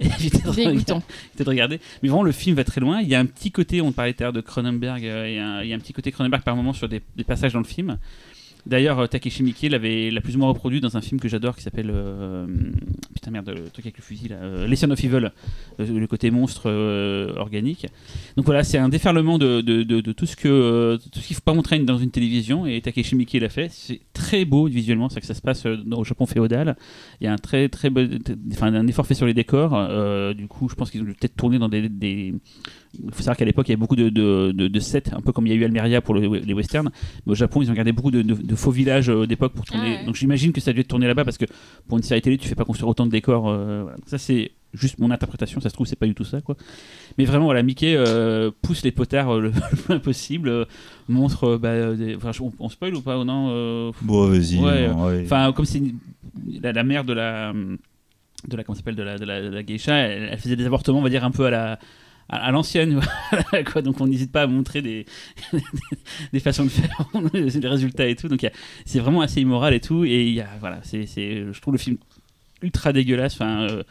évitez 0.00 0.38
de 0.38 0.48
regarder 0.48 1.04
de 1.38 1.44
regarder. 1.44 1.80
Mais 2.02 2.08
vraiment, 2.08 2.22
le 2.22 2.32
film 2.32 2.56
va 2.56 2.64
très 2.64 2.80
loin. 2.80 3.00
Il 3.00 3.08
y 3.08 3.14
a 3.14 3.20
un 3.20 3.26
petit 3.26 3.50
côté, 3.50 3.80
on 3.80 3.92
parlait 3.92 4.12
tout 4.12 4.22
à 4.22 4.26
l'heure 4.26 4.32
de 4.32 4.40
Cronenberg, 4.40 5.04
euh, 5.04 5.28
il, 5.28 5.34
y 5.34 5.38
a 5.38 5.46
un, 5.46 5.62
il 5.62 5.68
y 5.68 5.72
a 5.72 5.76
un 5.76 5.78
petit 5.78 5.92
côté 5.92 6.10
Cronenberg 6.10 6.42
par 6.42 6.56
moment 6.56 6.72
sur 6.72 6.88
des, 6.88 7.02
des 7.16 7.24
passages 7.24 7.52
dans 7.52 7.60
le 7.60 7.64
film. 7.64 7.98
D'ailleurs, 8.68 8.98
euh, 8.98 9.06
Takeshi 9.06 9.42
Miike 9.42 9.62
l'avait 9.70 10.10
l'a 10.10 10.20
plus 10.20 10.36
ou 10.36 10.40
moins 10.40 10.48
reproduit 10.48 10.80
dans 10.80 10.94
un 10.96 11.00
film 11.00 11.18
que 11.18 11.26
j'adore 11.28 11.56
qui 11.56 11.62
s'appelle 11.62 11.90
euh, 11.90 12.46
putain 13.14 13.30
merde 13.30 13.48
le 13.48 13.70
truc 13.70 13.86
avec 13.86 13.96
le 13.96 14.02
fusil 14.02 14.28
là, 14.28 14.36
euh, 14.36 14.66
Lesson 14.66 14.90
of 14.90 15.02
Evil, 15.02 15.30
euh, 15.80 15.98
le 15.98 16.06
côté 16.06 16.30
monstre 16.30 16.68
organique. 17.38 17.86
Donc 18.36 18.44
voilà, 18.44 18.62
c'est 18.64 18.76
un 18.76 18.90
déferlement 18.90 19.38
de, 19.38 19.62
tout 20.12 20.26
ce 20.26 20.36
que 20.36 20.98
tout 21.12 21.18
ce 21.20 21.26
qu'il 21.26 21.34
faut 21.36 21.42
pas 21.42 21.54
montrer 21.54 21.78
dans 21.78 21.96
une 21.96 22.10
télévision 22.10 22.66
et 22.66 22.80
Takeshi 22.82 23.16
Miike 23.16 23.32
l'a 23.40 23.48
fait. 23.48 23.68
C'est 23.70 24.00
très 24.12 24.44
beau 24.44 24.66
visuellement, 24.66 25.08
c'est 25.08 25.20
que 25.20 25.26
ça 25.26 25.34
se 25.34 25.42
passe 25.42 25.64
au 25.66 26.04
Japon 26.04 26.26
féodal. 26.26 26.76
Il 27.20 27.24
y 27.24 27.26
a 27.26 27.32
un 27.32 27.36
très 27.36 27.70
très 27.70 27.88
beau- 27.88 28.00
un 28.60 28.86
effort 28.86 29.06
fait 29.06 29.14
sur 29.14 29.26
les 29.26 29.34
décors. 29.34 30.34
du 30.34 30.46
coup, 30.46 30.68
je 30.68 30.74
pense 30.74 30.90
qu'ils 30.90 31.00
ont 31.00 31.06
peut-être 31.06 31.36
tourné 31.36 31.58
dans 31.58 31.70
des- 31.70 32.34
il 32.94 33.10
faut 33.12 33.18
savoir 33.18 33.36
qu'à 33.36 33.44
l'époque, 33.44 33.68
il 33.68 33.72
y 33.72 33.74
avait 33.74 33.80
beaucoup 33.80 33.96
de, 33.96 34.08
de, 34.08 34.52
de- 34.52 34.68
de 34.68 34.80
sets, 34.80 35.12
un 35.14 35.20
peu 35.20 35.32
comme 35.32 35.46
il 35.46 35.50
y 35.50 35.52
a 35.52 35.56
eu 35.56 35.64
Almeria 35.64 36.00
pour 36.00 36.14
le- 36.14 36.38
les 36.38 36.54
westerns. 36.54 36.90
Mais 37.26 37.32
au 37.32 37.34
Japon, 37.34 37.62
ils 37.62 37.70
ont 37.70 37.74
gardé 37.74 37.92
beaucoup 37.92 38.10
de, 38.10 38.22
de- 38.22 38.34
de 38.34 38.54
faux 38.54 38.70
villages 38.70 39.10
euh, 39.10 39.26
d'époque 39.26 39.52
pour 39.52 39.64
tourner. 39.64 39.96
Ah 39.96 40.00
ouais. 40.00 40.06
Donc 40.06 40.14
j'imagine 40.16 40.52
que 40.52 40.60
ça 40.60 40.70
a 40.70 40.74
dû 40.74 40.80
être 40.80 40.88
tourné 40.88 41.06
là-bas 41.06 41.24
parce 41.24 41.38
que 41.38 41.44
pour 41.86 41.98
une 41.98 42.04
série 42.04 42.22
télé, 42.22 42.38
tu 42.38 42.48
fais 42.48 42.54
pas 42.54 42.64
construire 42.64 42.88
autant 42.88 43.06
de 43.06 43.10
décors. 43.10 43.48
euh, 43.48 43.82
voilà. 43.82 43.98
Ça, 44.06 44.18
c'est 44.18 44.52
juste 44.74 44.98
mon 44.98 45.10
interprétation. 45.10 45.60
Ça 45.60 45.68
se 45.70 45.74
trouve, 45.74 45.86
c'est 45.86 45.96
pas 45.98 46.06
du 46.06 46.14
tout 46.14 46.24
ça, 46.24 46.40
quoi. 46.40 46.56
Mais 47.18 47.24
vraiment, 47.24 47.44
voilà, 47.46 47.62
Mickey 47.62 47.94
euh, 47.96 48.50
pousse 48.62 48.82
les 48.84 48.92
potards 48.92 49.34
euh, 49.36 49.40
le, 49.40 49.50
plus 49.86 50.00
possible, 50.00 50.48
euh, 50.48 50.64
montre. 51.08 51.44
euh, 51.44 51.58
bah, 51.58 51.94
des- 51.94 52.16
enfin, 52.16 52.32
je- 52.32 52.42
on, 52.42 52.52
on 52.58 52.68
spoil 52.68 52.94
ou 52.94 53.00
pas 53.00 53.18
ou 53.18 53.24
non 53.24 53.48
euh, 53.50 53.92
Bon, 54.02 54.26
vas-y. 54.28 54.58
Ouais, 54.58 54.88
non, 54.88 55.06
ouais. 55.06 55.22
Enfin, 55.24 55.52
comme 55.52 55.64
c'est 55.64 55.78
une- 55.78 55.98
la, 56.62 56.72
la 56.72 56.84
mère 56.84 57.04
de 57.04 57.12
la 57.12 57.52
de 58.48 58.56
la 58.56 58.62
comment 58.62 58.74
ça 58.74 58.80
s'appelle 58.80 58.94
de 58.94 59.02
la, 59.02 59.18
de 59.18 59.24
la, 59.24 59.42
de 59.42 59.48
la 59.48 59.62
geisha, 59.64 59.94
elle, 59.96 60.28
elle 60.30 60.38
faisait 60.38 60.54
des 60.54 60.64
avortements, 60.66 60.98
on 60.98 61.02
va 61.02 61.08
dire 61.08 61.24
un 61.24 61.30
peu 61.32 61.46
à 61.46 61.50
la 61.50 61.78
à, 62.28 62.50
l'ancienne. 62.50 63.00
quoi. 63.72 63.82
Donc 63.82 64.00
on 64.00 64.06
n'hésite 64.06 64.32
pas 64.32 64.42
à 64.42 64.46
montrer 64.46 64.82
des, 64.82 65.06
des 66.32 66.40
façons 66.40 66.64
de 66.64 66.70
faire, 66.70 66.90
des 67.32 67.68
résultats 67.68 68.06
et 68.06 68.16
tout. 68.16 68.28
Donc 68.28 68.46
c'est 68.84 68.98
vraiment 68.98 69.20
assez 69.20 69.40
immoral 69.40 69.74
et 69.74 69.80
tout. 69.80 70.04
Et 70.04 70.30
y 70.30 70.40
a, 70.40 70.48
voilà, 70.60 70.80
c'est, 70.82 71.06
je 71.06 71.60
trouve 71.60 71.74
le 71.74 71.78
film 71.78 71.96
ultra 72.62 72.92
dégueulasse. 72.92 73.34
Enfin, 73.34 73.62
euh, 73.62 73.82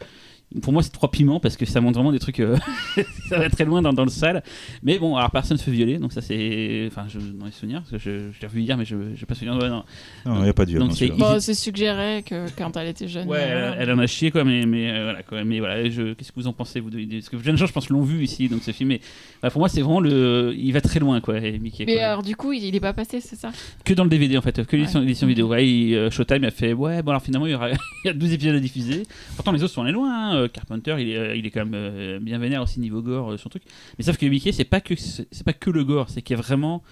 pour 0.62 0.72
moi, 0.72 0.82
c'est 0.82 0.90
trois 0.92 1.10
piments 1.10 1.40
parce 1.40 1.56
que 1.56 1.66
ça 1.66 1.80
montre 1.80 1.96
vraiment 1.96 2.12
des 2.12 2.18
trucs. 2.18 2.40
euh, 2.40 2.56
ça 3.28 3.38
va 3.38 3.50
très 3.50 3.64
loin 3.64 3.82
dans, 3.82 3.92
dans 3.92 4.04
le 4.04 4.10
sale. 4.10 4.42
Mais 4.82 4.98
bon, 4.98 5.16
alors 5.16 5.30
personne 5.30 5.56
se 5.58 5.62
fait 5.64 5.70
violer, 5.70 5.98
donc 5.98 6.12
ça 6.12 6.20
c'est. 6.22 6.86
Enfin, 6.90 7.04
je, 7.08 7.18
dans 7.18 7.46
les 7.46 7.52
souvenirs, 7.52 7.80
parce 7.80 7.90
que 7.92 7.98
je, 7.98 8.30
je 8.32 8.40
l'ai 8.40 8.46
revu 8.48 8.62
hier, 8.62 8.76
mais 8.78 8.84
je 8.84 8.94
n'ai 8.96 9.14
pas 9.26 9.34
souvenir. 9.34 9.56
Ouais, 9.56 9.68
non. 9.68 9.84
Il 10.26 10.32
n'y 10.42 10.48
a 10.48 10.52
pas 10.54 10.64
de 10.64 10.70
viol. 10.70 10.80
Donc 10.80 10.90
dans 10.90 10.94
c'est-. 10.94 11.08
Bon, 11.08 11.38
suggéré 11.40 12.22
que 12.24 12.46
quand 12.56 12.76
elle 12.76 12.88
était 12.88 13.08
jeune. 13.08 13.28
Ouais, 13.28 13.38
euh, 13.40 13.72
elle, 13.76 13.88
elle 13.88 13.94
en 13.94 13.98
a 13.98 14.06
chié 14.06 14.30
quoi, 14.30 14.44
mais, 14.44 14.64
mais 14.64 14.90
euh, 14.90 15.02
voilà 15.04 15.22
quoi. 15.22 15.44
Mais 15.44 15.58
voilà, 15.58 15.82
qu'est-ce 15.82 16.32
que 16.32 16.36
vous 16.36 16.46
en 16.46 16.52
pensez 16.52 16.80
vous 16.80 16.90
Parce 16.90 17.28
que 17.28 17.36
de 17.36 17.56
gens, 17.56 17.66
je 17.66 17.72
pense, 17.72 17.88
l'ont 17.90 18.02
vu 18.02 18.22
ici, 18.24 18.48
donc 18.48 18.62
ce 18.62 18.70
film. 18.70 18.88
Mais 18.88 19.00
voilà, 19.40 19.50
pour 19.50 19.60
moi, 19.60 19.68
c'est 19.68 19.80
vraiment 19.82 20.00
le. 20.00 20.54
Il 20.56 20.72
va 20.72 20.80
très 20.80 20.98
loin 21.00 21.20
quoi, 21.20 21.38
et 21.38 21.58
Mickey. 21.58 21.84
Mais 21.86 21.96
quoi. 21.96 22.04
alors, 22.04 22.22
du 22.22 22.36
coup, 22.36 22.52
il, 22.52 22.64
il 22.64 22.74
est 22.74 22.80
pas 22.80 22.92
passé, 22.92 23.20
c'est 23.20 23.36
ça? 23.36 23.50
Que 23.84 23.92
dans 23.94 24.04
le 24.04 24.10
DVD 24.10 24.36
en 24.38 24.42
fait, 24.42 24.64
que 24.66 24.76
l'édition 24.76 25.00
Ouais. 25.00 25.04
l'édition 25.06 25.26
vidéo. 25.26 25.48
Ouais, 25.48 25.68
il- 25.68 25.94
euh, 25.94 26.10
Showtime 26.10 26.44
a 26.44 26.50
fait 26.50 26.72
ouais, 26.72 27.02
bon 27.02 27.10
alors 27.10 27.22
finalement 27.22 27.46
il 27.46 27.52
y, 27.52 27.54
aura, 27.54 27.70
il 28.04 28.06
y 28.06 28.08
a 28.08 28.12
12 28.12 28.32
épisodes 28.32 28.54
à 28.56 28.60
diffuser. 28.60 29.02
Pourtant 29.36 29.52
les 29.52 29.62
autres 29.62 29.72
sont 29.74 29.82
allés 29.82 29.92
loin. 29.92 30.32
hein. 30.32 30.37
Euh, 30.38 30.48
Carpenter, 30.48 30.96
il 30.98 31.10
est, 31.10 31.16
euh, 31.16 31.36
il 31.36 31.46
est 31.46 31.50
quand 31.50 31.64
même 31.64 31.74
euh, 31.74 32.18
bien 32.20 32.38
vénère 32.38 32.62
aussi 32.62 32.80
niveau 32.80 33.02
gore, 33.02 33.38
son 33.38 33.48
truc. 33.48 33.62
Mais 33.98 34.04
sauf 34.04 34.16
que 34.16 34.26
Mickey, 34.26 34.52
c'est 34.52 34.64
pas 34.64 34.80
que 34.80 34.94
c'est 34.96 35.44
pas 35.44 35.52
que 35.52 35.70
le 35.70 35.84
gore, 35.84 36.08
c'est 36.10 36.22
qu'il 36.22 36.36
y 36.36 36.38
a 36.38 36.42
vraiment 36.42 36.82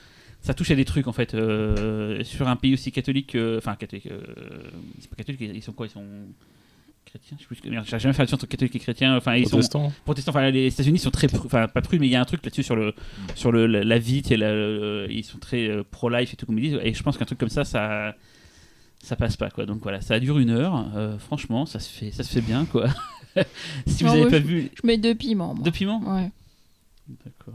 ça 0.42 0.54
touche 0.54 0.70
à 0.70 0.74
des 0.76 0.84
trucs 0.84 1.08
en 1.08 1.12
fait 1.12 1.34
euh, 1.34 2.22
sur 2.22 2.46
un 2.46 2.54
pays 2.56 2.74
aussi 2.74 2.92
catholique, 2.92 3.32
que- 3.32 3.56
enfin 3.58 3.74
catholique, 3.74 4.06
euh, 4.06 4.20
c'est 5.00 5.08
pas 5.10 5.16
catholique, 5.16 5.40
ils 5.40 5.62
sont 5.62 5.72
quoi 5.72 5.86
Ils 5.86 5.90
sont 5.90 6.04
chrétiens. 7.04 7.36
Je 7.40 7.42
sais 7.54 7.60
plus, 7.60 7.98
jamais 7.98 8.12
fait 8.14 8.24
la 8.24 8.34
entre 8.34 8.46
catholique 8.46 8.76
et 8.76 8.78
chrétien. 8.78 9.16
Enfin, 9.16 9.34
ils 9.36 9.44
sont 9.44 9.50
Protestant. 9.56 9.92
protestants. 10.04 10.30
Enfin, 10.30 10.50
les 10.50 10.66
États-Unis 10.66 10.98
sont 10.98 11.10
très, 11.10 11.26
enfin 11.34 11.66
pas 11.68 11.80
prudes, 11.80 12.00
mais 12.00 12.06
il 12.06 12.10
y 12.10 12.16
a 12.16 12.20
un 12.20 12.24
truc 12.24 12.44
là-dessus 12.44 12.62
sur 12.62 12.76
le, 12.76 12.94
sur 13.34 13.50
le, 13.50 13.66
la, 13.66 13.82
la 13.84 13.98
vie, 13.98 14.22
la- 14.30 14.52
le- 14.52 15.06
ils 15.10 15.24
sont 15.24 15.38
très 15.38 15.68
euh, 15.68 15.82
pro-life 15.90 16.32
et 16.34 16.36
tout 16.36 16.46
comme 16.46 16.58
ils 16.58 16.70
disent. 16.70 16.80
Et 16.82 16.94
je 16.94 17.02
pense 17.02 17.16
qu'un 17.16 17.24
truc 17.24 17.38
comme 17.38 17.48
ça, 17.48 17.64
ça, 17.64 18.14
ça 19.02 19.16
passe 19.16 19.36
pas 19.36 19.50
quoi. 19.50 19.66
Donc 19.66 19.82
voilà, 19.82 20.00
ça 20.00 20.20
dure 20.20 20.38
une 20.38 20.50
heure. 20.50 20.86
franchement, 21.18 21.64
ça 21.66 21.78
se 21.80 21.88
fait, 21.90 22.10
ça 22.10 22.22
se 22.22 22.32
fait 22.32 22.40
bien 22.40 22.64
quoi. 22.66 22.86
si 23.86 24.02
vous 24.02 24.06
Non, 24.08 24.12
avez 24.12 24.20
moi, 24.22 24.30
pas 24.30 24.38
vu 24.38 24.70
Je 24.74 24.86
mets 24.86 24.98
deux 24.98 25.14
piments. 25.14 25.54
Moi. 25.54 25.64
deux 25.64 25.70
piments, 25.70 26.02
Ouais. 26.06 26.30
d'accord. 27.24 27.54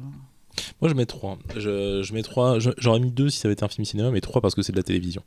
Moi, 0.82 0.90
je 0.90 0.96
mets 0.96 1.06
3. 1.06 1.38
Je, 1.58 2.02
je 2.04 2.14
mets 2.14 2.24
3. 2.24 2.58
J'aurais 2.78 3.00
mis 3.00 3.12
2 3.12 3.30
si 3.30 3.40
ça 3.40 3.48
avait 3.48 3.54
été 3.54 3.64
un 3.64 3.68
film 3.68 3.86
cinéma, 3.86 4.12
mais 4.12 4.22
3 4.22 4.42
parce 4.42 4.56
que 4.56 4.62
c'est 4.62 4.72
de 4.72 4.78
la 4.78 4.84
télévision. 4.84 5.22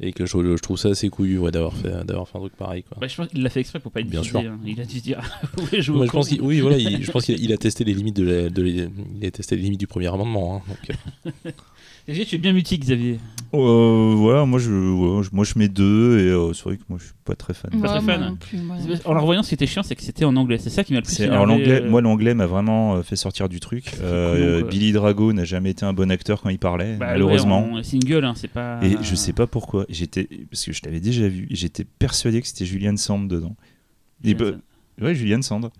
Et 0.00 0.12
que 0.12 0.26
je, 0.26 0.32
je 0.56 0.60
trouve 0.62 0.76
ça 0.78 0.88
assez 0.88 1.08
couillu 1.10 1.38
ouais, 1.38 1.52
d'avoir 1.52 1.74
fait, 1.76 2.04
d'avoir 2.04 2.28
fait 2.28 2.36
un 2.36 2.40
truc 2.40 2.56
pareil. 2.56 2.82
Quoi. 2.82 2.98
Bah, 3.00 3.06
je 3.06 3.14
pense 3.16 3.28
qu'il 3.28 3.42
l'a 3.42 3.50
fait 3.50 3.60
exprès 3.60 3.78
pour 3.78 3.92
pas 3.92 4.00
être 4.00 4.08
Bien 4.08 4.22
sûr. 4.22 4.40
hein. 4.40 4.58
Il 4.66 4.80
a 4.80 4.84
dû 4.84 4.98
se 4.98 5.02
dire, 5.04 5.20
Moi, 5.58 5.66
je 5.80 5.92
con 5.92 6.06
pense 6.08 6.28
qu'il, 6.28 6.40
oui, 6.42 6.60
voilà, 6.60 6.76
il- 6.76 7.04
je 7.04 7.10
pense 7.12 7.24
qu'il 7.24 7.36
a, 7.36 7.38
il 7.38 7.52
a 7.52 7.56
testé 7.56 7.84
les 7.84 7.94
limites 7.94 8.16
de, 8.16 8.24
la- 8.24 8.48
de 8.50 8.62
la- 8.62 8.68
il 9.20 9.26
a 9.26 9.30
testé 9.30 9.54
les 9.56 9.62
limites 9.62 9.78
du 9.80 9.86
premier 9.86 10.08
amendement. 10.08 10.56
hein, 10.56 10.62
donc, 10.68 10.96
euh, 11.46 11.50
Xavier, 12.06 12.26
tu 12.26 12.34
es 12.34 12.38
bien 12.38 12.52
mutique, 12.52 12.82
Xavier. 12.82 13.18
Euh, 13.54 14.14
voilà, 14.16 14.46
moi 14.46 14.58
je, 14.58 14.70
ouais, 14.72 15.26
moi 15.30 15.44
je 15.44 15.58
mets 15.58 15.68
deux 15.68 16.18
et 16.20 16.30
euh, 16.30 16.54
c'est 16.54 16.64
vrai 16.64 16.78
que 16.78 16.82
moi 16.88 16.98
je 16.98 17.04
suis 17.04 17.12
pas 17.22 17.34
très 17.34 17.52
fan. 17.52 17.70
Pas 17.82 17.88
très 17.88 18.00
fan. 18.00 18.20
non 18.22 18.36
plus, 18.36 18.56
moi 18.58 18.76
non 18.78 18.94
En 19.04 19.12
le 19.12 19.20
revoyant, 19.20 19.42
ce 19.42 19.50
qui 19.50 19.54
était 19.54 19.66
chiant, 19.66 19.82
c'est 19.82 19.94
que 19.94 20.00
c'était 20.02 20.24
en 20.24 20.34
anglais. 20.36 20.56
C'est 20.56 20.70
ça 20.70 20.84
qui 20.84 20.94
m'a 20.94 21.00
le 21.00 21.04
plus 21.04 21.14
C'est- 21.14 21.28
alors 21.28 21.44
l'anglais, 21.44 21.82
euh, 21.82 21.90
moi 21.90 22.00
l'anglais 22.00 22.32
m'a 22.32 22.46
vraiment 22.46 22.94
euh, 22.96 23.02
fait 23.02 23.14
sortir 23.14 23.50
du 23.50 23.60
truc. 23.60 23.92
Euh. 24.00 24.64
Billy 24.64 24.92
Drago 24.92 25.34
n'a 25.34 25.44
jamais 25.44 25.68
été 25.70 25.84
un 25.84 25.92
bon 25.92 26.10
acteur 26.10 26.40
quand 26.40 26.48
il 26.48 26.58
parlait, 26.58 26.96
bah, 26.96 27.08
malheureusement. 27.10 27.66
ouais, 27.66 27.80
on- 27.80 27.82
single, 27.82 28.24
hein, 28.24 28.32
c'est 28.34 28.48
pas. 28.48 28.80
Et 28.82 28.96
je 29.02 29.14
sais 29.14 29.34
pas 29.34 29.46
pourquoi. 29.46 29.84
J'étais 29.90 30.26
parce 30.50 30.64
que 30.64 30.72
je 30.72 30.80
l'avais 30.86 31.00
déjà 31.00 31.28
vu. 31.28 31.46
J'étais 31.50 31.84
persuadé 31.84 32.40
que 32.40 32.46
c'était 32.48 32.64
Julian 32.64 32.96
Sand 32.96 33.28
dedans. 33.28 33.54
Et 34.24 34.32
bah, 34.32 34.46
ouais, 35.00 35.14
Julian 35.14 35.42
Sand. 35.42 35.70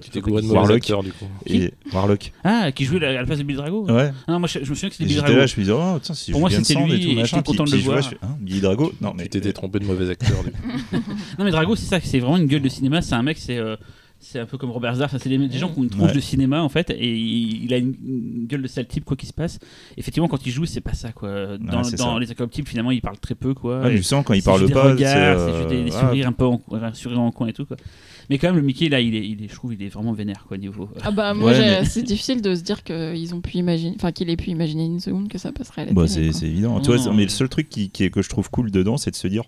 tu 0.00 0.10
découvrais 0.10 0.42
de 0.42 0.46
mauvais 0.46 0.58
Warlock. 0.58 0.76
acteurs, 0.78 1.02
du 1.02 1.12
coup. 1.12 1.26
Et 1.46 1.72
Warlock. 1.92 2.32
Ah, 2.44 2.72
qui 2.72 2.84
jouait 2.84 2.98
la- 2.98 3.10
à 3.10 3.12
la 3.12 3.24
place 3.24 3.38
de 3.38 3.44
Bill 3.44 3.56
Drago 3.56 3.86
Ouais. 3.90 4.10
Ah 4.26 4.32
Non, 4.32 4.38
moi 4.38 4.48
je, 4.48 4.60
je 4.64 4.70
me 4.70 4.74
souviens 4.74 4.88
que 4.88 4.94
c'était 4.94 5.04
Bill 5.04 5.14
j'étais 5.16 5.26
Drago. 5.26 5.38
là, 5.40 5.46
je 5.46 5.54
me 5.56 5.60
disais, 5.60 5.72
oh, 5.72 5.98
tiens, 6.02 6.14
c'est 6.14 6.32
Sand 6.32 6.88
lui, 6.88 6.94
et 6.94 7.08
tout 7.10 7.20
machin. 7.20 7.36
j'étais 7.36 7.42
content 7.42 7.64
de 7.64 7.70
le 7.72 7.76
voir. 7.78 8.02
je 8.02 8.14
hein, 8.22 8.36
Billy 8.40 8.60
Drago 8.60 8.92
Non, 9.00 9.12
mais. 9.16 9.24
tu 9.24 9.30
t'étais 9.30 9.52
trompé 9.52 9.78
de 9.78 9.84
mauvais 9.84 10.06
du 10.06 10.16
coup. 10.16 10.24
Non, 11.38 11.44
mais 11.44 11.50
Drago, 11.50 11.76
c'est 11.76 11.86
ça, 11.86 12.00
c'est 12.00 12.18
vraiment 12.18 12.36
une 12.38 12.46
gueule 12.46 12.62
de 12.62 12.68
cinéma. 12.68 13.02
C'est 13.02 13.14
un 13.14 13.22
mec, 13.22 13.38
c'est. 13.38 13.58
euh, 13.58 13.76
c'est 14.24 14.38
un 14.38 14.46
peu 14.46 14.56
comme 14.56 14.70
Robert 14.70 14.94
Zarf, 14.94 15.16
c'est 15.18 15.28
des, 15.28 15.36
des 15.36 15.58
gens 15.58 15.68
qui 15.68 15.80
ont 15.80 15.82
une 15.82 15.90
tronche 15.90 16.10
Ouais. 16.10 16.14
de 16.14 16.20
cinéma 16.20 16.62
en 16.62 16.68
fait, 16.68 16.90
et 16.90 17.12
il, 17.12 17.64
il 17.64 17.74
a 17.74 17.76
une, 17.78 17.96
une 18.06 18.46
gueule 18.46 18.62
de 18.62 18.68
sale 18.68 18.86
type 18.86 19.04
quoi 19.04 19.16
qu'il 19.16 19.28
se 19.28 19.32
passe. 19.32 19.58
Effectivement, 19.96 20.28
quand 20.28 20.46
il 20.46 20.52
joue, 20.52 20.64
c'est 20.64 20.80
pas 20.80 20.94
ça 20.94 21.10
quoi. 21.10 21.58
Dans, 21.58 21.82
c'est 21.82 21.96
dans 21.96 22.14
ça. 22.14 22.20
les 22.20 22.30
acteurs 22.30 22.48
types, 22.48 22.68
finalement, 22.68 22.92
il 22.92 23.00
parle 23.02 23.18
très 23.18 23.34
peu 23.34 23.52
quoi. 23.52 23.80
Ouais, 23.80 23.88
mais 23.90 23.96
justement, 23.96 24.22
quand 24.22 24.34
il 24.34 24.40
c'est 24.40 24.44
parle 24.48 24.60
juste 24.60 24.74
pas, 24.74 24.84
des 24.84 25.04
regards, 25.04 25.40
c'est 25.40 25.44
c'est 25.52 25.56
juste 25.58 25.68
des, 25.70 25.82
des 25.90 25.92
euh, 25.96 26.00
sourires 26.00 26.28
un 26.28 26.32
peu 26.32 26.44
en, 26.44 26.62
un 26.70 26.94
sourire 26.94 27.20
en 27.20 27.32
coin 27.32 27.48
et 27.48 27.52
tout 27.52 27.66
quoi. 27.66 27.76
Mais 28.30 28.38
quand 28.38 28.48
même, 28.48 28.56
le 28.56 28.62
Mickey 28.62 28.88
là, 28.88 29.00
il 29.00 29.14
est, 29.14 29.26
il 29.28 29.44
est, 29.44 29.48
je 29.48 29.54
trouve, 29.54 29.74
il 29.74 29.82
est 29.82 29.88
vraiment 29.88 30.12
vénère 30.12 30.44
quoi 30.48 30.56
niveau. 30.58 30.88
Ah 31.02 31.10
bah 31.10 31.34
moi 31.34 31.50
Ouais, 31.50 31.56
j'ai- 31.56 31.62
mais- 31.62 31.84
c'est 31.84 32.02
difficile 32.02 32.40
de 32.42 32.54
se 32.54 32.62
dire 32.62 32.82
qu'ils 32.84 33.34
ont 33.34 33.40
pu 33.40 33.58
imaginer, 33.58 33.94
enfin 33.96 34.12
qu'il 34.12 34.28
ait 34.30 34.36
pu 34.36 34.50
imaginer 34.50 34.84
une 34.86 35.00
seconde 35.00 35.28
que 35.28 35.38
ça 35.38 35.52
passerait 35.52 35.82
à 35.82 35.84
la 35.86 35.92
Bah, 35.92 36.06
c'est 36.06 36.20
évident. 36.46 36.74
Non, 36.74 36.80
Tu 36.80 36.92
vois, 36.92 36.98
non, 37.04 37.14
mais 37.14 37.24
le 37.24 37.28
seul 37.28 37.48
truc 37.48 37.68
qui, 37.68 37.90
qui 37.90 38.04
est, 38.04 38.10
que 38.10 38.22
je 38.22 38.28
trouve 38.28 38.50
cool 38.50 38.70
dedans, 38.70 38.96
c'est 38.96 39.10
de 39.10 39.16
se 39.16 39.28
dire. 39.28 39.44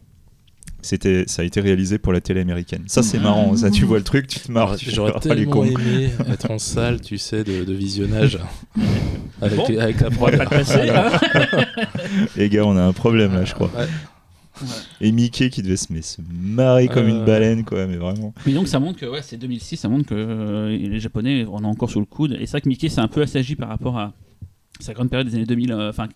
C'était, 0.83 1.25
ça 1.29 1.41
a 1.41 1.45
été 1.47 1.63
réalisé 1.63 1.97
pour 1.97 2.13
la 2.13 2.21
télé 2.21 2.41
américaine. 2.43 2.83
Ça, 2.89 3.03
c'est 3.03 3.19
Mmh. 3.19 3.23
marrant. 3.23 3.57
Ça, 3.57 3.71
tu 3.71 3.87
vois 3.87 3.97
le 3.97 4.05
truc, 4.05 4.27
tu 4.27 4.39
te 4.39 4.53
marres. 4.53 4.77
J'aurais 4.77 5.13
ah, 5.15 5.21
les 5.35 5.47
tellement 5.47 5.65
aimé 5.65 6.11
être 6.29 6.51
en 6.51 6.59
salle, 6.59 7.01
tu 7.01 7.17
sais, 7.17 7.43
de, 7.43 7.65
de 7.65 7.73
visionnage. 7.73 8.39
Avec, 9.41 9.57
Bon, 9.57 9.79
avec 9.79 9.99
la 10.39 10.45
passer. 10.47 10.91
hein. 10.91 11.11
Les 12.37 12.49
gars, 12.51 12.65
on 12.67 12.77
a 12.77 12.83
un 12.83 12.93
problème 12.93 13.33
là, 13.33 13.45
je 13.47 13.55
crois. 13.55 13.71
Ouais. 13.77 13.87
Et 15.01 15.11
Mickey 15.13 15.51
qui 15.51 15.63
devait 15.63 15.77
se, 15.77 15.93
mais, 15.93 16.03
se 16.03 16.21
marrer 16.33 16.89
comme 16.89 17.09
une 17.09 17.23
Euh. 17.23 17.25
baleine, 17.25 17.65
quoi. 17.65 17.87
Mais 17.87 17.97
vraiment. 17.97 18.33
Mais 18.47 18.53
donc 18.53 18.69
ça 18.69 18.79
montre 18.81 18.99
que 19.01 19.07
ouais, 19.07 19.23
c'est 19.23 19.37
2006, 19.37 19.77
ça 19.77 19.89
montre 19.89 20.07
que 20.07 20.15
euh, 20.15 20.69
les 20.77 21.01
Japonais 21.01 21.45
en 21.45 21.65
ont 21.65 21.69
encore 21.69 21.91
sous 21.91 22.01
le 22.01 22.07
coude. 22.07 22.33
Et 22.41 22.47
c'est 22.47 22.53
vrai 22.53 22.61
que 22.61 22.69
Mickey 22.69 22.89
c'est 22.89 23.01
un 23.01 23.09
peu 23.09 23.23
assagi 23.23 23.57
par 23.57 23.69
rapport 23.69 23.99
à 23.99 24.13
sa 24.81 24.93
grande 24.93 25.09
période 25.09 25.29
des 25.29 25.37
années 25.37 25.47
2000, 25.47 25.71
euh, 25.73 25.91
enfin 25.91 26.09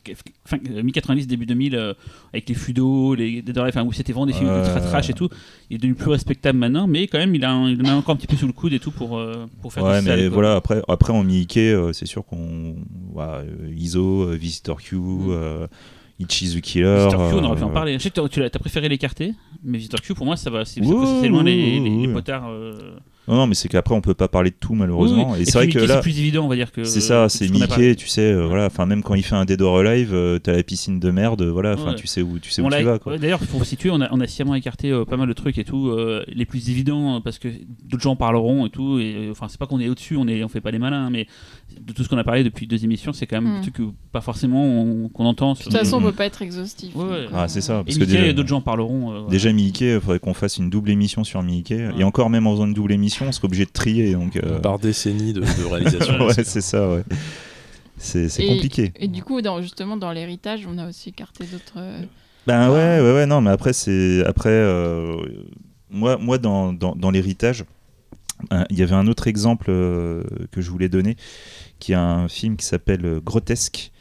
fin, 0.45 0.59
euh, 0.73 0.83
mi-90, 0.83 1.27
début 1.29 1.47
2000, 1.47 1.77
euh, 1.77 1.95
avec 2.33 2.49
les 2.49 2.57
Fudo, 2.57 3.15
les 3.15 3.41
Dead 3.41 3.57
enfin, 3.57 3.85
où 3.85 3.93
c'était 3.93 4.13
vraiment 4.13 4.27
des 4.27 4.33
films 4.33 4.49
Ouais. 4.51 4.59
ultra 4.59 4.81
trash 4.81 5.09
et 5.11 5.13
tout. 5.13 5.29
Il 5.71 5.77
est 5.77 5.79
devenu 5.79 5.95
plus 5.95 6.11
respectable 6.11 6.59
maintenant, 6.59 6.89
mais 6.89 7.07
quand 7.07 7.19
même 7.19 7.35
il, 7.37 7.45
a 7.45 7.53
un- 7.53 7.71
il 7.71 7.81
en 7.83 7.85
a 7.91 7.95
encore 7.95 8.15
un 8.15 8.17
petit 8.17 8.27
peu 8.27 8.37
sous 8.37 8.49
le 8.49 8.53
coude 8.53 8.73
et 8.73 8.81
tout 8.81 8.91
pour, 8.91 9.17
euh, 9.17 9.47
pour 9.63 9.73
faire 9.73 9.85
Ouais, 9.85 10.01
du 10.01 10.07
mais 10.09 10.17
sale, 10.17 10.27
voilà, 10.29 10.57
après, 10.57 10.83
après 10.89 11.13
en 11.13 11.23
Mickey, 11.23 11.71
euh, 11.73 11.93
c'est 11.93 12.07
sûr 12.07 12.25
qu'on. 12.25 12.75
euh, 13.17 13.45
ISO, 13.77 14.23
euh, 14.25 14.35
Visitor 14.37 14.81
Q, 14.83 14.97
Mm. 14.97 15.67
Ichi 16.21 16.57
the 16.57 16.61
Killer. 16.61 16.97
Visitor 16.97 17.31
Q, 17.31 17.35
on 17.37 17.45
aurait 17.45 17.57
pu 17.57 17.63
en 17.65 17.71
euh, 17.71 17.73
parler. 17.73 17.93
Je 17.95 17.99
sais 17.99 18.11
que 18.11 18.15
t'as- 18.21 18.29
tu 18.29 18.41
t'as 18.51 18.59
préféré 18.59 18.89
l'écarter, 18.89 19.35
mais 19.63 19.79
Visitor 19.79 20.01
Q 20.01 20.15
pour 20.15 20.27
moi 20.27 20.37
ça 20.37 20.51
va, 20.51 20.65
c'est 20.65 20.81
loin 20.81 21.43
les, 21.45 21.81
les- 21.81 22.07
les 22.07 22.13
potards. 22.13 22.49
euh, 22.49 22.73
Non, 23.29 23.35
non, 23.37 23.47
mais 23.47 23.55
c'est 23.55 23.69
qu'après, 23.69 23.95
on 23.95 24.01
peut 24.01 24.15
pas 24.15 24.27
parler 24.27 24.49
de 24.51 24.57
tout, 24.59 24.75
malheureusement. 24.75 25.29
oui, 25.33 25.35
oui. 25.37 25.43
Et 25.43 25.45
c'est 25.45 25.59
vrai 25.59 25.69
que 25.69 25.79
là. 25.79 25.97
c'est 25.97 26.01
plus 26.01 26.19
évident, 26.19 26.47
on 26.47 26.49
va 26.49 26.57
dire 26.57 26.73
que. 26.73 26.83
C'est 26.85 27.03
ça, 27.03 27.29
c'est. 27.29 27.49
Mickey, 27.51 27.95
tu 27.95 28.09
sais, 28.09 28.33
euh, 28.33 28.47
voilà, 28.47 28.67
enfin 28.67 28.87
même 28.87 29.03
quand 29.03 29.15
il 29.15 29.23
fait 29.23 29.35
un 29.35 29.45
Dead 29.45 29.61
or 29.61 29.79
Alive, 29.79 30.15
euh, 30.15 30.39
t'as 30.39 30.53
la 30.57 30.63
piscine 30.63 30.99
de 30.99 31.11
merde, 31.11 31.43
voilà, 31.43 31.75
enfin 31.75 31.91
Ouais. 31.91 31.95
tu 31.95 32.07
sais 32.07 32.23
où 32.23 32.39
tu 32.39 32.51
sais 32.51 32.63
On 32.63 32.67
où 32.69 32.71
tu 32.71 32.83
vas 32.83 32.99
ouais, 33.07 33.19
D'ailleurs, 33.19 33.41
pour 33.41 33.65
situer, 33.67 33.91
on 33.91 34.01
a, 34.01 34.09
on 34.13 34.21
a 34.21 34.27
sciemment 34.27 34.55
écarté 34.55 34.91
euh, 34.91 35.05
pas 35.05 35.17
mal 35.19 35.29
de 35.29 35.33
trucs 35.35 35.59
et 35.59 35.65
tout, 35.65 35.89
euh, 35.89 36.25
les 36.29 36.47
plus 36.47 36.71
évidents 36.71 37.21
parce 37.21 37.39
que 37.39 37.49
d'autres 37.85 38.03
gens 38.03 38.13
en 38.13 38.17
parleront 38.17 38.67
et 38.67 38.71
tout. 38.71 38.99
Et 38.99 39.29
enfin, 39.31 39.47
c'est 39.49 39.59
pas 39.59 39.67
qu'on 39.67 39.79
est 39.79 39.89
au-dessus, 39.91 40.17
on 40.17 40.27
est, 40.27 40.43
on 40.43 40.49
fait 40.49 40.63
pas 40.63 40.71
les 40.71 40.79
malins, 40.79 41.11
mais 41.11 41.27
de 41.81 41.93
tout 41.93 42.03
ce 42.05 42.09
qu'on 42.09 42.19
a 42.19 42.25
parlé 42.25 42.45
depuis 42.45 42.67
deux 42.67 42.83
émissions, 42.85 43.13
c'est 43.13 43.27
quand 43.27 43.41
même 43.41 43.53
Hmm. 43.53 43.57
des 43.57 43.63
trucs 43.63 43.75
que 43.77 43.83
pas 44.13 44.21
forcément 44.21 44.63
on- 44.65 45.09
qu'on 45.09 45.25
entend. 45.27 45.53
De 45.55 45.59
toute 45.59 45.73
façon, 45.73 45.97
on 45.97 46.01
Mhm. 46.01 46.07
peut 46.07 46.13
pas 46.13 46.27
être 46.27 46.43
exhaustif. 46.43 46.95
Ouais, 46.97 47.05
ouais. 47.05 47.23
donc, 47.25 47.31
Ah, 47.35 47.45
euh, 47.45 47.49
c'est 47.49 47.61
ça. 47.61 47.81
Et 47.81 47.85
Parce 47.85 47.99
que 47.99 48.05
Mickey, 48.05 48.21
déjà- 48.21 48.33
d'autres 48.33 48.49
gens 48.49 48.61
parleront. 48.61 49.13
euh, 49.13 49.29
Déjà 49.29 49.53
Mickey, 49.53 49.95
il 49.95 50.01
faudrait 50.01 50.19
qu'on 50.19 50.35
fasse 50.35 50.57
une 50.59 50.71
double 50.71 50.91
émission 50.91 51.25
sur 51.25 51.43
Mickey. 51.43 51.87
Ouais. 51.89 51.95
Et 51.99 52.05
encore 52.05 52.31
même 52.31 52.47
en 52.47 52.53
faisant 52.53 52.67
une 52.67 52.75
double 52.75 52.93
émission, 52.93 53.27
on 53.29 53.33
serait 53.33 53.47
obligé 53.47 53.65
de 53.65 53.71
trier. 53.71 54.13
Donc, 54.13 54.37
euh, 54.37 54.59
Par 54.61 54.79
décennie 54.79 55.33
de, 55.33 55.41
de 55.41 55.65
réalisation. 55.71 56.19
ouais, 56.27 56.45
c'est 56.45 56.61
ça, 56.63 56.89
ouais. 56.91 57.05
C'est 57.97 58.29
Et- 58.39 58.47
compliqué. 58.47 58.93
Et 58.97 59.09
du 59.09 59.23
coup, 59.23 59.41
dans, 59.43 59.61
justement, 59.61 59.97
dans 59.97 60.13
l'héritage, 60.13 60.67
on 60.73 60.79
a 60.79 60.89
aussi 60.89 61.09
écarté 61.09 61.45
d'autres. 61.45 61.75
euh, 61.79 62.01
Ben 62.47 62.71
ouais, 62.71 63.01
ouais, 63.01 63.13
ouais, 63.15 63.27
non, 63.27 63.41
mais 63.41 63.51
après, 63.51 63.73
c'est. 63.73 64.25
Après, 64.25 64.49
euh, 64.51 65.17
moi, 65.91 66.17
moi, 66.17 66.39
dans, 66.39 66.73
dans, 66.73 66.95
dans 66.95 67.11
l'héritage, 67.11 67.63
euh, 67.63 67.65
il 68.71 68.79
y 68.79 68.83
avait 68.83 68.95
un 68.95 69.07
autre 69.07 69.27
exemple 69.27 69.67
euh, 69.71 70.23
que 70.53 70.61
je 70.61 70.71
voulais 70.71 70.89
donner, 70.89 71.17
qui 71.79 71.93
est 71.93 71.97
un 71.97 72.29
film 72.29 72.57
qui 72.57 72.67
s'appelle 72.67 73.05
euh, 73.05 73.21
Grotesque. 73.21 73.93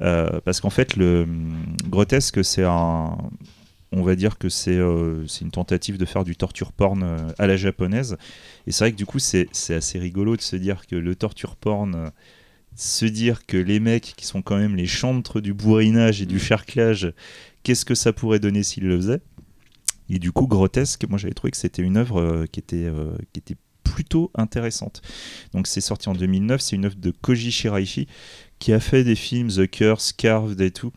Euh, 0.00 0.40
parce 0.44 0.60
qu'en 0.60 0.70
fait, 0.70 0.96
le 0.96 1.22
hum, 1.22 1.76
Grotesque, 1.88 2.44
c'est 2.44 2.64
un. 2.64 3.16
On 3.92 4.02
va 4.02 4.16
dire 4.16 4.36
que 4.36 4.48
c'est 4.48 4.76
euh, 4.76 5.24
une 5.40 5.50
tentative 5.50 5.96
de 5.96 6.04
faire 6.04 6.24
du 6.24 6.36
torture 6.36 6.72
porn 6.72 7.02
euh, 7.02 7.16
à 7.38 7.46
la 7.46 7.56
japonaise. 7.56 8.16
Et 8.66 8.72
c'est 8.72 8.84
vrai 8.84 8.92
que 8.92 8.96
du 8.96 9.06
coup, 9.06 9.20
c'est 9.20 9.48
assez 9.70 9.98
rigolo 9.98 10.36
de 10.36 10.42
se 10.42 10.56
dire 10.56 10.86
que 10.86 10.96
le 10.96 11.14
torture 11.14 11.56
porn. 11.56 11.94
euh, 11.94 12.10
se 12.74 13.06
dire 13.06 13.46
que 13.46 13.56
les 13.56 13.80
mecs 13.80 14.14
qui 14.16 14.26
sont 14.26 14.42
quand 14.42 14.56
même 14.58 14.76
les 14.76 14.86
chantres 14.86 15.40
du 15.40 15.54
bourrinage 15.54 16.20
et 16.20 16.26
du 16.26 16.38
charclage 16.38 17.12
qu'est-ce 17.62 17.84
que 17.84 17.94
ça 17.94 18.12
pourrait 18.12 18.38
donner 18.38 18.62
s'il 18.62 18.86
le 18.86 18.96
faisait 18.96 19.20
Et 20.08 20.18
du 20.18 20.30
coup, 20.32 20.46
grotesque, 20.46 21.06
moi 21.08 21.18
j'avais 21.18 21.34
trouvé 21.34 21.50
que 21.50 21.56
c'était 21.56 21.82
une 21.82 21.96
œuvre 21.96 22.20
euh, 22.20 22.46
qui, 22.46 22.60
était, 22.60 22.84
euh, 22.84 23.16
qui 23.32 23.40
était 23.40 23.56
plutôt 23.94 24.30
intéressante. 24.34 25.02
Donc 25.52 25.66
c'est 25.66 25.80
sorti 25.80 26.08
en 26.08 26.14
2009, 26.14 26.60
c'est 26.60 26.76
une 26.76 26.84
œuvre 26.86 26.96
de 26.96 27.10
Koji 27.10 27.50
Shiraishi 27.50 28.06
qui 28.58 28.72
a 28.72 28.80
fait 28.80 29.04
des 29.04 29.16
films 29.16 29.48
The 29.48 29.66
Curse, 29.70 30.12
Carved 30.12 30.60
et 30.60 30.70
tout. 30.70 30.92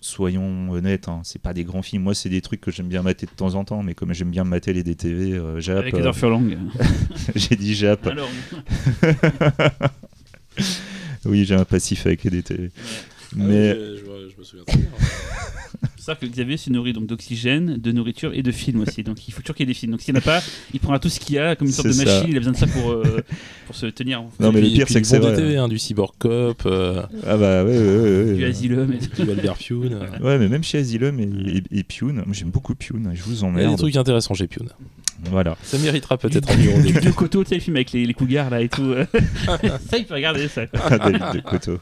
soyons 0.00 0.70
honnêtes, 0.70 1.08
hein, 1.08 1.20
c'est 1.24 1.40
pas 1.40 1.52
des 1.54 1.64
grands 1.64 1.82
films. 1.82 2.02
Moi, 2.02 2.14
c'est 2.14 2.28
des 2.28 2.40
trucs 2.42 2.60
que 2.60 2.70
j'aime 2.70 2.88
bien 2.88 3.02
mater 3.02 3.24
de 3.26 3.30
temps 3.30 3.54
en 3.54 3.64
temps, 3.64 3.82
mais 3.82 3.94
comme 3.94 4.12
j'aime 4.12 4.30
bien 4.30 4.44
mater 4.44 4.72
les 4.74 4.82
DTV, 4.82 5.32
euh, 5.32 5.60
Jap, 5.60 5.78
Avec 5.78 5.94
euh, 5.94 6.12
Furlong. 6.12 6.58
j'ai 7.34 7.56
dit 7.56 7.74
Jap. 7.74 8.06
Alors, 8.06 8.28
Oui, 11.24 11.44
j'ai 11.46 11.54
un 11.54 11.64
passif 11.64 12.04
avec 12.06 12.24
les 12.24 12.30
DTV. 12.30 12.70
Ah 12.76 13.36
Mais 13.36 13.72
oui, 13.72 13.78
je, 13.78 13.96
je 14.00 14.04
vois- 14.04 14.16
je 14.32 14.38
me 14.38 14.44
souviens 14.44 14.64
très 14.64 14.76
bien. 14.78 14.90
C'est 16.04 16.12
ça 16.12 16.16
que 16.16 16.26
Xavier 16.26 16.56
se 16.58 16.68
nourrit 16.70 16.92
donc 16.92 17.06
d'oxygène, 17.06 17.76
de 17.78 17.92
nourriture 17.92 18.32
et 18.34 18.42
de 18.42 18.50
films 18.52 18.80
aussi. 18.82 19.02
Donc 19.02 19.26
il 19.26 19.32
faut 19.32 19.40
toujours 19.40 19.56
qu'il 19.56 19.66
y 19.66 19.70
ait 19.70 19.72
des 19.72 19.78
films. 19.78 19.92
Donc 19.92 20.02
s'il 20.02 20.12
n'y 20.12 20.18
en 20.18 20.22
a 20.22 20.24
pas, 20.24 20.42
il 20.74 20.80
prendra 20.80 20.98
tout 20.98 21.08
ce 21.08 21.18
qu'il 21.18 21.36
y 21.36 21.38
a 21.38 21.56
comme 21.56 21.66
une 21.68 21.72
sorte 21.72 21.88
de 21.88 21.92
ça. 21.92 22.04
machine. 22.04 22.26
Il 22.28 22.36
a 22.36 22.40
besoin 22.40 22.52
de 22.52 22.58
ça 22.58 22.66
pour, 22.66 22.90
euh, 22.92 23.22
pour 23.66 23.74
se 23.74 23.86
tenir. 23.86 24.20
en 24.20 24.30
Non, 24.38 24.52
mais 24.52 24.60
le 24.60 24.68
pire, 24.68 24.86
c'est 24.88 24.96
du 24.96 25.00
que 25.00 25.06
c'est 25.06 25.18
bon 25.18 25.28
vrai. 25.28 25.36
DTV, 25.36 25.56
hein, 25.56 25.68
du 25.68 25.78
Cyborg 25.78 26.12
Cop, 26.18 26.62
euh, 26.66 27.02
ah 27.26 27.36
bah 27.38 27.64
ouais, 27.64 27.78
ouais, 27.78 27.98
ouais, 28.00 28.24
ouais. 28.24 28.34
Du 28.34 28.44
Asylum 28.44 28.92
et 28.92 28.98
tout. 28.98 29.22
du 29.24 29.30
Albert 29.30 29.56
Pune. 29.56 29.94
euh. 29.94 30.18
Ouais, 30.22 30.38
mais 30.38 30.48
même 30.48 30.62
chez 30.62 30.78
Asylum 30.78 31.18
et, 31.20 31.62
et, 31.72 31.78
et 31.78 31.82
Pune, 31.84 32.16
moi 32.16 32.32
j'aime 32.32 32.50
beaucoup 32.50 32.74
Pune, 32.74 33.10
je 33.14 33.22
vous 33.22 33.32
Il 33.32 33.36
y 33.36 33.38
a 33.38 33.40
des 33.40 33.64
emmerde. 33.64 33.78
trucs 33.78 33.96
intéressants 33.96 34.34
chez 34.34 34.46
Pune. 34.46 34.68
Voilà. 35.30 35.56
Ça 35.62 35.78
méritera 35.78 36.18
peut-être 36.18 36.50
un 36.50 36.56
numéro 36.56 36.80
Du 36.82 36.92
des 36.92 37.00
Dieu 37.00 37.12
Coteau, 37.12 37.44
tu 37.44 37.48
sais, 37.50 37.54
le 37.54 37.60
film 37.62 37.76
avec 37.76 37.92
les, 37.92 38.04
les 38.04 38.14
cougars 38.14 38.50
là 38.50 38.60
et 38.60 38.68
tout. 38.68 38.94
ça, 39.90 39.96
il 39.96 40.04
peut 40.04 40.14
regarder 40.14 40.48
ça. 40.48 40.62
Ah, 40.74 40.98
David 40.98 41.22
de 41.34 41.40
Coteau. 41.40 41.78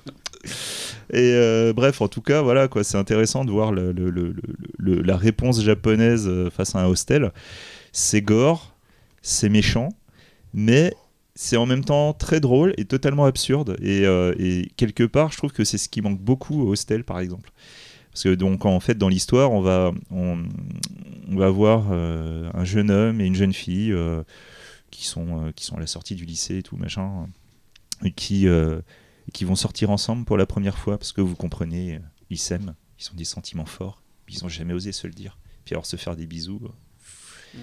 Et 1.11 1.33
euh, 1.35 1.73
bref, 1.73 2.01
en 2.01 2.09
tout 2.09 2.23
cas, 2.23 2.43
voilà 2.43 2.69
quoi, 2.69 2.85
c'est 2.85 2.99
intéressant 2.99 3.45
de 3.45 3.51
voir 3.51 3.73
la 3.73 5.17
réponse 5.17 5.63
japonaise 5.63 6.27
euh, 6.29 6.51
face 6.51 6.75
à 6.75 6.81
un 6.81 6.87
hostel. 6.87 7.33
C'est 7.93 8.23
gore, 8.23 8.75
c'est 9.21 9.49
méchant, 9.49 9.91
mais 10.55 10.95
c'est 11.35 11.57
en 11.57 11.67
même 11.67 11.85
temps 11.85 12.13
très 12.13 12.41
drôle 12.41 12.75
et 12.77 12.85
totalement 12.85 13.25
absurde. 13.25 13.77
Et, 13.83 14.07
euh, 14.07 14.35
et 14.39 14.71
quelque 14.77 15.05
part, 15.05 15.33
je 15.33 15.39
trouve 15.39 15.53
que 15.53 15.65
c'est 15.65 15.79
ce 15.79 15.89
qui 15.89 16.03
manque 16.03 16.21
beaucoup 16.21 16.63
au 16.63 16.73
hostel, 16.73 17.05
par 17.05 17.19
exemple. 17.21 17.51
Parce 18.13 18.25
que 18.25 18.35
donc 18.35 18.67
en 18.67 18.79
fait 18.79 18.99
dans 18.99 19.09
l'histoire 19.09 19.53
on 19.53 19.63
va 19.63 19.91
on, 20.11 20.37
va 21.31 21.49
voir 21.49 21.91
un 21.91 22.63
jeune 22.63 22.91
homme 22.91 23.23
et 23.23 23.25
une 23.25 23.35
jeune 23.35 23.55
fille 23.55 23.97
qui 24.91 25.07
sont 25.07 25.51
qui 25.57 25.65
sont 25.65 25.77
à 25.77 25.81
la 25.81 25.87
sortie 25.87 26.15
du 26.15 26.27
lycée 26.27 26.59
et 26.59 26.63
tout 26.63 26.77
machin 26.77 27.27
et 28.05 28.11
qui 28.11 28.47
qui 29.33 29.45
vont 29.45 29.55
sortir 29.55 29.91
ensemble 29.91 30.25
pour 30.25 30.37
la 30.37 30.47
première 30.47 30.79
fois 30.79 30.99
parce 30.99 31.13
que 31.13 31.21
vous 31.21 31.37
comprenez 31.37 31.97
euh, 31.97 32.01
ils 32.31 32.39
s'aiment 32.39 32.75
ils 32.99 33.11
ont 33.11 33.17
des 33.17 33.25
sentiments 33.25 33.67
forts 33.67 34.03
ils 34.29 34.45
ont 34.45 34.49
jamais 34.49 34.73
osé 34.73 34.93
se 34.93 35.07
le 35.07 35.13
dire 35.13 35.39
puis 35.65 35.75
alors 35.75 35.87
se 35.87 35.97
faire 35.97 36.17
des 36.17 36.27
bisous 36.27 36.61
euh. 36.65 37.59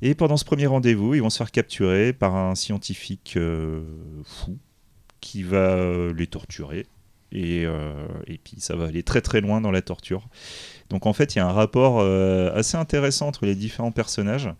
et 0.00 0.14
pendant 0.14 0.36
ce 0.36 0.44
premier 0.44 0.66
rendez-vous 0.66 1.14
ils 1.14 1.22
vont 1.22 1.30
se 1.30 1.38
faire 1.38 1.50
capturer 1.50 2.12
par 2.12 2.34
un 2.34 2.54
scientifique 2.54 3.34
euh, 3.36 3.82
fou 4.24 4.58
qui 5.20 5.42
va 5.42 5.76
euh, 5.76 6.12
les 6.14 6.26
torturer 6.26 6.86
et, 7.30 7.64
euh, 7.64 8.06
et 8.26 8.38
puis 8.38 8.56
ça 8.58 8.76
va 8.76 8.86
aller 8.86 9.02
très 9.02 9.22
très 9.22 9.40
loin 9.40 9.62
dans 9.62 9.70
la 9.70 9.80
torture. 9.80 10.28
Donc 10.90 11.06
en 11.06 11.14
fait, 11.14 11.34
il 11.34 11.38
y 11.38 11.40
a 11.40 11.48
un 11.48 11.52
rapport 11.52 12.00
assez 12.54 12.76
intéressant 12.76 13.28
entre 13.28 13.46
les 13.46 13.54
différents 13.54 13.90
personnages. 13.90 14.50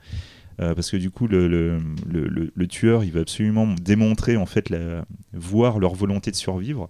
Euh, 0.61 0.75
parce 0.75 0.91
que 0.91 0.97
du 0.97 1.11
coup, 1.11 1.27
le, 1.27 1.49
le- 1.49 1.79
le- 2.07 2.29
le- 2.29 2.53
le 2.55 2.67
tueur, 2.67 3.05
il 3.05 3.13
va 3.13 3.21
absolument 3.21 3.67
démontrer, 3.81 4.37
en 4.37 4.47
fait, 4.47 4.71
la, 4.71 5.05
voir 5.33 5.79
leur 5.79 5.95
volonté 5.95 6.31
de 6.31 6.37
survivre. 6.37 6.89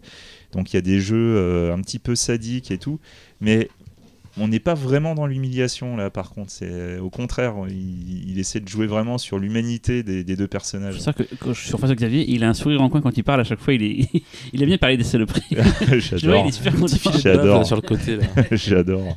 Donc 0.53 0.73
il 0.73 0.77
y 0.77 0.79
a 0.79 0.83
des 0.83 1.01
jeux 1.01 1.37
euh, 1.37 1.73
un 1.75 1.81
petit 1.81 1.99
peu 1.99 2.15
sadiques 2.15 2.71
et 2.71 2.79
tout, 2.79 2.99
mais 3.41 3.69
on 4.39 4.49
n'est 4.49 4.61
pas 4.61 4.73
vraiment 4.75 5.15
dans 5.15 5.27
l'humiliation 5.27 5.97
là. 5.97 6.09
Par 6.11 6.31
contre, 6.31 6.51
c'est 6.51 6.99
au 6.99 7.11
contraire, 7.11 7.55
il, 7.69 8.31
il 8.31 8.39
essaie 8.39 8.61
de 8.61 8.69
jouer 8.69 8.87
vraiment 8.87 9.19
sur 9.19 9.39
l'humanité 9.39 10.03
des, 10.03 10.25
des 10.25 10.37
deux 10.37 10.47
personnages. 10.49 10.97
C'est 10.99 11.05
ça 11.05 11.13
que 11.13 11.23
quand 11.39 11.53
je 11.53 11.61
suis 11.67 11.75
en 11.75 11.79
face 11.79 11.91
de 11.91 11.95
Xavier, 11.95 12.25
il 12.31 12.43
a 12.45 12.49
un 12.49 12.55
sourire 12.55 12.81
en 12.83 12.89
coin 12.89 13.01
quand 13.03 13.17
il 13.17 13.25
parle. 13.25 13.41
À 13.41 13.45
chaque 13.45 13.61
fois, 13.61 13.75
il, 13.75 13.83
est... 13.83 14.09
il 14.55 14.63
a 14.63 14.67
bien 14.67 14.79
parlé 14.79 14.97
des 14.97 15.05
saloperies. 15.05 15.43
Je 15.51 15.57
vois, 15.57 15.99
J'adore. 15.99 16.45
il 16.45 16.49
est 16.49 16.53
super 16.53 16.75
content. 16.75 17.13
J'adore. 17.19 17.59
Là, 17.59 17.65
sur 17.65 17.77
le 17.77 17.83
côté 17.83 18.17
là. 18.17 18.25
J'adore. 18.53 19.17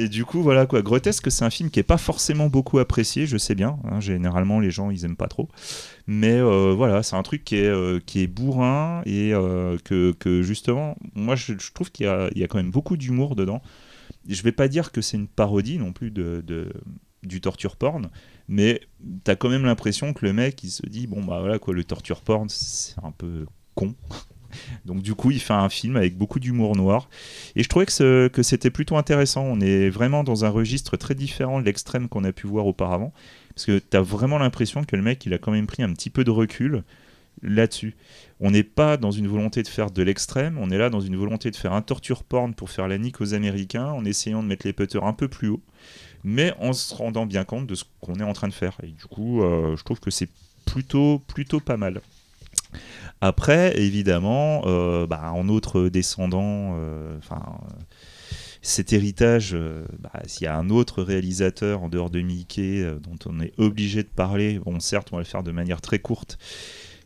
Et 0.00 0.08
du 0.08 0.24
coup, 0.24 0.42
voilà 0.42 0.66
quoi. 0.66 0.80
Grotesque, 0.80 1.28
c'est 1.28 1.44
un 1.44 1.50
film 1.50 1.70
qui 1.70 1.80
est 1.80 1.82
pas 1.82 1.98
forcément 1.98 2.46
beaucoup 2.48 2.78
apprécié, 2.78 3.26
je 3.26 3.36
sais 3.36 3.56
bien. 3.56 3.80
hein. 3.84 3.98
généralement, 3.98 4.60
les 4.60 4.70
gens, 4.70 4.90
ils 4.90 5.04
aiment 5.04 5.16
pas 5.16 5.26
trop. 5.26 5.48
Mais 6.06 6.34
euh, 6.34 6.72
voilà, 6.72 7.02
c'est 7.02 7.16
un 7.16 7.22
truc 7.24 7.42
qui 7.44 7.56
est, 7.56 7.66
euh, 7.66 7.98
qui 8.06 8.20
est 8.22 8.28
bourrin 8.28 9.02
et 9.06 9.34
euh, 9.34 9.76
que, 9.84 10.12
que 10.12 10.42
justement, 10.42 10.96
moi, 11.16 11.34
je, 11.34 11.52
trouve 11.74 11.90
qu'il 11.90 12.06
y 12.06 12.38
y 12.38 12.44
a 12.44 12.46
quand 12.46 12.58
même 12.58 12.70
beaucoup 12.70 12.96
d'humour 12.96 13.34
dedans. 13.34 13.60
Je 14.28 14.40
vais 14.42 14.52
pas 14.52 14.68
dire 14.68 14.92
que 14.92 15.00
c'est 15.00 15.16
une 15.16 15.26
parodie 15.26 15.78
non 15.78 15.92
plus 15.92 16.12
de, 16.12 16.44
de- 16.46 16.72
du 17.24 17.40
torture 17.40 17.74
porn, 17.76 18.08
mais 18.46 18.80
t'as 19.24 19.34
quand 19.34 19.48
même 19.48 19.64
l'impression 19.64 20.12
que 20.12 20.24
le 20.24 20.32
mec, 20.32 20.62
il 20.62 20.70
se 20.70 20.86
dit, 20.86 21.08
bon, 21.08 21.24
bah 21.24 21.40
voilà 21.40 21.58
quoi, 21.58 21.74
le 21.74 21.82
torture 21.82 22.20
porn, 22.20 22.48
c'est 22.48 22.94
un 23.02 23.10
peu 23.10 23.46
con. 23.74 23.96
Donc 24.84 25.02
du 25.02 25.14
coup, 25.14 25.30
il 25.30 25.40
fait 25.40 25.52
un 25.54 25.68
film 25.68 25.96
avec 25.96 26.16
beaucoup 26.16 26.40
d'humour 26.40 26.76
noir. 26.76 27.08
Et 27.56 27.62
je 27.62 27.68
trouvais 27.68 27.86
que, 27.86 27.92
ce- 27.92 28.28
que 28.28 28.42
c'était 28.42 28.70
plutôt 28.70 28.96
intéressant. 28.96 29.42
On 29.42 29.60
est 29.60 29.90
vraiment 29.90 30.24
dans 30.24 30.44
un 30.44 30.48
registre 30.50 30.96
très 30.96 31.14
différent 31.14 31.60
de 31.60 31.64
l'extrême 31.64 32.08
qu'on 32.08 32.24
a 32.24 32.32
pu 32.32 32.46
voir 32.46 32.66
auparavant. 32.66 33.12
Parce 33.54 33.66
que 33.66 33.78
tu 33.78 33.96
as 33.96 34.02
vraiment 34.02 34.38
l'impression 34.38 34.84
que 34.84 34.96
le 34.96 35.02
mec, 35.02 35.26
il 35.26 35.34
a 35.34 35.38
quand 35.38 35.52
même 35.52 35.66
pris 35.66 35.82
un 35.82 35.92
petit 35.92 36.10
peu 36.10 36.24
de 36.24 36.30
recul 36.30 36.84
là-dessus. 37.42 37.96
On 38.40 38.50
n'est 38.50 38.64
pas 38.64 38.96
dans 38.96 39.10
une 39.10 39.28
volonté 39.28 39.62
de 39.62 39.68
faire 39.68 39.90
de 39.90 40.02
l'extrême, 40.02 40.58
on 40.58 40.70
est 40.70 40.78
là 40.78 40.90
dans 40.90 41.00
une 41.00 41.16
volonté 41.16 41.50
de 41.50 41.56
faire 41.56 41.72
un 41.72 41.82
torture 41.82 42.24
porn 42.24 42.54
pour 42.54 42.70
faire 42.70 42.88
la 42.88 42.98
nique 42.98 43.20
aux 43.20 43.34
Américains, 43.34 43.86
en 43.86 44.04
essayant 44.04 44.42
de 44.42 44.48
mettre 44.48 44.66
les 44.66 44.72
putters 44.72 45.04
un 45.04 45.12
peu 45.12 45.28
plus 45.28 45.48
haut, 45.48 45.62
mais 46.24 46.52
en 46.58 46.72
se 46.72 46.92
rendant 46.94 47.26
bien 47.26 47.44
compte 47.44 47.66
de 47.68 47.74
ce 47.76 47.84
qu'on 48.00 48.14
est 48.16 48.24
en 48.24 48.32
train 48.32 48.48
de 48.48 48.52
faire. 48.54 48.76
Et 48.82 48.88
du 48.88 49.04
coup, 49.06 49.42
euh, 49.42 49.76
je 49.76 49.84
trouve 49.84 50.00
que 50.00 50.10
c'est 50.10 50.28
plutôt, 50.66 51.20
plutôt 51.20 51.60
pas 51.60 51.76
mal. 51.76 52.00
Après, 53.20 53.76
évidemment, 53.80 54.62
euh, 54.66 55.06
bah, 55.06 55.32
en 55.32 55.48
autre 55.48 55.88
descendant, 55.88 56.74
euh, 56.78 57.16
enfin, 57.18 57.42
cet 58.62 58.92
héritage, 58.92 59.50
euh, 59.54 59.84
bah, 59.98 60.12
s'il 60.26 60.44
y 60.44 60.46
a 60.46 60.56
un 60.56 60.68
autre 60.70 61.02
réalisateur 61.02 61.82
en 61.82 61.88
dehors 61.88 62.10
de 62.10 62.20
Mickey 62.20 62.80
euh, 62.82 62.98
dont 63.00 63.18
on 63.26 63.40
est 63.40 63.52
obligé 63.58 64.02
de 64.02 64.08
parler, 64.08 64.60
bon, 64.64 64.78
certes, 64.80 65.08
on 65.12 65.16
va 65.16 65.22
le 65.22 65.26
faire 65.26 65.42
de 65.42 65.50
manière 65.50 65.80
très 65.80 65.98
courte, 65.98 66.38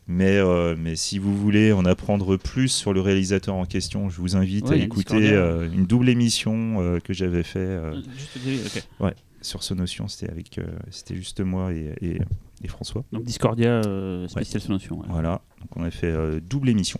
mais, 0.07 0.37
euh, 0.37 0.75
mais 0.77 0.95
si 0.95 1.17
vous 1.17 1.35
voulez 1.35 1.71
en 1.71 1.85
apprendre 1.85 2.35
plus 2.37 2.67
sur 2.69 2.93
le 2.93 3.01
réalisateur 3.01 3.55
en 3.55 3.65
question, 3.65 4.09
je 4.09 4.19
vous 4.19 4.35
invite 4.35 4.67
Ouais, 4.69 4.81
à 4.81 4.83
écouter 4.83 5.31
euh, 5.31 5.67
une 5.71 5.85
double 5.85 6.09
émission 6.09 6.99
que 7.03 7.13
j'avais 7.13 7.43
fait 7.43 7.59
euh, 7.59 7.95
Juste 8.15 8.85
ok. 9.01 9.13
sur 9.41 9.63
ce 9.63 9.73
notion. 9.73 10.07
C'était 10.07 10.31
avec, 10.31 10.59
c'était 10.91 11.15
juste 11.15 11.39
moi 11.41 11.71
et, 11.73 11.93
et- 12.01 12.21
et 12.63 12.67
François. 12.67 13.03
Donc 13.11 13.23
Discordia, 13.23 13.81
spécial 14.27 14.63
ouais. 14.71 15.05
Voilà, 15.09 15.41
donc 15.63 15.77
on 15.77 15.83
a 15.83 15.91
fait 15.91 16.07
euh, 16.07 16.39
double 16.41 16.69
émission. 16.69 16.99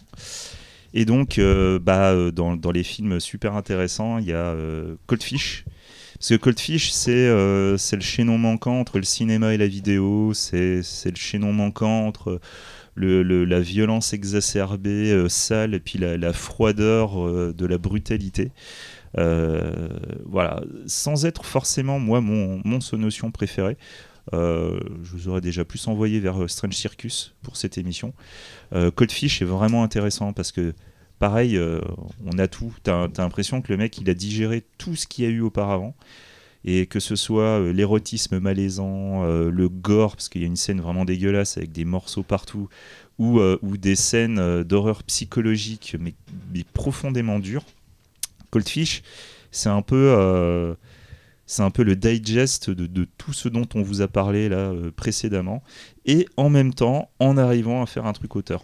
Et 0.94 1.06
donc, 1.06 1.40
euh, 1.40 1.80
bah, 1.80 2.12
euh, 2.12 2.32
dans, 2.32 2.56
dans 2.56 2.72
les 2.72 2.84
films 2.84 3.20
super 3.20 3.56
intéressants, 3.56 4.20
il 4.20 4.26
y 4.26 4.34
a 4.34 4.56
Cold 5.08 5.24
Fish. 5.24 5.66
Parce 6.20 6.30
que 6.30 6.36
Cold 6.36 6.60
Fish, 6.60 6.92
c'est 6.92 7.12
euh, 7.12 7.78
le 7.92 8.02
chaînon 8.02 8.38
manquant 8.38 8.80
entre 8.80 8.98
le 8.98 9.04
cinéma 9.04 9.54
et 9.54 9.58
la 9.58 9.68
vidéo, 9.68 10.34
c'est 10.34 10.82
le 11.06 11.16
chaînon 11.16 11.52
manquant 11.52 12.06
entre 12.06 12.40
le, 12.96 13.24
la 13.24 13.60
violence 13.60 14.14
exacerbée, 14.14 15.28
sale, 15.28 15.74
et 15.74 15.80
puis 15.80 15.98
la, 15.98 16.34
froideur 16.34 17.54
de 17.54 17.66
la 17.66 17.78
brutalité. 17.80 18.52
Voilà, 19.16 20.62
sans 20.86 21.26
être 21.26 21.44
forcément, 21.44 22.00
moi, 22.00 22.22
mon, 22.22 22.62
mon 22.64 22.80
notion 22.94 23.32
préférée. 23.32 23.78
Euh, 24.32 24.80
je 25.04 25.12
vous 25.12 25.28
aurais 25.28 25.42
déjà 25.42 25.66
plus 25.66 25.86
envoyé 25.88 26.20
vers 26.20 26.42
euh, 26.42 26.48
Strange 26.48 26.76
Circus 26.76 27.34
pour 27.42 27.58
cette 27.58 27.78
émission. 27.78 28.14
Euh, 28.74 28.92
Cold 28.92 29.12
Fish 29.12 29.42
est 29.42 29.46
vraiment 29.46 29.84
intéressant 29.84 30.32
parce 30.32 30.52
que, 30.52 30.74
pareil, 31.20 31.58
euh, 31.58 31.82
on 32.26 32.38
a 32.38 32.48
tout. 32.48 32.74
T'as 32.84 33.06
as, 33.06 33.10
l'impression 33.18 33.62
que 33.62 33.72
le 33.72 33.78
mec, 33.78 33.98
il 33.98 34.10
a 34.10 34.14
digéré 34.14 34.64
tout 34.78 34.96
ce 34.96 35.08
qu'il 35.08 35.26
y 35.26 35.28
a 35.28 35.32
eu 35.32 35.42
auparavant. 35.42 35.96
Et 36.66 36.86
que 36.86 37.02
ce 37.02 37.18
soit 37.18 37.60
l'érotisme 37.74 38.40
malaisant, 38.40 39.26
le 39.26 39.68
gore, 39.68 40.16
parce 40.16 40.30
qu'il 40.30 40.40
y 40.40 40.46
a 40.46 40.48
une 40.48 40.56
scène 40.56 40.80
vraiment 40.80 41.04
dégueulasse 41.04 41.58
avec 41.58 41.74
des 41.74 41.84
morceaux 41.84 42.24
partout, 42.24 42.70
ou, 43.20 43.38
des 43.78 43.98
scènes 43.98 44.64
d'horreur 44.64 45.04
psychologique, 45.04 45.98
mais, 46.00 46.14
mais 46.54 46.64
profondément 46.64 47.40
dures. 47.40 47.66
Cold 48.50 48.70
Fish, 48.70 49.04
c'est 49.52 49.68
un 49.68 49.82
peu. 49.82 50.78
C'est 51.54 51.62
un 51.64 51.70
peu 51.72 51.84
le 51.84 51.96
digest 51.96 52.70
de, 52.70 52.88
de 52.88 53.08
tout 53.18 53.32
ce 53.34 53.48
dont 53.50 53.68
on 53.76 53.82
vous 53.84 54.02
a 54.02 54.08
parlé 54.08 54.50
là 54.50 54.58
euh, 54.58 54.92
précédemment, 54.96 55.62
et 56.06 56.28
en 56.38 56.50
même 56.50 56.74
temps 56.74 57.10
en 57.20 57.38
arrivant 57.38 57.84
à 57.84 57.86
faire 57.86 58.06
un 58.06 58.14
truc 58.14 58.36
auteur. 58.36 58.64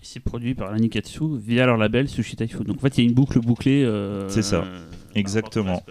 C'est 0.00 0.20
produit 0.20 0.54
par 0.54 0.72
la 0.72 0.78
Nikatsu 0.78 1.38
via 1.38 1.64
leur 1.66 1.76
label 1.76 2.08
Sushi 2.08 2.34
Taifu. 2.34 2.64
Donc 2.64 2.76
en 2.78 2.80
fait, 2.80 2.98
il 2.98 3.04
y 3.04 3.06
a 3.06 3.08
une 3.08 3.14
boucle 3.14 3.38
bouclée. 3.40 3.84
euh, 3.84 4.28
C'est 4.28 4.42
ça. 4.42 4.64
Exactement. 5.14 5.82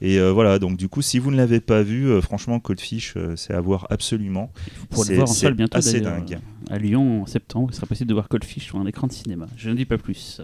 Et 0.00 0.18
euh, 0.18 0.30
voilà, 0.32 0.58
donc 0.58 0.76
du 0.76 0.88
coup, 0.88 1.02
si 1.02 1.18
vous 1.18 1.30
ne 1.30 1.36
l'avez 1.36 1.60
pas 1.60 1.82
vu, 1.82 2.06
euh, 2.08 2.20
franchement, 2.20 2.58
Cold 2.60 2.80
Fish, 2.80 3.14
euh, 3.16 3.34
c'est 3.36 3.52
à 3.52 3.60
voir 3.60 3.86
absolument. 3.90 4.52
Vous 4.80 4.86
pourrez 4.86 5.06
C'est- 5.06 5.12
le 5.12 5.16
voir 5.18 5.28
en 5.28 5.32
salle 5.32 5.54
bientôt. 5.54 5.76
assez 5.78 6.00
dingue. 6.00 6.38
À 6.70 6.78
Lyon 6.78 7.22
en 7.22 7.26
septembre, 7.26 7.68
il 7.72 7.74
sera 7.76 7.86
possible 7.86 8.08
de 8.08 8.14
voir 8.14 8.28
Cold 8.28 8.44
Fish 8.44 8.64
sur 8.66 8.78
un 8.78 8.86
écran 8.86 9.06
de 9.08 9.12
cinéma. 9.12 9.46
Je 9.56 9.70
ne 9.70 9.74
dis 9.74 9.84
pas 9.86 9.98
plus. 9.98 10.40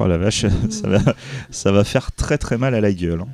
Oh 0.00 0.06
la 0.06 0.18
vache, 0.18 0.46
ça 0.70 0.88
va, 0.88 1.00
ça 1.50 1.72
va 1.72 1.84
faire 1.84 2.12
très 2.12 2.38
très 2.38 2.58
mal 2.58 2.74
à 2.74 2.80
la 2.80 2.92
gueule. 2.92 3.20
hein. 3.22 3.28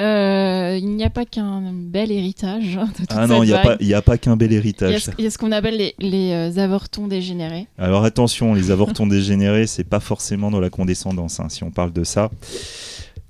Euh, 0.00 0.78
il 0.80 0.88
n'y 0.90 1.04
a 1.04 1.10
pas 1.10 1.24
qu'un 1.24 1.72
bel 1.72 2.12
héritage. 2.12 2.74
de 2.76 2.96
toute 2.96 3.06
Ah 3.10 3.26
non, 3.26 3.42
il 3.42 3.46
n'y 3.80 3.94
a, 3.94 3.98
a 3.98 4.02
pas 4.02 4.18
qu'un 4.18 4.36
bel 4.36 4.52
héritage. 4.52 5.08
il 5.18 5.24
y 5.24 5.26
a 5.26 5.30
ce 5.30 5.38
qu'on 5.38 5.52
appelle 5.52 5.76
les, 5.78 5.94
les, 5.98 6.32
euh, 6.32 6.62
avortons 6.62 7.06
dégénérés. 7.08 7.66
Alors 7.78 8.04
attention, 8.04 8.52
les 8.54 8.70
avortons 8.70 9.06
dégénérés, 9.08 9.66
c'est 9.66 9.84
pas 9.84 10.00
forcément 10.00 10.50
dans 10.50 10.60
la 10.60 10.68
condescendance, 10.70 11.40
hein, 11.40 11.48
si 11.48 11.64
on 11.64 11.70
parle 11.70 11.92
de 11.92 12.04
ça. 12.04 12.30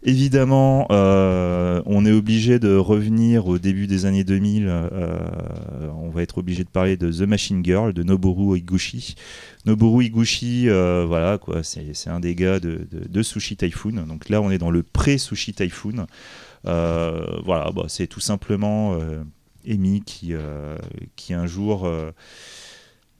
Évidemment, 0.02 0.86
euh, 0.92 1.82
on 1.84 2.06
est 2.06 2.12
obligé 2.12 2.60
de 2.60 2.76
revenir 2.76 3.48
au 3.48 3.58
début 3.58 3.88
des 3.88 4.04
années 4.06 4.22
2000. 4.22 4.66
euh, 4.68 5.18
on 6.00 6.10
va 6.10 6.22
être 6.22 6.38
obligé 6.38 6.62
de 6.62 6.68
parler 6.68 6.96
de 6.96 7.10
The 7.10 7.22
Machine 7.28 7.64
Girl 7.64 7.92
de 7.92 8.04
Noboru 8.04 8.56
Higuchi. 8.58 9.16
Noboru 9.64 10.04
Higuchi, 10.04 10.68
euh, 10.68 11.04
voilà 11.08 11.38
quoi, 11.38 11.64
c'est 11.64 11.86
c'est 11.94 12.10
un 12.10 12.20
des 12.20 12.36
gars 12.36 12.60
de, 12.60 12.86
de- 12.90 13.08
de 13.08 13.22
Sushi 13.22 13.56
Typhoon. 13.56 14.04
Donc 14.06 14.28
là, 14.28 14.40
on 14.40 14.50
est 14.52 14.58
dans 14.58 14.70
le 14.70 14.84
pré-Sushi 14.84 15.54
Typhoon. 15.54 16.06
Euh, 16.66 17.24
voilà, 17.44 17.70
bah, 17.70 17.84
c'est 17.88 18.06
tout 18.06 18.20
simplement 18.20 18.94
euh, 18.94 19.22
Amy 19.68 20.02
qui, 20.02 20.30
euh, 20.32 20.78
qui 21.16 21.34
un 21.34 21.46
jour 21.46 21.88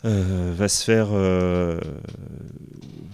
va 0.04 0.68
se 0.68 0.84
faire, 0.84 1.08
va 1.08 1.80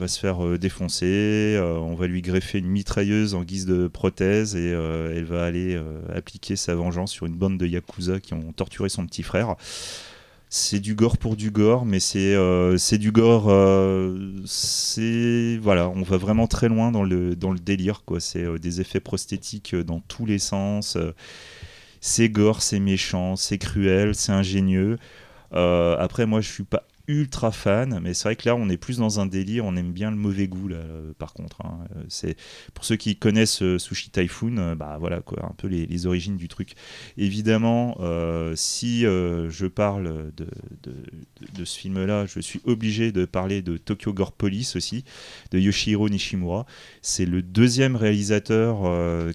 se 0.08 0.18
faire 0.18 0.58
défoncer. 0.58 1.58
on 1.58 1.94
va 1.94 2.06
lui 2.06 2.20
greffer 2.20 2.58
une 2.58 2.68
mitrailleuse 2.68 3.34
en 3.34 3.44
guise 3.44 3.64
de 3.64 3.88
prothèse 3.88 4.56
et 4.56 4.68
elle 4.68 5.24
va 5.24 5.44
aller 5.44 5.80
appliquer 6.14 6.56
sa 6.56 6.74
vengeance 6.74 7.10
sur 7.10 7.24
une 7.24 7.34
bande 7.34 7.56
de 7.56 7.66
yakuza 7.66 8.20
qui 8.20 8.34
ont 8.34 8.52
torturé 8.52 8.90
son 8.90 9.06
petit 9.06 9.22
frère. 9.22 9.56
C'est 10.54 10.80
du 10.80 10.94
gore 10.94 11.16
pour 11.16 11.34
du 11.34 11.50
gore, 11.50 11.86
mais 11.86 11.98
c'est 11.98 12.34
euh, 12.34 12.76
du 12.98 13.10
gore. 13.10 13.46
euh, 13.48 14.34
c'est 14.44 15.56
voilà, 15.62 15.88
on 15.88 16.02
va 16.02 16.18
vraiment 16.18 16.46
très 16.46 16.68
loin 16.68 16.92
dans 16.92 17.04
le 17.04 17.34
dans 17.34 17.52
le 17.52 17.58
délire 17.58 18.04
quoi. 18.04 18.20
C'est 18.20 18.44
euh, 18.44 18.58
des 18.58 18.82
effets 18.82 19.00
prosthétiques 19.00 19.74
dans 19.74 20.00
tous 20.00 20.26
les 20.26 20.38
sens. 20.38 20.98
c'est 22.02 22.28
gore, 22.28 22.60
c'est 22.60 22.80
méchant, 22.80 23.34
c'est 23.34 23.56
cruel, 23.56 24.14
c'est 24.14 24.32
ingénieux. 24.32 24.98
Après, 25.52 26.26
moi, 26.26 26.42
je 26.42 26.50
suis 26.50 26.64
pas 26.64 26.82
ultra 27.08 27.50
fan, 27.52 28.00
mais 28.02 28.14
c'est 28.14 28.24
vrai 28.28 28.36
que 28.36 28.48
là, 28.48 28.54
on 28.56 28.68
est 28.68 28.76
plus 28.76 28.98
dans 28.98 29.20
un 29.20 29.26
délire. 29.26 29.64
On 29.64 29.76
aime 29.76 29.92
bien 29.92 30.10
le 30.10 30.16
mauvais 30.16 30.46
goût, 30.48 30.68
là, 30.68 30.76
euh, 30.76 31.12
par 31.18 31.32
contre. 31.34 31.60
hein. 31.64 31.78
Euh, 31.96 32.02
C'est 32.08 32.36
pour 32.74 32.84
ceux 32.84 32.96
qui 32.96 33.16
connaissent 33.16 33.62
euh, 33.62 33.78
Sushi 33.78 34.10
Typhoon, 34.10 34.74
bah 34.76 34.96
voilà 35.00 35.20
quoi, 35.20 35.44
un 35.44 35.54
peu 35.56 35.66
les, 35.68 36.06
origines 36.06 36.36
du 36.36 36.48
truc. 36.48 36.74
Évidemment, 37.16 37.96
si 38.54 39.02
je 39.02 39.66
parle 39.66 40.32
de, 40.36 40.46
de- 40.82 41.64
ce 41.64 41.78
film-là, 41.78 42.26
je 42.26 42.40
suis 42.40 42.60
obligé 42.64 43.12
de 43.12 43.24
parler 43.24 43.62
de 43.62 43.76
Tokyo 43.76 44.12
Gore 44.12 44.32
Police 44.32 44.74
aussi, 44.76 45.04
de 45.52 45.58
Yoshihiro 45.58 46.08
Nishimura. 46.08 46.66
C'est 47.02 47.26
le 47.26 47.42
deuxième 47.42 47.94
réalisateur 47.96 48.82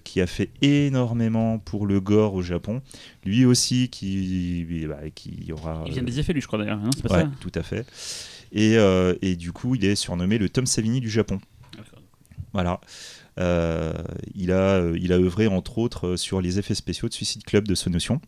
qui 0.03 0.19
a 0.21 0.27
fait 0.27 0.49
énormément 0.61 1.59
pour 1.59 1.85
le 1.85 1.99
gore 2.01 2.33
au 2.33 2.41
Japon. 2.41 2.81
Lui 3.27 3.43
aussi 3.45 3.89
qui, 3.89 4.85
bah, 4.87 5.09
qui 5.13 5.51
aura. 5.51 5.83
Il 5.85 5.91
vient 5.91 6.03
des 6.03 6.17
effets, 6.17 6.31
lui, 6.31 6.39
je 6.39 6.47
crois 6.47 6.59
d'ailleurs. 6.59 6.79
hein, 6.81 6.89
Ouais, 7.03 7.09
ça 7.09 7.29
tout 7.41 7.51
à 7.55 7.61
fait. 7.61 7.85
Et, 8.53 8.77
euh, 8.77 9.15
et 9.21 9.35
du 9.35 9.51
coup, 9.51 9.75
il 9.75 9.83
est 9.83 9.95
surnommé 9.95 10.37
le 10.37 10.47
Tom 10.47 10.65
Savini 10.65 11.01
du 11.01 11.09
Japon. 11.09 11.39
Voilà. 12.53 12.79
Euh, 13.39 13.93
il, 14.33 14.51
a, 14.53 14.77
euh, 14.79 14.97
il 14.99 15.11
a 15.11 15.17
œuvré 15.17 15.47
entre 15.47 15.77
autres 15.77 16.15
sur 16.15 16.39
les 16.41 16.57
effets 16.57 16.73
spéciaux 16.73 17.09
de 17.09 17.13
Suicide 17.13 17.43
Club 17.43 17.67
de 17.67 17.75
Sonotion. 17.75 18.21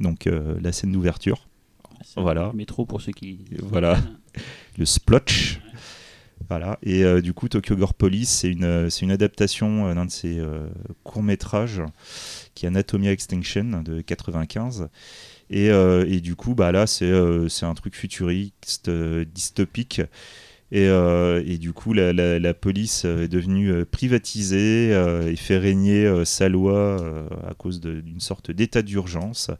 Donc 0.00 0.26
euh, 0.26 0.58
la 0.62 0.72
scène 0.72 0.92
d'ouverture, 0.92 1.46
C'est 2.02 2.18
Voilà. 2.20 2.48
le 2.52 2.56
Métro 2.56 2.86
pour 2.86 3.02
ceux 3.02 3.12
qui. 3.12 3.40
Voilà. 3.62 3.98
le 4.78 4.84
splotch. 4.86 5.60
Voilà. 6.48 6.78
Et 6.82 7.04
euh, 7.04 7.20
du 7.20 7.34
coup, 7.34 7.48
Tokyo 7.48 7.76
Gore 7.76 7.94
Police, 7.94 8.30
c'est 8.30 8.50
une, 8.50 8.64
euh, 8.64 8.88
une 8.88 9.10
adaptation 9.10 9.88
euh, 9.88 9.94
d'un 9.94 10.06
de 10.06 10.10
ses 10.10 10.40
courts-métrages 11.04 11.82
qui 12.54 12.64
est 12.64 12.68
Anatomia 12.68 13.12
Extinction 13.12 13.82
de 13.82 14.00
95. 14.00 14.88
Et, 15.50 15.66
et 15.68 16.20
du 16.20 16.34
coup, 16.36 16.54
bah 16.54 16.72
là, 16.72 16.86
c'est 16.86 17.10
un 17.62 17.74
truc 17.74 17.96
futuriste, 17.96 18.90
dystopique. 18.90 20.02
Et, 20.70 20.84
et 20.84 21.58
du 21.58 21.72
coup, 21.72 21.94
la, 21.94 22.12
la- 22.12 22.38
la 22.38 22.54
police 22.54 23.06
est 23.06 23.28
devenue 23.28 23.86
privatisée 23.86 24.90
et 25.26 25.36
fait 25.36 25.56
régner 25.56 26.24
sa 26.26 26.48
loi 26.50 27.28
à 27.48 27.54
cause 27.54 27.80
d'une 27.80 28.20
sorte 28.20 28.50
d'état 28.50 28.82
d'urgence 28.82 29.50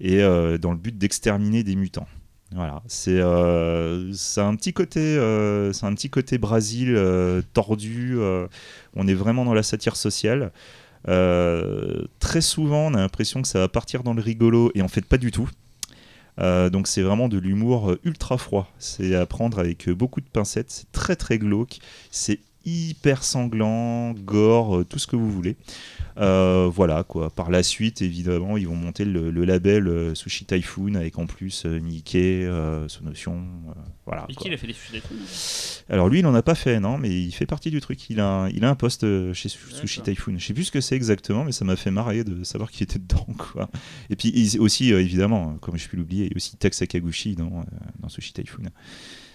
et 0.00 0.18
dans 0.20 0.72
le 0.72 0.76
but 0.78 0.98
d'exterminer 0.98 1.62
des 1.64 1.76
mutants. 1.76 2.08
Voilà, 2.54 2.82
c'est 2.86 3.18
euh, 3.18 4.12
c'est 4.12 4.42
un 4.42 4.54
petit 4.56 4.74
côté, 4.74 5.00
euh, 5.00 5.72
c'est 5.72 5.86
un 5.86 5.94
petit 5.94 6.10
côté 6.10 6.38
euh, 6.42 7.40
tordu. 7.54 8.18
euh, 8.18 8.46
on 8.94 9.08
est 9.08 9.14
vraiment 9.14 9.44
dans 9.46 9.54
la 9.54 9.62
satire 9.62 9.96
sociale. 9.96 10.52
Très 11.06 12.40
souvent, 12.40 12.88
on 12.88 12.94
a 12.94 12.98
l'impression 12.98 13.40
que 13.40 13.48
ça 13.48 13.60
va 13.60 13.68
partir 13.68 14.02
dans 14.02 14.12
le 14.12 14.20
rigolo 14.20 14.70
et 14.74 14.82
en 14.82 14.88
fait 14.88 15.04
pas 15.04 15.16
du 15.18 15.30
tout. 15.30 15.48
Donc 16.38 16.88
c'est 16.88 17.02
vraiment 17.02 17.28
de 17.28 17.38
l'humour 17.38 17.96
ultra 18.04 18.36
froid. 18.36 18.70
C'est 18.78 19.14
à 19.14 19.24
prendre 19.24 19.58
avec 19.58 19.88
beaucoup 19.88 20.20
de 20.20 20.28
pincettes. 20.28 20.70
C'est 20.70 20.92
très 20.92 21.16
très 21.16 21.38
glauque. 21.38 21.78
C'est 22.10 22.40
hyper 22.64 23.22
sanglant, 23.24 24.12
gore, 24.12 24.78
euh, 24.78 24.84
tout 24.84 24.98
ce 24.98 25.06
que 25.06 25.16
vous 25.16 25.30
voulez. 25.30 25.56
Euh, 26.18 26.68
voilà 26.70 27.04
quoi. 27.04 27.30
Par 27.30 27.50
la 27.50 27.62
suite, 27.62 28.02
évidemment, 28.02 28.58
ils 28.58 28.68
vont 28.68 28.74
monter 28.76 29.04
le, 29.06 29.30
le 29.30 29.44
label 29.46 29.88
euh, 29.88 30.14
Sushi 30.14 30.44
Typhoon 30.44 30.94
avec 30.94 31.18
en 31.18 31.26
plus 31.26 31.64
euh, 31.64 31.80
Mickey, 31.80 32.46
Sonotion. 32.88 33.42
voilà. 34.04 34.22
Quoi. 34.22 34.34
qui 34.34 34.48
il 34.48 34.54
a 34.54 34.56
fait 34.58 34.66
des 34.66 34.74
sujets 34.74 35.02
Alors 35.88 36.08
lui, 36.10 36.18
il 36.18 36.26
en 36.26 36.34
a 36.34 36.42
pas 36.42 36.54
fait, 36.54 36.80
non, 36.80 36.98
mais 36.98 37.08
il 37.10 37.32
fait 37.32 37.46
partie 37.46 37.70
du 37.70 37.80
truc. 37.80 38.10
Il 38.10 38.20
a 38.20 38.26
un, 38.28 38.48
il 38.50 38.62
a 38.64 38.68
un 38.70 38.74
poste 38.74 39.06
chez 39.32 39.48
Su- 39.48 39.72
Sushi. 39.72 40.02
Typhoon. 40.02 40.34
Je 40.38 40.46
sais 40.46 40.52
plus 40.54 40.64
ce 40.64 40.72
que 40.72 40.80
c'est 40.82 40.96
exactement, 40.96 41.44
mais 41.44 41.52
ça 41.52 41.64
m'a 41.64 41.76
fait 41.76 41.90
marrer 41.90 42.24
de 42.24 42.44
savoir 42.44 42.70
qu'il 42.70 42.82
était 42.84 42.98
dedans, 42.98 43.26
quoi. 43.38 43.70
Et 44.10 44.16
puis 44.16 44.58
aussi, 44.58 44.90
évidemment, 44.92 45.56
comme 45.62 45.78
je 45.78 45.88
puis 45.88 45.96
l'oublier, 45.96 46.24
il 46.26 46.30
y 46.30 46.34
a 46.34 46.36
aussi 46.36 46.56
Tak 46.56 46.74
Sakaguchi 46.74 47.36
dans, 47.36 47.64
dans 48.00 48.08
Sushi 48.10 48.34
Typhoon. 48.34 48.64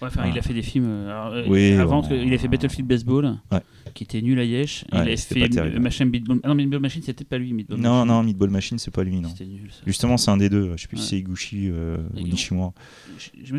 Ouais, 0.00 0.08
enfin, 0.08 0.26
il 0.32 0.38
a 0.38 0.42
fait 0.42 0.54
des 0.54 0.62
films. 0.62 0.86
euh, 0.86 1.10
alors, 1.10 1.32
euh, 1.34 1.44
Oui, 1.48 1.72
avant, 1.72 2.02
on- 2.08 2.14
il 2.14 2.32
a 2.32 2.38
fait 2.38 2.46
Battlefield 2.48 2.86
Baseball, 2.86 3.36
Ouais. 3.50 3.58
qui 3.94 4.04
était 4.04 4.22
nul 4.22 4.38
à 4.38 4.44
Yesh. 4.44 4.84
Il 4.92 4.98
a 4.98 5.16
fait 5.16 5.58
euh, 5.58 5.80
Machine 5.80 6.08
Beatball. 6.08 6.38
Ah 6.44 6.48
non, 6.48 6.54
mais 6.54 6.62
Beatball 6.64 6.80
Machine, 6.80 7.02
c'était 7.02 7.24
pas 7.24 7.36
lui. 7.38 7.52
Meatball 7.52 7.78
Non, 7.78 7.90
Machine. 8.04 8.08
non, 8.08 8.22
Meatball 8.22 8.50
Machine, 8.50 8.78
c'est 8.78 8.90
pas 8.92 9.02
lui, 9.02 9.16
non. 9.20 9.28
Nul. 9.40 9.70
Justement, 9.86 10.16
c'est 10.16 10.30
un 10.30 10.36
des 10.36 10.48
deux. 10.48 10.72
Je 10.76 10.82
sais 10.82 10.88
plus 10.88 10.98
si 10.98 11.06
c'est 11.08 11.16
Higuchi 11.18 11.68
euh, 11.70 11.96
ou. 12.16 12.20
Nishimura. 12.28 12.72
Je, 13.18 13.52
euh, 13.54 13.58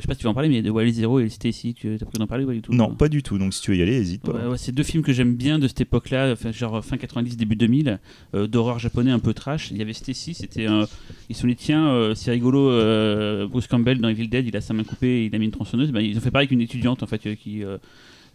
sais 0.00 0.06
pas 0.06 0.14
si 0.14 0.18
tu 0.20 0.24
vas 0.24 0.30
en 0.30 0.34
parler, 0.34 0.48
mais 0.48 0.62
de 0.62 0.70
Wild 0.70 0.94
Zero 0.94 1.18
et 1.18 1.28
Stacy, 1.28 1.74
tu 1.74 1.94
as 1.94 2.04
pris 2.04 2.18
d'en 2.18 2.26
parler 2.28 2.44
ou 2.44 2.48
pas 2.48 2.54
du 2.54 2.62
tout 2.62 2.72
Non, 2.72 2.94
pas 2.94 3.08
du 3.08 3.22
tout. 3.24 3.38
Donc 3.38 3.52
si 3.52 3.60
tu 3.62 3.72
veux 3.72 3.76
y 3.78 3.82
aller, 3.82 3.94
hésite 3.96 4.22
pas. 4.22 4.56
C'est 4.56 4.72
deux 4.72 4.82
films 4.84 5.02
que 5.02 5.12
j'aime 5.12 5.34
bien 5.34 5.58
de 5.58 5.66
cette 5.66 5.80
époque-là, 5.80 6.34
genre 6.52 6.84
fin 6.84 6.96
90, 6.96 7.36
début 7.36 7.56
2000, 7.56 7.98
euh, 8.34 8.46
d'horreur 8.46 8.78
japonais 8.78 9.10
un 9.10 9.18
peu 9.18 9.34
trash. 9.34 9.70
Il 9.72 9.78
y 9.78 9.82
avait 9.82 9.92
Stacy, 9.92 10.34
c'était 10.34 10.66
un. 10.66 10.86
Ils 11.28 11.34
se 11.34 11.42
sont 11.42 11.48
dit, 11.48 11.56
tiens, 11.56 11.88
euh, 11.88 12.14
c'est 12.14 12.30
rigolo, 12.30 12.70
euh, 12.70 13.46
Bruce 13.48 13.66
Campbell 13.66 13.98
dans 14.00 14.08
Evil 14.08 14.28
Dead, 14.28 14.46
il 14.46 14.56
a 14.56 14.60
sa 14.60 14.74
main 14.74 14.84
coupée, 14.84 15.26
il 15.26 15.34
a 15.34 15.38
mis 15.38 15.46
une 15.46 15.50
tronçonneuse. 15.50 15.79
Ben, 15.88 16.00
ils 16.00 16.16
ont 16.16 16.20
fait 16.20 16.30
pareil 16.30 16.44
avec 16.46 16.52
une 16.52 16.60
étudiante 16.60 17.02
en 17.02 17.06
fait 17.06 17.26
euh, 17.26 17.34
qui. 17.34 17.64
euh, 17.64 17.78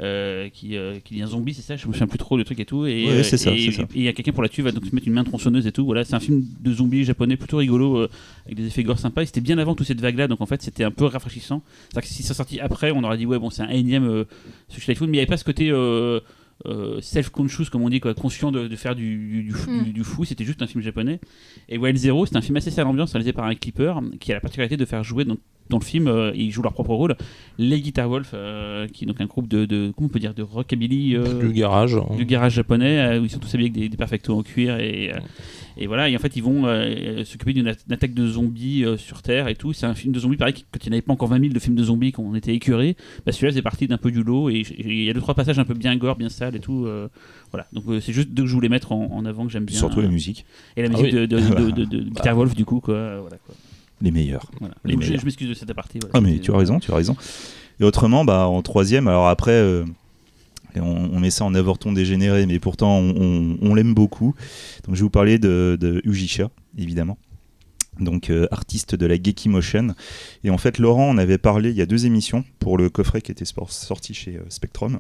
euh, 0.02 0.50
qui, 0.50 0.76
euh, 0.76 1.00
qui 1.06 1.20
est 1.20 1.22
un 1.22 1.28
zombie, 1.28 1.54
c'est 1.54 1.62
ça 1.62 1.78
Je 1.78 1.88
me 1.88 1.94
souviens 1.94 2.08
plus 2.08 2.18
trop 2.18 2.36
le 2.36 2.44
truc 2.44 2.60
et 2.60 2.66
tout. 2.66 2.86
Et 2.86 3.06
Ouais, 3.08 3.24
ça, 3.38 3.52
il 3.96 4.02
y 4.04 4.08
a 4.10 4.14
quelqu'un 4.14 4.34
pour 4.34 4.44
la 4.44 4.50
tuer, 4.50 4.62
va 4.62 4.74
donc 4.74 4.86
se 4.86 4.94
mettre 4.94 5.08
une 5.08 5.14
main 5.14 5.24
tronçonneuse 5.24 5.66
et 5.68 5.72
tout. 5.72 5.86
Voilà, 5.86 6.04
c'est 6.04 6.16
un 6.16 6.20
film 6.20 6.44
de 6.62 6.74
zombies 6.74 7.06
japonais 7.06 7.38
plutôt 7.38 7.56
rigolo, 7.56 8.00
euh, 8.00 8.10
avec 8.46 8.58
des 8.58 8.68
effets 8.68 8.84
gore 8.84 9.00
sympas. 9.00 9.22
Et 9.22 9.26
c'était 9.26 9.40
bien 9.40 9.58
avant 9.58 9.74
toute 9.74 9.88
cette 9.88 10.02
vague-là, 10.02 10.28
donc 10.28 10.42
en 10.42 10.46
fait 10.46 10.62
c'était 10.62 10.84
un 10.84 10.92
peu 10.92 11.06
rafraîchissant. 11.06 11.64
C'est-à-dire 11.90 12.10
que 12.10 12.14
si 12.14 12.24
ça 12.24 12.34
sortit 12.34 12.60
après, 12.60 12.92
on 12.92 13.06
aurait 13.06 13.18
dit 13.18 13.26
ouais 13.26 13.40
bon 13.40 13.50
c'est 13.50 13.62
un 13.62 13.70
énième 13.70 14.26
Typhoon, 14.68 15.06
mais 15.08 15.12
il 15.12 15.12
n'y 15.14 15.20
avait 15.20 15.28
pas 15.28 15.38
ce 15.38 15.46
côté 15.46 15.72
euh, 16.66 17.00
self-conscious 17.02 17.70
comme 17.70 17.82
on 17.84 17.90
dit, 17.90 18.00
quoi, 18.00 18.14
conscient 18.14 18.52
de, 18.52 18.68
de 18.68 18.76
faire 18.76 18.96
du, 18.96 19.18
du, 19.18 19.44
du 19.44 19.52
fou- 19.52 19.72
Mm. 19.72 19.84
du- 19.84 19.94
du 19.94 20.04
fou. 20.04 20.24
C'était 20.26 20.46
juste 20.46 20.62
un 20.62 20.68
film 20.68 20.82
japonais. 20.84 21.20
Et 21.70 21.78
Wild 21.78 21.98
Zero, 21.98 22.26
c'est 22.26 22.38
un 22.38 22.42
film 22.42 22.56
assez 22.58 22.72
sale 22.72 22.88
ambiance 22.88 23.12
réalisé 23.12 23.34
par 23.34 23.46
un 23.46 23.56
clipper 23.56 23.94
qui 24.20 24.32
a 24.32 24.36
la 24.36 24.42
particularité 24.42 24.78
de 24.78 24.86
faire 24.86 25.04
jouer 25.04 25.26
dans, 25.26 25.36
dans 25.70 25.80
le 25.80 25.84
film, 25.84 26.08
euh, 26.08 26.32
ils 26.36 26.52
jouent 26.52 26.62
leur 26.62 26.74
propre 26.74 26.94
rôle, 26.94 27.16
les 27.58 27.82
Guitar 27.82 28.08
Wolf, 28.08 28.32
euh, 28.34 28.88
qui 28.88 29.04
est 29.04 29.08
donc 29.08 29.20
un 29.20 29.26
groupe 29.26 29.48
de, 29.48 29.66
de 29.66 29.92
comment 29.96 30.08
on 30.08 30.10
peut 30.10 30.20
dire, 30.20 30.34
de 30.34 30.44
rockabilly. 30.44 31.16
euh, 31.16 31.40
Du 31.48 31.52
garage. 31.54 31.96
hein. 31.96 32.16
du 32.16 32.26
garage 32.26 32.54
japonais 32.54 33.00
euh, 33.00 33.20
où 33.22 33.26
ils 33.26 33.30
sont 33.32 33.40
tous 33.40 33.54
habillés 33.56 33.70
avec 33.72 33.82
des, 33.82 33.90
des 33.90 33.98
perfectos 33.98 34.38
en 34.38 34.44
cuir 34.44 34.80
et, 34.80 35.12
euh, 35.12 35.18
et 35.78 35.88
voilà 35.88 36.10
et 36.10 36.16
en 36.16 36.20
fait 36.20 36.36
ils 36.36 36.44
vont 36.44 36.66
euh, 36.66 37.24
s'occuper 37.26 37.54
d'une 37.54 37.68
attaque 37.68 38.14
de 38.14 38.28
zombies 38.28 38.84
euh, 38.86 38.98
sur 38.98 39.22
terre 39.22 39.48
et 39.48 39.56
tout 39.56 39.74
c'est 39.74 39.86
un 39.86 39.94
film 39.94 40.14
de 40.14 40.20
zombies 40.20 40.38
pareil 40.38 40.54
quand 40.72 40.86
il 40.86 40.90
n'y 40.90 40.96
avait 40.96 41.02
pas 41.02 41.14
encore 41.14 41.28
20 41.30 41.40
000 41.42 41.54
de 41.54 41.60
films 41.60 41.76
de 41.76 41.84
zombies 41.84 42.12
quand 42.12 42.24
on 42.24 42.36
était 42.36 42.54
écœurés 42.54 42.96
bah 43.26 43.32
celui-là 43.32 43.54
c'est 43.54 43.62
parti 43.62 43.88
d'un 43.88 43.98
peu 43.98 44.12
du 44.12 44.24
lot 44.24 44.50
et 44.50 44.64
il 44.78 45.04
y 45.04 45.10
a 45.10 45.14
deux 45.14 45.22
trois 45.22 45.34
passages 45.36 45.60
un 45.60 45.66
peu 45.66 45.74
bien 45.74 45.96
gore 45.98 46.16
bien 46.16 46.30
sales 46.30 46.56
et 46.56 46.60
tout 46.60 46.86
euh, 46.86 47.08
voilà 47.52 47.68
donc 47.74 47.84
euh, 47.88 48.00
c'est 48.00 48.14
juste 48.14 48.30
deux 48.30 48.44
que 48.44 48.50
je 48.50 48.54
voulais 48.54 48.70
mettre 48.70 48.92
en, 48.92 49.12
en 49.12 49.26
avant 49.26 49.46
que 49.46 49.52
j'aime 49.52 49.66
bien 49.66 49.78
Surtout 49.78 50.02
la 50.02 50.08
euh, 50.08 50.12
musique, 50.12 50.46
et 50.78 50.82
la 50.82 50.88
Ah 50.88 50.92
musique 50.92 51.06
oui. 51.08 51.12
de, 51.14 51.26
de, 51.26 51.40
de, 51.40 51.72
de- 51.72 51.86
de 51.86 51.98
Bah. 52.02 52.06
Guitar 52.16 52.36
Wolf 52.36 52.56
du 52.56 52.66
coup 52.66 52.80
quoi 52.80 52.96
euh, 52.96 53.18
voilà, 53.22 53.38
quoi. 53.46 53.56
les 54.02 54.12
meilleurs. 54.12 54.50
Voilà. 54.60 54.76
Les 54.86 54.94
Donc, 54.94 55.02
je, 55.02 55.08
meilleurs. 55.08 55.22
je 55.22 55.26
m'excuse 55.26 55.50
de 55.50 55.54
cette 55.54 55.70
aparté 55.70 56.00
voilà. 56.02 56.12
Ah 56.14 56.22
mais 56.22 56.40
tu 56.40 56.52
as 56.52 56.58
raison, 56.58 56.80
tu 56.80 56.92
as 56.92 56.96
raison. 56.96 57.16
Et 57.80 57.84
autrement, 57.84 58.24
bah 58.24 58.48
en 58.48 58.62
troisième, 58.62 59.08
alors 59.10 59.28
après, 59.28 59.52
euh, 59.52 59.84
on, 60.82 61.20
met 61.20 61.32
ça 61.32 61.46
en 61.46 61.56
avorton 61.56 61.94
dégénéré, 61.94 62.46
mais 62.46 62.60
pourtant 62.60 63.00
on, 63.00 63.76
l'aime 63.76 63.94
beaucoup. 63.94 64.34
Je 64.88 64.94
vais 64.94 65.02
vous 65.02 65.10
parler 65.10 65.40
de, 65.40 66.02
Ujisha, 66.06 66.50
évidemment. 66.78 67.18
Donc 68.00 68.30
euh, 68.30 68.48
artiste 68.52 68.96
de 68.96 69.06
la 69.06 69.16
Geki 69.16 69.48
Motion. 69.48 69.96
Et 70.44 70.50
en 70.50 70.58
fait, 70.58 70.80
Laurent, 70.80 71.10
on 71.10 71.18
avait 71.18 71.38
parlé 71.38 71.70
il 71.70 71.78
y 71.78 71.82
a 71.82 71.86
deux 71.86 72.06
émissions 72.06 72.44
pour 72.60 72.78
le 72.78 72.90
coffret 72.90 73.22
qui 73.22 73.32
était 73.32 73.46
sorti 73.46 74.14
chez 74.14 74.36
euh, 74.36 74.44
Spectrum. 74.50 74.98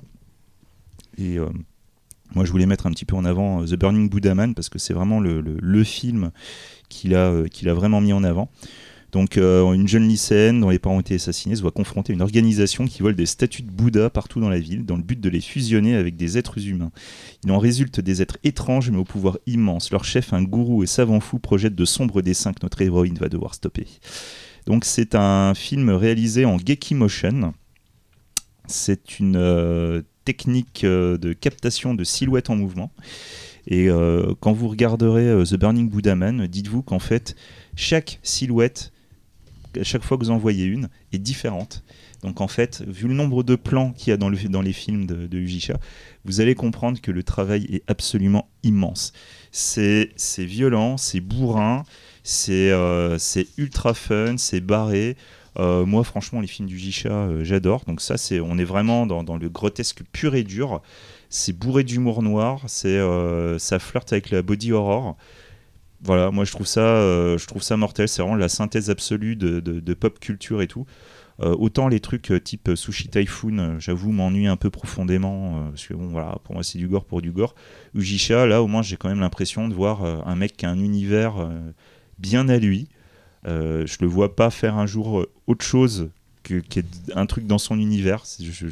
Et 1.18 1.38
euh, 1.38 1.49
Moi, 2.35 2.45
je 2.45 2.52
voulais 2.52 2.65
mettre 2.65 2.88
un 2.88 2.91
petit 2.91 3.06
peu 3.06 3.18
en 3.18 3.26
avant 3.26 3.65
The 3.65 3.76
Burning 3.76 4.10
Buddha 4.10 4.34
Man 4.34 4.56
parce 4.56 4.69
que 4.69 4.80
c'est 4.80 4.93
vraiment 4.93 5.19
le, 5.19 5.84
film 5.84 6.31
qu'il 6.88 7.15
a 7.15 7.43
vraiment 7.73 7.99
mis 7.99 8.14
en 8.14 8.23
avant. 8.23 8.49
Donc, 9.16 9.38
euh, 9.38 9.72
une 9.72 9.88
jeune 9.88 10.10
lycéenne 10.10 10.60
dont 10.60 10.72
les 10.72 10.78
parents 10.78 10.98
ont 10.98 11.00
été 11.00 11.16
assassinés 11.16 11.56
se 11.56 11.62
voit 11.62 11.72
confrontée 11.72 12.12
à 12.12 12.16
une 12.16 12.22
organisation 12.22 12.86
qui 12.86 13.02
vole 13.02 13.16
des 13.16 13.26
statues 13.26 13.62
de 13.62 13.72
Bouddha 13.72 14.10
partout 14.10 14.42
dans 14.42 14.50
la 14.50 14.60
ville 14.60 14.86
dans 14.86 14.98
le 14.98 15.04
but 15.04 15.18
de 15.18 15.30
les 15.30 15.40
fusionner 15.40 15.96
avec 15.96 16.18
des 16.18 16.38
êtres 16.38 16.68
humains. 16.68 16.92
Il 17.46 17.52
en 17.54 17.58
résulte 17.58 18.02
des 18.02 18.22
êtres 18.22 18.38
étranges 18.44 18.92
mais 18.92 18.98
au 18.98 19.06
pouvoir 19.06 19.38
immense. 19.48 19.90
Leur 19.90 20.04
chef, 20.04 20.34
un 20.34 20.44
gourou 20.44 20.84
et 20.84 20.86
savant 20.86 21.22
fou, 21.22 21.40
projette 21.40 21.76
de 21.76 21.86
sombres 21.86 22.22
dessins 22.22 22.52
que 22.52 22.60
notre 22.64 22.82
héroïne 22.82 23.16
va 23.16 23.30
devoir 23.30 23.54
stopper. 23.54 23.88
Donc, 24.66 24.84
c'est 24.84 25.16
un 25.16 25.54
film 25.54 25.92
réalisé 25.92 26.44
en 26.44 26.58
Geki 26.58 26.94
Motion. 26.94 27.54
C'est 28.68 29.22
une 29.22 29.38
euh, 29.38 30.02
technique 30.26 30.84
euh, 30.84 31.18
de 31.18 31.32
captation 31.32 31.94
de 31.94 32.04
silhouettes 32.04 32.50
en 32.50 32.58
mouvement. 32.58 32.92
Et 33.68 33.88
quand 34.42 34.54
vous 34.54 34.68
regarderez 34.68 35.44
The 35.44 35.56
Burning 35.56 35.90
Buddha 35.90 36.14
Man, 36.14 36.46
dites-vous 36.46 36.84
qu'en 36.84 37.00
fait, 37.00 37.36
chaque 37.76 38.20
silhouette, 38.22 38.92
chaque 39.84 40.03
fois 40.03 40.18
que 40.18 40.23
vous 40.23 40.31
en 40.31 40.38
voyez 40.38 40.65
une, 40.65 40.89
est 41.11 41.18
différente. 41.19 41.84
Donc 42.23 42.41
en 42.41 42.47
fait, 42.47 42.84
vu 42.88 43.07
le 43.07 43.14
nombre 43.14 43.43
de 43.43 43.56
plans 43.56 43.91
qu'il 43.91 44.10
y 44.10 44.14
a 44.14 44.18
dans, 44.18 44.30
le- 44.30 44.49
dans 44.49 44.61
les 44.61 44.73
films 44.73 45.06
de, 45.06 45.27
de 45.27 45.38
Ujisha, 45.38 45.77
vous 46.23 46.41
allez 46.41 46.56
comprendre 46.56 46.99
que 47.02 47.11
le 47.11 47.23
travail 47.23 47.68
est 47.72 47.84
absolument 47.88 48.47
immense. 48.64 49.14
C'est 49.52 50.14
violent, 50.39 50.97
c'est 50.97 51.22
bourrin, 51.22 51.84
c'est 52.23 52.72
euh, 52.72 53.18
c'est 53.19 53.47
ultra 53.57 53.93
fun, 53.93 54.35
c'est 54.38 54.60
barré. 54.60 55.15
Euh, 55.57 55.85
moi, 55.85 56.03
franchement, 56.03 56.41
les 56.41 56.47
films 56.47 56.68
du 56.68 56.77
Jisha, 56.77 57.10
euh, 57.10 57.43
j'adore. 57.45 57.85
Donc 57.85 58.02
ça, 58.02 58.18
c'est, 58.18 58.41
on 58.41 58.57
est 58.57 58.65
vraiment 58.65 59.06
dans, 59.06 59.23
dans 59.23 59.38
le 59.38 59.47
grotesque 59.47 60.02
pur 60.11 60.35
et 60.35 60.43
dur. 60.43 60.81
C'est 61.30 61.53
bourré 61.57 61.84
d'humour 61.84 62.23
noir. 62.23 62.64
C'est, 62.68 62.99
ça 63.60 63.80
flirte 63.80 64.11
avec 64.14 64.31
la 64.31 64.41
body 64.41 64.72
horror. 64.73 65.15
Voilà, 66.06 66.30
moi 66.30 66.45
je 66.45 66.52
trouve 66.52 66.68
ça, 66.68 66.82
euh, 66.82 67.40
je 67.40 67.48
trouve 67.48 67.64
ça 67.64 67.77
mortel. 67.77 68.07
C'est 68.07 68.22
vraiment 68.22 68.38
la 68.38 68.48
synthèse 68.48 68.91
absolue 68.91 69.36
de, 69.36 69.94
pop 69.95 70.19
culture 70.19 70.61
et 70.61 70.68
tout. 70.68 70.86
Euh, 71.41 71.56
autant 71.57 71.88
les 71.88 71.99
trucs 71.99 72.32
euh, 72.32 72.40
type 72.40 72.69
Sushi 72.76 73.10
Typhoon, 73.10 73.80
j'avoue, 73.80 74.11
m'ennuient 74.11 74.48
un 74.48 74.56
peu 74.56 74.69
profondément. 74.69 75.69
parce 75.72 75.88
que 75.88 75.95
bon, 75.95 76.07
voilà, 76.07 76.38
pour 76.44 76.53
moi 76.53 76.64
c'est 76.64 76.77
du 76.77 76.88
gore 76.88 77.06
pour 77.06 77.23
du 77.23 77.32
gore. 77.32 77.56
Ujisha, 77.95 78.45
là 78.45 78.61
au 78.61 78.68
moins 78.68 78.84
j'ai 78.84 78.98
quand 78.98 79.10
même 79.10 79.19
l'impression 79.19 79.68
de 79.68 79.73
voir 79.73 80.06
un 80.06 80.36
mec 80.36 80.56
qui 80.56 80.68
a 80.68 80.69
un 80.69 80.80
univers 80.80 81.49
bien 82.19 82.49
à 82.49 82.57
lui. 82.57 82.88
Je 83.45 83.98
le 83.99 84.07
vois 84.07 84.36
pas 84.36 84.52
faire 84.52 84.77
un 84.77 84.86
jour 84.86 85.26
autre 85.48 85.65
chose 85.65 86.11
que, 86.44 86.60
qu'il 86.60 86.84
y 86.84 87.11
ait 87.11 87.14
un 87.15 87.26
truc 87.26 87.48
dans 87.48 87.57
son 87.57 87.80
univers. 87.80 88.23
Je, 88.40 88.68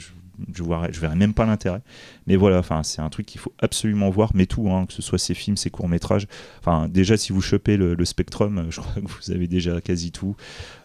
je, 0.54 0.64
je 0.92 1.00
verrais 1.00 1.16
même 1.16 1.34
pas 1.34 1.46
l'intérêt. 1.46 1.82
Mais 2.28 2.36
voilà, 2.36 2.60
enfin, 2.60 2.84
c'est 2.84 3.02
un 3.02 3.10
truc 3.10 3.26
qu'il 3.26 3.40
faut 3.40 3.54
absolument 3.60 4.10
voir, 4.10 4.32
mais 4.34 4.46
tout, 4.46 4.70
hein, 4.70 4.86
que 4.86 4.94
ce 4.94 5.02
soit 5.02 5.20
ses 5.20 5.34
films, 5.34 5.58
ses 5.58 5.70
courts-métrages. 5.70 6.28
Enfin, 6.60 6.88
déjà, 6.88 7.18
si 7.18 7.34
vous 7.34 7.42
chopez 7.42 7.78
le, 7.78 8.06
Spectrum, 8.06 8.58
euh, 8.58 8.72
je 8.72 8.82
crois 8.82 9.02
que 9.02 9.08
vous 9.08 9.32
avez 9.32 9.48
déjà 9.48 9.82
quasi 9.82 10.12
tout. 10.12 10.36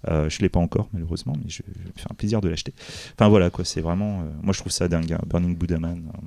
Euh, 0.09 0.29
je 0.29 0.41
l'ai 0.41 0.49
pas 0.49 0.61
encore, 0.61 0.89
malheureusement, 0.93 1.35
mais 1.43 1.49
je, 1.49 1.63
je 1.67 1.89
me 1.89 1.93
un 2.11 2.15
plaisir 2.15 2.41
de 2.41 2.49
l'acheter. 2.49 2.75
Enfin, 3.13 3.29
voilà, 3.29 3.51
quoi, 3.51 3.65
c'est 3.65 3.81
vraiment. 3.81 4.21
euh, 4.21 4.31
moi, 4.43 4.53
je 4.53 4.61
trouve 4.61 4.73
ça 4.73 4.89
dingue, 4.89 5.13
hein, 5.13 5.21
Burning 5.27 5.57
Buddha 5.57 5.79
Man. 5.79 6.11
euh, 6.15 6.19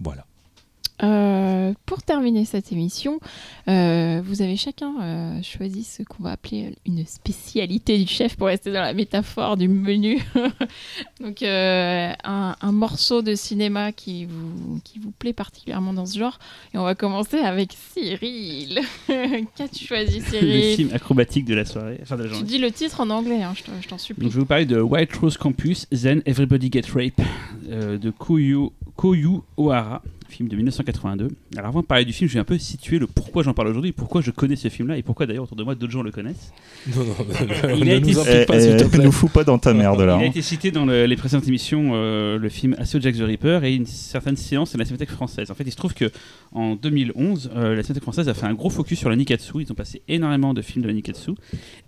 voilà. 0.00 0.26
Euh, 1.02 1.72
pour 1.84 2.02
terminer 2.02 2.44
cette 2.44 2.72
émission, 2.72 3.20
euh, 3.68 4.22
vous 4.24 4.40
avez 4.40 4.56
chacun 4.56 4.94
euh, 5.02 5.42
choisi 5.42 5.84
ce 5.84 6.02
qu'on 6.02 6.22
va 6.22 6.30
appeler 6.32 6.74
une 6.86 7.04
spécialité 7.06 7.98
du 7.98 8.06
chef 8.06 8.36
pour 8.36 8.46
rester 8.46 8.72
dans 8.72 8.80
la 8.80 8.94
métaphore 8.94 9.56
du 9.56 9.68
menu. 9.68 10.18
Donc 11.20 11.42
un, 11.42 12.14
un 12.60 12.72
morceau 12.72 13.22
de 13.22 13.34
cinéma 13.34 13.92
qui 13.92 14.24
vous, 14.24 14.80
qui 14.84 14.98
vous 14.98 15.10
plaît 15.10 15.32
particulièrement 15.32 15.92
dans 15.92 16.06
ce 16.06 16.18
genre. 16.18 16.38
Et 16.74 16.78
on 16.78 16.84
va 16.84 16.94
commencer 16.94 17.38
avec 17.38 17.76
Cyril. 17.92 18.80
Qu'as-tu 19.56 19.84
choisi 19.86 20.20
Le 20.20 20.24
Cyril 20.24 20.76
film 20.76 20.90
acrobatique 20.94 21.44
de 21.44 21.54
la 21.54 21.64
soirée, 21.64 21.98
enfin 22.02 22.16
de 22.16 22.24
la 22.24 22.36
Tu 22.36 22.42
dis 22.44 22.58
le 22.58 22.70
titre 22.70 23.00
en 23.00 23.10
anglais, 23.10 23.42
hein, 23.42 23.52
je 23.54 23.62
te- 23.64 23.70
je 23.82 23.88
t'en 23.88 23.98
supplie. 23.98 24.22
Donc 24.24 24.30
je 24.32 24.36
vais 24.36 24.40
vous 24.40 24.46
parler 24.46 24.66
de 24.66 24.80
White 24.80 25.14
Rose 25.16 25.36
Campus, 25.36 25.86
Then 25.90 26.22
Everybody 26.26 26.70
Get 26.72 26.82
Rape, 26.94 27.20
de 27.68 28.10
Koyu, 28.10 28.70
Koyu 28.96 29.40
Ohara, 29.56 30.02
film 30.28 30.48
de 30.48 30.56
1982. 30.56 31.28
Alors 31.56 31.68
avant 31.68 31.80
de 31.80 31.86
parler 31.86 32.04
du 32.04 32.12
film, 32.12 32.28
je 32.28 32.34
vais 32.34 32.40
un 32.40 32.44
peu 32.44 32.58
situer 32.58 32.98
le 32.98 33.06
pourquoi 33.06 33.42
j'en 33.42 33.54
parle 33.54 33.68
aujourd'hui, 33.68 33.92
pourquoi 33.92 34.20
je 34.20 34.30
connais 34.30 34.56
ce 34.56 34.68
film-là, 34.68 34.98
et 34.98 35.02
pourquoi 35.02 35.26
d'ailleurs 35.26 35.44
autour 35.44 35.56
de 35.56 35.64
moi 35.64 35.74
d'autres 35.74 35.92
gens 35.92 36.02
le 36.02 36.10
connaissent. 36.10 36.52
Non, 36.94 37.02
non, 37.04 37.06
non, 37.06 37.76
Il 37.76 37.84
ne 37.84 37.90
a 37.90 37.94
été 37.94 38.00
nous 38.00 38.18
cité- 38.18 38.30
implique 38.30 38.46
pas, 38.46 38.60
s'il 38.60 38.76
te 38.76 38.84
Eh, 38.84 38.88
plaît. 38.88 39.04
nous 39.04 39.12
fous 39.12 39.28
pas 39.28 39.44
dans 39.44 39.58
ta 39.58 39.74
merde 39.74 40.00
là. 40.00 40.16
Il 40.18 40.22
a 40.22 40.26
hein. 40.26 40.30
été 40.30 40.42
cité 40.42 40.70
dans 40.70 40.84
le- 40.86 41.06
les 41.06 41.16
précédentes 41.16 41.46
émissions, 41.48 41.92
euh, 41.94 42.38
le 42.38 42.48
film 42.48 42.74
Assaut 42.78 43.00
Jack 43.00 43.16
the 43.16 43.20
Ripper 43.22 43.60
et 43.64 43.74
une 43.74 43.86
certaine 43.86 44.36
séance 44.36 44.72
de 44.72 44.78
la 44.78 44.84
Cinémathèque 44.84 45.10
française. 45.10 45.50
En 45.50 45.54
fait, 45.54 45.64
il 45.64 45.70
se 45.72 45.76
trouve 45.76 45.94
que 45.94 46.10
en 46.52 46.76
2011, 46.76 47.50
euh, 47.54 47.74
la 47.74 47.82
Cinémathèque 47.82 48.02
française 48.02 48.28
a 48.28 48.34
fait 48.34 48.46
un 48.46 48.54
gros 48.54 48.70
focus 48.70 48.98
sur 48.98 49.10
la 49.10 49.16
Nikatsu. 49.16 49.52
Ils 49.60 49.70
ont 49.72 49.74
passé 49.74 50.02
énormément 50.08 50.54
de 50.54 50.62
films 50.62 50.82
de 50.82 50.88
la 50.88 50.94
Nikatsu. 50.94 51.32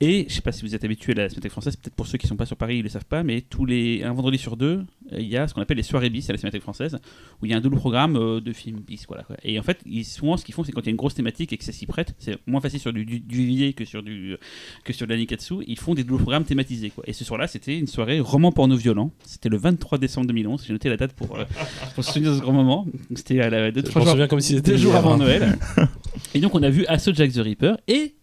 Et 0.01 0.27
je 0.29 0.35
sais 0.35 0.41
pas 0.41 0.53
si 0.53 0.63
vous 0.63 0.75
êtes 0.75 0.85
habitué 0.85 1.13
à 1.13 1.17
la 1.17 1.29
Cinémathèque 1.29 1.53
française, 1.53 1.77
peut-être 1.77 1.95
pour 1.95 2.07
ceux 2.07 2.19
qui 2.19 2.27
sont 2.27 2.37
pas 2.37 2.47
sur 2.47 2.57
Paris, 2.57 2.79
ils 2.79 2.83
le 2.83 2.89
savent 2.89 3.05
pas, 3.05 3.23
mais 3.23 3.41
tous 3.41 3.65
les 3.65 4.03
un 4.05 4.13
vendredi 4.13 4.39
sur 4.39 4.57
deux, 4.57 4.85
euh, 5.13 5.17
il 5.19 5.29
y 5.29 5.37
a 5.37 5.49
ce 5.49 5.55
qu'on 5.55 5.61
appelle 5.63 5.77
les 5.77 5.83
soirées 5.83 6.11
bis 6.11 6.29
à 6.29 6.33
la 6.33 6.39
Cinémathèque 6.39 6.63
française, 6.63 6.99
où 7.41 7.47
il 7.47 7.51
y 7.51 7.55
a 7.55 7.57
un 7.57 7.61
double 7.61 7.77
programme 7.77 8.17
euh, 8.37 8.41
de 8.41 8.53
films 8.53 8.81
bis. 8.81 9.05
Voilà, 9.09 9.23
quoi. 9.25 9.37
Et 9.43 9.59
en 9.59 9.63
fait, 9.63 9.81
ils, 9.87 10.05
souvent, 10.05 10.37
ce 10.37 10.45
qu'ils 10.45 10.55
font, 10.55 10.65
c'est 10.65 10.73
quand 10.73 10.81
il 10.83 10.87
y 10.87 10.89
a 10.89 10.91
une 10.91 10.97
grosse 10.97 11.15
thématique 11.15 11.53
et 11.53 11.57
que 11.57 11.65
ça 11.65 11.73
s'y 11.73 11.87
prête, 11.87 12.15
c'est 12.19 12.37
moins 12.47 12.61
facile 12.61 12.81
sur 12.81 12.93
du, 12.93 13.05
du, 13.05 13.73
que 13.75 13.85
sur 13.85 14.03
du 14.03 14.37
que 14.85 14.93
sur 14.93 15.07
de 15.07 15.13
la 15.13 15.19
Nikatsu, 15.19 15.57
ils 15.67 15.79
font 15.79 15.95
des 15.95 16.05
doubles 16.05 16.23
programmes 16.23 16.45
thématisés. 16.45 16.91
Quoi. 16.91 17.05
Et 17.07 17.13
ce 17.13 17.25
soir-là, 17.25 17.47
c'était 17.47 17.79
une 17.79 17.87
soirée 17.87 18.21
roman 18.21 18.53
porno 18.53 18.77
violent. 18.77 19.11
C'était 19.25 19.49
le 19.49 19.57
23 19.57 19.99
décembre 19.99 20.27
2011. 20.29 20.65
J'ai 20.67 20.73
noté 20.73 20.89
la 20.89 20.97
date 20.97 21.13
pour, 21.13 21.37
euh, 21.37 21.45
pour 21.95 22.05
se 22.05 22.13
souvenir 22.13 22.33
de 22.33 22.37
ce 22.37 22.41
grand 22.41 22.53
moment. 22.53 22.87
C'était 23.15 23.41
à 23.41 23.51
la 23.51 23.71
deux, 23.71 23.83
trois 23.83 24.05
jours, 24.05 24.29
comme 24.29 24.41
si 24.41 24.55
c'était 24.55 24.79
jours 24.79 24.95
avant 24.95 25.15
hein. 25.15 25.19
Noël. 25.19 25.59
et 26.35 26.41
donc, 26.41 26.55
on 26.55 26.63
a 26.63 26.71
vu 26.71 26.87
Assault 26.87 27.15
Jack 27.15 27.33
the 27.33 27.39
Ripper 27.39 27.75
et 27.87 28.15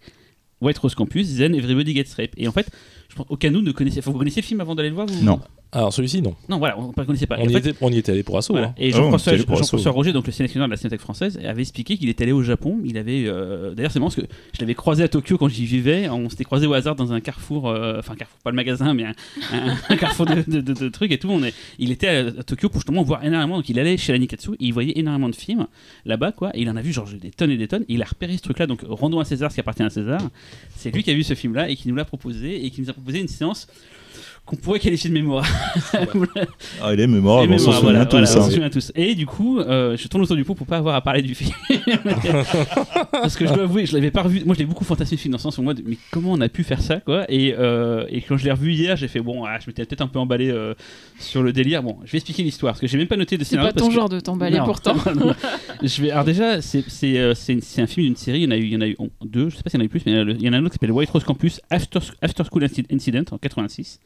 White 0.61 0.77
Rose 0.77 0.95
Campus, 0.95 1.38
Then 1.38 1.53
Everybody 1.56 1.94
Gets 1.95 2.15
Rape. 2.18 2.34
Et 2.38 2.48
en 2.48 2.52
fait, 2.52 2.69
je 3.16 3.22
pense 3.22 3.28
aucun 3.30 3.50
de 3.50 3.54
nous 3.56 3.62
ne 3.62 3.72
connaissait. 3.72 4.02
Faut 4.02 4.12
vous 4.12 4.18
connaissiez 4.18 4.42
le 4.42 4.48
film 4.48 4.60
avant 4.60 4.76
d'aller 4.76 4.90
le 4.90 4.96
voir 4.96 5.08
Non. 5.24 5.40
Alors 5.72 5.92
celui-ci, 5.92 6.22
non. 6.22 6.36
Non, 6.48 6.58
voilà, 6.58 6.80
on 6.80 6.88
ne 6.88 7.06
connaissait 7.06 7.26
pas. 7.28 7.36
On 7.38 7.44
en 7.44 7.50
y, 7.50 7.52
fait, 7.54 7.60
était, 7.70 7.74
on 7.82 7.92
y 7.92 7.98
était 7.98 8.12
allé 8.14 8.24
pour 8.24 8.38
assaut. 8.38 8.54
voilà. 8.54 8.68
hein. 8.70 8.74
Et 8.78 8.92
Ah, 8.94 8.98
Jean-François 8.98 9.34
allé 9.34 9.44
pour 9.44 9.58
Jean-François 9.58 9.80
Assaut. 9.90 9.92
Roger, 9.98 10.14
donc 10.14 10.26
le 10.26 10.32
sélectionneur 10.32 10.68
de 10.70 10.72
la 10.72 10.78
Cinémathèque 10.78 11.02
française, 11.02 11.38
avait 11.44 11.62
expliqué 11.64 11.98
qu'il 11.98 12.08
était 12.08 12.24
allé 12.24 12.32
au 12.32 12.44
Japon. 12.44 12.80
Il 12.86 12.98
avait, 12.98 13.26
euh, 13.26 13.74
d'ailleurs, 13.74 13.92
c'est 13.92 14.00
marrant 14.00 14.10
parce 14.10 14.22
que 14.26 14.34
je 14.54 14.62
l'avais 14.62 14.76
croisé 14.76 15.04
à 15.04 15.10
Tokyo 15.10 15.38
quand 15.38 15.50
j'y 15.50 15.66
vivais. 15.66 16.08
On 16.08 16.30
s'était 16.30 16.46
croisé 16.46 16.66
au 16.66 16.74
hasard 16.74 16.96
dans 16.96 17.12
un 17.12 17.20
carrefour, 17.20 17.68
euh, 17.68 18.00
enfin 18.00 18.16
carrefour, 18.16 18.40
pas 18.42 18.52
le 18.52 18.56
magasin, 18.56 18.94
mais 18.94 19.04
un, 19.06 19.14
un- 19.52 19.76
un 19.90 19.98
carrefour 19.98 20.26
de, 20.28 20.36
de- 20.48 20.62
de- 20.62 20.74
de 20.74 20.90
trucs 20.90 21.12
et 21.12 21.18
tout. 21.18 21.30
On 21.30 21.44
est, 21.44 21.54
il 21.78 21.92
était 21.92 22.08
à, 22.08 22.20
à 22.28 22.44
Tokyo 22.44 22.70
pour 22.70 22.80
justement 22.80 23.04
voir 23.04 23.26
énormément. 23.26 23.58
Donc 23.58 23.68
il 23.68 23.78
allait 23.78 23.98
chez 23.98 24.14
la 24.14 24.20
Nikatsu, 24.20 24.52
et 24.52 24.56
il 24.60 24.72
voyait 24.74 24.94
énormément 24.98 25.28
de 25.30 25.36
films 25.36 25.68
là-bas, 26.06 26.32
quoi. 26.32 26.52
Et 26.56 26.62
il 26.62 26.70
en 26.70 26.78
a 26.78 26.82
vu 26.82 26.94
genre 26.94 27.10
des 27.22 27.32
tonnes 27.32 27.52
et 27.52 27.58
des 27.58 27.68
tonnes. 27.68 27.84
Et 27.90 27.96
il 27.96 28.02
a 28.02 28.06
repéré 28.06 28.38
ce 28.38 28.44
truc-là. 28.44 28.66
Donc 28.68 28.82
rendons 28.88 29.20
à 29.20 29.26
César 29.26 29.52
ce 29.52 29.56
qui 29.56 29.60
appartient 29.62 29.84
à 29.84 29.90
César. 29.90 30.22
C'est 30.78 30.92
lui 30.92 31.04
qui 31.04 31.12
a 31.12 31.14
vu 31.14 31.24
ce 31.24 31.34
film-là 31.34 31.70
et 31.70 31.76
qui 31.76 31.90
nous 31.90 31.96
l'a 31.96 32.06
proposé 32.06 32.66
et 32.66 32.70
qui 32.70 32.80
nous 32.82 32.90
a 32.90 32.94
proposé 32.94 33.05
une 33.22 33.27
séance 33.27 33.68
qu'on 34.46 34.56
pourrait 34.58 34.80
qualifier 34.80 35.10
de 35.10 35.16
mémoire. 35.16 35.46
Ah, 36.82 36.94
il 36.94 37.00
est 37.00 37.08
mémorable, 37.08 37.52
Et 37.52 37.56
on 37.56 37.58
s'en 37.58 37.72
mémoire, 37.72 37.80
souvient 37.80 37.92
voilà, 37.92 38.06
tous. 38.06 38.12
voilà, 38.18 38.28
on 38.30 38.38
hein. 38.38 38.42
s'en 38.46 38.52
souvient 38.52 38.70
tous. 38.70 38.92
Et 38.96 39.16
du 39.16 39.26
coup, 39.26 39.60
euh, 39.60 39.98
je 39.98 40.08
tourne 40.08 40.24
autour 40.24 40.36
du 40.36 40.44
pot 40.44 40.54
pour 40.54 40.68
pas 40.68 40.78
avoir 40.78 40.96
à 40.96 41.02
parler 41.02 41.22
du 41.22 41.34
film. 41.34 41.52
Parce 43.12 43.36
que 43.36 43.48
je 43.48 43.54
dois 43.54 43.64
avouer, 43.64 43.86
je 43.86 43.94
l'avais 43.96 44.12
pas 44.12 44.22
revu. 44.24 44.44
Moi, 44.46 44.54
je 44.56 44.60
l'ai 44.60 44.66
beaucoup 44.66 44.84
fantasmé 44.84 45.16
le 45.18 45.22
film 45.22 45.32
dans 45.32 45.38
le 45.38 45.42
sens 45.42 45.58
où 45.58 45.62
moi, 45.64 45.74
mais 45.86 45.98
comment 46.12 46.32
on 46.34 46.42
a 46.42 46.50
pu 46.50 46.64
faire 46.64 46.82
ça, 46.82 47.00
quoi 47.00 47.26
et, 47.30 47.56
euh, 47.58 48.06
et 48.10 48.22
quand 48.22 48.38
je 48.38 48.46
l'ai 48.46 48.52
revu 48.52 48.74
hier, 48.74 48.96
j'ai 48.98 49.08
fait 49.08 49.20
bon, 49.22 49.44
ah, 49.46 49.58
je 49.60 49.68
m'étais 49.70 49.86
peut-être 49.86 50.02
un 50.02 50.08
peu 50.08 50.20
emballé 50.20 50.50
euh, 50.52 50.74
sur 51.20 51.42
le 51.44 51.54
délire. 51.54 51.82
Bon, 51.84 51.98
je 52.06 52.12
vais 52.12 52.18
expliquer 52.18 52.44
l'histoire 52.44 52.74
parce 52.74 52.82
que 52.82 52.88
j'ai 52.88 52.98
même 52.98 53.08
pas 53.08 53.18
noté 53.18 53.38
de 53.38 53.44
C'est 53.44 53.52
scénario. 53.52 53.70
pas 53.72 53.74
parce 53.74 53.84
ton 53.86 53.90
que- 53.90 53.96
genre 53.96 54.10
de 54.10 54.20
t'emballer 54.20 54.58
Non. 54.60 54.66
pourtant. 54.66 54.96
Non, 55.16 55.28
non. 55.28 55.36
je 55.82 56.02
vais. 56.02 56.12
Alors 56.12 56.24
déjà, 56.26 56.62
c'est 56.62 56.84
c'est 56.88 57.34
c'est 57.36 57.54
une- 57.54 57.62
c'est 57.62 57.82
un 57.82 57.88
film 57.88 58.06
d'une 58.08 58.16
série. 58.16 58.40
Il 58.40 58.44
y 58.44 58.48
en 58.48 58.52
a 58.52 58.58
eu, 58.58 58.64
il 58.66 58.74
y 58.74 58.78
en 58.78 58.82
a 58.82 58.88
eu 58.88 58.98
deux. 59.24 59.50
Je 59.50 59.56
sais 59.58 59.64
pas 59.64 59.70
s'il 59.70 59.80
y 59.80 59.82
en 59.82 59.84
a 59.84 59.86
eu 59.86 59.90
plus, 59.90 60.02
mais 60.06 60.12
il 60.14 60.42
y 60.42 60.50
en 60.50 60.54
a, 60.54 60.58
un 60.58 60.62
autre 60.62 60.70
qui 60.72 60.76
s'appelle 60.76 60.92
White 60.92 61.10
Rose 61.10 61.24
Campus 61.24 61.62
After, 61.70 62.00
After 62.22 62.44
School 62.52 62.64
Inci- 62.64 62.86
Incident 62.92 63.24
en 63.32 63.38
86. 63.38 64.00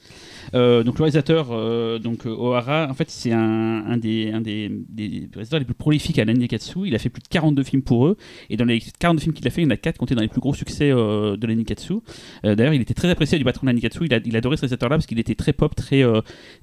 Euh, 0.54 0.84
donc 0.84 0.98
le 0.98 1.04
réalisateur, 1.04 1.48
euh, 1.52 2.00
donc 2.00 2.26
euh, 2.26 2.30
Ohara, 2.30 2.88
en 2.90 2.94
fait, 2.94 3.10
c'est 3.10 3.32
un, 3.32 3.98
des 3.98 4.32
réalisateurs 4.32 5.60
les 5.60 5.66
plus 5.66 5.74
prolifiques 5.74 6.20
à 6.20 6.26
l'Anikatsu. 6.26 6.80
Il 6.86 6.96
a 6.96 7.00
fait 7.00 7.10
plus 7.10 7.22
de 7.22 7.28
42 7.28 7.64
films 7.64 7.82
pour 7.82 8.08
eux, 8.08 8.18
et 8.50 8.58
dans 8.58 8.66
les 8.66 8.80
42 9.00 9.22
films 9.22 9.34
qu'il 9.34 9.48
a 9.48 9.52
fait, 9.52 9.62
il 9.62 9.66
y 9.66 9.68
en 9.68 9.72
a 9.72 9.78
4 9.78 9.98
comptés 9.98 10.16
dans 10.16 10.22
les 10.22 10.28
plus 10.28 10.42
gros 10.42 10.54
succès 10.54 10.92
euh, 10.92 11.38
de 11.38 11.48
l'Anikatsu. 11.48 11.96
D'ailleurs, 12.44 12.74
il 12.74 12.82
était 12.82 12.94
très 12.94 13.10
apprécié 13.10 13.38
du 13.38 13.44
patron 13.44 13.66
de 13.66 13.68
l'Anikatsu. 13.68 14.06
Il, 14.06 14.22
il 14.26 14.38
adorait 14.38 14.58
ce 14.58 14.62
réalisateur-là 14.62 14.98
parce 14.98 15.06
qu'il 15.06 15.20
était 15.20 15.36
très 15.36 15.54
pop, 15.54 15.76
très 15.76 16.04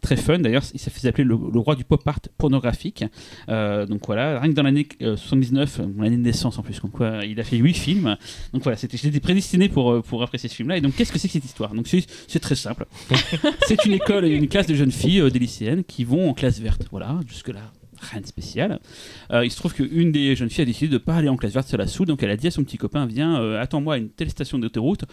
très 0.01 0.17
fun. 0.17 0.39
D'ailleurs, 0.39 0.63
il 0.75 0.81
s'est 0.81 0.91
fait 0.91 1.07
appeler 1.09 1.25
le, 1.25 1.35
roi 1.35 1.75
du 1.75 1.85
pop 1.85 2.03
art 2.07 2.21
pornographique. 2.39 3.05
Donc 3.49 4.07
voilà, 4.07 4.41
rien 4.41 4.51
que 4.51 4.57
dans 4.57 4.63
l'année 4.63 4.87
euh, 5.03 5.17
79, 5.17 5.81
mon 5.97 6.05
année 6.05 6.17
de 6.17 6.23
naissance 6.23 6.59
en 6.59 6.63
plus, 6.63 6.81
il 7.27 7.41
a 7.41 7.45
fait 7.45 7.57
8 7.57 7.75
films. 7.75 8.17
Donc 8.53 8.63
voilà, 8.63 8.79
j'étais 8.81 9.21
prédestiné 9.21 9.69
pour, 9.69 10.03
pour 10.03 10.23
apprécier 10.23 10.49
ce 10.49 10.55
film-là. 10.55 10.77
Et 10.77 10.81
donc 10.81 10.95
qu'est-ce 10.95 11.13
que 11.13 11.19
c'est 11.19 11.29
que 11.29 11.33
cette 11.33 11.45
histoire? 11.45 11.75
Donc 11.75 11.87
c'est 11.87 12.41
très 12.41 12.55
simple. 12.55 12.87
c'est 13.67 13.85
une 13.85 13.95
école, 13.95 14.25
une 14.25 14.49
classe 14.49 14.67
de 14.67 14.75
jeunes 14.75 14.93
filles, 14.93 15.21
euh, 15.21 15.31
des 15.31 15.41
lycéennes, 15.41 15.83
qui 15.83 16.05
vont 16.05 16.31
en 16.31 16.35
classe 16.35 16.61
verte. 16.61 16.87
Voilà, 16.91 17.19
jusque-là. 17.27 17.73
Rien 18.01 18.21
de 18.21 18.27
spécial. 18.27 18.79
Euh, 19.33 19.45
il 19.45 19.51
se 19.51 19.57
trouve 19.57 19.73
qu'une 19.73 20.13
des 20.13 20.37
jeunes 20.37 20.51
filles 20.51 20.63
a 20.63 20.67
décidé 20.67 20.89
de 20.89 20.95
ne 20.95 20.99
pas 20.99 21.17
aller 21.17 21.29
en 21.29 21.37
classe 21.37 21.53
verte, 21.53 21.67
ça 21.67 21.77
la 21.77 21.87
saoule, 21.87 22.07
donc 22.07 22.23
elle 22.23 22.31
a 22.31 22.37
dit 22.37 22.47
à 22.47 22.51
son 22.51 22.63
petit 22.63 22.77
copain 22.77 23.07
Viens, 23.07 23.41
euh, 23.41 23.61
attends-moi 23.61 23.95
à 23.95 23.97
une 23.97 24.11
telle 24.11 24.31
station 24.31 24.59
d'autoroute, 24.59 25.05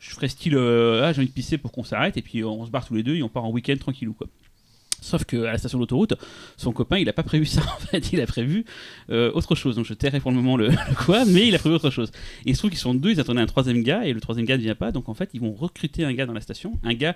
je 0.00 0.10
ferai 0.10 0.28
style 0.28 0.56
Ah, 0.56 1.12
j'ai 1.12 1.20
envie 1.20 1.28
de 1.28 1.32
pisser 1.32 1.56
pour 1.56 1.70
qu'on 1.70 1.84
s'arrête, 1.84 2.16
et 2.16 2.22
puis 2.22 2.42
on 2.42 2.66
se 2.66 2.70
barre 2.70 2.84
tous 2.84 2.94
les 2.94 3.04
deux 3.04 3.14
et 3.14 3.22
on 3.22 3.28
part 3.28 3.44
en 3.44 3.50
week-end 3.50 3.76
tranquillou. 3.78 4.12
Quoi. 4.12 4.26
Sauf 5.00 5.24
qu'à 5.24 5.38
la 5.38 5.56
station 5.56 5.78
d'autoroute, 5.78 6.14
son 6.56 6.72
copain, 6.72 6.98
il 6.98 7.06
n'a 7.06 7.12
pas 7.12 7.22
prévu 7.22 7.46
ça. 7.46 7.62
En 7.62 7.86
fait, 7.86 8.12
il 8.12 8.20
a 8.20 8.26
prévu 8.26 8.64
autre 9.08 9.54
chose. 9.54 9.76
Donc 9.76 9.86
je 9.86 9.94
tairai 9.94 10.18
pour 10.18 10.32
le 10.32 10.36
moment 10.36 10.56
le, 10.56 10.68
le 10.68 11.04
quoi, 11.06 11.24
mais 11.24 11.46
il 11.46 11.54
a 11.54 11.58
prévu 11.58 11.76
autre 11.76 11.90
chose. 11.90 12.10
Et 12.44 12.50
il 12.50 12.54
se 12.54 12.58
trouve 12.60 12.70
qu'ils 12.70 12.80
sont 12.80 12.94
deux, 12.94 13.12
ils 13.12 13.20
attendaient 13.20 13.40
un 13.40 13.46
troisième 13.46 13.84
gars, 13.84 14.04
et 14.04 14.12
le 14.12 14.20
troisième 14.20 14.46
gars 14.46 14.56
ne 14.56 14.62
vient 14.62 14.74
pas. 14.74 14.90
Donc 14.90 15.08
en 15.08 15.14
fait, 15.14 15.30
ils 15.32 15.40
vont 15.40 15.52
recruter 15.52 16.04
un 16.04 16.12
gars 16.12 16.26
dans 16.26 16.34
la 16.34 16.40
station, 16.40 16.78
un 16.82 16.94
gars 16.94 17.14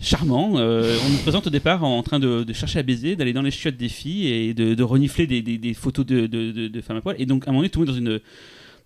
charmant. 0.00 0.58
euh, 0.58 0.96
on 1.06 1.10
nous 1.10 1.18
présente 1.18 1.46
au 1.46 1.50
départ 1.50 1.82
en 1.84 2.02
train 2.02 2.18
de, 2.20 2.44
de 2.44 2.52
chercher 2.52 2.78
à 2.78 2.82
baiser, 2.82 3.16
d'aller 3.16 3.32
dans 3.32 3.42
les 3.42 3.50
chiottes 3.50 3.76
des 3.76 3.88
filles 3.88 4.26
et 4.28 4.54
de, 4.54 4.74
de 4.74 4.82
renifler 4.82 5.26
des, 5.26 5.42
des- 5.42 5.58
des 5.58 5.74
photos 5.74 6.06
de, 6.06 6.26
de- 6.26 6.52
de- 6.52 6.68
de 6.68 6.80
femmes 6.80 6.98
à 6.98 7.00
poil. 7.00 7.16
Et 7.18 7.26
donc 7.26 7.46
à 7.46 7.50
un 7.50 7.52
moment 7.52 7.60
donné, 7.62 7.70
tomber 7.70 7.86
dans 7.86 7.94
une 7.94 8.20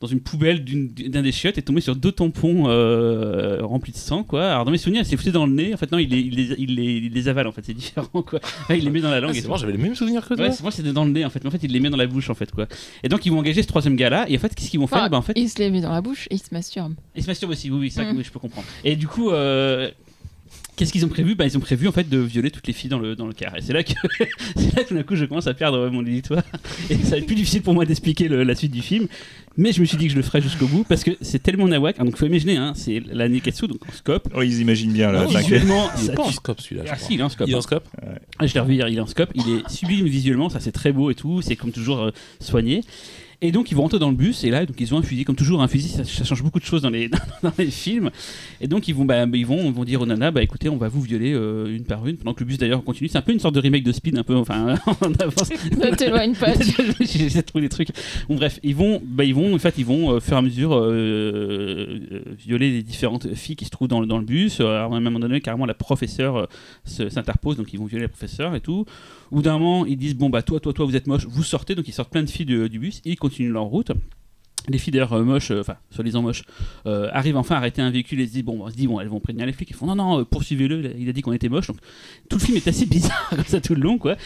dans 0.00 0.08
une 0.08 0.18
poubelle 0.20 0.64
d'un 0.64 1.22
des 1.22 1.30
chiottes 1.30 1.58
et 1.58 1.62
tomber 1.62 1.80
sur 1.80 1.94
deux 1.94 2.10
tampons 2.10 2.64
euh, 2.66 3.58
remplis 3.62 3.92
de 3.92 3.96
sang 3.96 4.24
quoi. 4.24 4.50
Alors 4.50 4.64
dans 4.64 4.72
mes 4.72 4.78
souvenirs, 4.78 5.02
il 5.02 5.06
s'est 5.06 5.16
foutu 5.16 5.30
dans 5.30 5.46
le 5.46 5.52
nez. 5.52 5.72
En 5.74 5.76
fait 5.76 5.92
non, 5.92 5.98
il 5.98 6.08
les, 6.08 6.18
il 6.18 6.34
les, 6.34 6.54
il 6.58 6.74
les- 6.74 6.96
il 6.96 7.12
les 7.12 7.28
avale 7.28 7.46
en 7.46 7.52
fait, 7.52 7.62
c'est 7.64 7.72
différent 7.72 8.08
quoi. 8.22 8.40
Il 8.70 8.82
les 8.82 8.90
met 8.90 9.00
dans 9.00 9.12
la 9.12 9.20
langue. 9.20 9.30
Ah, 9.32 9.38
c'est 9.40 9.46
bon, 9.46 9.54
j'avais 9.56 9.70
le 9.70 9.78
même 9.78 9.94
souvenir 9.94 10.26
que 10.26 10.34
toi. 10.34 10.46
Ouais, 10.46 10.50
c'est- 10.50 10.62
moi 10.62 10.72
c'était 10.72 10.92
dans 10.92 11.04
le 11.04 11.12
nez 11.12 11.24
en 11.24 11.30
fait, 11.30 11.44
mais 11.44 11.48
en 11.48 11.52
fait 11.52 11.60
il 11.62 11.70
les 11.70 11.78
met 11.78 11.88
dans 11.88 11.96
la 11.96 12.08
bouche 12.08 12.30
en 12.30 12.34
fait 12.34 12.50
quoi. 12.50 12.66
Et 13.04 13.08
donc 13.08 13.24
ils 13.26 13.30
vont 13.30 13.38
engager 13.38 13.62
ce 13.62 13.68
troisième 13.68 13.94
gars 13.94 14.10
là 14.10 14.26
et 14.28 14.36
en 14.36 14.40
fait 14.40 14.52
qu'est-ce 14.56 14.70
qu'ils 14.70 14.80
vont 14.80 14.88
faire? 14.88 14.98
Enfin, 15.02 15.08
Bah, 15.08 15.18
en 15.18 15.22
fait 15.22 15.34
Il 15.36 15.48
se 15.48 15.60
les 15.60 15.70
met 15.70 15.80
dans 15.80 15.92
la 15.92 16.00
bouche 16.00 16.26
et 16.32 16.34
il 16.34 16.38
se 16.40 16.52
masturbe. 16.52 16.94
ils 17.14 17.22
se 17.22 17.28
masturbent 17.28 17.52
aussi, 17.52 17.70
oui, 17.70 17.78
oui, 17.82 17.90
ça, 17.92 18.02
Mm. 18.02 18.16
oui, 18.16 18.24
je 18.24 18.32
peux 18.32 18.40
comprendre. 18.40 18.66
Et 18.82 18.96
du 18.96 19.06
coup, 19.06 19.30
euh, 19.30 19.88
qu'est-ce 20.76 20.92
qu'ils 20.92 21.04
ont 21.04 21.08
prévu 21.08 21.34
bah, 21.34 21.46
Ils 21.46 21.56
ont 21.56 21.60
prévu 21.60 21.88
en 21.88 21.92
fait 21.92 22.08
de 22.08 22.18
violer 22.18 22.50
toutes 22.50 22.66
les 22.66 22.72
filles 22.72 22.90
dans 22.90 22.98
le, 22.98 23.14
dans 23.16 23.26
le 23.26 23.32
car. 23.32 23.56
Et 23.56 23.60
c'est 23.60 23.72
là 23.72 23.82
que, 23.82 23.92
c'est 24.56 24.74
là 24.76 24.82
que 24.82 24.88
tout 24.88 24.94
d'un 24.94 25.02
coup 25.02 25.16
je 25.16 25.24
commence 25.24 25.46
à 25.46 25.54
perdre 25.54 25.88
mon 25.90 26.04
éditoire. 26.04 26.42
Et 26.90 26.96
ça 26.96 27.10
va 27.10 27.16
être 27.18 27.26
plus 27.26 27.34
difficile 27.34 27.62
pour 27.62 27.74
moi 27.74 27.84
d'expliquer 27.84 28.28
le- 28.28 28.42
la 28.44 28.54
suite 28.54 28.72
du 28.72 28.82
film. 28.82 29.06
Mais 29.58 29.72
je 29.72 29.80
me 29.80 29.84
suis 29.84 29.98
dit 29.98 30.06
que 30.06 30.12
je 30.12 30.16
le 30.16 30.22
ferais 30.22 30.40
jusqu'au 30.40 30.66
bout 30.66 30.82
parce 30.88 31.04
que 31.04 31.10
c'est 31.20 31.42
tellement 31.42 31.68
nawak. 31.68 31.96
Ah, 31.98 32.04
Donc 32.04 32.16
faut 32.16 32.24
imaginer, 32.26 32.56
hein, 32.56 32.72
c'est 32.74 33.02
la 33.10 33.28
Neketsu, 33.28 33.66
donc 33.66 33.86
en 33.86 33.92
scope. 33.92 34.28
Oh, 34.34 34.40
ils 34.42 34.60
imaginent 34.60 34.92
bien 34.92 35.12
là. 35.12 35.24
Non, 35.24 35.28
visuellement, 35.28 35.90
Il 36.02 36.10
est 36.10 36.14
pas 36.14 36.22
en 36.22 36.32
scope 36.32 36.60
celui-là. 36.62 36.84
je 36.86 36.90
Ah 36.92 36.96
si, 36.96 37.14
il 37.14 37.20
est 37.20 37.22
en 37.22 37.28
scope. 37.28 37.48
Il 37.48 37.52
est 37.52 37.54
hein. 37.54 37.58
en 37.58 37.62
scope 37.62 37.86
Ah, 38.38 38.46
Je 38.46 38.54
l'ai 38.54 38.60
revu 38.60 38.74
hier, 38.74 38.88
il 38.88 38.96
est 38.96 39.00
en 39.00 39.06
scope, 39.06 39.30
il 39.34 39.42
est 39.56 39.68
sublime 39.70 40.06
visuellement, 40.06 40.48
ça 40.48 40.58
c'est 40.60 40.72
très 40.72 40.92
beau 40.92 41.10
et 41.10 41.14
tout, 41.14 41.42
c'est 41.42 41.54
comme 41.56 41.70
toujours 41.70 42.00
euh, 42.00 42.10
soigné. 42.40 42.80
Et 43.44 43.50
donc 43.52 43.70
ils 43.70 43.74
vont 43.74 43.82
rentrer 43.82 43.98
dans 43.98 44.10
le 44.10 44.16
bus 44.16 44.44
et 44.44 44.50
là 44.50 44.64
donc 44.64 44.76
ils 44.80 44.94
ont 44.94 44.98
un 44.98 45.02
fusil 45.02 45.24
comme 45.24 45.34
toujours 45.36 45.62
un 45.62 45.68
fusil 45.68 45.88
ça, 45.88 46.04
ça 46.04 46.24
change 46.24 46.42
beaucoup 46.44 46.60
de 46.60 46.64
choses 46.64 46.82
dans 46.82 46.90
les 46.90 47.08
dans 47.42 47.52
les 47.58 47.70
films 47.70 48.10
et 48.60 48.68
donc 48.68 48.86
ils 48.86 48.94
vont 48.94 49.04
bah, 49.04 49.24
ils 49.34 49.44
vont 49.46 49.70
vont 49.72 49.84
dire 49.84 50.00
aux 50.00 50.06
nanas 50.06 50.30
bah 50.30 50.42
écoutez 50.42 50.68
on 50.68 50.76
va 50.76 50.86
vous 50.88 51.00
violer 51.02 51.32
euh, 51.34 51.74
une 51.76 51.82
par 51.84 52.06
une 52.06 52.16
pendant 52.16 52.34
que 52.34 52.40
le 52.40 52.46
bus 52.46 52.56
d'ailleurs 52.58 52.84
continue 52.84 53.08
c'est 53.08 53.18
un 53.18 53.22
peu 53.22 53.32
une 53.32 53.40
sorte 53.40 53.54
de 53.56 53.60
remake 53.60 53.82
de 53.82 53.90
Speed 53.90 54.16
un 54.16 54.22
peu 54.22 54.36
enfin 54.36 54.76
en 54.86 55.12
avance 55.18 55.50
Ne 55.72 55.94
t'éloigne 55.96 56.34
pas. 56.34 56.52
de 56.54 57.40
trouver 57.40 57.62
des 57.62 57.68
trucs. 57.68 57.88
Bon, 58.28 58.36
bref, 58.36 58.60
ils 58.62 58.74
vont, 58.76 59.00
bah, 59.04 59.24
ils 59.24 59.34
vont, 59.34 59.54
en 59.54 59.58
fait, 59.58 59.74
ils 59.78 59.84
vont, 59.84 60.14
euh, 60.14 60.20
et 60.20 60.34
à 60.34 60.42
mesure, 60.42 60.72
euh, 60.74 62.00
violer 62.38 62.70
les 62.70 62.82
différentes 62.82 63.34
filles 63.34 63.56
qui 63.56 63.64
se 63.64 63.70
trouvent 63.70 63.88
dans, 63.88 64.00
le- 64.00 64.06
dans 64.06 64.18
le 64.18 64.24
bus. 64.24 64.60
Alors, 64.60 64.92
à 64.94 64.96
un 64.96 65.00
moment 65.00 65.18
donné, 65.18 65.40
carrément, 65.40 65.66
la 65.66 65.74
professeure 65.74 66.48
se- 66.84 67.08
s'interpose, 67.08 67.56
donc 67.56 67.72
ils 67.72 67.78
vont 67.78 67.86
violer 67.86 68.04
la 68.04 68.08
professeure 68.08 68.54
et 68.54 68.60
tout. 68.60 68.84
Bout 69.30 69.42
d'un 69.42 69.58
moment, 69.58 69.86
ils 69.86 69.96
disent, 69.96 70.14
bon, 70.14 70.30
bah, 70.30 70.42
toi, 70.42 70.60
toi, 70.60 70.72
toi, 70.72 70.84
vous 70.84 70.94
êtes 70.96 71.06
moche, 71.06 71.26
vous 71.26 71.42
sortez. 71.42 71.74
Donc, 71.74 71.88
ils 71.88 71.92
sortent 71.92 72.10
plein 72.10 72.22
de 72.22 72.30
filles 72.30 72.46
du, 72.46 72.68
du 72.68 72.78
bus 72.78 73.00
et 73.04 73.10
ils 73.12 73.16
continuent 73.16 73.31
leur 73.40 73.64
route. 73.64 73.92
Les 74.68 74.78
filles 74.78 74.92
d'ailleurs 74.92 75.18
moches, 75.24 75.50
euh, 75.50 75.60
enfin 75.60 75.74
soi-disant 75.90 76.22
moches, 76.22 76.44
euh, 76.86 77.08
arrivent 77.12 77.36
enfin 77.36 77.56
à 77.56 77.58
arrêter 77.58 77.82
un 77.82 77.90
véhicule 77.90 78.20
et 78.20 78.26
se 78.28 78.32
disent 78.34 78.44
bon, 78.44 78.62
on 78.64 78.70
se 78.70 78.76
dit 78.76 78.86
bon, 78.86 79.00
elles 79.00 79.08
vont 79.08 79.18
prévenir 79.18 79.44
les 79.44 79.52
flics. 79.52 79.68
Ils 79.70 79.74
font 79.76 79.86
non 79.86 79.96
non, 79.96 80.20
euh, 80.20 80.24
poursuivez-le. 80.24 80.78
il 80.80 80.86
a- 80.86 80.90
Il 80.98 81.08
a 81.08 81.12
dit 81.12 81.20
qu'on 81.20 81.32
était 81.32 81.48
moche. 81.48 81.66
Donc 81.66 81.78
tout 82.28 82.38
le 82.38 82.44
film 82.44 82.56
est 82.56 82.68
assez 82.68 82.86
bizarre 82.96 83.28
comme 83.30 83.44
ça 83.44 83.60
tout 83.60 83.74
le 83.74 83.80
long 83.80 83.98
quoi. 83.98 84.16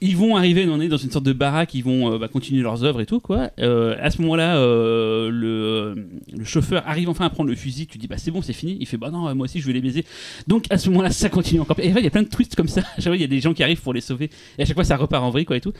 Ils 0.00 0.16
vont 0.16 0.36
arriver, 0.36 0.64
on 0.70 0.80
est 0.80 0.86
dans 0.86 0.96
une 0.96 1.10
sorte 1.10 1.24
de 1.24 1.32
baraque, 1.32 1.74
ils 1.74 1.82
vont 1.82 2.12
euh, 2.12 2.18
bah, 2.18 2.28
continuer 2.28 2.62
leurs 2.62 2.84
œuvres 2.84 3.00
et 3.00 3.06
tout 3.06 3.18
quoi. 3.18 3.50
Euh, 3.58 3.96
à 4.00 4.10
ce 4.10 4.22
moment-là, 4.22 4.56
euh, 4.58 5.28
le, 5.28 6.06
le 6.32 6.44
chauffeur 6.44 6.84
arrive 6.86 7.08
enfin 7.08 7.24
à 7.24 7.30
prendre 7.30 7.50
le 7.50 7.56
fusil. 7.56 7.88
Tu 7.88 7.98
dis 7.98 8.06
bah 8.06 8.16
c'est 8.16 8.30
bon, 8.30 8.40
c'est 8.40 8.52
fini. 8.52 8.76
Il 8.80 8.86
fait 8.86 8.96
bah 8.96 9.10
non, 9.10 9.28
euh, 9.28 9.34
moi 9.34 9.44
aussi 9.46 9.60
je 9.60 9.66
vais 9.66 9.72
les 9.72 9.80
baiser. 9.80 10.04
Donc 10.46 10.66
à 10.70 10.78
ce 10.78 10.88
moment-là, 10.90 11.10
ça 11.10 11.28
continue 11.28 11.60
encore. 11.60 11.78
Et 11.80 11.90
en 11.90 11.94
fait, 11.94 12.00
il 12.00 12.04
y 12.04 12.06
a 12.06 12.10
plein 12.10 12.22
de 12.22 12.28
twists 12.28 12.54
comme 12.54 12.68
ça. 12.68 12.82
À 12.98 13.00
chaque 13.00 13.04
fois, 13.04 13.16
il 13.16 13.20
y 13.20 13.24
a 13.24 13.28
des 13.28 13.40
gens 13.40 13.54
qui 13.54 13.62
arrivent 13.62 13.80
pour 13.82 13.92
les 13.92 14.00
sauver. 14.00 14.30
Et 14.58 14.62
à 14.62 14.64
chaque 14.64 14.76
fois, 14.76 14.84
ça 14.84 14.96
repart 14.96 15.22
en 15.24 15.30
vrille 15.30 15.44
quoi 15.44 15.56
et 15.56 15.60
tout. 15.60 15.72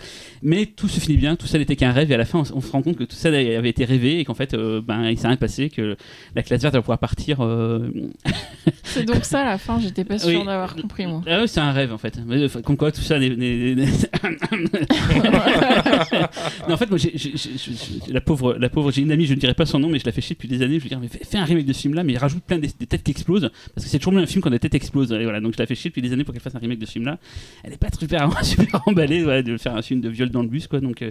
Mais 0.42 0.66
tout 0.66 0.88
se 0.88 0.98
finit 0.98 1.16
bien. 1.16 1.36
Tout 1.36 1.46
ça 1.46 1.58
n'était 1.58 1.76
qu'un 1.76 1.92
rêve. 1.92 2.10
Et 2.10 2.14
à 2.14 2.18
la 2.18 2.24
fin, 2.24 2.42
on, 2.54 2.60
se 2.60 2.72
rend 2.72 2.82
compte 2.82 2.96
que 2.96 3.04
tout 3.04 3.16
ça 3.16 3.28
avait 3.28 3.68
été 3.68 3.84
rêvé 3.84 4.18
et 4.18 4.24
qu'en 4.24 4.34
fait, 4.34 4.54
euh, 4.54 4.80
ben 4.80 5.08
il 5.08 5.18
s'est 5.18 5.28
rien 5.28 5.36
passé, 5.36 5.70
que 5.70 5.96
la 6.34 6.42
classe 6.42 6.62
verte 6.62 6.74
va 6.74 6.80
pouvoir 6.80 6.98
partir. 6.98 7.38
C'est 8.82 9.04
donc 9.04 9.24
ça 9.24 9.44
la 9.44 9.58
fin, 9.58 9.78
j'étais 9.78 10.04
pas 10.04 10.18
sûre 10.18 10.40
Oui. 10.40 10.46
d'avoir 10.46 10.74
compris 10.74 11.06
moi. 11.06 11.22
Ah 11.26 11.46
c'est 11.46 11.60
un 11.60 11.72
rêve 11.72 11.92
en 11.92 11.98
fait. 11.98 12.18
Comme 12.64 12.76
quoi 12.76 12.90
tout 12.90 13.02
ça 13.02 13.18
n'est. 13.18 13.36
n'est- 14.52 14.70
n'est- 15.20 16.72
en 16.72 16.76
fait, 16.76 16.88
moi, 16.88 16.98
j'ai, 16.98 17.12
la 18.08 18.20
pauvre, 18.20 18.54
la 18.58 18.68
pauvre, 18.68 18.90
j'ai 18.90 19.02
une 19.02 19.12
amie, 19.12 19.26
je 19.26 19.34
ne 19.34 19.38
dirais 19.38 19.54
pas 19.54 19.66
son 19.66 19.78
nom, 19.78 19.88
mais 19.88 19.98
je 19.98 20.04
la 20.06 20.12
fais 20.12 20.20
chier 20.20 20.34
depuis 20.34 20.48
des 20.48 20.62
années. 20.62 20.78
Je 20.80 20.88
lui 20.88 21.08
dis, 21.08 21.08
fais, 21.08 21.38
un 21.38 21.44
remake 21.44 21.66
de 21.66 21.72
ce 21.72 21.80
film-là, 21.82 22.04
mais 22.04 22.12
il 22.14 22.18
rajoute 22.18 22.42
plein 22.42 22.58
des, 22.58 22.68
des 22.78 22.86
têtes 22.86 23.02
qui 23.02 23.10
explosent, 23.10 23.50
parce 23.74 23.84
que 23.84 23.90
c'est 23.90 23.98
toujours 23.98 24.12
mieux 24.12 24.22
un 24.22 24.26
film 24.26 24.42
quand 24.42 24.50
des 24.50 24.58
têtes 24.58 24.74
explosent. 24.74 25.12
Et 25.12 25.22
voilà, 25.24 25.40
donc 25.40 25.54
je 25.54 25.58
la 25.58 25.66
fais 25.66 25.74
chier 25.74 25.90
depuis 25.90 26.02
des 26.02 26.12
années 26.12 26.24
pour 26.24 26.32
qu'elle 26.34 26.42
fasse 26.42 26.54
un 26.54 26.58
remake 26.60 26.78
de 26.78 26.86
ce 26.86 26.92
film-là. 26.92 27.18
Elle 27.64 27.72
est 27.72 27.78
pas 27.78 27.88
super, 27.98 28.30
super 28.44 28.82
emballée 28.86 29.42
de 29.42 29.56
faire 29.56 29.74
un 29.76 29.82
film 29.82 30.00
de 30.00 30.08
viol 30.08 30.30
dans 30.30 30.42
le 30.42 30.48
bus, 30.48 30.66
quoi. 30.66 30.80
Donc, 30.80 31.02
euh, 31.02 31.10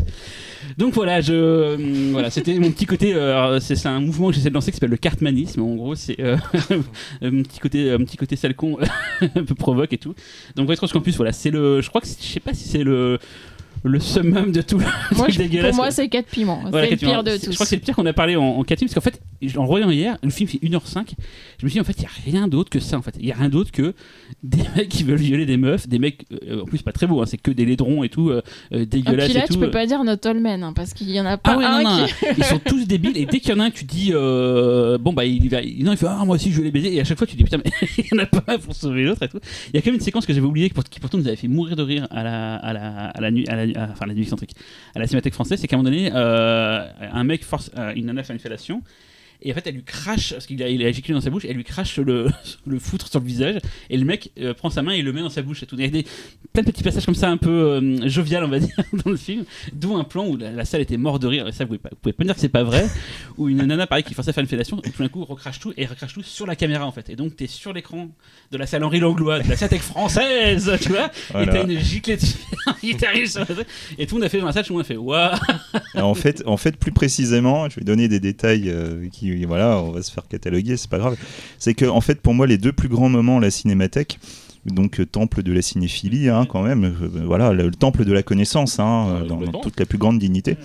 donc 0.78 0.94
voilà, 0.94 1.20
euh, 1.30 1.78
voilà, 2.12 2.30
c'était 2.30 2.58
mon 2.60 2.72
petit 2.72 2.86
côté. 2.86 3.14
euh, 3.14 3.60
c'est, 3.60 3.86
un 3.86 4.00
mouvement 4.00 4.30
que 4.30 4.36
j'essaie 4.36 4.50
de 4.50 4.54
lancer 4.54 4.72
qui 4.72 4.78
s'appelle 4.78 4.90
le 4.90 4.98
cartmanisme. 4.98 5.62
En 5.62 5.76
gros, 5.76 5.96
c'est 5.96 6.18
un 6.22 6.38
petit 7.44 7.60
côté, 7.60 7.92
un 7.92 8.00
petit 8.00 8.18
côté 8.18 8.36
sale 8.36 8.56
con, 8.56 8.78
un 9.22 9.44
peu 9.44 9.56
provoque 9.56 9.94
et 9.94 9.98
tout. 9.98 10.14
Donc 10.56 10.68
Coast 10.78 10.94
Campus, 10.94 11.16
voilà, 11.16 11.32
c'est 11.32 11.52
le, 11.52 11.82
je 11.82 11.90
crois 11.90 12.02
que 12.02 12.08
je 12.08 12.14
sais 12.14 12.40
pas 12.40 12.54
si 12.54 12.68
c'est 12.68 12.84
le 12.88 13.20
summum 14.00 14.52
de 14.52 14.62
tout. 14.62 14.78
le 14.78 14.86
Moi, 15.16 15.26
truc 15.28 15.32
je- 15.34 15.38
dégueulasse, 15.40 15.70
pour 15.72 15.76
moi, 15.84 15.92
c'est 15.92 16.08
4 16.10 16.26
piments. 16.28 16.62
Voilà, 16.70 16.86
c'est 16.88 16.92
le 16.92 16.98
pire 16.98 17.24
de 17.24 17.32
c'est- 17.32 17.38
Je 17.40 17.46
tous. 17.48 17.54
crois 17.56 17.66
que 17.66 17.70
c'est 17.70 17.76
le 17.76 17.82
pire 17.82 17.96
qu'on 17.96 18.06
a 18.06 18.14
parlé 18.14 18.36
en, 18.36 18.44
en 18.44 18.64
4 18.64 18.80
films, 18.80 18.90
parce 18.94 19.06
qu'en 19.06 19.12
fait, 19.12 19.22
en 19.58 19.62
le 19.64 19.68
voyant 19.68 19.90
hier, 19.90 20.18
le 20.24 20.30
film 20.30 20.50
fait 20.50 20.60
1h05. 20.62 21.14
Je 21.60 21.66
me 21.66 21.70
suis 21.70 21.78
dit, 21.78 21.82
en 21.82 21.84
fait, 21.84 21.96
il 21.98 22.02
n'y 22.02 22.06
a 22.08 22.40
rien 22.40 22.48
d'autre 22.48 22.70
que 22.70 22.80
ça. 22.80 22.98
En 22.98 23.02
fait, 23.02 23.16
il 23.20 23.26
n'y 23.26 23.32
a 23.32 23.36
rien 23.36 23.50
d'autre 23.50 23.72
que 23.72 23.94
des 24.44 24.58
mecs 24.76 24.90
qui 24.90 25.04
veulent 25.04 25.18
violer 25.18 25.46
des 25.46 25.58
meufs, 25.58 25.88
des 25.88 26.00
mecs, 26.00 26.26
euh, 26.48 26.62
en 26.62 26.66
plus, 26.66 26.82
pas 26.82 26.92
très 26.92 27.08
beaux, 27.08 27.22
hein, 27.22 27.26
c'est 27.26 27.38
que 27.38 27.52
des 27.52 27.66
laidrons 27.66 28.04
et 28.04 28.10
tout, 28.10 28.30
euh, 28.30 28.42
euh, 28.74 28.82
Et 28.82 28.86
dégueulasses 28.86 29.26
puis 29.26 29.34
là, 29.36 29.44
et 29.44 29.48
tout. 29.48 29.54
tu 29.54 29.60
peux 29.60 29.72
pas 29.72 29.86
dire 29.86 30.04
Not 30.04 30.26
All 30.26 30.40
Men, 30.40 30.64
hein, 30.64 30.74
parce 30.74 30.94
qu'il 30.94 31.10
y 31.10 31.20
en 31.20 31.26
a 31.26 31.38
pas 31.38 31.52
Ah 31.54 31.58
ouais, 31.58 31.66
un 31.66 31.84
non, 31.84 31.98
non, 32.00 32.06
qui. 32.06 32.14
ils 32.38 32.44
sont 32.44 32.60
tous 32.60 32.86
débiles 32.88 33.18
et 33.18 33.26
dès 33.26 33.40
qu'il 33.40 33.52
y 33.52 33.54
en 33.54 33.60
a 33.60 33.66
un 33.66 33.72
tu 33.72 33.84
dis 33.86 34.12
euh, 34.14 34.98
bon 34.98 35.14
bah 35.14 35.26
il 35.26 35.50
va 35.50 35.62
il, 35.62 35.84
non, 35.84 35.92
il 35.92 35.98
fait 35.98 36.08
ah 36.08 36.24
moi 36.26 36.36
aussi 36.36 36.52
je 36.52 36.58
vais 36.58 36.66
les 36.66 36.72
baiser 36.72 36.94
et 36.96 37.00
à 37.02 37.04
chaque 37.04 37.18
fois 37.18 37.28
tu 37.28 37.36
dis 37.36 37.44
putain 37.44 37.58
mais 37.64 37.72
il 37.98 38.06
y 38.06 38.16
en 38.16 38.24
a 38.24 38.26
pas 38.26 38.44
un 38.54 38.58
pour 38.58 38.76
sauver 38.76 39.04
l'autre 39.04 39.24
et 39.24 39.28
tout 39.28 39.40
il 39.74 39.76
y 39.76 39.78
a 39.78 39.82
quand 39.82 39.88
même 39.88 39.96
une 39.96 40.02
séquence 40.02 40.26
que 40.26 40.34
j'avais 40.34 40.46
oubliée 40.46 40.68
qui 40.70 40.74
pour- 40.74 40.84
qui 40.84 41.00
pourtant 41.00 41.18
nous 41.18 41.28
avait 41.28 41.36
fait 41.36 41.48
mourir 41.48 41.76
de 41.76 41.84
rire 41.84 42.08
à 42.12 42.24
la 42.24 42.56
à 42.56 42.74
la 42.74 43.06
à 43.08 43.22
la 43.22 43.32
nuit 43.32 43.48
à 43.48 43.56
la, 43.56 43.62
à- 43.64 43.66
enfin 43.66 43.67
la 43.67 43.67
nuit 44.14 44.22
excentrique 44.22 44.56
à 44.96 45.00
la 45.00 45.08
cinémathèque 45.08 45.34
française 45.34 45.60
c'est 45.60 45.68
qu'à 45.68 45.76
un 45.76 45.80
moment 45.80 45.90
donné 45.90 46.12
euh, 46.14 46.88
un 47.00 47.24
mec 47.24 47.44
force 47.44 47.72
euh, 47.78 47.94
une 47.96 48.06
nana 48.06 48.22
à 48.22 48.24
faire 48.24 48.34
une 48.34 48.40
fellation 48.40 48.82
et 49.42 49.52
en 49.52 49.56
fait, 49.56 49.68
elle 49.68 49.76
lui 49.76 49.84
crache, 49.84 50.34
parce 50.34 50.46
qu'il 50.46 50.62
a, 50.64 50.70
il 50.70 50.84
a 50.84 50.90
éjaculé 50.90 51.14
dans 51.14 51.22
sa 51.22 51.30
bouche, 51.30 51.46
elle 51.48 51.56
lui 51.56 51.64
crache 51.64 51.98
le, 51.98 52.28
le 52.66 52.80
foutre 52.80 53.08
sur 53.08 53.20
le 53.20 53.26
visage, 53.26 53.60
et 53.90 53.98
le 53.98 54.06
mec 54.06 54.32
euh, 54.40 54.54
prend 54.54 54.70
sa 54.70 54.82
main 54.82 54.94
et 54.94 55.02
le 55.02 55.14
met 55.14 55.22
dans 55.22 55.30
sa 55.30 55.42
bouche. 55.42 55.64
Et 55.64 55.66
tout. 55.66 55.76
Il 55.78 55.82
y 55.82 55.88
a 55.88 55.90
des, 55.90 56.06
plein 56.54 56.64
de 56.64 56.72
petits 56.72 56.84
passages 56.84 57.06
comme 57.06 57.16
ça, 57.16 57.30
un 57.30 57.38
peu 57.38 57.50
euh, 57.50 58.10
jovial, 58.10 58.44
on 58.44 58.48
va 58.48 58.60
dire, 58.60 58.76
dans 59.06 59.12
le 59.12 59.18
film, 59.18 59.46
d'où 59.74 59.96
un 59.96 60.04
plan 60.04 60.26
où 60.28 60.38
la, 60.38 60.52
la 60.52 60.66
salle 60.66 60.82
était 60.82 60.98
morte 60.98 61.22
de 61.22 61.28
rire, 61.28 61.48
et 61.48 61.52
ça, 61.52 61.64
vous 61.66 61.68
pouvez 61.70 61.78
pas, 61.80 61.90
vous 61.92 61.98
pouvez 62.02 62.14
pas 62.14 62.24
me 62.24 62.28
dire 62.28 62.36
que 62.36 62.42
c'est 62.42 62.50
pas 62.50 62.64
vrai, 62.64 62.88
où 63.38 63.48
une 63.50 63.64
nana, 63.66 63.86
pareil, 63.88 64.04
qui 64.04 64.14
forçait 64.14 64.32
à 64.32 64.34
faire 64.34 64.42
une 64.44 64.50
fellation, 64.50 64.82
et 64.84 64.90
tout 64.90 65.04
d'un 65.04 65.10
coup, 65.10 65.24
recrache 65.24 65.60
tout, 65.60 65.74
et 65.78 65.86
recrache 65.86 66.14
tout 66.14 66.24
sur 66.24 66.48
la 66.48 66.56
caméra, 66.56 66.86
en 66.86 66.92
fait. 66.92 67.10
Et 67.10 67.16
donc, 67.16 67.36
t'es 67.36 67.48
sur 67.48 67.74
l'écran 67.74 68.10
de 68.52 68.58
la 68.58 68.66
salle 68.66 68.84
Henri 68.84 69.00
Langlois, 69.00 69.40
de 69.40 69.50
la 69.50 69.56
cinémathèque 69.56 69.82
française, 69.82 70.72
tu 70.82 70.90
vois, 70.90 71.06
et 71.06 71.10
Voilà. 71.32 71.54
t'as 71.54 71.64
une 71.64 71.80
giclée 71.80 72.18
qui 72.82 72.96
t'arrive 72.96 73.28
sur 73.28 73.42
la 73.42 73.46
tête, 73.46 73.68
et 73.98 74.08
tout 74.08 74.16
le 74.16 74.22
monde 74.22 74.26
a 74.26 74.30
fait 74.30 74.40
dans 74.40 74.48
la 74.48 74.52
salle, 74.52 74.66
tout 74.66 74.74
le 74.74 74.78
monde 74.78 74.86
a 74.86 74.88
fait 74.88 74.98
waouh! 74.98 75.32
en 75.96 76.14
fait, 76.16 76.44
en 76.46 76.58
fait, 76.58 76.78
plus 76.78 76.92
précisément, 76.92 77.70
je 77.70 77.76
vais 77.76 77.86
donner 77.86 78.08
des 78.08 78.20
détails 78.20 78.70
euh, 78.70 79.08
qui, 79.10 79.27
voilà, 79.46 79.78
on 79.80 79.92
va 79.92 80.02
se 80.02 80.12
faire 80.12 80.28
cataloguer, 80.28 80.78
c'est 80.78 80.90
pas 80.90 80.98
grave. 81.00 81.16
C'est 81.60 81.74
que, 81.74 81.86
en 81.86 82.02
fait, 82.02 82.22
pour 82.22 82.34
moi, 82.34 82.48
les 82.48 82.58
deux 82.58 82.72
plus 82.72 82.90
grands 82.90 83.10
moments, 83.10 83.40
la 83.40 83.52
cinémathèque, 83.52 84.20
donc 84.66 85.00
euh, 85.00 85.06
temple 85.06 85.44
de 85.44 85.54
la 85.54 85.62
cinéphilie, 85.62 86.28
hein, 86.30 86.46
quand 86.50 86.62
même, 86.62 86.84
euh, 86.86 87.22
voilà, 87.26 87.54
le, 87.54 87.66
le 87.66 87.72
temple 87.76 88.04
de 88.04 88.12
la 88.12 88.22
connaissance, 88.24 88.80
hein, 88.80 89.22
euh, 89.22 89.26
dans, 89.26 89.40
toute 89.62 89.80
la 89.80 89.86
plus 89.86 89.98
grande 89.98 90.20
dignité. 90.20 90.58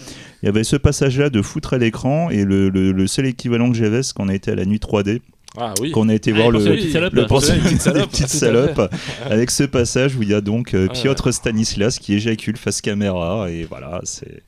Il 0.43 0.47
y 0.47 0.49
avait 0.49 0.65
ce 0.65 0.77
passage-là 0.77 1.31
de 1.31 1.41
foutre 1.41 1.75
à 1.75 1.79
l'écran 1.79 2.29
et 2.31 2.45
le, 2.45 2.69
le- 2.69 2.91
le 2.93 3.07
seul 3.07 3.27
équivalent 3.27 3.71
que 3.71 3.77
j'avais, 3.77 4.03
c'est 4.03 4.13
qu'on 4.15 4.29
a 4.29 4.35
été 4.35 4.51
à 4.51 4.55
la 4.57 4.65
nuit 4.65 4.79
3D, 4.79 5.21
Ah 5.57 5.73
oui. 5.81 5.93
qu'on 5.93 6.09
a 6.09 6.15
été 6.15 6.33
Ah, 6.33 6.35
voir 6.37 6.51
le 6.51 6.59
le, 6.59 7.27
pensionnat 7.29 7.61
des 8.01 8.07
petites 8.09 8.29
salopes. 8.29 8.79
à 8.81 8.91
avec 9.27 9.53
ce 9.53 9.63
passage 9.63 10.17
où 10.17 10.23
il 10.25 10.31
y 10.31 10.35
a 10.35 10.41
donc 10.41 10.75
euh. 10.75 10.89
Piotr 10.89 11.33
Stanislas 11.33 12.01
qui 12.01 12.15
éjacule 12.15 12.57
face 12.57 12.81
caméra, 12.81 13.49
et 13.53 13.63
voilà, 13.71 14.01
c'est 14.03 14.43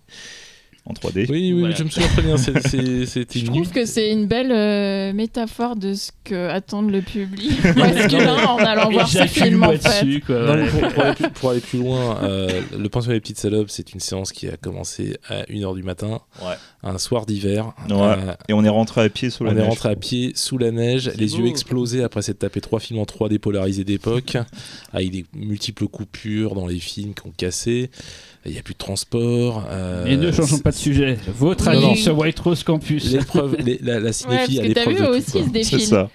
en 0.86 0.92
3D. 0.92 1.26
Oui, 1.30 1.52
oui, 1.54 1.60
Voilà. 1.60 1.74
je 1.74 1.84
me 1.84 1.88
souviens 1.88 2.08
très 2.08 2.20
bien. 2.22 2.36
c'est- 2.36 2.60
c'est- 2.68 3.06
C'était 3.06 3.38
Je 3.40 3.46
trouve 3.46 3.70
que 3.70 3.86
c'est 3.86 4.10
une 4.12 4.26
belle 4.26 4.52
euh, 4.52 5.12
métaphore 5.14 5.76
de 5.76 5.94
ce 5.94 6.10
que 6.24 6.48
attendent 6.50 6.90
le 6.90 7.00
public 7.00 7.52
masculin 7.76 8.36
en 8.46 8.58
allant 8.58 8.90
voir 8.90 9.08
ce 9.08 9.16
Éjacule 9.16 9.42
film 9.44 9.62
en 9.62 9.66
moi 9.68 9.78
fait. 9.78 10.04
dessus, 10.04 10.20
quoi. 10.20 10.40
Non, 10.40 10.52
ouais. 10.54 10.64
mais 10.64 10.68
pour, 10.80 10.92
pour 10.92 11.02
aller 11.04 11.14
plus, 11.14 11.30
pour 11.30 11.50
aller 11.50 11.60
plus 11.60 11.78
loin, 11.78 12.18
euh, 12.22 12.60
le 12.78 12.88
pensionnat 12.90 13.16
des 13.16 13.20
petites 13.20 13.38
salopes, 13.38 13.70
c'est 13.70 13.94
une 13.94 14.00
séance 14.00 14.30
qui 14.32 14.46
a 14.48 14.56
commencé 14.58 15.16
à 15.28 15.44
1h 15.48 15.74
du 15.74 15.82
matin, 15.82 16.20
Ouais. 16.42 16.54
un 16.82 16.98
soir 16.98 17.24
d'hiver. 17.24 17.72
Ouais. 17.88 17.94
Euh, 17.96 18.34
Et 18.48 18.52
on 18.52 18.62
est 18.62 18.68
rentré 18.68 19.00
à 19.02 19.08
pied 19.08 19.30
sous 19.30 19.44
la 19.44 19.50
on 19.50 19.54
est 19.54 19.60
neige. 19.60 19.68
rentré 19.68 19.88
à 19.88 19.96
pied 19.96 20.32
sous 20.34 20.58
la 20.58 20.70
neige, 20.70 21.08
C'est 21.12 21.18
les 21.18 21.28
beau. 21.28 21.38
yeux 21.38 21.46
explosés 21.46 22.02
après 22.02 22.20
s'être 22.20 22.40
tapé 22.40 22.60
trois 22.60 22.78
films 22.80 22.98
en 23.00 23.04
3D 23.06 23.38
polarisés 23.38 23.84
d'époque, 23.84 24.36
avec 24.92 25.10
des 25.10 25.24
multiples 25.34 25.86
coupures 25.88 26.54
dans 26.54 26.66
les 26.66 26.78
films 26.78 27.14
qui 27.14 27.26
ont 27.26 27.32
cassé. 27.34 27.90
Il 28.46 28.52
n'y 28.52 28.58
a 28.58 28.62
plus 28.62 28.74
de 28.74 28.78
transport. 28.78 29.64
euh, 29.70 30.04
Et 30.06 30.16
ne 30.16 30.30
changeons 30.30 30.58
pas 30.58 30.70
de 30.70 30.76
sujet. 30.76 31.16
Votre 31.38 31.68
avis 31.68 31.96
sur 31.96 32.16
White 32.18 32.38
Rose 32.40 32.62
Campus. 32.62 33.10
L'épreuve, 33.12 33.56
les- 33.64 33.78
la, 33.82 33.94
la 33.94 33.98
Ouais, 33.98 34.02
parce 34.04 34.16
cinéphilie 34.18 34.60
à 34.60 34.68
que 34.68 34.72
t'as 34.72 34.84
l'épreuve 34.90 35.10
aussi 35.16 35.30
quoi. 35.32 35.40
ce 35.40 35.46
C'est 35.46 35.52
défilé. 35.52 35.84
ça. 35.86 36.10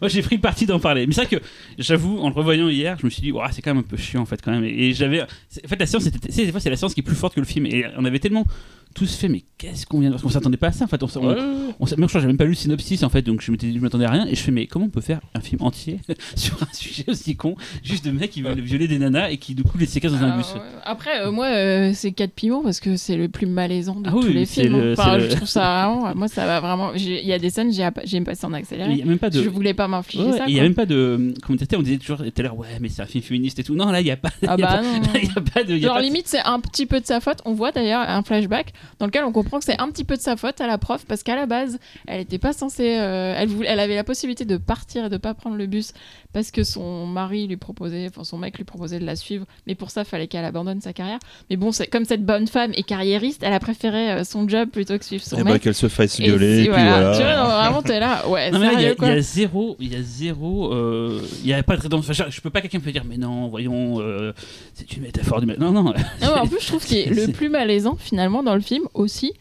Moi, 0.00 0.08
j'ai 0.08 0.20
pris 0.22 0.36
le 0.36 0.40
parti 0.42 0.66
d'en 0.66 0.78
parler. 0.78 1.06
Mais 1.06 1.12
c'est 1.14 1.24
vrai 1.26 1.38
que, 1.38 1.44
j'avoue, 1.78 2.18
en 2.20 2.28
le 2.28 2.34
revoyant 2.34 2.68
hier, 2.68 2.96
je 3.00 3.06
me 3.06 3.10
suis 3.10 3.22
dit, 3.22 3.32
Ouah, 3.32 3.50
c'est 3.52 3.62
quand 3.62 3.70
même 3.74 3.78
un 3.84 3.88
peu 3.88 3.96
chiant, 3.96 4.20
en 4.22 4.26
fait, 4.26 4.40
quand 4.42 4.50
même. 4.50 4.64
Et, 4.64 4.88
et 4.88 4.92
j'avais. 4.94 5.22
c'est- 5.48 5.64
En 5.64 5.68
fait, 5.68 5.76
la 5.78 5.86
sais, 6.30 6.44
des 6.46 6.50
fois, 6.52 6.60
c'est 6.60 6.70
la 6.70 6.76
séance 6.76 6.94
qui 6.94 7.00
est 7.00 7.04
plus 7.04 7.16
forte 7.16 7.34
que 7.34 7.40
le 7.40 7.46
film. 7.46 7.66
Et 7.66 7.84
on 7.98 8.04
avait 8.04 8.18
tellement 8.18 8.44
tous 8.94 9.14
fait, 9.16 9.28
mais 9.28 9.44
qu'est-ce 9.58 9.86
qu'on 9.86 10.00
vient 10.00 10.08
de. 10.10 10.14
Parce 10.14 10.22
qu'on 10.22 10.28
s'attendait 10.28 10.56
pas 10.56 10.68
à 10.68 10.72
ça, 10.72 10.84
en 10.84 10.88
fait. 10.88 11.02
On, 11.02 11.08
on- 11.16 11.34
Ouais, 11.80 11.90
même 11.96 12.08
je 12.08 12.16
crois 12.18 12.20
même 12.26 12.36
pas 12.36 12.44
lu 12.44 12.50
le 12.50 12.56
synopsis 12.56 13.02
en 13.02 13.08
fait, 13.08 13.22
donc 13.22 13.40
je 13.40 13.50
m'étais- 13.50 13.72
je 13.72 13.78
m'attendais 13.78 14.04
à 14.04 14.10
rien. 14.10 14.26
Et 14.26 14.34
je 14.34 14.40
fais, 14.40 14.52
mais 14.52 14.66
comment 14.66 14.86
on 14.86 14.90
peut 14.90 15.00
faire 15.00 15.20
un 15.34 15.40
film 15.40 15.62
entier 15.62 15.98
sur 16.36 16.62
un 16.62 16.72
sujet 16.72 17.04
aussi 17.08 17.34
con 17.36 17.56
Juste 17.82 18.04
de 18.04 18.10
mecs 18.10 18.30
qui 18.30 18.42
veulent 18.42 18.60
violer 18.60 18.86
des 18.88 18.98
nanas 18.98 19.30
et 19.30 19.38
qui 19.38 19.54
du 19.54 19.62
coup 19.64 19.78
les 19.78 19.86
séquestrent 19.86 20.18
dans 20.18 20.24
un 20.26 20.32
Ah, 20.32 20.36
bus? 20.36 20.46
Après, 20.84 21.22
euh, 21.22 21.32
moi, 21.32 21.46
euh, 21.46 21.92
c'est 21.94 22.12
4 22.12 22.32
piments 22.32 22.62
parce 22.62 22.78
que 22.80 22.96
c'est 22.96 23.16
le 23.16 23.28
plus 23.28 23.46
malaisant 23.46 24.00
de 24.00 24.08
Ah 24.08 24.12
tous 24.12 24.26
oui, 24.26 24.32
les 24.34 24.46
films. 24.46 24.78
le- 24.78 24.92
Enfin, 24.92 25.14
c'est 25.14 25.20
je 25.20 25.26
le- 25.30 25.34
trouve 25.36 25.48
ça 25.48 25.60
vraiment. 25.88 26.14
Moi, 26.14 26.28
ça 26.28 26.46
va 26.46 26.60
vraiment. 26.60 26.92
Il 26.94 27.08
y 27.26 27.32
a 27.32 27.38
des 27.38 27.50
scènes, 27.50 27.72
j'ai 27.72 27.88
j'ai 28.04 28.20
passé 28.20 28.46
en 28.46 28.52
accéléré. 28.52 28.92
y 28.94 29.02
a 29.02 29.04
même 29.06 29.18
pas 29.18 29.30
de. 29.30 29.42
Je 29.42 29.48
voulais 29.48 29.74
pas 29.74 29.88
m'infliger 29.88 30.24
Ouais, 30.24 30.38
ça. 30.38 30.44
il 30.48 30.54
y 30.54 30.60
a 30.60 30.62
même 30.62 30.74
pas 30.74 30.86
de. 30.86 31.32
Comment 31.42 31.56
dire, 31.56 31.66
on 31.78 31.82
disait 31.82 31.98
toujours 31.98 32.18
tout 32.18 32.24
à 32.36 32.42
l'heure, 32.42 32.56
ouais, 32.58 32.68
mais 32.80 32.88
c'est 32.88 33.02
un 33.02 33.06
film 33.06 33.24
féministe 33.24 33.58
et 33.58 33.64
tout. 33.64 33.74
Non, 33.74 33.86
là, 33.90 34.00
il 34.00 34.06
y 34.06 34.10
a 34.10 34.16
pas. 34.16 34.30
Ah 34.46 34.54
il 34.58 34.60
y 34.60 34.64
a 34.64 34.66
bah 34.66 34.66
pas- 34.66 34.82
non. 34.82 35.20
y 35.22 35.30
a 35.36 35.40
pas 35.40 35.64
de. 35.64 35.72
y 35.76 35.84
a 35.84 35.86
Genre 35.88 35.94
pas 35.94 36.00
de- 36.00 36.06
limite 36.06 36.28
c'est 36.28 36.40
un 36.44 36.60
petit 36.60 36.86
peu 36.86 37.00
de 37.00 37.06
sa 37.06 37.20
faute. 37.20 37.38
On 37.44 37.54
voit 37.54 37.72
d'ailleurs 37.72 38.02
un 38.06 38.22
flashback 38.22 38.72
dans 38.98 39.06
lequel 39.06 39.24
on 39.24 39.32
comprend 39.32 39.58
que 39.58 39.64
c'est 39.64 39.80
un 39.80 39.88
petit 39.90 40.04
peu 40.04 40.16
de 40.16 40.20
sa 40.22 40.36
faute 40.36 40.60
à 40.60 40.66
la 40.66 40.78
prof 40.78 41.04
parce 41.06 41.22
qu'à 41.22 41.36
la 41.36 41.46
base 41.46 41.78
elle 42.06 42.20
était 42.20 42.38
pas 42.38 42.52
censée, 42.52 42.98
euh, 42.98 43.34
elle, 43.36 43.48
voulait- 43.48 43.68
elle 43.68 43.80
avait 43.80 43.94
la 43.96 44.04
possibilité 44.04 44.44
de 44.44 44.56
partir 44.56 45.06
et 45.06 45.08
de 45.08 45.16
pas 45.16 45.34
prendre 45.34 45.56
le 45.56 45.66
bus 45.66 45.92
parce 46.32 46.50
que 46.50 46.64
son 46.64 47.06
mari 47.06 47.46
lui 47.46 47.56
proposait, 47.56 48.06
enfin 48.08 48.24
son 48.24 48.38
mec 48.38 48.56
lui 48.56 48.64
proposait 48.64 48.98
de 48.98 49.04
la 49.04 49.16
suivre, 49.16 49.44
mais 49.66 49.74
pour 49.74 49.90
ça 49.90 50.04
fallait 50.04 50.26
qu'elle 50.26 50.44
abandonne 50.44 50.80
sa 50.80 50.92
carrière. 50.92 51.18
Mais 51.50 51.56
bon 51.56 51.72
c'est 51.72 51.86
comme 51.86 52.04
cette 52.04 52.24
bonne 52.24 52.46
femme 52.46 52.72
et 52.74 52.82
carriériste, 52.82 53.42
elle 53.42 53.52
a 53.52 53.60
préféré 53.60 54.10
euh, 54.12 54.24
son 54.24 54.48
job 54.48 54.68
plutôt 54.70 54.96
que 54.98 55.04
suivre 55.04 55.22
son 55.24 55.36
Eh 55.38 55.42
bah, 55.44 55.52
mec. 55.52 55.62
qu'elle 55.62 55.74
se 55.74 55.88
fasse 55.88 56.18
Et 56.20 56.24
violer, 56.24 56.68
voilà. 56.68 57.16
Tu 57.16 57.22
vois, 57.22 57.36
non, 57.36 57.44
vraiment 57.44 57.82
t'es 57.82 58.00
là, 58.00 58.26
ouais, 58.28 58.50
Non, 58.50 58.58
mais 58.58 58.66
là, 58.66 58.72
il 58.74 58.80
y, 58.80 59.10
a- 59.12 59.18
y 59.18 59.22
zéro, 59.22 59.76
il 59.80 59.92
y 59.92 59.96
a 59.96 60.02
zéro, 60.02 60.72
euh, 60.72 61.20
il 61.42 61.46
y 61.48 61.52
a 61.52 61.62
pas 61.62 61.76
de 61.76 61.82
rédemption. 61.82 62.12
Enfin, 62.12 62.26
je, 62.30 62.34
je 62.36 62.40
peux 62.40 62.50
pas 62.50 62.60
quelqu'un 62.60 62.78
me 62.84 62.90
dire, 62.92 63.04
mais 63.04 63.16
non, 63.18 63.48
voyons, 63.48 64.00
euh, 64.00 64.32
c'est 64.74 64.90
une 64.96 65.02
métaphore 65.02 65.40
du. 65.40 65.46
Non, 65.46 65.70
non. 65.72 65.82
Non, 65.82 65.92
mais 66.22 66.26
en 66.28 66.46
plus, 66.46 66.60
je 66.60 66.66
trouve 66.68 66.86
que 66.86 67.08
le 67.26 67.32
plus 67.32 67.48
malaisant, 67.48 67.96
finalement, 67.98 68.42
dans 68.42 68.54
le 68.54 68.60
film 68.60 68.84
aussi, 68.94 69.32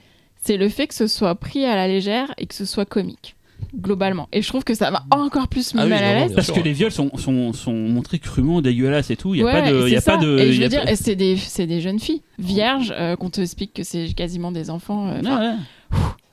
c'est 0.44 0.58
le 0.58 0.70
fait 0.70 0.88
que 0.88 0.94
ce 0.96 1.08
soit 1.08 1.36
pris 1.36 1.66
à 1.66 1.76
la 1.76 1.88
légère 1.88 2.34
et 2.38 2.46
que 2.48 2.56
ce 2.56 2.66
soit 2.66 2.86
comique, 2.86 3.36
globalement. 3.76 4.27
Et 4.34 4.41
je 4.41 4.48
trouve 4.48 4.64
que 4.64 4.73
ça 4.73 4.91
m'a 4.91 5.06
encore 5.11 5.48
plus 5.48 5.73
Ah 5.77 5.84
oui, 5.84 5.89
mal 5.89 6.03
à 6.03 6.14
l'aise. 6.19 6.34
Parce 6.35 6.52
que 6.52 6.60
les 6.60 6.73
viols 6.73 6.91
sont, 6.91 7.11
sont, 7.18 7.53
sont 7.53 7.73
montrés 7.73 8.19
crûment 8.19 8.61
dégueulasses 8.61 9.10
et 9.11 9.15
tout. 9.15 9.34
Il 9.35 9.39
y 9.39 9.41
a 9.41 9.45
Ouais, 9.45 9.52
pas 9.61 9.72
de. 9.72 9.89
y 9.89 9.95
a 9.95 10.02
c'est 10.02 10.11
pas 10.11 10.18
de. 10.18 10.38
Et 10.39 10.53
je 10.53 10.61
veux 10.61 10.68
dire, 10.69 10.84
c'est 10.95 11.15
des, 11.15 11.38
c'est 11.38 11.68
des 11.68 11.81
jeunes 11.81 11.99
filles 11.99 12.22
vierges 12.39 12.93
euh, 12.98 13.15
qu'on 13.15 13.30
te 13.30 13.41
explique 13.41 13.73
que 13.73 13.84
c'est 13.84 14.14
quasiment 14.14 14.52
des 14.52 14.69
enfants. 14.69 15.10
euh. 15.10 15.22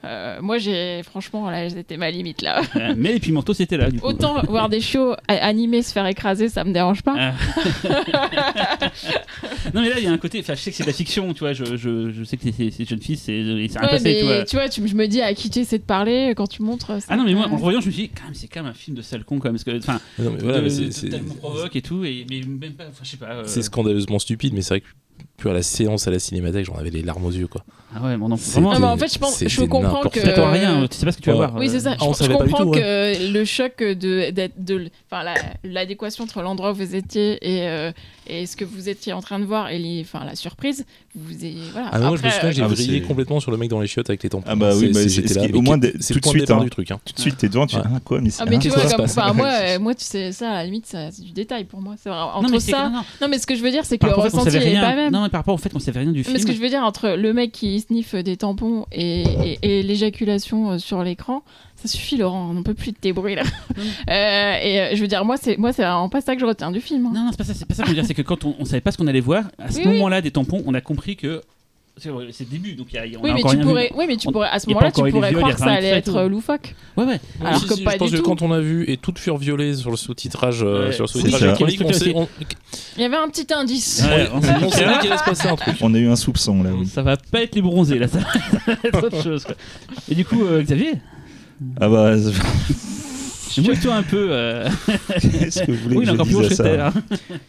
Euh, 0.04 0.38
moi, 0.40 0.58
j'ai 0.58 1.02
franchement, 1.02 1.50
là, 1.50 1.68
c'était 1.68 1.96
ma 1.96 2.10
limite 2.10 2.40
là. 2.42 2.62
Euh, 2.76 2.94
Mais 2.96 3.12
les 3.14 3.18
pimentos, 3.20 3.52
c'était 3.54 3.76
là, 3.76 3.90
du 3.90 3.98
coup. 3.98 4.06
Autant 4.06 4.42
voir 4.44 4.68
des 4.68 4.80
chiots 4.80 5.12
a- 5.26 5.34
animés 5.34 5.82
se 5.82 5.92
faire 5.92 6.06
écraser, 6.06 6.48
ça 6.48 6.62
me 6.64 6.72
dérange 6.72 7.02
pas. 7.02 7.14
Ah. 7.18 7.34
non, 9.74 9.82
mais 9.82 9.90
là, 9.90 9.98
il 9.98 10.04
y 10.04 10.06
a 10.06 10.12
un 10.12 10.18
côté. 10.18 10.40
Enfin, 10.40 10.54
je 10.54 10.60
sais 10.60 10.70
que 10.70 10.76
c'est 10.76 10.84
de 10.84 10.88
la 10.88 10.94
fiction, 10.94 11.32
tu 11.34 11.40
vois. 11.40 11.52
Je, 11.52 11.76
je, 11.76 12.10
je 12.12 12.24
sais 12.24 12.36
que 12.36 12.44
c'est 12.56 12.70
c'est 12.70 12.88
jeune 12.88 13.00
fille, 13.00 13.16
c'est 13.16 13.42
c'est 13.68 13.78
un 13.78 13.82
Ouais, 13.82 13.88
passé, 13.90 14.04
mais 14.04 14.18
tu 14.20 14.24
vois. 14.24 14.44
tu 14.44 14.56
vois, 14.56 14.68
tu- 14.68 14.86
je 14.88 14.94
me 14.94 15.06
dis 15.06 15.20
à 15.20 15.34
qui 15.34 15.50
tu 15.50 15.58
essaies 15.60 15.78
de 15.78 15.82
parler 15.84 16.32
quand 16.36 16.46
tu 16.46 16.62
montres. 16.62 17.00
ça. 17.02 17.08
Ah 17.08 17.16
non, 17.16 17.24
mais 17.24 17.34
moi, 17.34 17.46
en 17.46 17.50
le 17.50 17.56
voyant, 17.56 17.80
je 17.80 17.86
me 17.86 17.90
suis 17.92 18.02
dit, 18.04 18.08
quand 18.10 18.24
même, 18.24 18.34
c'est 18.34 18.46
quand 18.48 18.62
même 18.62 18.70
un 18.70 18.74
film 18.74 18.96
de 18.96 19.02
sale 19.02 19.24
con, 19.24 19.38
quand 19.38 19.48
même. 19.52 19.54
Parce 19.54 19.64
que, 19.64 19.76
enfin, 19.78 20.00
voilà, 20.18 20.60
mais 20.60 20.70
c'est- 20.70 20.84
de- 20.86 20.90
c'est- 20.90 21.08
tellement 21.08 21.34
provoque 21.34 21.74
et 21.76 21.82
tout. 21.82 22.04
Et, 22.04 22.24
mais 22.30 22.40
même 22.40 22.74
pas. 22.74 22.84
Je 23.02 23.08
sais 23.08 23.16
pas. 23.16 23.26
euh, 23.32 23.42
C'est 23.46 23.62
scandaleusement 23.62 24.18
stupide, 24.18 24.54
mais 24.54 24.62
c'est 24.62 24.74
vrai 24.74 24.80
que 24.80 24.86
plus 25.36 25.50
à 25.50 25.52
la 25.52 25.62
séance 25.62 26.06
à 26.06 26.10
la 26.12 26.18
cinémathèque, 26.20 26.64
j'en 26.66 26.74
avais 26.76 26.90
les 26.90 27.02
larmes 27.02 27.24
aux 27.24 27.30
yeux, 27.32 27.48
quoi. 27.48 27.64
Ah 27.94 28.02
ouais, 28.04 28.16
bon, 28.18 28.28
non. 28.28 28.36
Non, 28.60 28.78
mais 28.78 28.86
en 28.86 28.96
fait, 28.98 29.12
je 29.12 29.18
pense, 29.18 29.42
je 29.46 29.62
comprends 29.64 30.02
que. 30.08 30.20
Tu 30.20 30.28
rien, 30.40 30.86
tu 30.88 30.96
sais 30.98 31.06
pas 31.06 31.12
ce 31.12 31.16
que 31.16 31.22
tu 31.22 31.30
vas 31.30 31.36
Ouais. 31.36 31.46
voir. 31.46 31.58
Oui, 31.58 31.68
c'est 31.70 31.80
ça. 31.80 31.92
Je, 31.98 32.24
je 32.24 32.28
du 32.28 32.34
comprends 32.36 32.64
tout, 32.64 32.70
que 32.72 33.32
le 33.32 33.44
choc 33.46 33.78
de, 33.78 34.30
d'être- 34.30 34.62
de, 34.62 34.90
enfin, 35.10 35.22
la- 35.22 35.34
l'adéquation 35.64 36.24
entre 36.24 36.42
l'endroit 36.42 36.72
où 36.72 36.74
vous 36.74 36.94
étiez 36.94 37.38
et, 37.40 37.66
euh, 37.66 37.90
et 38.26 38.44
ce 38.44 38.56
que 38.56 38.64
vous 38.66 38.90
étiez 38.90 39.14
en 39.14 39.22
train 39.22 39.38
de 39.38 39.44
voir 39.46 39.70
et 39.70 39.78
les, 39.78 40.02
enfin, 40.02 40.22
la 40.26 40.34
surprise, 40.36 40.84
vous 41.16 41.44
ayez, 41.44 41.62
voilà. 41.72 41.88
Ah, 41.92 41.98
mais 41.98 42.06
moi, 42.08 42.16
je 42.16 42.22
me 42.22 42.28
Après, 42.28 42.40
souviens, 42.52 42.52
j'ai 42.52 42.62
Ah, 42.62 42.76
c'est- 43.00 43.00
complètement 43.08 43.40
sur 43.40 43.50
le 43.50 43.56
mec 43.56 43.70
dans 43.70 43.80
les 43.80 43.86
chiottes 43.86 44.10
avec 44.10 44.22
les 44.22 44.28
tampons. 44.28 44.44
Ah 44.50 44.54
bah 44.54 44.72
oui, 44.76 44.90
bah, 44.92 45.00
j'étais 45.06 45.34
là, 45.48 45.56
au 45.56 45.62
moins, 45.62 45.78
c'est 45.98 46.12
tout 46.14 46.20
de 46.20 46.26
suite, 46.26 46.40
départ 46.42 46.60
hein. 46.60 46.64
du 46.64 46.70
truc. 46.70 46.90
Hein. 46.90 47.00
Tout 47.06 47.14
de 47.14 47.20
suite, 47.20 47.38
t'es 47.38 47.48
devant, 47.48 47.66
tu 47.66 47.76
Ouais. 47.76 47.82
dis, 47.82 47.88
ah 47.94 48.00
quoi, 48.04 48.20
mais 48.20 48.28
c'est 48.28 48.42
Ah, 48.42 48.46
mais 48.48 48.56
hein, 48.56 48.58
tu 48.58 48.68
vois, 48.68 48.84
enfin, 49.02 49.32
moi, 49.32 49.48
euh, 49.62 49.78
moi, 49.78 49.94
tu 49.94 50.04
sais, 50.04 50.30
ça, 50.32 50.50
à 50.50 50.54
la 50.56 50.64
limite, 50.64 50.84
c'est 50.88 51.22
du 51.22 51.32
détail 51.32 51.64
pour 51.64 51.80
moi. 51.80 51.94
Non, 52.04 52.12
entre 52.12 52.58
ça. 52.60 52.84
non, 52.90 52.96
non. 52.96 53.02
Non, 53.22 53.28
mais 53.28 53.38
ce 53.38 53.46
que 53.46 53.54
je 53.54 53.62
veux 53.62 53.70
dire, 53.70 53.86
c'est 53.86 53.96
que 53.96 54.04
le 54.06 54.12
ressenti 54.12 54.54
est 54.56 54.74
pas 54.80 54.94
même. 54.94 55.10
Non, 55.12 55.22
mais 55.22 55.30
par 55.30 55.40
rapport 55.40 55.54
au 55.54 55.58
fait 55.58 55.70
qu'on 55.70 55.78
savait 55.78 56.00
rien 56.00 56.12
du 56.12 56.22
film. 56.22 56.34
Mais 56.34 56.40
ce 56.42 56.46
que 56.46 56.52
je 56.52 56.60
veux 56.60 56.68
dire, 56.68 56.82
entre 56.82 57.08
le 57.16 57.32
mec 57.32 57.50
qui 57.52 57.77
sniffe 57.80 58.14
des 58.14 58.36
tampons 58.36 58.86
et, 58.92 59.22
et- 59.22 59.58
et 59.78 59.82
l'éjaculation 59.82 60.72
euh, 60.72 60.78
sur 60.78 61.02
l'écran, 61.02 61.42
ça 61.76 61.88
suffit, 61.88 62.16
Laurent, 62.16 62.48
on 62.50 62.54
n'en 62.54 62.62
peut 62.62 62.74
plus 62.74 62.92
de 62.92 62.96
tes 62.98 63.12
bruits 63.12 63.34
là. 63.34 63.42
Euh, 64.10 64.56
et 64.62 64.80
euh, 64.80 64.96
je 64.96 65.00
veux 65.00 65.06
dire, 65.06 65.24
moi, 65.24 65.36
c'est 65.36 65.56
moi, 65.58 65.72
c'est 65.72 65.82
vraiment 65.82 66.08
pas 66.08 66.20
ça 66.20 66.34
que 66.34 66.40
je 66.40 66.46
retiens 66.46 66.70
du 66.70 66.80
film. 66.80 67.06
hein. 67.06 67.12
Non, 67.14 67.24
non, 67.24 67.30
c'est 67.30 67.36
pas 67.38 67.44
ça. 67.44 67.54
C'est 67.54 67.66
pas 67.66 67.74
ça 67.74 67.82
que 67.82 67.88
je 67.88 67.94
veux 67.94 68.00
dire. 68.00 68.06
C'est 68.06 68.14
que 68.14 68.22
quand 68.22 68.44
on, 68.44 68.54
on 68.58 68.64
savait 68.64 68.80
pas 68.80 68.90
ce 68.90 68.96
qu'on 68.98 69.06
allait 69.06 69.20
voir, 69.20 69.44
à 69.58 69.70
ce 69.70 69.78
Oui, 69.78 69.82
oui. 69.86 69.92
moment-là 69.94 70.20
des 70.20 70.30
tampons, 70.30 70.62
on 70.66 70.74
a 70.74 70.80
compris 70.80 71.16
que 71.16 71.42
c'est 72.00 72.44
le 72.44 72.50
début. 72.50 72.74
Donc 72.74 72.86
il 72.92 72.96
y 72.96 72.98
a, 72.98 73.18
on 73.18 73.22
Oui 73.22 73.30
a 73.30 73.34
mais, 73.34 73.40
encore 73.40 73.50
tu 73.52 73.56
rien 73.58 73.66
pourrais, 73.66 73.88
vu. 73.88 73.94
oui, 73.96 74.04
mais 74.08 74.16
tu 74.16 74.28
pourrais, 74.30 74.48
à 74.48 74.58
ce 74.58 74.68
moment-là, 74.68 74.90
tu 74.92 75.00
pourrais 75.10 75.30
viols, 75.30 75.40
croire 75.42 75.54
que 75.54 75.58
ça 75.60 75.66
allait 75.72 75.88
être 75.88 76.16
euh, 76.16 76.28
loufoque. 76.28 76.74
Ouais, 76.96 77.04
ouais. 77.04 77.20
Alors 77.44 77.60
Si, 77.60 77.66
que 77.66 77.74
si, 77.74 77.82
pas 77.84 77.92
je 77.92 77.96
pense 77.98 78.10
du 78.10 78.16
que 78.16 78.22
tout. 78.22 78.28
quand 78.28 78.42
on 78.42 78.52
a 78.52 78.60
vu 78.60 78.84
et 78.90 78.96
toute 78.96 79.18
furent 79.18 79.38
violées 79.38 79.74
sur 79.74 79.90
le 79.90 79.96
sous-titrage 79.96 80.62
euh, 80.62 80.86
Ouais, 80.86 80.92
sur 80.92 81.04
le 81.04 81.08
sous-titrage 81.08 81.42
électronique, 81.42 81.82
on 81.84 81.92
sait- 81.92 82.12
on- 82.14 82.28
Il 82.96 83.02
y 83.02 83.04
avait 83.04 83.16
un 83.16 83.28
petit 83.28 83.52
indice. 83.52 84.04
Ouais, 84.08 84.28
on 84.32 84.40
s'est 84.42 84.54
dit, 84.54 84.66
qu'il 84.70 84.84
allait 84.84 85.18
se 85.18 85.24
passer 85.24 85.48
un 85.48 85.56
truc. 85.56 85.76
On 85.80 85.94
a 85.94 85.98
eu 85.98 86.08
un 86.08 86.16
soupçon 86.16 86.62
là, 86.62 86.70
oui. 86.72 86.86
Ça 86.86 87.02
va 87.02 87.16
pas 87.16 87.42
être 87.42 87.54
les 87.54 87.62
bronzés 87.62 87.98
là, 87.98 88.08
ça 88.08 88.18
va 88.66 88.72
être 88.84 89.04
autre 89.04 89.22
chose. 89.22 89.44
quoi. 89.44 89.54
Et 90.08 90.14
du 90.14 90.24
coup, 90.24 90.44
euh, 90.44 90.62
Xavier, 90.62 90.92
Ah 91.80 91.88
bah, 91.88 92.14
mouille-toi 93.58 93.94
un 93.94 94.02
peu. 94.02 94.28
euh. 94.30 94.68
qu'est-ce 95.20 95.62
que 95.64 95.72
vous 95.72 95.78
voulez 95.78 95.96
Oui, 95.96 96.04
il 96.04 96.08
que 96.08 96.12
est 96.12 96.16
je 96.16 96.20
encore 96.20 96.26
plus 96.26 96.34
dise 96.34 96.36
haut 96.36 96.44
à 96.44 96.48
que 96.48 96.54
c'était. 96.54 96.76
ça 96.76 96.86
hein. 96.88 96.92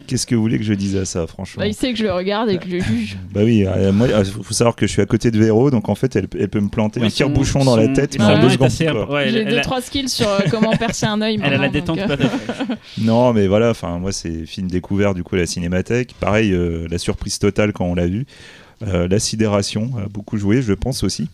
Qu'est-ce 0.08 0.26
que 0.28 0.36
vous 0.36 0.42
voulez 0.42 0.58
que 0.58 0.64
je 0.64 0.74
dise 0.74 0.96
à 0.98 1.06
ça, 1.06 1.28
franchement 1.28 1.62
Bah, 1.62 1.68
il 1.68 1.74
sait 1.74 1.92
que 1.92 1.98
je 2.00 2.04
le 2.04 2.12
regarde 2.14 2.50
et 2.50 2.58
que 2.58 2.66
je 2.70 2.76
le 2.76 2.82
juge. 2.82 3.18
Bah 3.34 3.42
oui, 3.44 3.66
euh, 3.68 3.92
moi, 3.92 4.08
il 4.08 4.26
faut 4.26 4.54
savoir 4.54 4.76
que 4.76 4.88
je 4.88 4.92
suis 4.92 5.02
à 5.02 5.06
côté 5.06 5.32
de 5.32 5.38
Véro, 5.40 5.70
donc 5.72 5.90
en 5.90 5.96
fait, 5.96 6.16
elle, 6.16 6.28
elle 6.40 6.50
peut 6.50 6.60
me 6.62 6.70
planter 6.70 7.00
Oui, 7.00 7.08
un 7.08 7.10
tire-bouchon 7.10 7.64
dans 7.66 7.76
la 7.76 7.88
tête, 7.90 8.18
deux 8.18 8.50
secondes. 8.50 8.64
assez 8.64 8.90
ouais, 8.90 9.30
J'ai 9.30 9.40
elle 9.40 9.50
deux 9.50 9.58
a- 9.58 9.62
trois 9.62 9.82
skills 9.82 10.10
sur 10.10 10.28
euh, 10.30 10.40
comment 10.50 10.72
percer 10.78 11.06
un 11.06 11.22
œil. 11.22 11.40
Elle 11.44 11.54
a 11.54 11.58
la 11.58 11.64
donc, 11.70 11.74
détente 11.74 12.00
euh, 12.00 12.18
fait. 12.18 12.24
Non, 13.02 13.34
mais 13.34 13.48
voilà, 13.48 13.70
enfin, 13.72 13.98
moi, 14.00 14.12
c'est 14.12 14.46
film 14.46 14.68
découvert 14.70 15.14
du 15.14 15.24
coup 15.24 15.36
à 15.36 15.40
la 15.40 15.46
cinémathèque. 15.46 16.14
Pareil, 16.20 16.52
euh, 16.54 16.88
la 16.90 16.98
surprise 16.98 17.40
totale 17.40 17.74
quand 17.74 17.86
on 17.86 17.96
l'a 17.96 18.08
vu. 18.08 18.26
Euh, 18.88 19.08
la 19.10 19.20
sidération 19.20 19.92
a 19.98 20.08
beaucoup 20.08 20.38
joué, 20.38 20.62
je 20.62 20.74
pense 20.74 21.04
aussi. 21.04 21.28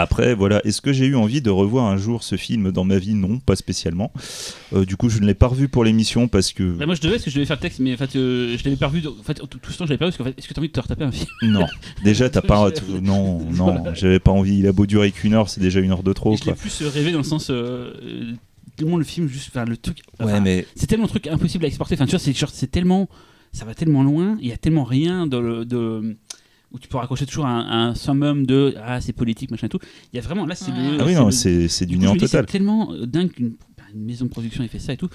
Après, 0.00 0.34
voilà, 0.34 0.62
est-ce 0.64 0.80
que 0.80 0.94
j'ai 0.94 1.04
eu 1.04 1.14
envie 1.14 1.42
de 1.42 1.50
revoir 1.50 1.84
un 1.84 1.98
jour 1.98 2.22
ce 2.22 2.36
film 2.36 2.72
dans 2.72 2.84
ma 2.84 2.98
vie? 2.98 3.12
Non, 3.12 3.38
pas 3.38 3.54
spécialement. 3.54 4.10
Euh, 4.72 4.86
du 4.86 4.96
coup, 4.96 5.10
je 5.10 5.20
ne 5.20 5.26
l'ai 5.26 5.34
pas 5.34 5.46
revu 5.46 5.68
pour 5.68 5.84
l'émission 5.84 6.26
parce 6.26 6.54
que. 6.54 6.72
Bah, 6.72 6.86
moi 6.86 6.94
je 6.94 7.02
devais 7.02 7.16
parce 7.16 7.24
que 7.24 7.30
je 7.30 7.36
devais 7.36 7.44
faire 7.44 7.56
le 7.56 7.60
texte 7.60 7.80
mais 7.80 7.92
en 7.92 7.96
fait 7.98 8.16
euh, 8.16 8.56
je 8.56 8.64
l'avais 8.64 8.76
pas 8.76 8.88
revu 8.88 9.06
en 9.06 9.22
fait 9.22 9.34
tout, 9.34 9.58
tout 9.58 9.70
ce 9.70 9.76
temps 9.76 9.84
je 9.84 9.90
l'avais 9.90 9.98
pas 9.98 10.06
vu 10.06 10.12
parce 10.12 10.16
qu'en 10.16 10.24
fait 10.24 10.38
est-ce 10.38 10.48
que 10.48 10.54
t'as 10.54 10.60
envie 10.60 10.68
de 10.68 10.72
te 10.72 10.80
retaper 10.80 11.04
un 11.04 11.12
film? 11.12 11.28
Non, 11.42 11.66
déjà, 12.04 12.30
t'as 12.30 12.40
pas. 12.40 12.70
Non, 13.02 13.40
non, 13.50 13.84
j'avais 13.94 14.20
pas 14.20 14.30
envie. 14.30 14.58
Il 14.58 14.66
a 14.66 14.72
beau 14.72 14.86
durer 14.86 15.10
qu'une 15.12 15.34
heure, 15.34 15.50
c'est 15.50 15.60
déjà 15.60 15.80
une 15.80 15.90
heure 15.90 16.02
de 16.02 16.12
trop. 16.14 16.32
Et 16.32 16.38
je 16.38 16.46
l'ai 16.46 16.54
plus 16.54 16.80
euh, 16.80 16.88
rêvé 16.88 17.12
dans 17.12 17.18
le 17.18 17.24
sens 17.24 17.48
euh, 17.50 17.92
tellement 18.76 18.96
le 18.96 19.04
film 19.04 19.28
juste 19.28 19.50
enfin 19.52 19.66
le 19.66 19.76
truc 19.76 19.98
Ouais, 20.18 20.40
mais 20.40 20.66
c'est 20.74 20.86
tellement 20.86 21.04
un 21.04 21.08
truc 21.08 21.26
impossible 21.26 21.66
à 21.66 21.68
exporter 21.68 21.94
enfin 21.94 22.06
tu 22.06 22.16
vois 22.16 22.48
c'est 22.50 22.70
tellement 22.70 23.08
ça 23.52 23.66
va 23.66 23.74
tellement 23.74 24.02
loin 24.02 24.38
il 24.40 24.48
y 24.48 24.52
a 24.52 24.56
tellement 24.56 24.84
rien 24.84 25.26
de 25.26 26.16
où 26.72 26.78
tu 26.78 26.88
peux 26.88 26.98
raccrocher 26.98 27.26
toujours 27.26 27.46
un, 27.46 27.88
un 27.90 27.94
summum 27.94 28.46
de 28.46 28.74
ah 28.84 29.00
c'est 29.00 29.12
politique 29.12 29.50
machin 29.50 29.66
et 29.66 29.70
tout 29.70 29.80
il 30.12 30.16
y 30.16 30.18
a 30.18 30.22
vraiment 30.22 30.46
là 30.46 30.54
c'est 30.54 30.70
Ouais. 30.70 30.76
le 30.92 31.00
Ah 31.00 31.04
oui, 31.04 31.12
c'est 31.14 31.18
non, 31.20 31.30
c'est 31.30 31.68
c'est 31.68 31.86
du 31.86 31.94
du 31.94 31.98
néant 32.00 32.12
total. 32.14 32.28
c'est 32.28 32.52
tellement 32.52 32.92
euh, 32.92 33.06
dingue 33.06 33.30
qu'une 33.30 33.54
une 33.92 34.04
maison 34.04 34.24
de 34.26 34.30
production 34.30 34.62
ait 34.62 34.68
fait 34.68 34.78
ça 34.78 34.92
et 34.92 34.96
tout 34.96 35.08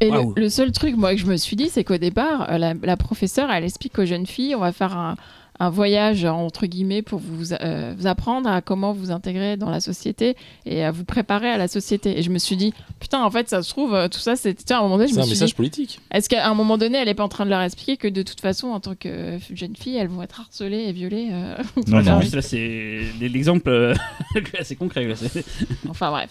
Et 0.00 0.10
le, 0.36 0.48
seul 0.48 0.72
truc, 0.72 0.96
moi, 0.96 1.14
que 1.14 1.20
je 1.20 1.26
me 1.26 1.36
suis 1.36 1.54
dit, 1.54 1.68
c'est 1.70 1.84
qu'au 1.84 1.96
départ, 1.96 2.50
euh, 2.50 2.58
la, 2.58 2.74
la 2.74 2.96
professeure, 2.96 3.50
elle 3.52 3.62
explique 3.62 3.96
aux 4.00 4.04
jeunes 4.04 4.26
filles, 4.26 4.56
on 4.56 4.60
va 4.60 4.72
faire 4.72 4.96
un, 4.96 5.14
un 5.58 5.70
voyage, 5.70 6.24
entre 6.24 6.66
guillemets, 6.66 7.02
pour 7.02 7.20
vous, 7.20 7.52
euh, 7.52 7.94
vous 7.96 8.06
apprendre 8.06 8.48
à 8.48 8.60
comment 8.60 8.92
vous 8.92 9.10
intégrer 9.10 9.56
dans 9.56 9.70
la 9.70 9.80
société 9.80 10.36
et 10.66 10.84
à 10.84 10.90
vous 10.90 11.04
préparer 11.04 11.48
à 11.50 11.56
la 11.58 11.68
société. 11.68 12.18
Et 12.18 12.22
je 12.22 12.30
me 12.30 12.38
suis 12.38 12.56
dit, 12.56 12.74
putain, 13.00 13.22
en 13.22 13.30
fait, 13.30 13.48
ça 13.48 13.62
se 13.62 13.70
trouve, 13.70 13.94
euh, 13.94 14.08
tout 14.08 14.18
ça, 14.18 14.32
à 14.34 14.78
un 14.78 14.82
moment 14.82 14.96
donné, 14.98 15.08
je 15.08 15.14
C'est 15.14 15.18
me 15.18 15.22
un 15.22 15.26
suis 15.26 15.32
message 15.34 15.48
dit, 15.50 15.54
politique. 15.54 16.00
est-ce 16.10 16.28
qu'à 16.28 16.48
un 16.48 16.54
moment 16.54 16.76
donné, 16.78 16.98
elle 16.98 17.08
est 17.08 17.14
pas 17.14 17.24
en 17.24 17.28
train 17.28 17.44
de 17.44 17.50
leur 17.50 17.62
expliquer 17.62 17.96
que 17.96 18.08
de 18.08 18.22
toute 18.22 18.40
façon, 18.40 18.68
en 18.68 18.80
tant 18.80 18.94
que 18.94 19.38
jeune 19.52 19.76
fille, 19.76 19.96
elles 19.96 20.08
vont 20.08 20.22
être 20.22 20.40
harcelées 20.40 20.84
et 20.88 20.92
violées 20.92 21.28
euh, 21.32 21.56
Non, 21.86 21.98
en 21.98 22.02
non. 22.16 22.18
plus 22.20 22.34
là 22.34 22.42
c'est 22.42 23.00
l'exemple 23.20 23.68
euh, 23.70 23.94
assez 24.58 24.76
concret 24.76 25.06
là, 25.06 25.14
Enfin 25.88 26.10
bref. 26.10 26.30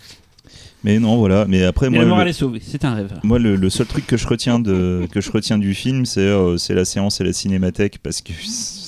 Mais 0.84 1.00
non, 1.00 1.18
voilà. 1.18 1.46
Mais 1.48 1.64
après, 1.64 1.90
mais 1.90 1.98
moi, 1.98 2.04
la 2.04 2.10
morale 2.10 2.26
le- 2.26 2.30
est 2.30 2.34
sauvée 2.34 2.62
c'est 2.64 2.86
un 2.86 2.94
rêve 2.94 3.20
Moi, 3.24 3.40
le, 3.40 3.56
le 3.56 3.70
seul 3.72 3.88
truc 3.88 4.06
que 4.06 4.18
je 4.18 4.28
retiens 4.28 4.60
de 4.60 5.08
que 5.12 5.20
je 5.20 5.32
retiens 5.32 5.58
du 5.58 5.74
film, 5.74 6.06
c'est 6.06 6.20
euh, 6.22 6.58
c'est 6.58 6.76
la 6.76 6.86
séance 6.86 7.20
et 7.20 7.24
la 7.24 7.34
cinémathèque 7.34 7.98
parce 8.04 8.22
que 8.22 8.34
C'était 8.34 8.44
c'était 8.44 8.52
juste. 8.52 8.85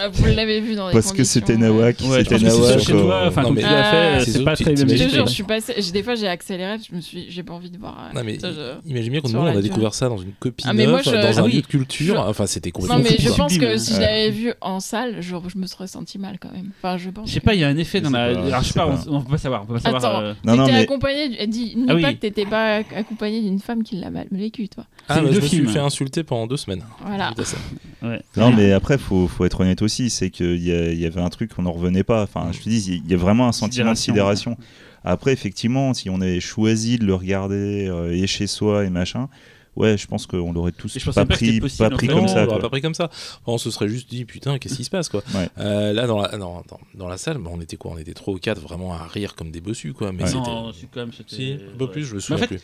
Ah, 0.00 0.08
vous 0.08 0.24
l'avez 0.26 0.60
vu 0.60 0.74
dans 0.74 0.88
les 0.88 0.92
Parce 0.94 1.12
que 1.12 1.24
c'était. 1.24 1.56
Nawak, 1.56 1.96
Ouais, 2.04 2.18
c'était 2.24 2.38
Nawak. 2.38 2.78
chez 2.80 2.92
toi, 2.92 3.24
enfin, 3.26 3.42
Non, 3.42 3.50
mais- 3.50 3.60
tu 3.62 3.66
l'as 3.66 3.78
Ah, 4.16 4.20
fait, 4.20 4.30
c'est 4.30 4.44
pas 4.44 4.54
très 4.56 4.72
bien 4.74 4.86
Je 4.86 4.92
te 4.92 4.96
jure, 4.96 5.10
fait. 5.24 5.28
je 5.28 5.34
suis 5.34 5.42
passé. 5.42 5.74
j'ai- 5.78 5.92
Des 5.92 6.02
fois, 6.02 6.14
j'ai 6.14 6.28
accéléré. 6.28 6.76
Je 6.88 6.94
me 6.94 7.00
suis, 7.00 7.26
j'ai 7.30 7.42
pas 7.42 7.52
envie 7.54 7.70
de 7.70 7.78
voir. 7.78 7.96
euh, 8.10 8.14
Non, 8.16 8.22
mais 8.24 8.38
ça, 8.38 8.50
je- 8.52 8.88
imagine 8.90 9.10
bien 9.12 9.20
la 9.24 9.38
on 9.38 9.46
a 9.58 9.60
découvert 9.62 9.94
ça 9.94 10.08
dans 10.08 10.18
une 10.18 10.32
copie 10.38 10.64
Ah, 10.66 10.72
mais 10.72 10.86
moi, 10.86 10.96
neuve, 11.02 11.04
je- 11.06 11.10
dans 11.32 11.40
un 11.40 11.44
oui. 11.44 11.52
lieu 11.54 11.60
de 11.62 11.66
culture. 11.66 12.14
Je- 12.14 12.20
Enfin, 12.30 12.46
c'était 12.46 12.68
Non, 12.70 12.80
complètement 12.80 12.98
mais 13.04 13.16
fou, 13.16 13.22
je 13.22 13.34
pense 13.36 13.58
que 13.58 13.76
si 13.78 13.94
je 13.94 14.00
l'avais 14.00 14.30
vu 14.30 14.52
en 14.60 14.80
salle, 14.80 15.16
je, 15.20 15.34
me 15.56 15.66
serais 15.66 15.86
senti 15.86 16.18
mal 16.18 16.38
quand 16.40 16.52
même. 16.52 16.70
Enfin, 16.78 16.96
je 16.98 17.10
pense. 17.10 17.28
Je 17.28 17.34
sais 17.34 17.40
pas, 17.40 17.54
il 17.54 17.60
y 17.60 17.64
a 17.64 17.68
un 17.68 17.76
effet 17.76 18.00
dans 18.00 18.10
la. 18.10 18.24
Alors, 18.24 18.62
je 18.62 18.68
sais 18.68 18.74
pas, 18.74 18.86
on 19.08 19.20
peut 19.22 19.30
pas 19.30 19.38
savoir. 19.38 19.64
Attends. 19.84 20.20
euh, 20.20 20.34
Non, 20.44 20.56
non, 20.56 20.64
T'étais 20.64 20.76
mais 20.76 20.82
accompagné. 20.82 21.46
Dis, 21.46 21.76
Ah 21.88 21.94
pas 21.96 22.12
que 22.12 22.18
t'étais 22.18 22.46
pas 22.46 22.76
accompagné 22.96 23.40
d'une 23.40 23.58
femme 23.60 23.82
qui 23.82 23.96
l'a 23.96 24.10
mal 24.10 24.26
vécu, 24.30 24.68
toi. 24.68 24.84
Ah, 25.08 25.20
bah, 25.20 25.28
je 25.28 25.34
deux 25.36 25.40
me 25.40 25.46
suis 25.46 25.66
fait 25.66 25.78
insulter 25.78 26.22
pendant 26.22 26.46
deux 26.46 26.56
semaines. 26.56 26.82
Voilà. 27.04 27.32
Non, 28.36 28.52
mais 28.52 28.72
après, 28.72 28.98
faut, 28.98 29.26
faut 29.26 29.44
être 29.44 29.60
honnête 29.60 29.82
aussi, 29.82 29.87
c'est 29.88 30.30
qu'il 30.30 30.62
y, 30.62 31.06
avait 31.06 31.20
un 31.20 31.28
truc 31.28 31.54
qu'on 31.54 31.62
n'en 31.62 31.72
revenait 31.72 32.04
pas. 32.04 32.22
Enfin, 32.22 32.50
je 32.52 32.58
te 32.58 32.68
dis, 32.68 33.02
il 33.04 33.10
y 33.10 33.14
a 33.14 33.16
vraiment 33.16 33.48
un 33.48 33.52
sentiment 33.52 33.92
de 33.92 33.96
Sidération. 33.96 34.56
Après, 35.04 35.32
effectivement, 35.32 35.94
si 35.94 36.10
on 36.10 36.20
avait 36.20 36.40
choisi 36.40 36.98
de 36.98 37.04
le 37.04 37.14
regarder 37.14 37.86
euh, 37.88 38.12
et 38.12 38.26
chez 38.26 38.46
soi 38.46 38.84
et 38.84 38.90
machin, 38.90 39.28
ouais, 39.76 39.96
je 39.96 40.06
pense 40.06 40.26
qu'on 40.26 40.52
l'aurait 40.52 40.72
tous 40.72 40.98
pas 41.14 41.24
pris, 41.24 41.60
possible, 41.60 41.88
pas 41.88 41.94
en 41.94 41.96
pris 41.96 42.06
fait. 42.08 42.12
comme 42.12 42.22
non, 42.22 42.28
ça. 42.28 42.34
on 42.34 42.44
l'aurait 42.44 42.48
quoi. 42.54 42.60
pas 42.62 42.68
pris 42.70 42.82
comme 42.82 42.94
ça. 42.94 43.04
Enfin, 43.04 43.40
on 43.46 43.58
se 43.58 43.70
serait 43.70 43.88
juste 43.88 44.10
dit, 44.10 44.24
putain, 44.24 44.58
qu'est-ce 44.58 44.76
qui 44.76 44.84
se 44.84 44.90
passe, 44.90 45.08
quoi. 45.08 45.22
Ouais. 45.34 45.48
Euh, 45.58 45.92
là, 45.92 46.06
dans 46.06 46.20
la, 46.20 46.28
dans, 46.36 46.62
dans, 46.68 46.80
dans 46.94 47.08
la 47.08 47.16
salle, 47.16 47.38
bah, 47.38 47.50
on 47.52 47.60
était 47.60 47.76
quoi? 47.76 47.92
On 47.92 47.98
était 47.98 48.12
trois 48.14 48.34
ou 48.34 48.38
quatre 48.38 48.60
vraiment 48.60 48.92
à 48.92 49.06
rire 49.06 49.34
comme 49.34 49.50
des 49.50 49.60
bossus, 49.60 49.92
quoi. 49.92 50.12
Mais 50.12 50.24
Ouais. 50.24 50.28
c'était. 50.28 50.88
Quand 50.92 51.00
même. 51.00 51.12
Si, 51.26 51.52
un 51.52 51.78
peu 51.78 51.84
ouais. 51.84 51.90
plus, 51.90 52.04
je 52.04 52.14
me 52.16 52.20
souviens 52.20 52.36
en 52.36 52.40
fait, 52.40 52.56
plus. 52.56 52.60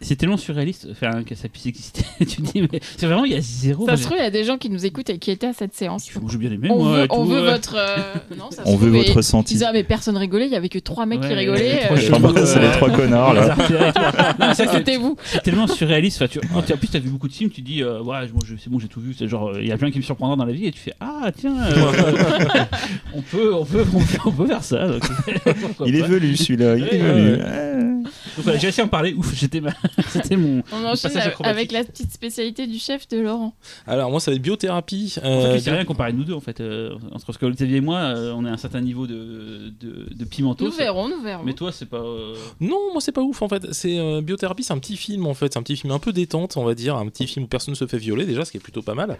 C'est- 0.00 0.16
tellement 0.16 0.36
surréaliste 0.36 0.86
enfin, 0.92 1.22
que 1.24 1.34
ça 1.34 1.48
puisse 1.48 1.66
exister. 1.66 2.02
tu 2.20 2.26
te 2.26 2.42
dis, 2.42 2.62
mais 2.70 2.80
c'est 2.96 3.06
vraiment, 3.06 3.24
il 3.24 3.32
y 3.32 3.36
a 3.36 3.40
zéro. 3.40 3.86
Ça 3.86 3.96
se 3.96 4.02
trouve, 4.04 4.16
il 4.18 4.22
y 4.22 4.26
a 4.26 4.30
des 4.30 4.44
gens 4.44 4.56
qui 4.58 4.70
nous 4.70 4.86
écoutent 4.86 5.10
et 5.10 5.18
qui 5.18 5.30
étaient 5.30 5.48
à 5.48 5.52
cette 5.52 5.74
séance. 5.74 6.08
j'ai- 6.28 6.38
bien 6.38 6.52
aimé, 6.52 6.68
On 6.70 6.82
moi. 6.82 6.96
veut, 6.98 7.04
et 7.04 7.08
tout, 7.08 7.14
on 7.16 7.24
veut 7.24 7.42
ouais. 7.44 7.50
votre. 7.52 7.74
euh, 7.76 7.96
Non, 8.38 8.50
ça 8.50 8.64
se 8.64 8.68
On 8.68 8.76
veut 8.76 8.90
votre 8.90 9.16
Ils 9.18 9.22
senti. 9.22 9.54
disaient, 9.54 9.66
ah, 9.68 9.72
mais 9.72 9.82
personne 9.84 10.16
rigolait, 10.16 10.46
il 10.46 10.52
y 10.52 10.56
avait 10.56 10.68
que 10.68 10.78
trois 10.78 11.06
mecs 11.06 11.20
qui 11.20 11.26
Ouais, 11.28 11.34
rigolaient. 11.34 11.80
trois 11.86 11.96
euh, 12.36 12.46
c'est 12.46 12.60
les 12.60 12.70
trois 12.70 12.90
connards, 12.90 13.34
là. 13.34 13.56
C'était 14.54 14.96
vous. 14.96 15.16
C'est 15.24 15.42
tellement 15.42 15.66
surréaliste. 15.66 16.22
Enfin, 16.22 16.28
tu, 16.28 16.40
tu- 16.40 16.54
en 16.54 16.76
plus, 16.76 16.88
tu 16.88 16.96
as 16.96 17.00
vu 17.00 17.10
beaucoup 17.10 17.28
de 17.28 17.32
films, 17.32 17.50
tu 17.50 17.60
dis, 17.62 17.82
euh, 17.82 18.00
ouais, 18.02 18.16
c'est 18.62 18.68
bon, 18.70 18.78
j'ai 18.78 18.88
tout 18.88 19.00
vu. 19.00 19.14
C'est 19.18 19.28
genre, 19.28 19.48
euh, 19.50 19.60
il 19.60 19.68
y 19.68 19.72
a 19.72 19.76
plein 19.78 19.90
qui 19.90 19.98
me 19.98 20.02
surprendront 20.04 20.36
dans 20.36 20.44
la 20.44 20.52
vie, 20.52 20.66
et 20.66 20.72
tu 20.72 20.78
fais, 20.80 20.94
ah, 21.00 21.30
tiens, 21.36 21.54
euh, 21.60 22.64
on, 23.14 23.20
peut, 23.22 23.54
on, 23.54 23.64
peut, 23.64 23.84
on, 23.94 23.98
peut, 23.98 24.18
on 24.26 24.30
peut 24.32 24.46
faire 24.46 24.64
ça. 24.64 24.86
donc, 24.88 25.02
Il 25.86 25.96
est 25.96 26.00
pas. 26.00 26.06
velu 26.06 26.36
celui-là, 26.36 26.76
il 26.76 26.84
est 26.84 26.98
velu. 26.98 27.38
Donc 28.46 28.56
j'ai 28.58 28.68
essayé 28.68 28.82
d'en 28.82 28.88
parler. 28.88 29.12
Ouf, 29.14 29.34
j'étais 29.34 29.60
mal. 29.60 29.71
C'était 30.08 30.36
mon. 30.36 30.62
On 30.72 30.84
enchaîne 30.84 31.16
avec- 31.44 31.72
la 31.72 31.84
petite 31.84 32.12
spécialité 32.12 32.66
du 32.66 32.78
chef 32.78 33.08
de 33.08 33.18
Laurent. 33.18 33.54
Alors, 33.86 34.10
moi, 34.10 34.20
ça 34.20 34.30
va 34.30 34.34
être 34.36 34.42
biothérapie. 34.42 35.14
En 35.22 35.26
Euh, 35.26 35.52
fait, 35.54 35.60
c'est 35.60 35.70
rien 35.70 35.84
comparé 35.84 36.12
nous 36.12 36.24
deux 36.24 36.34
en 36.34 36.40
fait. 36.40 36.60
euh, 36.60 36.94
entre 37.12 37.32
ce 37.32 37.38
que 37.38 37.46
Xavier 37.46 37.76
et 37.78 37.80
moi, 37.80 37.98
euh, 37.98 38.32
on 38.36 38.44
a 38.44 38.50
un 38.50 38.56
certain 38.56 38.80
niveau 38.80 39.06
de, 39.06 39.72
de, 39.80 40.06
de 40.14 40.24
pimentos. 40.24 40.64
Nous 40.64 40.70
verrons, 40.72 41.08
nous 41.08 41.22
verrons. 41.22 41.42
Mais 41.44 41.54
toi, 41.54 41.72
c'est 41.72 41.86
pas. 41.86 41.98
euh, 41.98 42.34
Non, 42.60 42.92
moi 42.92 43.00
c'est 43.00 43.12
pas 43.12 43.22
ouf 43.22 43.40
en 43.42 43.48
fait. 43.48 43.72
C'est 43.72 43.98
euh, 43.98 44.20
biothérapie, 44.20 44.62
c'est 44.64 44.72
un 44.72 44.78
petit 44.78 44.96
film 44.96 45.26
en 45.26 45.34
fait, 45.34 45.52
c'est 45.52 45.58
un 45.58 45.62
petit 45.62 45.76
film 45.76 45.92
un 45.92 45.98
peu 45.98 46.12
détente, 46.12 46.56
on 46.56 46.64
va 46.64 46.74
dire, 46.74 46.96
un 46.96 47.06
petit 47.08 47.26
film 47.26 47.44
où 47.44 47.48
personne 47.48 47.72
ne 47.72 47.76
se 47.76 47.86
fait 47.86 47.98
violer 47.98 48.24
déjà, 48.26 48.44
ce 48.44 48.50
qui 48.50 48.56
est 48.58 48.60
plutôt 48.60 48.82
pas 48.82 48.94
mal. 48.94 49.16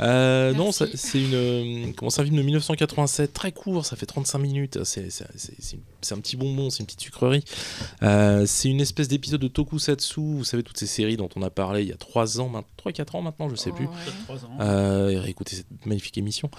Euh, 0.00 0.52
non, 0.52 0.72
ça- 0.72 0.86
c'est 0.94 1.20
une, 1.22 1.34
euh, 1.34 1.86
comment 1.96 2.10
c'est 2.10 2.20
un 2.20 2.24
film 2.24 2.36
de 2.36 2.42
1987, 2.42 3.32
très 3.32 3.52
court, 3.52 3.84
ça 3.86 3.96
fait 3.96 4.06
35 4.06 4.38
minutes. 4.38 4.84
C'est 4.84 5.10
c'est- 5.10 5.26
c'est- 5.36 5.54
c'est- 5.58 5.78
c'est 6.00 6.14
un 6.14 6.18
petit 6.18 6.36
bonbon, 6.36 6.70
c'est 6.70 6.80
une 6.80 6.86
petite 6.86 7.00
sucrerie. 7.00 7.44
Euh, 8.02 8.44
c'est 8.46 8.68
une 8.68 8.80
espèce 8.80 9.08
d'épisode 9.08 9.40
de 9.40 9.48
Tokusatsu, 9.48 9.93
vous 10.16 10.44
savez 10.44 10.62
toutes 10.62 10.78
ces 10.78 10.86
séries 10.86 11.16
dont 11.16 11.28
on 11.36 11.42
a 11.42 11.50
parlé 11.50 11.82
il 11.82 11.88
y 11.88 11.92
a 11.92 11.96
3 11.96 12.40
ans, 12.40 12.50
3-4 12.84 13.16
ans 13.16 13.22
maintenant, 13.22 13.48
je 13.48 13.56
sais 13.56 13.72
plus. 13.72 13.86
Ouais. 13.86 14.36
Euh, 14.60 15.20
réécoutez 15.20 15.56
cette 15.56 15.86
magnifique 15.86 16.18
émission 16.18 16.50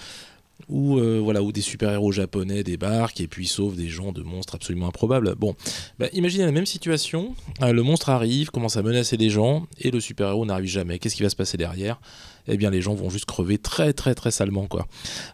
où 0.68 0.98
euh, 0.98 1.20
voilà 1.22 1.42
où 1.42 1.52
des 1.52 1.60
super-héros 1.60 2.12
japonais 2.12 2.62
débarquent 2.62 3.20
et 3.20 3.28
puis 3.28 3.46
sauvent 3.46 3.76
des 3.76 3.88
gens 3.88 4.12
de 4.12 4.22
monstres 4.22 4.54
absolument 4.54 4.88
improbables. 4.88 5.34
Bon, 5.36 5.54
bah, 5.98 6.06
imaginez 6.12 6.44
la 6.44 6.52
même 6.52 6.66
situation, 6.66 7.34
euh, 7.62 7.72
le 7.72 7.82
monstre 7.82 8.10
arrive, 8.10 8.50
commence 8.50 8.76
à 8.76 8.82
menacer 8.82 9.16
des 9.16 9.30
gens 9.30 9.66
et 9.78 9.90
le 9.90 10.00
super-héros 10.00 10.46
n'arrive 10.46 10.66
jamais. 10.66 10.98
Qu'est-ce 10.98 11.16
qui 11.16 11.22
va 11.22 11.30
se 11.30 11.36
passer 11.36 11.56
derrière? 11.56 12.00
Eh 12.48 12.56
bien 12.56 12.70
les 12.70 12.82
gens 12.82 12.94
vont 12.94 13.10
juste 13.10 13.24
crever 13.24 13.58
très 13.58 13.92
très 13.92 14.14
très 14.14 14.30
salement 14.30 14.66
quoi. 14.66 14.86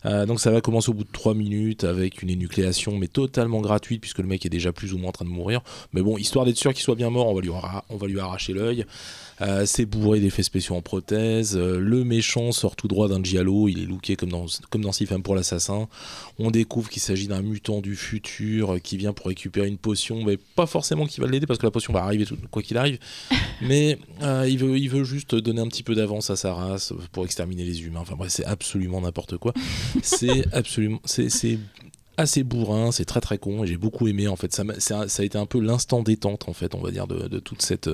Euh, 0.05 0.27
donc 0.27 0.41
ça 0.41 0.51
va 0.51 0.61
commencer 0.61 0.91
au 0.91 0.95
bout 0.95 1.05
de 1.05 1.13
3 1.13 1.35
minutes 1.35 1.85
avec 1.85 2.23
une 2.23 2.31
énucléation 2.31 2.97
mais 2.99 3.09
totalement 3.09 3.61
gratuite 3.61 4.01
puisque 4.01 4.19
le 4.19 4.27
mec 4.27 4.45
est 4.47 4.51
déjà 4.51 4.73
plus 4.73 4.95
ou 4.95 4.99
moins 4.99 5.11
en 5.11 5.13
train 5.13 5.25
de 5.25 5.31
mourir. 5.31 5.63
Mais 5.93 6.03
bon, 6.03 6.17
histoire 6.19 6.45
d'être 6.45 6.57
sûr 6.57 6.73
qu'il 6.73 6.83
soit 6.83 6.95
bien 6.95 7.11
mort, 7.11 7.29
on 7.29 7.35
va 7.35 7.41
lui, 7.41 7.51
on 7.89 7.97
va 7.97 8.07
lui 8.07 8.21
arracher 8.21 8.53
l'œil. 8.53 8.87
Euh, 9.43 9.66
c'est 9.66 9.86
bourré 9.86 10.20
d'effets 10.20 10.44
spéciaux 10.44 10.77
en 10.77 10.82
prothèse. 10.82 11.56
Euh, 11.56 11.81
le 11.81 12.05
méchant 12.05 12.52
sort 12.52 12.77
tout 12.77 12.86
droit 12.86 13.09
d'un 13.09 13.23
giallo. 13.23 13.66
Il 13.69 13.82
est 13.82 13.86
looké 13.86 14.14
comme 14.14 14.28
dans, 14.31 14.47
comme 14.70 14.82
dans 14.82 14.93
Six 14.93 15.06
femmes 15.06 15.23
pour 15.24 15.35
l'assassin. 15.35 15.89
On 16.39 16.51
découvre 16.52 16.89
qu'il 16.89 17.02
s'agit 17.02 17.27
d'un 17.27 17.43
mutant 17.43 17.81
du 17.81 17.97
futur 17.97 18.74
euh, 18.74 18.78
qui 18.78 18.97
vient 18.97 19.12
pour 19.12 19.27
récupérer 19.27 19.66
une 19.66 19.78
potion. 19.78 20.23
Mais 20.24 20.36
pas 20.36 20.66
forcément 20.66 21.06
qu'il 21.06 21.24
va 21.24 21.28
l'aider 21.28 21.47
parce 21.47 21.59
que 21.59 21.66
la 21.66 21.73
potion 21.73 21.93
va 21.93 22.05
arriver 22.05 22.24
tout- 22.24 22.36
quoi 22.52 22.62
qu'il 22.62 22.77
arrive. 22.78 22.98
mais 23.62 23.98
euh, 24.23 24.47
il, 24.48 24.59
veut, 24.59 24.78
il 24.78 24.89
veut 24.89 25.02
juste 25.05 25.35
donner 25.35 25.60
un 25.60 25.66
petit 25.69 25.82
peu 25.82 25.94
d'avance 25.97 26.31
à 26.31 26.36
sa 26.36 26.55
race 26.55 26.93
pour 27.10 27.24
exterminer 27.24 27.64
les 27.64 27.82
humains. 27.82 28.01
Enfin 28.01 28.14
bref, 28.16 28.31
c'est 28.31 28.44
absolument 28.44 29.01
n'importe 29.01 29.39
quoi. 29.39 29.52
c'est 30.02 30.47
absolument. 30.55 31.01
C'est. 31.05 31.28
c'est 31.31 31.59
assez 32.19 32.43
bourrin, 32.44 32.93
c'est 32.93 33.06
très 33.06 33.23
très 33.23 33.39
con 33.39 33.64
et 33.64 33.66
j'ai 33.66 33.78
beaucoup 33.78 34.06
aimé 34.06 34.28
en 34.28 34.36
fait. 34.36 34.52
Ça, 34.52 34.62
un- 34.62 35.09
ça 35.09 35.23
a 35.23 35.24
été 35.24 35.39
un 35.39 35.47
peu 35.47 35.59
l'instant 35.59 36.02
détente 36.02 36.47
en 36.47 36.52
fait, 36.52 36.74
on 36.74 36.81
va 36.81 36.90
dire, 36.90 37.06
de, 37.06 37.27
de 37.27 37.39
toute 37.39 37.62
cette, 37.62 37.89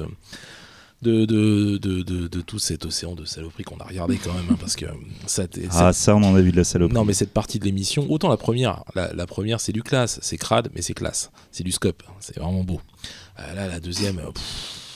de, 1.02 1.24
de, 1.26 1.76
de, 1.78 2.02
de, 2.26 2.40
tout 2.40 2.58
cet 2.58 2.84
océan 2.84 3.14
de 3.14 3.24
saloperie 3.24 3.62
qu'on 3.62 3.76
a 3.78 3.84
regardé 3.84 4.16
quand 4.16 4.32
même, 4.34 4.46
hein, 4.50 4.56
parce 4.58 4.74
que 4.74 4.86
ça, 5.26 5.46
t'est- 5.46 5.68
Ah, 5.70 5.92
ça, 5.92 6.16
on 6.16 6.22
en 6.24 6.34
a 6.34 6.40
vu 6.40 6.50
de 6.50 6.56
la 6.56 6.64
saloperie. 6.64 6.94
non 6.94 7.04
mais 7.04 7.12
cette 7.14 7.32
partie 7.32 7.58
de 7.60 7.64
l'émission, 7.64 8.06
autant 8.10 8.28
la 8.28 8.36
première, 8.36 8.82
la, 8.96 9.12
la 9.12 9.26
première 9.26 9.60
c'est 9.60 9.72
du 9.72 9.82
classe, 9.84 10.18
c'est 10.22 10.36
crade, 10.38 10.70
mais 10.74 10.82
c'est 10.82 10.94
classe, 10.94 11.30
c'est 11.52 11.62
du 11.62 11.70
scope, 11.72 12.02
c'est 12.18 12.36
vraiment 12.38 12.64
beau. 12.64 12.80
Euh, 13.38 13.54
là 13.54 13.68
la 13.68 13.78
deuxième, 13.78 14.18
euh, 14.18 14.32
pff, 14.32 14.87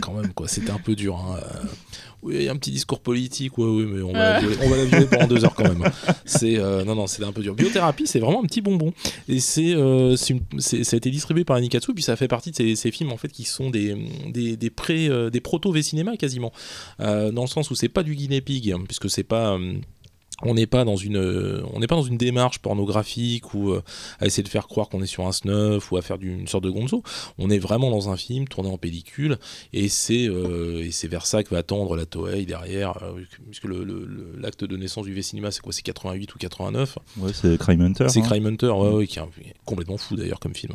quand 0.00 0.14
même 0.14 0.32
quoi, 0.32 0.48
c'était 0.48 0.70
un 0.70 0.78
peu 0.78 0.94
dur. 0.94 1.16
hein. 1.16 1.38
Euh, 1.38 1.66
oui, 2.22 2.36
il 2.36 2.42
y 2.44 2.48
a 2.48 2.52
un 2.52 2.56
petit 2.56 2.70
discours 2.70 3.00
politique, 3.00 3.58
ouais, 3.58 3.66
oui, 3.66 3.84
mais 3.84 4.00
on 4.00 4.12
va, 4.12 4.40
on 4.62 4.68
va 4.68 4.76
la 4.76 4.84
violer 4.84 5.06
pendant 5.06 5.26
deux 5.26 5.44
heures 5.44 5.54
quand 5.54 5.64
même. 5.64 5.82
C'est 6.24 6.56
euh, 6.56 6.84
non 6.84 6.94
non, 6.94 7.08
c'était 7.08 7.24
un 7.24 7.32
peu 7.32 7.42
dur. 7.42 7.54
Biothérapie, 7.54 8.06
c'est 8.06 8.20
vraiment 8.20 8.42
un 8.42 8.46
petit 8.46 8.60
bonbon 8.60 8.92
et 9.28 9.40
c'est 9.40 9.74
euh, 9.74 10.14
ça 10.16 10.34
a 10.92 10.96
été 10.96 11.10
distribué 11.10 11.44
par 11.44 11.56
Anikatsu, 11.56 11.94
puis 11.94 12.04
ça 12.04 12.14
fait 12.14 12.28
partie 12.28 12.52
de 12.52 12.56
ces, 12.56 12.76
ces 12.76 12.92
films 12.92 13.10
en 13.10 13.16
fait 13.16 13.28
qui 13.28 13.42
sont 13.44 13.70
des 13.70 13.96
des 14.28 14.56
des 14.56 14.70
pré 14.70 15.08
des 15.30 15.40
proto 15.40 15.72
V 15.72 15.82
cinéma 15.82 16.16
quasiment, 16.16 16.52
dans 16.98 17.42
le 17.42 17.48
sens 17.48 17.70
où 17.70 17.74
c'est 17.74 17.88
pas 17.88 18.04
du 18.04 18.14
guinea 18.14 18.40
pig, 18.40 18.70
hein, 18.70 18.82
puisque 18.86 19.10
c'est 19.10 19.24
pas 19.24 19.58
on 20.42 20.54
n'est 20.54 20.66
pas 20.66 20.84
dans 20.84 20.96
une 20.96 21.16
euh, 21.16 21.62
on 21.72 21.80
n'est 21.80 21.86
pas 21.86 21.94
dans 21.96 22.02
une 22.02 22.16
démarche 22.18 22.58
pornographique 22.58 23.54
ou 23.54 23.70
euh, 23.70 23.82
à 24.20 24.26
essayer 24.26 24.42
de 24.42 24.48
faire 24.48 24.66
croire 24.68 24.88
qu'on 24.88 25.02
est 25.02 25.06
sur 25.06 25.26
un 25.26 25.32
snuff 25.32 25.90
ou 25.92 25.96
à 25.96 26.02
faire 26.02 26.18
du- 26.18 26.32
une 26.32 26.48
sorte 26.48 26.64
de 26.64 26.70
gonzo. 26.70 27.02
On 27.38 27.50
est 27.50 27.58
vraiment 27.58 27.90
dans 27.90 28.10
un 28.10 28.16
film 28.16 28.46
tourné 28.48 28.68
en 28.70 28.78
pellicule 28.78 29.38
et 29.72 29.88
c'est 29.88 30.26
euh, 30.28 30.82
et 30.84 30.90
c'est 30.90 31.08
vers 31.08 31.26
ça 31.26 31.42
que 31.42 31.54
va 31.54 31.62
tendre 31.62 31.96
la 31.96 32.06
Toei 32.06 32.44
derrière 32.44 33.02
euh, 33.02 33.20
puisque 33.50 33.64
le- 33.64 33.84
le- 33.84 34.04
le- 34.06 34.36
l'acte 34.38 34.64
de 34.64 34.76
naissance 34.76 35.04
du 35.06 35.12
V-Cinéma 35.14 35.50
c'est 35.50 35.60
quoi 35.62 35.72
c'est 35.72 35.82
88 35.82 36.34
ou 36.34 36.38
89 36.38 36.98
Ouais, 37.18 37.32
c'est 37.32 37.58
Crime 37.58 37.80
Hunter. 37.82 38.06
c'est 38.08 38.20
hein. 38.20 38.22
Crime 38.22 38.46
Hunter, 38.46 38.68
ouais, 38.70 38.88
ouais, 38.90 39.06
qui 39.06 39.18
est 39.18 39.22
complètement 39.64 39.96
fou 39.96 40.16
d'ailleurs 40.16 40.40
comme 40.40 40.54
film. 40.54 40.72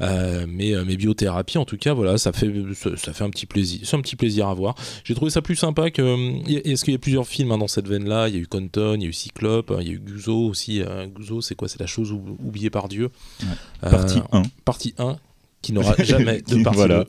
hein. 0.00 0.46
Mais, 0.48 0.72
mais 0.86 0.96
biothérapie, 0.96 1.58
en 1.58 1.64
tout 1.64 1.76
cas, 1.76 1.92
voilà, 1.94 2.18
ça 2.18 2.32
fait, 2.32 2.50
ça, 2.74 2.96
ça 2.96 3.12
fait 3.12 3.24
un 3.24 3.30
petit 3.30 3.46
plaisir. 3.46 3.80
C'est 3.84 3.96
un 3.96 4.00
petit 4.00 4.16
plaisir 4.16 4.48
à 4.48 4.54
voir. 4.54 4.74
J'ai 5.04 5.14
trouvé 5.14 5.30
ça 5.30 5.42
plus 5.42 5.56
sympa 5.56 5.90
que. 5.90 6.02
a- 6.02 6.68
Est-ce 6.68 6.84
qu'il 6.84 6.92
y 6.92 6.96
a 6.96 6.98
plusieurs 6.98 7.26
films 7.26 7.52
hein, 7.52 7.58
dans 7.58 7.68
cette 7.68 7.88
veine-là? 7.88 8.28
Il 8.28 8.34
y 8.34 8.38
a 8.38 8.40
eu 8.40 8.46
Compton, 8.46 8.95
il 9.00 9.04
y 9.04 9.06
a 9.06 9.10
eu 9.10 9.12
Cyclope, 9.12 9.70
hein, 9.70 9.78
il 9.80 9.86
y 9.88 9.90
a 9.90 9.94
eu 9.94 9.98
Guzo 10.00 10.36
aussi. 10.48 10.80
euh, 10.82 11.06
Guzo, 11.06 11.40
c'est 11.40 11.54
quoi? 11.54 11.68
C'est 11.68 11.80
la 11.80 11.86
chose 11.86 12.12
ou- 12.12 12.36
oubliée 12.44 12.70
par 12.70 12.88
Dieu. 12.88 13.10
Ouais. 13.42 13.48
Euh, 13.84 13.90
Partie 13.90 14.20
1. 14.32 14.42
partie 14.64 14.94
1 14.98 15.16
qui 15.62 15.72
n'aura 15.72 15.94
jamais 16.04 16.42
de 16.42 16.62
partie 16.62 16.76
Voilà. 16.76 17.04
2. 17.04 17.08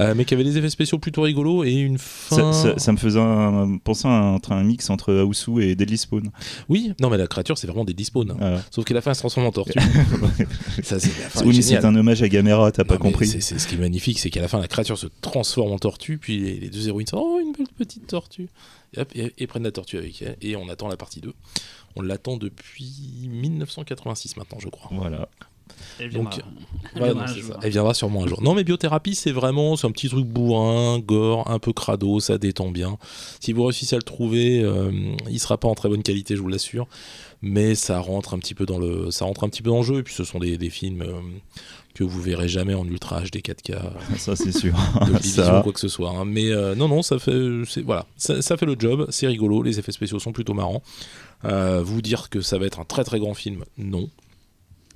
Euh, 0.00 0.14
mais 0.16 0.24
qui 0.24 0.34
avait 0.34 0.42
des 0.42 0.58
effets 0.58 0.70
spéciaux 0.70 0.98
plutôt 0.98 1.22
rigolos 1.22 1.62
et 1.62 1.72
une 1.72 1.98
fin. 1.98 2.36
Ça, 2.36 2.52
ça- 2.52 2.78
ça 2.78 2.90
me 2.92 2.96
faisait 2.96 3.20
un- 3.20 3.78
penser 3.78 4.08
à 4.08 4.10
un, 4.10 4.38
un 4.50 4.64
mix 4.64 4.90
entre 4.90 5.12
Aosu 5.14 5.62
et 5.62 5.76
Deadly 5.76 5.98
Spawn. 5.98 6.30
Oui, 6.68 6.92
non, 7.00 7.10
mais 7.10 7.16
la 7.18 7.28
créature, 7.28 7.56
c'est 7.58 7.68
vraiment 7.68 7.84
des 7.84 7.94
dispawns. 7.94 8.34
Voilà. 8.36 8.60
Sauf 8.72 8.84
qu'à 8.84 8.94
la 8.94 9.02
fin, 9.02 9.10
elle 9.12 9.14
se 9.14 9.20
transforme 9.20 9.46
en 9.46 9.52
tortue. 9.52 9.78
ça, 10.82 10.98
c'est 10.98 11.10
Oui, 11.44 11.62
c'est 11.62 11.84
un 11.84 11.94
hommage 11.94 12.22
à 12.22 12.28
Gamera, 12.28 12.72
t'as 12.72 12.84
pas 12.84 12.98
compris. 12.98 13.26
c'est- 13.28 13.40
C'est 13.40 13.58
ce 13.58 13.68
qui 13.68 13.74
est 13.76 13.78
magnifique, 13.78 14.18
c'est 14.18 14.30
qu'à 14.30 14.40
la 14.40 14.48
fin, 14.48 14.58
la 14.58 14.68
créature 14.68 14.98
se 14.98 15.06
transforme 15.20 15.70
en 15.72 15.78
tortue, 15.78 16.18
puis 16.18 16.38
les, 16.40 16.54
les 16.60 16.70
deux 16.70 16.88
héroïnes 16.88 17.06
sont 17.06 17.18
Oh, 17.22 17.38
une 17.40 17.52
belle 17.52 17.68
petite 17.76 18.06
tortue 18.08 18.48
Et, 18.94 19.00
hop, 19.00 19.12
et, 19.14 19.32
et 19.38 19.46
prennent 19.46 19.62
la 19.64 19.72
tortue 19.72 19.98
avec 19.98 20.20
elle, 20.22 20.36
et 20.40 20.56
on 20.56 20.68
attend 20.68 20.88
la 20.88 20.96
partie 20.96 21.20
2. 21.20 21.32
On 21.96 22.02
l'attend 22.02 22.36
depuis 22.36 23.28
1986 23.28 24.36
maintenant, 24.36 24.58
je 24.60 24.68
crois. 24.68 24.90
Voilà. 24.92 25.28
Elle 25.98 26.12
Donc, 26.12 26.40
viendra. 26.94 27.08
Ouais, 27.08 27.14
non, 27.14 27.26
ça. 27.26 27.58
Elle 27.62 27.70
viendra 27.70 27.94
sûrement 27.94 28.24
un 28.24 28.26
jour. 28.26 28.42
Non, 28.42 28.54
mais 28.54 28.64
biothérapie, 28.64 29.14
c'est 29.14 29.32
vraiment 29.32 29.76
c'est 29.76 29.86
un 29.86 29.90
petit 29.90 30.08
truc 30.08 30.26
bourrin, 30.26 30.98
gore, 30.98 31.50
un 31.50 31.58
peu 31.58 31.72
crado, 31.72 32.20
ça 32.20 32.38
détend 32.38 32.70
bien. 32.70 32.98
Si 33.40 33.52
vous 33.52 33.64
réussissez 33.64 33.94
à 33.94 33.98
le 33.98 34.02
trouver, 34.02 34.62
euh, 34.62 34.90
il 35.30 35.40
sera 35.40 35.58
pas 35.58 35.68
en 35.68 35.74
très 35.74 35.88
bonne 35.88 36.02
qualité, 36.02 36.36
je 36.36 36.42
vous 36.42 36.48
l'assure, 36.48 36.88
mais 37.40 37.74
ça 37.74 37.98
rentre 38.00 38.34
un 38.34 38.38
petit 38.38 38.54
peu 38.54 38.66
dans 38.66 38.78
le, 38.78 39.10
ça 39.10 39.24
rentre 39.24 39.44
un 39.44 39.48
petit 39.48 39.62
peu 39.62 39.70
dans 39.70 39.78
le 39.78 39.84
jeu. 39.84 39.98
Et 39.98 40.02
puis 40.02 40.14
ce 40.14 40.24
sont 40.24 40.38
des, 40.38 40.58
des 40.58 40.70
films 40.70 41.02
euh, 41.02 41.20
que 41.94 42.04
vous 42.04 42.20
verrez 42.22 42.48
jamais 42.48 42.74
en 42.74 42.86
ultra 42.86 43.20
HD 43.20 43.36
4K, 43.38 43.76
Ça, 44.18 44.34
c'est 44.36 44.52
sûr. 44.52 44.74
de 45.06 45.18
ça, 45.22 45.60
quoi 45.62 45.72
que 45.72 45.80
ce 45.80 45.88
soit. 45.88 46.10
hein. 46.10 46.24
Mais 46.24 46.50
euh, 46.50 46.74
non, 46.74 46.88
non, 46.88 47.02
ça 47.02 47.18
fait, 47.18 47.62
voilà, 47.84 48.06
ça, 48.16 48.40
ça 48.42 48.56
fait 48.56 48.66
le 48.66 48.76
job. 48.78 49.06
C'est 49.10 49.26
rigolo, 49.26 49.62
les 49.62 49.78
effets 49.78 49.92
spéciaux 49.92 50.18
sont 50.18 50.32
plutôt 50.32 50.54
marrants. 50.54 50.82
Euh, 51.44 51.82
vous 51.84 52.00
dire 52.02 52.30
que 52.30 52.40
ça 52.40 52.56
va 52.58 52.66
être 52.66 52.80
un 52.80 52.84
très 52.84 53.04
très 53.04 53.18
grand 53.18 53.34
film, 53.34 53.64
non. 53.76 54.08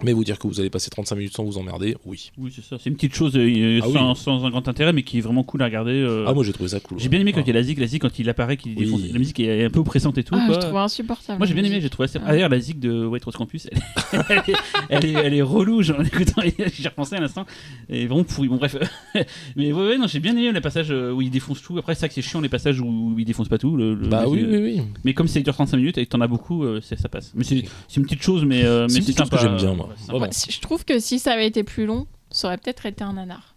Mais 0.05 0.13
vous 0.13 0.25
dire 0.25 0.39
que 0.39 0.47
vous 0.47 0.61
allez 0.61 0.71
passer 0.71 0.91
35 0.91 1.17
minutes 1.17 1.35
sans 1.35 1.45
vous 1.45 1.57
emmerder, 1.59 1.97
oui. 2.05 2.31
Oui, 2.39 2.53
c'est 2.55 2.63
ça. 2.65 2.77
C'est 2.79 2.91
une 2.91 2.97
petite 2.97 3.15
chose 3.15 3.33
euh, 3.37 3.81
Ah 3.83 3.87
oui. 3.89 4.17
sans, 4.17 4.45
un 4.45 4.51
grand 4.51 4.69
intérêt, 4.69 4.93
mais 4.93 5.03
qui 5.03 5.19
est 5.19 5.21
vraiment 5.23 5.43
cool 5.43 5.63
à 5.63 5.67
regarder. 5.67 5.93
euh. 5.93 6.25
Ah, 6.27 6.35
moi 6.35 6.45
j'ai 6.45 6.53
trouvé 6.53 6.69
ça 6.69 6.81
cool. 6.81 6.99
J'ai 6.99 7.09
bien 7.09 7.21
aimé 7.21 7.33
quand 7.33 7.41
Ah. 7.41 7.45
il 7.47 7.49
y 7.49 7.51
a 7.51 7.55
la 7.55 7.63
zig, 7.63 7.79
la 7.79 7.87
zig 7.87 8.01
quand 8.03 8.19
il 8.19 8.29
apparaît, 8.29 8.57
qu'il 8.57 8.73
Oui. 8.77 8.85
défonce. 8.85 9.01
La 9.13 9.19
musique 9.19 9.41
est 9.41 9.65
un 9.65 9.71
peu 9.71 9.81
oppressante 9.81 10.19
et 10.19 10.25
tout. 10.25 10.35
Ah, 10.37 10.45
quoi. 10.47 10.55
je 10.57 10.61
trouve 10.61 10.77
insupportable. 10.77 11.39
Moi 11.39 11.47
j'ai 11.47 11.55
bien 11.55 11.65
aimé, 11.65 11.81
j'ai 11.81 11.89
trouvé 11.91 12.05
assez. 12.05 12.19
Ah. 12.19 12.25
Ah, 12.27 12.33
D'ailleurs, 12.33 12.49
la 12.51 12.61
zig 12.61 12.79
de 12.79 13.07
White 13.07 13.25
Rose 13.25 13.37
Campus, 13.37 13.69
elle, 13.73 14.23
elle 14.29 14.39
est, 14.39 14.53
elle, 14.91 15.05
est, 15.07 15.13
elle 15.13 15.35
est 15.35 15.43
relou, 15.43 15.83
genre, 15.83 16.01
en 16.01 16.05
écoutant, 16.05 16.43
j'y 16.75 16.87
repensé 16.89 17.17
à 17.17 17.21
l'instant. 17.21 17.47
Est 17.89 18.07
vraiment 18.07 18.25
pourrie. 18.25 18.49
Bon, 18.49 18.57
bref. 18.57 18.77
Mais 19.57 19.73
ouais, 19.73 19.87
ouais, 19.89 19.99
non, 19.99 20.07
j'ai 20.07 20.21
bien 20.21 20.33
aimé 20.37 20.53
les 20.53 20.61
passages 20.61 20.91
euh, 20.91 21.13
où 21.13 21.23
il 21.23 21.31
défonce 21.31 21.63
tout. 21.63 21.79
Après, 21.79 21.95
c'est 21.95 22.03
ça 22.03 22.09
que 22.09 22.15
c'est 22.15 22.23
chiant, 22.23 22.41
les 22.41 22.49
passages 22.49 22.81
où 22.81 23.15
il 23.19 23.25
défonce 23.25 23.49
pas 23.49 23.59
tout. 23.59 23.77
Le, 23.77 23.95
le- 23.95 24.09
Bah 24.09 24.25
oui, 24.29 24.45
oui, 24.47 24.57
oui. 24.59 24.83
Mais 25.05 25.15
comme 25.15 25.29
c'est 25.29 25.41
dure 25.41 25.55
35 25.55 25.77
minutes 25.79 25.99
et 25.99 26.05
que 26.05 26.11
t'en 26.11 26.21
as 26.21 26.27
beaucoup, 26.29 26.65
euh, 26.65 26.81
ça 26.83 27.09
passe. 27.09 27.33
Mais 27.35 27.45
c'est 27.45 27.65
une 27.97 28.03
petite 28.05 28.23
chose, 28.23 28.45
mais, 28.45 28.63
C'est 28.63 28.83
mais 28.95 29.01
c'est 29.01 29.13
sympa. 29.13 29.37
que 29.37 29.43
j'aime 29.43 29.57
bien, 29.57 29.75
moi. 29.75 29.86
Vraiment. 30.09 30.27
Je 30.49 30.61
trouve 30.61 30.85
que 30.85 30.99
si 30.99 31.19
ça 31.19 31.33
avait 31.33 31.47
été 31.47 31.63
plus 31.65 31.87
long, 31.87 32.07
ça 32.31 32.49
aurait 32.49 32.59
peut-être 32.59 32.87
été 32.87 33.03
un 33.05 33.15
nanar. 33.15 33.55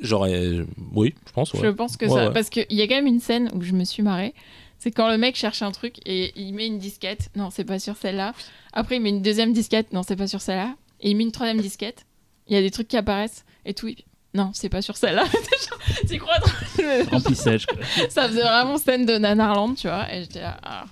J'aurais. 0.00 0.60
Oui, 0.94 1.14
je 1.26 1.32
pense. 1.32 1.52
Ouais. 1.52 1.60
Je 1.62 1.68
pense 1.68 1.96
que 1.96 2.06
Ouais, 2.06 2.10
ça. 2.10 2.26
ouais. 2.28 2.32
Parce 2.32 2.48
qu'il 2.50 2.66
y 2.70 2.82
a 2.82 2.86
quand 2.88 2.94
même 2.94 3.06
une 3.06 3.20
scène 3.20 3.50
où 3.54 3.62
je 3.62 3.72
me 3.72 3.84
suis 3.84 4.02
marrée. 4.02 4.34
C'est 4.78 4.90
quand 4.90 5.10
le 5.10 5.18
mec 5.18 5.36
cherche 5.36 5.60
un 5.60 5.72
truc 5.72 5.96
et 6.06 6.32
il 6.40 6.54
met 6.54 6.66
une 6.66 6.78
disquette. 6.78 7.28
Non, 7.36 7.50
c'est 7.50 7.64
pas 7.64 7.78
sur 7.78 7.96
celle-là. 7.96 8.32
Après, 8.72 8.96
il 8.96 9.02
met 9.02 9.10
une 9.10 9.20
deuxième 9.20 9.52
disquette. 9.52 9.92
Non, 9.92 10.02
c'est 10.02 10.16
pas 10.16 10.26
sur 10.26 10.40
celle-là. 10.40 10.74
Et 11.00 11.10
il 11.10 11.16
met 11.16 11.24
une 11.24 11.32
troisième 11.32 11.60
disquette. 11.60 12.06
Il 12.48 12.54
y 12.54 12.56
a 12.56 12.62
des 12.62 12.70
trucs 12.70 12.88
qui 12.88 12.96
apparaissent 12.96 13.44
et 13.66 13.74
tout. 13.74 13.90
Non, 14.32 14.52
c'est 14.54 14.70
pas 14.70 14.80
sur 14.80 14.96
celle-là. 14.96 15.24
tu 16.08 16.18
crois 16.18 16.36
dans- 16.38 17.10
Remplissage. 17.10 17.66
quoi. 17.66 17.76
Ça 18.08 18.26
faisait 18.28 18.40
vraiment 18.42 18.78
scène 18.78 19.04
de 19.04 19.18
Nanarland, 19.18 19.74
tu 19.74 19.86
vois. 19.88 20.10
Et 20.14 20.22
j'étais 20.22 20.40
là. 20.40 20.56
Ah. 20.62 20.84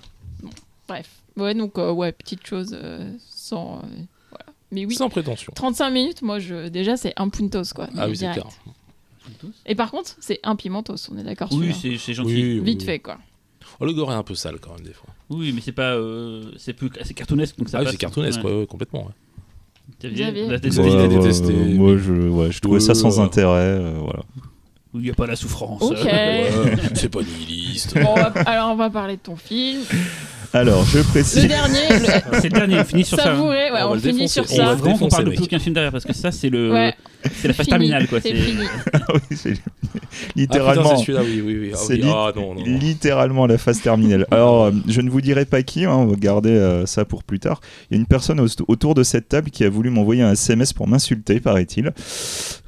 Bon, 0.43 0.49
bref. 0.87 1.09
Ouais, 1.35 1.55
donc, 1.55 1.77
euh, 1.79 1.91
ouais, 1.91 2.11
petite 2.11 2.45
chose 2.45 2.77
euh, 2.79 3.11
sans. 3.49 3.77
euh, 3.77 3.87
voilà. 4.31 4.45
Mais 4.71 4.85
oui. 4.85 4.95
Sans 4.95 5.09
prétention. 5.09 5.51
35 5.55 5.89
minutes, 5.89 6.21
moi, 6.21 6.39
je... 6.39 6.67
déjà, 6.69 6.95
c'est 6.97 7.13
un 7.17 7.29
puntos, 7.29 7.73
quoi. 7.75 7.87
Ah 7.97 8.07
oui, 8.07 8.15
c'est 8.17 8.31
clair. 8.31 8.47
Et 9.65 9.75
par 9.75 9.91
contre, 9.91 10.15
c'est 10.19 10.39
un 10.43 10.55
pimentos, 10.55 11.09
on 11.11 11.17
est 11.17 11.23
d'accord 11.23 11.49
Oui, 11.51 11.73
c'est 11.79 11.97
c'est 11.97 12.13
gentil. 12.13 12.29
Oui, 12.33 12.59
oui, 12.59 12.65
Vite 12.71 12.79
oui. 12.81 12.85
fait, 12.85 12.99
quoi. 12.99 13.17
Oh, 13.79 13.85
le 13.85 13.93
gore 13.93 14.11
est 14.11 14.15
un 14.15 14.23
peu 14.23 14.35
sale 14.35 14.57
quand 14.59 14.73
même 14.75 14.85
des 14.85 14.93
fois. 14.93 15.09
Oui, 15.29 15.51
mais 15.53 15.61
c'est 15.61 15.71
pas. 15.71 15.93
euh, 15.93 16.51
c'est 16.57 16.73
plus- 16.73 16.89
c'est 17.03 17.13
cartoonesque 17.13 17.57
donc 17.57 17.69
ça 17.69 17.79
ah 17.81 17.89
c'est 17.89 17.97
cartoonesque, 17.97 18.43
Ouais. 18.43 18.51
ouais, 18.51 18.59
ouais, 18.61 18.65
complètement. 18.67 19.05
ouais. 19.05 19.13
Xavier, 20.09 20.45
Ouais, 20.45 20.59
ouais, 20.59 21.75
moi, 21.75 21.97
je, 21.97 22.11
ouais, 22.13 22.51
je 22.51 22.59
trouvais 22.59 22.79
ça 22.79 22.93
sans 22.95 23.17
ouais. 23.19 23.25
intérêt. 23.25 23.79
euh, 23.79 23.93
voilà. 23.99 24.23
Il 24.95 25.01
n'y 25.01 25.09
a 25.11 25.13
pas 25.13 25.27
la 25.27 25.35
souffrance. 25.35 25.81
Ok. 25.83 26.03
Ouais, 26.03 26.49
c'est 26.95 27.09
pas 27.09 27.21
nihiliste. 27.21 27.93
Bon, 28.01 28.09
on 28.09 28.15
va- 28.15 28.33
alors, 28.45 28.71
on 28.71 28.75
va 28.75 28.89
parler 28.89 29.17
de 29.17 29.21
ton 29.21 29.35
film. 29.35 29.81
Alors, 30.53 30.83
je 30.85 30.97
Le 30.99 31.03
précise. 31.03 31.47
dernier, 31.47 31.77
le... 31.89 32.05
C'est 32.39 32.43
le 32.45 32.49
dernier, 32.49 32.79
on 32.79 32.83
finit 32.83 33.05
sur 33.05 33.17
ça. 33.19 33.23
hein. 33.31 33.35
savouré, 33.35 33.71
ouais, 33.71 33.79
On 33.83 33.91
on, 33.91 33.93
le 33.93 33.99
finit 33.99 34.13
défoncer. 34.25 34.33
sur 34.33 34.43
On 34.43 34.47
Et 34.47 34.55
il 34.55 34.57
va 34.59 34.65
ça. 34.65 34.71
le 34.71 34.77
vraiment 34.79 34.97
qu'on 34.97 35.07
parle 35.09 35.25
de 35.25 35.29
plus 35.31 35.43
aucun 35.43 35.59
film 35.59 35.73
derrière 35.75 35.91
parce 35.91 36.05
que 36.05 36.13
ça, 36.13 36.31
c'est 36.31 36.49
le, 36.49 36.71
Ouais, 36.73 36.93
c'est 37.35 37.47
la 37.49 37.53
phase 37.53 37.65
fini, 37.67 37.77
terminale. 37.77 38.07
Quoi. 38.07 38.19
C'est 38.21 38.29
C'est- 38.29 38.35
fini. 38.35 38.63
Oui, 39.13 39.37
c'est- 39.37 39.53
Ah, 39.53 39.69
putain, 39.83 39.99
littéralement. 40.35 40.97
c'est 40.97 41.05
celui-là, 41.05 41.21
oui, 41.23 41.41
oui, 41.45 41.57
oui. 41.61 41.71
Ah, 41.73 41.77
C'est 41.77 41.93
oui. 41.93 42.01
lit- 42.01 42.09
Ah, 42.11 42.31
non, 42.35 42.53
non, 42.55 42.61
non. 42.65 42.77
littéralement 42.79 43.45
la 43.47 43.57
phase 43.57 43.81
terminale. 43.81 44.25
Alors, 44.31 44.65
euh, 44.65 44.71
je 44.87 45.01
ne 45.01 45.09
vous 45.09 45.21
dirai 45.21 45.45
pas 45.45 45.61
qui, 45.61 45.85
hein, 45.85 45.91
on 45.91 46.05
va 46.07 46.15
garder 46.15 46.49
euh, 46.49 46.85
ça 46.87 47.05
pour 47.05 47.23
plus 47.23 47.39
tard. 47.39 47.61
Il 47.89 47.95
y 47.95 47.97
a 47.97 47.99
une 47.99 48.07
personne 48.07 48.39
au- 48.39 48.47
autour 48.67 48.95
de 48.95 49.03
cette 49.03 49.29
table 49.29 49.51
qui 49.51 49.63
a 49.63 49.69
voulu 49.69 49.89
m'envoyer 49.91 50.23
un 50.23 50.31
SMS 50.31 50.73
pour 50.73 50.87
m'insulter, 50.87 51.39
paraît-il. 51.39 51.91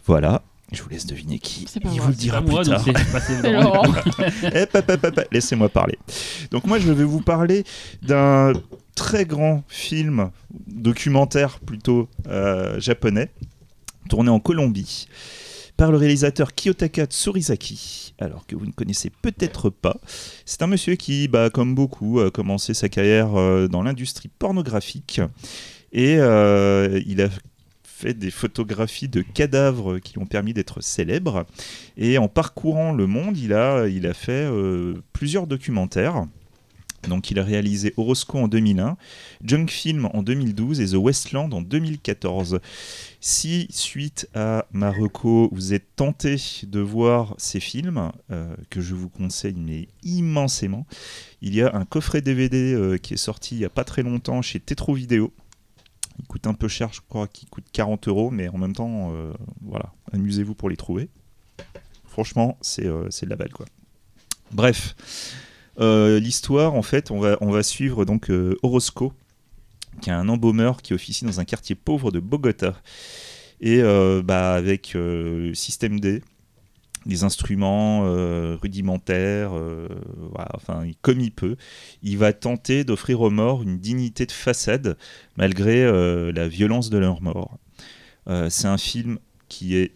Voilà. 0.06 0.44
Je 0.72 0.82
vous 0.82 0.90
laisse 0.90 1.06
deviner 1.06 1.40
qui. 1.40 1.66
C'est 1.68 1.82
pas 1.82 1.90
Il 1.90 1.98
moi, 1.98 2.06
vous 2.06 2.12
le 2.12 2.16
dira 2.16 2.42
pas 2.42 2.50
moi, 2.50 2.62
plus 2.62 2.70
tard. 2.70 3.86
hop, 4.56 5.04
hop, 5.04 5.22
Laissez-moi 5.32 5.70
parler. 5.70 5.98
Donc 6.52 6.66
moi, 6.66 6.80
je 6.80 6.92
vais 6.92 7.04
vous 7.04 7.22
parler 7.22 7.66
d'un 8.02 8.54
très 8.96 9.26
grand 9.26 9.64
film 9.68 10.32
documentaire 10.68 11.60
plutôt 11.60 12.08
euh, 12.28 12.80
japonais, 12.80 13.32
tourné 14.10 14.30
en 14.30 14.40
Colombie 14.40 15.08
par 15.76 15.92
le 15.92 15.98
réalisateur 15.98 16.54
Kiyotaka 16.54 17.06
Tsurizaki, 17.06 18.14
alors 18.20 18.46
que 18.46 18.56
vous 18.56 18.68
ne 18.68 18.72
connaissez 18.72 19.10
peut-être 19.10 19.72
pas. 19.72 19.98
C'est 20.46 20.62
un 20.62 20.68
monsieur 20.68 20.96
qui, 20.96 21.28
bah, 21.28 21.50
comme 21.50 21.74
beaucoup, 21.74 22.20
a 22.20 22.30
commencé 22.30 22.76
sa 22.76 22.88
carrière 22.88 23.36
euh, 23.36 23.68
dans 23.68 23.82
l'industrie 23.82 24.30
pornographique 24.30 25.22
et 25.92 26.18
euh, 26.20 27.02
il 27.06 27.22
a 27.22 27.30
fait 28.02 28.14
des 28.16 28.32
photographies 28.32 29.08
de 29.08 29.22
cadavres 29.22 30.00
qui 30.00 30.14
lui 30.14 30.22
ont 30.22 30.26
permis 30.26 30.54
d'être 30.54 30.82
célèbre. 30.82 31.46
Et 31.98 32.18
en 32.18 32.28
parcourant 32.28 32.94
le 32.94 33.06
monde, 33.06 33.38
il 33.38 33.54
a, 33.54 33.88
il 33.88 34.08
a 34.08 34.14
fait 34.14 34.32
euh, 34.32 34.96
plusieurs 35.14 35.48
documentaires. 35.48 36.26
Donc 37.08 37.32
il 37.32 37.40
a 37.40 37.44
réalisé 37.44 37.96
Orosco 37.98 38.38
en 38.38 38.48
2001, 38.48 38.96
Junk 39.44 39.68
Film 39.70 40.08
en 40.14 40.22
2012 40.22 40.82
et 40.82 40.86
The 40.86 40.96
Westland 40.96 41.52
en 41.52 41.62
2014. 41.62 42.60
Si, 43.20 43.68
suite 43.72 44.30
à 44.36 44.68
Marocco, 44.72 45.50
vous 45.52 45.74
êtes 45.74 45.96
tenté 45.96 46.36
de 46.64 46.80
voir 46.80 47.34
ces 47.40 47.60
films, 47.60 48.12
euh, 48.30 48.56
que 48.70 48.82
je 48.82 48.94
vous 48.94 49.10
conseille 49.10 49.56
mais 49.58 49.88
immensément, 50.04 50.86
il 51.42 51.56
y 51.56 51.64
a 51.64 51.76
un 51.76 51.86
coffret 51.86 52.22
DVD 52.22 52.74
euh, 52.74 52.98
qui 52.98 53.16
est 53.16 53.18
sorti 53.18 53.56
il 53.56 53.60
n'y 53.60 53.66
a 53.66 53.70
pas 53.70 53.84
très 53.84 54.04
longtemps 54.04 54.44
chez 54.44 54.60
Tetro 54.60 54.94
Vidéo. 54.94 55.34
Il 56.22 56.28
coûte 56.28 56.46
un 56.46 56.54
peu 56.54 56.68
cher, 56.68 56.94
je 56.94 57.02
crois 57.10 57.28
qu'il 57.28 57.50
coûte 57.50 57.66
40 57.74 58.08
euros, 58.08 58.30
mais 58.30 58.48
en 58.48 58.58
même 58.58 58.74
temps, 58.74 59.12
euh, 59.12 59.34
voilà, 59.62 59.92
amusez-vous 60.14 60.54
pour 60.54 60.70
les 60.70 60.78
trouver. 60.78 61.10
Franchement, 62.06 62.58
c'est 62.62 62.86
euh, 62.86 63.10
de 63.10 63.30
la 63.30 63.36
balle, 63.36 63.52
quoi. 63.52 63.66
Bref, 64.52 64.96
euh, 65.80 66.20
l'histoire, 66.20 66.76
en 66.76 66.84
fait, 66.84 67.10
on 67.10 67.20
va, 67.20 67.38
on 67.42 67.50
va 67.50 67.64
suivre 67.64 68.06
donc 68.06 68.32
Orozco, 68.62 69.14
qui 70.00 70.12
est 70.12 70.14
un 70.14 70.30
embaumeur 70.30 70.84
qui 70.84 70.94
officie 70.94 71.26
dans 71.26 71.40
un 71.40 71.46
quartier 71.46 71.74
pauvre 71.74 72.12
de 72.12 72.20
Bogota. 72.20 72.76
Et 73.62 73.82
bah, 74.24 74.54
avec 74.54 74.98
système 75.54 76.00
D, 76.00 76.22
des 77.06 77.24
instruments 77.24 78.02
euh, 78.06 78.58
rudimentaires, 78.62 79.52
euh, 79.58 79.88
enfin, 80.54 80.84
comme 81.02 81.20
il 81.20 81.32
peut, 81.32 81.56
il 82.04 82.18
va 82.18 82.34
tenter 82.34 82.84
d'offrir 82.84 83.22
aux 83.22 83.30
morts 83.30 83.64
une 83.64 83.80
dignité 83.80 84.26
de 84.26 84.32
façade 84.32 84.98
malgré 85.36 85.84
euh, 85.84 86.32
la 86.32 86.48
violence 86.48 86.90
de 86.90 86.98
leur 86.98 87.22
mort. 87.22 87.58
C'est 88.50 88.68
un 88.68 88.78
film 88.78 89.18
qui 89.50 89.76
est 89.76 89.92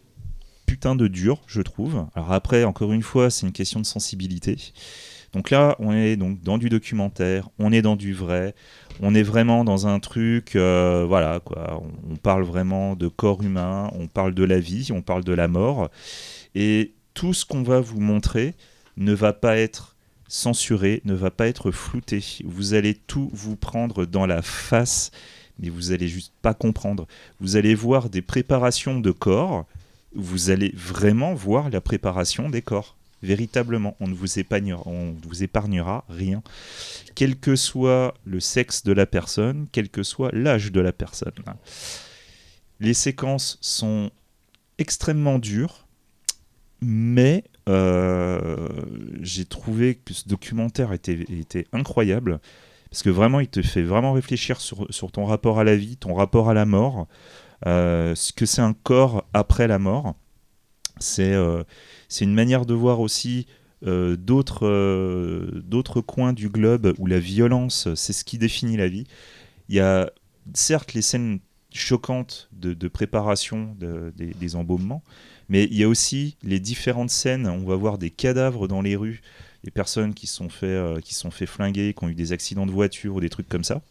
putain 0.66 0.96
de 0.96 1.08
dur, 1.08 1.42
je 1.48 1.62
trouve. 1.62 2.06
Alors 2.16 2.34
après, 2.34 2.66
encore 2.66 2.92
une 2.92 3.04
fois, 3.04 3.30
c'est 3.30 3.46
une 3.46 3.54
question 3.54 3.80
de 3.80 3.86
sensibilité. 3.86 4.58
Donc 5.32 5.52
là, 5.52 5.78
on 5.80 5.94
est 5.94 6.18
donc 6.18 6.42
dans 6.42 6.58
du 6.58 6.68
documentaire, 6.68 7.48
on 7.60 7.72
est 7.72 7.82
dans 7.82 7.96
du 7.96 8.14
vrai, 8.14 8.56
on 9.00 9.16
est 9.16 9.24
vraiment 9.24 9.64
dans 9.64 9.88
un 9.88 10.00
truc, 10.00 10.56
voilà 10.56 11.40
quoi. 11.40 11.82
On, 11.82 12.14
on 12.14 12.16
parle 12.18 12.44
vraiment 12.44 12.96
de 12.98 13.08
corps 13.08 13.42
humain, 13.42 13.90
on 13.94 14.08
parle 14.08 14.34
de 14.34 14.44
la 14.44 14.60
vie, 14.60 14.90
on 14.92 15.02
parle 15.02 15.24
de 15.24 15.34
la 15.34 15.48
mort, 15.48 15.90
et 16.56 16.95
tout 17.16 17.34
ce 17.34 17.46
qu'on 17.46 17.64
va 17.64 17.80
vous 17.80 18.00
montrer 18.00 18.54
ne 18.98 19.14
va 19.14 19.34
pas 19.34 19.58
être 19.58 19.96
censuré, 20.28 21.02
ne 21.06 21.16
va 21.16 21.32
pas 21.32 21.48
être 21.48 21.72
flouté. 21.72 22.24
Vous 22.44 22.76
allez 22.76 22.94
tout 22.94 23.30
vous 23.34 23.56
prendre 23.56 24.06
dans 24.06 24.26
la 24.28 24.42
face, 24.42 25.12
mais 25.58 25.70
vous 25.70 25.92
allez 25.92 26.08
juste 26.08 26.34
pas 26.42 26.54
comprendre. 26.54 27.08
Vous 27.40 27.56
allez 27.56 27.74
voir 27.74 28.10
des 28.10 28.22
préparations 28.22 29.00
de 29.00 29.12
corps, 29.12 29.66
vous 30.14 30.50
allez 30.50 30.72
vraiment 30.76 31.34
voir 31.34 31.70
la 31.70 31.82
préparation 31.82 32.50
des 32.50 32.62
corps. 32.62 32.96
Véritablement, 33.24 33.96
on 34.00 34.08
ne 34.08 34.14
vous 34.14 34.38
épargnera, 34.38 34.84
on 34.86 35.14
ne 35.14 35.26
vous 35.26 35.42
épargnera 35.42 36.06
rien. 36.10 36.44
Quel 37.16 37.38
que 37.38 37.56
soit 37.56 38.14
le 38.26 38.40
sexe 38.40 38.84
de 38.84 38.92
la 38.92 39.06
personne, 39.06 39.68
quel 39.72 39.90
que 39.90 40.04
soit 40.04 40.32
l'âge 40.34 40.72
de 40.72 40.82
la 40.82 40.92
personne. 40.92 41.32
Les 42.80 42.94
séquences 42.94 43.58
sont 43.62 44.12
extrêmement 44.78 45.40
dures, 45.40 45.85
mais 46.82 47.44
euh, 47.68 48.68
j'ai 49.22 49.46
trouvé 49.46 49.96
que 49.96 50.14
ce 50.14 50.28
documentaire 50.28 50.94
était, 50.94 51.68
incroyable 51.74 52.40
parce 52.92 53.02
que 53.02 53.10
vraiment 53.10 53.40
il 53.40 53.48
te 53.48 53.62
fait 53.62 53.82
vraiment 53.82 54.14
réfléchir 54.14 54.62
sur, 54.62 55.12
ton 55.12 55.26
rapport 55.26 55.60
à 55.60 55.64
la 55.64 55.76
vie, 55.76 55.98
ton 55.98 56.14
rapport 56.14 56.50
à 56.50 56.54
la 56.54 56.66
mort, 56.66 57.08
euh, 57.66 58.16
ce 58.16 58.32
que 58.32 58.46
c'est 58.46 58.62
un 58.62 58.74
corps 58.74 59.26
après 59.34 59.68
la 59.68 59.80
mort. 59.80 60.16
C'est 61.00 61.34
euh, 61.34 61.64
une 62.22 62.34
manière 62.34 62.66
de 62.66 62.74
voir 62.74 63.00
aussi 63.02 63.48
d'autres 63.82 64.62
coins 66.02 66.34
du 66.34 66.50
globe 66.50 66.94
où 66.98 67.06
la 67.06 67.20
violence, 67.20 67.94
c'est 67.96 68.14
ce 68.14 68.24
qui 68.24 68.38
définit 68.38 68.78
la 68.78 68.88
vie. 68.88 69.06
Il 69.70 69.76
y 69.76 69.80
a 69.80 70.10
certes 70.54 70.94
les 70.94 71.02
scènes 71.02 71.40
choquante 71.76 72.50
de, 72.54 72.88
préparation 72.88 73.76
de- 73.78 74.14
des, 74.16 74.34
des 74.34 74.56
embaumements, 74.56 75.04
mais 75.50 75.66
il 75.66 75.78
y 75.78 75.84
a 75.84 75.88
aussi 75.88 76.38
les 76.44 76.60
différentes 76.60 77.10
scènes. 77.10 77.48
On 77.48 77.66
va 77.66 77.76
voir 77.76 77.98
des 77.98 78.10
cadavres 78.10 78.68
dans 78.68 78.82
les 78.82 78.96
rues, 78.96 79.22
des 79.64 79.72
personnes 79.72 80.14
qui 80.14 80.28
sont 80.28 80.50
fait, 80.50 80.66
euh, 80.66 81.00
qui 81.00 81.14
sont 81.14 81.32
fait 81.32 81.46
flinguer, 81.46 81.94
qui 81.94 82.04
ont 82.04 82.10
eu 82.10 82.16
des 82.16 82.32
accidents 82.32 82.66
de 82.66 82.72
voiture 82.72 83.16
ou 83.16 83.20
des 83.22 83.30
trucs 83.30 83.50
comme 83.50 83.64
ça. 83.64 83.82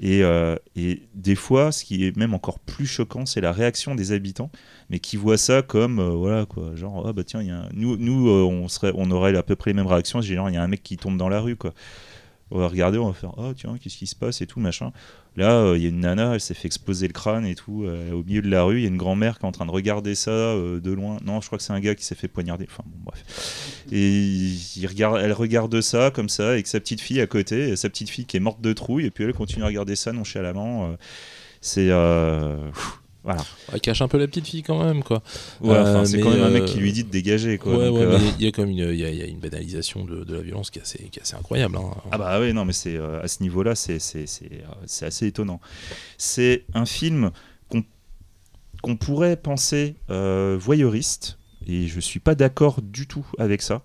Et, 0.00 0.22
euh, 0.22 0.54
et 0.76 1.02
des 1.14 1.34
fois, 1.34 1.72
ce 1.72 1.84
qui 1.84 2.04
est 2.06 2.16
même 2.16 2.32
encore 2.32 2.60
plus 2.60 2.86
choquant, 2.86 3.26
c'est 3.26 3.40
la 3.40 3.50
réaction 3.50 3.96
des 3.96 4.12
habitants, 4.12 4.50
mais 4.90 5.00
qui 5.00 5.16
voient 5.16 5.38
ça 5.38 5.62
comme, 5.62 5.98
euh, 5.98 6.10
voilà, 6.10 6.46
quoi, 6.46 6.76
genre, 6.76 7.04
ah 7.08 7.12
bah 7.12 7.24
tiens, 7.24 7.42
nous, 7.72 7.96
nous 7.96 8.28
on, 8.28 8.68
serait, 8.68 8.92
on 8.94 9.10
aurait 9.10 9.36
à 9.36 9.42
peu 9.42 9.56
près 9.56 9.70
les 9.70 9.74
mêmes 9.74 9.88
réactions, 9.88 10.20
genre, 10.20 10.50
il 10.50 10.54
y 10.54 10.56
a 10.56 10.62
un 10.62 10.68
mec 10.68 10.84
qui 10.84 10.96
tombe 10.96 11.16
dans 11.16 11.28
la 11.28 11.40
rue, 11.40 11.56
quoi. 11.56 11.74
On 12.50 12.58
va 12.58 12.68
regarder, 12.68 12.96
on 12.96 13.08
va 13.08 13.12
faire, 13.12 13.32
ah 13.38 13.52
tiens, 13.56 13.76
qu'est-ce 13.78 13.98
qui 13.98 14.06
se 14.06 14.14
passe 14.16 14.40
et 14.40 14.46
tout, 14.46 14.60
machin. 14.60 14.92
Là, 15.38 15.52
euh, 15.52 15.76
il 15.76 15.84
y 15.84 15.86
a 15.86 15.90
une 15.90 16.00
nana, 16.00 16.34
elle 16.34 16.40
s'est 16.40 16.52
fait 16.52 16.66
exploser 16.66 17.06
le 17.06 17.12
crâne 17.12 17.46
et 17.46 17.54
tout, 17.54 17.84
euh, 17.84 18.10
au 18.10 18.24
milieu 18.24 18.42
de 18.42 18.50
la 18.50 18.64
rue, 18.64 18.78
il 18.78 18.82
y 18.82 18.86
a 18.86 18.88
une 18.88 18.96
grand-mère 18.96 19.38
qui 19.38 19.44
est 19.44 19.48
en 19.48 19.52
train 19.52 19.66
de 19.66 19.70
regarder 19.70 20.16
ça 20.16 20.32
euh, 20.32 20.80
de 20.80 20.90
loin. 20.90 21.18
Non, 21.24 21.40
je 21.40 21.46
crois 21.46 21.58
que 21.58 21.64
c'est 21.64 21.72
un 21.72 21.78
gars 21.78 21.94
qui 21.94 22.04
s'est 22.04 22.16
fait 22.16 22.26
poignarder, 22.26 22.66
enfin 22.68 22.82
bref. 23.04 23.84
Et 23.92 24.50
elle 24.82 25.32
regarde 25.32 25.80
ça 25.80 26.10
comme 26.10 26.28
ça, 26.28 26.50
avec 26.50 26.66
sa 26.66 26.80
petite 26.80 27.00
fille 27.00 27.20
à 27.20 27.28
côté, 27.28 27.76
sa 27.76 27.88
petite 27.88 28.10
fille 28.10 28.24
qui 28.24 28.36
est 28.36 28.40
morte 28.40 28.60
de 28.60 28.72
trouille, 28.72 29.06
et 29.06 29.10
puis 29.12 29.22
elle 29.22 29.32
continue 29.32 29.62
à 29.62 29.68
regarder 29.68 29.94
ça 29.94 30.12
nonchalamment. 30.12 30.96
c'est. 31.60 31.92
Voilà. 33.24 33.42
Elle 33.72 33.80
cache 33.80 34.00
un 34.00 34.08
peu 34.08 34.16
la 34.18 34.26
petite 34.26 34.46
fille 34.46 34.62
quand 34.62 34.82
même, 34.82 35.02
quoi. 35.02 35.22
Ouais, 35.60 35.74
Euh, 35.74 36.04
c'est 36.04 36.20
quand 36.20 36.30
même 36.30 36.42
un 36.42 36.50
mec 36.50 36.62
euh, 36.62 36.66
qui 36.66 36.78
lui 36.78 36.92
dit 36.92 37.04
de 37.04 37.10
dégager, 37.10 37.58
quoi. 37.58 37.76
ouais, 37.76 37.86
donc, 37.88 37.98
ouais, 37.98 38.04
euh, 38.04 38.18
il 38.38 38.44
y 38.44 38.48
a 38.48 38.52
comme 38.52 38.68
une, 38.70 38.78
il 38.78 38.96
y 38.96 39.04
a, 39.04 39.10
il 39.10 39.16
y 39.16 39.22
a 39.22 39.26
une 39.26 39.38
banalisation 39.40 40.04
de, 40.04 40.24
de 40.24 40.34
la 40.36 40.40
violence 40.42 40.70
qui 40.70 40.78
est 40.78 40.82
assez, 40.82 40.98
qui 41.10 41.18
est 41.18 41.22
assez 41.22 41.34
incroyable. 41.36 41.76
hein. 41.76 41.90
Ah 42.10 42.16
bah 42.18 42.38
oui, 42.40 42.52
non, 42.54 42.64
mais 42.64 42.72
c'est 42.72 42.96
euh, 42.96 43.20
à 43.22 43.28
ce 43.28 43.42
niveau-là, 43.42 43.74
c'est 43.74 43.98
c'est- 43.98 44.26
c'est, 44.26 44.46
euh, 44.52 44.66
c'est 44.86 45.04
assez 45.06 45.26
étonnant. 45.26 45.60
C'est 46.16 46.64
un 46.74 46.86
film 46.86 47.30
qu'on 47.68 47.82
qu'on 48.82 48.96
pourrait 48.96 49.36
penser 49.36 49.96
euh, 50.10 50.56
voyeuriste, 50.58 51.38
et 51.66 51.86
je 51.88 52.00
suis 52.00 52.20
pas 52.20 52.34
d'accord 52.36 52.80
du 52.80 53.06
tout 53.06 53.26
avec 53.38 53.60
ça. 53.62 53.82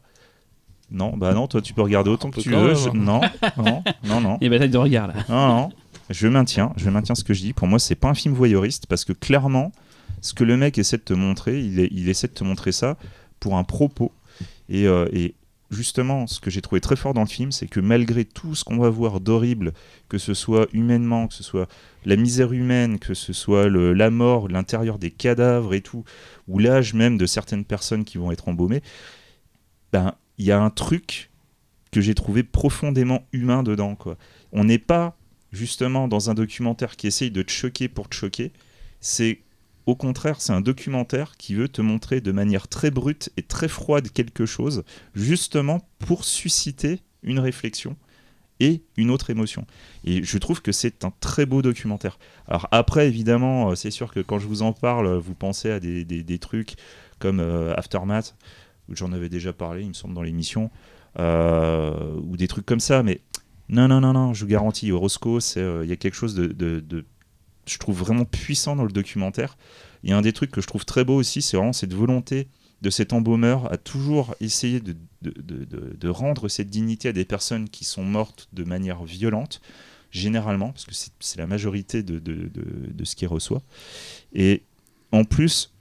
Non, 0.91 1.17
bah 1.17 1.33
non, 1.33 1.47
toi 1.47 1.59
tu 1.61 1.73
peux 1.73 1.81
regarder 1.81 2.11
autant 2.11 2.27
Un 2.27 2.31
que 2.31 2.39
tu 2.39 2.51
quand 2.51 2.61
veux. 2.61 2.67
même, 2.67 2.75
je- 2.77 2.89
hein. 2.89 2.93
Non, 2.93 3.21
non, 3.57 3.83
non, 4.03 4.21
non, 4.21 4.37
Et 4.41 4.49
bataille 4.49 4.69
de 4.69 4.77
regard 4.77 5.07
là. 5.07 5.15
non, 5.27 5.47
non. 5.47 5.69
Je 6.09 6.27
maintiens, 6.27 6.73
je 6.75 6.89
maintiens 6.89 7.15
ce 7.15 7.23
que 7.23 7.33
je 7.33 7.41
dis. 7.41 7.53
Pour 7.53 7.67
moi, 7.67 7.79
c'est 7.79 7.95
pas 7.95 8.09
un 8.09 8.13
film 8.13 8.33
voyeuriste 8.33 8.87
parce 8.87 9.05
que 9.05 9.13
clairement, 9.13 9.71
ce 10.21 10.33
que 10.33 10.43
le 10.43 10.57
mec 10.57 10.77
essaie 10.77 10.97
de 10.97 11.03
te 11.03 11.13
montrer, 11.13 11.59
il, 11.59 12.09
essaie 12.09 12.27
de 12.27 12.33
te 12.33 12.43
montrer 12.43 12.71
ça 12.71 12.97
pour 13.39 13.57
un 13.57 13.63
propos. 13.63 14.11
Et, 14.69 14.87
euh, 14.87 15.07
et 15.11 15.35
justement, 15.73 16.27
ce 16.27 16.39
que 16.39 16.49
j'ai 16.49 16.61
trouvé 16.61 16.79
très 16.81 16.95
fort 16.95 17.13
dans 17.13 17.21
le 17.21 17.27
film, 17.27 17.51
c'est 17.51 17.67
que 17.67 17.79
malgré 17.79 18.25
tout 18.25 18.55
ce 18.55 18.63
qu'on 18.63 18.77
va 18.77 18.89
voir 18.89 19.19
d'horrible, 19.19 19.73
que 20.07 20.17
ce 20.17 20.33
soit 20.33 20.67
humainement, 20.73 21.27
que 21.27 21.33
ce 21.33 21.43
soit 21.43 21.67
la 22.05 22.15
misère 22.15 22.53
humaine, 22.53 22.99
que 22.99 23.13
ce 23.13 23.33
soit 23.33 23.69
la 23.69 24.09
mort, 24.09 24.47
l'intérieur 24.47 24.99
des 24.99 25.11
cadavres 25.11 25.73
et 25.73 25.81
tout, 25.81 26.03
ou 26.47 26.59
l'âge 26.59 26.93
même 26.93 27.17
de 27.17 27.25
certaines 27.25 27.65
personnes 27.65 28.05
qui 28.05 28.17
vont 28.17 28.31
être 28.31 28.47
embaumées, 28.47 28.81
ben 29.91 30.13
il 30.37 30.45
y 30.45 30.51
a 30.51 30.61
un 30.61 30.69
truc 30.69 31.29
que 31.91 32.01
j'ai 32.01 32.15
trouvé 32.15 32.43
profondément 32.43 33.27
humain 33.33 33.63
dedans. 33.63 33.95
Quoi. 33.95 34.17
On 34.51 34.63
n'est 34.63 34.79
pas 34.79 35.15
justement 35.53 36.09
dans 36.09 36.29
un 36.29 36.33
documentaire 36.33 36.97
qui 36.97 37.07
essaye 37.07 37.31
de 37.31 37.41
te 37.41 37.51
choquer 37.51 37.87
pour 37.87 38.09
te 38.09 38.15
choquer. 38.15 38.51
C'est 38.99 39.39
au 39.85 39.95
contraire, 39.95 40.41
c'est 40.41 40.53
un 40.53 40.61
documentaire 40.61 41.35
qui 41.37 41.55
veut 41.55 41.67
te 41.67 41.81
montrer 41.81 42.21
de 42.21 42.31
manière 42.31 42.67
très 42.67 42.89
brute 42.91 43.29
et 43.37 43.43
très 43.43 43.67
froide 43.67 44.09
quelque 44.11 44.45
chose, 44.45 44.83
justement 45.13 45.87
pour 45.99 46.23
susciter 46.23 47.01
une 47.21 47.39
réflexion 47.39 47.97
et 48.59 48.81
une 48.97 49.09
autre 49.11 49.29
émotion. 49.29 49.65
Et 50.05 50.23
je 50.23 50.37
trouve 50.37 50.61
que 50.61 50.71
c'est 50.71 51.03
un 51.03 51.11
très 51.19 51.45
beau 51.45 51.61
documentaire. 51.61 52.17
Alors 52.47 52.67
après, 52.71 53.07
évidemment, 53.07 53.71
euh, 53.71 53.75
c'est 53.75 53.91
sûr 53.91 54.13
que 54.13 54.21
quand 54.21 54.39
je 54.39 54.47
vous 54.47 54.61
en 54.61 54.71
parle, 54.73 55.07
euh, 55.07 55.19
vous 55.19 55.35
pensez 55.35 55.69
à 55.69 55.79
des, 55.79 56.05
des- 56.05 56.39
trucs 56.39 56.75
comme 57.19 57.39
euh, 57.41 57.73
Aftermath, 57.75 58.35
où 58.89 58.95
j'en 58.95 59.11
avais 59.11 59.27
déjà 59.29 59.51
parlé, 59.53 59.81
il 59.81 59.89
me 59.89 59.93
semble, 59.93 60.13
dans 60.13 60.23
l'émission, 60.23 60.69
ou 61.19 62.37
des 62.37 62.47
trucs 62.47 62.65
comme 62.65 62.79
ça, 62.79 63.03
mais 63.03 63.21
non, 63.69 63.87
non, 63.87 64.01
non, 64.01 64.13
non, 64.13 64.33
je 64.33 64.43
vous 64.43 64.49
garantis, 64.49 64.91
Orozco, 64.91 65.39
euh, 65.57 65.81
il 65.83 65.89
y 65.89 65.93
a 65.93 65.95
quelque 65.95 66.15
chose 66.15 66.35
de, 66.35 67.05
je 67.65 67.77
trouve 67.77 67.97
vraiment 67.97 68.25
puissant 68.25 68.75
dans 68.75 68.83
le 68.85 68.91
documentaire. 68.91 69.57
Il 70.03 70.09
y 70.09 70.13
a 70.13 70.17
un 70.17 70.21
des 70.21 70.33
trucs 70.33 70.51
que 70.51 70.61
je 70.61 70.67
trouve 70.67 70.85
très 70.85 71.05
beau 71.05 71.15
aussi, 71.15 71.41
c'est 71.41 71.55
vraiment 71.57 71.73
cette 71.73 71.93
volonté 71.93 72.47
de 72.81 72.89
cet 72.89 73.13
embaumeur 73.13 73.71
à 73.71 73.77
toujours 73.77 74.35
essayer 74.41 74.81
de, 74.81 74.95
de- 75.21 76.09
rendre 76.09 76.49
cette 76.49 76.69
dignité 76.69 77.07
à 77.07 77.13
des 77.13 77.23
personnes 77.23 77.69
qui 77.69 77.85
sont 77.85 78.03
mortes 78.03 78.49
de 78.51 78.65
manière 78.65 79.05
violente, 79.05 79.61
généralement, 80.11 80.73
parce 80.73 80.85
que 80.85 80.93
c'est 80.93 81.37
la 81.39 81.47
majorité 81.47 82.03
de 82.03 83.03
ce 83.05 83.15
qu'il 83.15 83.29
reçoit. 83.29 83.61
Et 84.33 84.63
en 85.13 85.23
plus, 85.23 85.71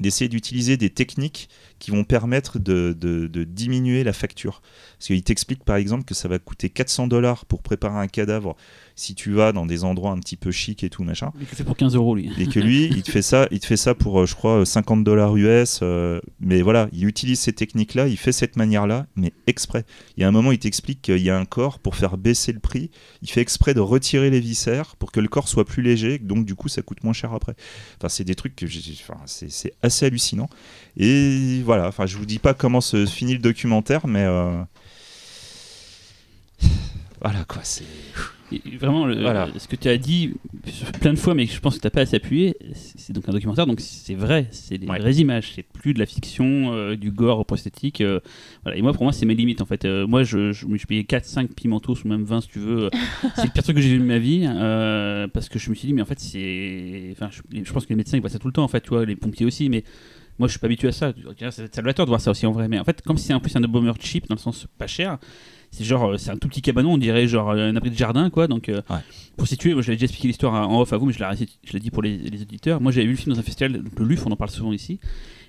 d'essayer 0.00 0.28
d'utiliser 0.28 0.76
des 0.76 0.90
techniques 0.90 1.48
qui 1.78 1.90
vont 1.90 2.04
permettre 2.04 2.58
de, 2.58 2.96
de- 2.98 3.26
de 3.26 3.44
diminuer 3.44 4.04
la 4.04 4.12
facture. 4.12 4.62
Parce 4.98 5.06
qu'il 5.08 5.22
t'explique 5.22 5.64
par 5.64 5.76
exemple 5.76 6.04
que 6.04 6.14
ça 6.14 6.28
va 6.28 6.38
coûter 6.38 6.70
400 6.70 7.06
dollars 7.06 7.44
pour 7.44 7.62
préparer 7.62 7.98
un 7.98 8.08
cadavre 8.08 8.56
si 8.96 9.14
tu 9.14 9.30
vas 9.32 9.52
dans 9.52 9.64
des 9.64 9.84
endroits 9.84 10.10
un 10.10 10.18
petit 10.18 10.36
peu 10.36 10.50
chic 10.50 10.82
et 10.82 10.90
tout 10.90 11.04
machin. 11.04 11.30
Il 11.36 11.40
le 11.42 11.46
fait 11.46 11.62
pour 11.62 11.76
15 11.76 11.94
euros 11.94 12.16
lui. 12.16 12.32
Et 12.38 12.46
que 12.48 12.58
lui, 12.58 12.86
il 12.86 13.02
te 13.02 13.10
fait 13.12 13.22
ça, 13.22 13.46
il 13.52 13.60
te 13.60 13.66
fait 13.66 13.76
ça 13.76 13.94
pour, 13.94 14.20
euh, 14.20 14.26
je 14.26 14.34
crois, 14.34 14.66
50 14.66 15.04
dollars 15.04 15.36
US. 15.36 15.78
euh, 15.82 16.20
mais 16.40 16.62
voilà, 16.62 16.88
il 16.92 17.06
utilise 17.06 17.38
ces 17.38 17.52
techniques-là, 17.52 18.08
il 18.08 18.16
fait 18.16 18.32
cette 18.32 18.56
manière-là, 18.56 19.06
mais 19.14 19.32
exprès. 19.46 19.84
Il 20.16 20.22
y 20.22 20.24
a 20.24 20.28
un 20.28 20.32
moment, 20.32 20.50
il 20.50 20.58
t'explique 20.58 21.00
qu'il 21.02 21.18
y 21.22 21.30
a 21.30 21.38
un 21.38 21.44
corps 21.44 21.78
pour 21.78 21.94
faire 21.94 22.18
baisser 22.18 22.52
le 22.52 22.58
prix. 22.58 22.90
Il 23.22 23.30
fait 23.30 23.40
exprès 23.40 23.72
de 23.72 23.80
retirer 23.80 24.30
les 24.30 24.40
viscères 24.40 24.96
pour 24.96 25.12
que 25.12 25.20
le 25.20 25.28
corps 25.28 25.46
soit 25.46 25.64
plus 25.64 25.82
léger, 25.82 26.18
donc 26.18 26.44
du 26.44 26.56
coup, 26.56 26.68
ça 26.68 26.82
coûte 26.82 27.04
moins 27.04 27.12
cher 27.12 27.32
après. 27.32 27.54
Enfin, 27.98 28.08
c'est 28.08 28.24
des 28.24 28.34
trucs 28.34 28.56
que 28.56 28.66
j'ai, 28.66 28.80
enfin, 29.08 29.20
c'est 29.26 29.74
assez 29.82 30.06
hallucinant. 30.06 30.48
Et 30.96 31.62
voilà, 31.68 31.86
enfin, 31.86 32.06
je 32.06 32.16
vous 32.16 32.24
dis 32.24 32.38
pas 32.38 32.54
comment 32.54 32.80
se 32.80 33.04
finit 33.04 33.34
le 33.34 33.40
documentaire, 33.40 34.06
mais 34.06 34.24
euh, 34.24 34.62
voilà 37.20 37.44
quoi, 37.46 37.60
c'est. 37.62 37.84
Vraiment, 38.80 39.04
le- 39.04 39.20
Voilà. 39.20 39.46
ce 39.58 39.68
que 39.68 39.76
tu 39.76 39.88
as 39.88 39.98
dit 39.98 40.32
plein 41.02 41.12
de 41.12 41.18
fois, 41.18 41.34
mais 41.34 41.44
je 41.44 41.60
pense 41.60 41.74
que 41.76 41.80
tu 41.82 41.86
n'as 41.86 41.90
pas 41.90 42.00
assez 42.00 42.16
appuyé, 42.16 42.56
c'est 42.72 43.12
donc 43.12 43.28
un 43.28 43.32
documentaire, 43.32 43.66
donc 43.66 43.78
c'est 43.82 44.14
vrai, 44.14 44.46
c'est 44.52 44.78
des 44.78 44.86
Ouais. 44.86 44.98
vraies 44.98 45.16
images, 45.16 45.52
c'est 45.54 45.62
plus 45.64 45.92
de 45.92 45.98
la 45.98 46.06
fiction, 46.06 46.72
euh, 46.72 46.96
du 46.96 47.10
gore 47.10 47.44
prosthétique. 47.44 48.00
euh, 48.00 48.20
voilà. 48.62 48.78
Et 48.78 48.80
moi, 48.80 48.94
pour 48.94 49.02
moi, 49.02 49.12
c'est 49.12 49.26
mes 49.26 49.34
limites 49.34 49.60
en 49.60 49.66
fait. 49.66 49.84
Euh, 49.84 50.06
moi, 50.06 50.22
je, 50.22 50.52
je 50.52 50.64
me 50.64 50.78
suis 50.78 50.86
payé 50.86 51.02
4-5 51.04 51.48
pimentos 51.48 51.96
ou 52.02 52.08
même 52.08 52.24
20 52.24 52.40
si 52.40 52.48
tu 52.48 52.58
veux. 52.60 52.88
c'est 53.36 53.44
le 53.44 53.50
pire 53.50 53.62
truc 53.62 53.76
que 53.76 53.82
j'ai 53.82 53.90
vu 53.90 53.98
de 53.98 54.04
ma 54.04 54.18
vie, 54.18 54.46
euh, 54.48 55.28
parce 55.28 55.50
que 55.50 55.58
je 55.58 55.68
me 55.68 55.74
suis 55.74 55.88
dit, 55.88 55.92
mais 55.92 56.00
en 56.00 56.06
fait, 56.06 56.18
c'est. 56.18 57.10
Enfin, 57.12 57.28
je, 57.30 57.42
je 57.62 57.70
pense 57.70 57.84
que 57.84 57.90
les 57.90 57.96
médecins 57.96 58.16
ils 58.16 58.20
voient 58.20 58.30
ça 58.30 58.38
tout 58.38 58.46
le 58.48 58.54
temps 58.54 58.64
en 58.64 58.68
fait, 58.68 58.80
tu 58.80 58.88
vois, 58.88 59.04
les 59.04 59.16
pompiers 59.16 59.44
aussi, 59.44 59.68
mais. 59.68 59.84
Moi, 60.38 60.46
je 60.48 60.52
suis 60.52 60.60
pas 60.60 60.66
habitué 60.66 60.88
à 60.88 60.92
ça. 60.92 61.12
C'est 61.50 61.74
salvateur 61.74 62.06
de 62.06 62.10
voir 62.10 62.20
ça 62.20 62.30
aussi 62.30 62.46
en 62.46 62.52
vrai. 62.52 62.68
Mais 62.68 62.78
en 62.78 62.84
fait, 62.84 63.02
comme 63.02 63.18
c'est 63.18 63.34
en 63.34 63.40
plus 63.40 63.54
un 63.56 63.60
bomber 63.62 63.92
cheap, 64.00 64.28
dans 64.28 64.34
le 64.36 64.40
sens 64.40 64.66
pas 64.78 64.86
cher, 64.86 65.18
c'est 65.70 65.84
genre, 65.84 66.12
euh, 66.12 66.16
c'est 66.16 66.30
un 66.30 66.36
tout 66.36 66.48
petit 66.48 66.62
cabanon, 66.62 66.92
on 66.94 66.98
dirait 66.98 67.26
genre 67.28 67.50
euh, 67.50 67.68
un 67.70 67.76
abri 67.76 67.90
de 67.90 67.96
jardin, 67.96 68.30
quoi. 68.30 68.46
Donc, 68.46 68.68
euh, 68.68 68.80
Ouais. 68.88 68.98
pour 69.36 69.46
situer, 69.48 69.72
moi, 69.74 69.82
je 69.82 69.88
l'avais 69.88 69.96
déjà 69.96 70.04
expliqué 70.04 70.28
l'histoire 70.28 70.68
en 70.68 70.80
off 70.80 70.92
à 70.92 70.96
vous, 70.96 71.06
mais 71.06 71.12
je 71.12 71.18
l'ai 71.18 71.26
récité- 71.26 71.52
je 71.64 71.72
l'ai 71.72 71.80
dit 71.80 71.90
pour 71.90 72.02
les, 72.02 72.16
les 72.16 72.40
auditeurs. 72.42 72.80
Moi, 72.80 72.92
j'avais 72.92 73.06
vu 73.06 73.12
le 73.12 73.18
film 73.18 73.34
dans 73.34 73.40
un 73.40 73.42
festival, 73.42 73.72
donc 73.82 73.98
le 73.98 74.04
LUF, 74.06 74.26
on 74.26 74.30
en 74.30 74.36
parle 74.36 74.50
souvent 74.50 74.72
ici. 74.72 74.98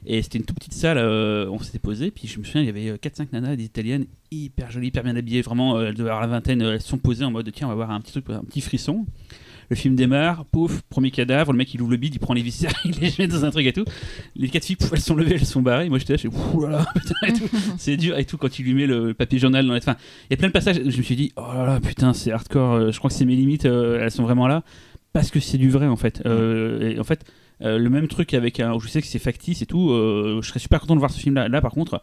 Et 0.05 0.21
c'était 0.21 0.37
une 0.39 0.45
toute 0.45 0.57
petite 0.57 0.73
salle, 0.73 0.97
euh, 0.97 1.49
on 1.51 1.59
s'était 1.59 1.77
posé, 1.79 2.09
puis 2.09 2.27
je 2.27 2.39
me 2.39 2.45
souviens, 2.45 2.61
il 2.61 2.67
y 2.67 2.69
avait 2.69 2.89
euh, 2.89 2.97
4-5 2.97 3.27
nanas, 3.33 3.55
des 3.57 3.65
italiennes, 3.65 4.05
hyper 4.31 4.71
jolies, 4.71 4.87
hyper 4.87 5.03
bien 5.03 5.15
habillées, 5.17 5.41
vraiment, 5.41 5.77
euh, 5.77 5.87
elles 5.87 5.93
devaient 5.93 6.09
avoir 6.09 6.21
la 6.21 6.27
vingtaine, 6.27 6.61
elles 6.61 6.81
se 6.81 6.87
sont 6.87 6.97
posées 6.97 7.25
en 7.25 7.31
mode, 7.31 7.51
tiens, 7.53 7.67
on 7.67 7.69
va 7.69 7.75
voir 7.75 7.91
un 7.91 7.99
petit 7.99 8.13
truc, 8.13 8.29
un 8.29 8.43
petit 8.43 8.61
frisson. 8.61 9.05
Le 9.69 9.75
film 9.75 9.95
démarre, 9.95 10.45
pouf, 10.45 10.81
premier 10.89 11.11
cadavre, 11.11 11.51
le 11.51 11.57
mec 11.57 11.71
il 11.73 11.81
ouvre 11.81 11.91
le 11.91 11.97
bide, 11.97 12.15
il 12.15 12.19
prend 12.19 12.33
les 12.33 12.41
viscères, 12.41 12.73
il 12.85 12.99
les 12.99 13.13
met 13.19 13.27
dans 13.27 13.45
un 13.45 13.51
truc 13.51 13.65
et 13.67 13.73
tout. 13.73 13.85
Les 14.35 14.49
quatre 14.49 14.65
filles, 14.65 14.75
pouf, 14.75 14.91
elles 14.93 14.99
sont 14.99 15.15
levées, 15.15 15.35
elles 15.35 15.45
sont 15.45 15.61
barrées. 15.61 15.89
Moi 15.89 15.99
j'étais 15.99 16.13
là, 16.13 16.19
je 16.23 16.61
là 16.61 16.69
là, 16.69 16.85
putain. 16.95 17.45
C'est 17.77 17.97
dur 17.97 18.17
et 18.17 18.25
tout 18.25 18.37
quand 18.37 18.57
il 18.57 18.65
lui 18.65 18.73
met 18.73 18.87
le 18.87 19.13
papier 19.13 19.37
journal 19.37 19.65
dans 19.67 19.73
les. 19.73 19.79
Enfin, 19.79 19.95
il 20.29 20.31
y 20.31 20.33
a 20.33 20.37
plein 20.37 20.47
de 20.47 20.53
passages, 20.53 20.77
je 20.77 20.97
me 20.97 21.03
suis 21.03 21.15
dit, 21.15 21.31
oh 21.35 21.53
là 21.53 21.65
là, 21.65 21.79
putain, 21.79 22.13
c'est 22.13 22.31
hardcore, 22.31 22.73
euh, 22.73 22.91
je 22.91 22.97
crois 22.97 23.09
que 23.09 23.15
c'est 23.15 23.25
mes 23.25 23.35
limites, 23.35 23.65
euh, 23.65 23.99
elles 24.01 24.11
sont 24.11 24.23
vraiment 24.23 24.47
là. 24.47 24.63
Parce 25.13 25.31
que 25.31 25.39
c'est 25.39 25.57
du 25.57 25.69
vrai 25.69 25.87
en 25.87 25.95
fait. 25.95 26.21
Euh, 26.25 26.91
et 26.91 26.99
en 26.99 27.03
fait, 27.03 27.25
euh, 27.61 27.77
le 27.77 27.89
même 27.89 28.07
truc 28.07 28.33
avec 28.33 28.59
un. 28.59 28.77
Je 28.79 28.87
sais 28.87 29.01
que 29.01 29.07
c'est 29.07 29.19
factice 29.19 29.61
et 29.61 29.65
tout, 29.65 29.89
je 29.89 30.47
serais 30.47 30.59
super 30.59 30.79
content 30.81 30.95
de 30.95 30.99
voir 30.99 31.11
ce 31.11 31.19
film 31.19 31.35
là. 31.35 31.47
Là 31.47 31.61
par 31.61 31.71
contre. 31.71 32.01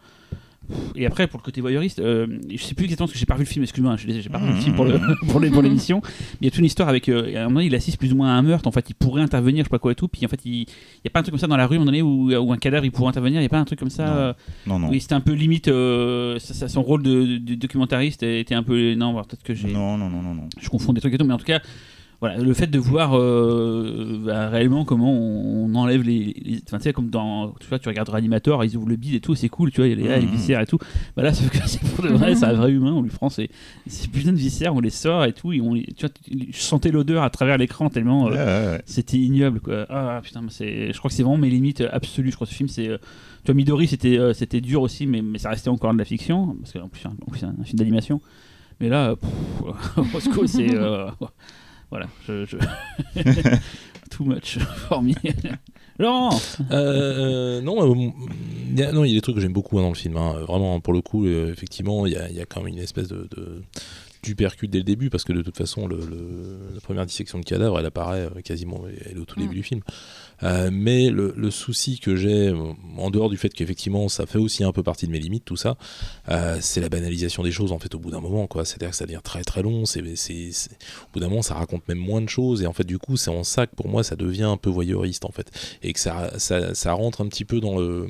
Et 0.95 1.07
après, 1.07 1.27
pour 1.27 1.39
le 1.41 1.45
côté 1.45 1.61
voyeuriste, 1.61 1.99
euh, 2.01 2.27
je 2.51 2.63
sais 2.63 2.75
plus 2.75 2.85
exactement 2.85 3.07
parce 3.07 3.13
que 3.15 3.19
j'ai 3.19 3.27
pas 3.27 3.35
vu 3.35 3.41
le 3.45 3.49
film, 3.49 3.63
excuse-moi, 3.63 3.97
désolé, 3.97 4.21
j'ai 4.23 4.29
pas 4.29 4.39
vu 4.39 4.49
le 4.49 4.55
film 4.57 4.75
pour 4.77 4.85
le- 4.85 5.51
pour 5.51 5.63
l'émission. 5.63 6.01
Mais 6.05 6.11
il 6.43 6.45
y 6.47 6.49
a 6.49 6.51
toute 6.51 6.59
une 6.61 6.65
histoire 6.67 6.89
avec. 6.89 7.09
euh, 7.09 7.37
à 7.37 7.43
un 7.43 7.49
moment, 7.49 7.61
il 7.61 7.75
assiste 7.75 7.99
plus 7.99 8.13
ou 8.13 8.17
moins 8.17 8.29
à 8.29 8.33
un 8.33 8.43
meurtre. 8.43 8.67
En 8.67 8.73
fait, 8.73 8.87
il 8.91 8.95
pourrait 8.95 9.23
intervenir, 9.23 9.65
je 9.65 9.69
sais 9.69 9.71
pas 9.71 9.79
quoi 9.79 9.93
et 9.93 9.95
tout. 9.95 10.09
Puis 10.09 10.25
en 10.25 10.29
fait, 10.29 10.41
il 10.45 10.53
n'y 10.61 10.67
a 11.07 11.11
pas 11.11 11.21
un 11.21 11.23
truc 11.23 11.33
comme 11.33 11.41
ça 11.41 11.47
dans 11.47 11.57
la 11.57 11.67
rue, 11.67 11.75
à 11.75 11.77
un 11.77 11.81
moment 11.81 11.87
donné, 11.93 12.03
où, 12.03 12.33
où 12.33 12.53
un 12.53 12.59
cadavre 12.59 12.85
il 12.85 12.91
pourrait 12.93 13.09
intervenir. 13.11 13.39
Il 13.41 13.43
n'y 13.43 13.47
a 13.47 13.51
pas 13.51 13.59
un 13.59 13.65
truc 13.65 13.79
comme 13.79 13.91
ça. 13.91 14.07
Non. 14.07 14.13
euh, 14.17 14.33
Non, 14.67 14.79
non. 14.79 14.89
Oui, 14.91 15.01
c'était 15.01 15.15
un 15.15 15.21
peu 15.21 15.33
limite. 15.33 15.69
euh, 15.69 16.39
ça- 16.39 16.55
ça- 16.55 16.69
son 16.69 16.83
rôle 16.83 17.03
de, 17.03 17.39
de 17.39 17.55
documentariste 17.55 18.23
était 18.23 18.55
un 18.55 18.63
peu. 18.63 18.95
Non, 18.95 19.15
peut-être 19.23 19.43
que 19.43 19.55
j'ai. 19.55 19.69
Non, 19.69 19.97
non, 19.99 20.09
non, 20.09 20.23
non, 20.23 20.35
non. 20.35 20.49
Je 20.61 20.69
confonds 20.69 20.93
des 20.93 21.01
trucs 21.01 21.15
et 21.15 21.19
tout. 21.19 21.25
Mais 21.27 21.35
en 21.35 21.39
tout 21.39 21.45
cas, 21.45 21.61
voilà, 22.21 22.39
le 22.39 22.55
fait 22.55 22.67
de 22.69 22.79
voir 22.79 23.17
euh, 23.19 24.21
bah, 24.25 24.49
réellement 24.49 24.85
comment 24.85 25.13
on, 25.13 25.67
on 25.71 25.75
enlève 25.75 26.03
les, 26.03 26.61
enfin 26.67 26.79
tu 26.79 26.85
sais 26.85 26.93
comme 26.93 27.11
dans 27.11 27.53
tu 27.61 27.67
vois 27.69 27.79
tu 27.79 27.89
regardes 27.89 28.09
Reanimator 28.09 28.65
ils 28.65 28.77
ouvrent 28.77 28.89
le 28.89 28.97
bide 28.97 29.15
et 29.15 29.21
tout 29.21 29.35
c'est 29.35 29.49
cool 29.51 29.71
tu 29.71 29.81
vois 29.83 29.89
il 29.89 30.01
y 30.01 30.09
a 30.09 30.15
les, 30.17 30.21
les 30.21 30.27
Mhm. 30.27 30.33
viscères 30.33 30.61
et 30.61 30.67
tout 30.67 30.79
bah 31.17 31.23
là 31.23 31.35
sauf 31.35 31.51
que 31.51 31.59
c'est 31.67 31.81
pour 31.83 32.05
de 32.05 32.09
vrai 32.11 32.35
c'est 32.35 32.47
un 32.47 32.55
vrai 32.55 32.73
humain 32.73 32.93
on 32.93 33.03
lui 33.03 33.11
prend 33.11 33.29
ces, 33.29 33.51
ces 33.87 34.09
putains 34.09 34.33
de 34.33 34.39
viscères 34.39 34.75
on 34.75 34.81
les 34.81 34.89
sort 34.91 35.25
et 35.25 35.33
tout 35.35 35.53
et 35.53 35.61
on 35.61 35.75
tu 35.75 35.85
vois 36.01 36.11
je 36.51 36.59
sentais 36.61 36.91
l'odeur 36.91 37.23
à 37.23 37.31
travers 37.31 37.59
l'écran 37.59 37.91
tellement 37.91 38.29
euh, 38.29 38.31
Ouais, 38.31 38.37
ouais, 38.37 38.73
ouais. 38.77 38.83
c'était 38.87 39.19
ignoble 39.19 39.61
quoi 39.61 39.85
ah 39.91 40.21
putain 40.25 40.43
c'est 40.49 40.93
je 40.93 40.99
crois 40.99 41.11
que 41.11 41.15
c'est 41.15 41.23
vraiment 41.23 41.37
mes 41.39 41.51
limites 41.51 41.83
absolues 41.93 42.31
je 42.31 42.37
crois 42.37 42.47
que 42.47 42.53
ce 42.53 42.57
film 42.57 42.69
c'est 42.71 42.89
euh, 42.89 42.97
tu 43.45 43.53
vois 43.53 43.55
Midori 43.55 43.87
c'était 43.89 44.19
euh, 44.19 44.33
c'était 44.33 44.61
dur 44.63 44.81
aussi 44.83 45.07
mais, 45.07 45.21
mais 45.23 45.39
ça 45.39 45.51
restait 45.51 45.69
encore 45.69 45.93
de 45.93 45.99
la 45.99 46.05
fiction 46.07 46.57
parce 46.63 46.73
qu'en 46.73 46.89
plus, 46.89 47.01
c'est 47.01 47.09
un, 47.45 47.55
un 47.61 47.65
film 47.65 47.79
d'animation 47.79 48.21
mais 48.81 48.89
là 48.89 49.11
euh, 49.11 49.17
pff, 49.17 50.47
c'est 50.47 50.75
euh, 50.75 51.09
voilà 51.91 52.07
je, 52.27 52.45
too 54.11 54.25
much 54.25 54.59
for 54.59 55.03
me 55.03 55.13
Laurent 55.99 56.39
Euh, 56.71 57.59
euh, 57.61 57.61
a, 57.61 58.93
non, 58.93 59.05
il 59.05 59.11
y 59.11 59.13
a 59.13 59.15
des 59.15 59.21
trucs 59.23 59.37
que 59.37 59.41
j'aime 59.41 59.55
beaucoup 59.55 59.79
hein, 59.79 59.83
dans 59.83 59.89
le 59.89 59.95
film. 59.95 60.17
hein. 60.19 60.35
Vraiment, 60.47 60.79
pour 60.81 60.93
le 60.93 61.01
coup, 61.01 61.25
euh, 61.25 61.51
effectivement, 61.51 62.05
il 62.07 62.13
y 62.13 62.17
a, 62.17 62.45
quand 62.45 62.61
même 62.61 62.69
une 62.75 62.79
espèce 62.79 63.09
de 63.09 63.27
d'hypercute 64.27 64.71
dès 64.71 64.79
le 64.79 64.85
début 64.85 65.11
parce 65.11 65.25
que 65.25 65.33
de 65.33 65.43
toute 65.43 65.57
façon, 65.57 65.87
le, 65.87 65.97
le- 65.97 66.59
la 66.75 66.81
première 66.81 67.07
dissection 67.07 67.39
de 67.39 67.45
cadavre, 67.45 67.79
elle 67.79 67.87
apparaît 67.87 68.29
euh, 68.35 68.41
quasiment 68.43 68.85
elle 68.87 69.17
est 69.17 69.21
au 69.21 69.25
tout 69.25 69.39
début 69.41 69.53
Mm. 69.55 69.57
du 69.59 69.63
film. 69.63 69.81
Euh, 70.43 70.69
mais 70.73 71.09
le, 71.09 71.33
le 71.37 71.51
souci 71.51 71.99
que 71.99 72.15
j'ai, 72.15 72.49
euh, 72.49 72.73
en 72.99 73.11
dehors 73.11 73.31
du 73.31 73.37
fait 73.39 73.49
qu'effectivement, 73.49 74.09
ça 74.11 74.27
fait 74.27 74.39
aussi 74.39 74.65
un 74.65 74.73
peu 74.73 74.83
partie 74.83 75.07
de 75.07 75.13
mes 75.13 75.19
limites, 75.19 75.45
tout 75.47 75.57
ça, 75.57 75.79
euh, 76.29 76.59
c'est 76.61 76.81
la 76.83 76.89
banalisation 76.91 77.43
des 77.43 77.51
choses 77.53 77.73
en 77.73 77.79
fait 77.79 77.95
au 77.95 77.99
bout 77.99 78.11
d'un 78.11 78.21
moment. 78.21 78.47
quoi. 78.47 78.65
C'est-à-dire 78.67 78.91
que 78.91 78.97
ça 78.97 79.07
devient 79.07 79.21
très 79.25 79.45
très 79.45 79.63
long. 79.63 79.87
C'est, 79.87 80.03
c'est, 80.17 80.51
c'est- 80.53 80.73
Au 80.73 81.13
bout 81.15 81.21
d'un 81.21 81.29
moment, 81.29 81.43
ça 81.43 81.55
raconte 81.55 81.89
même 81.89 81.99
moins 81.99 82.21
de 82.21 82.29
choses 82.29 82.63
et 82.63 82.67
en 82.67 82.73
fait, 82.75 82.85
du 82.85 82.99
coup, 82.99 83.17
c'est 83.17 83.31
en 83.31 83.45
ça 83.45 83.67
que 83.67 83.75
pour 83.75 83.89
moi, 83.89 84.03
ça 84.05 84.15
devient 84.17 84.43
un 84.43 84.57
peu 84.59 84.69
voyeuriste 84.71 85.25
en 85.25 85.31
fait 85.31 85.51
et 85.83 85.93
que 85.95 86.01
ça, 86.01 86.39
ça, 86.39 86.75
ça 86.75 86.93
rentre 86.93 87.23
un 87.23 87.29
petit 87.29 87.45
peu 87.47 87.61
dans 87.61 87.79
le 87.79 88.07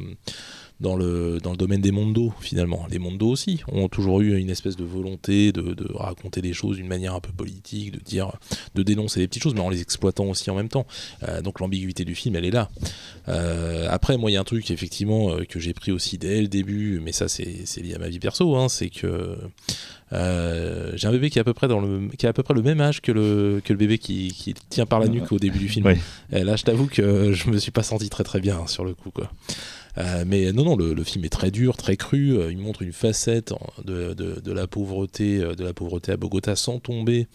dans 0.81 0.97
le, 0.97 1.39
dans 1.43 1.51
le 1.53 1.57
domaine 1.57 1.81
des 1.81 1.93
mondos 1.93 2.33
finalement. 2.41 2.87
Les 2.91 2.99
mondos 2.99 3.29
aussi 3.29 3.63
ont 3.69 3.89
toujours 3.89 4.21
eu 4.21 4.37
une 4.37 4.51
espèce 4.51 4.77
de 4.77 4.85
volonté 4.85 5.53
de, 5.53 5.75
de 5.75 5.91
raconter 5.95 6.43
des 6.43 6.53
choses 6.53 6.77
d'une 6.77 6.89
manière 6.89 7.15
un 7.15 7.21
peu 7.21 7.33
politique, 7.33 7.93
de 7.93 8.01
dire, 8.01 8.33
de 8.75 8.83
dénoncer 8.83 9.21
les 9.21 9.29
petites 9.29 9.43
choses, 9.43 9.55
mais 9.55 9.61
en 9.61 9.71
les 9.71 9.81
exploitant 9.81 10.27
aussi 10.27 10.51
en 10.51 10.55
même 10.55 10.69
temps. 10.69 10.87
Euh, 11.23 11.41
donc 11.41 11.61
l'ambiguïté 11.61 12.05
du 12.05 12.15
film, 12.15 12.37
elle 12.37 12.45
est 12.45 12.51
là. 12.51 12.69
Euh, 13.29 13.87
après, 13.91 14.19
moi, 14.19 14.31
il 14.31 14.35
y 14.35 14.37
a 14.37 14.41
un 14.41 14.45
truc 14.45 14.71
effectivement 14.71 15.31
euh, 15.31 15.45
que 15.45 15.61
j'ai 15.61 15.73
pris 15.73 15.93
aussi 15.93 16.19
dès 16.19 16.41
le 16.41 16.49
début, 16.49 17.01
mais 17.03 17.13
ça 17.13 17.29
c'est 17.29 17.63
c'est 17.65 17.81
lié 17.81 17.95
à 17.95 17.99
ma 17.99 18.09
vie 18.09 18.19
perso, 18.19 18.57
hein, 18.57 18.69
c'est 18.69 18.91
que 18.91 19.37
euh, 20.13 20.93
j'ai 20.95 21.09
un 21.09 21.13
bébé 21.13 21.31
qui 21.31 21.39
est 21.39 21.41
à 21.41 21.45
peu 21.45 21.55
près 21.55 21.67
dans 21.67 21.81
le 21.81 22.09
qui 22.17 22.27
a 22.27 22.29
à 22.29 22.33
peu 22.33 22.43
près 22.43 22.55
le 22.55 22.63
même 22.63 22.81
âge 22.81 23.01
que 23.01 23.11
le 23.11 23.61
que 23.65 23.73
le 23.73 23.79
bébé 23.79 23.99
qui, 23.99 24.29
qui 24.29 24.55
tient 24.69 24.87
par 24.87 25.01
la 25.01 25.09
nuque 25.09 25.33
au 25.33 25.39
début 25.39 25.59
du 25.59 25.69
film. 25.69 25.87
Ouais. 25.87 25.99
Et 26.33 26.45
là, 26.45 26.57
je 26.57 26.63
t'avoue 26.65 26.87
que 26.87 27.33
je 27.33 27.51
me 27.51 27.59
suis 27.59 27.73
pas 27.73 27.83
senti 27.83 28.09
très 28.09 28.23
très 28.23 28.41
bien 28.41 28.59
hein, 28.59 28.67
sur 28.67 28.85
le 28.85 28.95
coup 28.95 29.11
quoi. 29.11 29.31
Euh, 29.99 30.25
mais 30.27 30.53
non, 30.53 30.65
non, 30.65 30.77
le, 30.77 31.05
film 31.05 31.25
est 31.25 31.31
très 31.31 31.51
dur, 31.51 31.77
très 31.77 31.97
cru. 31.97 32.37
euh, 32.39 32.53
il 32.53 32.59
montre 32.59 32.83
une 32.83 32.93
facette 32.93 33.53
de, 33.85 34.13
de- 34.15 34.53
la 34.53 34.67
pauvreté, 34.67 35.39
euh, 35.39 35.55
de 35.55 35.65
la 35.65 35.73
pauvreté 35.73 36.13
à 36.13 36.17
Bogota 36.17 36.57
sans 36.57 36.79
tomber, 36.79 37.29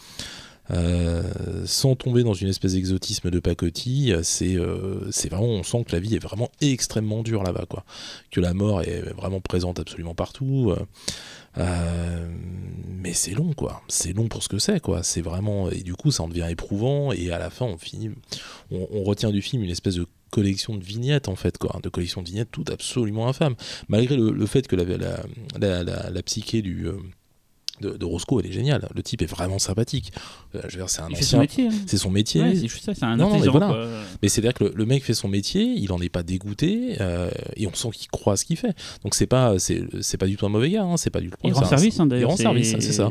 sans 1.65 1.95
tomber 1.95 2.23
dans 2.23 2.33
une 2.33 2.47
espèce 2.47 2.73
d'exotisme 2.73 3.29
de 3.29 3.39
pacotille. 3.39 4.17
C'est, 4.23 4.55
euh, 4.55 5.09
vraiment, 5.29 5.47
on 5.47 5.63
sent 5.63 5.83
que 5.85 5.91
la 5.91 5.99
vie 5.99 6.15
est 6.15 6.23
vraiment 6.23 6.49
extrêmement 6.61 7.23
dure 7.23 7.43
là-bas, 7.43 7.65
quoi. 7.67 7.83
Que 8.31 8.39
la 8.39 8.53
mort 8.53 8.81
est 8.81 9.01
vraiment 9.13 9.41
présente 9.41 9.79
absolument 9.79 10.15
partout. 10.15 10.73
mais 11.57 13.13
c'est 13.13 13.33
long, 13.33 13.51
quoi. 13.53 13.81
C'est 13.89 14.13
long 14.13 14.27
pour 14.27 14.43
ce 14.43 14.49
que 14.49 14.59
c'est, 14.59 14.79
quoi. 14.79 15.03
C'est 15.03 15.21
vraiment 15.21 15.69
et 15.69 15.81
du 15.81 15.93
coup, 15.95 16.11
ça 16.11 16.23
en 16.23 16.29
devient 16.29 16.47
éprouvant. 16.49 17.11
Et 17.11 17.31
à 17.31 17.39
la 17.39 17.49
fin, 17.49 17.65
on 17.65 17.77
finit, 17.77 18.11
on 18.71 19.03
retient 19.03 19.31
du 19.31 19.41
film 19.41 19.63
une 19.63 19.71
espèce 19.71 19.95
de 19.95 20.07
collection 20.31 20.75
de 20.75 20.83
vignettes 20.83 21.27
en 21.27 21.35
fait 21.35 21.57
quoi 21.59 21.79
de 21.83 21.89
collection 21.89 22.21
de 22.23 22.27
vignettes 22.29 22.49
tout 22.51 22.65
absolument 22.71 23.27
infâme 23.27 23.55
malgré 23.89 24.15
le, 24.17 24.31
le 24.31 24.45
fait 24.47 24.67
que 24.67 24.75
la, 24.75 24.83
la, 24.85 25.17
la, 25.59 25.83
la- 25.83 26.09
la 26.09 26.23
psyché 26.23 26.61
du 26.63 26.87
euh, 26.87 26.93
de, 27.81 27.97
de 27.97 28.05
Roscoe 28.05 28.39
elle 28.39 28.45
est 28.47 28.51
géniale 28.51 28.87
le 28.93 29.01
type 29.03 29.21
est 29.23 29.25
vraiment 29.37 29.57
sympathique 29.59 30.11
Euh, 30.55 30.61
je 30.67 30.73
veux 30.77 30.81
dire 30.83 30.89
c'est 30.89 31.01
un 31.01 31.09
il 31.09 31.15
fait 31.15 31.23
son 31.23 31.37
ancien 31.37 31.39
métier 31.39 31.67
hein. 31.67 31.83
c'est 31.87 31.97
son 31.97 32.11
métier 32.11 32.41
Ouais, 32.41 32.55
c'est 32.55 32.67
juste 32.67 32.85
ça 32.85 32.93
c'est 32.93 33.03
un 33.05 33.15
Non, 33.17 33.29
non, 33.29 33.39
mais 33.39 33.47
voilà. 33.47 33.67
quoi. 33.67 33.87
mais 34.21 34.29
c'est 34.29 34.39
à 34.41 34.43
dire 34.43 34.53
que 34.53 34.65
le, 34.65 34.71
le 34.75 34.85
mec 34.85 35.03
fait 35.03 35.13
son 35.15 35.27
métier 35.27 35.63
il 35.63 35.91
en 35.91 35.99
est 35.99 36.09
pas 36.09 36.23
dégoûté 36.23 36.97
euh, 37.01 37.29
et 37.55 37.65
on 37.67 37.73
sent 37.73 37.89
qu'il 37.93 38.07
croit 38.09 38.33
à 38.33 38.37
ce 38.37 38.45
qu'il 38.45 38.57
fait 38.57 38.75
donc 39.03 39.15
c'est 39.15 39.25
pas 39.27 39.55
c'est 39.59 40.17
pas 40.17 40.27
du 40.27 40.37
tout 40.37 40.45
un 40.45 40.49
mauvais 40.49 40.69
gars 40.69 40.83
hein, 40.83 40.97
c'est 40.97 41.09
pas 41.09 41.21
du 41.21 41.29
tout 41.31 41.37
il 41.43 41.53
rend 41.53 41.65
service 41.65 41.99
hein, 41.99 42.05
d'ailleurs 42.05 42.29
rend 42.29 42.37
c'est- 42.37 42.43
service, 42.43 42.69
c'est 42.79 42.91
ça. 42.93 43.09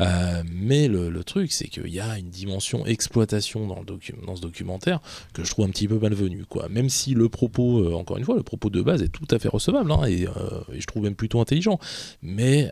Euh, 0.00 0.42
mais 0.52 0.86
le, 0.88 1.10
le 1.10 1.24
truc, 1.24 1.50
c'est 1.52 1.66
qu'il 1.68 1.88
y 1.88 1.98
a 2.00 2.18
une 2.18 2.30
dimension 2.30 2.86
exploitation 2.86 3.66
dans, 3.66 3.80
le 3.80 3.84
docu- 3.84 4.14
dans 4.26 4.36
ce 4.36 4.42
documentaire 4.42 5.00
que 5.32 5.42
je 5.44 5.50
trouve 5.50 5.64
un 5.66 5.70
petit 5.70 5.88
peu 5.88 5.98
malvenue. 5.98 6.44
Quoi. 6.48 6.68
Même 6.68 6.88
si 6.88 7.14
le 7.14 7.28
propos, 7.28 7.78
euh, 7.80 7.94
encore 7.94 8.16
une 8.18 8.24
fois, 8.24 8.36
le 8.36 8.42
propos 8.42 8.70
de 8.70 8.80
base 8.80 9.02
est 9.02 9.08
tout 9.08 9.26
à 9.30 9.38
fait 9.38 9.48
recevable 9.48 9.90
hein, 9.90 10.04
et, 10.06 10.26
euh, 10.26 10.30
et 10.72 10.80
je 10.80 10.86
trouve 10.86 11.02
même 11.02 11.14
plutôt 11.16 11.40
intelligent. 11.40 11.78
Mais, 12.22 12.70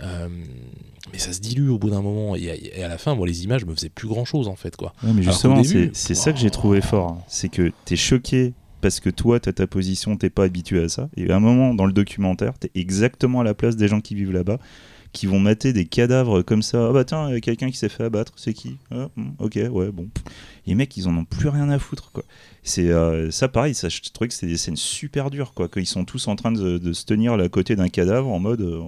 mais 1.13 1.19
ça 1.19 1.33
se 1.33 1.41
dilue 1.41 1.69
au 1.71 1.79
bout 1.79 1.91
d'un 1.91 2.03
moment. 2.03 2.37
Et 2.37 2.51
à, 2.51 2.55
et 2.55 2.83
à 2.83 2.89
la 2.89 2.99
fin, 2.99 3.15
moi, 3.15 3.27
les 3.27 3.45
images 3.45 3.65
me 3.65 3.75
faisaient 3.75 3.89
plus 3.89 4.09
grand 4.09 4.25
chose 4.25 4.49
en 4.49 4.57
fait. 4.57 4.77
Quoi. 4.77 4.93
Ouais, 5.03 5.13
mais 5.13 5.23
justement, 5.23 5.63
c'est 5.93 6.15
ça 6.15 6.33
que 6.33 6.39
j'ai 6.39 6.51
trouvé 6.51 6.81
fort. 6.81 7.09
hein. 7.11 7.19
C'est 7.29 7.49
que 7.49 7.73
t'es 7.85 7.97
choqué 7.97 8.55
parce 8.83 9.01
que 9.01 9.11
toi, 9.11 9.41
t'as 9.41 9.53
ta 9.53 9.67
position, 9.67 10.17
t'es 10.17 10.31
pas 10.31 10.45
habitué 10.45 10.83
à 10.85 10.89
ça. 10.89 11.09
Et 11.17 11.31
à 11.31 11.37
un 11.37 11.41
moment, 11.41 11.75
dans 11.75 11.87
le 11.87 11.93
documentaire, 11.93 12.59
t'es 12.59 12.71
exactement 12.75 13.41
à 13.41 13.45
la 13.45 13.55
place 13.55 13.75
des 13.77 13.89
gens 13.89 14.01
qui 14.01 14.15
vivent 14.15 14.33
là-bas, 14.33 14.59
qui 15.17 15.27
vont 15.27 15.41
mater 15.41 15.73
des 15.73 15.85
cadavres 15.87 16.43
comme 16.43 16.63
ça. 16.63 16.89
Ah 16.89 16.93
bah 16.93 17.05
tiens, 17.05 17.27
a 17.27 17.41
quelqu'un 17.41 17.71
qui 17.71 17.77
s'est 17.77 17.89
fait 17.89 18.05
abattre, 18.05 18.33
c'est 18.37 18.53
qui? 18.53 18.77
Ah, 18.91 19.09
hmm, 19.17 19.31
Ok, 19.39 19.59
ouais, 19.71 19.91
bon. 19.91 20.09
Les 20.67 20.75
mecs, 20.75 20.97
ils 20.97 21.09
en 21.09 21.17
ont 21.17 21.25
plus 21.25 21.49
rien 21.49 21.69
à 21.71 21.79
foutre, 21.79 22.13
quoi. 22.13 22.23
C'est 22.63 22.91
euh, 22.91 23.31
ça, 23.31 23.49
pareil, 23.49 23.75
ça, 23.75 23.89
je 23.89 24.01
trouvais 24.13 24.29
que 24.29 24.35
c'était 24.35 24.47
des 24.47 24.57
scènes 24.57 24.77
super 24.77 25.31
dures, 25.31 25.55
quoi. 25.55 25.69
Qu'ils 25.69 25.87
sont 25.87 26.05
tous 26.05 26.29
en 26.29 26.37
train 26.37 26.53
de, 26.53 26.79
de 26.79 26.93
se 26.93 27.05
tenir 27.05 27.33
à 27.35 27.49
côté 27.49 27.75
d'un 27.77 27.89
cadavre 27.89 28.29
en 28.29 28.39
mode. 28.39 28.61
euh, 28.61 28.83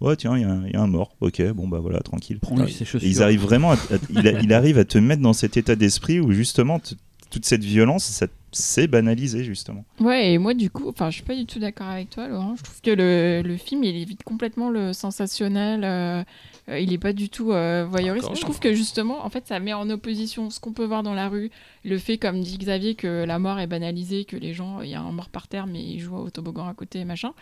Ouais, 0.00 0.16
tiens, 0.16 0.36
il 0.36 0.42
y, 0.42 0.44
a 0.44 0.50
un- 0.50 0.66
il 0.66 0.72
y 0.72 0.76
a 0.76 0.82
un 0.82 0.86
mort. 0.88 1.14
Ok, 1.20 1.40
bon, 1.52 1.68
bah 1.68 1.78
voilà, 1.78 2.00
tranquille. 2.00 2.38
prends-lui 2.40 2.70
ses 2.72 2.82
Et 2.82 2.84
chaussures 2.84 3.08
ils 3.08 3.22
arrivent 3.22 3.42
vraiment, 3.42 3.72
à- 3.72 3.74
à- 3.74 3.98
il, 4.10 4.26
a- 4.28 4.40
il 4.42 4.52
arrive 4.52 4.76
à 4.78 4.84
te 4.84 4.98
mettre 4.98 5.22
dans 5.22 5.32
cet 5.32 5.56
état 5.56 5.76
d'esprit 5.76 6.20
où 6.20 6.32
justement 6.32 6.80
toute 7.30 7.44
cette 7.46 7.64
violence, 7.64 8.04
ça 8.04 8.26
c'est 8.54 8.86
banalisé 8.86 9.44
justement. 9.44 9.84
Ouais, 10.00 10.32
et 10.32 10.38
moi, 10.38 10.54
du 10.54 10.70
coup, 10.70 10.88
enfin, 10.88 11.10
je 11.10 11.16
suis 11.16 11.22
pas 11.24 11.34
du 11.36 11.44
tout 11.46 11.58
d'accord 11.58 11.88
avec 11.88 12.10
toi, 12.10 12.28
Laurent. 12.28 12.56
Je 12.56 12.62
trouve 12.62 12.80
que 12.80 12.90
le, 12.90 13.42
le 13.46 13.56
film, 13.56 13.84
il 13.84 13.96
évite 13.96 14.22
complètement 14.22 14.70
le 14.70 14.92
sensationnel. 14.92 15.82
euh, 15.84 16.22
euh, 16.70 16.78
il 16.78 16.94
est 16.94 16.98
pas 16.98 17.12
du 17.12 17.28
tout 17.28 17.52
euh, 17.52 17.84
voyeuriste. 17.86 18.28
Je 18.34 18.40
trouve 18.40 18.58
que 18.58 18.72
justement, 18.72 19.22
en 19.26 19.28
fait, 19.28 19.46
ça 19.46 19.60
met 19.60 19.74
en 19.74 19.90
opposition 19.90 20.48
ce 20.48 20.58
qu'on 20.60 20.72
peut 20.72 20.86
voir 20.86 21.02
dans 21.02 21.12
la 21.12 21.28
rue, 21.28 21.50
le 21.84 21.98
fait, 21.98 22.16
comme 22.16 22.40
dit 22.40 22.56
Xavier, 22.56 22.94
que 22.94 23.24
la 23.26 23.38
mort 23.38 23.58
est 23.60 23.66
banalisée, 23.66 24.24
que 24.24 24.36
les 24.38 24.54
gens, 24.54 24.80
il 24.80 24.88
y 24.88 24.94
a 24.94 25.00
un 25.02 25.12
mort 25.12 25.28
par 25.28 25.46
terre, 25.46 25.66
mais 25.66 25.82
ils 25.82 26.00
jouent 26.00 26.16
au 26.16 26.30
toboggan 26.30 26.66
à 26.66 26.72
côté, 26.72 27.04
machin. 27.04 27.32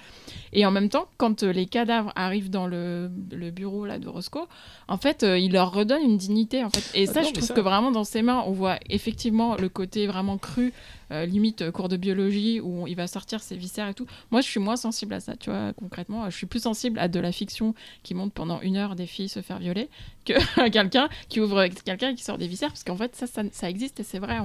Et 0.53 0.67
en 0.67 0.73
même 0.73 0.89
temps, 0.89 1.07
quand 1.19 1.45
euh, 1.45 1.53
les 1.53 1.67
cadavres 1.67 2.11
arrivent 2.17 2.51
dans 2.51 2.67
le, 2.67 3.11
le 3.31 3.51
bureau 3.53 3.87
là 3.87 4.01
de 4.01 4.09
Roscoe, 4.09 4.49
en 4.89 4.97
fait, 4.97 5.23
euh, 5.23 5.39
il 5.39 5.53
leur 5.53 5.73
redonne 5.73 6.03
une 6.03 6.17
dignité, 6.17 6.65
en 6.65 6.71
fait. 6.71 6.83
Et 6.99 7.07
Ah 7.09 7.13
ça, 7.13 7.21
non, 7.23 7.29
je 7.29 7.33
trouve 7.35 7.47
ça- 7.47 7.55
que 7.55 7.61
vraiment 7.61 7.93
dans 7.93 8.03
ses 8.05 8.23
mains, 8.23 8.43
on 8.47 8.53
voit 8.53 8.79
effectivement 8.91 9.57
le 9.57 9.69
côté 9.69 10.09
vraiment 10.09 10.37
cru 10.37 10.73
euh, 11.13 11.25
limite 11.27 11.63
euh, 11.63 11.71
cours 11.71 11.89
de 11.89 11.97
biologie 11.97 12.61
où 12.61 12.83
on- 12.83 12.87
il 12.87 12.95
va 12.97 13.07
sortir 13.07 13.41
ses 13.43 13.55
viscères 13.57 13.87
et 13.89 13.95
tout. 13.95 14.07
Moi, 14.31 14.41
je 14.41 14.49
suis 14.49 14.59
moins 14.61 14.77
sensible 14.77 15.15
à 15.15 15.21
ça, 15.21 15.37
tu 15.37 15.51
vois, 15.51 15.73
concrètement. 15.75 16.29
Je 16.31 16.37
suis 16.37 16.47
plus 16.47 16.61
sensible 16.63 16.99
à 16.99 17.07
de 17.09 17.21
la 17.21 17.31
fiction 17.31 17.75
qui 18.03 18.15
montre 18.15 18.33
pendant 18.33 18.61
une 18.63 18.77
heure 18.77 18.97
des 18.97 19.07
filles 19.07 19.29
se 19.29 19.41
faire 19.43 19.59
violer 19.59 19.89
que 20.25 20.33
quelqu'un 20.71 21.09
qui 21.29 21.41
ouvre 21.41 21.67
quelqu'un 21.85 22.11
et 22.11 22.15
qui 22.15 22.25
sort 22.25 22.39
des 22.39 22.47
viscères, 22.49 22.71
parce 22.71 22.83
qu'en 22.85 22.97
fait, 22.97 23.15
ça, 23.15 23.27
ça, 23.27 23.43
ça 23.53 23.69
existe 23.71 24.01
et 24.01 24.03
c'est 24.03 24.19
vrai. 24.19 24.39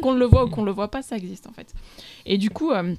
Qu'on 0.00 0.12
le 0.14 0.24
voit 0.26 0.44
ou 0.44 0.48
qu'on 0.48 0.64
le 0.64 0.72
voit 0.72 0.90
pas, 0.90 1.02
ça 1.02 1.16
existe, 1.16 1.46
en 1.46 1.52
fait. 1.52 1.72
Et 2.26 2.38
du 2.38 2.50
coup... 2.50 2.72
euh, 2.72 2.94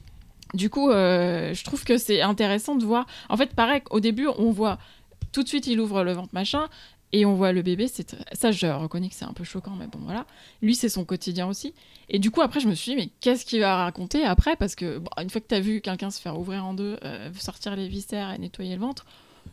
du 0.56 0.72
coup, 0.72 0.90
euh, 0.90 1.54
je 1.54 1.64
trouve 1.64 1.84
que 1.84 2.00
c'est 2.00 2.22
intéressant 2.22 2.74
de 2.76 2.84
voir. 2.84 3.06
En 3.30 3.38
fait, 3.38 3.54
pareil, 3.54 3.82
au 3.92 4.00
début, 4.00 4.28
on 4.40 4.50
voit 4.50 4.80
tout 5.32 5.44
de 5.44 5.48
suite, 5.48 5.68
il 5.68 5.80
ouvre 5.80 6.04
le 6.04 6.12
ventre, 6.14 6.30
machin, 6.34 6.68
et 7.12 7.26
on 7.26 7.36
voit 7.36 7.52
le 7.52 7.62
bébé. 7.62 7.88
C'est 7.88 8.16
ça, 8.34 8.52
je 8.52 8.68
reconnais 8.68 9.10
que 9.10 9.16
c'est 9.16 9.26
un 9.26 9.34
peu 9.34 9.44
choquant, 9.44 9.76
mais 9.78 9.88
bon, 9.88 10.00
voilà. 10.00 10.26
Lui, 10.62 10.76
c'est 10.76 10.90
son 10.90 11.06
quotidien 11.06 11.48
aussi. 11.48 11.74
Et 12.10 12.20
du 12.20 12.32
coup, 12.32 12.42
après, 12.42 12.60
je 12.60 12.68
me 12.68 12.76
suis 12.76 12.92
dit, 12.92 12.98
mais 12.98 13.10
qu'est-ce 13.22 13.46
qu'il 13.46 13.60
va 13.60 13.76
raconter 13.76 14.24
après? 14.24 14.56
Parce 14.56 14.76
que 14.76 15.00
bon, 15.00 15.10
une 15.18 15.30
fois 15.30 15.42
que 15.42 15.48
tu 15.48 15.56
as 15.56 15.60
vu 15.60 15.82
quelqu'un 15.82 16.12
se 16.12 16.22
faire 16.22 16.40
ouvrir 16.40 16.66
en 16.66 16.74
deux, 16.74 16.98
euh, 17.04 17.32
sortir 17.34 17.76
les 17.76 17.88
viscères 17.88 18.32
et 18.32 18.38
nettoyer 18.38 18.76
le 18.76 18.82
ventre, 18.82 19.06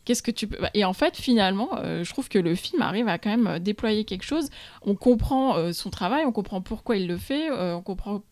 qu'est-ce 0.04 0.22
que 0.22 0.30
tu 0.30 0.46
peux. 0.46 0.58
Bah, 0.60 0.70
Et 0.74 0.84
en 0.84 0.92
fait, 0.92 1.16
finalement, 1.16 1.70
euh, 1.78 2.04
je 2.04 2.10
trouve 2.12 2.28
que 2.28 2.38
le 2.38 2.54
film 2.54 2.82
arrive 2.82 3.08
à 3.08 3.18
quand 3.18 3.30
même 3.30 3.46
euh, 3.46 3.58
déployer 3.58 4.04
quelque 4.04 4.24
chose. 4.24 4.48
On 4.82 4.94
comprend 4.94 5.56
euh, 5.56 5.72
son 5.72 5.90
travail, 5.90 6.24
on 6.26 6.32
comprend 6.32 6.60
pourquoi 6.60 6.96
il 6.96 7.06
le 7.06 7.16
fait, 7.16 7.50
euh, 7.50 7.74
on 7.74 7.82
comprend. 7.82 8.22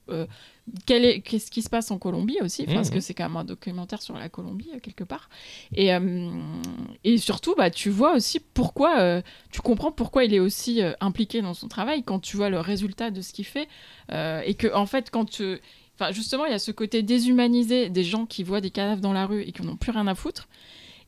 quel 0.87 1.05
est- 1.05 1.21
Qu'est-ce 1.21 1.51
qui 1.51 1.61
se 1.63 1.69
passe 1.69 1.91
en 1.91 1.99
Colombie 1.99 2.39
aussi, 2.43 2.65
parce 2.67 2.89
Mhm. 2.89 2.95
que 2.95 3.01
c'est 3.01 3.13
quand 3.15 3.25
même 3.25 3.37
un 3.37 3.45
documentaire 3.45 4.01
sur 4.03 4.17
la 4.17 4.29
Colombie, 4.29 4.69
quelque 4.83 5.05
part. 5.05 5.29
Et, 5.75 5.91
et 7.05 7.19
surtout, 7.19 7.55
bah, 7.57 7.71
tu 7.71 7.91
vois 7.91 8.15
aussi 8.15 8.41
pourquoi, 8.41 9.23
tu 9.51 9.61
comprends 9.61 9.93
pourquoi 9.93 10.25
il 10.25 10.33
est 10.35 10.39
aussi 10.41 10.81
impliqué 11.01 11.43
dans 11.43 11.55
son 11.55 11.69
travail 11.69 12.03
quand 12.03 12.19
tu 12.21 12.37
vois 12.37 12.49
le 12.51 12.61
résultat 12.61 13.11
de 13.11 13.21
ce 13.21 13.33
qu'il 13.33 13.45
fait. 13.47 13.69
et 14.11 14.55
que, 14.55 14.73
en 14.75 14.87
fait, 14.87 15.11
quand 15.11 15.25
tu. 15.27 15.59
Enfin, 15.97 16.11
justement, 16.13 16.45
il 16.47 16.51
y 16.51 16.55
a 16.55 16.59
ce 16.59 16.73
côté 16.73 17.03
déshumanisé 17.03 17.89
des 17.89 18.03
gens 18.03 18.27
qui 18.27 18.43
voient 18.43 18.61
des 18.61 18.71
cadavres 18.71 19.01
dans 19.01 19.13
la 19.13 19.27
rue 19.27 19.43
et 19.43 19.53
qui 19.53 19.63
n'en 19.63 19.73
ont 19.73 19.77
plus 19.77 19.93
rien 19.93 20.07
à 20.09 20.15
foutre. 20.17 20.49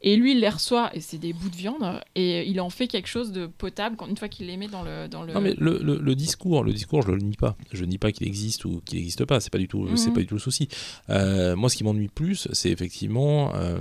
Et 0.02 0.16
lui, 0.16 0.33
il 0.33 0.41
les 0.41 0.49
reçoit, 0.49 0.94
et 0.94 1.00
c'est 1.00 1.16
des 1.18 1.33
bouts 1.33 1.49
de 1.49 1.57
viande, 1.57 2.00
et 2.15 2.47
il 2.49 2.60
en 2.60 2.70
fait 2.70 2.86
quelque 2.86 3.08
chose 3.08 3.33
de 3.33 3.47
potable 3.47 3.97
quand, 3.97 4.07
une 4.07 4.16
fois 4.16 4.28
qu'il 4.28 4.47
les 4.47 4.57
met 4.57 4.68
dans 4.68 4.83
le. 4.83 5.08
Dans 5.08 5.23
le... 5.23 5.33
Non 5.33 5.41
mais 5.41 5.55
le, 5.58 5.78
le- 5.83 5.99
le 5.99 6.15
discours, 6.15 6.62
le 6.65 6.73
discours, 6.73 7.02
je 7.02 7.10
le 7.10 7.18
nie 7.18 7.36
pas. 7.36 7.57
Je 7.73 7.84
nie 7.84 7.99
pas 7.99 8.12
qu'il 8.12 8.26
existe 8.28 8.65
ou 8.66 8.81
qu'il 8.84 8.99
n'existe 8.99 9.25
pas. 9.25 9.41
C'est 9.41 9.50
pas 9.50 9.58
du 9.58 9.68
tout, 9.68 9.83
Mhm. 9.84 9.97
c'est 9.97 10.10
pas 10.12 10.20
du 10.20 10.26
tout 10.26 10.34
le 10.34 10.41
souci. 10.41 10.68
Euh, 11.10 11.57
moi, 11.57 11.68
ce 11.70 11.76
qui 11.76 11.84
m'ennuie 11.84 12.08
plus, 12.08 12.47
c'est 12.52 12.70
effectivement, 12.70 13.55
euh, 13.55 13.81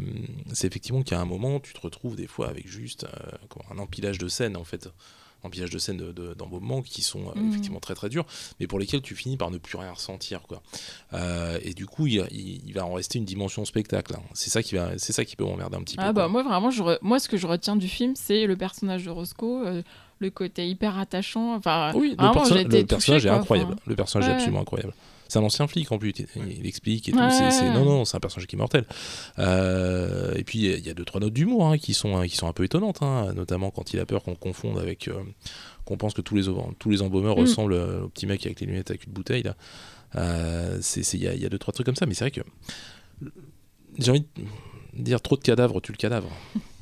c'est 0.53 0.67
effectivement 0.67 1.01
qu'à 1.03 1.19
un 1.19 1.25
moment, 1.25 1.59
tu 1.59 1.73
te 1.73 1.81
retrouves 1.81 2.15
des 2.15 2.27
fois 2.27 2.47
avec 2.49 2.67
juste 2.67 3.03
euh, 3.05 3.37
un 3.73 3.77
empilage 3.77 4.17
de 4.17 4.27
scènes 4.27 4.55
en 4.57 4.63
fait, 4.63 4.89
un 5.45 5.47
empilage 5.47 5.69
de 5.69 5.77
scènes 5.77 5.97
de- 5.97 6.11
de- 6.11 6.33
d'embobement 6.33 6.81
qui 6.81 7.01
sont 7.01 7.27
euh, 7.29 7.31
Mhm. 7.39 7.49
effectivement 7.49 7.79
très 7.79 7.93
très 7.95 8.09
durs, 8.09 8.25
mais 8.59 8.67
pour 8.67 8.79
lesquels 8.79 9.01
tu 9.01 9.15
finis 9.15 9.37
par 9.37 9.51
ne 9.51 9.57
plus 9.57 9.77
rien 9.77 9.91
ressentir 9.91 10.41
quoi. 10.41 10.61
Euh, 11.13 11.57
et 11.63 11.73
du 11.73 11.85
coup, 11.85 12.07
il, 12.07 12.25
il- 12.31 12.61
il 12.65 12.73
va 12.73 12.85
en 12.85 12.93
rester 12.93 13.17
une 13.19 13.25
dimension 13.25 13.63
spectacle. 13.65 14.13
hein. 14.17 14.23
C'est 14.33 14.49
ça 14.49 14.63
qui 14.63 14.75
va, 14.75 14.97
c'est 14.97 15.13
ça 15.13 15.23
qui 15.25 15.35
peut 15.35 15.43
m'emmerder 15.45 15.77
un 15.77 15.81
petit 15.83 15.95
peu. 15.97 16.01
Ah 16.03 16.05
quoi. 16.13 16.23
bah 16.23 16.27
moi 16.27 16.43
vraiment, 16.43 16.71
je 16.71 16.81
re- 16.83 16.97
moi 17.01 17.19
ce 17.19 17.29
que 17.29 17.37
je 17.37 17.47
retiens 17.47 17.75
du 17.75 17.87
film, 17.87 18.13
c'est 18.15 18.45
le 18.45 18.55
personnage 18.57 19.05
de 19.05 19.09
Roscoe, 19.11 19.43
euh, 19.65 19.81
le 20.19 20.29
côté 20.29 20.67
hyper 20.67 20.97
attachant. 20.97 21.55
Enfin, 21.55 21.91
Oui, 21.95 22.11
le, 22.11 22.15
vraiment, 22.15 22.33
perso- 22.33 22.53
j'ai 22.55 22.61
été 22.61 22.79
le 22.81 22.85
personnage 22.85 23.21
touchée, 23.21 23.27
est 23.27 23.31
quoi. 23.31 23.39
incroyable. 23.41 23.73
Enfin, 23.73 23.81
Le 23.87 23.95
personnage 23.95 24.29
est 24.29 24.33
absolument 24.33 24.61
incroyable. 24.61 24.93
C'est 25.27 25.39
un 25.39 25.43
ancien 25.43 25.67
flic 25.67 25.91
en 25.91 25.97
plus, 25.97 26.13
il, 26.35 26.65
explique 26.67 27.09
et 27.09 27.11
tout. 27.11 27.17
Ouais. 27.17 27.71
non, 27.73 27.83
non, 27.85 28.05
c'est 28.05 28.17
un 28.17 28.19
personnage 28.19 28.47
qui 28.47 28.55
est 28.55 28.59
mortel. 28.59 28.85
Euh, 29.39 30.33
et 30.35 30.43
puis 30.43 30.59
il 30.65 30.85
y 30.85 30.89
a 30.89 30.93
deux, 30.93 31.05
trois 31.05 31.19
notes 31.21 31.33
d'humour 31.33 31.67
hein, 31.67 31.77
qui, 31.77 31.93
sont, 31.93 32.21
qui 32.23 32.35
sont 32.35 32.47
un 32.47 32.53
peu 32.53 32.63
étonnantes, 32.63 33.01
hein, 33.01 33.33
notamment 33.33 33.71
quand 33.71 33.93
il 33.93 33.99
a 33.99 34.05
peur 34.05 34.23
qu'on 34.23 34.35
confonde 34.35 34.77
avec. 34.77 35.07
euh, 35.07 35.13
qu'on 35.85 35.97
pense 35.97 36.15
que 36.15 36.21
tous 36.21 36.35
les, 36.35 36.43
tous 36.79 36.89
les 36.89 37.01
embaumeurs 37.03 37.35
Mm. 37.35 37.41
ressemblent 37.41 37.73
euh, 37.73 38.01
au 38.03 38.09
petit 38.09 38.25
mec 38.25 38.43
avec 38.45 38.59
les 38.59 38.65
lunettes 38.65 38.89
avec 38.89 39.05
une 39.05 39.13
bouteille. 39.13 39.43
Euh, 40.15 40.79
Il 41.13 41.19
y, 41.23 41.27
a, 41.27 41.35
y 41.35 41.45
a 41.45 41.49
deux, 41.49 41.59
trois 41.59 41.71
trucs 41.73 41.85
comme 41.85 41.95
ça, 41.95 42.05
mais 42.07 42.13
c'est 42.15 42.23
vrai 42.23 42.31
que. 42.31 42.41
J'ai 43.99 44.09
envie 44.11 44.21
de 44.21 45.03
dire 45.03 45.21
trop 45.21 45.35
de 45.37 45.41
cadavres, 45.41 45.81
tu 45.81 45.91
le 45.91 45.97
cadavre. 45.97 46.29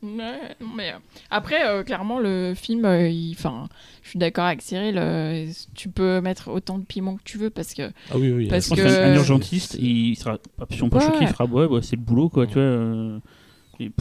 Ouais, 0.00 0.54
mais 0.76 0.92
euh, 0.92 0.98
après, 1.30 1.66
euh, 1.66 1.82
clairement, 1.82 2.20
le 2.20 2.52
film, 2.54 2.84
euh, 2.84 3.10
enfin, 3.32 3.68
je 4.04 4.10
suis 4.10 4.18
d'accord 4.18 4.44
avec 4.44 4.62
Cyril. 4.62 4.96
euh, 4.96 5.46
tu 5.74 5.88
peux 5.88 6.20
mettre 6.20 6.48
autant 6.52 6.78
de 6.78 6.84
piment 6.84 7.16
que 7.16 7.22
tu 7.24 7.36
veux 7.36 7.50
parce 7.50 7.74
que 7.74 7.90
Ah 8.10 8.16
oui, 8.16 8.30
oui. 8.30 8.46
Parce 8.48 8.66
Je 8.66 8.68
pense 8.70 8.78
que- 8.78 8.84
qu'un 8.84 9.10
un 9.12 9.14
urgentiste, 9.16 9.74
il 9.80 10.14
sera 10.14 10.38
absolument 10.60 10.90
pas 10.90 10.98
Ouais. 10.98 11.04
choqué, 11.06 11.24
il 11.24 11.28
fera 11.28 11.46
ouais, 11.46 11.66
bah, 11.68 11.78
c'est 11.82 11.96
le 11.96 12.02
boulot 12.02 12.28
quoi, 12.28 12.46
tu 12.46 12.54
vois. 12.54 12.62
euh, 12.62 13.18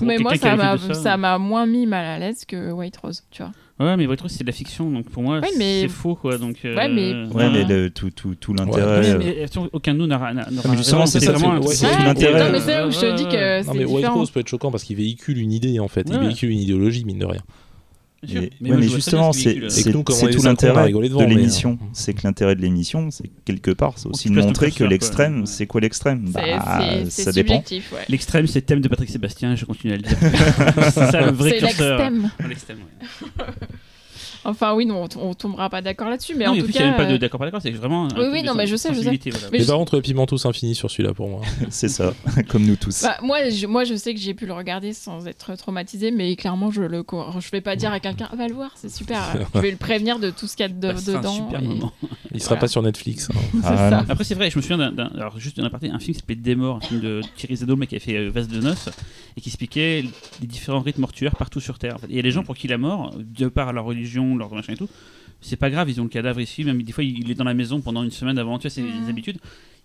mais 0.01 0.17
moi, 0.19 0.35
ça 0.35 1.17
m'a 1.17 1.37
moins 1.39 1.65
mis 1.65 1.85
mal 1.87 2.05
à 2.05 2.19
l'aise 2.19 2.45
que 2.45 2.71
White 2.71 2.97
Rose, 2.97 3.23
tu 3.31 3.41
vois. 3.43 3.51
Ouais, 3.79 3.95
mais 3.95 4.07
votre 4.07 4.19
truc 4.23 4.31
c'est 4.31 4.43
de 4.43 4.47
la 4.47 4.53
fiction, 4.53 4.89
donc 4.89 5.07
pour 5.09 5.21
moi 5.21 5.39
Ouais, 5.39 5.49
mais- 5.57 5.81
c'est 5.81 5.87
faux 5.87 6.15
quoi. 6.15 6.37
Donc, 6.39 6.57
euh, 6.65 6.75
Ouais, 6.75 6.89
mais- 6.89 7.13
Ouais, 7.13 7.27
voilà. 7.29 7.49
mais 7.51 7.63
le- 7.65 7.89
tout, 7.91 8.09
tout, 8.09 8.33
tout 8.33 8.53
l'intérêt. 8.53 9.11
Ouais, 9.11 9.17
mais 9.19 9.43
attention, 9.43 9.69
aucun 9.71 9.93
de 9.93 9.99
nous 9.99 10.07
n'aura 10.07 10.33
n'aura 10.33 10.47
Ah, 10.49 10.67
mais 10.71 10.77
justement, 10.77 11.05
c'est 11.05 11.19
ça, 11.19 11.31
vraiment 11.33 11.59
tout 11.59 11.69
l'intérêt. 12.03 12.43
Non, 12.45 12.51
mais 12.51 12.59
c'est 12.59 12.71
là 12.73 12.87
où 12.87 12.91
je 12.91 12.99
te 12.99 13.15
dis 13.15 13.23
que 13.25 13.65
Non, 13.67 13.73
mais 13.75 13.85
White. 13.85 14.07
Rose 14.07 14.31
peut 14.31 14.39
être 14.39 14.47
choquant 14.47 14.71
parce 14.71 14.83
qu'il 14.83 14.95
véhicule 14.97 15.37
une 15.37 15.51
idée 15.51 15.79
en 15.79 15.87
fait. 15.87 16.07
Il 16.11 16.17
véhicule 16.19 16.49
une 16.49 16.59
idéologie, 16.59 17.05
mine 17.05 17.19
de 17.19 17.25
rien. 17.25 17.41
Sûr. 18.23 18.41
Mais, 18.41 18.49
Mais 18.61 18.71
ouais, 18.71 18.77
mais 18.77 18.87
justement, 18.87 19.31
ce 19.31 19.69
c'est 19.69 19.91
tout 19.91 20.03
l'intérêt 20.43 20.91
de 20.91 21.23
l'émission. 21.25 21.77
euh, 21.79 21.85
C'est 21.93 22.13
que 22.13 22.21
l'intérêt 22.23 22.55
de 22.55 22.61
l'émission, 22.61 23.11
c'est 23.11 23.29
quelque 23.45 23.69
part, 23.71 23.93
c'est 23.97 24.07
aussi 24.07 24.29
de 24.29 24.35
montrer 24.41 24.71
que 24.71 24.83
l'extrême, 24.83 25.41
Ouais. 25.41 25.45
c'est 25.45 25.67
quoi 25.67 25.81
l'extrême? 25.81 26.29
Bah, 26.31 26.41
ça 27.09 27.31
dépend. 27.31 27.63
ouais. 27.69 27.81
L'extrême, 28.09 28.47
c'est 28.47 28.59
le 28.59 28.65
thème 28.65 28.81
de 28.81 28.87
Patrick 28.87 29.09
Sébastien, 29.09 29.55
je 29.55 29.65
continue 29.65 29.93
à 29.93 29.97
le 29.97 30.01
dire. 30.03 30.17
c'est 30.91 31.11
ça 31.11 31.21
le 31.25 31.31
vrai 31.31 31.57
curseur. 31.59 32.09
l'extrême. 32.47 32.79
Enfin, 34.45 34.73
oui, 34.75 34.85
non, 34.85 35.05
on, 35.17 35.29
on 35.29 35.33
tombera 35.33 35.69
pas 35.69 35.81
d'accord 35.81 36.09
là-dessus, 36.09 36.35
mais 36.35 36.45
non, 36.45 36.51
en 36.51 36.53
mais 36.55 36.59
tout 36.61 36.65
plus, 36.67 36.73
il 36.75 36.77
n'y 36.77 36.83
a 36.83 36.91
cas. 36.91 36.97
même 36.97 36.97
pas 36.97 37.05
de 37.11 37.15
euh, 37.15 37.17
d'accord, 37.17 37.39
pas 37.39 37.45
d'accord, 37.45 37.61
c'est 37.61 37.71
vraiment. 37.71 38.05
un 38.05 38.15
Oui, 38.17 38.25
oui, 38.31 38.43
non, 38.43 38.53
mais 38.55 38.67
je 38.67 38.75
sais, 38.75 38.89
je 38.93 38.99
sais. 39.01 39.03
voilà. 39.03 39.17
Mais 39.51 39.57
Mais 39.57 39.59
je- 39.63 39.67
par 39.67 39.77
contre, 39.77 39.99
Pimentos 39.99 40.45
infini 40.47 40.75
sur 40.75 40.89
celui-là 40.89 41.13
pour 41.13 41.27
moi. 41.29 41.41
C'est 41.69 41.89
ça, 41.89 42.13
comme 42.49 42.65
nous 42.65 42.75
tous. 42.75 43.03
Bah, 43.03 43.17
moi, 43.21 43.49
je, 43.49 43.65
moi, 43.67 43.83
je 43.83 43.95
sais 43.95 44.13
que 44.13 44.19
j'ai 44.19 44.33
pu 44.33 44.45
le 44.45 44.53
regarder 44.53 44.93
sans 44.93 45.27
être 45.27 45.55
traumatisée, 45.55 46.11
mais 46.11 46.35
clairement, 46.35 46.71
je 46.71 46.81
le, 46.83 47.03
je 47.39 47.49
vais 47.51 47.61
pas 47.61 47.75
dire 47.75 47.91
à 47.91 47.99
quelqu'un, 47.99 48.29
va 48.35 48.47
le 48.47 48.53
voir, 48.53 48.71
c'est 48.75 48.89
super. 48.89 49.21
je 49.55 49.59
vais 49.59 49.71
le 49.71 49.77
prévenir 49.77 50.19
de 50.19 50.29
tout 50.29 50.47
ce 50.47 50.55
qu'il 50.55 50.65
y 50.65 50.69
a 50.69 50.71
de- 50.71 50.93
Bah, 50.93 50.97
sera 50.97 51.17
un 51.17 51.21
dedans. 51.21 51.33
super 51.33 51.59
et- 51.61 51.67
moment. 51.67 51.91
Il 52.33 52.39
sera 52.41 52.49
Voilà. 52.49 52.61
pas 52.61 52.67
sur 52.67 52.81
Netflix. 52.83 53.29
hein. 53.31 53.37
c'est 53.53 53.59
Ah, 53.65 53.89
ça. 53.89 54.05
Après, 54.09 54.23
c'est 54.23 54.35
vrai, 54.35 54.49
je 54.49 54.57
me 54.57 54.61
souviens 54.61 54.77
d'un. 54.77 54.91
d'un- 54.91 55.11
Alors, 55.15 55.39
juste 55.39 55.57
un 55.59 55.63
aparté, 55.63 55.89
un 55.89 55.99
film 55.99 56.13
qui 56.13 56.19
s'appelait 56.19 56.35
Des 56.35 56.55
morts, 56.55 56.77
un 56.77 56.81
film 56.81 57.01
de 57.01 57.21
Thierry 57.35 57.55
Zadol, 57.57 57.77
mais 57.77 57.87
qui 57.87 57.95
a 57.95 57.99
fait 57.99 58.15
euh, 58.17 58.29
Vase 58.29 58.47
de 58.47 58.59
noces, 58.61 58.89
et 59.35 59.41
qui 59.41 59.49
expliquait 59.49 60.03
les 60.41 60.47
différents 60.47 60.81
rites 60.81 60.97
mortuaires 60.99 61.35
partout 61.35 61.59
sur 61.59 61.79
Terre. 61.79 61.97
il 62.09 62.15
y 62.15 62.19
a 62.19 62.21
des 62.21 62.31
gens 62.31 62.43
pour 62.43 62.55
qui 62.55 62.67
la 62.67 62.77
mort, 62.77 63.15
de 63.17 63.47
par 63.47 63.73
leur 63.73 63.85
religion, 63.85 64.26
leur 64.35 64.51
machin 64.53 64.73
et 64.73 64.77
tout, 64.77 64.89
c'est 65.39 65.55
pas 65.55 65.69
grave, 65.69 65.89
ils 65.89 66.01
ont 66.01 66.03
le 66.03 66.09
cadavre 66.09 66.39
ici, 66.41 66.63
même 66.63 66.81
des 66.81 66.91
fois 66.91 67.03
il 67.03 67.29
est 67.29 67.35
dans 67.35 67.43
la 67.43 67.53
maison 67.53 67.79
pendant 67.81 68.03
une 68.03 68.11
semaine 68.11 68.37
avant, 68.39 68.57
tu 68.57 68.63
vois, 68.63 68.71
c'est 68.71 68.81
Mhm. 68.81 69.03
des 69.03 69.09
habitudes. 69.09 69.37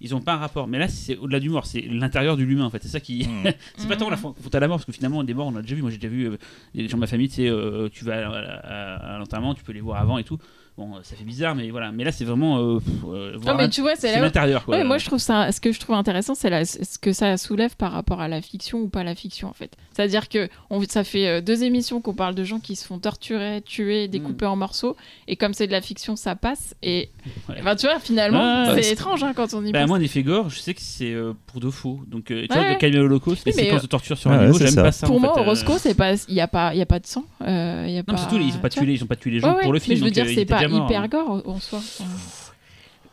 Ils 0.04 0.16
ont 0.16 0.20
pas 0.20 0.32
un 0.32 0.38
rapport. 0.38 0.66
Mais 0.66 0.80
là, 0.80 0.88
c'est 0.88 1.16
au-delà 1.16 1.38
du 1.38 1.48
mort, 1.48 1.64
c'est 1.64 1.82
l'intérieur 1.82 2.36
de 2.36 2.42
l'humain 2.42 2.64
en 2.64 2.70
fait. 2.70 2.82
C'est 2.82 2.88
ça 2.88 2.98
qui. 2.98 3.22
Mm. 3.24 3.50
c'est 3.76 3.86
pas 3.86 3.94
tant 3.96 4.10
la 4.10 4.16
faute 4.16 4.52
à 4.52 4.58
la 4.58 4.66
mort, 4.66 4.78
parce 4.78 4.86
que 4.86 4.90
finalement, 4.90 5.22
des 5.22 5.32
morts, 5.32 5.46
on 5.46 5.54
a 5.56 5.62
déjà 5.62 5.76
vu. 5.76 5.82
Moi, 5.82 5.92
j'ai 5.92 5.98
déjà 5.98 6.12
vu 6.12 6.26
euh, 6.28 6.36
des 6.74 6.88
gens 6.88 6.96
de 6.96 7.02
ma 7.02 7.06
famille, 7.06 7.28
tu 7.28 7.36
sais, 7.36 7.48
euh, 7.48 7.88
tu 7.92 8.04
vas 8.04 8.14
à, 8.28 8.32
à- 8.32 9.14
à 9.14 9.18
l'enterrement, 9.18 9.54
tu 9.54 9.62
peux 9.62 9.70
les 9.72 9.80
voir 9.80 10.00
avant 10.00 10.18
et 10.18 10.24
tout. 10.24 10.38
Bon, 10.76 10.96
euh, 10.96 11.00
ça 11.02 11.14
fait 11.14 11.22
bizarre, 11.24 11.54
mais 11.54 11.70
voilà. 11.70 11.92
Mais 11.92 12.02
là, 12.02 12.10
c'est 12.10 12.24
vraiment. 12.24 12.58
euh, 12.58 12.78
pff, 12.80 12.88
euh, 13.12 13.36
Non, 13.46 13.54
mais 13.54 13.64
l'int- 13.64 13.68
tu 13.68 13.82
vois, 13.82 13.94
c'est 13.94 14.18
l'intérieur 14.18 14.64
quoi. 14.64 14.76
Ouais, 14.78 14.84
moi 14.84 14.96
je 14.98 15.04
trouve 15.04 15.18
ça, 15.20 15.52
ce 15.52 15.60
que 15.60 15.70
je 15.70 15.78
trouve 15.78 15.94
intéressant, 15.94 16.34
c'est 16.34 16.64
ce 16.64 16.98
que 16.98 17.12
ça 17.12 17.36
soulève 17.36 17.76
par 17.76 17.92
rapport 17.92 18.20
à 18.20 18.26
la 18.26 18.40
fiction 18.42 18.78
ou 18.80 18.88
pas 18.88 19.04
la 19.04 19.14
fiction 19.14 19.48
en 19.48 19.52
fait. 19.52 19.76
C'est-à-dire 19.94 20.28
que 20.28 20.48
on, 20.70 20.82
ça 20.88 21.04
fait 21.04 21.26
euh, 21.28 21.40
deux 21.40 21.64
émissions 21.64 22.00
qu'on 22.00 22.14
parle 22.14 22.34
de 22.34 22.44
gens 22.44 22.58
qui 22.60 22.76
se 22.76 22.86
font 22.86 22.98
torturer, 22.98 23.62
tuer, 23.64 24.08
découper 24.08 24.46
en 24.46 24.56
morceaux, 24.56 24.96
et 25.28 25.36
comme 25.36 25.54
c'est 25.54 25.66
de 25.66 25.72
la 25.72 25.80
fiction, 25.80 26.16
ça 26.16 26.34
passe. 26.36 26.74
Et 26.82 27.10
Ouais. 27.48 27.60
ben, 27.62 27.76
tu 27.76 27.86
vois, 27.86 27.98
finalement, 28.00 28.66
Ouais, 28.72 28.82
c'est 28.82 28.92
étrange 28.92 29.22
hein, 29.22 29.32
quand 29.34 29.54
on 29.54 29.64
y 29.64 29.72
Bah, 29.72 29.80
pense. 29.80 29.88
moi, 29.88 29.98
en 29.98 30.00
effet 30.00 30.22
gore, 30.22 30.48
je 30.50 30.58
sais 30.58 30.74
que 30.74 30.80
c'est 30.80 31.12
euh, 31.12 31.32
pour 31.46 31.60
de 31.60 31.70
faux. 31.70 32.00
Donc, 32.06 32.30
euh, 32.30 32.46
tu 32.50 32.56
Ouais. 32.56 32.64
vois, 32.64 32.74
de 32.74 32.78
calmer 32.78 32.98
l'Holocauste, 32.98 33.44
les 33.46 33.52
séquences 33.52 33.80
euh, 33.80 33.82
de 33.82 33.86
torture 33.88 34.16
sur 34.18 34.30
Ouais, 34.30 34.36
animaux, 34.38 34.58
j'aime 34.58 34.68
ça. 34.70 34.82
pas 34.82 34.92
ça. 34.92 35.06
Pour 35.06 35.16
en 35.16 35.20
moi, 35.20 35.34
fait, 35.34 35.40
euh. 35.40 35.44
Roscoe, 35.44 35.78
c'est 35.78 35.94
pas, 35.94 36.14
il 36.28 36.34
y 36.34 36.40
a 36.40 36.48
pas, 36.48 36.74
il 36.74 36.78
y 36.78 36.82
a 36.82 36.86
pas 36.86 36.98
de 36.98 37.06
sang. 37.06 37.24
euh, 37.42 37.86
y 37.88 37.94
a 37.94 37.98
Non, 37.98 38.02
pas, 38.04 38.12
mais 38.12 38.18
surtout, 38.18 38.36
ils 38.38 38.54
ont 38.56 38.58
pas 38.60 38.68
tu 38.68 38.78
tué, 38.78 38.86
les, 38.86 38.94
ils 38.94 39.02
ont 39.04 39.06
pas 39.06 39.16
tué 39.16 39.30
les 39.30 39.40
gens 39.40 39.54
Ouais, 39.54 39.62
pour 39.62 39.72
le 39.72 39.78
film. 39.78 39.94
Mais 39.94 39.98
je 40.00 40.04
veux 40.04 40.10
dire, 40.10 40.26
c'est 40.32 40.44
pas 40.44 40.62
hyper 40.64 41.08
gore 41.08 41.42
en 41.46 41.58
soi. 41.60 41.80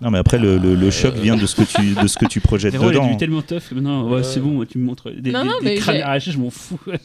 Non, 0.01 0.11
mais 0.11 0.17
après, 0.17 0.37
le, 0.39 0.57
le- 0.57 0.75
le 0.75 0.91
choc 0.91 1.13
vient 1.15 1.35
de 1.35 1.45
ce 1.45 1.55
que 1.55 1.63
tu, 1.63 1.93
de 1.93 2.07
ce 2.07 2.17
que 2.17 2.25
tu 2.25 2.39
projettes 2.39 2.73
est 2.73 2.77
dedans. 2.77 3.03
devenu 3.03 3.17
tellement 3.17 3.41
tough 3.41 3.59
que 3.69 3.75
maintenant, 3.75 4.07
ouais, 4.09 4.23
c'est 4.23 4.39
bon, 4.39 4.63
tu 4.65 4.77
me 4.77 4.85
montres 4.85 5.11
des, 5.11 5.31
Non, 5.31 5.41
des- 5.43 5.47
non, 5.49 5.59
des 5.59 5.65
mais 5.65 5.75
crânes 5.75 6.01
arrachés, 6.01 6.31
je 6.31 6.37
m'en 6.37 6.49
fous. 6.49 6.79
Oui, 6.87 6.97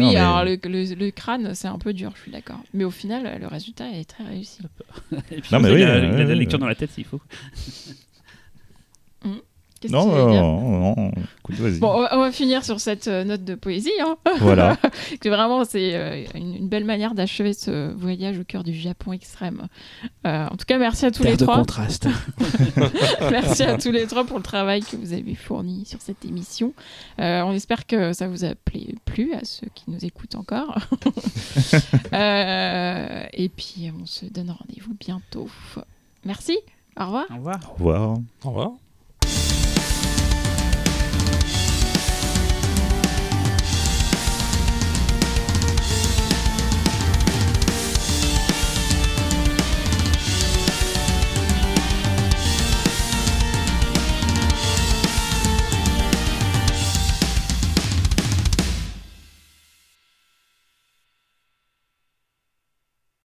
non, 0.00 0.08
mais- 0.10 0.16
alors 0.16 0.44
le, 0.44 0.58
le- 0.64 0.94
le 0.94 1.10
crâne, 1.10 1.54
c'est 1.54 1.66
un 1.68 1.78
peu 1.78 1.92
dur, 1.94 2.12
je 2.16 2.22
suis 2.22 2.30
d'accord. 2.30 2.60
Mais 2.74 2.84
au 2.84 2.90
final, 2.90 3.38
le 3.40 3.46
résultat 3.46 3.90
est 3.90 4.04
très 4.04 4.22
réussi. 4.24 4.58
Et 5.32 5.40
puis, 5.40 5.48
Non, 5.50 5.60
mais 5.60 5.70
oui, 5.72 5.82
a, 5.82 5.94
ouais, 5.94 5.98
il 5.98 6.04
a 6.04 6.10
de 6.12 6.18
la 6.18 6.26
ouais, 6.26 6.34
lecture 6.34 6.58
dans 6.58 6.66
la 6.68 6.74
tête 6.74 6.90
s'il 6.92 7.04
faut. 7.04 7.20
Qu'est-ce 9.80 9.92
Non, 9.92 10.06
que 10.06 10.14
tu 10.14 10.20
voulais 10.20 10.32
dire 10.32 10.42
non, 10.42 10.94
non, 10.96 11.12
écoute, 11.40 11.54
vas-y. 11.56 11.78
Bon, 11.78 11.88
on 11.94 12.00
va, 12.00 12.16
on 12.16 12.20
va 12.20 12.32
finir 12.32 12.64
sur 12.64 12.80
cette 12.80 13.06
euh, 13.08 13.22
note 13.24 13.44
de 13.44 13.54
poésie. 13.54 13.92
Hein. 14.00 14.16
Voilà. 14.40 14.76
que 15.20 15.28
vraiment, 15.28 15.64
c'est 15.64 15.94
euh, 15.94 16.24
une, 16.34 16.54
une 16.56 16.68
belle 16.68 16.84
manière 16.84 17.14
d'achever 17.14 17.52
ce 17.52 17.92
voyage 17.94 18.38
au 18.38 18.44
cœur 18.44 18.64
du 18.64 18.74
Japon 18.74 19.12
extrême. 19.12 19.68
Euh, 20.26 20.46
en 20.46 20.56
tout 20.56 20.64
cas, 20.66 20.78
merci 20.78 21.06
à 21.06 21.10
tous 21.10 21.22
les 21.22 21.36
trois. 21.36 21.56
contraste. 21.58 22.08
merci 23.30 23.62
à 23.62 23.78
tous 23.78 23.90
les 23.92 24.06
trois 24.06 24.24
pour 24.24 24.38
le 24.38 24.42
travail 24.42 24.82
que 24.82 24.96
vous 24.96 25.12
avez 25.12 25.34
fourni 25.34 25.84
sur 25.86 26.00
cette 26.00 26.24
émission. 26.24 26.72
Euh, 27.20 27.42
on 27.42 27.52
espère 27.52 27.86
que 27.86 28.12
ça 28.12 28.26
vous 28.28 28.44
a 28.44 28.54
plu, 28.54 28.80
plu 29.04 29.32
à 29.34 29.44
ceux 29.44 29.68
qui 29.74 29.84
nous 29.88 30.04
écoutent 30.04 30.34
encore. 30.34 30.78
Euh, 32.12 33.24
et 33.32 33.48
puis, 33.48 33.90
on 34.00 34.06
se 34.06 34.26
donne 34.26 34.50
rendez-vous 34.50 34.94
bientôt. 34.98 35.48
Merci. 36.24 36.58
Au 36.98 37.04
revoir. 37.06 37.26
Au 37.30 37.36
revoir. 37.36 37.60
Au 37.68 37.74
revoir. 37.74 38.18
Au 38.44 38.48
revoir. 38.48 38.87